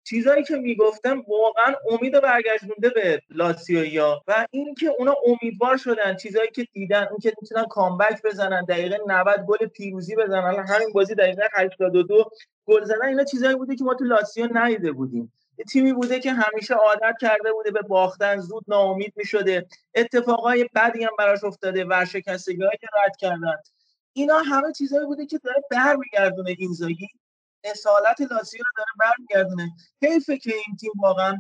چیزایی 0.05 0.45
که 0.45 0.57
می‌گفتم 0.57 1.25
واقعا 1.29 1.75
امید 1.91 2.21
برگشتونده 2.21 2.89
به 2.89 3.23
لاتسیویا 3.31 4.23
و 4.27 4.47
اینکه 4.51 4.87
اونا 4.99 5.15
امیدوار 5.27 5.77
شدن 5.77 6.17
چیزایی 6.17 6.51
که 6.51 6.67
دیدن 6.73 7.07
اون 7.11 7.19
که 7.19 7.33
می‌تونن 7.43 7.65
کامبک 7.65 8.23
بزنن 8.23 8.65
دقیقه 8.65 8.99
90 9.07 9.47
گل 9.47 9.67
پیروزی 9.67 10.17
بزنن 10.17 10.67
همین 10.69 10.93
بازی 10.93 11.15
دقیقه 11.15 11.49
82 11.53 12.31
گل 12.67 12.85
زدن 12.85 13.07
اینا 13.07 13.25
چیزایی 13.25 13.57
بوده 13.57 13.77
که 13.77 13.85
ما 13.85 13.95
تو 13.95 14.05
لاتسیو 14.05 14.49
ندیده 14.53 14.93
بودیم. 14.93 15.33
تیمی 15.73 15.93
بوده 15.93 16.21
که 16.21 16.33
همیشه 16.33 16.75
عادت 16.75 17.17
کرده 17.21 17.53
بوده 17.53 17.71
به 17.71 17.83
باختن 17.83 18.39
زود 18.39 18.65
ناامید 18.69 19.13
می‌شده. 19.17 19.67
اتفاقای 19.95 20.69
بدی 20.75 21.05
هم 21.05 21.11
براش 21.19 21.45
افتاده 21.45 21.85
ورشکستگی 21.85 22.59
که 22.81 22.87
رد 23.05 23.17
کردن. 23.17 23.57
اینا 24.13 24.39
همه 24.39 24.73
چیزایی 24.73 25.07
بوده 25.07 25.27
که 25.27 25.39
داره 25.39 25.63
برمیگردونه 25.71 26.57
اینزاگی 26.59 27.09
اصالت 27.65 28.21
لاتزیو 28.21 28.61
رو 28.65 28.71
داره 28.77 28.91
برمیگردونه. 29.01 29.71
حیفه 30.03 30.39
که 30.39 30.55
این 30.55 30.77
تیم 30.81 30.93
واقعا 31.03 31.39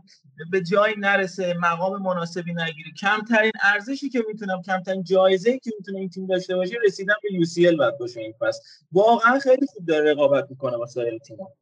به 0.50 0.62
جایی 0.62 0.94
نرسه 0.98 1.54
مقام 1.54 2.02
مناسبی 2.02 2.52
نگیره. 2.52 2.90
کمترین 3.00 3.52
ارزشی 3.62 4.08
که 4.08 4.24
می‌تونم 4.28 4.62
کمترین 4.62 5.04
جایزه 5.04 5.58
که 5.58 5.70
می‌تونه 5.78 5.98
این 5.98 6.10
تیم 6.10 6.26
داشته 6.26 6.56
باشه 6.56 6.76
رسیدن 6.86 7.14
به 7.22 7.32
یو 7.32 7.44
سی 7.44 7.66
ال 7.66 7.76
باید 7.76 7.98
باشه 7.98 8.20
این 8.20 8.34
فصل. 8.40 8.60
واقعا 8.92 9.38
خیلی 9.38 9.66
خوب 9.66 9.86
داره 9.86 10.12
رقابت 10.12 10.46
می‌کنه 10.50 10.76
با 10.76 10.86
سایر 10.86 11.18
تیم‌ها 11.18 11.52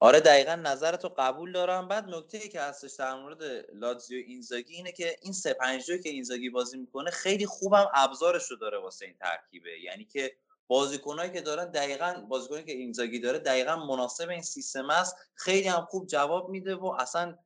آره 0.00 0.20
دقیقا 0.20 0.54
نظرتو 0.54 1.08
قبول 1.18 1.52
دارم. 1.52 1.88
بعد 1.88 2.08
نکته 2.08 2.38
که 2.38 2.60
هستش 2.60 2.92
در 2.98 3.14
مورد 3.14 3.42
لاتزیو 3.74 4.24
اینزاگی 4.26 4.74
اینه 4.74 4.92
که 4.92 5.16
این 5.22 5.32
سه 5.32 5.54
پنج 5.54 5.84
که 5.86 6.08
اینزاگی 6.08 6.50
بازی 6.50 6.78
می‌کنه 6.78 7.10
خیلی 7.10 7.46
خوبم 7.46 7.86
ابزارش 7.94 8.50
رو 8.50 8.56
داره 8.56 8.78
واسه 8.78 9.06
این 9.06 9.14
ترکیبه. 9.20 9.80
یعنی 9.80 10.04
که 10.04 10.36
بازیکنایی 10.68 11.32
که 11.32 11.40
دارن 11.40 11.70
دقیقا 11.70 12.26
بازیکنی 12.28 12.64
که 12.64 12.72
اینزاگی 12.72 13.20
داره 13.20 13.38
دقیقا 13.38 13.76
مناسب 13.76 14.28
این 14.28 14.42
سیستم 14.42 14.90
است. 14.90 15.16
خیلی 15.34 15.68
هم 15.68 15.84
خوب 15.84 16.06
جواب 16.06 16.48
میده 16.48 16.74
و 16.74 16.86
اصلا 16.86 17.38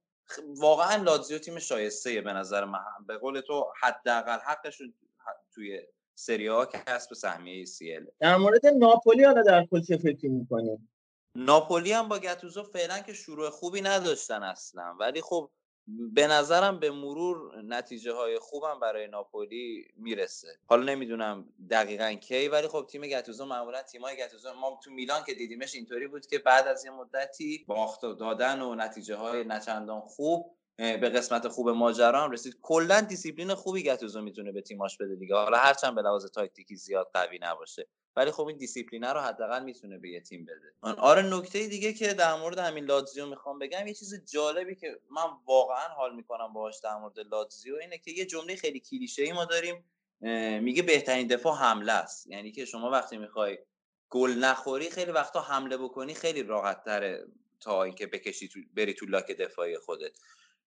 واقعا 0.56 1.02
لاتزیو 1.02 1.38
تیم 1.38 1.58
شایسته 1.58 2.20
به 2.20 2.32
نظر 2.32 2.64
من. 2.64 2.80
به 3.06 3.18
قول 3.18 3.40
تو 3.40 3.72
حداقل 3.82 4.38
حقش 4.38 4.82
توی 5.54 5.80
سری 6.14 6.46
ها 6.46 6.66
کسب 6.66 7.14
سهمیه 7.14 7.64
CL. 7.64 8.06
در 8.20 8.36
مورد 8.36 8.66
ناپولی 8.66 9.24
حالا 9.24 9.42
در 9.42 9.66
کل 9.66 9.82
چه 9.82 9.96
فکری 9.96 10.28
می‌کنیم 10.28 10.90
ناپولی 11.34 11.92
هم 11.92 12.08
با 12.08 12.18
گتوزو 12.18 12.62
فعلا 12.62 12.98
که 12.98 13.12
شروع 13.12 13.50
خوبی 13.50 13.80
نداشتن 13.80 14.42
اصلا. 14.42 14.96
ولی 15.00 15.20
خب 15.20 15.50
به 16.12 16.26
نظرم 16.26 16.80
به 16.80 16.90
مرور 16.90 17.62
نتیجه 17.62 18.12
های 18.12 18.38
خوبم 18.38 18.80
برای 18.80 19.06
ناپولی 19.06 19.88
می‌رسه. 19.96 20.48
حالا 20.66 20.82
نمی‌دونم 20.82 21.48
دقیقا 21.70 22.12
کی 22.12 22.48
ولی 22.48 22.68
خب 22.68 22.86
تیم 22.90 23.02
گتوزو 23.02 23.44
معمولا 23.44 23.82
تیمای 23.82 24.16
گتوزو 24.16 24.52
ما 24.54 24.80
تو 24.84 24.90
میلان 24.90 25.24
که 25.24 25.34
دیدیمش 25.34 25.74
اینطوری 25.74 26.06
بود 26.06 26.26
که 26.26 26.38
بعد 26.38 26.66
از 26.66 26.84
یه 26.84 26.90
مدتی 26.90 27.64
باخت 27.68 28.02
دادن 28.02 28.62
و 28.62 28.74
نتیجه 28.74 29.14
های 29.16 29.44
نه 29.44 29.60
چندان 29.60 30.00
خوب 30.00 30.56
به 30.76 31.08
قسمت 31.08 31.48
خوب 31.48 31.68
ماجرا 31.68 32.20
هم 32.24 32.30
رسید. 32.30 32.58
کلا 32.62 33.00
دیسیپلین 33.00 33.54
خوبی 33.54 33.82
گتوزو 33.82 34.22
می‌تونه 34.22 34.52
به 34.52 34.60
تیماش 34.62 34.96
بده 34.96 35.16
دیگه. 35.16 35.34
حالا 35.34 35.58
هرچند 35.58 35.94
به 35.94 36.02
لحاظ 36.02 36.26
تاکتیکی 36.26 36.76
زیاد 36.76 37.10
قوی 37.14 37.38
نباشه. 37.42 37.88
ولی 38.16 38.30
خب 38.30 38.46
این 38.46 38.56
دیسیپلینه 38.56 39.12
رو 39.12 39.20
حداقل 39.20 39.64
می‌تونه 39.64 39.98
به 39.98 40.10
یه 40.10 40.20
تیم 40.20 40.44
بده. 40.44 40.94
آره 40.98 41.22
نکته 41.22 41.66
دیگه 41.66 41.92
که 41.92 42.14
در 42.14 42.34
مورد 42.34 42.58
همین 42.58 42.84
لاتزیو 42.84 43.26
می‌خوام 43.26 43.58
بگم 43.58 43.86
یه 43.86 43.94
چیز 43.94 44.24
جالبی 44.24 44.74
که 44.74 45.00
من 45.10 45.22
واقعا 45.46 45.88
حال 45.88 46.14
می‌کنم 46.14 46.52
باهاش 46.52 46.80
در 46.84 46.96
مورد 46.96 47.18
لاتزیو 47.18 47.76
اینه 47.76 47.98
که 47.98 48.10
یه 48.10 48.26
جمله 48.26 48.56
خیلی 48.56 48.80
کلیشه 48.80 49.22
ای 49.22 49.32
ما 49.32 49.44
داریم 49.44 49.84
میگه 50.62 50.82
بهترین 50.82 51.26
دفاع 51.26 51.56
حمله 51.56 51.92
است. 51.92 52.26
یعنی 52.26 52.52
که 52.52 52.64
شما 52.64 52.90
وقتی 52.90 53.16
می‌خوای 53.18 53.58
گل 54.10 54.30
نخوری 54.30 54.90
خیلی 54.90 55.10
وقتا 55.10 55.40
حمله 55.40 55.76
بکنی 55.76 56.14
خیلی 56.14 56.42
راحت 56.42 56.84
تره 56.84 57.26
تا 57.60 57.82
اینکه 57.82 58.06
بکشی 58.06 58.48
تو 58.48 58.60
بری 58.74 58.94
تو 58.94 59.06
لاک 59.06 59.30
دفاعی 59.30 59.78
خودت. 59.78 60.12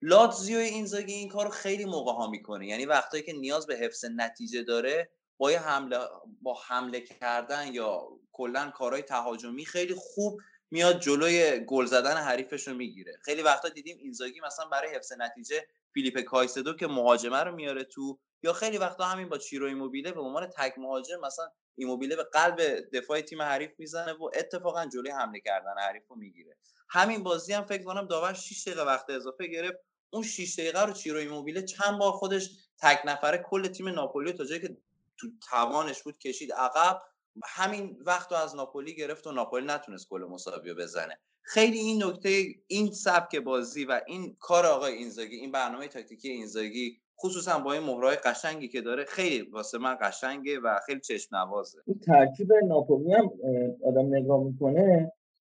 لاتزیو 0.01 0.57
اینزاگی 0.57 1.13
این 1.13 1.29
کارو 1.29 1.49
خیلی 1.49 1.85
موقع 1.85 2.11
ها 2.11 2.29
می‌کنه. 2.29 2.67
یعنی 2.67 2.85
وقتایی 2.85 3.23
که 3.23 3.33
نیاز 3.33 3.67
به 3.67 3.75
حفظ 3.75 4.05
نتیجه 4.05 4.63
داره 4.63 5.09
با 5.37 5.49
حمله 5.49 5.99
با 6.41 6.53
حمله 6.67 7.01
کردن 7.01 7.73
یا 7.73 8.07
کلا 8.31 8.69
کارهای 8.69 9.01
تهاجمی 9.01 9.65
خیلی 9.65 9.95
خوب 9.97 10.41
میاد 10.71 10.99
جلوی 10.99 11.59
گل 11.59 11.85
زدن 11.85 12.17
حریفش 12.17 12.67
رو 12.67 12.73
می‌گیره. 12.73 13.17
خیلی 13.21 13.41
وقتا 13.41 13.69
دیدیم 13.69 13.97
اینزاگی 13.97 14.39
مثلا 14.39 14.65
برای 14.65 14.95
حفظ 14.95 15.13
نتیجه 15.17 15.67
فیلیپ 15.93 16.19
کایسدو 16.19 16.73
که 16.73 16.87
مهاجمه 16.87 17.37
رو 17.37 17.55
میاره 17.55 17.83
تو 17.83 18.19
یا 18.43 18.53
خیلی 18.53 18.77
وقتا 18.77 19.03
همین 19.05 19.29
با 19.29 19.37
چیرو 19.37 19.67
ایموبیله 19.67 20.11
به 20.11 20.21
عنوان 20.21 20.47
تک 20.47 20.73
مهاجم 20.77 21.19
مثلا 21.19 21.49
ایموبیله 21.75 22.15
به 22.15 22.23
قلب 22.23 22.61
دفاع 22.93 23.21
تیم 23.21 23.41
حریف 23.41 23.71
می‌زنه 23.77 24.13
و 24.13 24.29
اتفاقا 24.33 24.85
جلوی 24.85 25.11
حمله 25.11 25.39
کردن 25.39 25.73
حریف 25.77 26.03
رو 26.07 26.15
می‌گیره. 26.15 26.57
همین 26.89 27.23
بازی 27.23 27.53
هم 27.53 27.65
فکر 27.65 27.83
کنم 27.83 28.07
داور 28.07 28.33
6 28.33 28.67
دقیقه 28.67 28.83
وقت 28.83 29.09
اضافه 29.09 29.47
گرفت. 29.47 29.77
اون 30.09 30.23
6 30.23 30.59
دقیقه 30.59 30.85
رو 30.85 30.93
چیرو 30.93 31.19
ایموبیله 31.19 31.61
چند 31.61 31.99
بار 31.99 32.11
خودش 32.11 32.49
تک 32.81 33.01
نفره 33.05 33.37
کل 33.37 33.67
تیم 33.67 33.89
ناپولی 33.89 34.33
تا 34.33 34.45
جایی 34.45 34.61
که 34.61 34.77
تو 35.17 35.27
توانش 35.49 36.03
بود 36.03 36.17
کشید 36.17 36.53
عقب. 36.53 37.01
همین 37.45 37.97
وقت 38.05 38.31
رو 38.31 38.37
از 38.37 38.55
ناپولی 38.55 38.95
گرفت 38.95 39.27
و 39.27 39.31
ناپولی 39.31 39.65
نتونست 39.65 40.09
گل 40.09 40.23
مساوی 40.23 40.73
بزنه. 40.73 41.19
خیلی 41.41 41.77
این 41.77 42.03
نکته 42.03 42.45
این 42.67 42.91
سبک 42.91 43.35
بازی 43.35 43.85
و 43.85 44.01
این 44.07 44.37
کار 44.39 44.65
آقای 44.65 44.93
اینزاگی 44.93 45.35
این 45.35 45.51
برنامه 45.51 45.87
تاکتیکی 45.87 46.29
اینزاگی 46.29 47.01
خصوصا 47.19 47.59
با 47.59 47.73
این 47.73 47.83
مهرهای 47.83 48.15
قشنگی 48.15 48.67
که 48.67 48.81
داره 48.81 49.05
خیلی 49.05 49.41
واسه 49.41 49.77
من 49.77 49.97
قشنگه 50.01 50.59
و 50.59 50.79
خیلی 50.85 50.99
چشم 50.99 51.35
نوازه. 51.35 51.77
این 51.87 51.99
ترکیب 51.99 52.53
ناپولی 52.53 53.13
هم 53.13 53.31
آدم 53.87 54.15
نگاه 54.15 54.43
می‌کنه. 54.43 55.11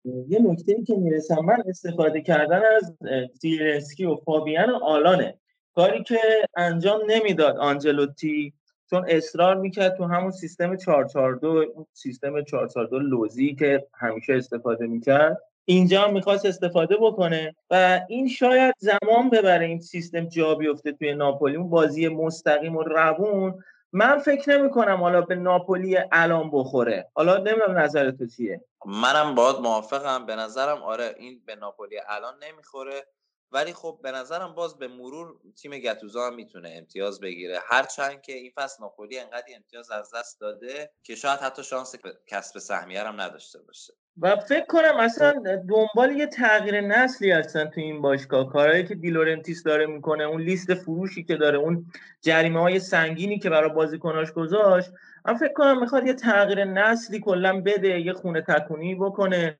یه 0.05 0.39
نکته 0.39 0.73
ای 0.73 0.85
که 0.85 0.94
می‌رسم 0.94 1.39
من 1.44 1.62
استفاده 1.68 2.23
کردن 2.23 2.62
از 2.76 2.97
زیلنسکی 3.41 4.05
و 4.05 4.17
فابیان 4.17 4.70
آلانه. 4.70 5.41
کاری 5.75 6.05
که 6.05 6.18
انجام 6.57 7.01
نمی‌داد 7.07 7.57
آنجلوتی 7.57 8.55
چون 8.91 9.05
اصرار 9.09 9.57
می‌کرد 9.57 9.97
تو 9.97 10.05
همون 10.05 10.31
سیستم 10.31 10.77
442 10.77 11.49
اون 11.75 11.87
سیستم 11.93 12.43
442 12.43 12.99
لوزی 12.99 13.55
که 13.55 13.87
همیشه 13.95 14.35
استفاده 14.35 14.87
می‌کرد 14.87 15.43
اینجا 15.65 16.03
هم 16.03 16.13
می‌خواست 16.13 16.47
استفاده 16.47 16.97
بکنه 17.01 17.55
و 17.71 18.01
این 18.09 18.29
شاید 18.29 18.75
زمان 18.79 19.31
ببره 19.31 19.67
این 19.67 19.81
سیستم 19.81 20.25
جا 20.25 20.55
بیفته 20.55 20.93
توی 20.93 21.15
ناپولی 21.15 21.57
اون 21.57 21.71
بازی 21.71 22.09
مستقیم 22.09 22.77
و 22.77 22.83
روون. 22.83 23.55
من 23.93 24.19
فکر 24.19 24.59
نمی 24.59 24.71
کنم 24.71 24.97
حالا 24.97 25.21
به 25.21 25.35
ناپولی 25.35 25.99
الان 26.13 26.51
بخوره. 26.51 27.09
حالا 27.15 27.37
نمی‌دونم 27.37 27.79
نظر 27.79 28.11
تو 28.11 28.27
چیه. 28.27 28.61
منم 28.87 29.35
باید 29.35 29.57
موافقم. 29.57 30.27
به 30.27 30.37
نظرم 30.37 30.83
آره 30.83 31.15
این 31.19 31.41
به 31.47 31.55
ناپولی 31.55 31.97
الان 32.09 32.35
نمی‌خوره. 32.49 33.07
ولی 33.52 33.73
خب 33.73 33.99
به 34.02 34.10
نظرم 34.10 34.55
باز 34.55 34.78
به 34.78 34.89
مرور 34.89 35.34
تیم 35.62 35.78
گتوزا 35.78 36.26
هم 36.26 36.34
می‌تونه 36.34 36.75
امتیاز 36.76 37.20
بگیره. 37.20 37.58
هرچند 37.68 38.23
که 38.23 38.33
این 38.33 38.52
فصل 38.57 38.83
ناپولی 38.83 39.18
انقدر 39.18 39.44
امتیاز 39.57 39.91
از 39.91 40.10
دست 40.15 40.41
داده 40.41 40.91
که 41.02 41.15
شاید 41.15 41.41
حتی 41.41 41.65
شانس 41.65 41.94
کسب 42.26 42.58
سهمیه 42.58 43.02
هم 43.02 43.20
نداشته 43.20 43.58
باشه. 43.62 43.92
و 44.20 44.36
فکر 44.36 44.66
کنم 44.66 44.97
اصلا 45.00 45.42
دنبال 45.68 46.16
یه 46.16 46.26
تغییر 46.26 46.81
نسلی 46.81 47.31
هستن 47.31 47.70
تو 47.70 47.81
این 47.81 48.02
باشگاه. 48.02 48.52
کارهایی 48.52 48.84
که 48.84 48.94
دیلورنتیس 48.94 49.62
داره 49.62 49.86
می‌کنه 49.86 50.25
اون 50.25 50.42
لیست 50.42 50.75
فروشی 50.75 51.25
که 51.25 51.36
داره 51.36 51.58
اون 51.58 51.86
جریمه 52.23 52.60
های 52.60 52.81
سنگینی 52.81 53.39
که 53.39 53.50
برای 53.50 53.70
بازیکناش 53.70 54.33
گذاشت. 54.33 54.91
من 55.25 55.34
فکر 55.34 55.52
کنم 55.52 55.81
می‌خواد 55.81 56.07
یه 56.07 56.15
تغییر 56.15 56.65
نسلی 56.65 57.20
کلا 57.20 57.60
بده 57.60 58.00
یه 58.00 58.12
خونه 58.12 58.41
تکونی 58.41 58.94
بکنه. 58.94 59.58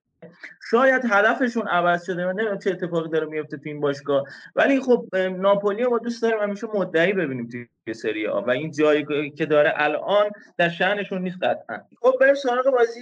شاید 0.71 1.03
هدفشون 1.11 1.69
عوض 1.69 2.05
شده 2.07 2.27
من 2.27 2.33
نمی‌دونم 2.33 2.59
چه 2.59 2.71
اتفاقی 2.71 3.09
داره 3.09 3.27
میفته 3.27 3.57
تو 3.57 3.63
این 3.67 3.81
باشگاه. 3.81 4.25
ولی 4.57 4.81
خب 4.81 5.17
ناپولی 5.17 5.87
ما 5.87 5.99
دوست 5.99 6.23
داریم 6.23 6.39
همیشه 6.39 6.67
مدعی 6.75 7.13
ببینیم 7.13 7.49
توی 7.49 7.95
سری 7.95 8.27
آ. 8.27 8.41
و 8.41 8.51
این 8.51 8.71
جایی 8.71 9.31
که 9.31 9.47
داره 9.47 9.73
الان 9.77 10.31
در 10.59 10.69
شأنشون 10.69 11.23
نیست 11.23 11.37
قطعا. 11.43 11.79
خب 12.01 12.15
بریم 12.21 12.35
سراغ 12.35 12.71
بازی 12.71 13.01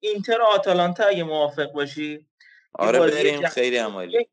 اینتر 0.00 0.40
و 0.40 0.44
آتالانتا 0.44 1.04
اگه 1.04 1.24
موافق 1.24 1.72
باشی. 1.72 2.26
آره 2.72 2.98
بریم. 2.98 3.34
جذاب. 3.34 3.50
خیلی 3.50 3.76
عمالی. 3.76 4.28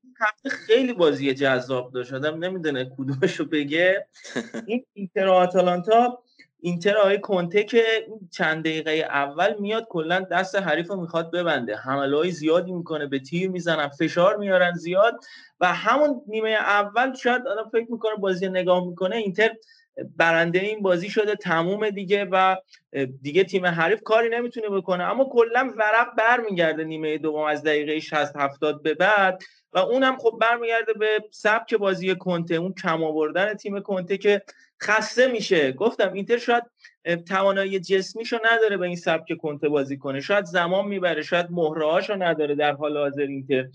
خیلی 0.68 0.94
بازی 0.94 1.34
جذاب 1.34 1.94
داشت. 1.94 2.14
آدم 2.14 2.44
نمی‌دونه 2.44 2.92
کدومشو 2.98 3.46
بگه. 3.46 4.08
این 4.68 4.86
اینتر 4.94 5.28
و 5.28 5.32
آتالانتا 5.32 6.24
اینتر 6.66 6.98
آقای 6.98 7.20
کنته 7.20 7.64
که 7.64 7.84
چند 8.32 8.64
دقیقه 8.64 8.92
اول 8.92 9.56
میاد 9.60 9.88
کلا 9.90 10.20
دست 10.20 10.56
حریف 10.56 10.88
رو 10.88 11.02
می‌خواد 11.02 11.32
ببنده. 11.32 11.76
حمله 11.76 12.18
های 12.18 12.32
زیادی 12.32 12.72
می‌کنه 12.72 13.08
به 13.08 13.20
تیر 13.20 13.50
می‌زنن 13.50 13.88
فشار 13.88 14.38
میارن 14.38 14.74
زیاد 14.74 15.20
و 15.60 15.74
همون 15.74 16.22
نیمه 16.28 16.50
اول 16.50 17.14
شاید 17.16 17.48
آدم 17.48 17.70
فکر 17.70 17.92
می‌کنه 17.92 18.16
بازی 18.16 18.50
نگاه 18.50 18.88
می‌کنه 18.88 19.16
اینتر 19.16 19.52
برنده 20.18 20.60
این 20.60 20.82
بازی 20.82 21.10
شده 21.10 21.36
تموم 21.36 21.90
دیگه 21.90 22.26
و 22.26 22.56
دیگه 23.22 23.44
تیم 23.44 23.66
حریف 23.66 24.04
کاری 24.04 24.30
نمی‌تونه 24.30 24.70
بکنه. 24.70 25.04
اما 25.04 25.30
کلا 25.32 25.74
ورق 25.78 26.16
برمیگرده 26.18 26.84
نیمه 26.84 27.18
دوم 27.18 27.44
از 27.44 27.64
دقیقه 27.64 28.00
60 28.00 28.36
70 28.36 28.84
به 28.84 28.94
بعد 28.94 29.42
و 29.74 29.80
اونم 29.80 30.18
خب 30.18 30.38
برمیگرده 30.42 30.94
به 30.94 31.08
سبک 31.32 31.74
بازی 31.74 32.16
کنته 32.16 32.56
اون 32.56 32.74
کم 32.74 33.04
آوردن 33.04 33.54
تیم 33.54 33.80
کنته 33.80 34.18
که 34.18 34.42
خسته 34.84 35.28
میشه. 35.28 35.72
گفتم 35.72 36.14
اینتر 36.14 36.38
شاید 36.38 36.64
توانایی 37.28 37.80
جسمیشو 37.80 38.38
نداره 38.46 38.78
به 38.78 38.86
این 38.86 38.96
سبک 38.96 39.38
کنته 39.38 39.70
بازی 39.70 39.98
کنه. 39.98 40.22
شاید 40.22 40.46
زمان 40.46 40.88
می‌بره 40.88 41.22
شاید 41.22 41.48
مهرهاشو 41.50 42.24
نداره 42.24 42.56
در 42.56 42.72
حال 42.72 42.98
حاضر 42.98 43.22
اینتر. 43.22 43.66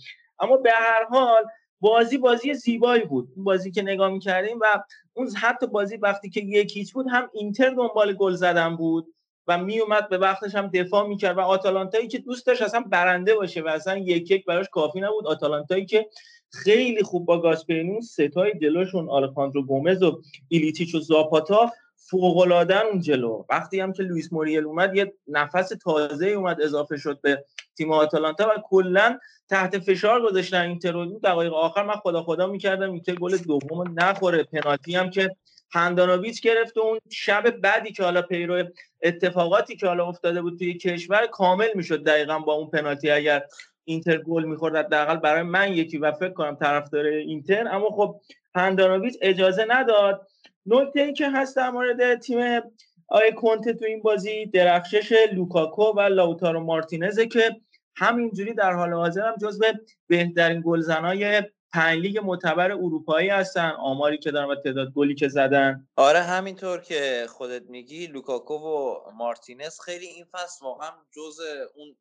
اما 0.41 0.57
به 0.57 0.71
هر 0.73 1.05
حال 1.05 1.45
بازی 1.81 2.19
بازی 2.19 2.55
زیبایی 2.55 3.05
بود. 3.05 3.29
اون 3.37 3.45
بازی 3.45 3.71
که 3.71 3.83
نگاه 3.83 4.11
می‌کردیم 4.11 4.59
و 4.61 4.83
اون 5.13 5.31
حتی 5.37 5.67
بازی 5.67 5.97
وقتی 5.97 6.31
که 6.31 6.41
یک 6.41 6.93
بود 6.93 7.07
هم 7.11 7.31
اینتر 7.33 7.71
دنبال 7.71 8.13
گل 8.13 8.33
زدن 8.33 8.77
بود 8.77 9.15
و 9.47 9.59
میومد 9.59 10.09
به 10.09 10.19
وقتش 10.19 10.55
هم 10.55 10.67
دفاع 10.67 11.09
می‌کرد 11.09 11.39
و 11.39 11.41
آتالانتایی 11.41 12.09
که 12.09 12.19
دوست 12.19 12.47
داشت 12.47 12.63
اصلا 12.63 12.81
برنده 12.81 13.35
باشه 13.35 13.63
و 13.63 13.69
اصلا 13.69 13.99
یک 13.99 14.31
یک 14.31 14.45
براش 14.45 14.69
کافی 14.69 15.01
نبود. 15.01 15.27
آتالانتایی 15.27 15.87
که 15.87 16.09
خیلی 16.53 17.03
خوب 17.03 17.27
با 17.27 17.41
گاسپرینی 17.41 18.03
ستای 18.03 18.53
جلوشون 18.63 19.09
آلخاندرو 19.09 19.63
گومز 19.63 20.03
و 20.03 20.21
ایلیچیچ 20.49 20.95
و 20.95 20.99
زاپاتا 21.01 21.73
فوق‌العاده‌ن 22.11 22.83
اون 22.93 23.01
جلو. 23.01 23.45
وقتی 23.51 23.81
هم 23.81 23.93
که 23.93 24.03
لوئیس 24.03 24.33
موریل 24.33 24.65
اومد 24.65 24.97
یه 24.97 25.15
نفس 25.29 25.69
تازه 25.69 26.27
اومد 26.27 26.63
اضافه 26.63 26.97
شد 26.97 27.21
به 27.21 27.45
تیم 27.77 27.93
آتالانتا 27.93 28.49
و 28.49 28.63
کلا 28.65 29.19
تحت 29.49 29.79
فشار 29.79 30.23
گذاشتن 30.23 30.61
اینتر 30.61 31.05
دقایق 31.25 31.55
آخر 31.55 31.83
من 31.83 31.95
خدا 31.95 32.23
خدا 32.23 32.47
می‌کردم 32.47 32.93
اینتر 32.93 33.15
گل 33.15 33.37
دوم 33.37 33.95
نخوره. 33.97 34.43
پنالتی 34.43 34.97
هم 34.97 35.11
که 35.11 35.37
هندانویچ 35.73 36.43
گرفت 36.43 36.77
و 36.77 36.81
اون 36.81 36.99
شب 37.11 37.51
بدی 37.51 37.93
که 37.93 38.03
حالا 38.03 38.23
پیرو 38.23 38.65
اتفاقاتی 39.03 39.77
که 39.77 39.87
حالا 39.87 40.07
افتاده 40.07 40.43
بود 40.43 40.59
توی 40.59 40.75
کشور 40.75 41.27
کامل 41.27 41.69
می‌شد 41.75 42.05
دقیقا 42.05 42.39
با 42.39 42.53
اون 42.53 42.71
پنالتی. 42.71 43.11
اگر 43.11 43.43
اینتر 43.89 44.19
گل 44.19 44.45
می‌خورد 44.45 44.77
حداقل 44.77 45.17
برای 45.17 45.43
من 45.43 45.73
یکی 45.73 45.99
و 45.99 46.13
فکر 46.13 46.33
کنم 46.33 46.57
طرفدار 46.57 47.05
اینتر 47.05 47.69
اما 47.69 47.91
خب 47.91 48.21
هندانویچ 48.55 49.17
اجازه 49.21 49.67
نداد. 49.69 50.27
نکته 50.67 51.01
ای 51.01 51.13
که 51.13 51.31
هست 51.31 51.57
در 51.57 51.71
مورد 51.71 52.21
تیم 52.21 52.61
آقای 53.09 53.33
کنته 53.33 53.73
تو 53.73 53.85
این 53.85 54.03
بازی 54.03 54.47
درخشش 54.47 55.13
لوکاکو 55.33 55.83
و 55.83 56.01
لاوتارو 56.01 56.61
مارتینزه 56.61 57.27
که 57.27 57.57
همینجوری 57.97 58.55
در 58.55 58.73
حال 58.73 58.93
حاضر 58.93 59.23
هم 59.23 59.37
جزو 59.37 59.65
بهترین 60.07 60.63
گلزنای 60.67 61.43
پنج 61.73 61.99
لیگ 61.99 62.19
معتبر 62.19 62.73
اروپایی 62.73 63.29
هستن. 63.29 63.71
آماری 63.71 64.19
که 64.19 64.31
دارن 64.31 64.49
و 64.49 64.55
تعداد 64.55 64.93
گلی 64.93 65.15
که 65.15 65.29
زدن. 65.29 65.89
آره 65.97 66.21
همینطور 66.21 66.81
که 66.81 67.27
خودت 67.29 67.63
میگی 67.69 68.07
لوکاکو 68.07 68.55
و 68.55 68.95
مارتینز 69.15 69.81
خیلی 69.81 70.07
این 70.07 70.25
فصل 70.25 70.65
واقعا 70.65 70.91
جز 71.11 71.41
اون 71.77 71.97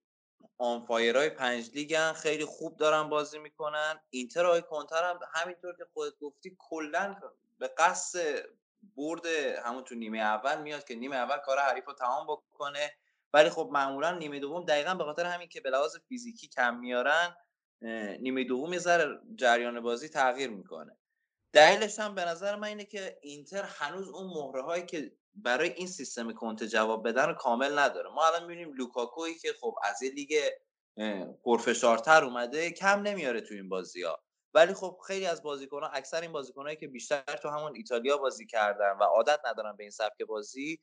آنفایرهای 0.58 1.30
پنج 1.30 1.70
لیگن 1.74 2.14
خیلی 2.14 2.46
خوب 2.46 2.78
دارن 2.78 3.10
بازی 3.10 3.40
می‌کنن. 3.40 4.00
اینتر 4.10 4.46
آی 4.46 4.62
کنتر 4.62 5.10
هم 5.10 5.20
همینطور 5.34 5.76
که 5.78 5.86
خودت 5.94 6.20
گفتی 6.20 6.56
کلا 6.60 7.16
به 7.60 7.68
قصد 7.68 8.20
برد 8.98 9.26
همون 9.66 9.84
تو 9.84 9.96
نیمه 9.96 10.20
اول 10.20 10.62
میاد 10.62 10.84
که 10.84 10.96
نیمه 10.96 11.16
اول 11.16 11.38
کار 11.38 11.60
حریف 11.60 11.86
رو 11.88 11.94
تمام 11.94 12.26
بکنه. 12.26 12.92
ولی 13.34 13.50
خب 13.50 13.70
معمولا 13.72 14.12
نیمه 14.12 14.40
دوم 14.40 14.66
دقیقا 14.66 14.94
به 14.94 15.04
خاطر 15.04 15.26
همین 15.26 15.50
که 15.50 15.62
به 15.62 15.70
لحاظ 15.70 15.98
فیزیکی 15.98 16.48
کم 16.48 16.78
میارن 16.78 17.36
نیمه 18.20 18.44
دوم 18.44 18.74
یه 18.74 18.80
ذره 18.80 19.20
جریان 19.36 19.80
بازی 19.80 20.10
تغییر 20.10 20.50
می‌کنه. 20.50 20.98
دلیلش 21.54 22.00
هم 22.00 22.16
به 22.16 22.26
نظر 22.26 22.56
من 22.56 22.68
اینه 22.68 22.86
که 22.86 23.18
اینتر 23.22 23.64
هنوز 23.64 24.10
اون 24.10 24.28
مهره 24.28 24.62
هایی 24.62 24.86
که 24.86 25.12
برای 25.44 25.70
این 25.70 25.88
سیستم 25.88 26.32
کنته 26.32 26.68
جواب 26.68 27.08
بدن 27.08 27.28
رو 27.28 27.34
کامل 27.34 27.80
نداره. 27.80 28.10
ما 28.10 28.28
الان 28.28 28.42
می‌بینیم 28.42 28.74
لوکاکویی 28.74 29.36
که 29.36 29.54
خب 29.62 29.76
از 29.84 30.02
یه 30.02 30.12
لیگ 30.12 30.40
پرفشارتر 31.44 32.24
اومده 32.24 32.72
کم 32.72 33.02
نمیاره 33.02 33.42
تو 33.42 33.54
این 33.54 33.70
بازی 33.70 34.04
ها. 34.04 34.20
ولی 34.54 34.74
خب 34.74 34.98
خیلی 35.08 35.26
از 35.26 35.44
بازیکنان 35.44 35.90
اکثر 35.94 36.22
این 36.22 36.32
بازیکنایی 36.32 36.76
که 36.76 36.88
بیشتر 36.88 37.38
تو 37.42 37.50
همون 37.50 37.76
ایتالیا 37.76 38.18
بازی 38.18 38.46
کردن 38.46 38.92
و 39.00 39.04
عادت 39.04 39.40
ندارن 39.46 39.76
به 39.76 39.84
این 39.84 39.92
سبک 39.92 40.22
بازی 40.28 40.80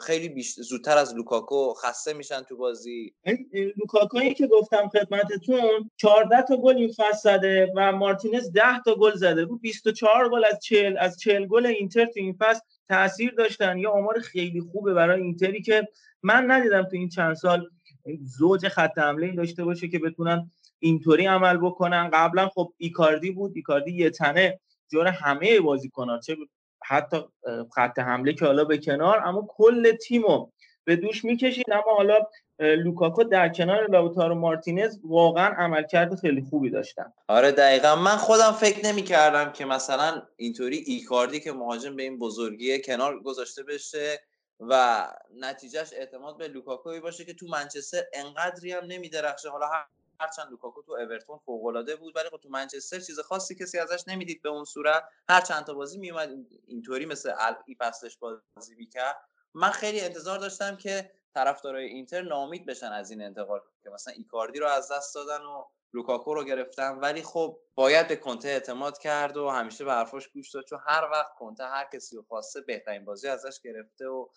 خیلی 0.00 0.28
بیش... 0.28 0.54
زودتر 0.54 0.98
از 0.98 1.14
لوکاکو 1.14 1.74
خسته 1.74 2.12
میشن 2.12 2.42
تو 2.42 2.56
بازی. 2.56 3.14
لوکاکویی 3.76 4.34
که 4.34 4.46
گفتم 4.46 4.88
خدمتتون 4.88 5.90
14 5.96 6.42
تا 6.42 6.56
گل 6.56 6.76
این 6.76 6.92
فصل 6.96 7.36
زده 7.36 7.72
و 7.76 7.92
مارتینز 7.92 8.52
10 8.52 8.62
تا 8.84 8.94
گل 8.94 9.14
زده. 9.14 9.44
رو 9.44 9.58
24 9.58 10.28
گل 10.28 10.44
از 10.44 10.58
40 10.62 10.96
از 10.98 11.18
40 11.18 11.46
گل 11.46 11.66
اینتر 11.66 12.04
تو 12.04 12.20
این 12.20 12.36
فصل 12.40 12.60
تاثیر 12.88 13.34
داشتن. 13.34 13.78
یه 13.78 13.88
آمار 13.88 14.20
خیلی 14.20 14.60
خوبه 14.60 14.94
برای 14.94 15.22
اینتری 15.22 15.62
که 15.62 15.88
من 16.22 16.50
ندیدم 16.50 16.82
تو 16.82 16.96
این 16.96 17.08
چند 17.08 17.34
سال 17.34 17.68
زوج 18.20 18.68
خط 18.68 18.98
حمله 18.98 19.26
ای 19.26 19.32
داشته 19.32 19.64
باشه 19.64 19.88
که 19.88 19.98
بتونن 19.98 20.50
اینطوری 20.78 21.26
عمل 21.26 21.56
بکنن. 21.56 22.10
قبلا 22.12 22.48
خب 22.48 22.72
ایکاردی 22.76 23.30
بود. 23.30 23.52
ایکاردی 23.54 23.92
یه 23.92 24.10
تنه 24.10 24.60
جور 24.90 25.06
همه 25.06 25.60
بازیکن‌ها. 25.60 26.20
چه 26.20 26.36
حتی 26.84 27.16
خط 27.74 27.98
حمله 27.98 28.32
که 28.32 28.46
حالا 28.46 28.64
به 28.64 28.78
کنار 28.78 29.22
اما 29.24 29.46
کل 29.48 29.96
تیمو 29.96 30.50
به 30.84 30.96
دوش 30.96 31.24
می‌کشید. 31.24 31.72
اما 31.72 31.94
حالا 31.96 32.18
لوکاکو 32.62 33.24
در 33.24 33.48
کنار 33.48 33.90
لاوتارو 33.90 34.34
مارتینز 34.34 34.98
واقعا 35.04 35.46
عملکرد 35.46 36.14
خیلی 36.14 36.46
خوبی 36.50 36.70
داشتن. 36.70 37.12
آره 37.28 37.52
دقیقا. 37.52 37.96
من 37.96 38.16
خودم 38.16 38.52
فکر 38.52 38.86
نمی 38.86 39.02
کردم 39.02 39.52
که 39.52 39.64
مثلا 39.64 40.22
اینطوری 40.36 40.76
ایکاردی 40.76 41.40
که 41.40 41.52
مهاجم 41.52 41.96
به 41.96 42.02
این 42.02 42.18
بزرگی 42.18 42.82
کنار 42.82 43.20
گذاشته 43.20 43.62
بشه 43.62 44.20
و 44.60 45.06
نتیجهش 45.40 45.92
اعتماد 45.92 46.36
به 46.36 46.48
لوکاکوی 46.48 47.00
باشه 47.00 47.24
که 47.24 47.34
تو 47.34 47.46
منچستر 47.46 48.02
انقدری 48.12 48.72
هم 48.72 48.84
نمی 48.84 49.08
درخشه 49.08 49.48
حالا 49.50 49.66
هرچند 50.20 50.50
لوکاکو 50.50 50.82
تو 50.82 50.92
اورتون 50.92 51.38
فوق 51.46 51.66
العاده 51.66 51.96
بود 51.96 52.16
ولی 52.16 52.28
خب 52.28 52.36
تو 52.36 52.48
منچستر 52.48 53.00
چیز 53.00 53.20
خاصی 53.20 53.54
کسی 53.54 53.78
ازش 53.78 54.08
نمی‌دید 54.08 54.42
به 54.42 54.48
اون 54.48 54.64
صورت. 54.64 55.04
هر 55.28 55.40
چند 55.40 55.64
تا 55.64 55.74
بازی 55.74 55.98
میومد 55.98 56.30
اینطوری 56.66 57.06
مثل 57.06 57.32
این 57.66 57.76
فصلش 57.78 58.16
بازی 58.16 58.74
می‌کرد. 58.78 59.16
من 59.54 59.70
خیلی 59.70 60.00
انتظار 60.00 60.38
داشتم 60.38 60.76
که 60.76 61.10
طرفدارای 61.34 61.86
اینتر 61.86 62.22
ناامید 62.22 62.66
بشن 62.66 62.92
از 62.92 63.10
این 63.10 63.22
انتقال 63.22 63.60
که 63.82 63.90
مثلا 63.90 64.14
ایکاردی 64.16 64.58
رو 64.58 64.66
از 64.66 64.92
دست 64.92 65.14
دادن 65.14 65.44
و 65.44 65.64
لوکاکو 65.94 66.34
رو 66.34 66.44
گرفتن. 66.44 66.98
ولی 66.98 67.22
خب 67.22 67.58
باید 67.74 68.08
به 68.08 68.16
کنته 68.16 68.48
اعتماد 68.48 68.98
کرد 68.98 69.36
و 69.36 69.48
همیشه 69.48 69.84
به 69.84 69.92
حرفاش 69.92 70.28
گوش 70.28 70.50
داد. 70.50 70.64
چون 70.64 70.78
هر 70.86 71.08
وقت 71.12 71.34
کنته 71.38 71.64
هر 71.64 71.88
کسی 71.94 72.16
رو 72.16 72.22
خواسته 72.22 72.60
بهترین 72.60 73.04
بازی 73.04 73.28
ازش 73.28 73.60
گرفته 73.64 74.06
و 74.06 74.28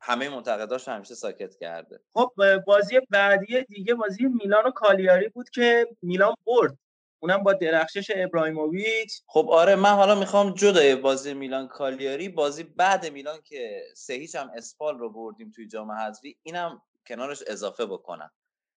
همه 0.00 0.28
منتقداش 0.28 0.88
همیشه 0.88 1.14
ساکت 1.14 1.56
کرده. 1.56 2.00
خب 2.14 2.32
بازی 2.66 3.00
بعدی 3.10 3.62
دیگه 3.62 3.94
بازی 3.94 4.24
میلان 4.24 4.66
و 4.66 4.70
کالیاری 4.70 5.28
بود 5.28 5.50
که 5.50 5.86
میلان 6.02 6.34
برد. 6.46 6.78
اونم 7.24 7.42
با 7.42 7.52
درخشش 7.52 8.10
ابراهیموویچ. 8.16 9.22
خب 9.26 9.48
آره 9.50 9.76
من 9.76 9.90
حالا 9.90 10.14
می‌خوام 10.14 10.54
جدای 10.54 10.96
بازی 10.96 11.34
میلان 11.34 11.68
کالیاری 11.68 12.28
بازی 12.28 12.62
بعد 12.62 13.12
میلان 13.12 13.40
که 13.42 13.82
سه 13.94 14.14
هیچ 14.14 14.34
هم 14.34 14.50
اسپال 14.56 14.98
رو 14.98 15.10
بردیم 15.10 15.50
توی 15.50 15.68
جام 15.68 15.92
حذفی 15.92 16.36
اینم 16.42 16.82
کنارش 17.06 17.42
اضافه 17.46 17.86
بکنم. 17.86 18.30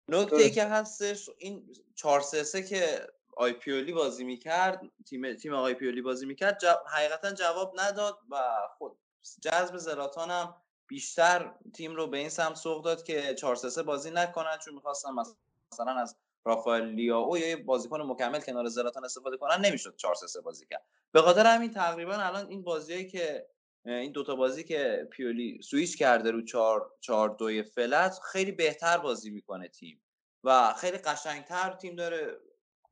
نکته 0.09 0.35
ای 0.35 0.51
که 0.51 0.63
هستش 0.63 1.29
این 1.37 1.73
4 1.95 2.21
3 2.21 2.63
که 2.63 3.07
آی 3.37 3.53
پیولی 3.53 3.93
بازی 3.93 4.23
می‌کرد 4.23 4.81
تیم 5.09 5.33
تیم 5.33 5.53
آقای 5.53 5.73
پیولی 5.73 6.01
بازی 6.01 6.25
می‌کرد 6.25 6.59
جو... 6.59 6.67
حقیقتا 6.91 7.31
جواب 7.31 7.73
نداد 7.79 8.19
و 8.31 8.37
خود 8.77 8.97
جذب 9.41 9.77
زلاتان 9.77 10.31
هم 10.31 10.55
بیشتر 10.87 11.51
تیم 11.73 11.95
رو 11.95 12.07
به 12.07 12.17
این 12.17 12.29
سمت 12.29 12.55
سوق 12.55 12.85
داد 12.85 13.03
که 13.03 13.33
4 13.35 13.55
3 13.55 13.83
بازی 13.83 14.11
نکنن 14.11 14.57
چون 14.65 14.73
می‌خواستن 14.73 15.09
مثلا 15.73 15.91
از 15.91 16.15
رافائل 16.47 16.85
لیاو 16.85 17.37
یا 17.37 17.47
یه 17.47 17.55
بازیکن 17.55 18.01
مکمل 18.01 18.39
کنار 18.39 18.67
زلاتان 18.67 19.05
استفاده 19.05 19.37
کنن 19.37 19.65
نمی‌شد 19.65 19.95
4 19.95 20.15
3 20.15 20.41
بازی 20.41 20.65
کرد. 20.65 20.85
به 21.11 21.21
خاطر 21.21 21.45
همین 21.45 21.71
تقریبا 21.71 22.13
الان 22.13 22.47
این 22.49 22.63
بازیایی 22.63 23.07
که 23.07 23.47
این 23.85 24.11
دوتا 24.11 24.35
بازی 24.35 24.63
که 24.63 25.07
پیولی 25.11 25.59
سویچ 25.61 25.97
کرده 25.97 26.31
رو 26.31 26.41
4 26.41 26.91
4 27.01 27.35
2 27.39 27.63
فلت 27.63 28.19
خیلی 28.31 28.51
بهتر 28.51 28.97
بازی 28.97 29.29
می‌کنه 29.29 29.67
تیم. 29.67 30.01
و 30.43 30.73
خیلی 30.73 30.97
قشنگتر 30.97 31.73
تیم 31.73 31.95
داره 31.95 32.37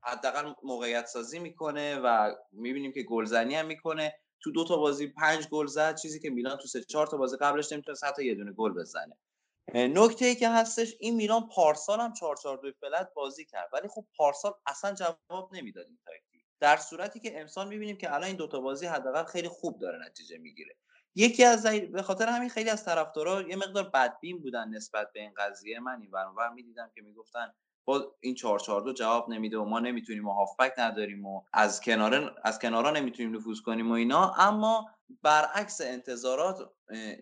حداقل 0.02 0.52
موقعیت 0.62 1.06
سازی 1.06 1.38
می‌کنه 1.38 1.96
و 2.04 2.34
می‌بینیم 2.52 2.92
که 2.92 3.02
گلزنی 3.02 3.54
هم 3.54 3.66
می‌کنه. 3.66 4.14
تو 4.40 4.52
دو 4.52 4.64
تا 4.64 4.76
بازی 4.76 5.06
پنج 5.06 5.48
گل 5.48 5.66
زد 5.66 5.96
چیزی 5.96 6.20
که 6.20 6.30
میلان 6.30 6.56
تو 6.56 6.68
سه 6.68 6.84
چهار 6.84 7.06
تا 7.06 7.16
بازی 7.16 7.36
قبلش 7.36 7.72
نمی‌تونست 7.72 8.04
حتی 8.04 8.24
یه 8.24 8.34
دونه 8.34 8.52
گل 8.52 8.72
بزنه. 8.72 9.16
نکته 9.74 10.24
ای 10.24 10.34
که 10.34 10.48
هستش 10.48 10.94
این 11.00 11.16
میلان 11.16 11.48
پارسال 11.48 12.00
هم 12.00 12.12
4 12.12 12.36
4 12.36 12.56
2 12.56 12.72
فلت 12.80 13.10
بازی 13.14 13.44
کرد 13.44 13.68
ولی 13.72 13.88
خب 13.88 14.04
پارسال 14.16 14.52
اصلا 14.66 14.94
جواب 14.94 15.54
نمی‌داد 15.54 15.86
این 15.86 15.98
تاکتیک. 16.06 16.42
در 16.60 16.76
صورتی 16.76 17.20
که 17.20 17.40
امسال 17.40 17.68
می‌بینیم 17.68 17.96
که 17.96 18.14
الان 18.14 18.24
این 18.24 18.36
دوتا 18.36 18.60
بازی 18.60 18.86
حداقل 18.86 19.24
خیلی 19.24 19.48
خوب 19.48 19.78
داره 19.78 19.98
نتیجه 20.06 20.38
می‌گیره. 20.38 20.76
یکی 21.14 21.44
از 21.44 21.66
به 21.66 22.02
خاطر 22.02 22.26
همین 22.28 22.48
خیلی 22.48 22.70
از 22.70 22.84
طرفدارا 22.84 23.42
یه 23.42 23.56
مقدار 23.56 23.90
بدبین 23.94 24.42
بودن 24.42 24.68
نسبت 24.68 25.12
به 25.14 25.20
این 25.20 25.32
قضیه. 25.36 25.80
من 25.80 26.00
این 26.00 26.10
ور 26.10 26.50
می‌دیدم 26.50 26.90
که 26.94 27.02
می‌گفتن 27.02 27.52
با 27.84 28.16
این 28.20 28.34
442 28.34 28.92
جواب 28.92 29.30
نمیده 29.30 29.58
و 29.58 29.64
ما 29.64 29.80
نمی‌تونیم 29.80 30.28
و 30.28 30.32
هافبک 30.32 30.72
نداریم 30.78 31.26
و 31.26 31.42
از 31.52 31.80
کنار 31.80 32.34
از 32.44 32.58
کنارا 32.58 32.90
نمی‌تونیم 32.90 33.36
نفوذ 33.36 33.60
کنیم 33.60 33.90
و 33.90 33.94
اینا. 33.94 34.34
اما 34.34 34.90
برعکس 35.22 35.80
انتظارات 35.80 36.70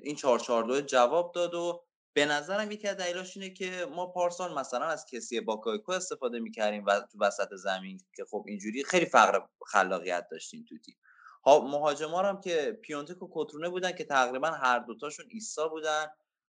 این 0.02 0.16
442 0.16 0.80
جواب 0.80 1.32
داد 1.34 1.54
و 1.54 1.84
به 2.14 2.26
نظرم 2.26 2.70
یکی 2.70 2.88
از 2.88 2.96
دلایلش 2.96 3.36
اینه 3.36 3.50
که 3.50 3.86
ما 3.94 4.06
پارسال 4.06 4.58
مثلا 4.58 4.84
از 4.84 5.06
کسیه 5.06 5.40
باکایوکو 5.40 5.92
استفاده 5.92 6.38
می‌کردیم 6.38 6.84
و 6.86 7.00
تو 7.00 7.18
وسط 7.20 7.48
زمین 7.54 8.00
که 8.16 8.24
خب 8.30 8.44
اینجوری 8.48 8.84
خیلی 8.84 9.06
فقر 9.06 9.40
خلاقیت 9.66 10.28
داشتیم 10.30 10.64
تو 10.68 10.78
تیم. 10.78 10.96
ها 11.44 11.60
مهاجما 11.60 12.22
هم 12.22 12.40
که 12.40 12.78
پیونتک 12.82 13.22
و 13.22 13.28
کوترونه 13.32 13.68
بودن 13.68 13.92
که 13.92 14.04
تقریبا 14.04 14.48
هر 14.48 14.78
دوتاشون 14.78 15.26
ایستا 15.28 15.68
بودن. 15.68 16.06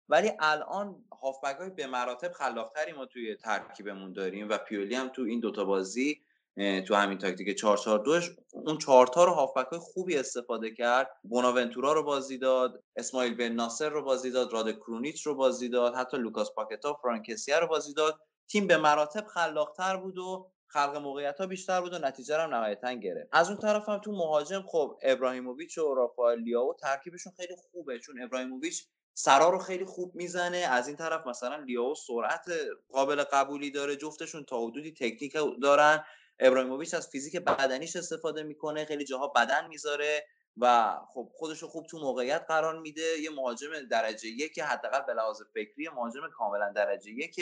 ولی 0.10 0.32
الان 0.40 1.06
هافبک 1.22 1.56
های 1.56 1.70
به 1.70 1.88
مراتب 1.88 2.32
خلاقتری 2.32 2.94
ما 2.94 3.06
توی 3.06 3.36
ترکیبمون 3.36 4.14
داریم 4.14 4.50
و 4.50 4.58
پیولی 4.58 4.96
هم 4.96 5.10
تو 5.10 5.22
این 5.22 5.40
دوتا 5.40 5.66
بازی 5.66 6.23
تو 6.58 6.96
همین 6.96 7.18
تاکتیک 7.18 7.58
4 7.58 7.78
4 7.78 8.00
2 8.00 8.20
اون 8.52 8.78
4 8.78 9.08
تا 9.08 9.24
رو 9.24 9.32
هافبک 9.32 9.68
های 9.68 9.80
خوبی 9.80 10.18
استفاده 10.18 10.74
کرد. 10.74 11.10
بوناونتورا 11.24 11.94
رو 11.94 12.04
بازی 12.04 12.38
داد 12.38 12.84
اسماعیل 12.96 13.36
بن 13.36 13.52
ناصر 13.52 13.90
رو 13.90 14.02
بازی 14.02 14.32
داد 14.32 14.54
راده 14.54 14.72
کرونیچ 14.72 15.28
رو 15.28 15.36
بازی 15.36 15.70
داد 15.70 15.96
حتی 15.96 16.18
لوکاس 16.18 16.52
پاکتا 16.56 16.94
فرانک 16.94 17.27
کسیه 17.27 17.60
رو 17.60 17.68
بازی 17.68 17.94
داد. 17.94 18.20
تیم 18.48 18.68
به 18.68 18.78
مراتب 18.78 19.26
خلاقتر 19.28 19.98
بود 19.98 20.18
و 20.18 20.52
خلق 20.68 20.96
موقعیت 20.98 21.40
ها 21.40 21.48
بیشتر 21.48 21.82
بود 21.82 21.94
و 21.94 21.98
نتیجه 21.98 22.38
هم 22.38 22.56
نهایتا 22.56 22.94
گرفت. 22.94 23.30
از 23.32 23.50
اون 23.50 23.58
طرف 23.58 23.90
هم 23.90 23.98
تو 23.98 24.12
مهاجم 24.12 24.64
خب 24.68 24.98
ابراهیموویچ 25.04 25.78
و 25.78 25.94
رافائل 25.94 26.40
لیاو 26.40 26.74
ترکیبشون 26.74 27.34
خیلی 27.38 27.56
خوبه 27.72 28.00
چون 28.00 28.22
ابراهیموویچ 28.22 28.88
سرا 29.14 29.50
رو 29.50 29.58
خیلی 29.58 29.86
خوب 29.86 30.16
می‌زنه. 30.16 30.58
از 30.58 30.88
این 30.88 30.98
طرف 30.98 31.28
مثلا 31.28 31.56
لیاو 31.56 31.96
سرعت 31.96 32.46
قابل 32.92 33.24
قبولی 33.24 33.72
داره. 33.72 33.96
جفتشون 33.96 34.44
تا 34.44 34.66
حدودی 34.66 34.92
تکنیک 34.92 35.38
دارن. 35.62 36.04
ابراهیموویچ 36.44 36.94
از 36.94 37.08
فیزیک 37.08 37.36
بدنیش 37.36 37.96
استفاده 37.96 38.44
می‌کنه 38.44 38.86
خیلی 38.86 39.06
جاها 39.06 39.28
بدن 39.28 39.68
می‌ذاره 39.68 40.26
و 40.58 40.96
خب 41.14 41.30
خودش 41.34 41.60
رو 41.60 41.68
خوب 41.68 41.86
تو 41.88 42.00
موقعیت 42.00 42.46
قرار 42.48 42.80
میده. 42.80 43.20
یه 43.22 43.30
مهاجم 43.30 43.70
درجه 43.92 44.28
یک 44.28 44.60
حداقل 44.60 45.02
به 45.08 45.14
لحاظ 45.14 45.42
فکری 45.54 45.90
مهاجم 45.96 46.22
کاملا 46.38 46.72
درجه 46.76 47.12
یک. 47.12 47.42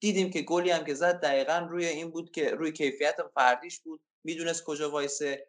دیدیم 0.00 0.30
که 0.30 0.42
گلی 0.42 0.70
هم 0.70 0.84
که 0.84 0.94
زد 0.94 1.20
دقیقا 1.20 1.66
روی 1.70 1.86
این 1.86 2.10
بود 2.10 2.30
که 2.30 2.50
روی 2.50 2.72
کیفیت 2.72 3.16
فردیش 3.34 3.80
بود. 3.80 4.00
می‌دونست 4.24 4.64
کجا 4.64 4.90
وایسه. 4.90 5.48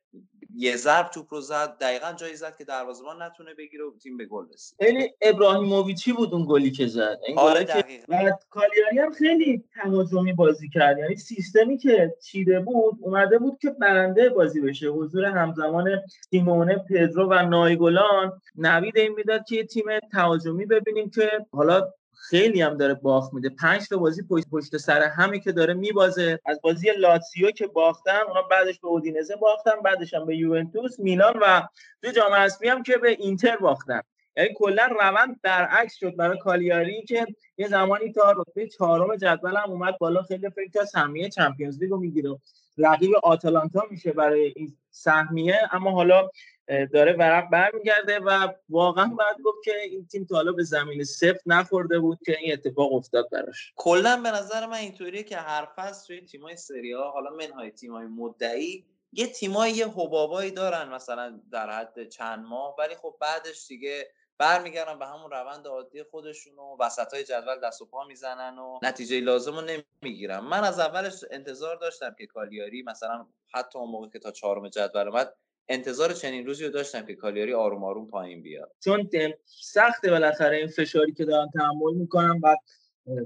یه 0.59 0.75
ضرب 0.75 1.09
توپ 1.09 1.33
رو 1.33 1.41
زد 1.41 1.77
دقیقا 1.77 2.13
جایی 2.13 2.35
زد 2.35 2.57
که 2.57 2.63
دروازه‌بان 2.63 3.21
نتونه 3.21 3.53
بگیره 3.53 3.85
و 3.85 3.97
تیم 4.03 4.17
به 4.17 4.25
گل 4.25 4.45
رسید. 4.53 4.77
خیلی 4.81 5.13
ابراهیموویچی 5.21 6.13
بود 6.13 6.33
اون 6.33 6.45
گلی 6.49 6.71
که 6.71 6.87
زد. 6.87 7.19
این 7.27 7.37
آره 7.37 7.65
که 7.65 7.83
و 8.09 8.31
کالیاری 8.49 8.99
هم 8.99 9.11
خیلی 9.11 9.63
تهاجمی 9.73 10.33
بازی 10.33 10.69
کرد. 10.69 10.97
یعنی 10.97 11.15
سیستمی 11.15 11.77
که 11.77 12.15
چیده 12.23 12.59
بود 12.59 12.97
اومده 13.01 13.37
بود 13.37 13.57
که 13.61 13.69
برنده 13.69 14.29
بازی 14.29 14.61
بشه. 14.61 14.87
حضور 14.87 15.25
همزمان 15.25 15.89
سیمونه 16.29 16.85
پدرو 16.89 17.29
و 17.29 17.33
نایگولان 17.33 18.41
نوید 18.55 18.97
این 18.97 19.13
می‌داد 19.13 19.41
که 19.47 19.55
یه 19.55 19.63
تیم 19.63 19.85
تهاجمی 20.11 20.65
ببینیم 20.65 21.09
که 21.09 21.31
حالا 21.51 21.93
خیلی 22.19 22.61
هم 22.61 22.77
داره 22.77 22.93
باخت 22.93 23.33
میده. 23.33 23.49
پنج 23.49 23.87
تا 23.87 23.97
بازی 23.97 24.23
پشت, 24.29 24.49
پشت 24.49 24.77
سر 24.77 25.01
همه 25.01 25.39
که 25.39 25.51
داره 25.51 25.73
میبازه. 25.73 26.39
از 26.45 26.59
بازی 26.63 26.91
لاتسیو 26.97 27.51
که 27.51 27.67
باختن 27.67 28.19
اونا 28.27 28.41
بعدش 28.41 28.79
به 28.79 28.87
اودینزه 28.87 29.35
باختن 29.35 29.81
بعدش 29.85 30.13
هم 30.13 30.25
به 30.25 30.37
یوونتوس 30.37 30.99
میلان 30.99 31.39
و 31.41 31.61
تو 32.03 32.11
جام 32.11 32.33
حذفی 32.33 32.67
هم 32.67 32.83
که 32.83 32.97
به 32.97 33.09
اینتر 33.09 33.57
باختن 33.57 34.01
یعنی 34.37 34.49
کلا 34.55 34.87
روند 34.99 35.41
برعکس 35.41 35.95
شد 35.95 36.15
برای 36.15 36.37
کالیاری 36.37 37.03
که 37.03 37.25
یه 37.57 37.67
زمانی 37.67 38.11
تا 38.11 38.31
رتبه 38.31 38.67
چهارم 38.67 39.15
جدول 39.15 39.55
هم 39.55 39.71
اومد 39.71 39.97
بالا 39.97 40.21
خیلی 40.21 40.49
فکر 40.49 40.71
تا 40.73 40.85
سهمیه 40.85 41.29
چمپیونز 41.29 41.79
لیگ 41.81 41.91
رو 41.91 41.97
می‌گیره. 41.97 42.37
رقیب 42.77 43.11
آتالانتا 43.23 43.83
میشه 43.91 44.11
برای 44.11 44.53
این 44.55 44.77
سهمیه 44.89 45.59
اما 45.71 45.91
حالا 45.91 46.29
داره 46.67 47.13
ورق 47.13 47.49
برمیگرده 47.49 48.19
و 48.19 48.47
واقعا 48.69 49.07
باید 49.07 49.41
گفت 49.43 49.63
که 49.63 49.81
این 49.81 50.07
تیم 50.07 50.25
تا 50.25 50.35
حالا 50.35 50.51
به 50.51 50.63
زمین 50.63 51.03
صفر 51.03 51.41
نخورده 51.45 51.99
بود 51.99 52.19
که 52.25 52.37
این 52.39 52.53
اتفاق 52.53 52.93
افتاد 52.93 53.29
براش. 53.29 53.73
کلا 53.75 54.21
به 54.23 54.31
نظر 54.31 54.65
من 54.65 54.77
اینطوریه 54.77 55.23
که 55.23 55.37
هر 55.37 55.67
فصل 55.75 56.07
توی 56.07 56.21
تیمای 56.21 56.55
سری 56.55 56.91
ها 56.91 57.11
حالا 57.11 57.29
منهای 57.29 57.71
تیمای 57.71 58.05
مدعی 58.05 58.85
یه 59.13 59.27
تیمای 59.27 59.71
یه 59.71 59.87
حبابایی 59.87 60.51
دارن 60.51 60.89
مثلا 60.89 61.39
در 61.51 61.69
حد 61.69 62.09
چند 62.09 62.45
ماه 62.45 62.75
ولی 62.79 62.95
خب 62.95 63.15
بعدش 63.21 63.67
دیگه 63.67 64.07
برمیگردن 64.37 64.99
به 64.99 65.05
همون 65.05 65.31
روند 65.31 65.67
عادی 65.67 66.03
خودشون 66.03 66.59
و 66.59 66.77
وسط 66.79 67.13
های 67.13 67.23
جدول 67.23 67.59
دست 67.63 67.81
و 67.81 67.85
پا 67.85 68.05
می‌زنن 68.05 68.59
و 68.59 68.79
نتیجه 68.83 69.19
لازم 69.19 69.55
رو 69.55 69.61
نمی‌گیرن. 69.61 70.39
من 70.39 70.63
از 70.63 70.79
اولش 70.79 71.23
انتظار 71.31 71.75
داشتم 71.75 72.15
که 72.19 72.25
کالیاری 72.25 72.83
مثلا 72.83 73.27
حتی 73.53 73.79
اون 73.79 73.91
موقع 73.91 74.09
که 74.09 74.19
تا 74.19 74.31
چهارم 74.31 74.69
جدول 74.69 75.07
اومد 75.07 75.33
انتظار 75.69 76.13
چنین 76.13 76.45
روزی 76.45 76.65
رو 76.65 76.71
داشتم 76.71 77.05
که 77.05 77.15
کالیاری 77.15 77.53
آروم 77.53 77.83
آروم 77.83 78.07
پایین 78.07 78.41
بیاد. 78.41 78.71
چون 78.83 79.09
سخته 79.45 80.11
بالاخره 80.11 80.57
این 80.57 80.67
فشاری 80.67 81.11
که 81.11 81.25
دارن 81.25 81.49
تحمل 81.53 81.93
می‌کنن 81.93 82.39
بعد 82.39 82.57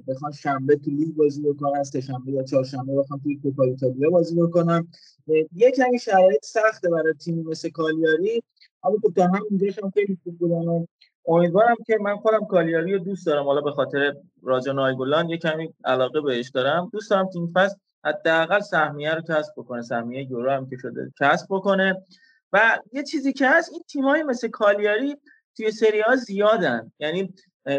بخوان 0.08 0.32
شنبه 0.32 0.76
تو 0.76 0.92
لیگ 0.92 1.16
بازی 1.16 1.42
بکنن 1.42 1.84
سه 1.84 2.02
شنبه 2.02 2.32
یا 2.32 2.44
چهارشنبه 2.44 2.96
بخوان 2.96 3.20
توی 3.24 3.36
کوپا 3.36 3.64
ایتالیا 3.64 4.10
بازی 4.10 4.36
بکنن 4.36 4.88
یه 5.56 5.72
کمی 5.72 6.00
شرایط 6.00 6.46
سخته 6.46 6.90
برای 6.90 7.14
تیم 7.14 7.44
مثل 7.48 7.70
کالیاری. 7.70 8.44
اما 8.84 8.98
خب 9.04 9.14
تا 9.16 9.24
هم 9.24 9.34
هم 9.84 9.90
خیلی 9.94 10.18
خوب 10.24 10.38
بودن 10.38 10.88
امیدوارم 11.28 11.76
که 11.88 11.98
من 12.02 12.16
خودم 12.18 12.46
کالیاری 12.46 12.94
رو 12.94 13.00
دوست 13.00 13.26
دارم. 13.26 13.46
حالا 13.46 13.62
به 13.62 13.72
خاطر 13.72 14.16
راجا 14.44 14.72
نایگولان 14.72 15.30
یه 15.30 15.38
کمی 15.38 15.74
علاقه 15.86 16.22
بهش 16.22 16.50
دارم. 16.50 16.90
دوست 16.94 17.10
دارم 17.10 17.30
تیم 17.30 17.52
فصل 17.56 17.76
حداقل 18.06 18.60
سهمیه 18.60 19.16
رو 19.16 19.22
کسب 19.22 19.54
بکنه. 19.58 19.82
سهمیه 19.82 20.32
یورو 20.32 20.52
هم 20.52 20.70
که 20.70 20.78
شده 20.82 21.12
کسب 21.20 21.46
بکنه. 21.50 22.06
و 22.54 22.80
یه 22.94 23.04
چیزی 23.04 23.34
که 23.34 23.48
هست 23.48 23.72
این 23.72 23.82
تیمایی 23.90 24.24
مثل 24.24 24.48
کالیاری 24.48 25.18
توی 25.58 25.72
سری 25.72 26.02
ها 26.02 26.16
زیادن. 26.16 26.92
یعنی 27.00 27.34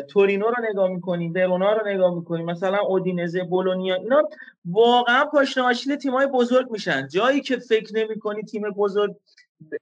تورینو 0.08 0.46
رو 0.46 0.64
نگاه 0.70 0.88
می‌کنیم 0.90 1.32
ورونا 1.34 1.72
رو 1.72 1.88
نگاه 1.88 2.14
می‌کنیم 2.14 2.46
مثلا 2.46 2.78
اودینزه 2.80 3.44
بولونیا 3.44 3.94
اینا 3.94 4.28
واقعا 4.64 5.24
پاشنه 5.24 5.64
آشیل 5.64 5.96
تیمای 5.96 6.26
بزرگ 6.26 6.70
میشن. 6.70 7.08
جایی 7.08 7.40
که 7.40 7.56
فکر 7.56 7.94
نمی‌کنی 7.94 8.42
تیم 8.42 8.70
بزرگ 8.70 9.16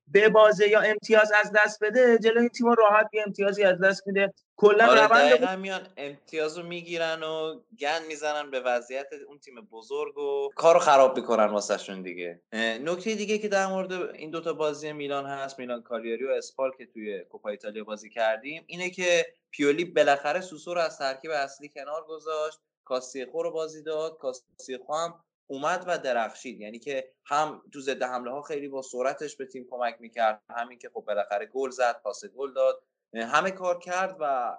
به 0.09 0.29
بازه 0.29 0.69
یا 0.69 0.81
امتیاز 0.81 1.33
از 1.41 1.53
دست 1.55 1.85
بده 1.85 2.19
جلوی 2.19 2.49
تیم 2.49 2.67
راحت 2.67 3.09
یه 3.13 3.23
امتیازی 3.27 3.65
از 3.65 3.79
دست 3.79 4.07
میده. 4.07 4.35
کلا 4.61 4.87
آره 4.87 5.07
روند 5.07 5.31
دقیقا 5.31 5.57
میان 5.57 5.87
امتیاز 5.97 6.59
رو 6.59 6.65
می‌گیرن 6.65 7.23
و 7.23 7.61
گن 7.79 8.03
می‌زنن 8.09 8.51
به 8.51 8.61
وضعیت 8.61 9.07
اون 9.29 9.39
تیم 9.39 9.61
بزرگ 9.61 10.19
و 10.19 10.49
کار 10.55 10.75
رو 10.75 10.81
خراب 10.81 11.17
می‌کنن 11.17 11.45
واسه 11.45 11.79
شون 11.79 12.03
دیگه 12.03 12.41
نکته 12.53 13.15
دیگه 13.15 13.39
که 13.39 13.49
در 13.49 13.67
مورد 13.67 13.93
این 13.93 14.31
دوتا 14.31 14.53
بازی 14.53 14.93
میلان 14.93 15.27
هست 15.27 15.59
میلان 15.59 15.83
کالیاری 15.83 16.25
و 16.25 16.31
اسپال 16.31 16.71
که 16.79 16.87
توی 16.87 17.25
کوپا 17.25 17.49
ایتالیا 17.49 17.85
بازی 17.85 18.11
کردیم 18.11 18.65
اینه 18.67 18.91
که 18.91 19.27
پیولی 19.51 19.85
بالاخره 19.85 20.41
سوسو 20.41 20.75
رو 20.75 20.81
از 20.81 20.99
ترکیب 20.99 21.31
اصلی 21.31 21.69
کنار 21.69 22.05
گذاشت 22.09 22.59
کاستیخو 22.85 23.43
رو 23.43 23.51
بازی 23.51 23.83
داد 23.83 24.19
کاستیخو 24.19 24.95
هم 24.95 25.25
اومد 25.47 25.85
و 25.87 25.99
درخشید. 25.99 26.61
یعنی 26.61 26.79
که 26.79 27.13
هم 27.25 27.63
تو 27.73 27.81
ضد 27.81 28.03
حمله 28.03 28.31
ها 28.31 28.43
خیلی 28.43 28.69
با 28.69 28.83
سرعتش 28.83 29.37
به 29.37 29.47
تیم 29.47 29.67
کمک 29.71 29.97
می‌کرد 30.01 30.43
همین 30.51 30.79
که 30.79 30.91
خب 30.95 31.05
بالاخره 31.07 31.47
گل 31.47 31.71
زد 31.71 32.01
پاس 32.03 32.25
گل 32.25 32.53
داد. 32.53 32.83
همه 33.15 33.51
کار 33.51 33.79
کرد 33.79 34.17
و 34.21 34.57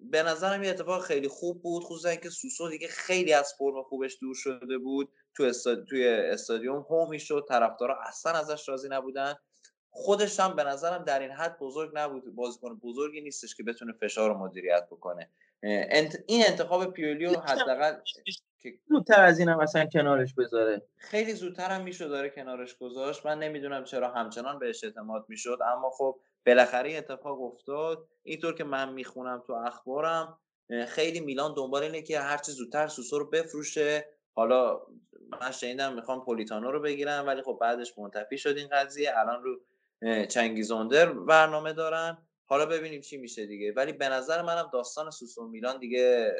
به 0.00 0.22
نظرم 0.22 0.62
یه 0.62 0.70
اتفاق 0.70 1.02
خیلی 1.02 1.28
خوب 1.28 1.62
بود 1.62 1.84
خصوصا 1.84 2.08
اینکه 2.08 2.30
سوسو 2.30 2.68
دیگه 2.68 2.88
خیلی 2.88 3.32
از 3.32 3.54
فرم 3.58 3.82
خوبش 3.82 4.18
دور 4.20 4.34
شده 4.34 4.78
بود 4.78 5.12
تو 5.34 5.42
استاد... 5.42 5.84
توی 5.84 6.08
استادیوم 6.08 6.86
هومی 6.90 7.20
شد 7.20 7.46
طرفدارا 7.48 7.98
اصلا 8.02 8.32
ازش 8.32 8.68
راضی 8.68 8.88
نبودن. 8.88 9.34
خودش 9.90 10.40
هم 10.40 10.56
به 10.56 10.64
نظرم 10.64 11.04
در 11.04 11.20
این 11.20 11.30
حد 11.30 11.58
بزرگ 11.58 11.90
نبود 11.94 12.34
بازیکن 12.34 12.78
بزرگی 12.78 13.20
نیستش 13.20 13.54
که 13.54 13.62
بتونه 13.62 13.92
فشار 13.92 14.30
رو 14.30 14.38
مدیریت 14.38 14.86
بکنه. 14.90 15.30
انت... 15.62 16.16
این 16.26 16.44
انتخاب 16.46 16.92
پیولیو 16.92 17.40
حداقل 17.40 17.96
که 18.62 18.78
زودتر 18.88 19.24
از 19.24 19.38
اینم 19.38 19.58
اصلا 19.58 19.86
کنارش 19.86 20.34
بذاره. 20.34 20.82
خیلی 20.96 21.32
زودتر 21.32 21.70
هم 21.70 21.82
می‌شد 21.82 22.08
داره 22.08 22.30
کنارش 22.30 22.76
گذاشت. 22.76 23.26
من 23.26 23.38
نمی‌دونم 23.38 23.84
چرا 23.84 24.08
همچنان 24.08 24.58
بهش 24.58 24.84
اعتماد 24.84 25.24
می‌شد 25.28 25.58
اما 25.72 25.90
خب 25.90 26.20
بالاخره 26.46 26.96
اتفاق 26.96 27.42
افتاد. 27.42 28.08
اینطور 28.22 28.54
که 28.54 28.64
من 28.64 28.92
می‌خونم 28.92 29.42
تو 29.46 29.52
اخبارم 29.52 30.38
خیلی 30.88 31.20
میلان 31.20 31.54
دنبال 31.54 31.82
اینه 31.82 32.02
که 32.02 32.20
هرچی 32.20 32.52
زودتر 32.52 32.86
سوسو 32.86 33.18
رو 33.18 33.30
بفروشه. 33.30 34.06
حالا 34.34 34.80
من 35.42 35.50
شنیدم 35.50 35.94
می‌خوام 35.94 36.24
پولیتانو 36.24 36.70
رو 36.70 36.80
بگیرن 36.80 37.20
ولی 37.20 37.42
خب 37.42 37.58
بعدش 37.60 37.98
منتفی 37.98 38.38
شد 38.38 38.56
این 38.56 38.68
قضیه. 38.72 39.18
الان 39.18 39.42
رو 39.42 39.60
چنگیزوندر 40.26 41.12
برنامه 41.12 41.72
دارن. 41.72 42.26
حالا 42.46 42.66
ببینیم 42.66 43.00
چی 43.00 43.16
میشه 43.16 43.46
دیگه. 43.46 43.72
ولی 43.72 43.92
به 43.92 44.08
نظر 44.08 44.42
منم 44.42 44.70
داستان 44.72 45.10
سوسو 45.10 45.48
میلان 45.48 45.78
دیگه 45.78 46.32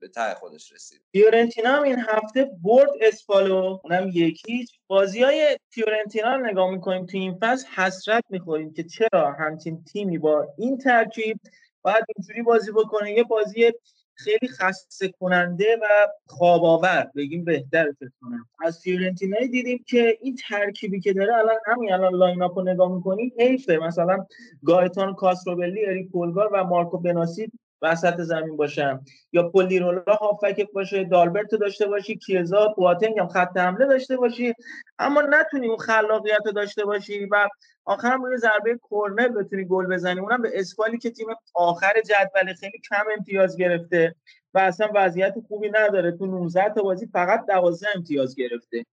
به 0.00 0.08
ته 0.08 0.34
خودش 0.34 0.72
رسید. 0.72 1.00
فیورنتینا 1.12 1.68
هم 1.70 1.82
این 1.82 1.98
هفته 1.98 2.50
برد 2.62 2.90
اسپالو 3.00 3.78
اونم 3.84 4.10
یک 4.14 4.41
هیچ 4.41 4.78
بازی 4.86 5.22
های 5.22 5.58
فیورنتینا 5.68 6.36
رو 6.36 6.46
نگاه 6.46 6.70
می‌کنیم 6.70 7.06
تو 7.06 7.16
این 7.16 7.38
فصل 7.42 7.66
حسرت 7.66 8.24
می‌خوریم 8.30 8.72
که 8.72 8.84
چرا 8.84 9.32
همچین 9.32 9.84
تیمی 9.84 10.18
با 10.18 10.54
این 10.58 10.78
ترکیب 10.78 11.40
باید 11.82 12.04
اینجوری 12.16 12.42
بازی 12.42 12.72
بکنه. 12.72 13.12
یه 13.12 13.24
بازی 13.24 13.72
خیلی 14.14 14.48
خسته 14.48 15.08
کننده 15.08 15.76
و 15.82 15.86
خواب 16.26 16.64
آور 16.64 17.10
بگیم 17.16 17.44
بهتر 17.44 17.92
فکر 17.92 18.10
کنم. 18.20 18.48
از 18.64 18.80
فیورنتینایی 18.80 19.48
دیدیم 19.48 19.84
که 19.86 20.18
این 20.20 20.36
ترکیبی 20.48 21.00
که 21.00 21.12
داره 21.12 21.34
الان 21.34 21.56
همین 21.66 21.92
الان 21.92 22.14
lineup 22.14 22.58
رو 22.58 22.64
نگاه 22.64 22.94
می‌کنیم 22.94 23.32
حیفه. 23.38 23.76
مثلا 23.76 24.26
گائتانو 24.64 25.14
کاستروویلی 25.14 25.86
اریک 25.86 26.10
پولگار 26.10 26.50
و 26.52 26.64
مارکو 26.64 26.98
بناسی 26.98 27.52
وسط 27.82 28.20
زمین 28.20 28.56
باشن 28.56 29.00
یا 29.32 29.48
پولیرولا 29.48 30.14
هافک 30.14 30.66
باشه 30.72 31.04
دالبرت 31.04 31.54
داشته 31.54 31.86
باشی 31.86 32.16
کیزا 32.16 32.68
بواتنگ 32.68 33.18
هم 33.18 33.28
خط 33.28 33.56
حمله 33.56 33.86
داشته 33.86 34.16
باشی. 34.16 34.54
اما 34.98 35.22
نتونی 35.30 35.68
اون 35.68 35.76
خلاقیت 35.76 36.40
رو 36.46 36.52
داشته 36.52 36.84
باشی 36.84 37.24
و 37.24 37.48
آخر 37.84 38.12
هم 38.12 38.24
روی 38.24 38.36
ضربه 38.36 38.78
کرنر 38.90 39.28
بتونی 39.28 39.64
گل 39.64 39.86
بزنی. 39.86 40.20
اونم 40.20 40.42
به 40.42 40.50
اسپالی 40.54 40.98
که 40.98 41.10
تیم 41.10 41.26
آخر 41.54 41.92
جدول 42.06 42.54
خیلی 42.54 42.78
کم 42.90 43.04
امتیاز 43.16 43.56
گرفته 43.56 44.14
و 44.54 44.58
اصلا 44.58 44.88
وضعیت 44.94 45.34
خوبی 45.48 45.70
نداره. 45.70 46.12
تو 46.12 46.26
19 46.26 46.68
تا 46.74 46.82
بازی 46.82 47.06
فقط 47.06 47.46
12 47.46 47.86
امتیاز 47.94 48.36
گرفته. 48.36 48.84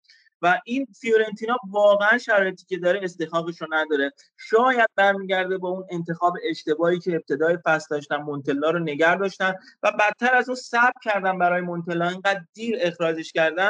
و 0.46 0.60
این 0.66 0.88
فیورنتینا 1.02 1.58
واقعا 1.70 2.18
شرایطی 2.18 2.66
که 2.70 2.78
داره 2.78 3.00
استحقاقش 3.04 3.62
رو 3.62 3.68
نداره. 3.70 4.12
شاید 4.38 4.90
برمیگرده 4.96 5.58
با 5.58 5.70
اون 5.70 5.86
انتخاب 5.90 6.34
اشتباهی 6.50 7.00
که 7.00 7.16
ابتدای 7.16 7.58
فصل 7.66 7.88
داشتن 7.96 8.16
مونتلا 8.16 8.70
رو 8.72 8.80
نگر 8.80 9.16
داشتن 9.16 9.56
و 9.84 9.92
بدتر 9.92 10.36
از 10.36 10.50
اون 10.50 10.56
صبر 10.56 10.94
کردن 11.04 11.38
برای 11.38 11.62
مونتلا. 11.62 12.10
اینقدر 12.10 12.42
دیر 12.54 12.78
اخراجش 12.82 13.32
کردن. 13.32 13.70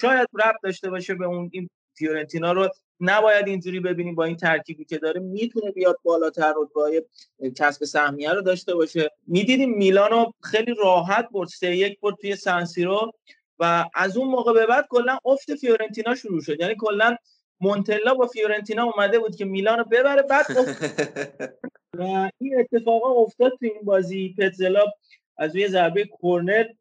شاید 0.00 0.28
ربط 0.34 0.60
داشته 0.62 0.90
باشه 0.90 1.14
به 1.14 1.24
اون 1.26 1.50
این 1.52 1.70
فیورنتینا 1.94 2.52
رو. 2.52 2.68
نباید 3.00 3.48
اینجوری 3.48 3.80
ببینیم 3.80 4.14
با 4.14 4.24
این 4.24 4.36
ترکیبی 4.36 4.84
که 4.84 4.98
داره. 4.98 5.20
می‌تونه 5.20 5.70
بیاد 5.70 5.98
بالاتر 6.02 6.54
رتبه‌های 6.56 7.02
کسب 7.56 7.84
سهمیه 7.84 8.32
رو 8.32 8.42
داشته 8.42 8.74
باشه. 8.74 9.10
می‌دیدیم 9.26 9.74
میلانو 9.74 10.30
خیلی 10.42 10.74
راحت 10.78 11.28
برد. 11.32 11.48
سه 11.48 11.76
یک 11.76 12.00
برد 12.00 12.14
توی 12.20 12.36
سنسیرو 12.36 13.12
و 13.58 13.84
از 13.94 14.16
اون 14.16 14.28
موقع 14.28 14.52
به 14.52 14.66
بعد 14.66 14.86
کلا 14.88 15.18
افت 15.24 15.54
فیورنتینا 15.54 16.14
شروع 16.14 16.42
شد. 16.42 16.60
یعنی 16.60 16.74
کلا 16.78 17.16
مونتلا 17.60 18.14
با 18.14 18.26
فیورنتینا 18.26 18.84
اومده 18.84 19.18
بود 19.18 19.36
که 19.36 19.44
میلان 19.44 19.78
رو 19.78 19.84
ببره 19.84 20.22
بعد 20.22 20.46
و 21.98 22.30
این 22.38 22.60
اتفاقا 22.60 23.10
افتاد 23.10 23.50
تو 23.50 23.66
این 23.66 23.80
بازی. 23.82 24.34
پتزلا 24.38 24.84
از 25.36 25.54
روی 25.54 25.68
ضربه 25.68 26.08
کرنر 26.22 26.64
اه، 26.64 26.74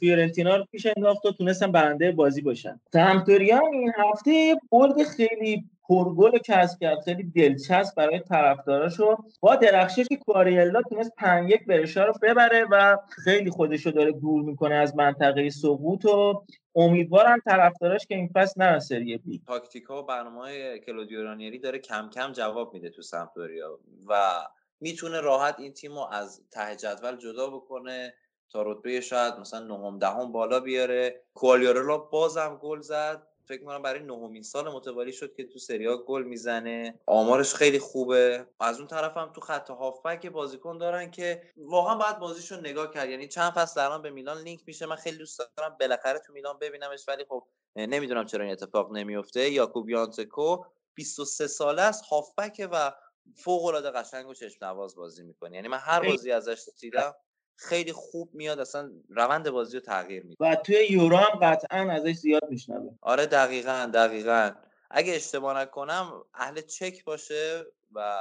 فیورنتینا 0.00 0.56
رو 0.56 0.64
پیش 0.72 0.86
انداخت 0.96 1.26
و 1.26 1.32
تونستن 1.32 1.72
برنده 1.72 2.12
بازی 2.12 2.42
باشن. 2.42 2.80
سمپدوریا 2.92 3.56
هم 3.56 3.70
این 3.70 3.92
هفته 3.98 4.56
برد 4.70 5.02
خیلی 5.02 5.64
پرگل 5.88 6.32
رو 6.32 6.38
کسب 6.44 6.80
کرد 6.80 7.00
خیلی 7.00 7.22
دلچسب 7.22 7.94
برای 7.96 8.20
طرفداراشو 8.20 9.16
با 9.40 9.56
درخشش 9.56 10.06
کواریلا 10.26 10.82
تونست 10.82 11.12
5 11.16 11.50
یک 11.50 11.66
برشا 11.66 12.04
رو 12.04 12.12
ببره 12.22 12.66
و 12.70 12.96
خیلی 13.24 13.50
خودشو 13.50 13.90
داره 13.90 14.12
دور 14.12 14.42
می‌کنه 14.42 14.74
از 14.74 14.96
منطقه 14.96 15.50
سقوط 15.50 16.04
و 16.04 16.42
امیدوارم 16.74 17.38
طرفداراش 17.44 18.06
که 18.06 18.14
این 18.14 18.30
فصل 18.34 18.62
نرن 18.62 18.78
سری 18.78 19.18
بی. 19.18 19.42
تاکتیک 19.46 19.84
ها 19.84 20.02
و 20.02 20.06
برنامه 20.06 20.40
های 20.40 20.80
کلودیو 20.80 21.22
رانیری 21.22 21.58
داره 21.58 21.78
کم 21.78 22.10
کم 22.14 22.32
جواب 22.32 22.74
میده 22.74 22.90
تو 22.90 23.02
سمپدوریا 23.02 23.78
و 24.08 24.32
می‌تونه 24.80 25.20
راحت 25.20 25.60
این 25.60 25.72
تیم 25.72 25.92
رو 25.92 26.08
از 26.12 26.42
ته 26.50 26.76
جدول 26.76 27.16
جدا 27.16 27.50
بکنه. 27.50 28.14
تا 28.52 28.62
رتبه 28.62 29.00
شاید 29.00 29.34
مثلا 29.34 29.60
نهم 29.60 29.98
دهم 29.98 30.32
بالا 30.32 30.60
بیاره. 30.60 31.22
کوالیارلا 31.34 31.98
بازم 31.98 32.58
گل 32.62 32.80
زد. 32.80 33.26
فکر 33.44 33.60
می‌کنم 33.60 33.82
برای 33.82 34.00
نهمین 34.00 34.42
سال 34.42 34.72
متوالی 34.72 35.12
شد 35.12 35.34
که 35.34 35.44
تو 35.44 35.58
سریا 35.58 35.96
گل 35.96 36.22
می‌زنه. 36.22 37.00
آمارش 37.06 37.54
خیلی 37.54 37.78
خوبه. 37.78 38.46
از 38.60 38.78
اون 38.78 38.86
طرف 38.86 39.16
هم 39.16 39.32
تو 39.32 39.40
خط 39.40 39.70
هافبک 39.70 40.26
بازیکن 40.26 40.78
دارن 40.78 41.10
که 41.10 41.42
واقعا 41.56 41.94
باید 41.94 42.18
بازیشون 42.18 42.58
نگاه 42.58 42.90
کرد. 42.90 43.08
یعنی 43.08 43.28
چند 43.28 43.52
فصل 43.52 43.80
الان 43.80 44.02
به 44.02 44.10
میلان 44.10 44.38
لینک 44.42 44.62
میشه. 44.66 44.86
من 44.86 44.96
خیلی 44.96 45.18
دوست 45.18 45.42
دارم 45.56 45.76
بالاخره 45.80 46.18
تو 46.18 46.32
میلان 46.32 46.58
ببینمش 46.58 47.08
ولی 47.08 47.24
خب 47.28 47.46
نمی‌دونم 47.76 48.26
چرا 48.26 48.44
این 48.44 48.52
اتفاق 48.52 48.92
نمیفته 48.92 49.50
یاکوب 49.50 49.90
یانتکو 49.90 50.64
23 50.94 51.46
ساله 51.46 51.82
است 51.82 52.04
هافبک 52.04 52.68
و 52.72 52.92
فوق 53.36 53.64
العاده 53.64 53.90
قشنگ 53.90 54.28
و 54.28 54.34
چشم 54.34 54.64
نواز 54.64 54.96
بازی 54.96 55.22
می‌کنه. 55.22 55.56
یعنی 55.56 55.68
من 55.68 55.78
هر 55.78 56.00
بازی 56.06 56.32
ازش 56.32 56.68
دیدم 56.80 57.14
خیلی 57.56 57.92
خوب 57.92 58.30
میاد 58.32 58.58
اصلا 58.58 58.90
روند 59.08 59.50
بازی 59.50 59.76
رو 59.76 59.80
تغییر 59.80 60.22
میده. 60.22 60.36
و 60.40 60.56
توی 60.56 60.86
یورو 60.90 61.16
هم 61.16 61.38
قطعا 61.38 61.92
ازش 61.92 62.12
زیاد 62.12 62.42
میشنوه. 62.50 62.90
آره 63.00 63.26
دقیقا 63.26 63.90
دقیقا. 63.94 64.50
اگه 64.90 65.14
اشتباه 65.14 65.60
نکنم 65.60 66.12
اهل 66.34 66.60
چک 66.60 67.04
باشه 67.04 67.64
و 67.94 68.20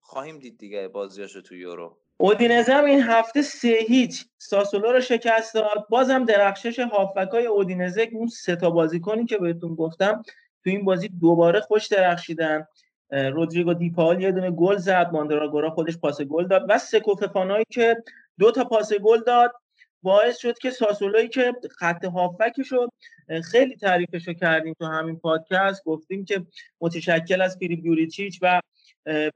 خواهیم 0.00 0.38
دید 0.38 0.58
دیگه 0.58 0.88
بازیاشو 0.88 1.40
تو 1.40 1.54
یورو. 1.54 1.96
اودینزه 2.16 2.72
هم 2.72 2.84
این 2.84 3.02
هفته 3.02 3.42
سه 3.42 3.78
هیچ. 3.88 4.24
ساسولو 4.38 4.92
رو 4.92 5.00
شکست 5.00 5.54
داد. 5.54 5.86
بازم 5.88 6.24
درخشش 6.24 6.78
هافبکای 6.78 7.46
اودینزه 7.46 8.08
اون 8.12 8.28
سه 8.28 8.56
تا 8.56 8.70
بازیکنی 8.70 9.26
که 9.26 9.38
بهتون 9.38 9.74
گفتم 9.74 10.22
تو 10.64 10.70
این 10.70 10.84
بازی 10.84 11.08
دوباره 11.08 11.60
خوش 11.60 11.86
درخشیدن. 11.86 12.66
رودریگو 13.10 13.74
دیپال 13.74 14.22
یه 14.22 14.32
دونه 14.32 14.50
گل 14.50 14.76
زد 14.76 15.10
ماندراگورا 15.12 15.70
خودش 15.70 15.98
پاس 15.98 16.20
گل 16.20 16.46
داد. 16.46 16.66
و 16.68 16.78
سکوففانایی 16.78 17.64
که 17.70 17.96
دو 18.40 18.50
تا 18.50 18.64
پاس 18.64 18.92
گل 18.92 19.20
داد. 19.26 19.52
باعث 20.02 20.38
شد 20.38 20.58
که 20.58 20.70
ساسولوی 20.70 21.28
که 21.28 21.52
خط 21.78 22.04
هافبکش 22.04 22.72
رو 22.72 22.88
خیلی 23.44 23.76
تعریفش 23.76 24.28
رو 24.28 24.34
کردیم 24.34 24.74
تو 24.78 24.86
همین 24.86 25.16
پادکست. 25.16 25.84
گفتیم 25.84 26.24
که 26.24 26.46
متشکل 26.80 27.42
از 27.42 27.56
فیلیپ 27.58 27.84
یوریچیچ 27.84 28.38
و 28.42 28.60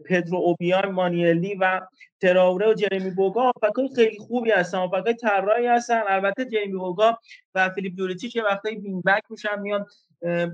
پدرو 0.04 0.36
اوبیان 0.36 0.86
مانیلی 0.86 1.54
و 1.54 1.80
تراوره 2.20 2.68
و 2.70 2.74
جریمی 2.74 3.10
بوگا. 3.10 3.42
هافبکای 3.42 3.88
خیلی 3.96 4.18
خوبی 4.18 4.50
هستن 4.50 4.78
هافبکای 4.78 5.14
طراحی 5.14 5.66
هستن. 5.66 6.02
البته 6.08 6.44
جریمی 6.44 6.78
بوگا 6.78 7.18
و 7.54 7.68
فیلیپ 7.68 7.98
یوریچیچ 7.98 8.36
یه 8.36 8.44
وقتایی 8.44 8.76
wing 8.76 9.02
back 9.02 9.22
میشن 9.30 9.60
میان 9.60 9.86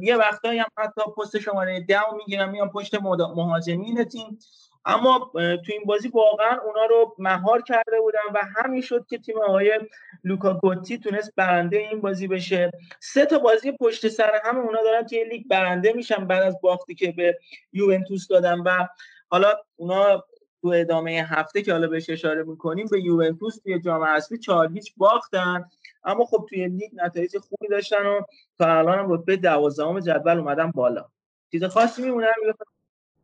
یه 0.02 0.16
وقتایی 0.16 0.58
هم 0.58 0.68
حتی 0.78 1.00
پست 1.18 1.38
شماره 1.38 1.80
10 1.88 1.98
می‌گیرن 2.16 2.48
میان 2.50 2.70
پشت 2.70 2.94
مهاجمین 3.36 4.04
تیم. 4.04 4.38
اما 4.84 5.30
تو 5.34 5.72
این 5.72 5.84
بازی 5.86 6.08
واقعا 6.08 6.58
اونا 6.66 6.84
رو 6.84 7.14
مهار 7.18 7.62
کرده 7.62 8.00
بودن 8.00 8.18
و 8.34 8.40
همین 8.56 8.80
شد 8.80 9.06
که 9.08 9.18
تیم 9.18 9.38
آقای 9.38 9.80
لوکا 10.24 10.54
گوتی 10.54 10.98
تونست 10.98 11.32
برنده 11.36 11.76
این 11.76 12.00
بازی 12.00 12.28
بشه. 12.28 12.70
سه 13.00 13.26
تا 13.26 13.38
بازی 13.38 13.72
پشت 13.72 14.08
سر 14.08 14.40
هم 14.44 14.58
اونا 14.58 14.82
دارن 14.82 15.06
توی 15.06 15.24
لیگ 15.24 15.46
برنده 15.50 15.92
میشن 15.92 16.26
بعد 16.26 16.42
از 16.42 16.60
باختی 16.62 16.94
که 16.94 17.12
به 17.12 17.38
یوونتوس 17.72 18.28
دادن 18.28 18.60
و 18.60 18.86
حالا 19.28 19.54
اونا 19.76 20.24
تو 20.62 20.68
ادامه 20.68 21.10
هفته 21.10 21.62
که 21.62 21.72
حالا 21.72 21.88
بهش 21.88 22.10
اشاره 22.10 22.42
می‌کنیم 22.42 22.86
به 22.90 23.00
یوونتوس 23.00 23.58
توی 23.58 23.80
جام 23.80 24.04
حذفی 24.04 24.38
4 24.38 24.72
هیچ 24.72 24.94
باختن. 24.96 25.64
اما 26.04 26.24
خب 26.24 26.46
توی 26.48 26.68
لیگ 26.68 26.90
نتایج 26.94 27.38
خوبی 27.38 27.68
داشتن 27.68 28.06
و 28.06 28.20
تا 28.58 28.78
الان 28.78 29.06
رتبه 29.08 29.36
12 29.36 30.00
جدول 30.00 30.38
اومدن 30.38 30.70
بالا. 30.70 31.04
چیز 31.50 31.64
خاصی 31.64 32.02
میمونه؟ 32.02 32.26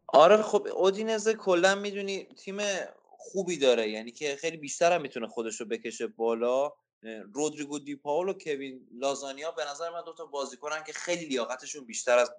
آره 0.09 0.43
خب 0.43 0.69
اودینزه 0.75 1.35
کلا 1.35 1.75
می‌دونی 1.75 2.25
تیم 2.25 2.59
خوبی 3.09 3.57
داره 3.57 3.91
یعنی 3.91 4.11
که 4.11 4.37
خیلی 4.37 4.57
بیشتر 4.57 4.93
هم 4.93 5.03
می‌تونه 5.03 5.29
خودش 5.29 5.61
رو 5.61 5.67
بکشه 5.67 6.07
بالا. 6.07 6.73
رودریگو 7.35 7.79
دی 7.79 7.97
پاول 7.97 8.29
و 8.29 8.33
کوین 8.33 8.89
لازانیا 8.99 9.51
به 9.51 9.65
نظر 9.71 9.91
من 9.91 10.05
دوتا 10.05 10.27
بازیکنن 10.27 10.85
که 10.85 10.93
خیلی 10.93 11.25
لیاقتشون 11.25 11.85
بیشتر 11.85 12.19
از 12.19 12.31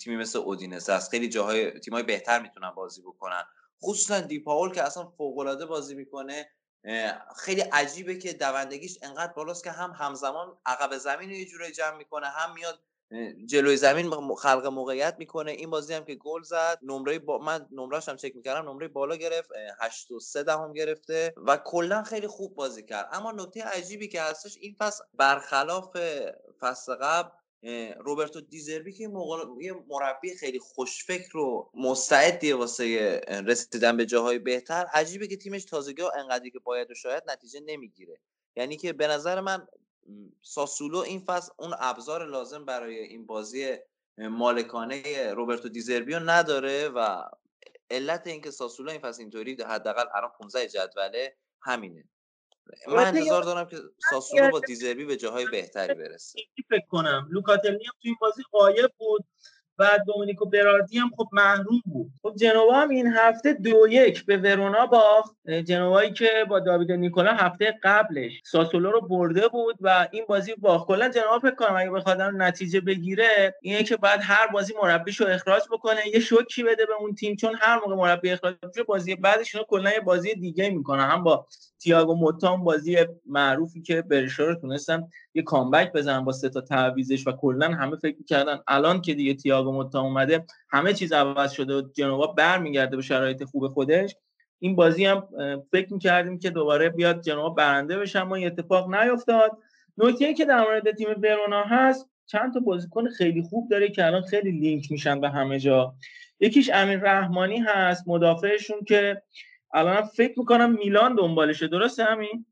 تیمی 0.00 0.16
مثل 0.16 0.38
اودینزه 0.38 0.92
است. 0.92 1.10
خیلی 1.10 1.28
جاهای 1.28 1.80
تیمای 1.80 2.02
بهتر 2.02 2.42
می‌تونن 2.42 2.70
بازی 2.70 3.02
بکنن. 3.02 3.44
خصوصا 3.82 4.20
دی 4.20 4.38
پاول 4.38 4.72
که 4.72 4.82
اصلا 4.82 5.06
فوق 5.06 5.64
بازی 5.64 5.94
می‌کنه 5.94 6.50
خیلی 7.36 7.60
عجیبه 7.60 8.18
که 8.18 8.32
دوندگیش 8.32 8.98
انقدر 9.02 9.32
بالاست 9.32 9.64
که 9.64 9.70
هم 9.70 9.90
همزمان 9.90 10.58
عقب 10.66 10.96
زمین 10.98 11.30
رو 11.30 11.36
یه 11.36 11.44
جورایی 11.44 11.72
جمع 11.72 11.96
می‌کنه 11.96 12.26
هم 12.26 12.54
میاد 12.54 12.80
جلوی 13.46 13.76
زمین 13.76 14.10
خلق 14.38 14.66
موقعیت 14.66 15.16
می‌کنه. 15.18 15.52
این 15.52 15.70
بازی 15.70 15.94
هم 15.94 16.04
که 16.04 16.14
گل 16.14 16.42
زد 16.42 16.78
نمره 16.82 17.18
با 17.18 17.38
من 17.38 17.66
نمرهش 17.72 18.08
هم 18.08 18.16
چک 18.16 18.36
می‌کردم 18.36 18.68
نمره 18.68 18.88
بالا 18.88 19.16
گرفت 19.16 19.50
اه، 19.52 19.86
8 19.86 20.10
و 20.10 20.20
3 20.20 20.42
دهم 20.42 20.72
گرفته 20.72 21.34
و 21.36 21.56
کلا 21.56 22.02
خیلی 22.02 22.26
خوب 22.26 22.54
بازی 22.54 22.82
کرد. 22.82 23.08
اما 23.12 23.32
نکته 23.32 23.62
عجیبی 23.64 24.08
که 24.08 24.22
هستش 24.22 24.56
این 24.60 24.76
فصل 24.78 25.04
برخلاف 25.14 25.96
فصل 26.60 26.94
قبل 26.94 27.28
روبرتو 27.98 28.40
دیزربی 28.40 28.92
که 28.92 29.10
یه 29.60 29.74
مربی 29.88 30.34
خیلی 30.36 30.58
خوشفکر 30.58 31.36
و 31.36 31.70
مستعدیه 31.74 32.54
واسه 32.54 33.20
رسیدن 33.46 33.96
به 33.96 34.06
جاهای 34.06 34.38
بهتر. 34.38 34.86
عجیبه 34.92 35.26
که 35.26 35.36
تیمش 35.36 35.64
تازگی 35.64 36.02
ها 36.02 36.10
انقدری 36.10 36.50
که 36.50 36.58
باید 36.58 36.90
و 36.90 36.94
شاید 36.94 37.22
نتیجه 37.26 37.60
نمی‌گیره. 37.66 38.20
یعنی 38.56 38.76
که 38.76 38.92
به 38.92 39.06
نظر 39.06 39.40
من 39.40 39.66
ساسولو 40.42 40.98
این 40.98 41.20
فصل 41.20 41.52
اون 41.58 41.74
ابزار 41.78 42.26
لازم 42.26 42.64
برای 42.64 42.98
این 42.98 43.26
بازی 43.26 43.76
مالکانه 44.18 45.32
روبرتو 45.34 45.68
دیزربیو 45.68 46.18
نداره 46.18 46.88
و 46.88 47.22
علت 47.90 48.26
اینکه 48.26 48.50
ساسولو 48.50 48.90
این 48.90 49.00
فصل 49.00 49.20
اینطوری 49.20 49.56
حداقل 49.68 50.04
الان 50.14 50.30
15 50.38 50.68
جدوله 50.68 51.36
همینه. 51.60 52.08
من 52.88 52.94
یه 52.94 53.08
انتظار 53.08 53.42
دارم 53.42 53.68
که 53.68 53.76
ساسولو 54.10 54.50
با 54.50 54.60
دیزربی 54.60 55.04
به 55.04 55.16
جاهای 55.16 55.46
بهتری 55.46 55.94
برسه. 55.94 56.38
فکر 56.68 56.86
کنم. 56.90 57.28
لوکاتلی 57.30 57.70
هم 57.70 57.92
تو 57.92 58.02
این 58.02 58.16
بازی 58.20 58.42
غایب 58.52 58.92
بود. 58.98 59.24
و 59.78 59.98
دومینیکو 60.06 60.46
براردی 60.46 60.98
هم 60.98 61.10
خب 61.16 61.28
محروم 61.32 61.82
بود. 61.84 62.10
خب 62.22 62.34
جنوا 62.36 62.80
هم 62.80 62.88
این 62.88 63.06
هفته 63.06 63.52
دو 63.52 63.88
یک 63.88 64.26
به 64.26 64.36
ورونا 64.36 64.86
باخت. 64.86 65.34
جنوایی 65.64 66.12
که 66.12 66.30
با 66.48 66.60
داوید 66.60 66.92
نیکولا 66.92 67.32
هفته 67.32 67.78
قبلش 67.82 68.42
ساسولو 68.44 68.90
رو 68.90 69.00
برده 69.00 69.48
بود 69.48 69.76
و 69.80 70.08
این 70.12 70.24
بازی 70.28 70.54
باخت. 70.54 70.86
کلا 70.86 71.08
جنوا 71.08 71.38
فکر 71.38 71.54
کنم 71.54 71.76
اگه 71.76 71.90
بخواد 71.90 72.20
نتیجه 72.20 72.80
بگیره 72.80 73.54
اینه 73.62 73.82
که 73.82 73.96
بعد 73.96 74.20
هر 74.22 74.46
بازی 74.46 74.74
مربیشو 74.82 75.24
اخراج 75.28 75.62
بکنه 75.72 76.00
یه 76.14 76.20
شوکی 76.20 76.62
بده 76.62 76.86
به 76.86 76.92
اون 77.00 77.14
تیم 77.14 77.36
چون 77.36 77.54
هر 77.60 77.80
موقع 77.80 77.94
مربی 77.94 78.30
اخراج 78.30 78.54
میشه 78.68 78.82
بازی 78.82 79.14
بعدش 79.14 79.54
اینا 79.54 79.66
کلا 79.68 79.90
یه 79.90 80.00
بازی 80.00 80.34
دیگه 80.34 80.70
می‌کنن 80.70 81.04
هم 81.04 81.24
با 81.24 81.46
تییاگو 81.78 82.14
موتا 82.14 82.52
هم 82.52 82.64
بازی 82.64 82.96
معروفی 83.26 83.82
که 83.82 84.02
برشا 84.02 84.44
رو 84.44 84.54
تونستن 84.54 85.08
یه 85.34 85.42
کامبک 85.42 85.92
بزنن 85.92 86.24
با 86.24 86.32
سه 86.32 86.48
تا 86.48 86.60
تعویزش 86.60 87.26
و 87.26 87.32
کلا 87.32 87.68
همه 87.68 87.96
فکر 87.96 88.16
می‌کردن 88.18 88.58
الان 88.68 89.00
که 89.00 89.14
دیگه 89.14 89.34
تییاگو 89.34 89.65
موتا 89.72 90.00
اومده 90.00 90.44
همه 90.70 90.92
چیز 90.92 91.12
عوض 91.12 91.52
شده 91.52 91.74
و 91.74 91.82
جنوا 91.92 92.26
برمیگرده 92.26 92.96
به 92.96 93.02
شرایط 93.02 93.44
خوب 93.44 93.68
خودش. 93.68 94.16
این 94.58 94.76
بازی 94.76 95.04
هم 95.04 95.28
فکر 95.72 95.92
می‌کردیم 95.92 96.38
که 96.38 96.50
دوباره 96.50 96.88
بیاد 96.88 97.20
جنوا 97.20 97.48
برنده 97.48 97.98
بشه 97.98 98.18
اما 98.20 98.34
این 98.34 98.46
اتفاق 98.46 98.94
نیفتاد. 98.94 99.50
نکته 99.98 100.34
که 100.34 100.44
در 100.44 100.60
مورد 100.60 100.90
تیم 100.90 101.08
ورونا 101.22 101.62
هست 101.62 102.10
چند 102.26 102.54
تا 102.54 102.60
بازیکن 102.60 103.08
خیلی 103.08 103.42
خوب 103.42 103.70
داره 103.70 103.88
که 103.88 104.06
الان 104.06 104.22
خیلی 104.22 104.50
لینک 104.50 104.90
میشن 104.90 105.20
به 105.20 105.30
همه 105.30 105.58
جا. 105.58 105.94
یکیش 106.40 106.70
امین 106.74 107.00
رحمانی 107.00 107.58
هست 107.58 108.08
مدافعشون 108.08 108.84
که 108.88 109.22
الان 109.74 110.02
فکر 110.02 110.38
می‌کنم 110.38 110.72
میلان 110.72 111.14
دنبالشه. 111.14 111.68
درسته 111.68 112.04
همین 112.04 112.46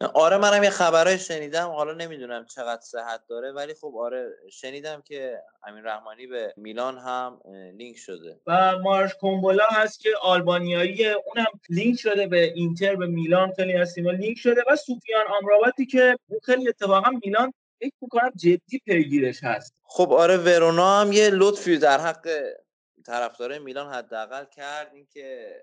آره 0.00 0.36
منم 0.36 0.64
یه 0.64 0.70
خبرهای 0.70 1.18
شنیدم. 1.18 1.68
حالا 1.68 1.92
نمی‌دونم 1.92 2.46
چقدر 2.46 2.80
صحت 2.80 3.20
داره 3.28 3.52
ولی 3.52 3.74
خب 3.74 3.94
آره 3.96 4.32
شنیدم 4.52 5.02
که 5.02 5.42
امین 5.66 5.84
رحمانی 5.84 6.26
به 6.26 6.54
میلان 6.56 6.98
هم 6.98 7.40
لینک 7.76 7.96
شده. 7.96 8.40
و 8.46 8.78
مارش 8.78 9.14
کومبولا 9.14 9.66
هست 9.70 10.00
که 10.00 10.10
آلبانیاییه 10.22 11.16
اونم 11.26 11.60
لینک 11.68 12.00
شده 12.00 12.26
به 12.26 12.42
اینتر 12.42 12.96
به 12.96 13.06
میلان 13.06 13.52
خیلی 13.52 13.74
از 13.74 13.98
لینک 13.98 14.38
شده 14.38 14.62
و 14.70 14.76
سوفیان 14.76 15.24
آمراباتی 15.42 15.86
که 15.86 16.18
اون 16.28 16.40
خیلی 16.44 16.68
اتفاقا 16.68 17.10
میلان 17.24 17.52
فکر 17.80 17.94
می‌کنم 18.00 18.32
جدی 18.36 18.78
پیگیرش 18.84 19.44
هست. 19.44 19.74
خب 19.84 20.12
آره 20.12 20.36
ورونا 20.36 21.00
هم 21.00 21.12
یه 21.12 21.30
لطفی 21.30 21.78
در 21.78 22.00
حق 22.00 22.28
طرفدارای 23.06 23.58
میلان 23.58 23.92
حداقل 23.92 24.44
کرد. 24.44 24.90
اینکه 24.94 25.60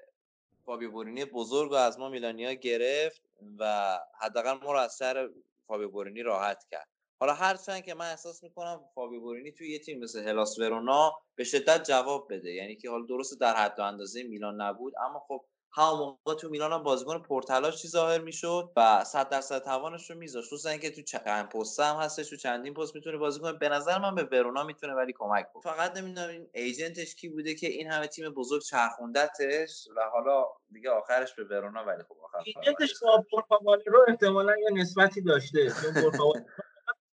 فابیو 0.66 0.92
بورینی 0.92 1.26
بزرگ 1.26 1.70
رو 1.70 1.76
از 1.76 2.00
ما 2.00 2.10
میلانیا 2.10 2.54
گرفت. 2.54 3.22
و 3.60 4.00
حداقل 4.20 4.54
ما 4.54 4.72
رو 4.72 4.80
از 4.80 4.98
شهر 4.98 5.30
فابیو 5.68 5.90
بورینی 5.90 6.24
راحت 6.24 6.64
کرد. 6.72 6.88
حالا 7.20 7.34
هرچند 7.34 7.84
که 7.84 7.94
من 7.94 8.10
احساس 8.10 8.44
می‌کنم 8.44 8.82
فابیو 8.96 9.22
بورینی 9.22 9.52
توی 9.52 9.72
یه 9.72 9.80
تیم 9.80 10.00
مثل 10.00 10.28
هلاس 10.28 10.60
ورونا 10.60 11.14
به 11.36 11.44
شدت 11.44 11.84
جواب 11.84 12.28
بده. 12.34 12.52
یعنی 12.52 12.76
که 12.76 12.90
حالا 12.90 13.06
درست 13.06 13.40
در 13.40 13.56
حد 13.56 13.80
و 13.80 13.82
اندازه 13.82 14.24
میلان 14.24 14.62
نبود 14.62 14.94
اما 14.98 15.20
خب 15.20 15.46
همون 15.76 16.00
موقع 16.26 16.36
تو 16.40 16.50
میلان 16.50 16.74
هم 16.74 16.84
بازیکن 16.84 17.20
پرتلاشی 17.20 17.88
ظاهر 17.88 18.20
می‌شد 18.22 18.72
و 18.78 19.04
100 19.04 19.30
درصد 19.30 19.64
توانش 19.64 20.10
رو 20.12 20.18
میذاشت. 20.18 20.48
خصوصا 20.48 20.70
اینکه 20.70 20.90
تو 20.92 21.02
چند 21.02 21.50
پست 21.50 21.80
هم 21.80 21.96
هستش 21.96 22.30
تو 22.30 22.36
چندین 22.36 22.74
پست 22.74 22.96
می‌تونه 22.96 23.18
بازی 23.18 23.40
کنه 23.40 23.54
به 23.54 23.70
نظر 23.70 24.00
من 24.00 24.16
به 24.16 24.24
ورونا 24.24 24.64
می‌تونه 24.64 24.94
ولی 24.94 25.14
کمک 25.18 25.46
کنه 25.54 25.64
فقط 25.74 25.98
نمی‌دونم 25.98 26.30
این 26.30 26.50
ایجنتش 26.54 27.16
کی 27.16 27.30
بوده 27.30 27.56
که 27.56 27.68
این 27.68 27.92
همه 27.92 28.08
تیم 28.08 28.30
بزرگ 28.30 28.62
چرخوندتش 28.62 29.88
و 29.98 30.02
حالا 30.14 30.46
دیگه 30.72 30.90
آخرش 30.90 31.34
به 31.36 31.44
ورونا 31.44 31.84
ولی 31.86 32.04
خب 32.04 32.16
آخر 32.24 32.38
ایجنتش 32.46 32.94
با 33.02 33.26
پورفاوالرو 33.32 34.06
احتمالا 34.08 34.54
یه 34.58 34.82
نسبتی 34.82 35.22
داشته 35.22 35.72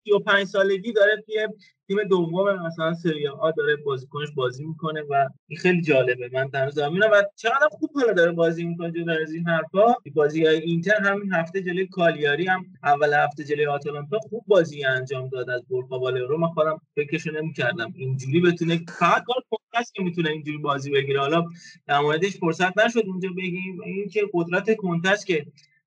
35 0.08 0.48
سالگی 0.48 0.94
داره 0.94 1.24
توی 1.26 1.48
تیم 1.88 2.04
دوم 2.04 2.66
مثلا 2.66 2.94
سری 2.94 3.28
آ 3.28 3.52
داره 3.52 3.76
بازیکنش 3.76 4.28
بازی 4.36 4.66
می‌کنه 4.66 5.02
و 5.10 5.30
این 5.48 5.60
خیلی 5.60 5.82
جالبه. 5.82 6.30
من 6.34 6.48
دارم 6.48 6.94
می‌بینم 6.94 7.12
و 7.14 7.24
چقدر 7.36 7.68
خوب 7.72 7.90
حالا 7.96 8.14
داره 8.14 8.32
بازی 8.32 8.64
می‌کنه 8.64 8.92
جدا 8.92 9.14
از 9.22 9.34
این 9.34 9.48
حرفا. 9.48 9.94
بازی 10.16 10.46
های 10.46 10.62
اینتر 10.62 11.04
همین 11.04 11.34
هفته 11.34 11.62
جلوی 11.62 11.88
کالیاری 11.88 12.48
هم 12.48 12.66
اول 12.84 13.14
هفته 13.14 13.44
جلوی 13.44 13.66
آتالانتا 13.66 14.20
خوب 14.20 14.44
بازی 14.48 14.86
انجام 14.86 15.30
داد 15.30 15.50
از 15.50 15.62
بورفاوالرو 15.68 16.38
من 16.38 16.48
خودم 16.48 16.82
فکرشو 16.96 17.32
نمی‌کردم 17.32 17.94
اینجوری 17.96 18.42
بتونه 18.42 18.82
فقط 19.00 19.24
کار 19.24 19.44
کنتست 19.50 19.96
که 19.96 20.04
می‌تونه 20.04 20.30
اینجوری 20.30 20.58
بازی 20.58 20.92
بگیره. 20.92 21.20
حالا 21.20 21.46
در 21.88 22.00
موردش 22.00 22.38
فرصت 22.38 22.78
نشد 22.78 23.04
اونجا 23.08 23.30
بگیم. 23.38 23.82
این 23.82 24.10
که 24.10 24.22
قدرت 24.34 24.76
کنتست 24.76 25.28
که 25.28 25.46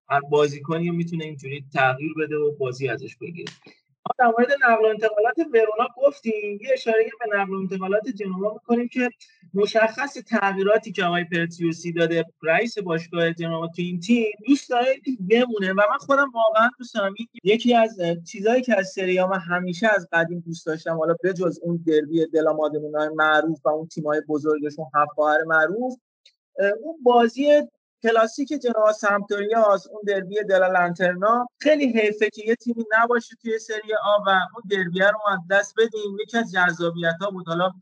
هر 0.09 0.21
بازیکنی 0.21 0.91
می‌تونه 0.91 1.25
اینجوری 1.25 1.65
تغییر 1.75 2.13
بده 2.21 2.37
و 2.37 2.57
بازی 2.57 2.89
ازش 2.89 3.17
بگیره. 3.17 3.53
در 4.19 4.27
مورد 4.27 4.49
نقل 4.63 4.85
و 4.85 4.87
انتقالات 4.87 5.39
ورونا 5.39 5.89
گفتیم. 5.97 6.59
یه 6.63 6.69
اشاره 6.73 7.11
به 7.21 7.37
نقل 7.37 7.55
و 7.55 7.59
انتقالات 7.59 8.09
جنوا 8.09 8.53
می‌کنیم 8.53 8.89
که 8.89 9.11
مشخص 9.55 10.15
تغییراتی 10.15 10.93
که 10.93 11.05
آقای 11.05 11.25
پرتیوسی 11.25 11.93
داده 11.93 12.25
رئیس 12.43 12.79
باشگاه 12.79 13.33
جنوا 13.33 13.67
تو 13.67 13.83
این 13.83 14.01
تیم 14.01 14.33
دوست 14.49 14.71
داره 14.71 14.97
بمونه. 15.31 15.73
و 15.73 15.77
من 15.91 15.99
خودم 15.99 16.31
واقعا 16.35 16.71
دوست 16.79 16.95
دارم. 16.95 17.15
یکی 17.45 17.75
از 17.75 17.99
چیزایی 18.27 18.63
که 18.63 18.79
از 18.79 18.89
سری 18.89 19.25
من 19.25 19.39
همیشه 19.39 19.89
از 19.95 20.09
قدیم 20.13 20.41
دوست 20.47 20.67
داشتم 20.67 20.97
حالا 20.97 21.17
بجز 21.25 21.59
اون 21.63 21.85
دربی 21.87 22.27
دلا 22.27 22.53
مادونینای 22.53 23.09
معروف 23.09 23.61
و 23.65 23.69
اون 23.69 23.89
تیمای 23.89 24.21
بزرگشون 24.29 24.87
هفت 24.95 25.19
معروف 25.47 25.95
اون 26.83 26.97
بازی 27.03 27.63
کلاسیک 28.03 28.49
جنوا 28.49 29.73
از 29.73 29.87
اون 29.87 30.01
دربی 30.07 30.45
دلا 30.49 30.67
لانترنا 30.67 31.49
خیلی 31.61 32.01
حیفه 32.01 32.31
که 32.31 32.43
یه 32.47 32.55
تیمی 32.55 32.85
نباشه 32.99 33.37
توی 33.43 33.59
سری 33.59 33.95
آ 34.03 34.19
و 34.27 34.29
اون 34.29 34.63
دربی 34.71 35.01
رو 35.01 35.19
از 35.33 35.39
دست 35.51 35.75
بدیم. 35.79 36.17
یکی 36.23 36.39
از 36.39 36.53
جذابیت 36.53 37.17
ها 37.21 37.31
بود. 37.31 37.49
حالا 37.49 37.73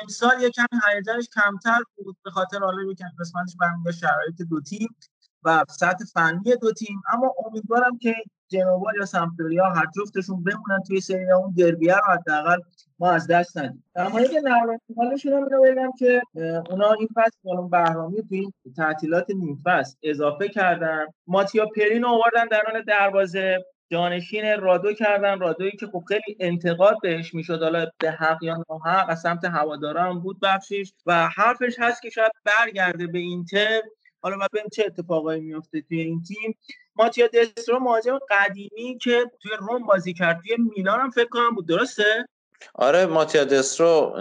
امسال 0.00 0.42
یکم 0.42 0.66
هیجانش 0.88 1.28
کمتر 1.34 1.80
بود 1.96 2.16
به 2.24 2.30
خاطر 2.30 2.58
حالا 2.58 2.92
یکم 2.92 3.08
قسمتش 3.20 3.56
برمیگرده 3.60 3.98
شرایط 3.98 4.42
دو 4.50 4.60
تیم 4.60 4.96
و 5.42 5.64
سطح 5.70 6.04
فنی 6.14 6.56
دو 6.60 6.72
تیم. 6.72 7.02
اما 7.12 7.34
امیدوارم 7.46 7.98
که 7.98 8.14
جنوا 8.52 8.90
یا 9.00 9.06
سمپدوریا 9.06 9.64
هر 9.64 9.86
جفتشون 9.96 10.44
بمونن 10.44 10.82
توی 10.86 11.00
سری. 11.00 11.32
اون 11.32 11.54
دربی 11.56 11.88
رو 11.88 11.94
حداقل 12.08 12.58
ما 12.98 13.10
از 13.10 13.26
دست 13.26 13.58
ندیم. 13.58 13.84
در 13.94 14.08
مورد 14.08 14.30
نقل 14.44 14.70
انتقالشون 14.70 15.32
هم 15.32 15.44
بگم 15.44 15.90
که 15.98 16.22
اونا 16.70 16.92
این 16.92 17.08
فصل 17.14 17.38
بالون 17.44 17.70
بهرامی 17.70 18.22
توی 18.28 18.38
این 18.38 18.52
تعطیلات 18.76 19.30
نیم 19.30 19.58
فصل 19.64 19.96
اضافه 20.02 20.48
کردن. 20.48 21.06
ماتیا 21.26 21.66
پرین 21.66 22.04
آوردن 22.04 22.46
درون 22.50 22.82
دروازه 22.86 23.64
جانشین 23.90 24.60
رادو 24.60 24.92
کردن. 24.92 25.38
رادویی 25.38 25.70
که 25.70 25.86
خب 25.86 26.04
خیلی 26.08 26.36
انتقاد 26.40 26.96
بهش 27.02 27.34
می‌شد. 27.34 27.62
حالا 27.62 27.86
به 27.98 28.10
حق 28.10 28.42
یا 28.42 28.64
ناحق 28.70 29.10
از 29.10 29.20
سمت 29.20 29.44
هوادارا 29.44 30.02
هم 30.02 30.20
بود 30.20 30.40
بخشش 30.40 30.92
و 31.06 31.28
حرفش 31.28 31.76
هست 31.78 32.02
که 32.02 32.10
شاید 32.10 32.32
برگرده 32.44 33.06
به 33.06 33.18
اینتر. 33.18 33.80
حالا 34.22 34.36
ما 34.36 34.46
ببینیم 34.52 34.68
چه 34.72 34.84
اتفاقایی 34.86 35.40
میفته 35.40 35.80
توی 35.80 36.00
این 36.00 36.22
تیم. 36.22 36.58
ماتیا 36.96 37.26
دسترو 37.26 37.78
مهاجم 37.78 38.18
قدیمی 38.30 38.98
که 39.02 39.30
توی 39.42 39.52
روم 39.58 39.86
بازی 39.86 40.14
کرد. 40.14 40.40
توی 40.40 40.56
میلان 40.76 41.00
هم 41.00 41.10
فکر 41.10 41.28
کنم 41.28 41.54
بود 41.54 41.68
درسته؟ 41.68 42.26
آره 42.74 43.06
ماتیا 43.06 43.44
دسترو 43.44 44.14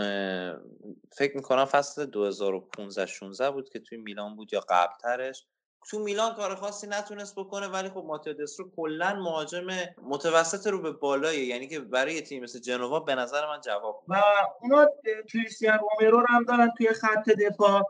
فکر 1.17 1.35
می‌کنم 1.35 1.65
فصل 1.65 2.05
2015 2.05 3.05
16 3.05 3.51
بود 3.51 3.69
که 3.69 3.79
توی 3.79 3.97
میلان 3.97 4.35
بود 4.35 4.53
یا 4.53 4.59
قبلترش. 4.69 5.45
تو 5.89 5.99
میلان 5.99 6.35
کار 6.35 6.55
خاصی 6.55 6.87
نتونست 6.87 7.35
بکنه 7.35 7.67
ولی 7.67 7.89
خب 7.89 8.03
ماتیا 8.07 8.33
دسترو 8.33 8.71
کلا 8.75 9.13
مهاجم 9.13 9.67
متوسط 10.03 10.67
رو 10.67 10.81
به 10.81 10.91
بالایه. 10.91 11.45
یعنی 11.45 11.67
که 11.67 11.79
برای 11.79 12.21
تیم 12.21 12.43
مثل 12.43 12.59
جنوا 12.59 12.99
به 12.99 13.15
نظر 13.15 13.47
من 13.47 13.61
جواب 13.61 14.03
و 14.07 14.15
اونا 14.61 14.87
کریستیان 15.33 15.79
رومرو 15.79 16.19
رو 16.19 16.25
هم 16.29 16.43
دارن 16.43 16.71
توی 16.77 16.93
خط 16.93 17.29
دفاع. 17.29 17.83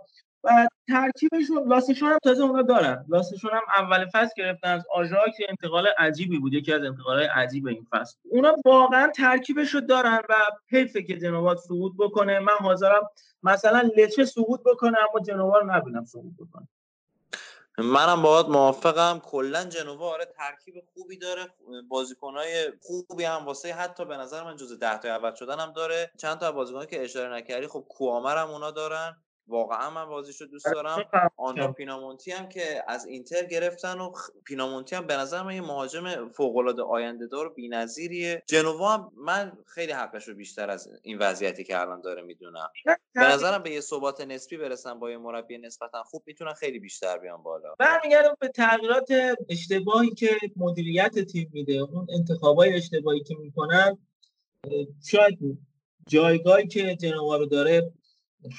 و 0.43 0.67
ترکیبشون 0.87 1.67
لاسشون 1.67 2.09
هم 2.09 2.17
تازه 2.23 2.43
اونا 2.43 2.61
دارن. 2.61 3.05
لاسشون 3.09 3.51
هم 3.53 3.61
اول 3.83 4.05
فصل 4.13 4.33
گرفتن 4.37 4.67
از 4.67 4.85
آژاکس 4.93 5.39
یه 5.39 5.47
انتقال 5.49 5.87
عجیبی 5.97 6.39
بود 6.39 6.53
یکی 6.53 6.73
از 6.73 6.83
انتقالهای 6.83 7.25
عجیب 7.25 7.67
این 7.67 7.87
فصل. 7.91 8.17
اونا 8.23 8.55
واقعا 8.65 9.07
ترکیبشو 9.07 9.79
دارن 9.79 10.21
و 10.29 10.35
حیفه 10.67 11.03
که 11.03 11.17
جنوا 11.17 11.55
صعود 11.55 11.97
بکنه. 11.97 12.39
من 12.39 12.53
حاضرم 12.59 13.09
مثلا 13.43 13.91
لچه 13.97 14.25
صعود 14.25 14.63
بکنه 14.63 14.97
اما 14.99 15.19
جنوا 15.25 15.57
رو 15.57 15.71
نبینم 15.71 16.05
صعود 16.05 16.35
بکنه. 16.37 16.67
منم 17.77 18.21
باهات 18.21 18.49
موافقم. 18.49 19.19
کلا 19.19 19.63
جنوا 19.63 20.13
آره 20.13 20.25
ترکیب 20.25 20.83
خوبی 20.93 21.17
داره. 21.17 21.47
بازیکنهای 21.89 22.71
خوبی 22.81 23.23
هم 23.23 23.45
واسه 23.45 23.73
حتی 23.73 24.05
به 24.05 24.17
نظر 24.17 24.43
من 24.43 24.55
جز 24.55 24.79
ده 24.79 24.97
تا 24.97 25.09
اول 25.09 25.35
شدن 25.35 25.59
هم 25.59 25.71
داره. 25.71 26.11
چند 26.17 26.37
تا 26.37 26.51
بازیکنایی 26.51 26.87
که 26.87 27.03
اشاره 27.03 27.35
نکردی 27.35 27.67
خب 27.67 27.85
کوامر 27.89 28.37
هم 28.37 28.49
اونا 28.49 28.71
دارن. 28.71 29.17
واقعا 29.47 29.89
من 29.89 30.05
بازیشو 30.05 30.45
دوست 30.45 30.65
دارم. 30.73 31.05
آنرا 31.37 31.71
پینامونتی 31.71 32.31
هم 32.31 32.49
که 32.49 32.83
از 32.87 33.05
اینتر 33.05 33.45
گرفتن 33.45 33.99
و 33.99 34.11
پینامونتی 34.45 34.95
هم 34.95 35.07
به 35.07 35.15
نظر 35.17 35.43
من 35.43 35.55
یه 35.55 35.61
مهاجم 35.61 36.29
فوق 36.29 36.57
العاده 36.57 36.81
آینده 36.81 37.27
دار 37.27 37.47
و 37.47 37.53
بی‌نظیریه. 37.53 38.43
جنوا 38.47 38.93
هم 38.93 39.11
من 39.17 39.51
خیلی 39.65 39.91
حقش 39.91 40.27
رو 40.27 40.35
بیشتر 40.35 40.69
از 40.69 40.89
این 41.03 41.17
وضعیتی 41.17 41.63
که 41.63 41.81
الان 41.81 42.01
داره 42.01 42.21
می‌دونم. 42.21 42.69
به 43.13 43.21
نظرم 43.21 43.63
به 43.63 43.71
یه 43.71 43.81
ثبات 43.81 44.21
نسبی 44.21 44.57
برسن 44.57 44.99
با 44.99 45.11
یه 45.11 45.17
مربی 45.17 45.57
نسبتا 45.57 46.03
خوب 46.03 46.23
می‌تونن 46.25 46.53
خیلی 46.53 46.79
بیشتر 46.79 47.17
بیان 47.17 47.43
بالا. 47.43 47.75
برمیگردم 47.79 48.35
به 48.39 48.47
تغییرات 48.47 49.09
اشتباهی 49.49 50.09
که 50.09 50.37
مدیریت 50.55 51.19
تیم 51.19 51.49
میده. 51.53 51.73
اون 51.73 52.07
انتخابای 52.19 52.73
اشتباهی 52.73 53.23
که 53.23 53.35
می‌کنن 53.39 53.97
شاید 55.07 55.39
جایگاهی 56.07 56.67
که 56.67 56.95
جنوا 56.95 57.37
رو 57.37 57.45
داره 57.45 57.91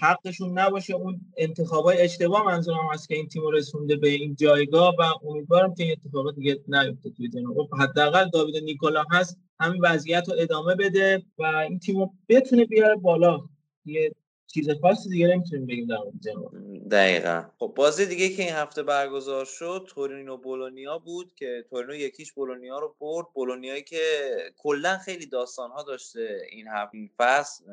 حقشون 0.00 0.58
نباشه. 0.58 0.94
اون 0.94 1.20
انتخابای 1.36 2.00
اشتباه 2.00 2.46
منظورم 2.46 2.88
هست 2.92 3.08
که 3.08 3.14
این 3.14 3.28
تیم 3.28 3.42
رسونده 3.52 3.96
به 3.96 4.08
این 4.08 4.34
جایگاه 4.34 4.94
و 4.98 5.26
امیدوارم 5.28 5.74
که 5.74 5.82
این 5.82 5.92
اتفاق 5.92 6.34
دیگه 6.34 6.60
نیفته 6.68 7.10
توی 7.10 7.28
جنوا 7.28 7.68
حداقل 7.80 8.30
داوید 8.30 8.56
نیکولا 8.56 9.04
هست 9.10 9.38
همین 9.60 9.80
وضعیت 9.82 10.28
رو 10.28 10.34
ادامه 10.38 10.74
بده 10.74 11.22
و 11.38 11.42
این 11.42 11.78
تیم 11.78 11.98
رو 11.98 12.10
بتونه 12.28 12.64
بیاره 12.64 12.96
بالا. 12.96 13.40
یه 13.84 14.14
چیز 14.46 14.70
خاصی 14.70 15.08
دیگه 15.08 15.26
نمی‌تونیم 15.26 15.66
بگیم 15.66 15.86
در 15.86 15.96
مورد 16.36 16.88
دقیقا. 16.90 17.44
خب 17.58 17.72
بازی 17.76 18.06
دیگه 18.06 18.28
که 18.28 18.42
این 18.42 18.52
هفته 18.52 18.82
برگزار 18.82 19.44
شد 19.44 19.84
تورینو 19.88 20.36
بولونیا 20.36 20.98
بود 20.98 21.32
که 21.34 21.64
تورینو 21.70 21.94
یکیش 21.94 22.32
بولونیا 22.32 22.78
رو 22.78 22.96
برد. 23.00 23.26
بولونیایی 23.34 23.82
که 23.82 23.98
کلا 24.56 24.98
خیلی 24.98 25.26
داستانها 25.26 25.82
داشته 25.82 26.42
این 26.50 26.66
هفته 26.68 26.98
فصل. 27.18 27.64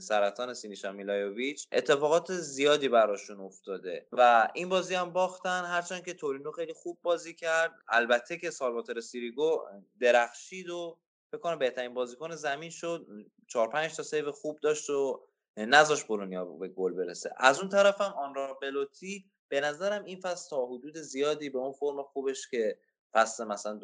سرطان 0.00 0.54
سینیشا 0.54 0.92
میلایوویچ 0.92 1.66
اتفاقات 1.72 2.32
زیادی 2.32 2.88
براشون 2.88 3.40
افتاده 3.40 4.06
و 4.12 4.48
این 4.54 4.68
بازی 4.68 4.94
هم 4.94 5.12
باختن 5.12 5.64
هرچند 5.64 6.04
که 6.04 6.14
تورینو 6.14 6.52
خیلی 6.52 6.72
خوب 6.72 6.98
بازی 7.02 7.34
کرد. 7.34 7.72
البته 7.88 8.36
که 8.36 8.50
سالواتور 8.50 9.00
سیریگو 9.00 9.58
درخشید 10.00 10.70
و 10.70 10.98
فکر 11.30 11.40
کنم 11.40 11.58
بهترین 11.58 11.94
بازیکن 11.94 12.34
زمین 12.34 12.70
شد. 12.70 13.06
چهار 13.48 13.68
پنج 13.68 13.96
تا 13.96 14.02
save 14.02 14.32
خوب 14.32 14.60
داشت 14.60 14.90
و 14.90 15.26
نذاش 15.56 16.04
بولونیا 16.04 16.44
به 16.44 16.68
گل 16.68 16.92
برسه. 16.92 17.30
از 17.36 17.60
اون 17.60 17.68
طرف 17.68 18.00
هم 18.00 18.12
آندرا 18.12 18.58
بلوتی 18.62 19.30
به 19.48 19.60
نظرم 19.60 20.04
این 20.04 20.20
فصل 20.20 20.50
تا 20.50 20.66
حدود 20.66 20.96
زیادی 20.96 21.50
به 21.50 21.58
اون 21.58 21.72
فرم 21.72 22.02
خوبش 22.02 22.48
که 22.50 22.78
فصل 23.12 23.44
مثلا 23.44 23.78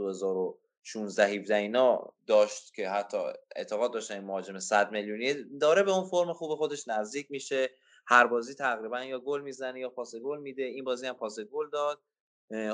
2016 0.94 1.26
17 1.26 1.54
اینا 1.54 2.14
داشت 2.26 2.74
که 2.74 2.88
حتی 2.88 3.16
اعتقاد 3.56 3.92
داشتن 3.92 4.14
این 4.14 4.24
مهاجم 4.24 4.58
100 4.58 4.92
میلیونی 4.92 5.34
داره 5.60 5.82
به 5.82 5.90
اون 5.90 6.04
فرم 6.08 6.32
خوب 6.32 6.54
خودش 6.54 6.88
نزدیک 6.88 7.30
میشه. 7.30 7.70
هر 8.06 8.26
بازی 8.26 8.54
تقریبا 8.54 9.04
یا 9.04 9.18
گل 9.20 9.40
می‌زنه 9.40 9.80
یا 9.80 9.88
پاس 9.88 10.14
گل 10.16 10.40
میده. 10.40 10.62
این 10.62 10.84
بازی 10.84 11.06
هم 11.06 11.14
پاس 11.14 11.40
گل 11.40 11.70
داد. 11.70 12.00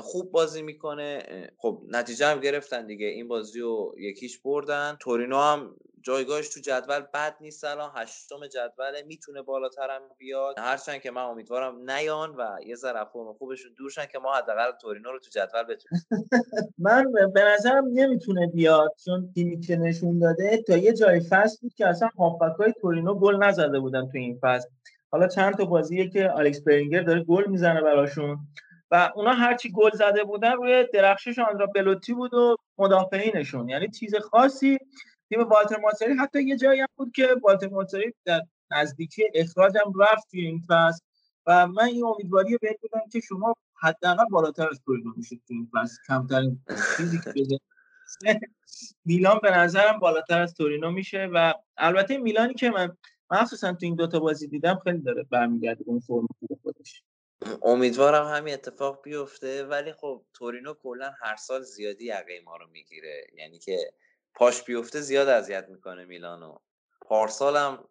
خوب 0.01 0.31
بازی 0.31 0.61
می‌کنه. 0.61 1.23
خب 1.57 1.81
نتیجه 1.87 2.25
هم 2.27 2.39
گرفتن 2.39 2.85
دیگه. 2.87 3.05
این 3.07 3.27
بازی 3.27 3.59
رو 3.59 3.95
یکیش 3.97 4.39
بردن. 4.39 4.97
تورینو 4.99 5.37
هم 5.37 5.75
جایگاهش 6.01 6.49
تو 6.49 6.59
جدول 6.59 6.99
بد 7.13 7.35
نیست 7.41 7.63
الان. 7.63 7.91
هشتم 7.95 8.47
جدوله. 8.47 9.03
می‌تونه 9.07 9.41
بالاتر 9.41 9.89
هم 9.89 10.01
بیاد. 10.17 10.55
هرچند 10.59 11.01
که 11.01 11.11
من 11.11 11.21
امیدوارم 11.21 11.91
نیان 11.91 12.35
و 12.35 12.57
یه 12.65 12.75
ذره 12.75 13.05
فرم 13.13 13.33
خوبشون 13.33 13.71
دورشن 13.77 14.05
که 14.05 14.19
ما 14.19 14.33
حداقل 14.33 14.71
تورینو 14.81 15.11
رو 15.11 15.19
تو 15.19 15.29
جدول 15.29 15.63
بتونیم. 15.63 16.05
من 16.77 17.05
به 17.33 17.41
نظرم 17.43 17.85
نمی‌تونه 17.93 18.47
بیاد. 18.47 18.91
چون 19.05 19.31
تیمی 19.35 19.59
که 19.59 19.75
نشون 19.75 20.19
داده 20.19 20.63
تا 20.67 20.77
یه 20.77 20.93
جای 20.93 21.19
فصل 21.19 21.57
بود 21.61 21.73
که 21.73 21.87
اصلا 21.87 22.09
هافبک 22.17 22.55
های 22.59 22.73
تورینو 22.81 23.19
گل 23.19 23.43
نزده 23.43 23.79
بودن 23.79 24.01
تو 24.11 24.17
این 24.17 24.39
فصل. 24.41 24.69
حالا 25.11 25.27
چند 25.27 25.57
تا 25.57 25.65
بازیه 25.65 26.09
که 26.09 26.29
آلکس 26.29 26.61
برینگر 26.61 27.01
داره 27.01 27.23
گل 27.23 27.45
می‌زنه 27.47 27.81
براشون. 27.81 28.37
اونا 29.15 29.33
هرچی 29.33 29.71
گل 29.71 29.91
زده 29.91 30.23
بودن 30.23 30.51
روی 30.51 30.85
درخشش 30.93 31.39
آندرا 31.39 31.65
بلوتی 31.65 32.13
بود 32.13 32.33
و 32.33 32.55
مدافعینشون. 32.77 33.69
یعنی 33.69 33.89
چیز 33.89 34.15
خاصی 34.15 34.77
تیم 35.29 35.43
والتر 35.43 35.77
ماتساری 35.79 36.13
حتی 36.13 36.43
یه 36.43 36.57
جایی 36.57 36.79
هم 36.79 36.87
بود 36.95 37.11
که 37.15 37.27
والتر 37.43 37.67
ماتساری 37.67 38.13
در 38.25 38.41
نزدیکی 38.71 39.23
اخراج 39.33 39.77
هم 39.85 39.93
رفت 40.01 40.31
توی 40.31 40.45
این 40.45 40.61
فصل 40.69 40.99
و 41.47 41.67
من 41.67 41.83
این 41.83 42.05
امیدواری 42.05 42.57
بهت 42.61 42.77
بدم 42.83 43.09
که 43.11 43.19
شما 43.19 43.55
حداقل 43.81 44.25
بالاتر 44.31 44.69
از 44.69 44.81
تورینو 44.85 45.13
میشید 45.17 45.41
تو 45.47 45.53
این 45.53 45.69
فصل. 45.73 45.97
کمترین 46.07 46.61
چیزی 46.97 47.19
که 47.19 47.29
بده 47.29 47.59
میلان 49.05 49.39
به 49.43 49.51
نظرم 49.51 49.99
بالاتر 49.99 50.41
از 50.41 50.53
تورینو 50.53 50.91
میشه 50.91 51.29
و 51.33 51.53
البته 51.77 52.17
میلانی 52.17 52.53
که 52.53 52.69
من 52.69 52.97
مخصوصا 53.31 53.73
تو 53.73 53.85
این 53.85 53.95
دوتا 53.95 54.19
بازی 54.19 54.47
دیدم 54.47 54.79
خیلی 54.83 55.01
داره 55.01 55.23
برمیگرده 55.23 55.83
اون 55.87 55.99
فرم 55.99 56.27
خوب 56.39 56.59
خودش. 56.63 57.03
امیدوارم 57.61 58.25
همین 58.25 58.53
اتفاق 58.53 59.01
بیفته 59.03 59.65
ولی 59.65 59.93
خب 59.93 60.25
تورینو 60.33 60.73
کلا 60.73 61.11
هر 61.21 61.35
سال 61.35 61.61
زیادی 61.61 62.05
یقه 62.05 62.41
ما 62.45 62.57
رو 62.57 62.67
می‌گیره. 62.67 63.27
یعنی 63.37 63.59
که 63.59 63.77
پاش 64.33 64.63
بیفته 64.63 65.01
زیاد 65.01 65.27
اذیت 65.27 65.65
می‌کنه 65.69 66.05
میلانو. 66.05 66.55
پارسال 67.01 67.57
هم 67.57 67.83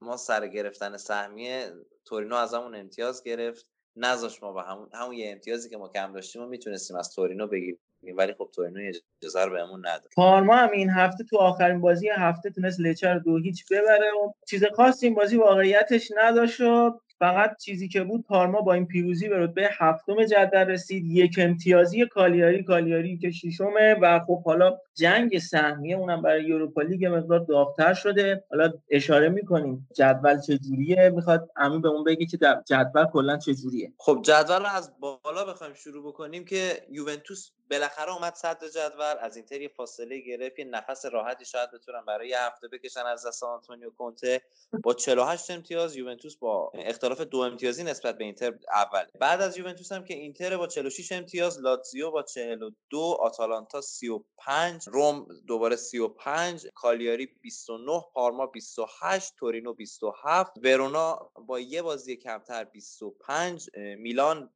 ما 0.00 0.16
سر 0.16 0.46
گرفتن 0.46 0.96
سهمیه 0.96 1.72
تورینو 2.04 2.36
از 2.36 2.54
همون 2.54 2.74
امتیاز 2.74 3.22
گرفت. 3.24 3.66
نذاش 3.96 4.42
ما 4.42 4.52
به 4.52 4.62
همون 4.62 4.90
همون 4.94 5.14
یه 5.14 5.32
امتیازی 5.32 5.70
که 5.70 5.76
ما 5.76 5.88
کم 5.88 6.12
داشتیم 6.12 6.42
و 6.42 6.46
می‌تونستیم 6.46 6.96
از 6.96 7.14
تورینو 7.14 7.46
بگیریم 7.46 7.78
ولی 8.16 8.34
خب 8.34 8.50
تورینو 8.54 8.92
اجازه 9.22 9.44
رو 9.44 9.52
بهمون 9.52 9.86
نداد. 9.86 10.10
پارما 10.16 10.56
هم 10.56 10.70
این 10.70 10.90
هفته 10.90 11.24
تو 11.24 11.38
آخرین 11.38 11.80
بازی 11.80 12.08
هفته 12.08 12.50
تونست 12.50 12.80
لچه 12.80 13.05
رو 13.05 13.18
دو 13.18 13.38
هیچ 13.38 13.64
ببره 13.70 14.10
و 14.12 14.32
چیز 14.48 14.64
خاصی 14.64 15.06
این 15.06 15.14
بازی 15.14 15.36
واقعیتش 15.36 16.12
نداشت 16.16 16.60
و 16.60 17.00
فقط 17.18 17.56
چیزی 17.62 17.88
که 17.88 18.02
بود 18.02 18.24
پارما 18.28 18.60
با 18.60 18.72
این 18.72 18.86
پیروزی 18.86 19.28
به 19.28 19.38
رتبه 19.38 19.68
هفتم 19.72 20.24
جدول 20.24 20.60
رسید. 20.60 21.04
یک 21.06 21.34
امتیازی 21.38 22.06
کالیاری 22.06 22.64
کالیاری 22.64 23.18
که 23.18 23.30
ششمه 23.30 23.94
و 24.02 24.20
خب 24.26 24.42
حالا 24.44 24.78
جنگ 24.94 25.38
سهمیه 25.38 25.96
اونم 25.96 26.22
برای 26.22 26.44
یوروپا 26.44 26.82
لیگ 26.82 27.06
مقدار 27.06 27.38
داغتر 27.38 27.94
شده. 27.94 28.44
حالا 28.50 28.72
اشاره 28.90 29.28
می‌کنیم 29.28 29.88
جدول 29.94 30.40
چجوریه؟ 30.40 31.10
می‌خواد 31.14 31.50
امین 31.56 31.80
به 31.80 31.88
اون 31.88 32.04
بگه 32.04 32.26
که 32.26 32.38
جدول 32.66 33.06
کلا 33.12 33.36
چجوریه. 33.36 33.92
خب 33.98 34.20
جدول 34.22 34.60
رو 34.62 34.66
از 34.66 34.92
بالا 35.00 35.44
بخوایم 35.44 35.74
شروع 35.74 36.08
بکنیم 36.08 36.44
که 36.44 36.86
یوونتوس 36.90 37.50
بالاخره 37.70 38.14
اومد 38.14 38.34
صدر 38.34 38.68
جدول 38.68 39.14
از 39.20 39.36
اینتر 39.36 39.60
یه 39.60 39.68
فاصله 39.68 40.18
گرفت 40.18 40.58
یه 40.58 40.64
نفس 40.64 41.04
راحتی 41.04 41.44
شاید 41.44 41.70
بتونن 41.70 42.04
برای 42.06 42.28
یه 42.28 42.40
هفته 42.40 42.68
بکشن 42.68 43.00
از 43.00 43.26
دست 43.26 43.44
آنتونیو 43.44 43.90
کونته. 43.90 44.40
با 44.82 44.94
48 44.94 45.50
امتیاز 45.50 45.96
یوونتوس 45.96 46.36
با 46.36 46.72
اختلاف 46.74 47.05
اختلاف 47.06 47.28
دو 47.28 47.38
امتیازی 47.38 47.84
نسبت 47.84 48.18
به 48.18 48.24
اینتر 48.24 48.58
اول. 48.74 49.04
بعد 49.20 49.40
از 49.40 49.58
یوونتوس 49.58 49.92
هم 49.92 50.04
که 50.04 50.14
اینتر 50.14 50.56
با 50.56 50.66
46 50.66 51.12
امتیاز 51.12 51.60
لاتزیو 51.60 52.10
با 52.10 52.22
42 52.22 53.16
آتالانتا 53.20 53.80
35 53.80 54.88
روم 54.88 55.26
دوباره 55.46 55.76
35 55.76 56.66
کالیاری 56.74 57.26
29 57.26 58.00
پارما 58.14 58.46
28 58.46 59.34
تورینو 59.36 59.74
27 59.74 60.52
ورونا 60.62 61.30
با 61.46 61.60
یه 61.60 61.82
بازی 61.82 62.16
کمتر 62.16 62.64
25 62.64 63.70
میلان 63.76 64.50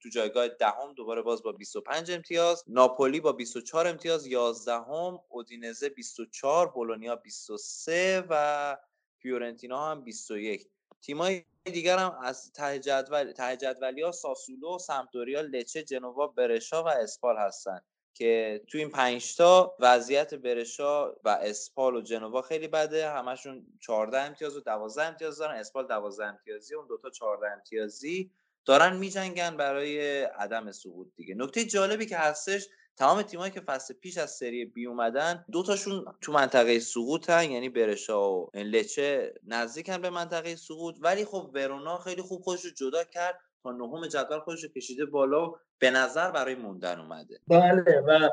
تو 0.00 0.08
جایگاه 0.08 0.48
دهم 0.48 0.92
دوباره 0.96 1.22
باز 1.22 1.42
با 1.42 1.52
25 1.52 2.10
امتیاز 2.10 2.64
ناپولی 2.66 3.20
با 3.20 3.32
24 3.32 3.86
امتیاز 3.86 4.26
11 4.26 4.72
هم 4.72 5.18
اودینزه 5.28 5.88
24 5.88 6.68
بولونیا 6.68 7.16
23 7.16 8.24
و 8.30 8.76
فیورنتینا 9.18 9.90
هم 9.90 10.04
21 10.04 10.68
تیمای 11.02 11.44
دیگر 11.64 11.98
هم 11.98 12.18
از 12.22 12.52
ته 12.52 12.78
جدول 12.78 13.32
ته 13.32 13.56
جدولی 13.56 14.02
ها 14.02 14.12
ساسولو 14.12 14.78
سمپدوریا 14.78 15.40
لچه 15.40 15.82
جنوا 15.82 16.26
برشا 16.26 16.84
و 16.84 16.88
اسپال 16.88 17.36
هستن 17.36 17.80
که 18.14 18.62
تو 18.68 18.78
این 18.78 18.90
پنج 18.90 19.36
تا 19.36 19.76
وضعیت 19.80 20.34
برشا 20.34 21.12
و 21.12 21.28
اسپال 21.28 21.96
و 21.96 22.00
جنوا 22.00 22.42
خیلی 22.42 22.68
بده. 22.68 23.10
همشون 23.10 23.66
14 23.80 24.20
امتیاز 24.20 24.56
و 24.56 24.60
12 24.60 25.02
امتیاز 25.02 25.38
دارن. 25.38 25.54
اسپال 25.54 25.86
12 25.86 26.24
امتیازی 26.24 26.74
اون 26.74 26.86
دوتا 26.86 27.10
14 27.10 27.46
امتیازی. 27.52 28.30
دارن 28.64 28.96
میجنگن 28.96 29.56
برای 29.56 30.22
عدم 30.22 30.72
سقوط 30.72 31.08
دیگه. 31.16 31.34
نکته 31.34 31.64
جالبی 31.64 32.06
که 32.06 32.16
هستش 32.16 32.66
تمام 33.00 33.22
تیمایی 33.22 33.50
که 33.50 33.60
فصل 33.60 33.94
پیش 33.94 34.18
از 34.18 34.30
سری 34.30 34.64
بی 34.64 34.86
اومدن 34.86 35.44
دو 35.52 35.62
تاشون 35.62 36.04
تو 36.20 36.32
منطقه 36.32 36.78
سقوطن 36.78 37.50
یعنی 37.50 37.68
برشا 37.68 38.32
و 38.32 38.50
لچه 38.54 39.34
نزدیکن 39.46 40.02
به 40.02 40.10
منطقه 40.10 40.56
سقوط. 40.56 40.96
ولی 41.00 41.24
خب 41.24 41.50
ورونا 41.54 41.98
خیلی 41.98 42.22
خوب 42.22 42.42
خودش 42.42 42.64
رو 42.64 42.70
جدا 42.70 43.04
کرد 43.04 43.40
تا 43.62 43.72
نهم 43.72 44.06
جدول 44.06 44.38
خودش 44.38 44.64
رو 44.64 44.68
کشیده 44.68 45.04
بالا 45.04 45.50
و 45.50 45.56
به 45.78 45.90
نظر 45.90 46.30
برای 46.30 46.54
موندن 46.54 47.00
اومده. 47.00 47.40
بله 47.48 48.00
و 48.00 48.28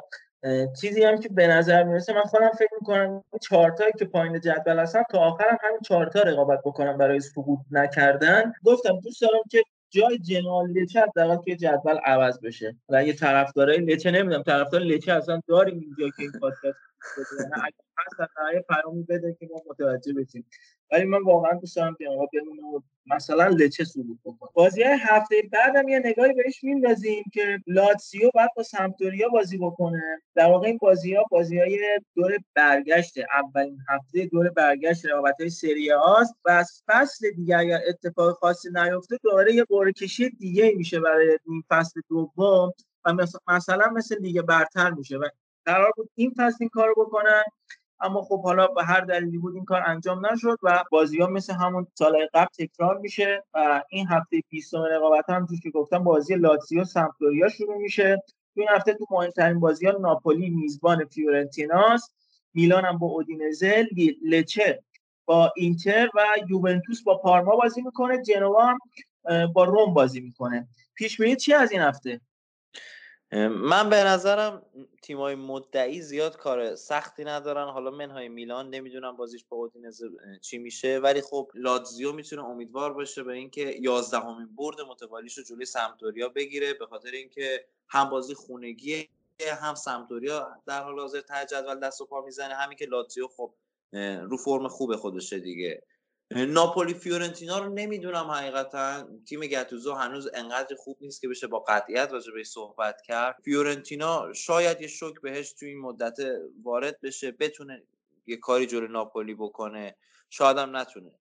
چیزی 0.81 1.03
هم 1.03 1.19
که 1.19 1.29
به 1.29 1.47
نظر 1.47 1.83
می‌رسه 1.83 2.13
من 2.13 2.21
خودم 2.21 2.51
فکر 2.59 2.73
می‌کنم 2.81 3.23
چهارتایی 3.41 3.91
که 3.99 4.05
پایین 4.05 4.39
جدول 4.39 4.79
هستن 4.79 5.03
تا 5.11 5.19
آخر 5.19 5.49
هم 5.49 5.57
همین 5.61 5.79
چهارتا 5.85 6.21
رقابت 6.21 6.59
بکنم 6.65 6.97
برای 6.97 7.19
سقوط 7.19 7.59
نکردن. 7.71 8.53
گفتم 8.63 8.99
دوست 8.99 9.21
دارم 9.21 9.41
که 9.51 9.63
جای 9.89 10.17
جنرال 10.19 10.71
لچه 10.71 11.01
حداقل 11.01 11.35
توی 11.37 11.55
جدول 11.55 11.97
عوض 12.05 12.39
بشه. 12.41 12.75
و 12.89 12.95
اگه 12.95 13.13
طرفدارای 13.13 13.77
لچه 13.77 14.11
نمی‌دونم 14.11 14.43
طرفدار 14.43 14.81
لچه 14.81 15.13
اصلا 15.13 15.41
داریم 15.47 15.79
اینجا 15.79 16.09
که 16.17 16.23
این 16.23 16.31
پادکست 16.41 16.86
اگه 18.49 18.65
پیامی 18.69 19.03
بده 19.03 19.37
که 19.39 19.47
ما 19.51 19.61
متوجه 19.69 20.13
بشیم. 20.13 20.45
ولی 20.91 21.05
من 21.05 21.23
واقعا 21.23 21.53
دوست 21.59 21.75
دارم 21.75 21.95
که 21.99 22.09
آقا 22.09 22.25
بمونه 22.33 22.83
مثلا 23.15 23.47
لچه 23.47 23.83
سقوط 23.83 24.17
بکنه. 24.25 24.49
بازی 24.53 24.83
های 24.83 24.97
هفته 25.01 25.35
بعدم 25.51 25.87
یه 25.87 25.99
نگاهی 25.99 26.33
بهش 26.33 26.63
میندازیم 26.63 27.23
که 27.33 27.59
لاتسیو 27.67 28.29
باید 28.33 28.49
با 28.55 28.63
سمپدوریا 28.63 29.29
بازی 29.29 29.57
بکنه. 29.57 30.21
در 30.35 30.45
واقع 30.45 30.67
این 30.67 30.77
بازی 30.81 31.15
ها 31.15 31.23
بازی 31.31 31.59
های 31.59 31.99
دور 32.15 32.37
برگشته 32.55 33.27
اولین 33.33 33.77
هفته 33.89 34.25
دور 34.25 34.49
برگشت 34.49 35.05
رقابت 35.05 35.35
های 35.39 35.49
سری 35.49 35.89
هاست 35.89 36.35
و 36.45 36.49
از 36.49 36.83
فصل 36.87 37.31
دیگه 37.31 37.57
اگر 37.57 37.79
اتفاق 37.87 38.37
خاصی 38.37 38.69
نیفته 38.73 39.17
دوباره 39.23 39.53
یه 39.53 39.63
قرعه 39.63 39.91
کشی 39.91 40.29
دیگه 40.29 40.73
میشه 40.75 40.99
برای 40.99 41.37
این 41.47 41.63
فصل 41.69 42.01
دوم 42.09 42.71
و 43.05 43.13
مث- 43.13 43.39
مثلا 43.47 43.89
مثل 43.89 44.15
لیگ 44.21 44.41
برتر 44.41 44.91
میشه 44.91 45.17
و 45.17 45.29
قرار 45.67 45.91
بود 45.97 46.09
این 46.15 46.33
فصل 46.37 46.57
این 46.59 46.69
کارو 46.69 46.93
بکنن 46.97 47.43
اما 47.99 48.21
خب 48.21 48.43
حالا 48.43 48.67
به 48.67 48.83
هر 48.83 49.01
دلیلی 49.01 49.37
بود 49.37 49.55
این 49.55 49.65
کار 49.65 49.83
انجام 49.85 50.25
نشد 50.25 50.57
و 50.63 50.83
بازی 50.91 51.21
ها 51.21 51.27
مثل 51.27 51.53
همون 51.53 51.87
سال 51.93 52.27
قبل 52.33 52.49
تکرار 52.59 52.97
میشه 52.97 53.43
و 53.53 53.83
این 53.89 54.07
هفته 54.07 54.41
20 54.49 54.73
رقابت 54.75 55.29
هم 55.29 55.47
که 55.63 55.69
گفتم 55.69 56.03
بازی 56.03 56.35
لاتزیو 56.35 56.83
سمپدوریا 56.83 57.49
شروع 57.49 57.77
میشه. 57.77 58.23
تو 58.55 58.61
این 58.61 58.69
هفته 58.69 58.93
تو 58.93 59.05
مهمترین 59.11 59.59
بازی 59.59 59.85
ها 59.85 59.97
ناپولی 59.97 60.49
میزبان 60.49 61.05
فیورنتیناست 61.05 62.15
میلان 62.53 62.85
هم 62.85 62.97
با 62.97 63.07
اودینزه 63.07 63.87
لچه 64.25 64.83
با 65.25 65.53
اینتر 65.55 66.09
و 66.15 66.25
یوونتوس 66.49 67.03
با 67.03 67.17
پارما 67.17 67.55
بازی 67.55 67.81
می‌کنه 67.81 68.21
جنوا 68.23 68.73
با 69.53 69.63
روم 69.63 69.93
بازی 69.93 70.21
می‌کنه. 70.21 70.67
پیش 70.95 71.21
چی 71.21 71.53
از 71.53 71.71
این 71.71 71.81
هفته؟ 71.81 72.21
من 73.31 73.89
به 73.89 73.95
نظرم 73.95 74.65
تیمای 75.01 75.35
مدعی 75.35 76.01
زیاد 76.01 76.37
کار 76.37 76.75
سختی 76.75 77.23
ندارن. 77.23 77.67
حالا 77.67 77.91
منهای 77.91 78.29
میلان 78.29 78.69
نمی‌دونم 78.69 79.17
بازیش 79.17 79.45
با 79.49 79.57
اودینزه 79.57 80.07
چی 80.41 80.57
میشه 80.57 80.99
ولی 80.99 81.21
خب 81.21 81.51
لاتزیو 81.53 82.11
می‌تونه 82.11 82.45
امیدوار 82.45 82.93
باشه 82.93 83.23
به 83.23 83.33
اینکه 83.33 83.75
یازدهمین 83.79 84.55
برد 84.55 84.81
متوالیش 84.81 85.37
رو 85.37 85.43
جلوی 85.43 85.65
سمپدوریا 85.65 86.29
بگیره. 86.29 86.73
به 86.73 86.85
خاطر 86.85 87.11
اینکه 87.11 87.65
هم 87.87 88.09
بازی 88.09 88.33
خونگی 88.33 89.09
هم 89.61 89.75
سمپدوریا 89.75 90.47
در 90.65 90.83
حال 90.83 90.99
حاضر 90.99 91.21
ته 91.21 91.45
جدول 91.45 91.79
دست 91.79 92.01
و 92.01 92.05
پا 92.05 92.21
می‌زنه. 92.21 92.53
همین 92.53 92.77
که 92.77 92.85
لاتزیو 92.85 93.27
خب 93.27 93.53
رو 94.21 94.37
فرم 94.37 94.67
خوب 94.67 94.95
خودشه 94.95 95.39
دیگه. 95.39 95.83
ناپولی 96.31 96.93
فیورنتینا 96.93 97.59
رو 97.59 97.73
نمی‌دونم 97.73 98.31
حقیقتا. 98.31 99.07
تیم 99.25 99.39
گتوزو 99.39 99.93
هنوز 99.93 100.29
انقدر 100.33 100.75
خوب 100.75 100.97
نیست 101.01 101.21
که 101.21 101.27
بشه 101.27 101.47
با 101.47 101.59
قطعیت 101.59 102.09
راجع 102.11 102.33
بهش 102.33 102.47
صحبت 102.47 103.01
کرد. 103.01 103.35
فیورنتینا 103.43 104.33
شاید 104.33 104.81
یه 104.81 104.87
شوک 104.87 105.21
بهش 105.21 105.53
تو 105.53 105.65
این 105.65 105.79
مدت 105.79 106.17
وارد 106.63 107.01
بشه 107.01 107.31
بتونه 107.31 107.83
یه 108.25 108.37
کاری 108.37 108.65
جلوی 108.65 108.87
ناپولی 108.87 109.33
بکنه. 109.33 109.95
شاید 110.29 110.57
هم 110.57 110.77
نتونه. 110.77 111.11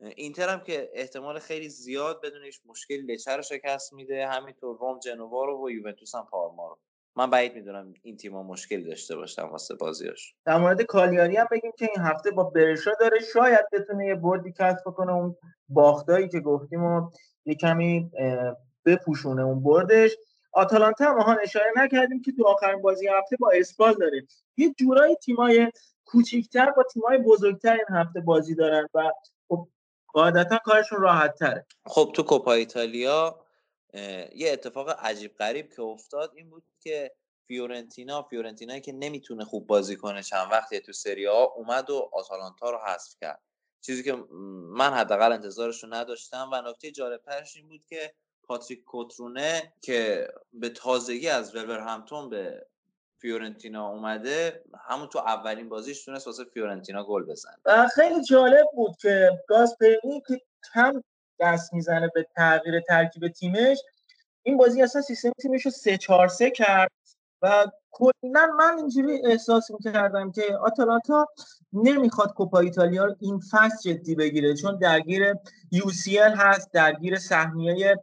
اینتر 0.00 0.48
هم 0.48 0.60
که 0.60 0.90
احتمال 0.94 1.38
خیلی 1.38 1.68
زیاد 1.68 2.20
بدون 2.20 2.44
هیچ 2.44 2.60
مشکلی 2.66 3.14
لچه 3.14 3.36
رو 3.36 3.42
شکست 3.42 3.92
میده. 3.92 4.26
همینطور 4.26 4.78
روم 4.78 4.98
جنوا 4.98 5.44
رو 5.44 5.66
و 5.66 5.70
یوونتوس 5.70 6.14
هم 6.14 6.26
پارما 6.30 6.68
رو. 6.68 6.78
من 7.18 7.30
بعید 7.30 7.54
می‌دونم 7.54 7.94
این 8.02 8.16
تیم‌ها 8.16 8.42
مشکلی 8.42 8.82
داشته 8.82 9.16
باشن 9.16 9.42
واسه 9.42 9.74
بازیاش 9.74 10.34
در 10.44 10.58
مورد 10.58 10.82
کالیاری 10.82 11.36
هم 11.36 11.46
بگیم 11.50 11.72
که 11.78 11.88
این 11.96 12.06
هفته 12.06 12.30
با 12.30 12.44
برشا 12.44 12.90
داره 13.00 13.18
شاید 13.32 13.66
بتونه 13.72 14.06
یه 14.06 14.14
بردی 14.14 14.52
کسب 14.52 14.84
کنه 14.84 15.12
اون 15.12 15.36
باختایی 15.68 16.28
که 16.28 16.40
گفتیم 16.40 16.84
و 16.84 17.10
یه 17.44 17.54
کمی 17.54 18.10
بپوشونه 18.86 19.42
اون 19.42 19.62
بردش. 19.62 20.10
آتالانتا 20.52 21.04
هم 21.04 21.20
آهان 21.20 21.36
اشاره 21.42 21.72
نکردیم 21.76 22.22
که 22.22 22.32
تو 22.32 22.46
آخرین 22.46 22.82
بازی 22.82 23.08
هفته 23.08 23.36
با 23.36 23.50
اسپال 23.54 23.94
داره. 23.94 24.26
یه 24.56 24.74
جورایی 24.78 25.14
تیمای 25.16 25.72
کوچیکتر 26.04 26.70
با 26.70 26.82
تیمای 26.82 27.18
بزرگتر 27.18 27.72
این 27.72 27.98
هفته 27.98 28.20
بازی 28.20 28.54
دارن 28.54 28.88
و 28.94 29.10
خب 29.48 29.68
قاعدتا 30.06 30.58
کارشون 30.64 31.00
راحت 31.00 31.34
تره 31.34 31.66
خب 31.86 32.10
تو 32.14 32.22
کوپا 32.22 32.52
ایتالیا 32.52 33.47
یه 34.34 34.52
اتفاق 34.52 34.90
عجیب 34.90 35.36
غریب 35.36 35.72
که 35.72 35.82
افتاد 35.82 36.32
این 36.36 36.50
بود 36.50 36.64
که 36.80 37.12
فیورنتینا 37.46 38.22
فیورنتینایی 38.22 38.80
که 38.80 38.92
نمی‌تونه 38.92 39.44
خوب 39.44 39.66
بازی 39.66 39.96
کنه 39.96 40.22
چند 40.22 40.52
وقتی 40.52 40.80
تو 40.80 40.92
سری 40.92 41.26
آ 41.26 41.44
اومد 41.44 41.90
و 41.90 42.10
آتالانتا 42.12 42.70
رو 42.70 42.78
حذف 42.78 43.14
کرد. 43.20 43.40
چیزی 43.80 44.02
که 44.02 44.12
من 44.76 44.92
حداقل 44.92 45.32
انتظارش 45.32 45.84
رو 45.84 45.94
نداشتم 45.94 46.50
و 46.52 46.62
نکته 46.70 46.90
جالبترش 46.90 47.56
این 47.56 47.68
بود 47.68 47.84
که 47.86 48.14
پاتریک 48.42 48.84
کوترونه 48.84 49.72
که 49.82 50.28
به 50.52 50.68
تازگی 50.68 51.28
از 51.28 51.56
ولورهمپتون 51.56 52.28
به 52.28 52.66
فیورنتینا 53.18 53.88
اومده 53.88 54.64
همون 54.88 55.08
تو 55.08 55.18
اولین 55.18 55.68
بازیش 55.68 56.04
تونست 56.04 56.26
واسه 56.26 56.44
فیورنتینا 56.44 57.04
گل 57.04 57.22
بزنه. 57.22 57.56
و 57.64 57.88
خیلی 57.94 58.24
جالب 58.24 58.66
بود 58.74 58.96
که 58.96 59.30
گاسپرینی 59.48 60.22
که 60.28 60.40
کم 60.74 61.02
دست 61.40 61.74
می‌زنه 61.74 62.08
به 62.14 62.26
تغییر 62.36 62.80
ترکیب 62.80 63.28
تیمش 63.28 63.78
این 64.44 64.56
بازی 64.56 64.82
اصلا 64.82 65.02
سیستم 65.02 65.32
تیمش 65.42 65.64
رو 65.66 65.70
3 65.70 65.98
4 65.98 66.28
3 66.28 66.50
کرد. 66.50 66.90
و 67.42 67.66
کلا 67.90 68.46
من 68.58 68.78
اینجوری 68.78 69.26
احساس 69.26 69.70
می‌کردم 69.70 70.32
که 70.32 70.42
آتالانتا 70.62 71.26
نمی‌خواد 71.72 72.32
کوپا 72.34 72.58
ایتالیا 72.58 73.04
رو 73.04 73.14
این 73.20 73.40
فصل 73.50 73.92
جدی 73.92 74.14
بگیره 74.14 74.54
چون 74.54 74.78
درگیر 74.78 75.22
ال 76.22 76.34
هست 76.36 76.72
درگیر 76.72 77.18
سهمیه 77.18 77.96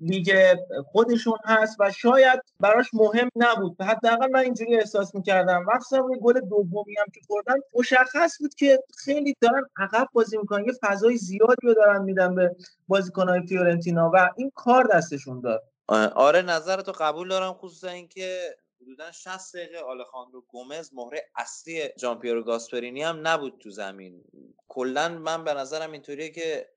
لیگ 0.00 0.56
خودشون 0.92 1.38
هست 1.44 1.76
و 1.80 1.90
شاید 1.90 2.40
براش 2.60 2.90
مهم 2.94 3.28
نبود. 3.36 3.82
حداقل 3.82 4.30
من 4.30 4.40
اینجوری 4.40 4.76
احساس 4.76 5.14
می‌کردم. 5.14 5.64
مخصوصا 5.74 5.96
روی 5.96 6.18
گل 6.22 6.40
دومی 6.40 6.94
هم 6.98 7.06
که 7.14 7.20
خوردن 7.26 7.54
مشخص 7.74 8.38
بود 8.40 8.54
که 8.54 8.78
خیلی 9.04 9.34
دارن 9.40 9.62
عقب 9.78 10.06
بازی 10.12 10.38
می‌کنن. 10.38 10.64
یه 10.64 10.72
فضای 10.82 11.16
زیادی 11.16 11.66
رو 11.66 11.74
دارن 11.74 12.02
میدن 12.02 12.34
به 12.34 12.56
بازیکنهای 12.88 13.46
فیورنتینا 13.46 14.10
و 14.14 14.30
این 14.36 14.52
کار 14.54 14.88
دستشون 14.92 15.40
داد. 15.40 15.62
آره 15.98 16.42
نظرتو 16.42 16.92
قبول 16.92 17.28
دارم 17.28 17.52
خصوصا 17.52 17.88
اینکه 17.88 18.56
حدودا 18.80 19.12
60 19.12 19.56
دقیقه 19.56 19.78
آلخاندرو 19.78 20.40
گومز 20.40 20.90
مهره 20.94 21.30
اصلی 21.36 21.88
جان 21.98 22.18
پیرو 22.18 22.42
گاسپرینی 22.42 23.02
هم 23.02 23.28
نبود 23.28 23.58
تو 23.58 23.70
زمین. 23.70 24.24
کلا 24.68 25.08
من 25.08 25.44
به 25.44 25.54
نظرم 25.54 25.92
اینطوریه 25.92 26.30
که 26.30 26.68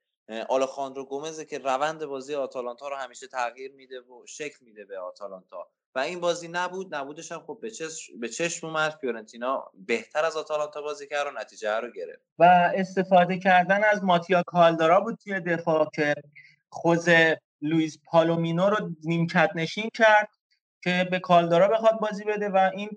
آلخاندرو 0.49 1.05
گومزه 1.05 1.45
که 1.45 1.57
روند 1.57 2.05
بازی 2.05 2.35
آتالانتا 2.35 2.87
رو 2.87 2.95
همیشه 2.95 3.27
تغییر 3.27 3.71
میده 3.71 3.99
و 3.99 4.25
شکل 4.25 4.65
میده 4.65 4.85
به 4.85 4.99
آتالانتا. 4.99 5.67
و 5.95 5.99
این 5.99 6.19
بازی 6.19 6.47
نبود 6.47 6.95
نبودش 6.95 7.31
هم 7.31 7.39
خب 7.39 7.59
به 7.61 7.71
چشم 7.71 8.19
به 8.19 8.29
چشم 8.29 8.67
اومد. 8.67 8.97
فیورنتینا 9.01 9.71
بهتر 9.73 10.25
از 10.25 10.37
آتالانتا 10.37 10.81
بازی 10.81 11.07
کرد 11.07 11.27
و 11.27 11.39
نتیجه 11.39 11.75
رو 11.75 11.91
گرفت. 11.91 12.21
و 12.39 12.71
استفاده 12.75 13.39
کردن 13.39 13.83
از 13.83 14.03
ماتیا 14.03 14.43
کالدارا 14.47 14.99
بود 14.99 15.17
توی 15.23 15.39
دفاع 15.39 15.89
که 15.95 16.15
خوز 16.69 17.09
لوئیس 17.63 17.97
پالومینو 18.05 18.69
رو 18.69 18.89
نیمکت 19.03 19.49
نشین 19.55 19.89
کرد 19.93 20.29
که 20.83 21.07
به 21.11 21.19
کالدارا 21.19 21.67
بخواد 21.67 21.99
بازی 21.99 22.23
بده 22.23 22.49
و 22.49 22.71
این 22.73 22.89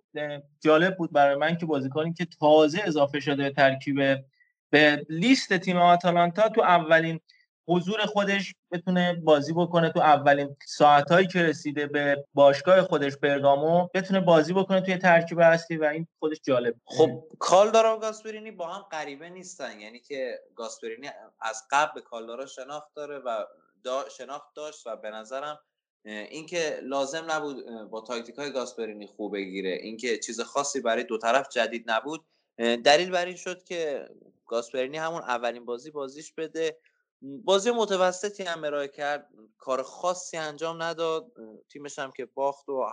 جالب 0.61 0.97
بود 0.97 1.12
برای 1.12 1.36
من 1.36 1.57
که 1.57 1.67
بازیکنی 1.67 2.12
که 2.12 2.27
تازه 2.41 2.83
اضافه 2.85 3.20
شده 3.20 3.43
به 3.43 3.51
ترکیب 3.51 4.25
به 4.70 5.07
لیست 5.09 5.59
تیم 5.59 5.77
آتالانتا 5.77 6.49
تو 6.49 6.61
اولین 6.61 7.20
حضور 7.69 8.07
خودش 8.07 8.55
بتونه 8.70 9.15
بازی 9.15 9.53
بکنه 9.53 9.91
تو 9.91 10.01
اولین 10.01 10.57
ساعتهایی 10.67 11.27
که 11.27 11.43
رسیده 11.43 11.86
به 11.86 12.25
باشگاه 12.35 12.83
خودش 12.83 13.17
برگامو 13.17 13.89
بتونه 13.95 14.20
بازی 14.20 14.53
بکنه 14.53 14.81
توی 14.81 14.97
ترکیب 14.97 15.39
اصلی 15.39 15.77
و 15.77 15.85
این 15.85 16.07
خودش 16.19 16.41
جالب 16.43 16.75
خب 16.85 17.25
کالدارا 17.39 17.97
و 17.97 18.01
گاسپرینی 18.01 18.51
با 18.51 18.67
هم 18.67 18.83
غریبه 18.83 19.31
نیستن 19.31 19.81
یعنی 19.81 20.01
که 20.01 20.39
گاسپرینی 20.55 21.11
از 21.41 21.62
قبل 21.70 21.93
به 21.95 22.01
کالدارا 22.01 22.47
شناخت 22.47 22.95
داره 22.95 23.19
و 23.19 23.45
دا 23.85 24.09
شناخت 24.09 24.55
داشت 24.55 24.87
و 24.87 24.97
به 24.97 25.11
نظرم 25.11 25.59
اینکه 26.05 26.81
لازم 26.83 27.25
نبود 27.31 27.67
با 27.91 28.01
تاکتیک 28.01 28.35
های 28.37 28.53
گاسپرینی 28.53 29.07
خوب 29.07 29.33
بگیره 29.33 29.71
اینکه 29.71 30.19
چیز 30.19 30.41
خاصی 30.41 30.81
برای 30.81 31.05
دو 31.05 31.19
طرف 31.19 31.49
جدید 31.49 31.91
نبود. 31.91 32.25
دلیل 32.59 33.11
بر 33.11 33.27
این 33.27 33.37
شد 33.37 33.65
که 33.65 34.09
گاسپرینی 34.47 34.97
همون 34.97 35.23
اولین 35.23 35.65
بازی 35.65 35.91
بازیش 35.91 36.33
بده. 36.33 36.79
بازی 37.23 37.71
متوسطی 37.71 38.43
هم 38.43 38.65
ارائه 38.65 38.89
کرد 38.89 39.29
کار 39.59 39.83
خاصی 39.83 40.37
انجام 40.37 40.83
نداد. 40.83 41.33
تیمش 41.69 41.99
هم 41.99 42.11
که 42.11 42.25
باخت 42.25 42.69
و 42.69 42.87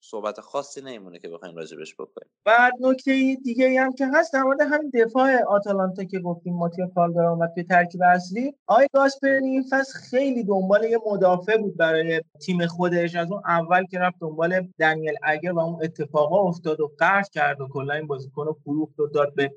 صحبت 0.00 0.40
خاصی 0.40 0.80
نمیمونه 0.80 1.18
که 1.18 1.28
بخوایم 1.28 1.56
راجبش 1.56 1.94
بکنیم 1.94 2.30
بعد 2.44 2.72
نکته 2.80 3.36
دیگه 3.44 3.66
ای 3.66 3.76
هم 3.76 3.92
که 3.92 4.06
هست 4.14 4.32
در 4.32 4.42
مورد 4.42 4.60
همین 4.60 4.90
دفاع 4.94 5.42
آتالانتا 5.42 6.04
که 6.04 6.18
گفتیم 6.18 6.54
ماتیا 6.54 6.86
کالدارا 6.94 7.32
اومد 7.32 7.50
توی 7.54 7.64
ترکیب 7.64 8.02
اصلی 8.02 8.54
آقای 8.66 8.86
گاسپرینی 8.94 9.48
این 9.48 9.64
خیلی 10.10 10.44
دنبال 10.44 10.84
یه 10.84 10.98
مدافع 11.06 11.56
بود 11.56 11.76
برای 11.76 12.22
تیم 12.46 12.66
خودش. 12.66 13.14
از 13.14 13.32
اون 13.32 13.42
اول 13.46 13.86
که 13.86 13.98
رفت 13.98 14.16
دنبال 14.20 14.68
دنیل 14.78 15.14
اگر 15.22 15.52
و 15.52 15.58
اون 15.58 15.84
اتفاقا 15.84 16.48
افتاد 16.48 16.80
و 16.80 16.92
قهر 16.98 17.24
کرد 17.32 17.60
و 17.60 17.68
کلا 17.68 17.94
این 17.94 18.06
بازیکن 18.06 18.46
رو 18.46 18.56
فروخت 18.64 19.00
و 19.00 19.06
داد 19.06 19.34
به 19.34 19.52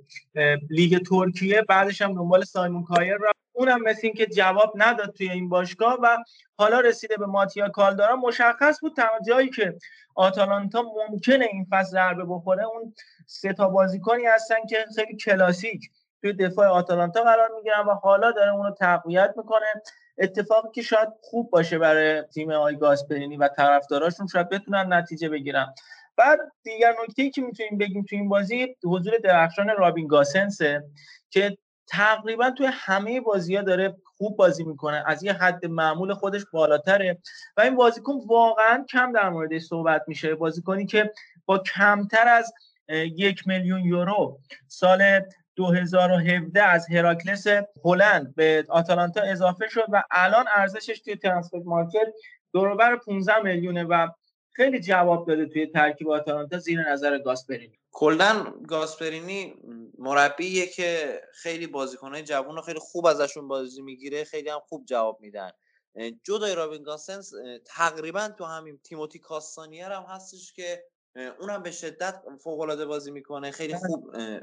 لیگ 0.69 0.97
ترکیه. 0.97 1.61
بعدش 1.69 2.01
هم 2.01 2.13
دنبال 2.13 2.43
سایمون 2.43 2.83
کایر 2.83 3.13
رفت. 3.13 3.42
اونم 3.53 3.81
مثل 3.81 3.99
اینکه 4.03 4.25
جواب 4.25 4.73
نداد 4.75 5.13
توی 5.13 5.29
این 5.29 5.49
باشگاه 5.49 5.99
و 6.03 6.17
حالا 6.57 6.79
رسیده 6.79 7.17
به 7.17 7.25
ماتیا 7.25 7.69
کالدارا 7.69 8.15
مشخص 8.15 8.79
بود 8.81 8.95
جایی 9.27 9.49
که 9.49 9.77
آتالانتا 10.15 10.83
ممکنه 11.09 11.45
این 11.51 11.67
فصل 11.71 11.91
ضربه 11.91 12.23
بخوره 12.25 12.65
اون 12.65 12.93
سه 13.27 13.53
تا 13.53 13.69
بازیکنی 13.69 14.25
هستن 14.25 14.65
که 14.69 14.85
خیلی 14.95 15.17
کلاسیک 15.17 15.89
توی 16.21 16.33
دفاع 16.33 16.67
آتالانتا 16.67 17.23
قرار 17.23 17.49
می‌گیرن 17.55 17.79
و 17.79 17.93
حالا 17.93 18.31
داره 18.31 18.53
اون 18.53 18.65
رو 18.65 18.71
تقویت 18.71 19.33
می‌کنه. 19.37 19.65
اتفاقی 20.17 20.69
که 20.73 20.81
شاید 20.81 21.09
خوب 21.21 21.49
باشه 21.49 21.77
برای 21.77 22.21
تیم 22.21 22.51
آی 22.51 22.75
گاسپرینی 22.75 23.37
و 23.37 23.47
طرفداراشون 23.47 24.27
شاید 24.27 24.49
بتونن 24.49 24.93
نتیجه 24.93 25.29
بگیرن. 25.29 25.73
بعد 26.17 26.39
دیگر 26.63 26.95
نکته 27.03 27.29
که 27.29 27.41
می‌تونیم 27.41 27.77
بگیم 27.77 28.03
توی 28.09 28.17
این 28.17 28.29
بازی 28.29 28.75
حضور 28.83 29.17
درخشان 29.17 29.69
رابین 29.77 30.07
گاسنسه 30.07 30.83
که 31.29 31.57
تقریبا 31.87 32.51
توی 32.51 32.69
همه 32.71 33.21
بازی 33.21 33.55
ها 33.55 33.61
داره 33.61 33.97
خوب 34.17 34.37
بازی 34.37 34.63
می‌کنه. 34.63 35.03
از 35.07 35.23
یه 35.23 35.33
حد 35.33 35.65
معمول 35.65 36.13
خودش 36.13 36.41
بالاتره. 36.53 37.17
و 37.57 37.61
این 37.61 37.75
بازیکن 37.75 38.13
واقعا 38.27 38.85
کم 38.89 39.11
در 39.11 39.29
موردش 39.29 39.61
صحبت 39.61 40.03
میشه. 40.07 40.35
بازیکنی 40.35 40.85
که 40.85 41.11
با 41.45 41.57
کمتر 41.57 42.27
از 42.27 42.53
یک 42.89 43.47
میلیون 43.47 43.85
یورو 43.85 44.39
سال 44.67 45.21
2017 45.55 46.63
از 46.63 46.87
هراکلس 46.91 47.45
هلند 47.85 48.35
به 48.35 48.65
آتالانتا 48.69 49.21
اضافه 49.21 49.67
شد 49.67 49.85
و 49.91 50.03
الان 50.11 50.45
ارزشش 50.55 50.99
توی 50.99 51.15
ترانسفر 51.15 51.57
مارکت 51.65 52.07
دوربر 52.53 52.95
15 52.95 53.39
میلیونه 53.39 53.83
و 53.83 54.07
خیلی 54.55 54.79
جواب 54.79 55.27
داده 55.27 55.45
توی 55.45 55.67
ترکیب 55.67 56.09
آتالانتا 56.09 56.57
زیر 56.57 56.91
نظر 56.91 57.19
گاسپرینی. 57.19 57.79
کلا 57.91 58.53
گاسپرینی 58.67 59.55
مربیه 59.97 60.67
که 60.67 61.21
خیلی 61.33 61.67
بازیکنهای 61.67 62.23
جوان 62.23 62.55
رو 62.55 62.61
خیلی 62.61 62.79
خوب 62.79 63.05
ازشون 63.05 63.47
بازی 63.47 63.81
می‌گیره 63.81 64.23
خیلی 64.23 64.49
هم 64.49 64.59
خوب 64.59 64.85
جواب 64.85 65.17
میدن. 65.21 65.51
جدای 66.23 66.55
رابین 66.55 66.83
گاسنس 66.83 67.33
تقریبا 67.65 68.29
تو 68.37 68.45
همین 68.45 68.79
تیموتی 68.83 69.19
کاستانیر 69.19 69.85
هم 69.85 70.03
هستش 70.09 70.53
که 70.53 70.83
اونم 71.39 71.63
به 71.63 71.71
شدت 71.71 72.21
فوق 72.43 72.83
بازی 72.85 73.11
می‌کنه 73.11 73.51
خیلی 73.51 73.75
خوب 73.75 74.11
اه، 74.13 74.39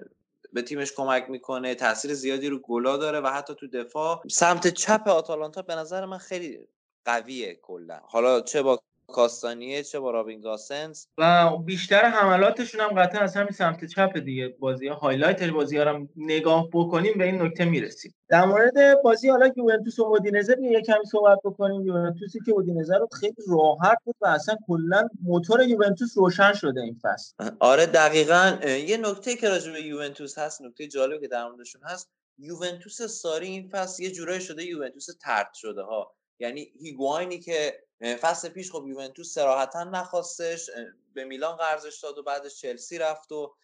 به 0.52 0.62
تیمش 0.62 0.92
کمک 0.92 1.30
می‌کنه 1.30 1.74
تاثیر 1.74 2.14
زیادی 2.14 2.48
رو 2.48 2.58
گلا 2.58 2.97
داره 2.97 3.20
و 3.20 3.26
حتی 3.26 3.55
تو 3.55 3.68
دفاع. 3.68 4.22
سمت 4.30 4.68
چپ 4.68 5.08
آتالانتا 5.08 5.62
به 5.62 5.74
نظر 5.74 6.05
من 6.05 6.18
خیلی 6.18 6.68
قویه 7.05 7.55
کلا 7.55 8.00
حالا 8.05 8.40
چه 8.40 8.62
با 8.62 8.80
کاستانیه 9.10 9.82
چه 9.82 10.00
با 10.00 10.10
رابین 10.10 10.40
گاسنس؟ 10.40 11.08
و 11.18 11.56
بیشتر 11.58 12.02
حملاتشون 12.02 12.80
هم 12.80 13.02
قطعا 13.02 13.20
از 13.20 13.36
همین 13.36 13.52
سمت 13.52 13.84
چپ 13.84 14.18
دیگه. 14.18 14.48
بازی 14.48 14.89
ها 14.89 14.94
highlight 14.94 15.42
بازی 15.42 15.76
ها 15.76 15.82
رو 15.82 16.08
نگاه 16.16 16.68
بکنیم 16.72 17.18
به 17.18 17.24
این 17.24 17.42
نکته 17.42 17.64
می‌رسیم. 17.64 18.14
در 18.28 18.44
مورد 18.44 19.02
بازی 19.02 19.28
حالا 19.28 19.52
یوونتوس 19.56 19.98
و 19.98 20.02
اودینزه 20.02 20.56
یه 20.62 20.82
کمی 20.82 21.05
صحبت 21.10 21.39
بکنیم. 21.44 21.86
یوونتوسی 21.86 22.39
که 22.47 22.52
اودینزه 22.52 22.94
رو 22.97 23.08
خیلی 23.20 23.34
راحت 23.48 23.98
برد 24.05 24.17
و 24.20 24.26
اصلا 24.26 24.56
کلا 24.66 25.08
موتور 25.22 25.62
یوونتوس 25.62 26.18
روشن 26.18 26.52
شده 26.52 26.80
این 26.80 26.98
فصل. 27.02 27.50
آره 27.60 27.86
دقیقا. 27.86 28.58
یه 28.66 28.97
نکته 28.97 29.36
که 29.36 29.48
راجع 29.48 29.72
به 29.72 29.82
یوونتوس 29.82 30.39
هست 30.39 30.62
نکته 30.62 30.86
جالبی 30.86 31.20
که 31.20 31.28
در 31.28 31.48
موردشون 31.48 31.82
هست. 31.84 32.10
یوونتوس 32.39 33.02
ساری 33.02 33.47
این 33.47 33.68
فصل 33.68 34.02
یه 34.02 34.10
جورایی 34.10 34.40
شده 34.40 34.64
یوونتوس 34.64 35.06
طرد 35.23 35.50
شده 35.55 35.82
ها. 35.82 36.14
یعنی 36.40 36.72
هیگواینی 36.82 37.39
که 37.39 37.82
فصل 38.01 38.49
پیش 38.49 38.73
خب 38.73 38.85
یوونتوس 38.87 39.35
صراحتا 39.35 39.85
نخواستش 39.85 40.70
به 41.15 41.25
میلان 41.25 41.57
قرضش 41.57 42.01
داد 42.01 42.19
و 42.19 42.23
بعدش 42.23 42.61
چلسی 42.61 42.99
رفت 42.99 43.33
و 43.33 43.55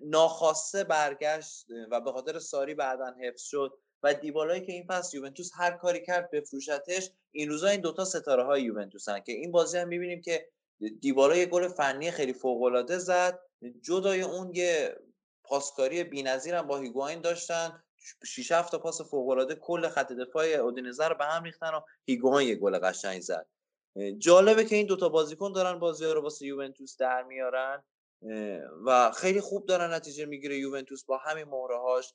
ناخواسته 0.00 0.84
برگشت 0.84 1.66
و 1.90 2.00
به 2.00 2.12
خاطر 2.12 2.38
ساری 2.38 2.74
بعدا 2.74 3.14
حفظ 3.20 3.42
شد 3.42 3.78
و 4.02 4.14
دیبالایی 4.14 4.66
که 4.66 4.72
این 4.72 4.86
فصل 4.86 5.16
یوونتوس 5.16 5.50
هر 5.54 5.70
کاری 5.70 6.04
کرد 6.06 6.30
بفروشتش 6.30 7.10
این 7.32 7.48
روزا 7.48 7.68
این 7.68 7.80
دوتا 7.80 8.04
ستاره 8.04 8.44
های 8.44 8.62
یوونتوسن 8.62 9.20
که 9.20 9.32
این 9.32 9.52
بازی 9.52 9.78
هم 9.78 9.88
می‌بینیم 9.88 10.20
که 10.20 10.48
دیبالا 11.00 11.36
یه 11.36 11.46
گل 11.46 11.68
فنی 11.68 12.10
خیلی 12.10 12.32
فوق 12.32 12.62
العاده 12.62 12.98
زد 12.98 13.40
جدای 13.82 14.22
اون 14.22 14.54
یه 14.54 14.96
پاسکاری 15.44 16.04
بی‌نظیر 16.04 16.62
با 16.62 16.78
هیگواین 16.78 17.20
داشتن 17.20 17.82
6 18.24 18.52
7 18.52 18.72
تا 18.72 18.78
پاس 18.78 19.00
فوق 19.00 19.28
العاده 19.28 19.54
کل 19.54 19.88
خط 19.88 20.12
دفاع 20.12 20.46
اودینزه 20.46 21.08
رو 21.08 21.14
به 21.14 21.24
هم 21.24 21.42
ریختن 21.44 21.74
و 21.74 21.80
هیگواین 22.04 22.48
یه 22.48 22.54
گل 22.54 22.78
قشنگ 22.78 23.20
زد. 23.20 23.46
جالبه 24.18 24.64
که 24.64 24.76
این 24.76 24.86
دوتا 24.86 25.08
بازیکن 25.08 25.52
دارن 25.52 25.78
بازی 25.78 26.04
ها 26.04 26.12
رو 26.12 26.22
واسه 26.22 26.46
یوونتوس 26.46 26.96
در 26.96 27.22
میارن 27.22 27.82
و 28.86 29.10
خیلی 29.10 29.40
خوب 29.40 29.66
دارن 29.66 29.94
نتیجه 29.94 30.24
می‌گیره 30.26 30.58
یوونتوس 30.58 31.04
با 31.04 31.16
همین 31.18 31.44
مهره 31.44 31.78
هاش 31.78 32.14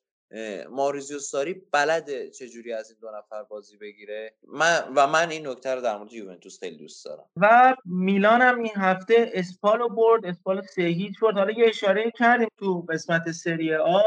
ماریزیو 0.70 1.20
ساری 1.20 1.54
بلده 1.72 2.30
چجوری 2.30 2.74
از 2.74 2.90
این 2.90 3.00
دو 3.02 3.08
نفر 3.18 3.44
بازی 3.44 3.78
بگیره؟ 3.78 4.34
من 4.48 4.84
و 4.96 5.08
من 5.08 5.30
این 5.32 5.48
نکته 5.48 5.76
رو 5.76 5.82
در 5.82 5.98
مورد 5.98 6.14
یوونتوس 6.14 6.60
خیلی 6.60 6.78
دوست 6.78 7.06
دارم. 7.06 7.26
و 7.38 7.76
میلان 7.86 8.42
هم 8.42 8.60
این 8.60 8.74
هفته 8.76 9.32
اسپالو 9.34 9.90
برد 9.90 10.26
اسپال 10.26 10.62
سه 10.62 10.82
هیچ 10.82 11.20
برد. 11.22 11.36
حالا 11.38 11.52
یه 11.52 11.68
اشاره 11.68 12.12
کردیم 12.18 12.48
تو 12.58 12.86
قسمت 12.90 13.32
سری 13.32 13.76
آ 13.76 14.02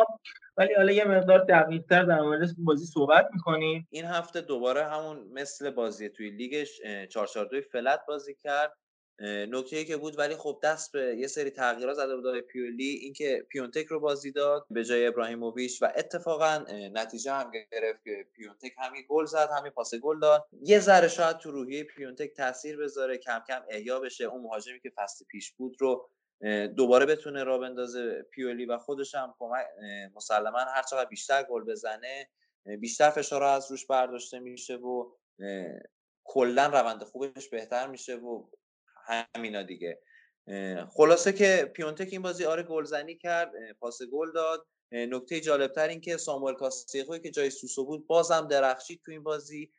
ولی 0.57 0.75
حالا 0.75 0.93
یه 0.93 1.05
مقدار 1.05 1.45
دقیق‌تر 1.45 2.03
در 2.03 2.21
مورد 2.21 2.49
بازی 2.59 2.87
صحبت 2.87 3.27
می‌کنیم. 3.33 3.89
این 3.91 4.05
هفته 4.05 4.41
دوباره 4.41 4.85
همون 4.85 5.29
مثل 5.33 5.71
بازی 5.71 6.09
توی 6.09 6.31
لیگش 6.31 6.81
442 7.11 7.61
فلت 7.61 8.01
بازی 8.09 8.35
کرد. 8.35 8.73
نکته 9.21 9.85
که 9.85 9.97
بود 9.97 10.19
ولی 10.19 10.37
خب 10.37 10.61
دست 10.63 10.93
به 10.93 11.17
یه 11.19 11.27
سری 11.27 11.51
تغییرات 11.51 11.97
زده 11.97 12.17
بود 12.17 12.41
پیولی 12.41 12.89
اینکه 12.89 13.47
پیونتک 13.49 13.87
رو 13.87 14.01
بازی 14.01 14.33
داد 14.33 14.67
به 14.71 14.85
جای 14.85 15.07
ابراهیموویچ 15.07 15.83
و 15.83 15.93
اتفاقا 15.97 16.65
نتیجه 16.93 17.33
هم 17.33 17.51
گرفت 17.73 18.05
که 18.05 18.27
پیونتک 18.33 18.73
همین 18.79 19.05
گل 19.09 19.25
زد 19.25 19.49
همین 19.59 19.73
پاس 19.73 19.95
گل 19.95 20.21
داد. 20.21 20.47
یه 20.63 20.81
ذره 20.81 21.09
شاید 21.09 21.39
تو 21.39 21.51
روحیه 21.51 21.85
پیونتک 21.85 22.33
تاثیر 22.37 22.77
بذاره 22.77 23.19
کم 23.19 23.43
کم 23.49 23.63
احیا 23.69 24.01
بشه. 24.01 24.25
اون 24.25 24.43
مهاجمی 24.43 24.81
که 24.81 24.93
فصل 24.97 25.25
پیش 25.25 25.53
بود 25.53 25.77
رو 25.79 26.09
دوباره 26.77 27.07
بتونه 27.07 27.45
را 27.45 27.59
بندازه 27.59 28.23
پیولی 28.23 28.67
و 28.67 28.79
خودش 28.79 29.15
هم 29.15 29.35
کمک 29.39 29.67
مسلما 30.15 30.59
هر 30.59 30.83
چقدر 30.83 31.09
بیشتر 31.09 31.43
گل 31.43 31.65
بزنه 31.65 32.31
بیشتر 32.81 33.11
فشار 33.11 33.43
از 33.43 33.71
روش 33.71 33.87
برداشته 33.87 34.39
میشه 34.39 34.77
و 34.77 35.11
کلا 36.25 36.67
روند 36.67 37.05
خوبش 37.05 37.49
بهتر 37.49 37.87
میشه 37.87 38.17
و 38.17 38.45
همینا 39.07 39.63
دیگه. 39.63 40.01
خلاصه 40.97 41.33
که 41.33 41.73
پیونتک 41.75 42.09
این 42.13 42.23
بازی 42.23 42.45
آره 42.45 42.63
گلزنی 42.63 43.17
کرد 43.17 43.53
پاس 43.81 43.99
گل 44.13 44.33
داد. 44.33 44.67
نکته 44.93 45.41
جالبتر 45.41 45.89
این 45.89 46.01
که 46.01 46.17
ساموئل 46.17 46.55
کاستیخوی 46.55 47.21
که 47.21 47.31
جای 47.31 47.51
سوسو 47.51 47.85
بود 47.85 48.07
بازم 48.07 48.49
درخشید 48.49 49.01
تو 49.05 49.11
این 49.13 49.23
بازی 49.23 49.73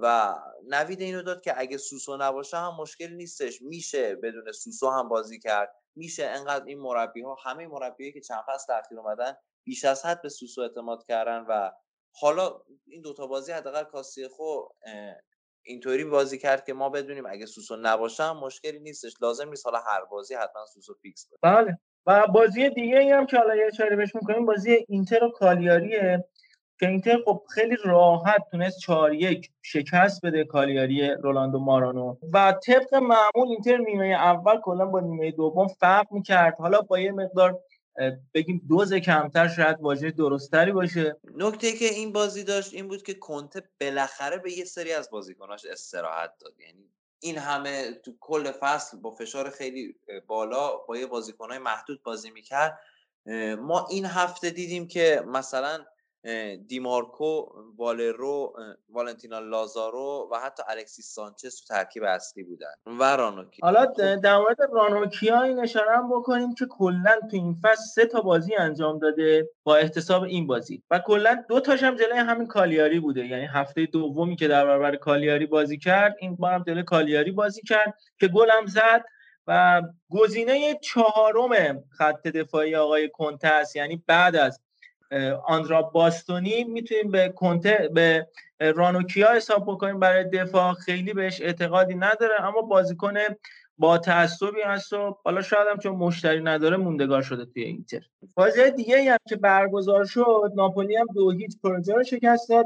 و 0.00 0.34
نوید 0.68 1.00
اینو 1.00 1.22
داد 1.22 1.42
که 1.42 1.60
اگه 1.60 1.76
سوسو 1.76 2.16
نباشه 2.16 2.56
هم 2.56 2.76
مشکلی 2.80 3.16
نیستش. 3.16 3.62
میشه 3.62 4.14
بدون 4.14 4.52
سوسو 4.52 4.90
هم 4.90 5.08
بازی 5.08 5.38
کرد. 5.38 5.74
میشه 5.96 6.24
انقدر 6.24 6.64
این 6.64 6.78
مربی 6.78 7.22
ها 7.22 7.36
همه 7.44 7.66
مربی 7.66 8.12
که 8.12 8.20
چند 8.20 8.44
فصل 8.48 8.72
اخیر 8.72 8.98
اومدن 8.98 9.36
بیش 9.64 9.84
از 9.84 10.04
حد 10.06 10.22
به 10.22 10.28
سوسو 10.28 10.60
اعتماد 10.60 11.04
کردن 11.08 11.44
و 11.48 11.70
حالا 12.14 12.62
این 12.86 13.02
دوتا 13.02 13.26
بازی 13.26 13.52
حداقل 13.52 13.84
کاسیخو 13.84 14.68
اه، 14.86 15.14
اینطوری 15.64 16.04
بازی 16.04 16.38
کرد 16.38 16.64
که 16.64 16.72
ما 16.72 16.88
بدونیم 16.88 17.26
اگه 17.26 17.46
سوسو 17.46 17.76
نباشه 17.82 18.22
هم 18.22 18.36
مشکلی 18.36 18.78
نیستش 18.78 19.14
لازم 19.20 19.48
نیست 19.48 19.66
حالا 19.66 19.78
هر 19.78 20.04
بازی 20.10 20.34
حتما 20.34 20.66
سوسو 20.66 20.94
فیکس 21.02 21.28
باشه 21.30 21.56
بله. 21.56 21.78
و 22.06 22.26
بازی 22.26 22.70
دیگه 22.70 22.98
ای 22.98 23.10
هم 23.10 23.26
که 23.26 23.36
حالا 23.36 23.56
یه 23.56 23.66
اشاره 23.66 23.96
بهش 23.96 24.14
می‌کنیم 24.14 24.46
بازی 24.46 24.84
اینتر 24.88 25.24
و 25.24 25.30
کالیاریه 25.30 26.24
که 26.80 26.88
اینتر 26.88 27.18
خب 27.24 27.42
خیلی 27.54 27.76
راحت 27.84 28.42
تونست 28.50 28.78
4 28.78 29.14
یک 29.14 29.50
شکست 29.62 30.26
بده 30.26 30.44
کالیاری 30.44 31.10
رولاندو 31.10 31.58
مارانو. 31.58 32.16
و 32.32 32.54
طبق 32.66 32.94
معمول 32.94 33.48
اینتر 33.48 33.76
نیمه 33.76 34.06
اول 34.06 34.60
کلا 34.60 34.86
با 34.86 35.00
نیمه 35.00 35.30
دوم 35.30 35.68
فرق 35.68 36.06
می‌کرد. 36.12 36.56
حالا 36.58 36.80
با 36.80 36.98
یه 36.98 37.12
مقدار 37.12 37.60
بگیم 38.34 38.62
دوز 38.68 38.94
کمتر 38.94 39.48
شاید 39.48 39.80
واژه 39.80 40.10
درستری 40.10 40.72
باشه. 40.72 41.16
نکته 41.34 41.72
که 41.72 41.84
این 41.84 42.12
بازی 42.12 42.44
داشت 42.44 42.74
این 42.74 42.88
بود 42.88 43.02
که 43.02 43.14
کنته 43.14 43.62
بالاخره 43.80 44.38
به 44.38 44.52
یه 44.52 44.64
سری 44.64 44.92
از 44.92 45.10
بازیکناش 45.10 45.64
استراحت 45.64 46.30
داد. 46.40 46.60
یعنی 46.60 46.90
این 47.20 47.38
همه 47.38 47.92
تو 47.92 48.16
کل 48.20 48.52
فصل 48.52 48.96
با 48.96 49.10
فشار 49.10 49.50
خیلی 49.50 49.96
بالا 50.26 50.76
با 50.76 50.96
یه 50.96 51.06
بازیکنهای 51.06 51.58
محدود 51.58 52.02
بازی 52.02 52.30
می‌کرد. 52.30 52.78
ما 53.58 53.86
این 53.90 54.04
هفته 54.06 54.50
دیدیم 54.50 54.88
که 54.88 55.22
مثلا 55.26 55.84
دیمارکو 56.68 57.46
والرو 57.76 58.52
والنتینا 58.88 59.38
لازارو 59.38 60.28
و 60.32 60.36
حتی 60.38 60.62
الکسیس 60.68 61.06
سانچز 61.06 61.56
تو 61.60 61.74
ترکیب 61.74 62.02
اصلی 62.04 62.42
بودن 62.42 62.74
و 62.86 63.16
رانوکی. 63.16 63.62
حالا 63.62 63.84
د- 63.86 64.00
در 64.22 64.36
مورد 64.36 64.56
رانوکیا 64.72 65.42
این 65.42 65.60
اشاره 65.60 65.96
هم 65.96 66.10
بکنیم 66.10 66.54
که 66.54 66.66
کلا 66.70 67.20
تو 67.30 67.36
این 67.36 67.56
فصل 67.62 67.82
سه 67.94 68.06
تا 68.06 68.20
بازی 68.20 68.54
انجام 68.54 68.98
داده 68.98 69.48
با 69.64 69.76
احتساب 69.76 70.22
این 70.22 70.46
بازی 70.46 70.82
و 70.90 70.98
کلا 70.98 71.44
دو 71.48 71.60
تاش 71.60 71.82
هم 71.82 71.96
جلوی 71.96 72.18
همین 72.18 72.46
کالیاری 72.46 73.00
بوده. 73.00 73.26
یعنی 73.26 73.46
هفته 73.46 73.86
دومی 73.86 74.36
که 74.36 74.48
در 74.48 74.64
برابر 74.64 74.96
کالیاری 74.96 75.46
بازی 75.46 75.78
کرد 75.78 76.16
این 76.20 76.36
بار 76.36 76.52
هم 76.52 76.62
جلوی 76.66 76.82
کالیاری 76.82 77.32
بازی 77.32 77.62
کرد 77.62 77.94
که 78.20 78.28
گل 78.28 78.50
هم 78.50 78.66
زد 78.66 79.04
و 79.46 79.82
گزینه 80.10 80.78
چهارم 80.82 81.84
خط 81.90 82.22
دفاعی 82.22 82.76
آقای 82.76 83.08
کنته 83.08 83.48
است. 83.48 83.76
یعنی 83.76 84.02
بعد 84.06 84.36
از 84.36 84.60
آندرا 85.46 85.82
باستونی 85.82 86.64
می‌تونیم 86.64 87.10
به 87.10 87.28
کنته 87.28 87.90
به 87.94 88.26
رانوکیا 88.60 89.34
حساب 89.34 89.62
بکنیم 89.62 89.98
برای 89.98 90.24
دفاع. 90.24 90.74
خیلی 90.74 91.12
بهش 91.12 91.40
اعتقادی 91.40 91.94
نداره 91.94 92.42
اما 92.44 92.62
بازیکن 92.62 93.14
با 93.78 93.98
تعصبی 93.98 94.60
هست 94.64 94.92
و 94.92 95.16
حالا 95.24 95.42
شاید 95.42 95.68
هم 95.70 95.78
چون 95.78 95.96
مشتری 95.96 96.40
نداره 96.42 96.76
موندگار 96.76 97.22
شده 97.22 97.44
توی 97.44 97.62
اینتر. 97.62 98.00
بازی 98.34 98.70
دیگه 98.70 99.12
هم 99.12 99.18
که 99.28 99.36
برگزار 99.36 100.04
شد 100.04 100.52
ناپولی 100.56 100.96
هم 100.96 101.06
دو 101.14 101.30
هیچ 101.30 101.56
پروژه 101.62 101.94
رو 101.94 102.04
شکست 102.04 102.48
داد. 102.48 102.64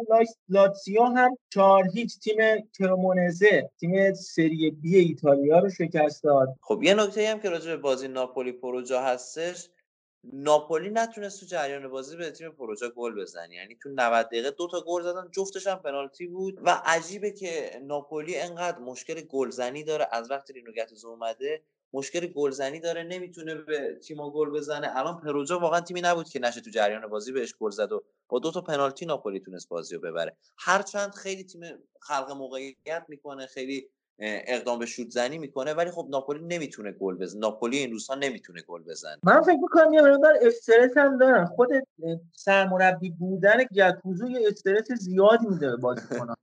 لاتسیو 0.49 1.05
هم 1.05 1.37
چهار 1.51 1.85
هیچ 1.95 2.19
تیم 2.19 2.37
کرمونزه 2.79 3.71
تیم 3.81 4.15
سری 4.15 4.71
بی 4.71 4.97
ایتالیا 4.97 5.59
رو 5.59 5.71
شکست 5.71 6.25
داد. 6.25 6.49
خب 6.61 6.83
یه 6.83 6.95
نکته 6.95 7.29
هم 7.29 7.41
که 7.41 7.51
راجع 7.51 7.71
به 7.71 7.77
بازی 7.77 8.09
ناپولی 8.09 8.53
پروجا 8.53 9.01
هستش 9.01 9.69
ناپولی 10.33 10.91
نتونست 10.91 11.41
تو 11.41 11.47
جریان 11.47 11.89
بازی 11.89 12.17
به 12.17 12.31
تیم 12.31 12.51
پروژا 12.51 12.89
گل 12.89 13.21
بزنه. 13.21 13.55
یعنی 13.55 13.77
تو 13.83 13.89
90 13.89 14.27
دقیقه 14.27 14.51
دو 14.51 14.69
تا 14.69 14.85
گل 14.87 15.03
زدن 15.03 15.31
جفتش 15.33 15.67
هم 15.67 15.77
پنالتی 15.77 16.27
بود 16.27 16.59
و 16.63 16.83
عجیبه 16.85 17.31
که 17.31 17.81
ناپولی 17.83 18.37
انقدر 18.37 18.79
مشکل 18.79 19.21
گلزنی 19.21 19.85
داره. 19.85 20.09
از 20.13 20.31
وقتی 20.31 20.53
رینو 20.53 20.73
گاتوزو 20.73 21.09
اومده 21.09 21.63
مشکل 21.93 22.27
گلزنی 22.27 22.81
داره 22.81 23.03
نمی‌تونه 23.03 23.55
به 23.55 24.01
تیما 24.03 24.31
گل 24.31 24.51
بزنه. 24.51 24.97
الان 24.97 25.21
پروژا 25.21 25.59
واقعا 25.59 25.81
تیمی 25.81 26.01
نبود 26.01 26.29
که 26.29 26.39
نشه 26.39 26.61
تو 26.61 26.71
جریان 26.71 27.07
بازی 27.07 27.33
بهش 27.33 27.55
گل 27.61 27.71
زد 27.71 27.93
و 27.93 28.05
با 28.29 28.39
دو 28.39 28.51
تا 28.51 28.61
پنالتی 28.61 29.07
ناپولی 29.07 29.41
تونست 29.41 29.69
بازی 29.69 29.95
رو 29.95 30.01
ببره 30.01 30.37
هرچند 30.59 31.15
خیلی 31.15 31.45
تیم 31.45 31.63
خلق 32.01 32.31
موقعیت 32.31 33.05
می‌کنه 33.09 33.47
خیلی 33.47 33.89
اقدام 34.19 34.79
به 34.79 34.87
شوت 34.87 35.11
زنی 35.11 35.39
می‌کنه 35.39 35.75
ولی 35.75 35.91
خب 35.91 36.07
ناپولی 36.11 36.41
نمی‌تونه 36.41 36.93
گل 36.93 37.15
بزنه. 37.15 37.41
ناپولی 37.41 37.79
این 37.79 37.91
روزها 37.93 38.15
نمی‌تونه 38.15 38.63
گل 38.69 38.83
بزنه. 38.83 39.19
من 39.23 39.43
فکر 39.43 39.59
می‌کنم 39.63 39.93
یه 39.93 40.03
مقدار 40.03 40.35
استرس 40.43 40.97
هم 40.97 41.19
دارن. 41.19 41.45
خود 41.45 41.69
سرمربی 42.33 43.11
بودن 43.11 43.65
گتوزو 43.75 44.29
یه 44.29 44.49
استرس 44.49 44.93
زیادی 44.93 45.47
میده 45.47 45.71
به 45.71 45.77
بازیکنان 45.77 46.37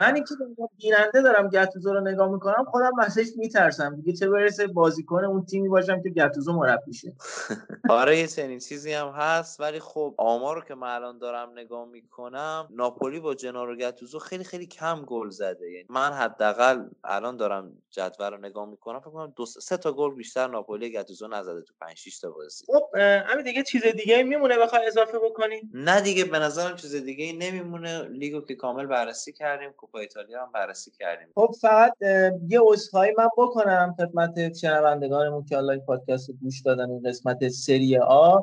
من 0.00 0.14
اینکه 0.14 0.34
بیننده 0.78 1.22
دارم 1.22 1.48
گتوزو 1.48 1.92
رو 1.92 2.00
نگاه 2.00 2.32
می‌کنم 2.32 2.64
خودم 2.70 2.98
ازش 3.00 3.26
میترسم. 3.36 3.96
دیگه 3.96 4.12
چه 4.12 4.28
برسه 4.28 4.66
بازیکن 4.66 5.24
اون 5.24 5.44
تیمی 5.44 5.68
باشم 5.68 6.02
که 6.02 6.10
گتوزو 6.10 6.52
مربیشه 6.52 7.12
آره 7.90 8.18
یه 8.18 8.26
چنین 8.26 8.58
چیزی 8.58 8.92
هم 8.92 9.08
هست 9.08 9.60
ولی 9.60 9.80
خب 9.80 10.14
آمار 10.18 10.56
رو 10.56 10.62
که 10.62 10.74
من 10.74 10.94
الان 10.94 11.18
دارم 11.18 11.50
نگاه 11.52 11.84
می‌کنم 11.88 12.68
ناپولی 12.70 13.20
با 13.20 13.34
جنارو 13.34 13.76
گتوزو 13.76 14.18
خیلی 14.18 14.44
خیلی 14.44 14.66
کم 14.66 15.02
گل 15.06 15.30
زده. 15.30 15.70
یعنی 15.72 15.86
من 15.90 16.12
حداقل 16.12 16.84
الان 17.04 17.36
دارم 17.36 17.82
جدول 17.90 18.30
رو 18.30 18.38
نگاه 18.38 18.68
می‌کنم 18.68 19.00
فکر 19.00 19.10
کنم 19.10 19.32
دو 19.36 19.46
سه 19.46 19.76
تا 19.76 19.92
گل 19.92 20.14
بیشتر 20.14 20.46
ناپولی 20.46 20.92
گتوزو 20.92 21.28
نزده 21.28 21.62
تو 21.62 21.74
5 21.80 21.96
6 21.96 22.20
تا 22.20 22.30
بازی. 22.30 22.64
خب 22.66 22.98
همین 22.98 23.44
دیگه 23.44 23.62
چیز 23.62 23.82
دیگه 23.86 24.22
میمونه 24.22 24.58
بخوای 24.58 24.86
اضافه 24.86 25.18
بکنی؟ 25.18 25.60
نه 25.74 26.00
دیگه 26.00 26.24
به 26.24 26.38
نظرم 26.38 26.76
چیز 26.76 26.94
دیگه 26.94 27.24
ای 27.24 27.32
نمیمونه. 27.32 28.02
لیگو 28.08 28.40
که 28.40 28.54
کامل 28.54 28.86
بررسی 28.86 29.32
کردیم. 29.32 29.72
کوپا 29.78 29.98
ایتالیا 29.98 30.42
هم 30.42 30.52
بررسی 30.52 30.90
کردیم. 30.90 31.28
خب 31.34 31.54
فقط 31.60 31.92
یه 32.48 32.60
عذرخواهی 32.62 33.14
من 33.18 33.28
بکنم 33.38 33.94
خدمت 33.98 34.56
شنوندگانمون 34.56 35.44
که 35.44 35.54
حالا 35.54 35.72
این 35.72 35.82
پادکست 35.82 36.28
رو 36.28 36.34
گوش 36.34 36.62
دادن 36.62 36.90
این 36.90 37.02
قسمت 37.02 37.48
سری 37.48 37.98
آ. 37.98 38.40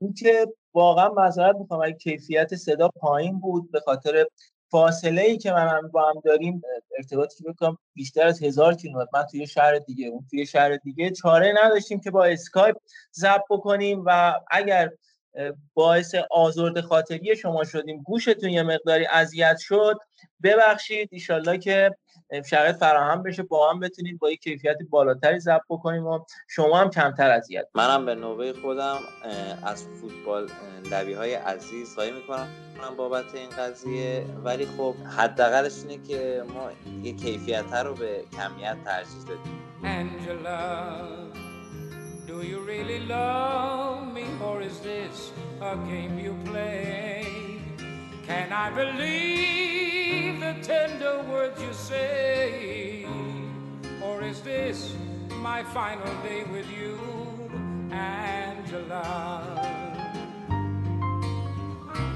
اینکه 0.00 0.46
واقعا 0.74 1.08
معذرت 1.08 1.56
می‌خوام 1.56 1.80
اگه 1.80 1.96
کیفیت 1.96 2.54
صدا 2.54 2.88
پایین 2.88 3.40
بود 3.40 3.70
به 3.70 3.80
خاطر 3.80 4.26
فاصله 4.70 5.22
ای 5.22 5.38
که 5.38 5.52
من 5.52 5.68
هم 5.68 5.88
با 5.88 6.08
هم 6.08 6.20
داریم 6.24 6.62
ارتباطی 6.98 7.44
که 7.44 7.50
بکنم 7.50 7.78
بیشتر 7.94 8.26
از 8.26 8.42
هزار 8.42 8.74
کیلومتر. 8.74 9.10
من 9.14 9.22
توی 9.22 9.46
شهر 9.46 9.78
دیگه 9.78 10.06
اون 10.06 10.26
توی 10.30 10.46
شهر 10.46 10.76
دیگه 10.76 11.10
چاره 11.10 11.54
نداشتیم 11.64 12.00
که 12.00 12.10
با 12.10 12.24
اسکایپ 12.24 12.76
ضبط 13.14 13.42
بکنیم 13.50 14.02
و 14.06 14.34
اگر 14.50 14.90
باعث 15.74 16.14
آزرد 16.30 16.80
خاطری 16.80 17.36
شما 17.36 17.64
شدیم. 17.64 18.02
گوشتون 18.02 18.50
یه 18.50 18.62
مقداری 18.62 19.06
اذیت 19.06 19.58
شد. 19.58 19.98
ببخشید. 20.42 21.08
ایشالله 21.12 21.58
که 21.58 21.90
شرایط 22.46 22.76
فراهم 22.76 23.22
بشه. 23.22 23.42
با 23.42 23.70
هم 23.70 23.80
بتونیم 23.80 24.16
با 24.16 24.30
یک 24.30 24.40
کیفیت 24.40 24.76
بالاتری 24.90 25.40
ضبط 25.40 25.62
بکنیم 25.68 26.06
و 26.06 26.18
شما 26.48 26.78
هم 26.78 26.90
کمتر 26.90 27.30
اذیت 27.30 27.66
منم 27.74 28.06
به 28.06 28.14
نوبه 28.14 28.52
خودم 28.52 28.98
از 29.66 29.84
فوتبال 30.00 30.48
لبی 30.90 31.12
های 31.12 31.34
عزیز 31.34 31.94
خواهی 31.94 32.10
می‌کنم 32.10 32.48
بابت 32.96 33.34
این 33.34 33.50
قضیه. 33.50 34.24
ولی 34.44 34.66
خب 34.66 34.94
حداقلش 35.16 35.72
اینه 35.88 36.06
که 36.06 36.42
ما 36.54 36.70
یه 37.02 37.12
کیفیت 37.12 37.72
رو 37.72 37.94
به 37.94 38.24
کمیت 38.32 38.76
ترجیح 38.84 39.22
بدیم 39.24 39.60
Angela, 39.84 41.43
do 42.26 42.42
you 42.42 42.60
really 42.60 43.00
love 43.00 44.12
me 44.12 44.24
or 44.42 44.62
is 44.62 44.78
this 44.80 45.32
a 45.60 45.76
game 45.76 46.18
you 46.18 46.34
play? 46.44 47.26
Can 48.26 48.52
I 48.52 48.70
believe 48.70 50.40
the 50.40 50.54
tender 50.62 51.22
words 51.28 51.60
you 51.60 51.72
say? 51.72 53.06
Or 54.02 54.22
is 54.22 54.40
this 54.40 54.94
my 55.40 55.62
final 55.62 56.14
day 56.22 56.44
with 56.44 56.70
you, 56.70 56.98
Angela? 57.92 59.42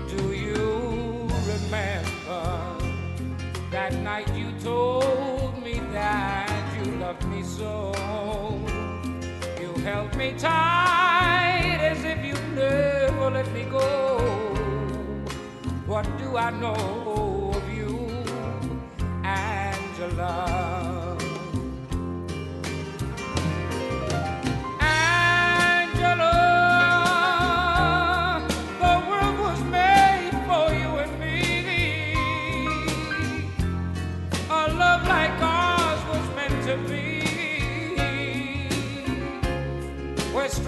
Do 0.08 0.32
you 0.32 1.28
remember 1.52 2.78
that 3.70 3.92
night 4.02 4.34
you 4.34 4.52
told 4.60 5.62
me 5.62 5.80
that 5.92 6.50
you 6.78 6.92
loved 6.92 7.24
me 7.28 7.42
so? 7.42 7.92
Held 9.88 10.14
me 10.16 10.34
tight 10.36 11.78
as 11.80 12.04
if 12.04 12.22
you 12.22 12.34
never 12.54 13.30
let 13.30 13.50
me 13.54 13.64
go. 13.64 14.18
What 15.86 16.06
do 16.18 16.36
I 16.36 16.50
know 16.50 17.52
of 17.56 17.64
you? 17.74 17.94
Angela, 19.24 20.67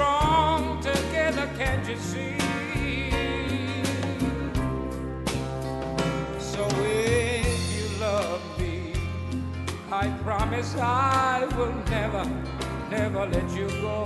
strong 0.00 0.80
together, 0.80 1.46
can't 1.58 1.86
you 1.86 1.96
see? 1.98 2.38
So 6.38 6.66
if 6.80 7.60
you 7.76 8.00
love 8.00 8.40
me, 8.58 8.94
I 9.92 10.08
promise 10.24 10.74
I 10.78 11.44
will 11.54 11.74
never, 11.90 12.24
never 12.90 13.26
let 13.26 13.50
you 13.54 13.68
go. 13.82 14.04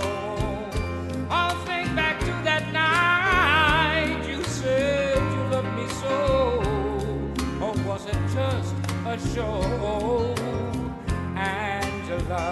I'll 1.29 1.55
think 1.63 1.95
back 1.95 2.19
to 2.19 2.33
that 2.49 2.65
night 2.73 4.27
you 4.27 4.43
said 4.43 5.15
you 5.15 5.41
loved 5.53 5.73
me 5.79 5.87
so. 6.03 6.59
Or 7.63 7.73
was 7.87 8.05
it 8.05 8.19
just 8.33 8.75
a 9.13 9.15
show? 9.33 10.35
Angela, 11.37 12.43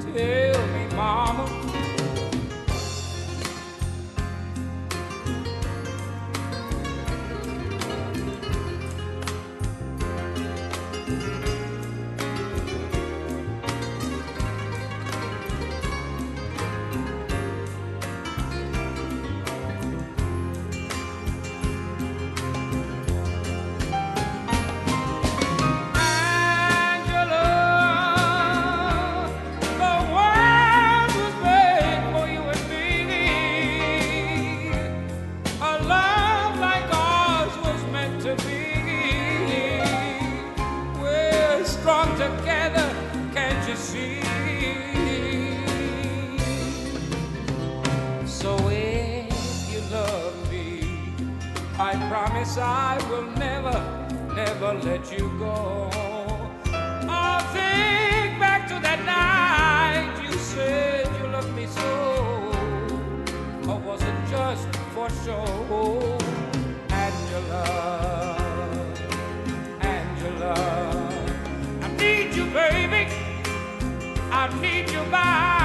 tell 0.00 0.66
me, 0.74 0.96
mama. 0.96 1.57
Promise 52.48 52.58
I 52.58 53.10
will 53.10 53.30
never, 53.36 53.78
never 54.34 54.74
let 54.74 55.12
you 55.12 55.30
go. 55.38 55.90
I'll 57.08 57.40
think 57.52 58.38
back 58.38 58.68
to 58.68 58.74
that 58.80 59.04
night 59.04 60.22
you 60.22 60.32
said 60.38 61.06
you 61.20 61.28
loved 61.28 61.54
me 61.54 61.66
so. 61.66 62.52
Or 63.68 63.78
was 63.80 64.02
it 64.02 64.14
just 64.30 64.68
for 64.94 65.08
show? 65.24 66.18
Angela, 66.90 68.36
Angela, 69.80 70.54
I 71.82 71.88
need 71.98 72.34
you, 72.34 72.44
baby. 72.46 73.12
I 74.30 74.48
need 74.60 74.90
you 74.90 75.02
by 75.10 75.57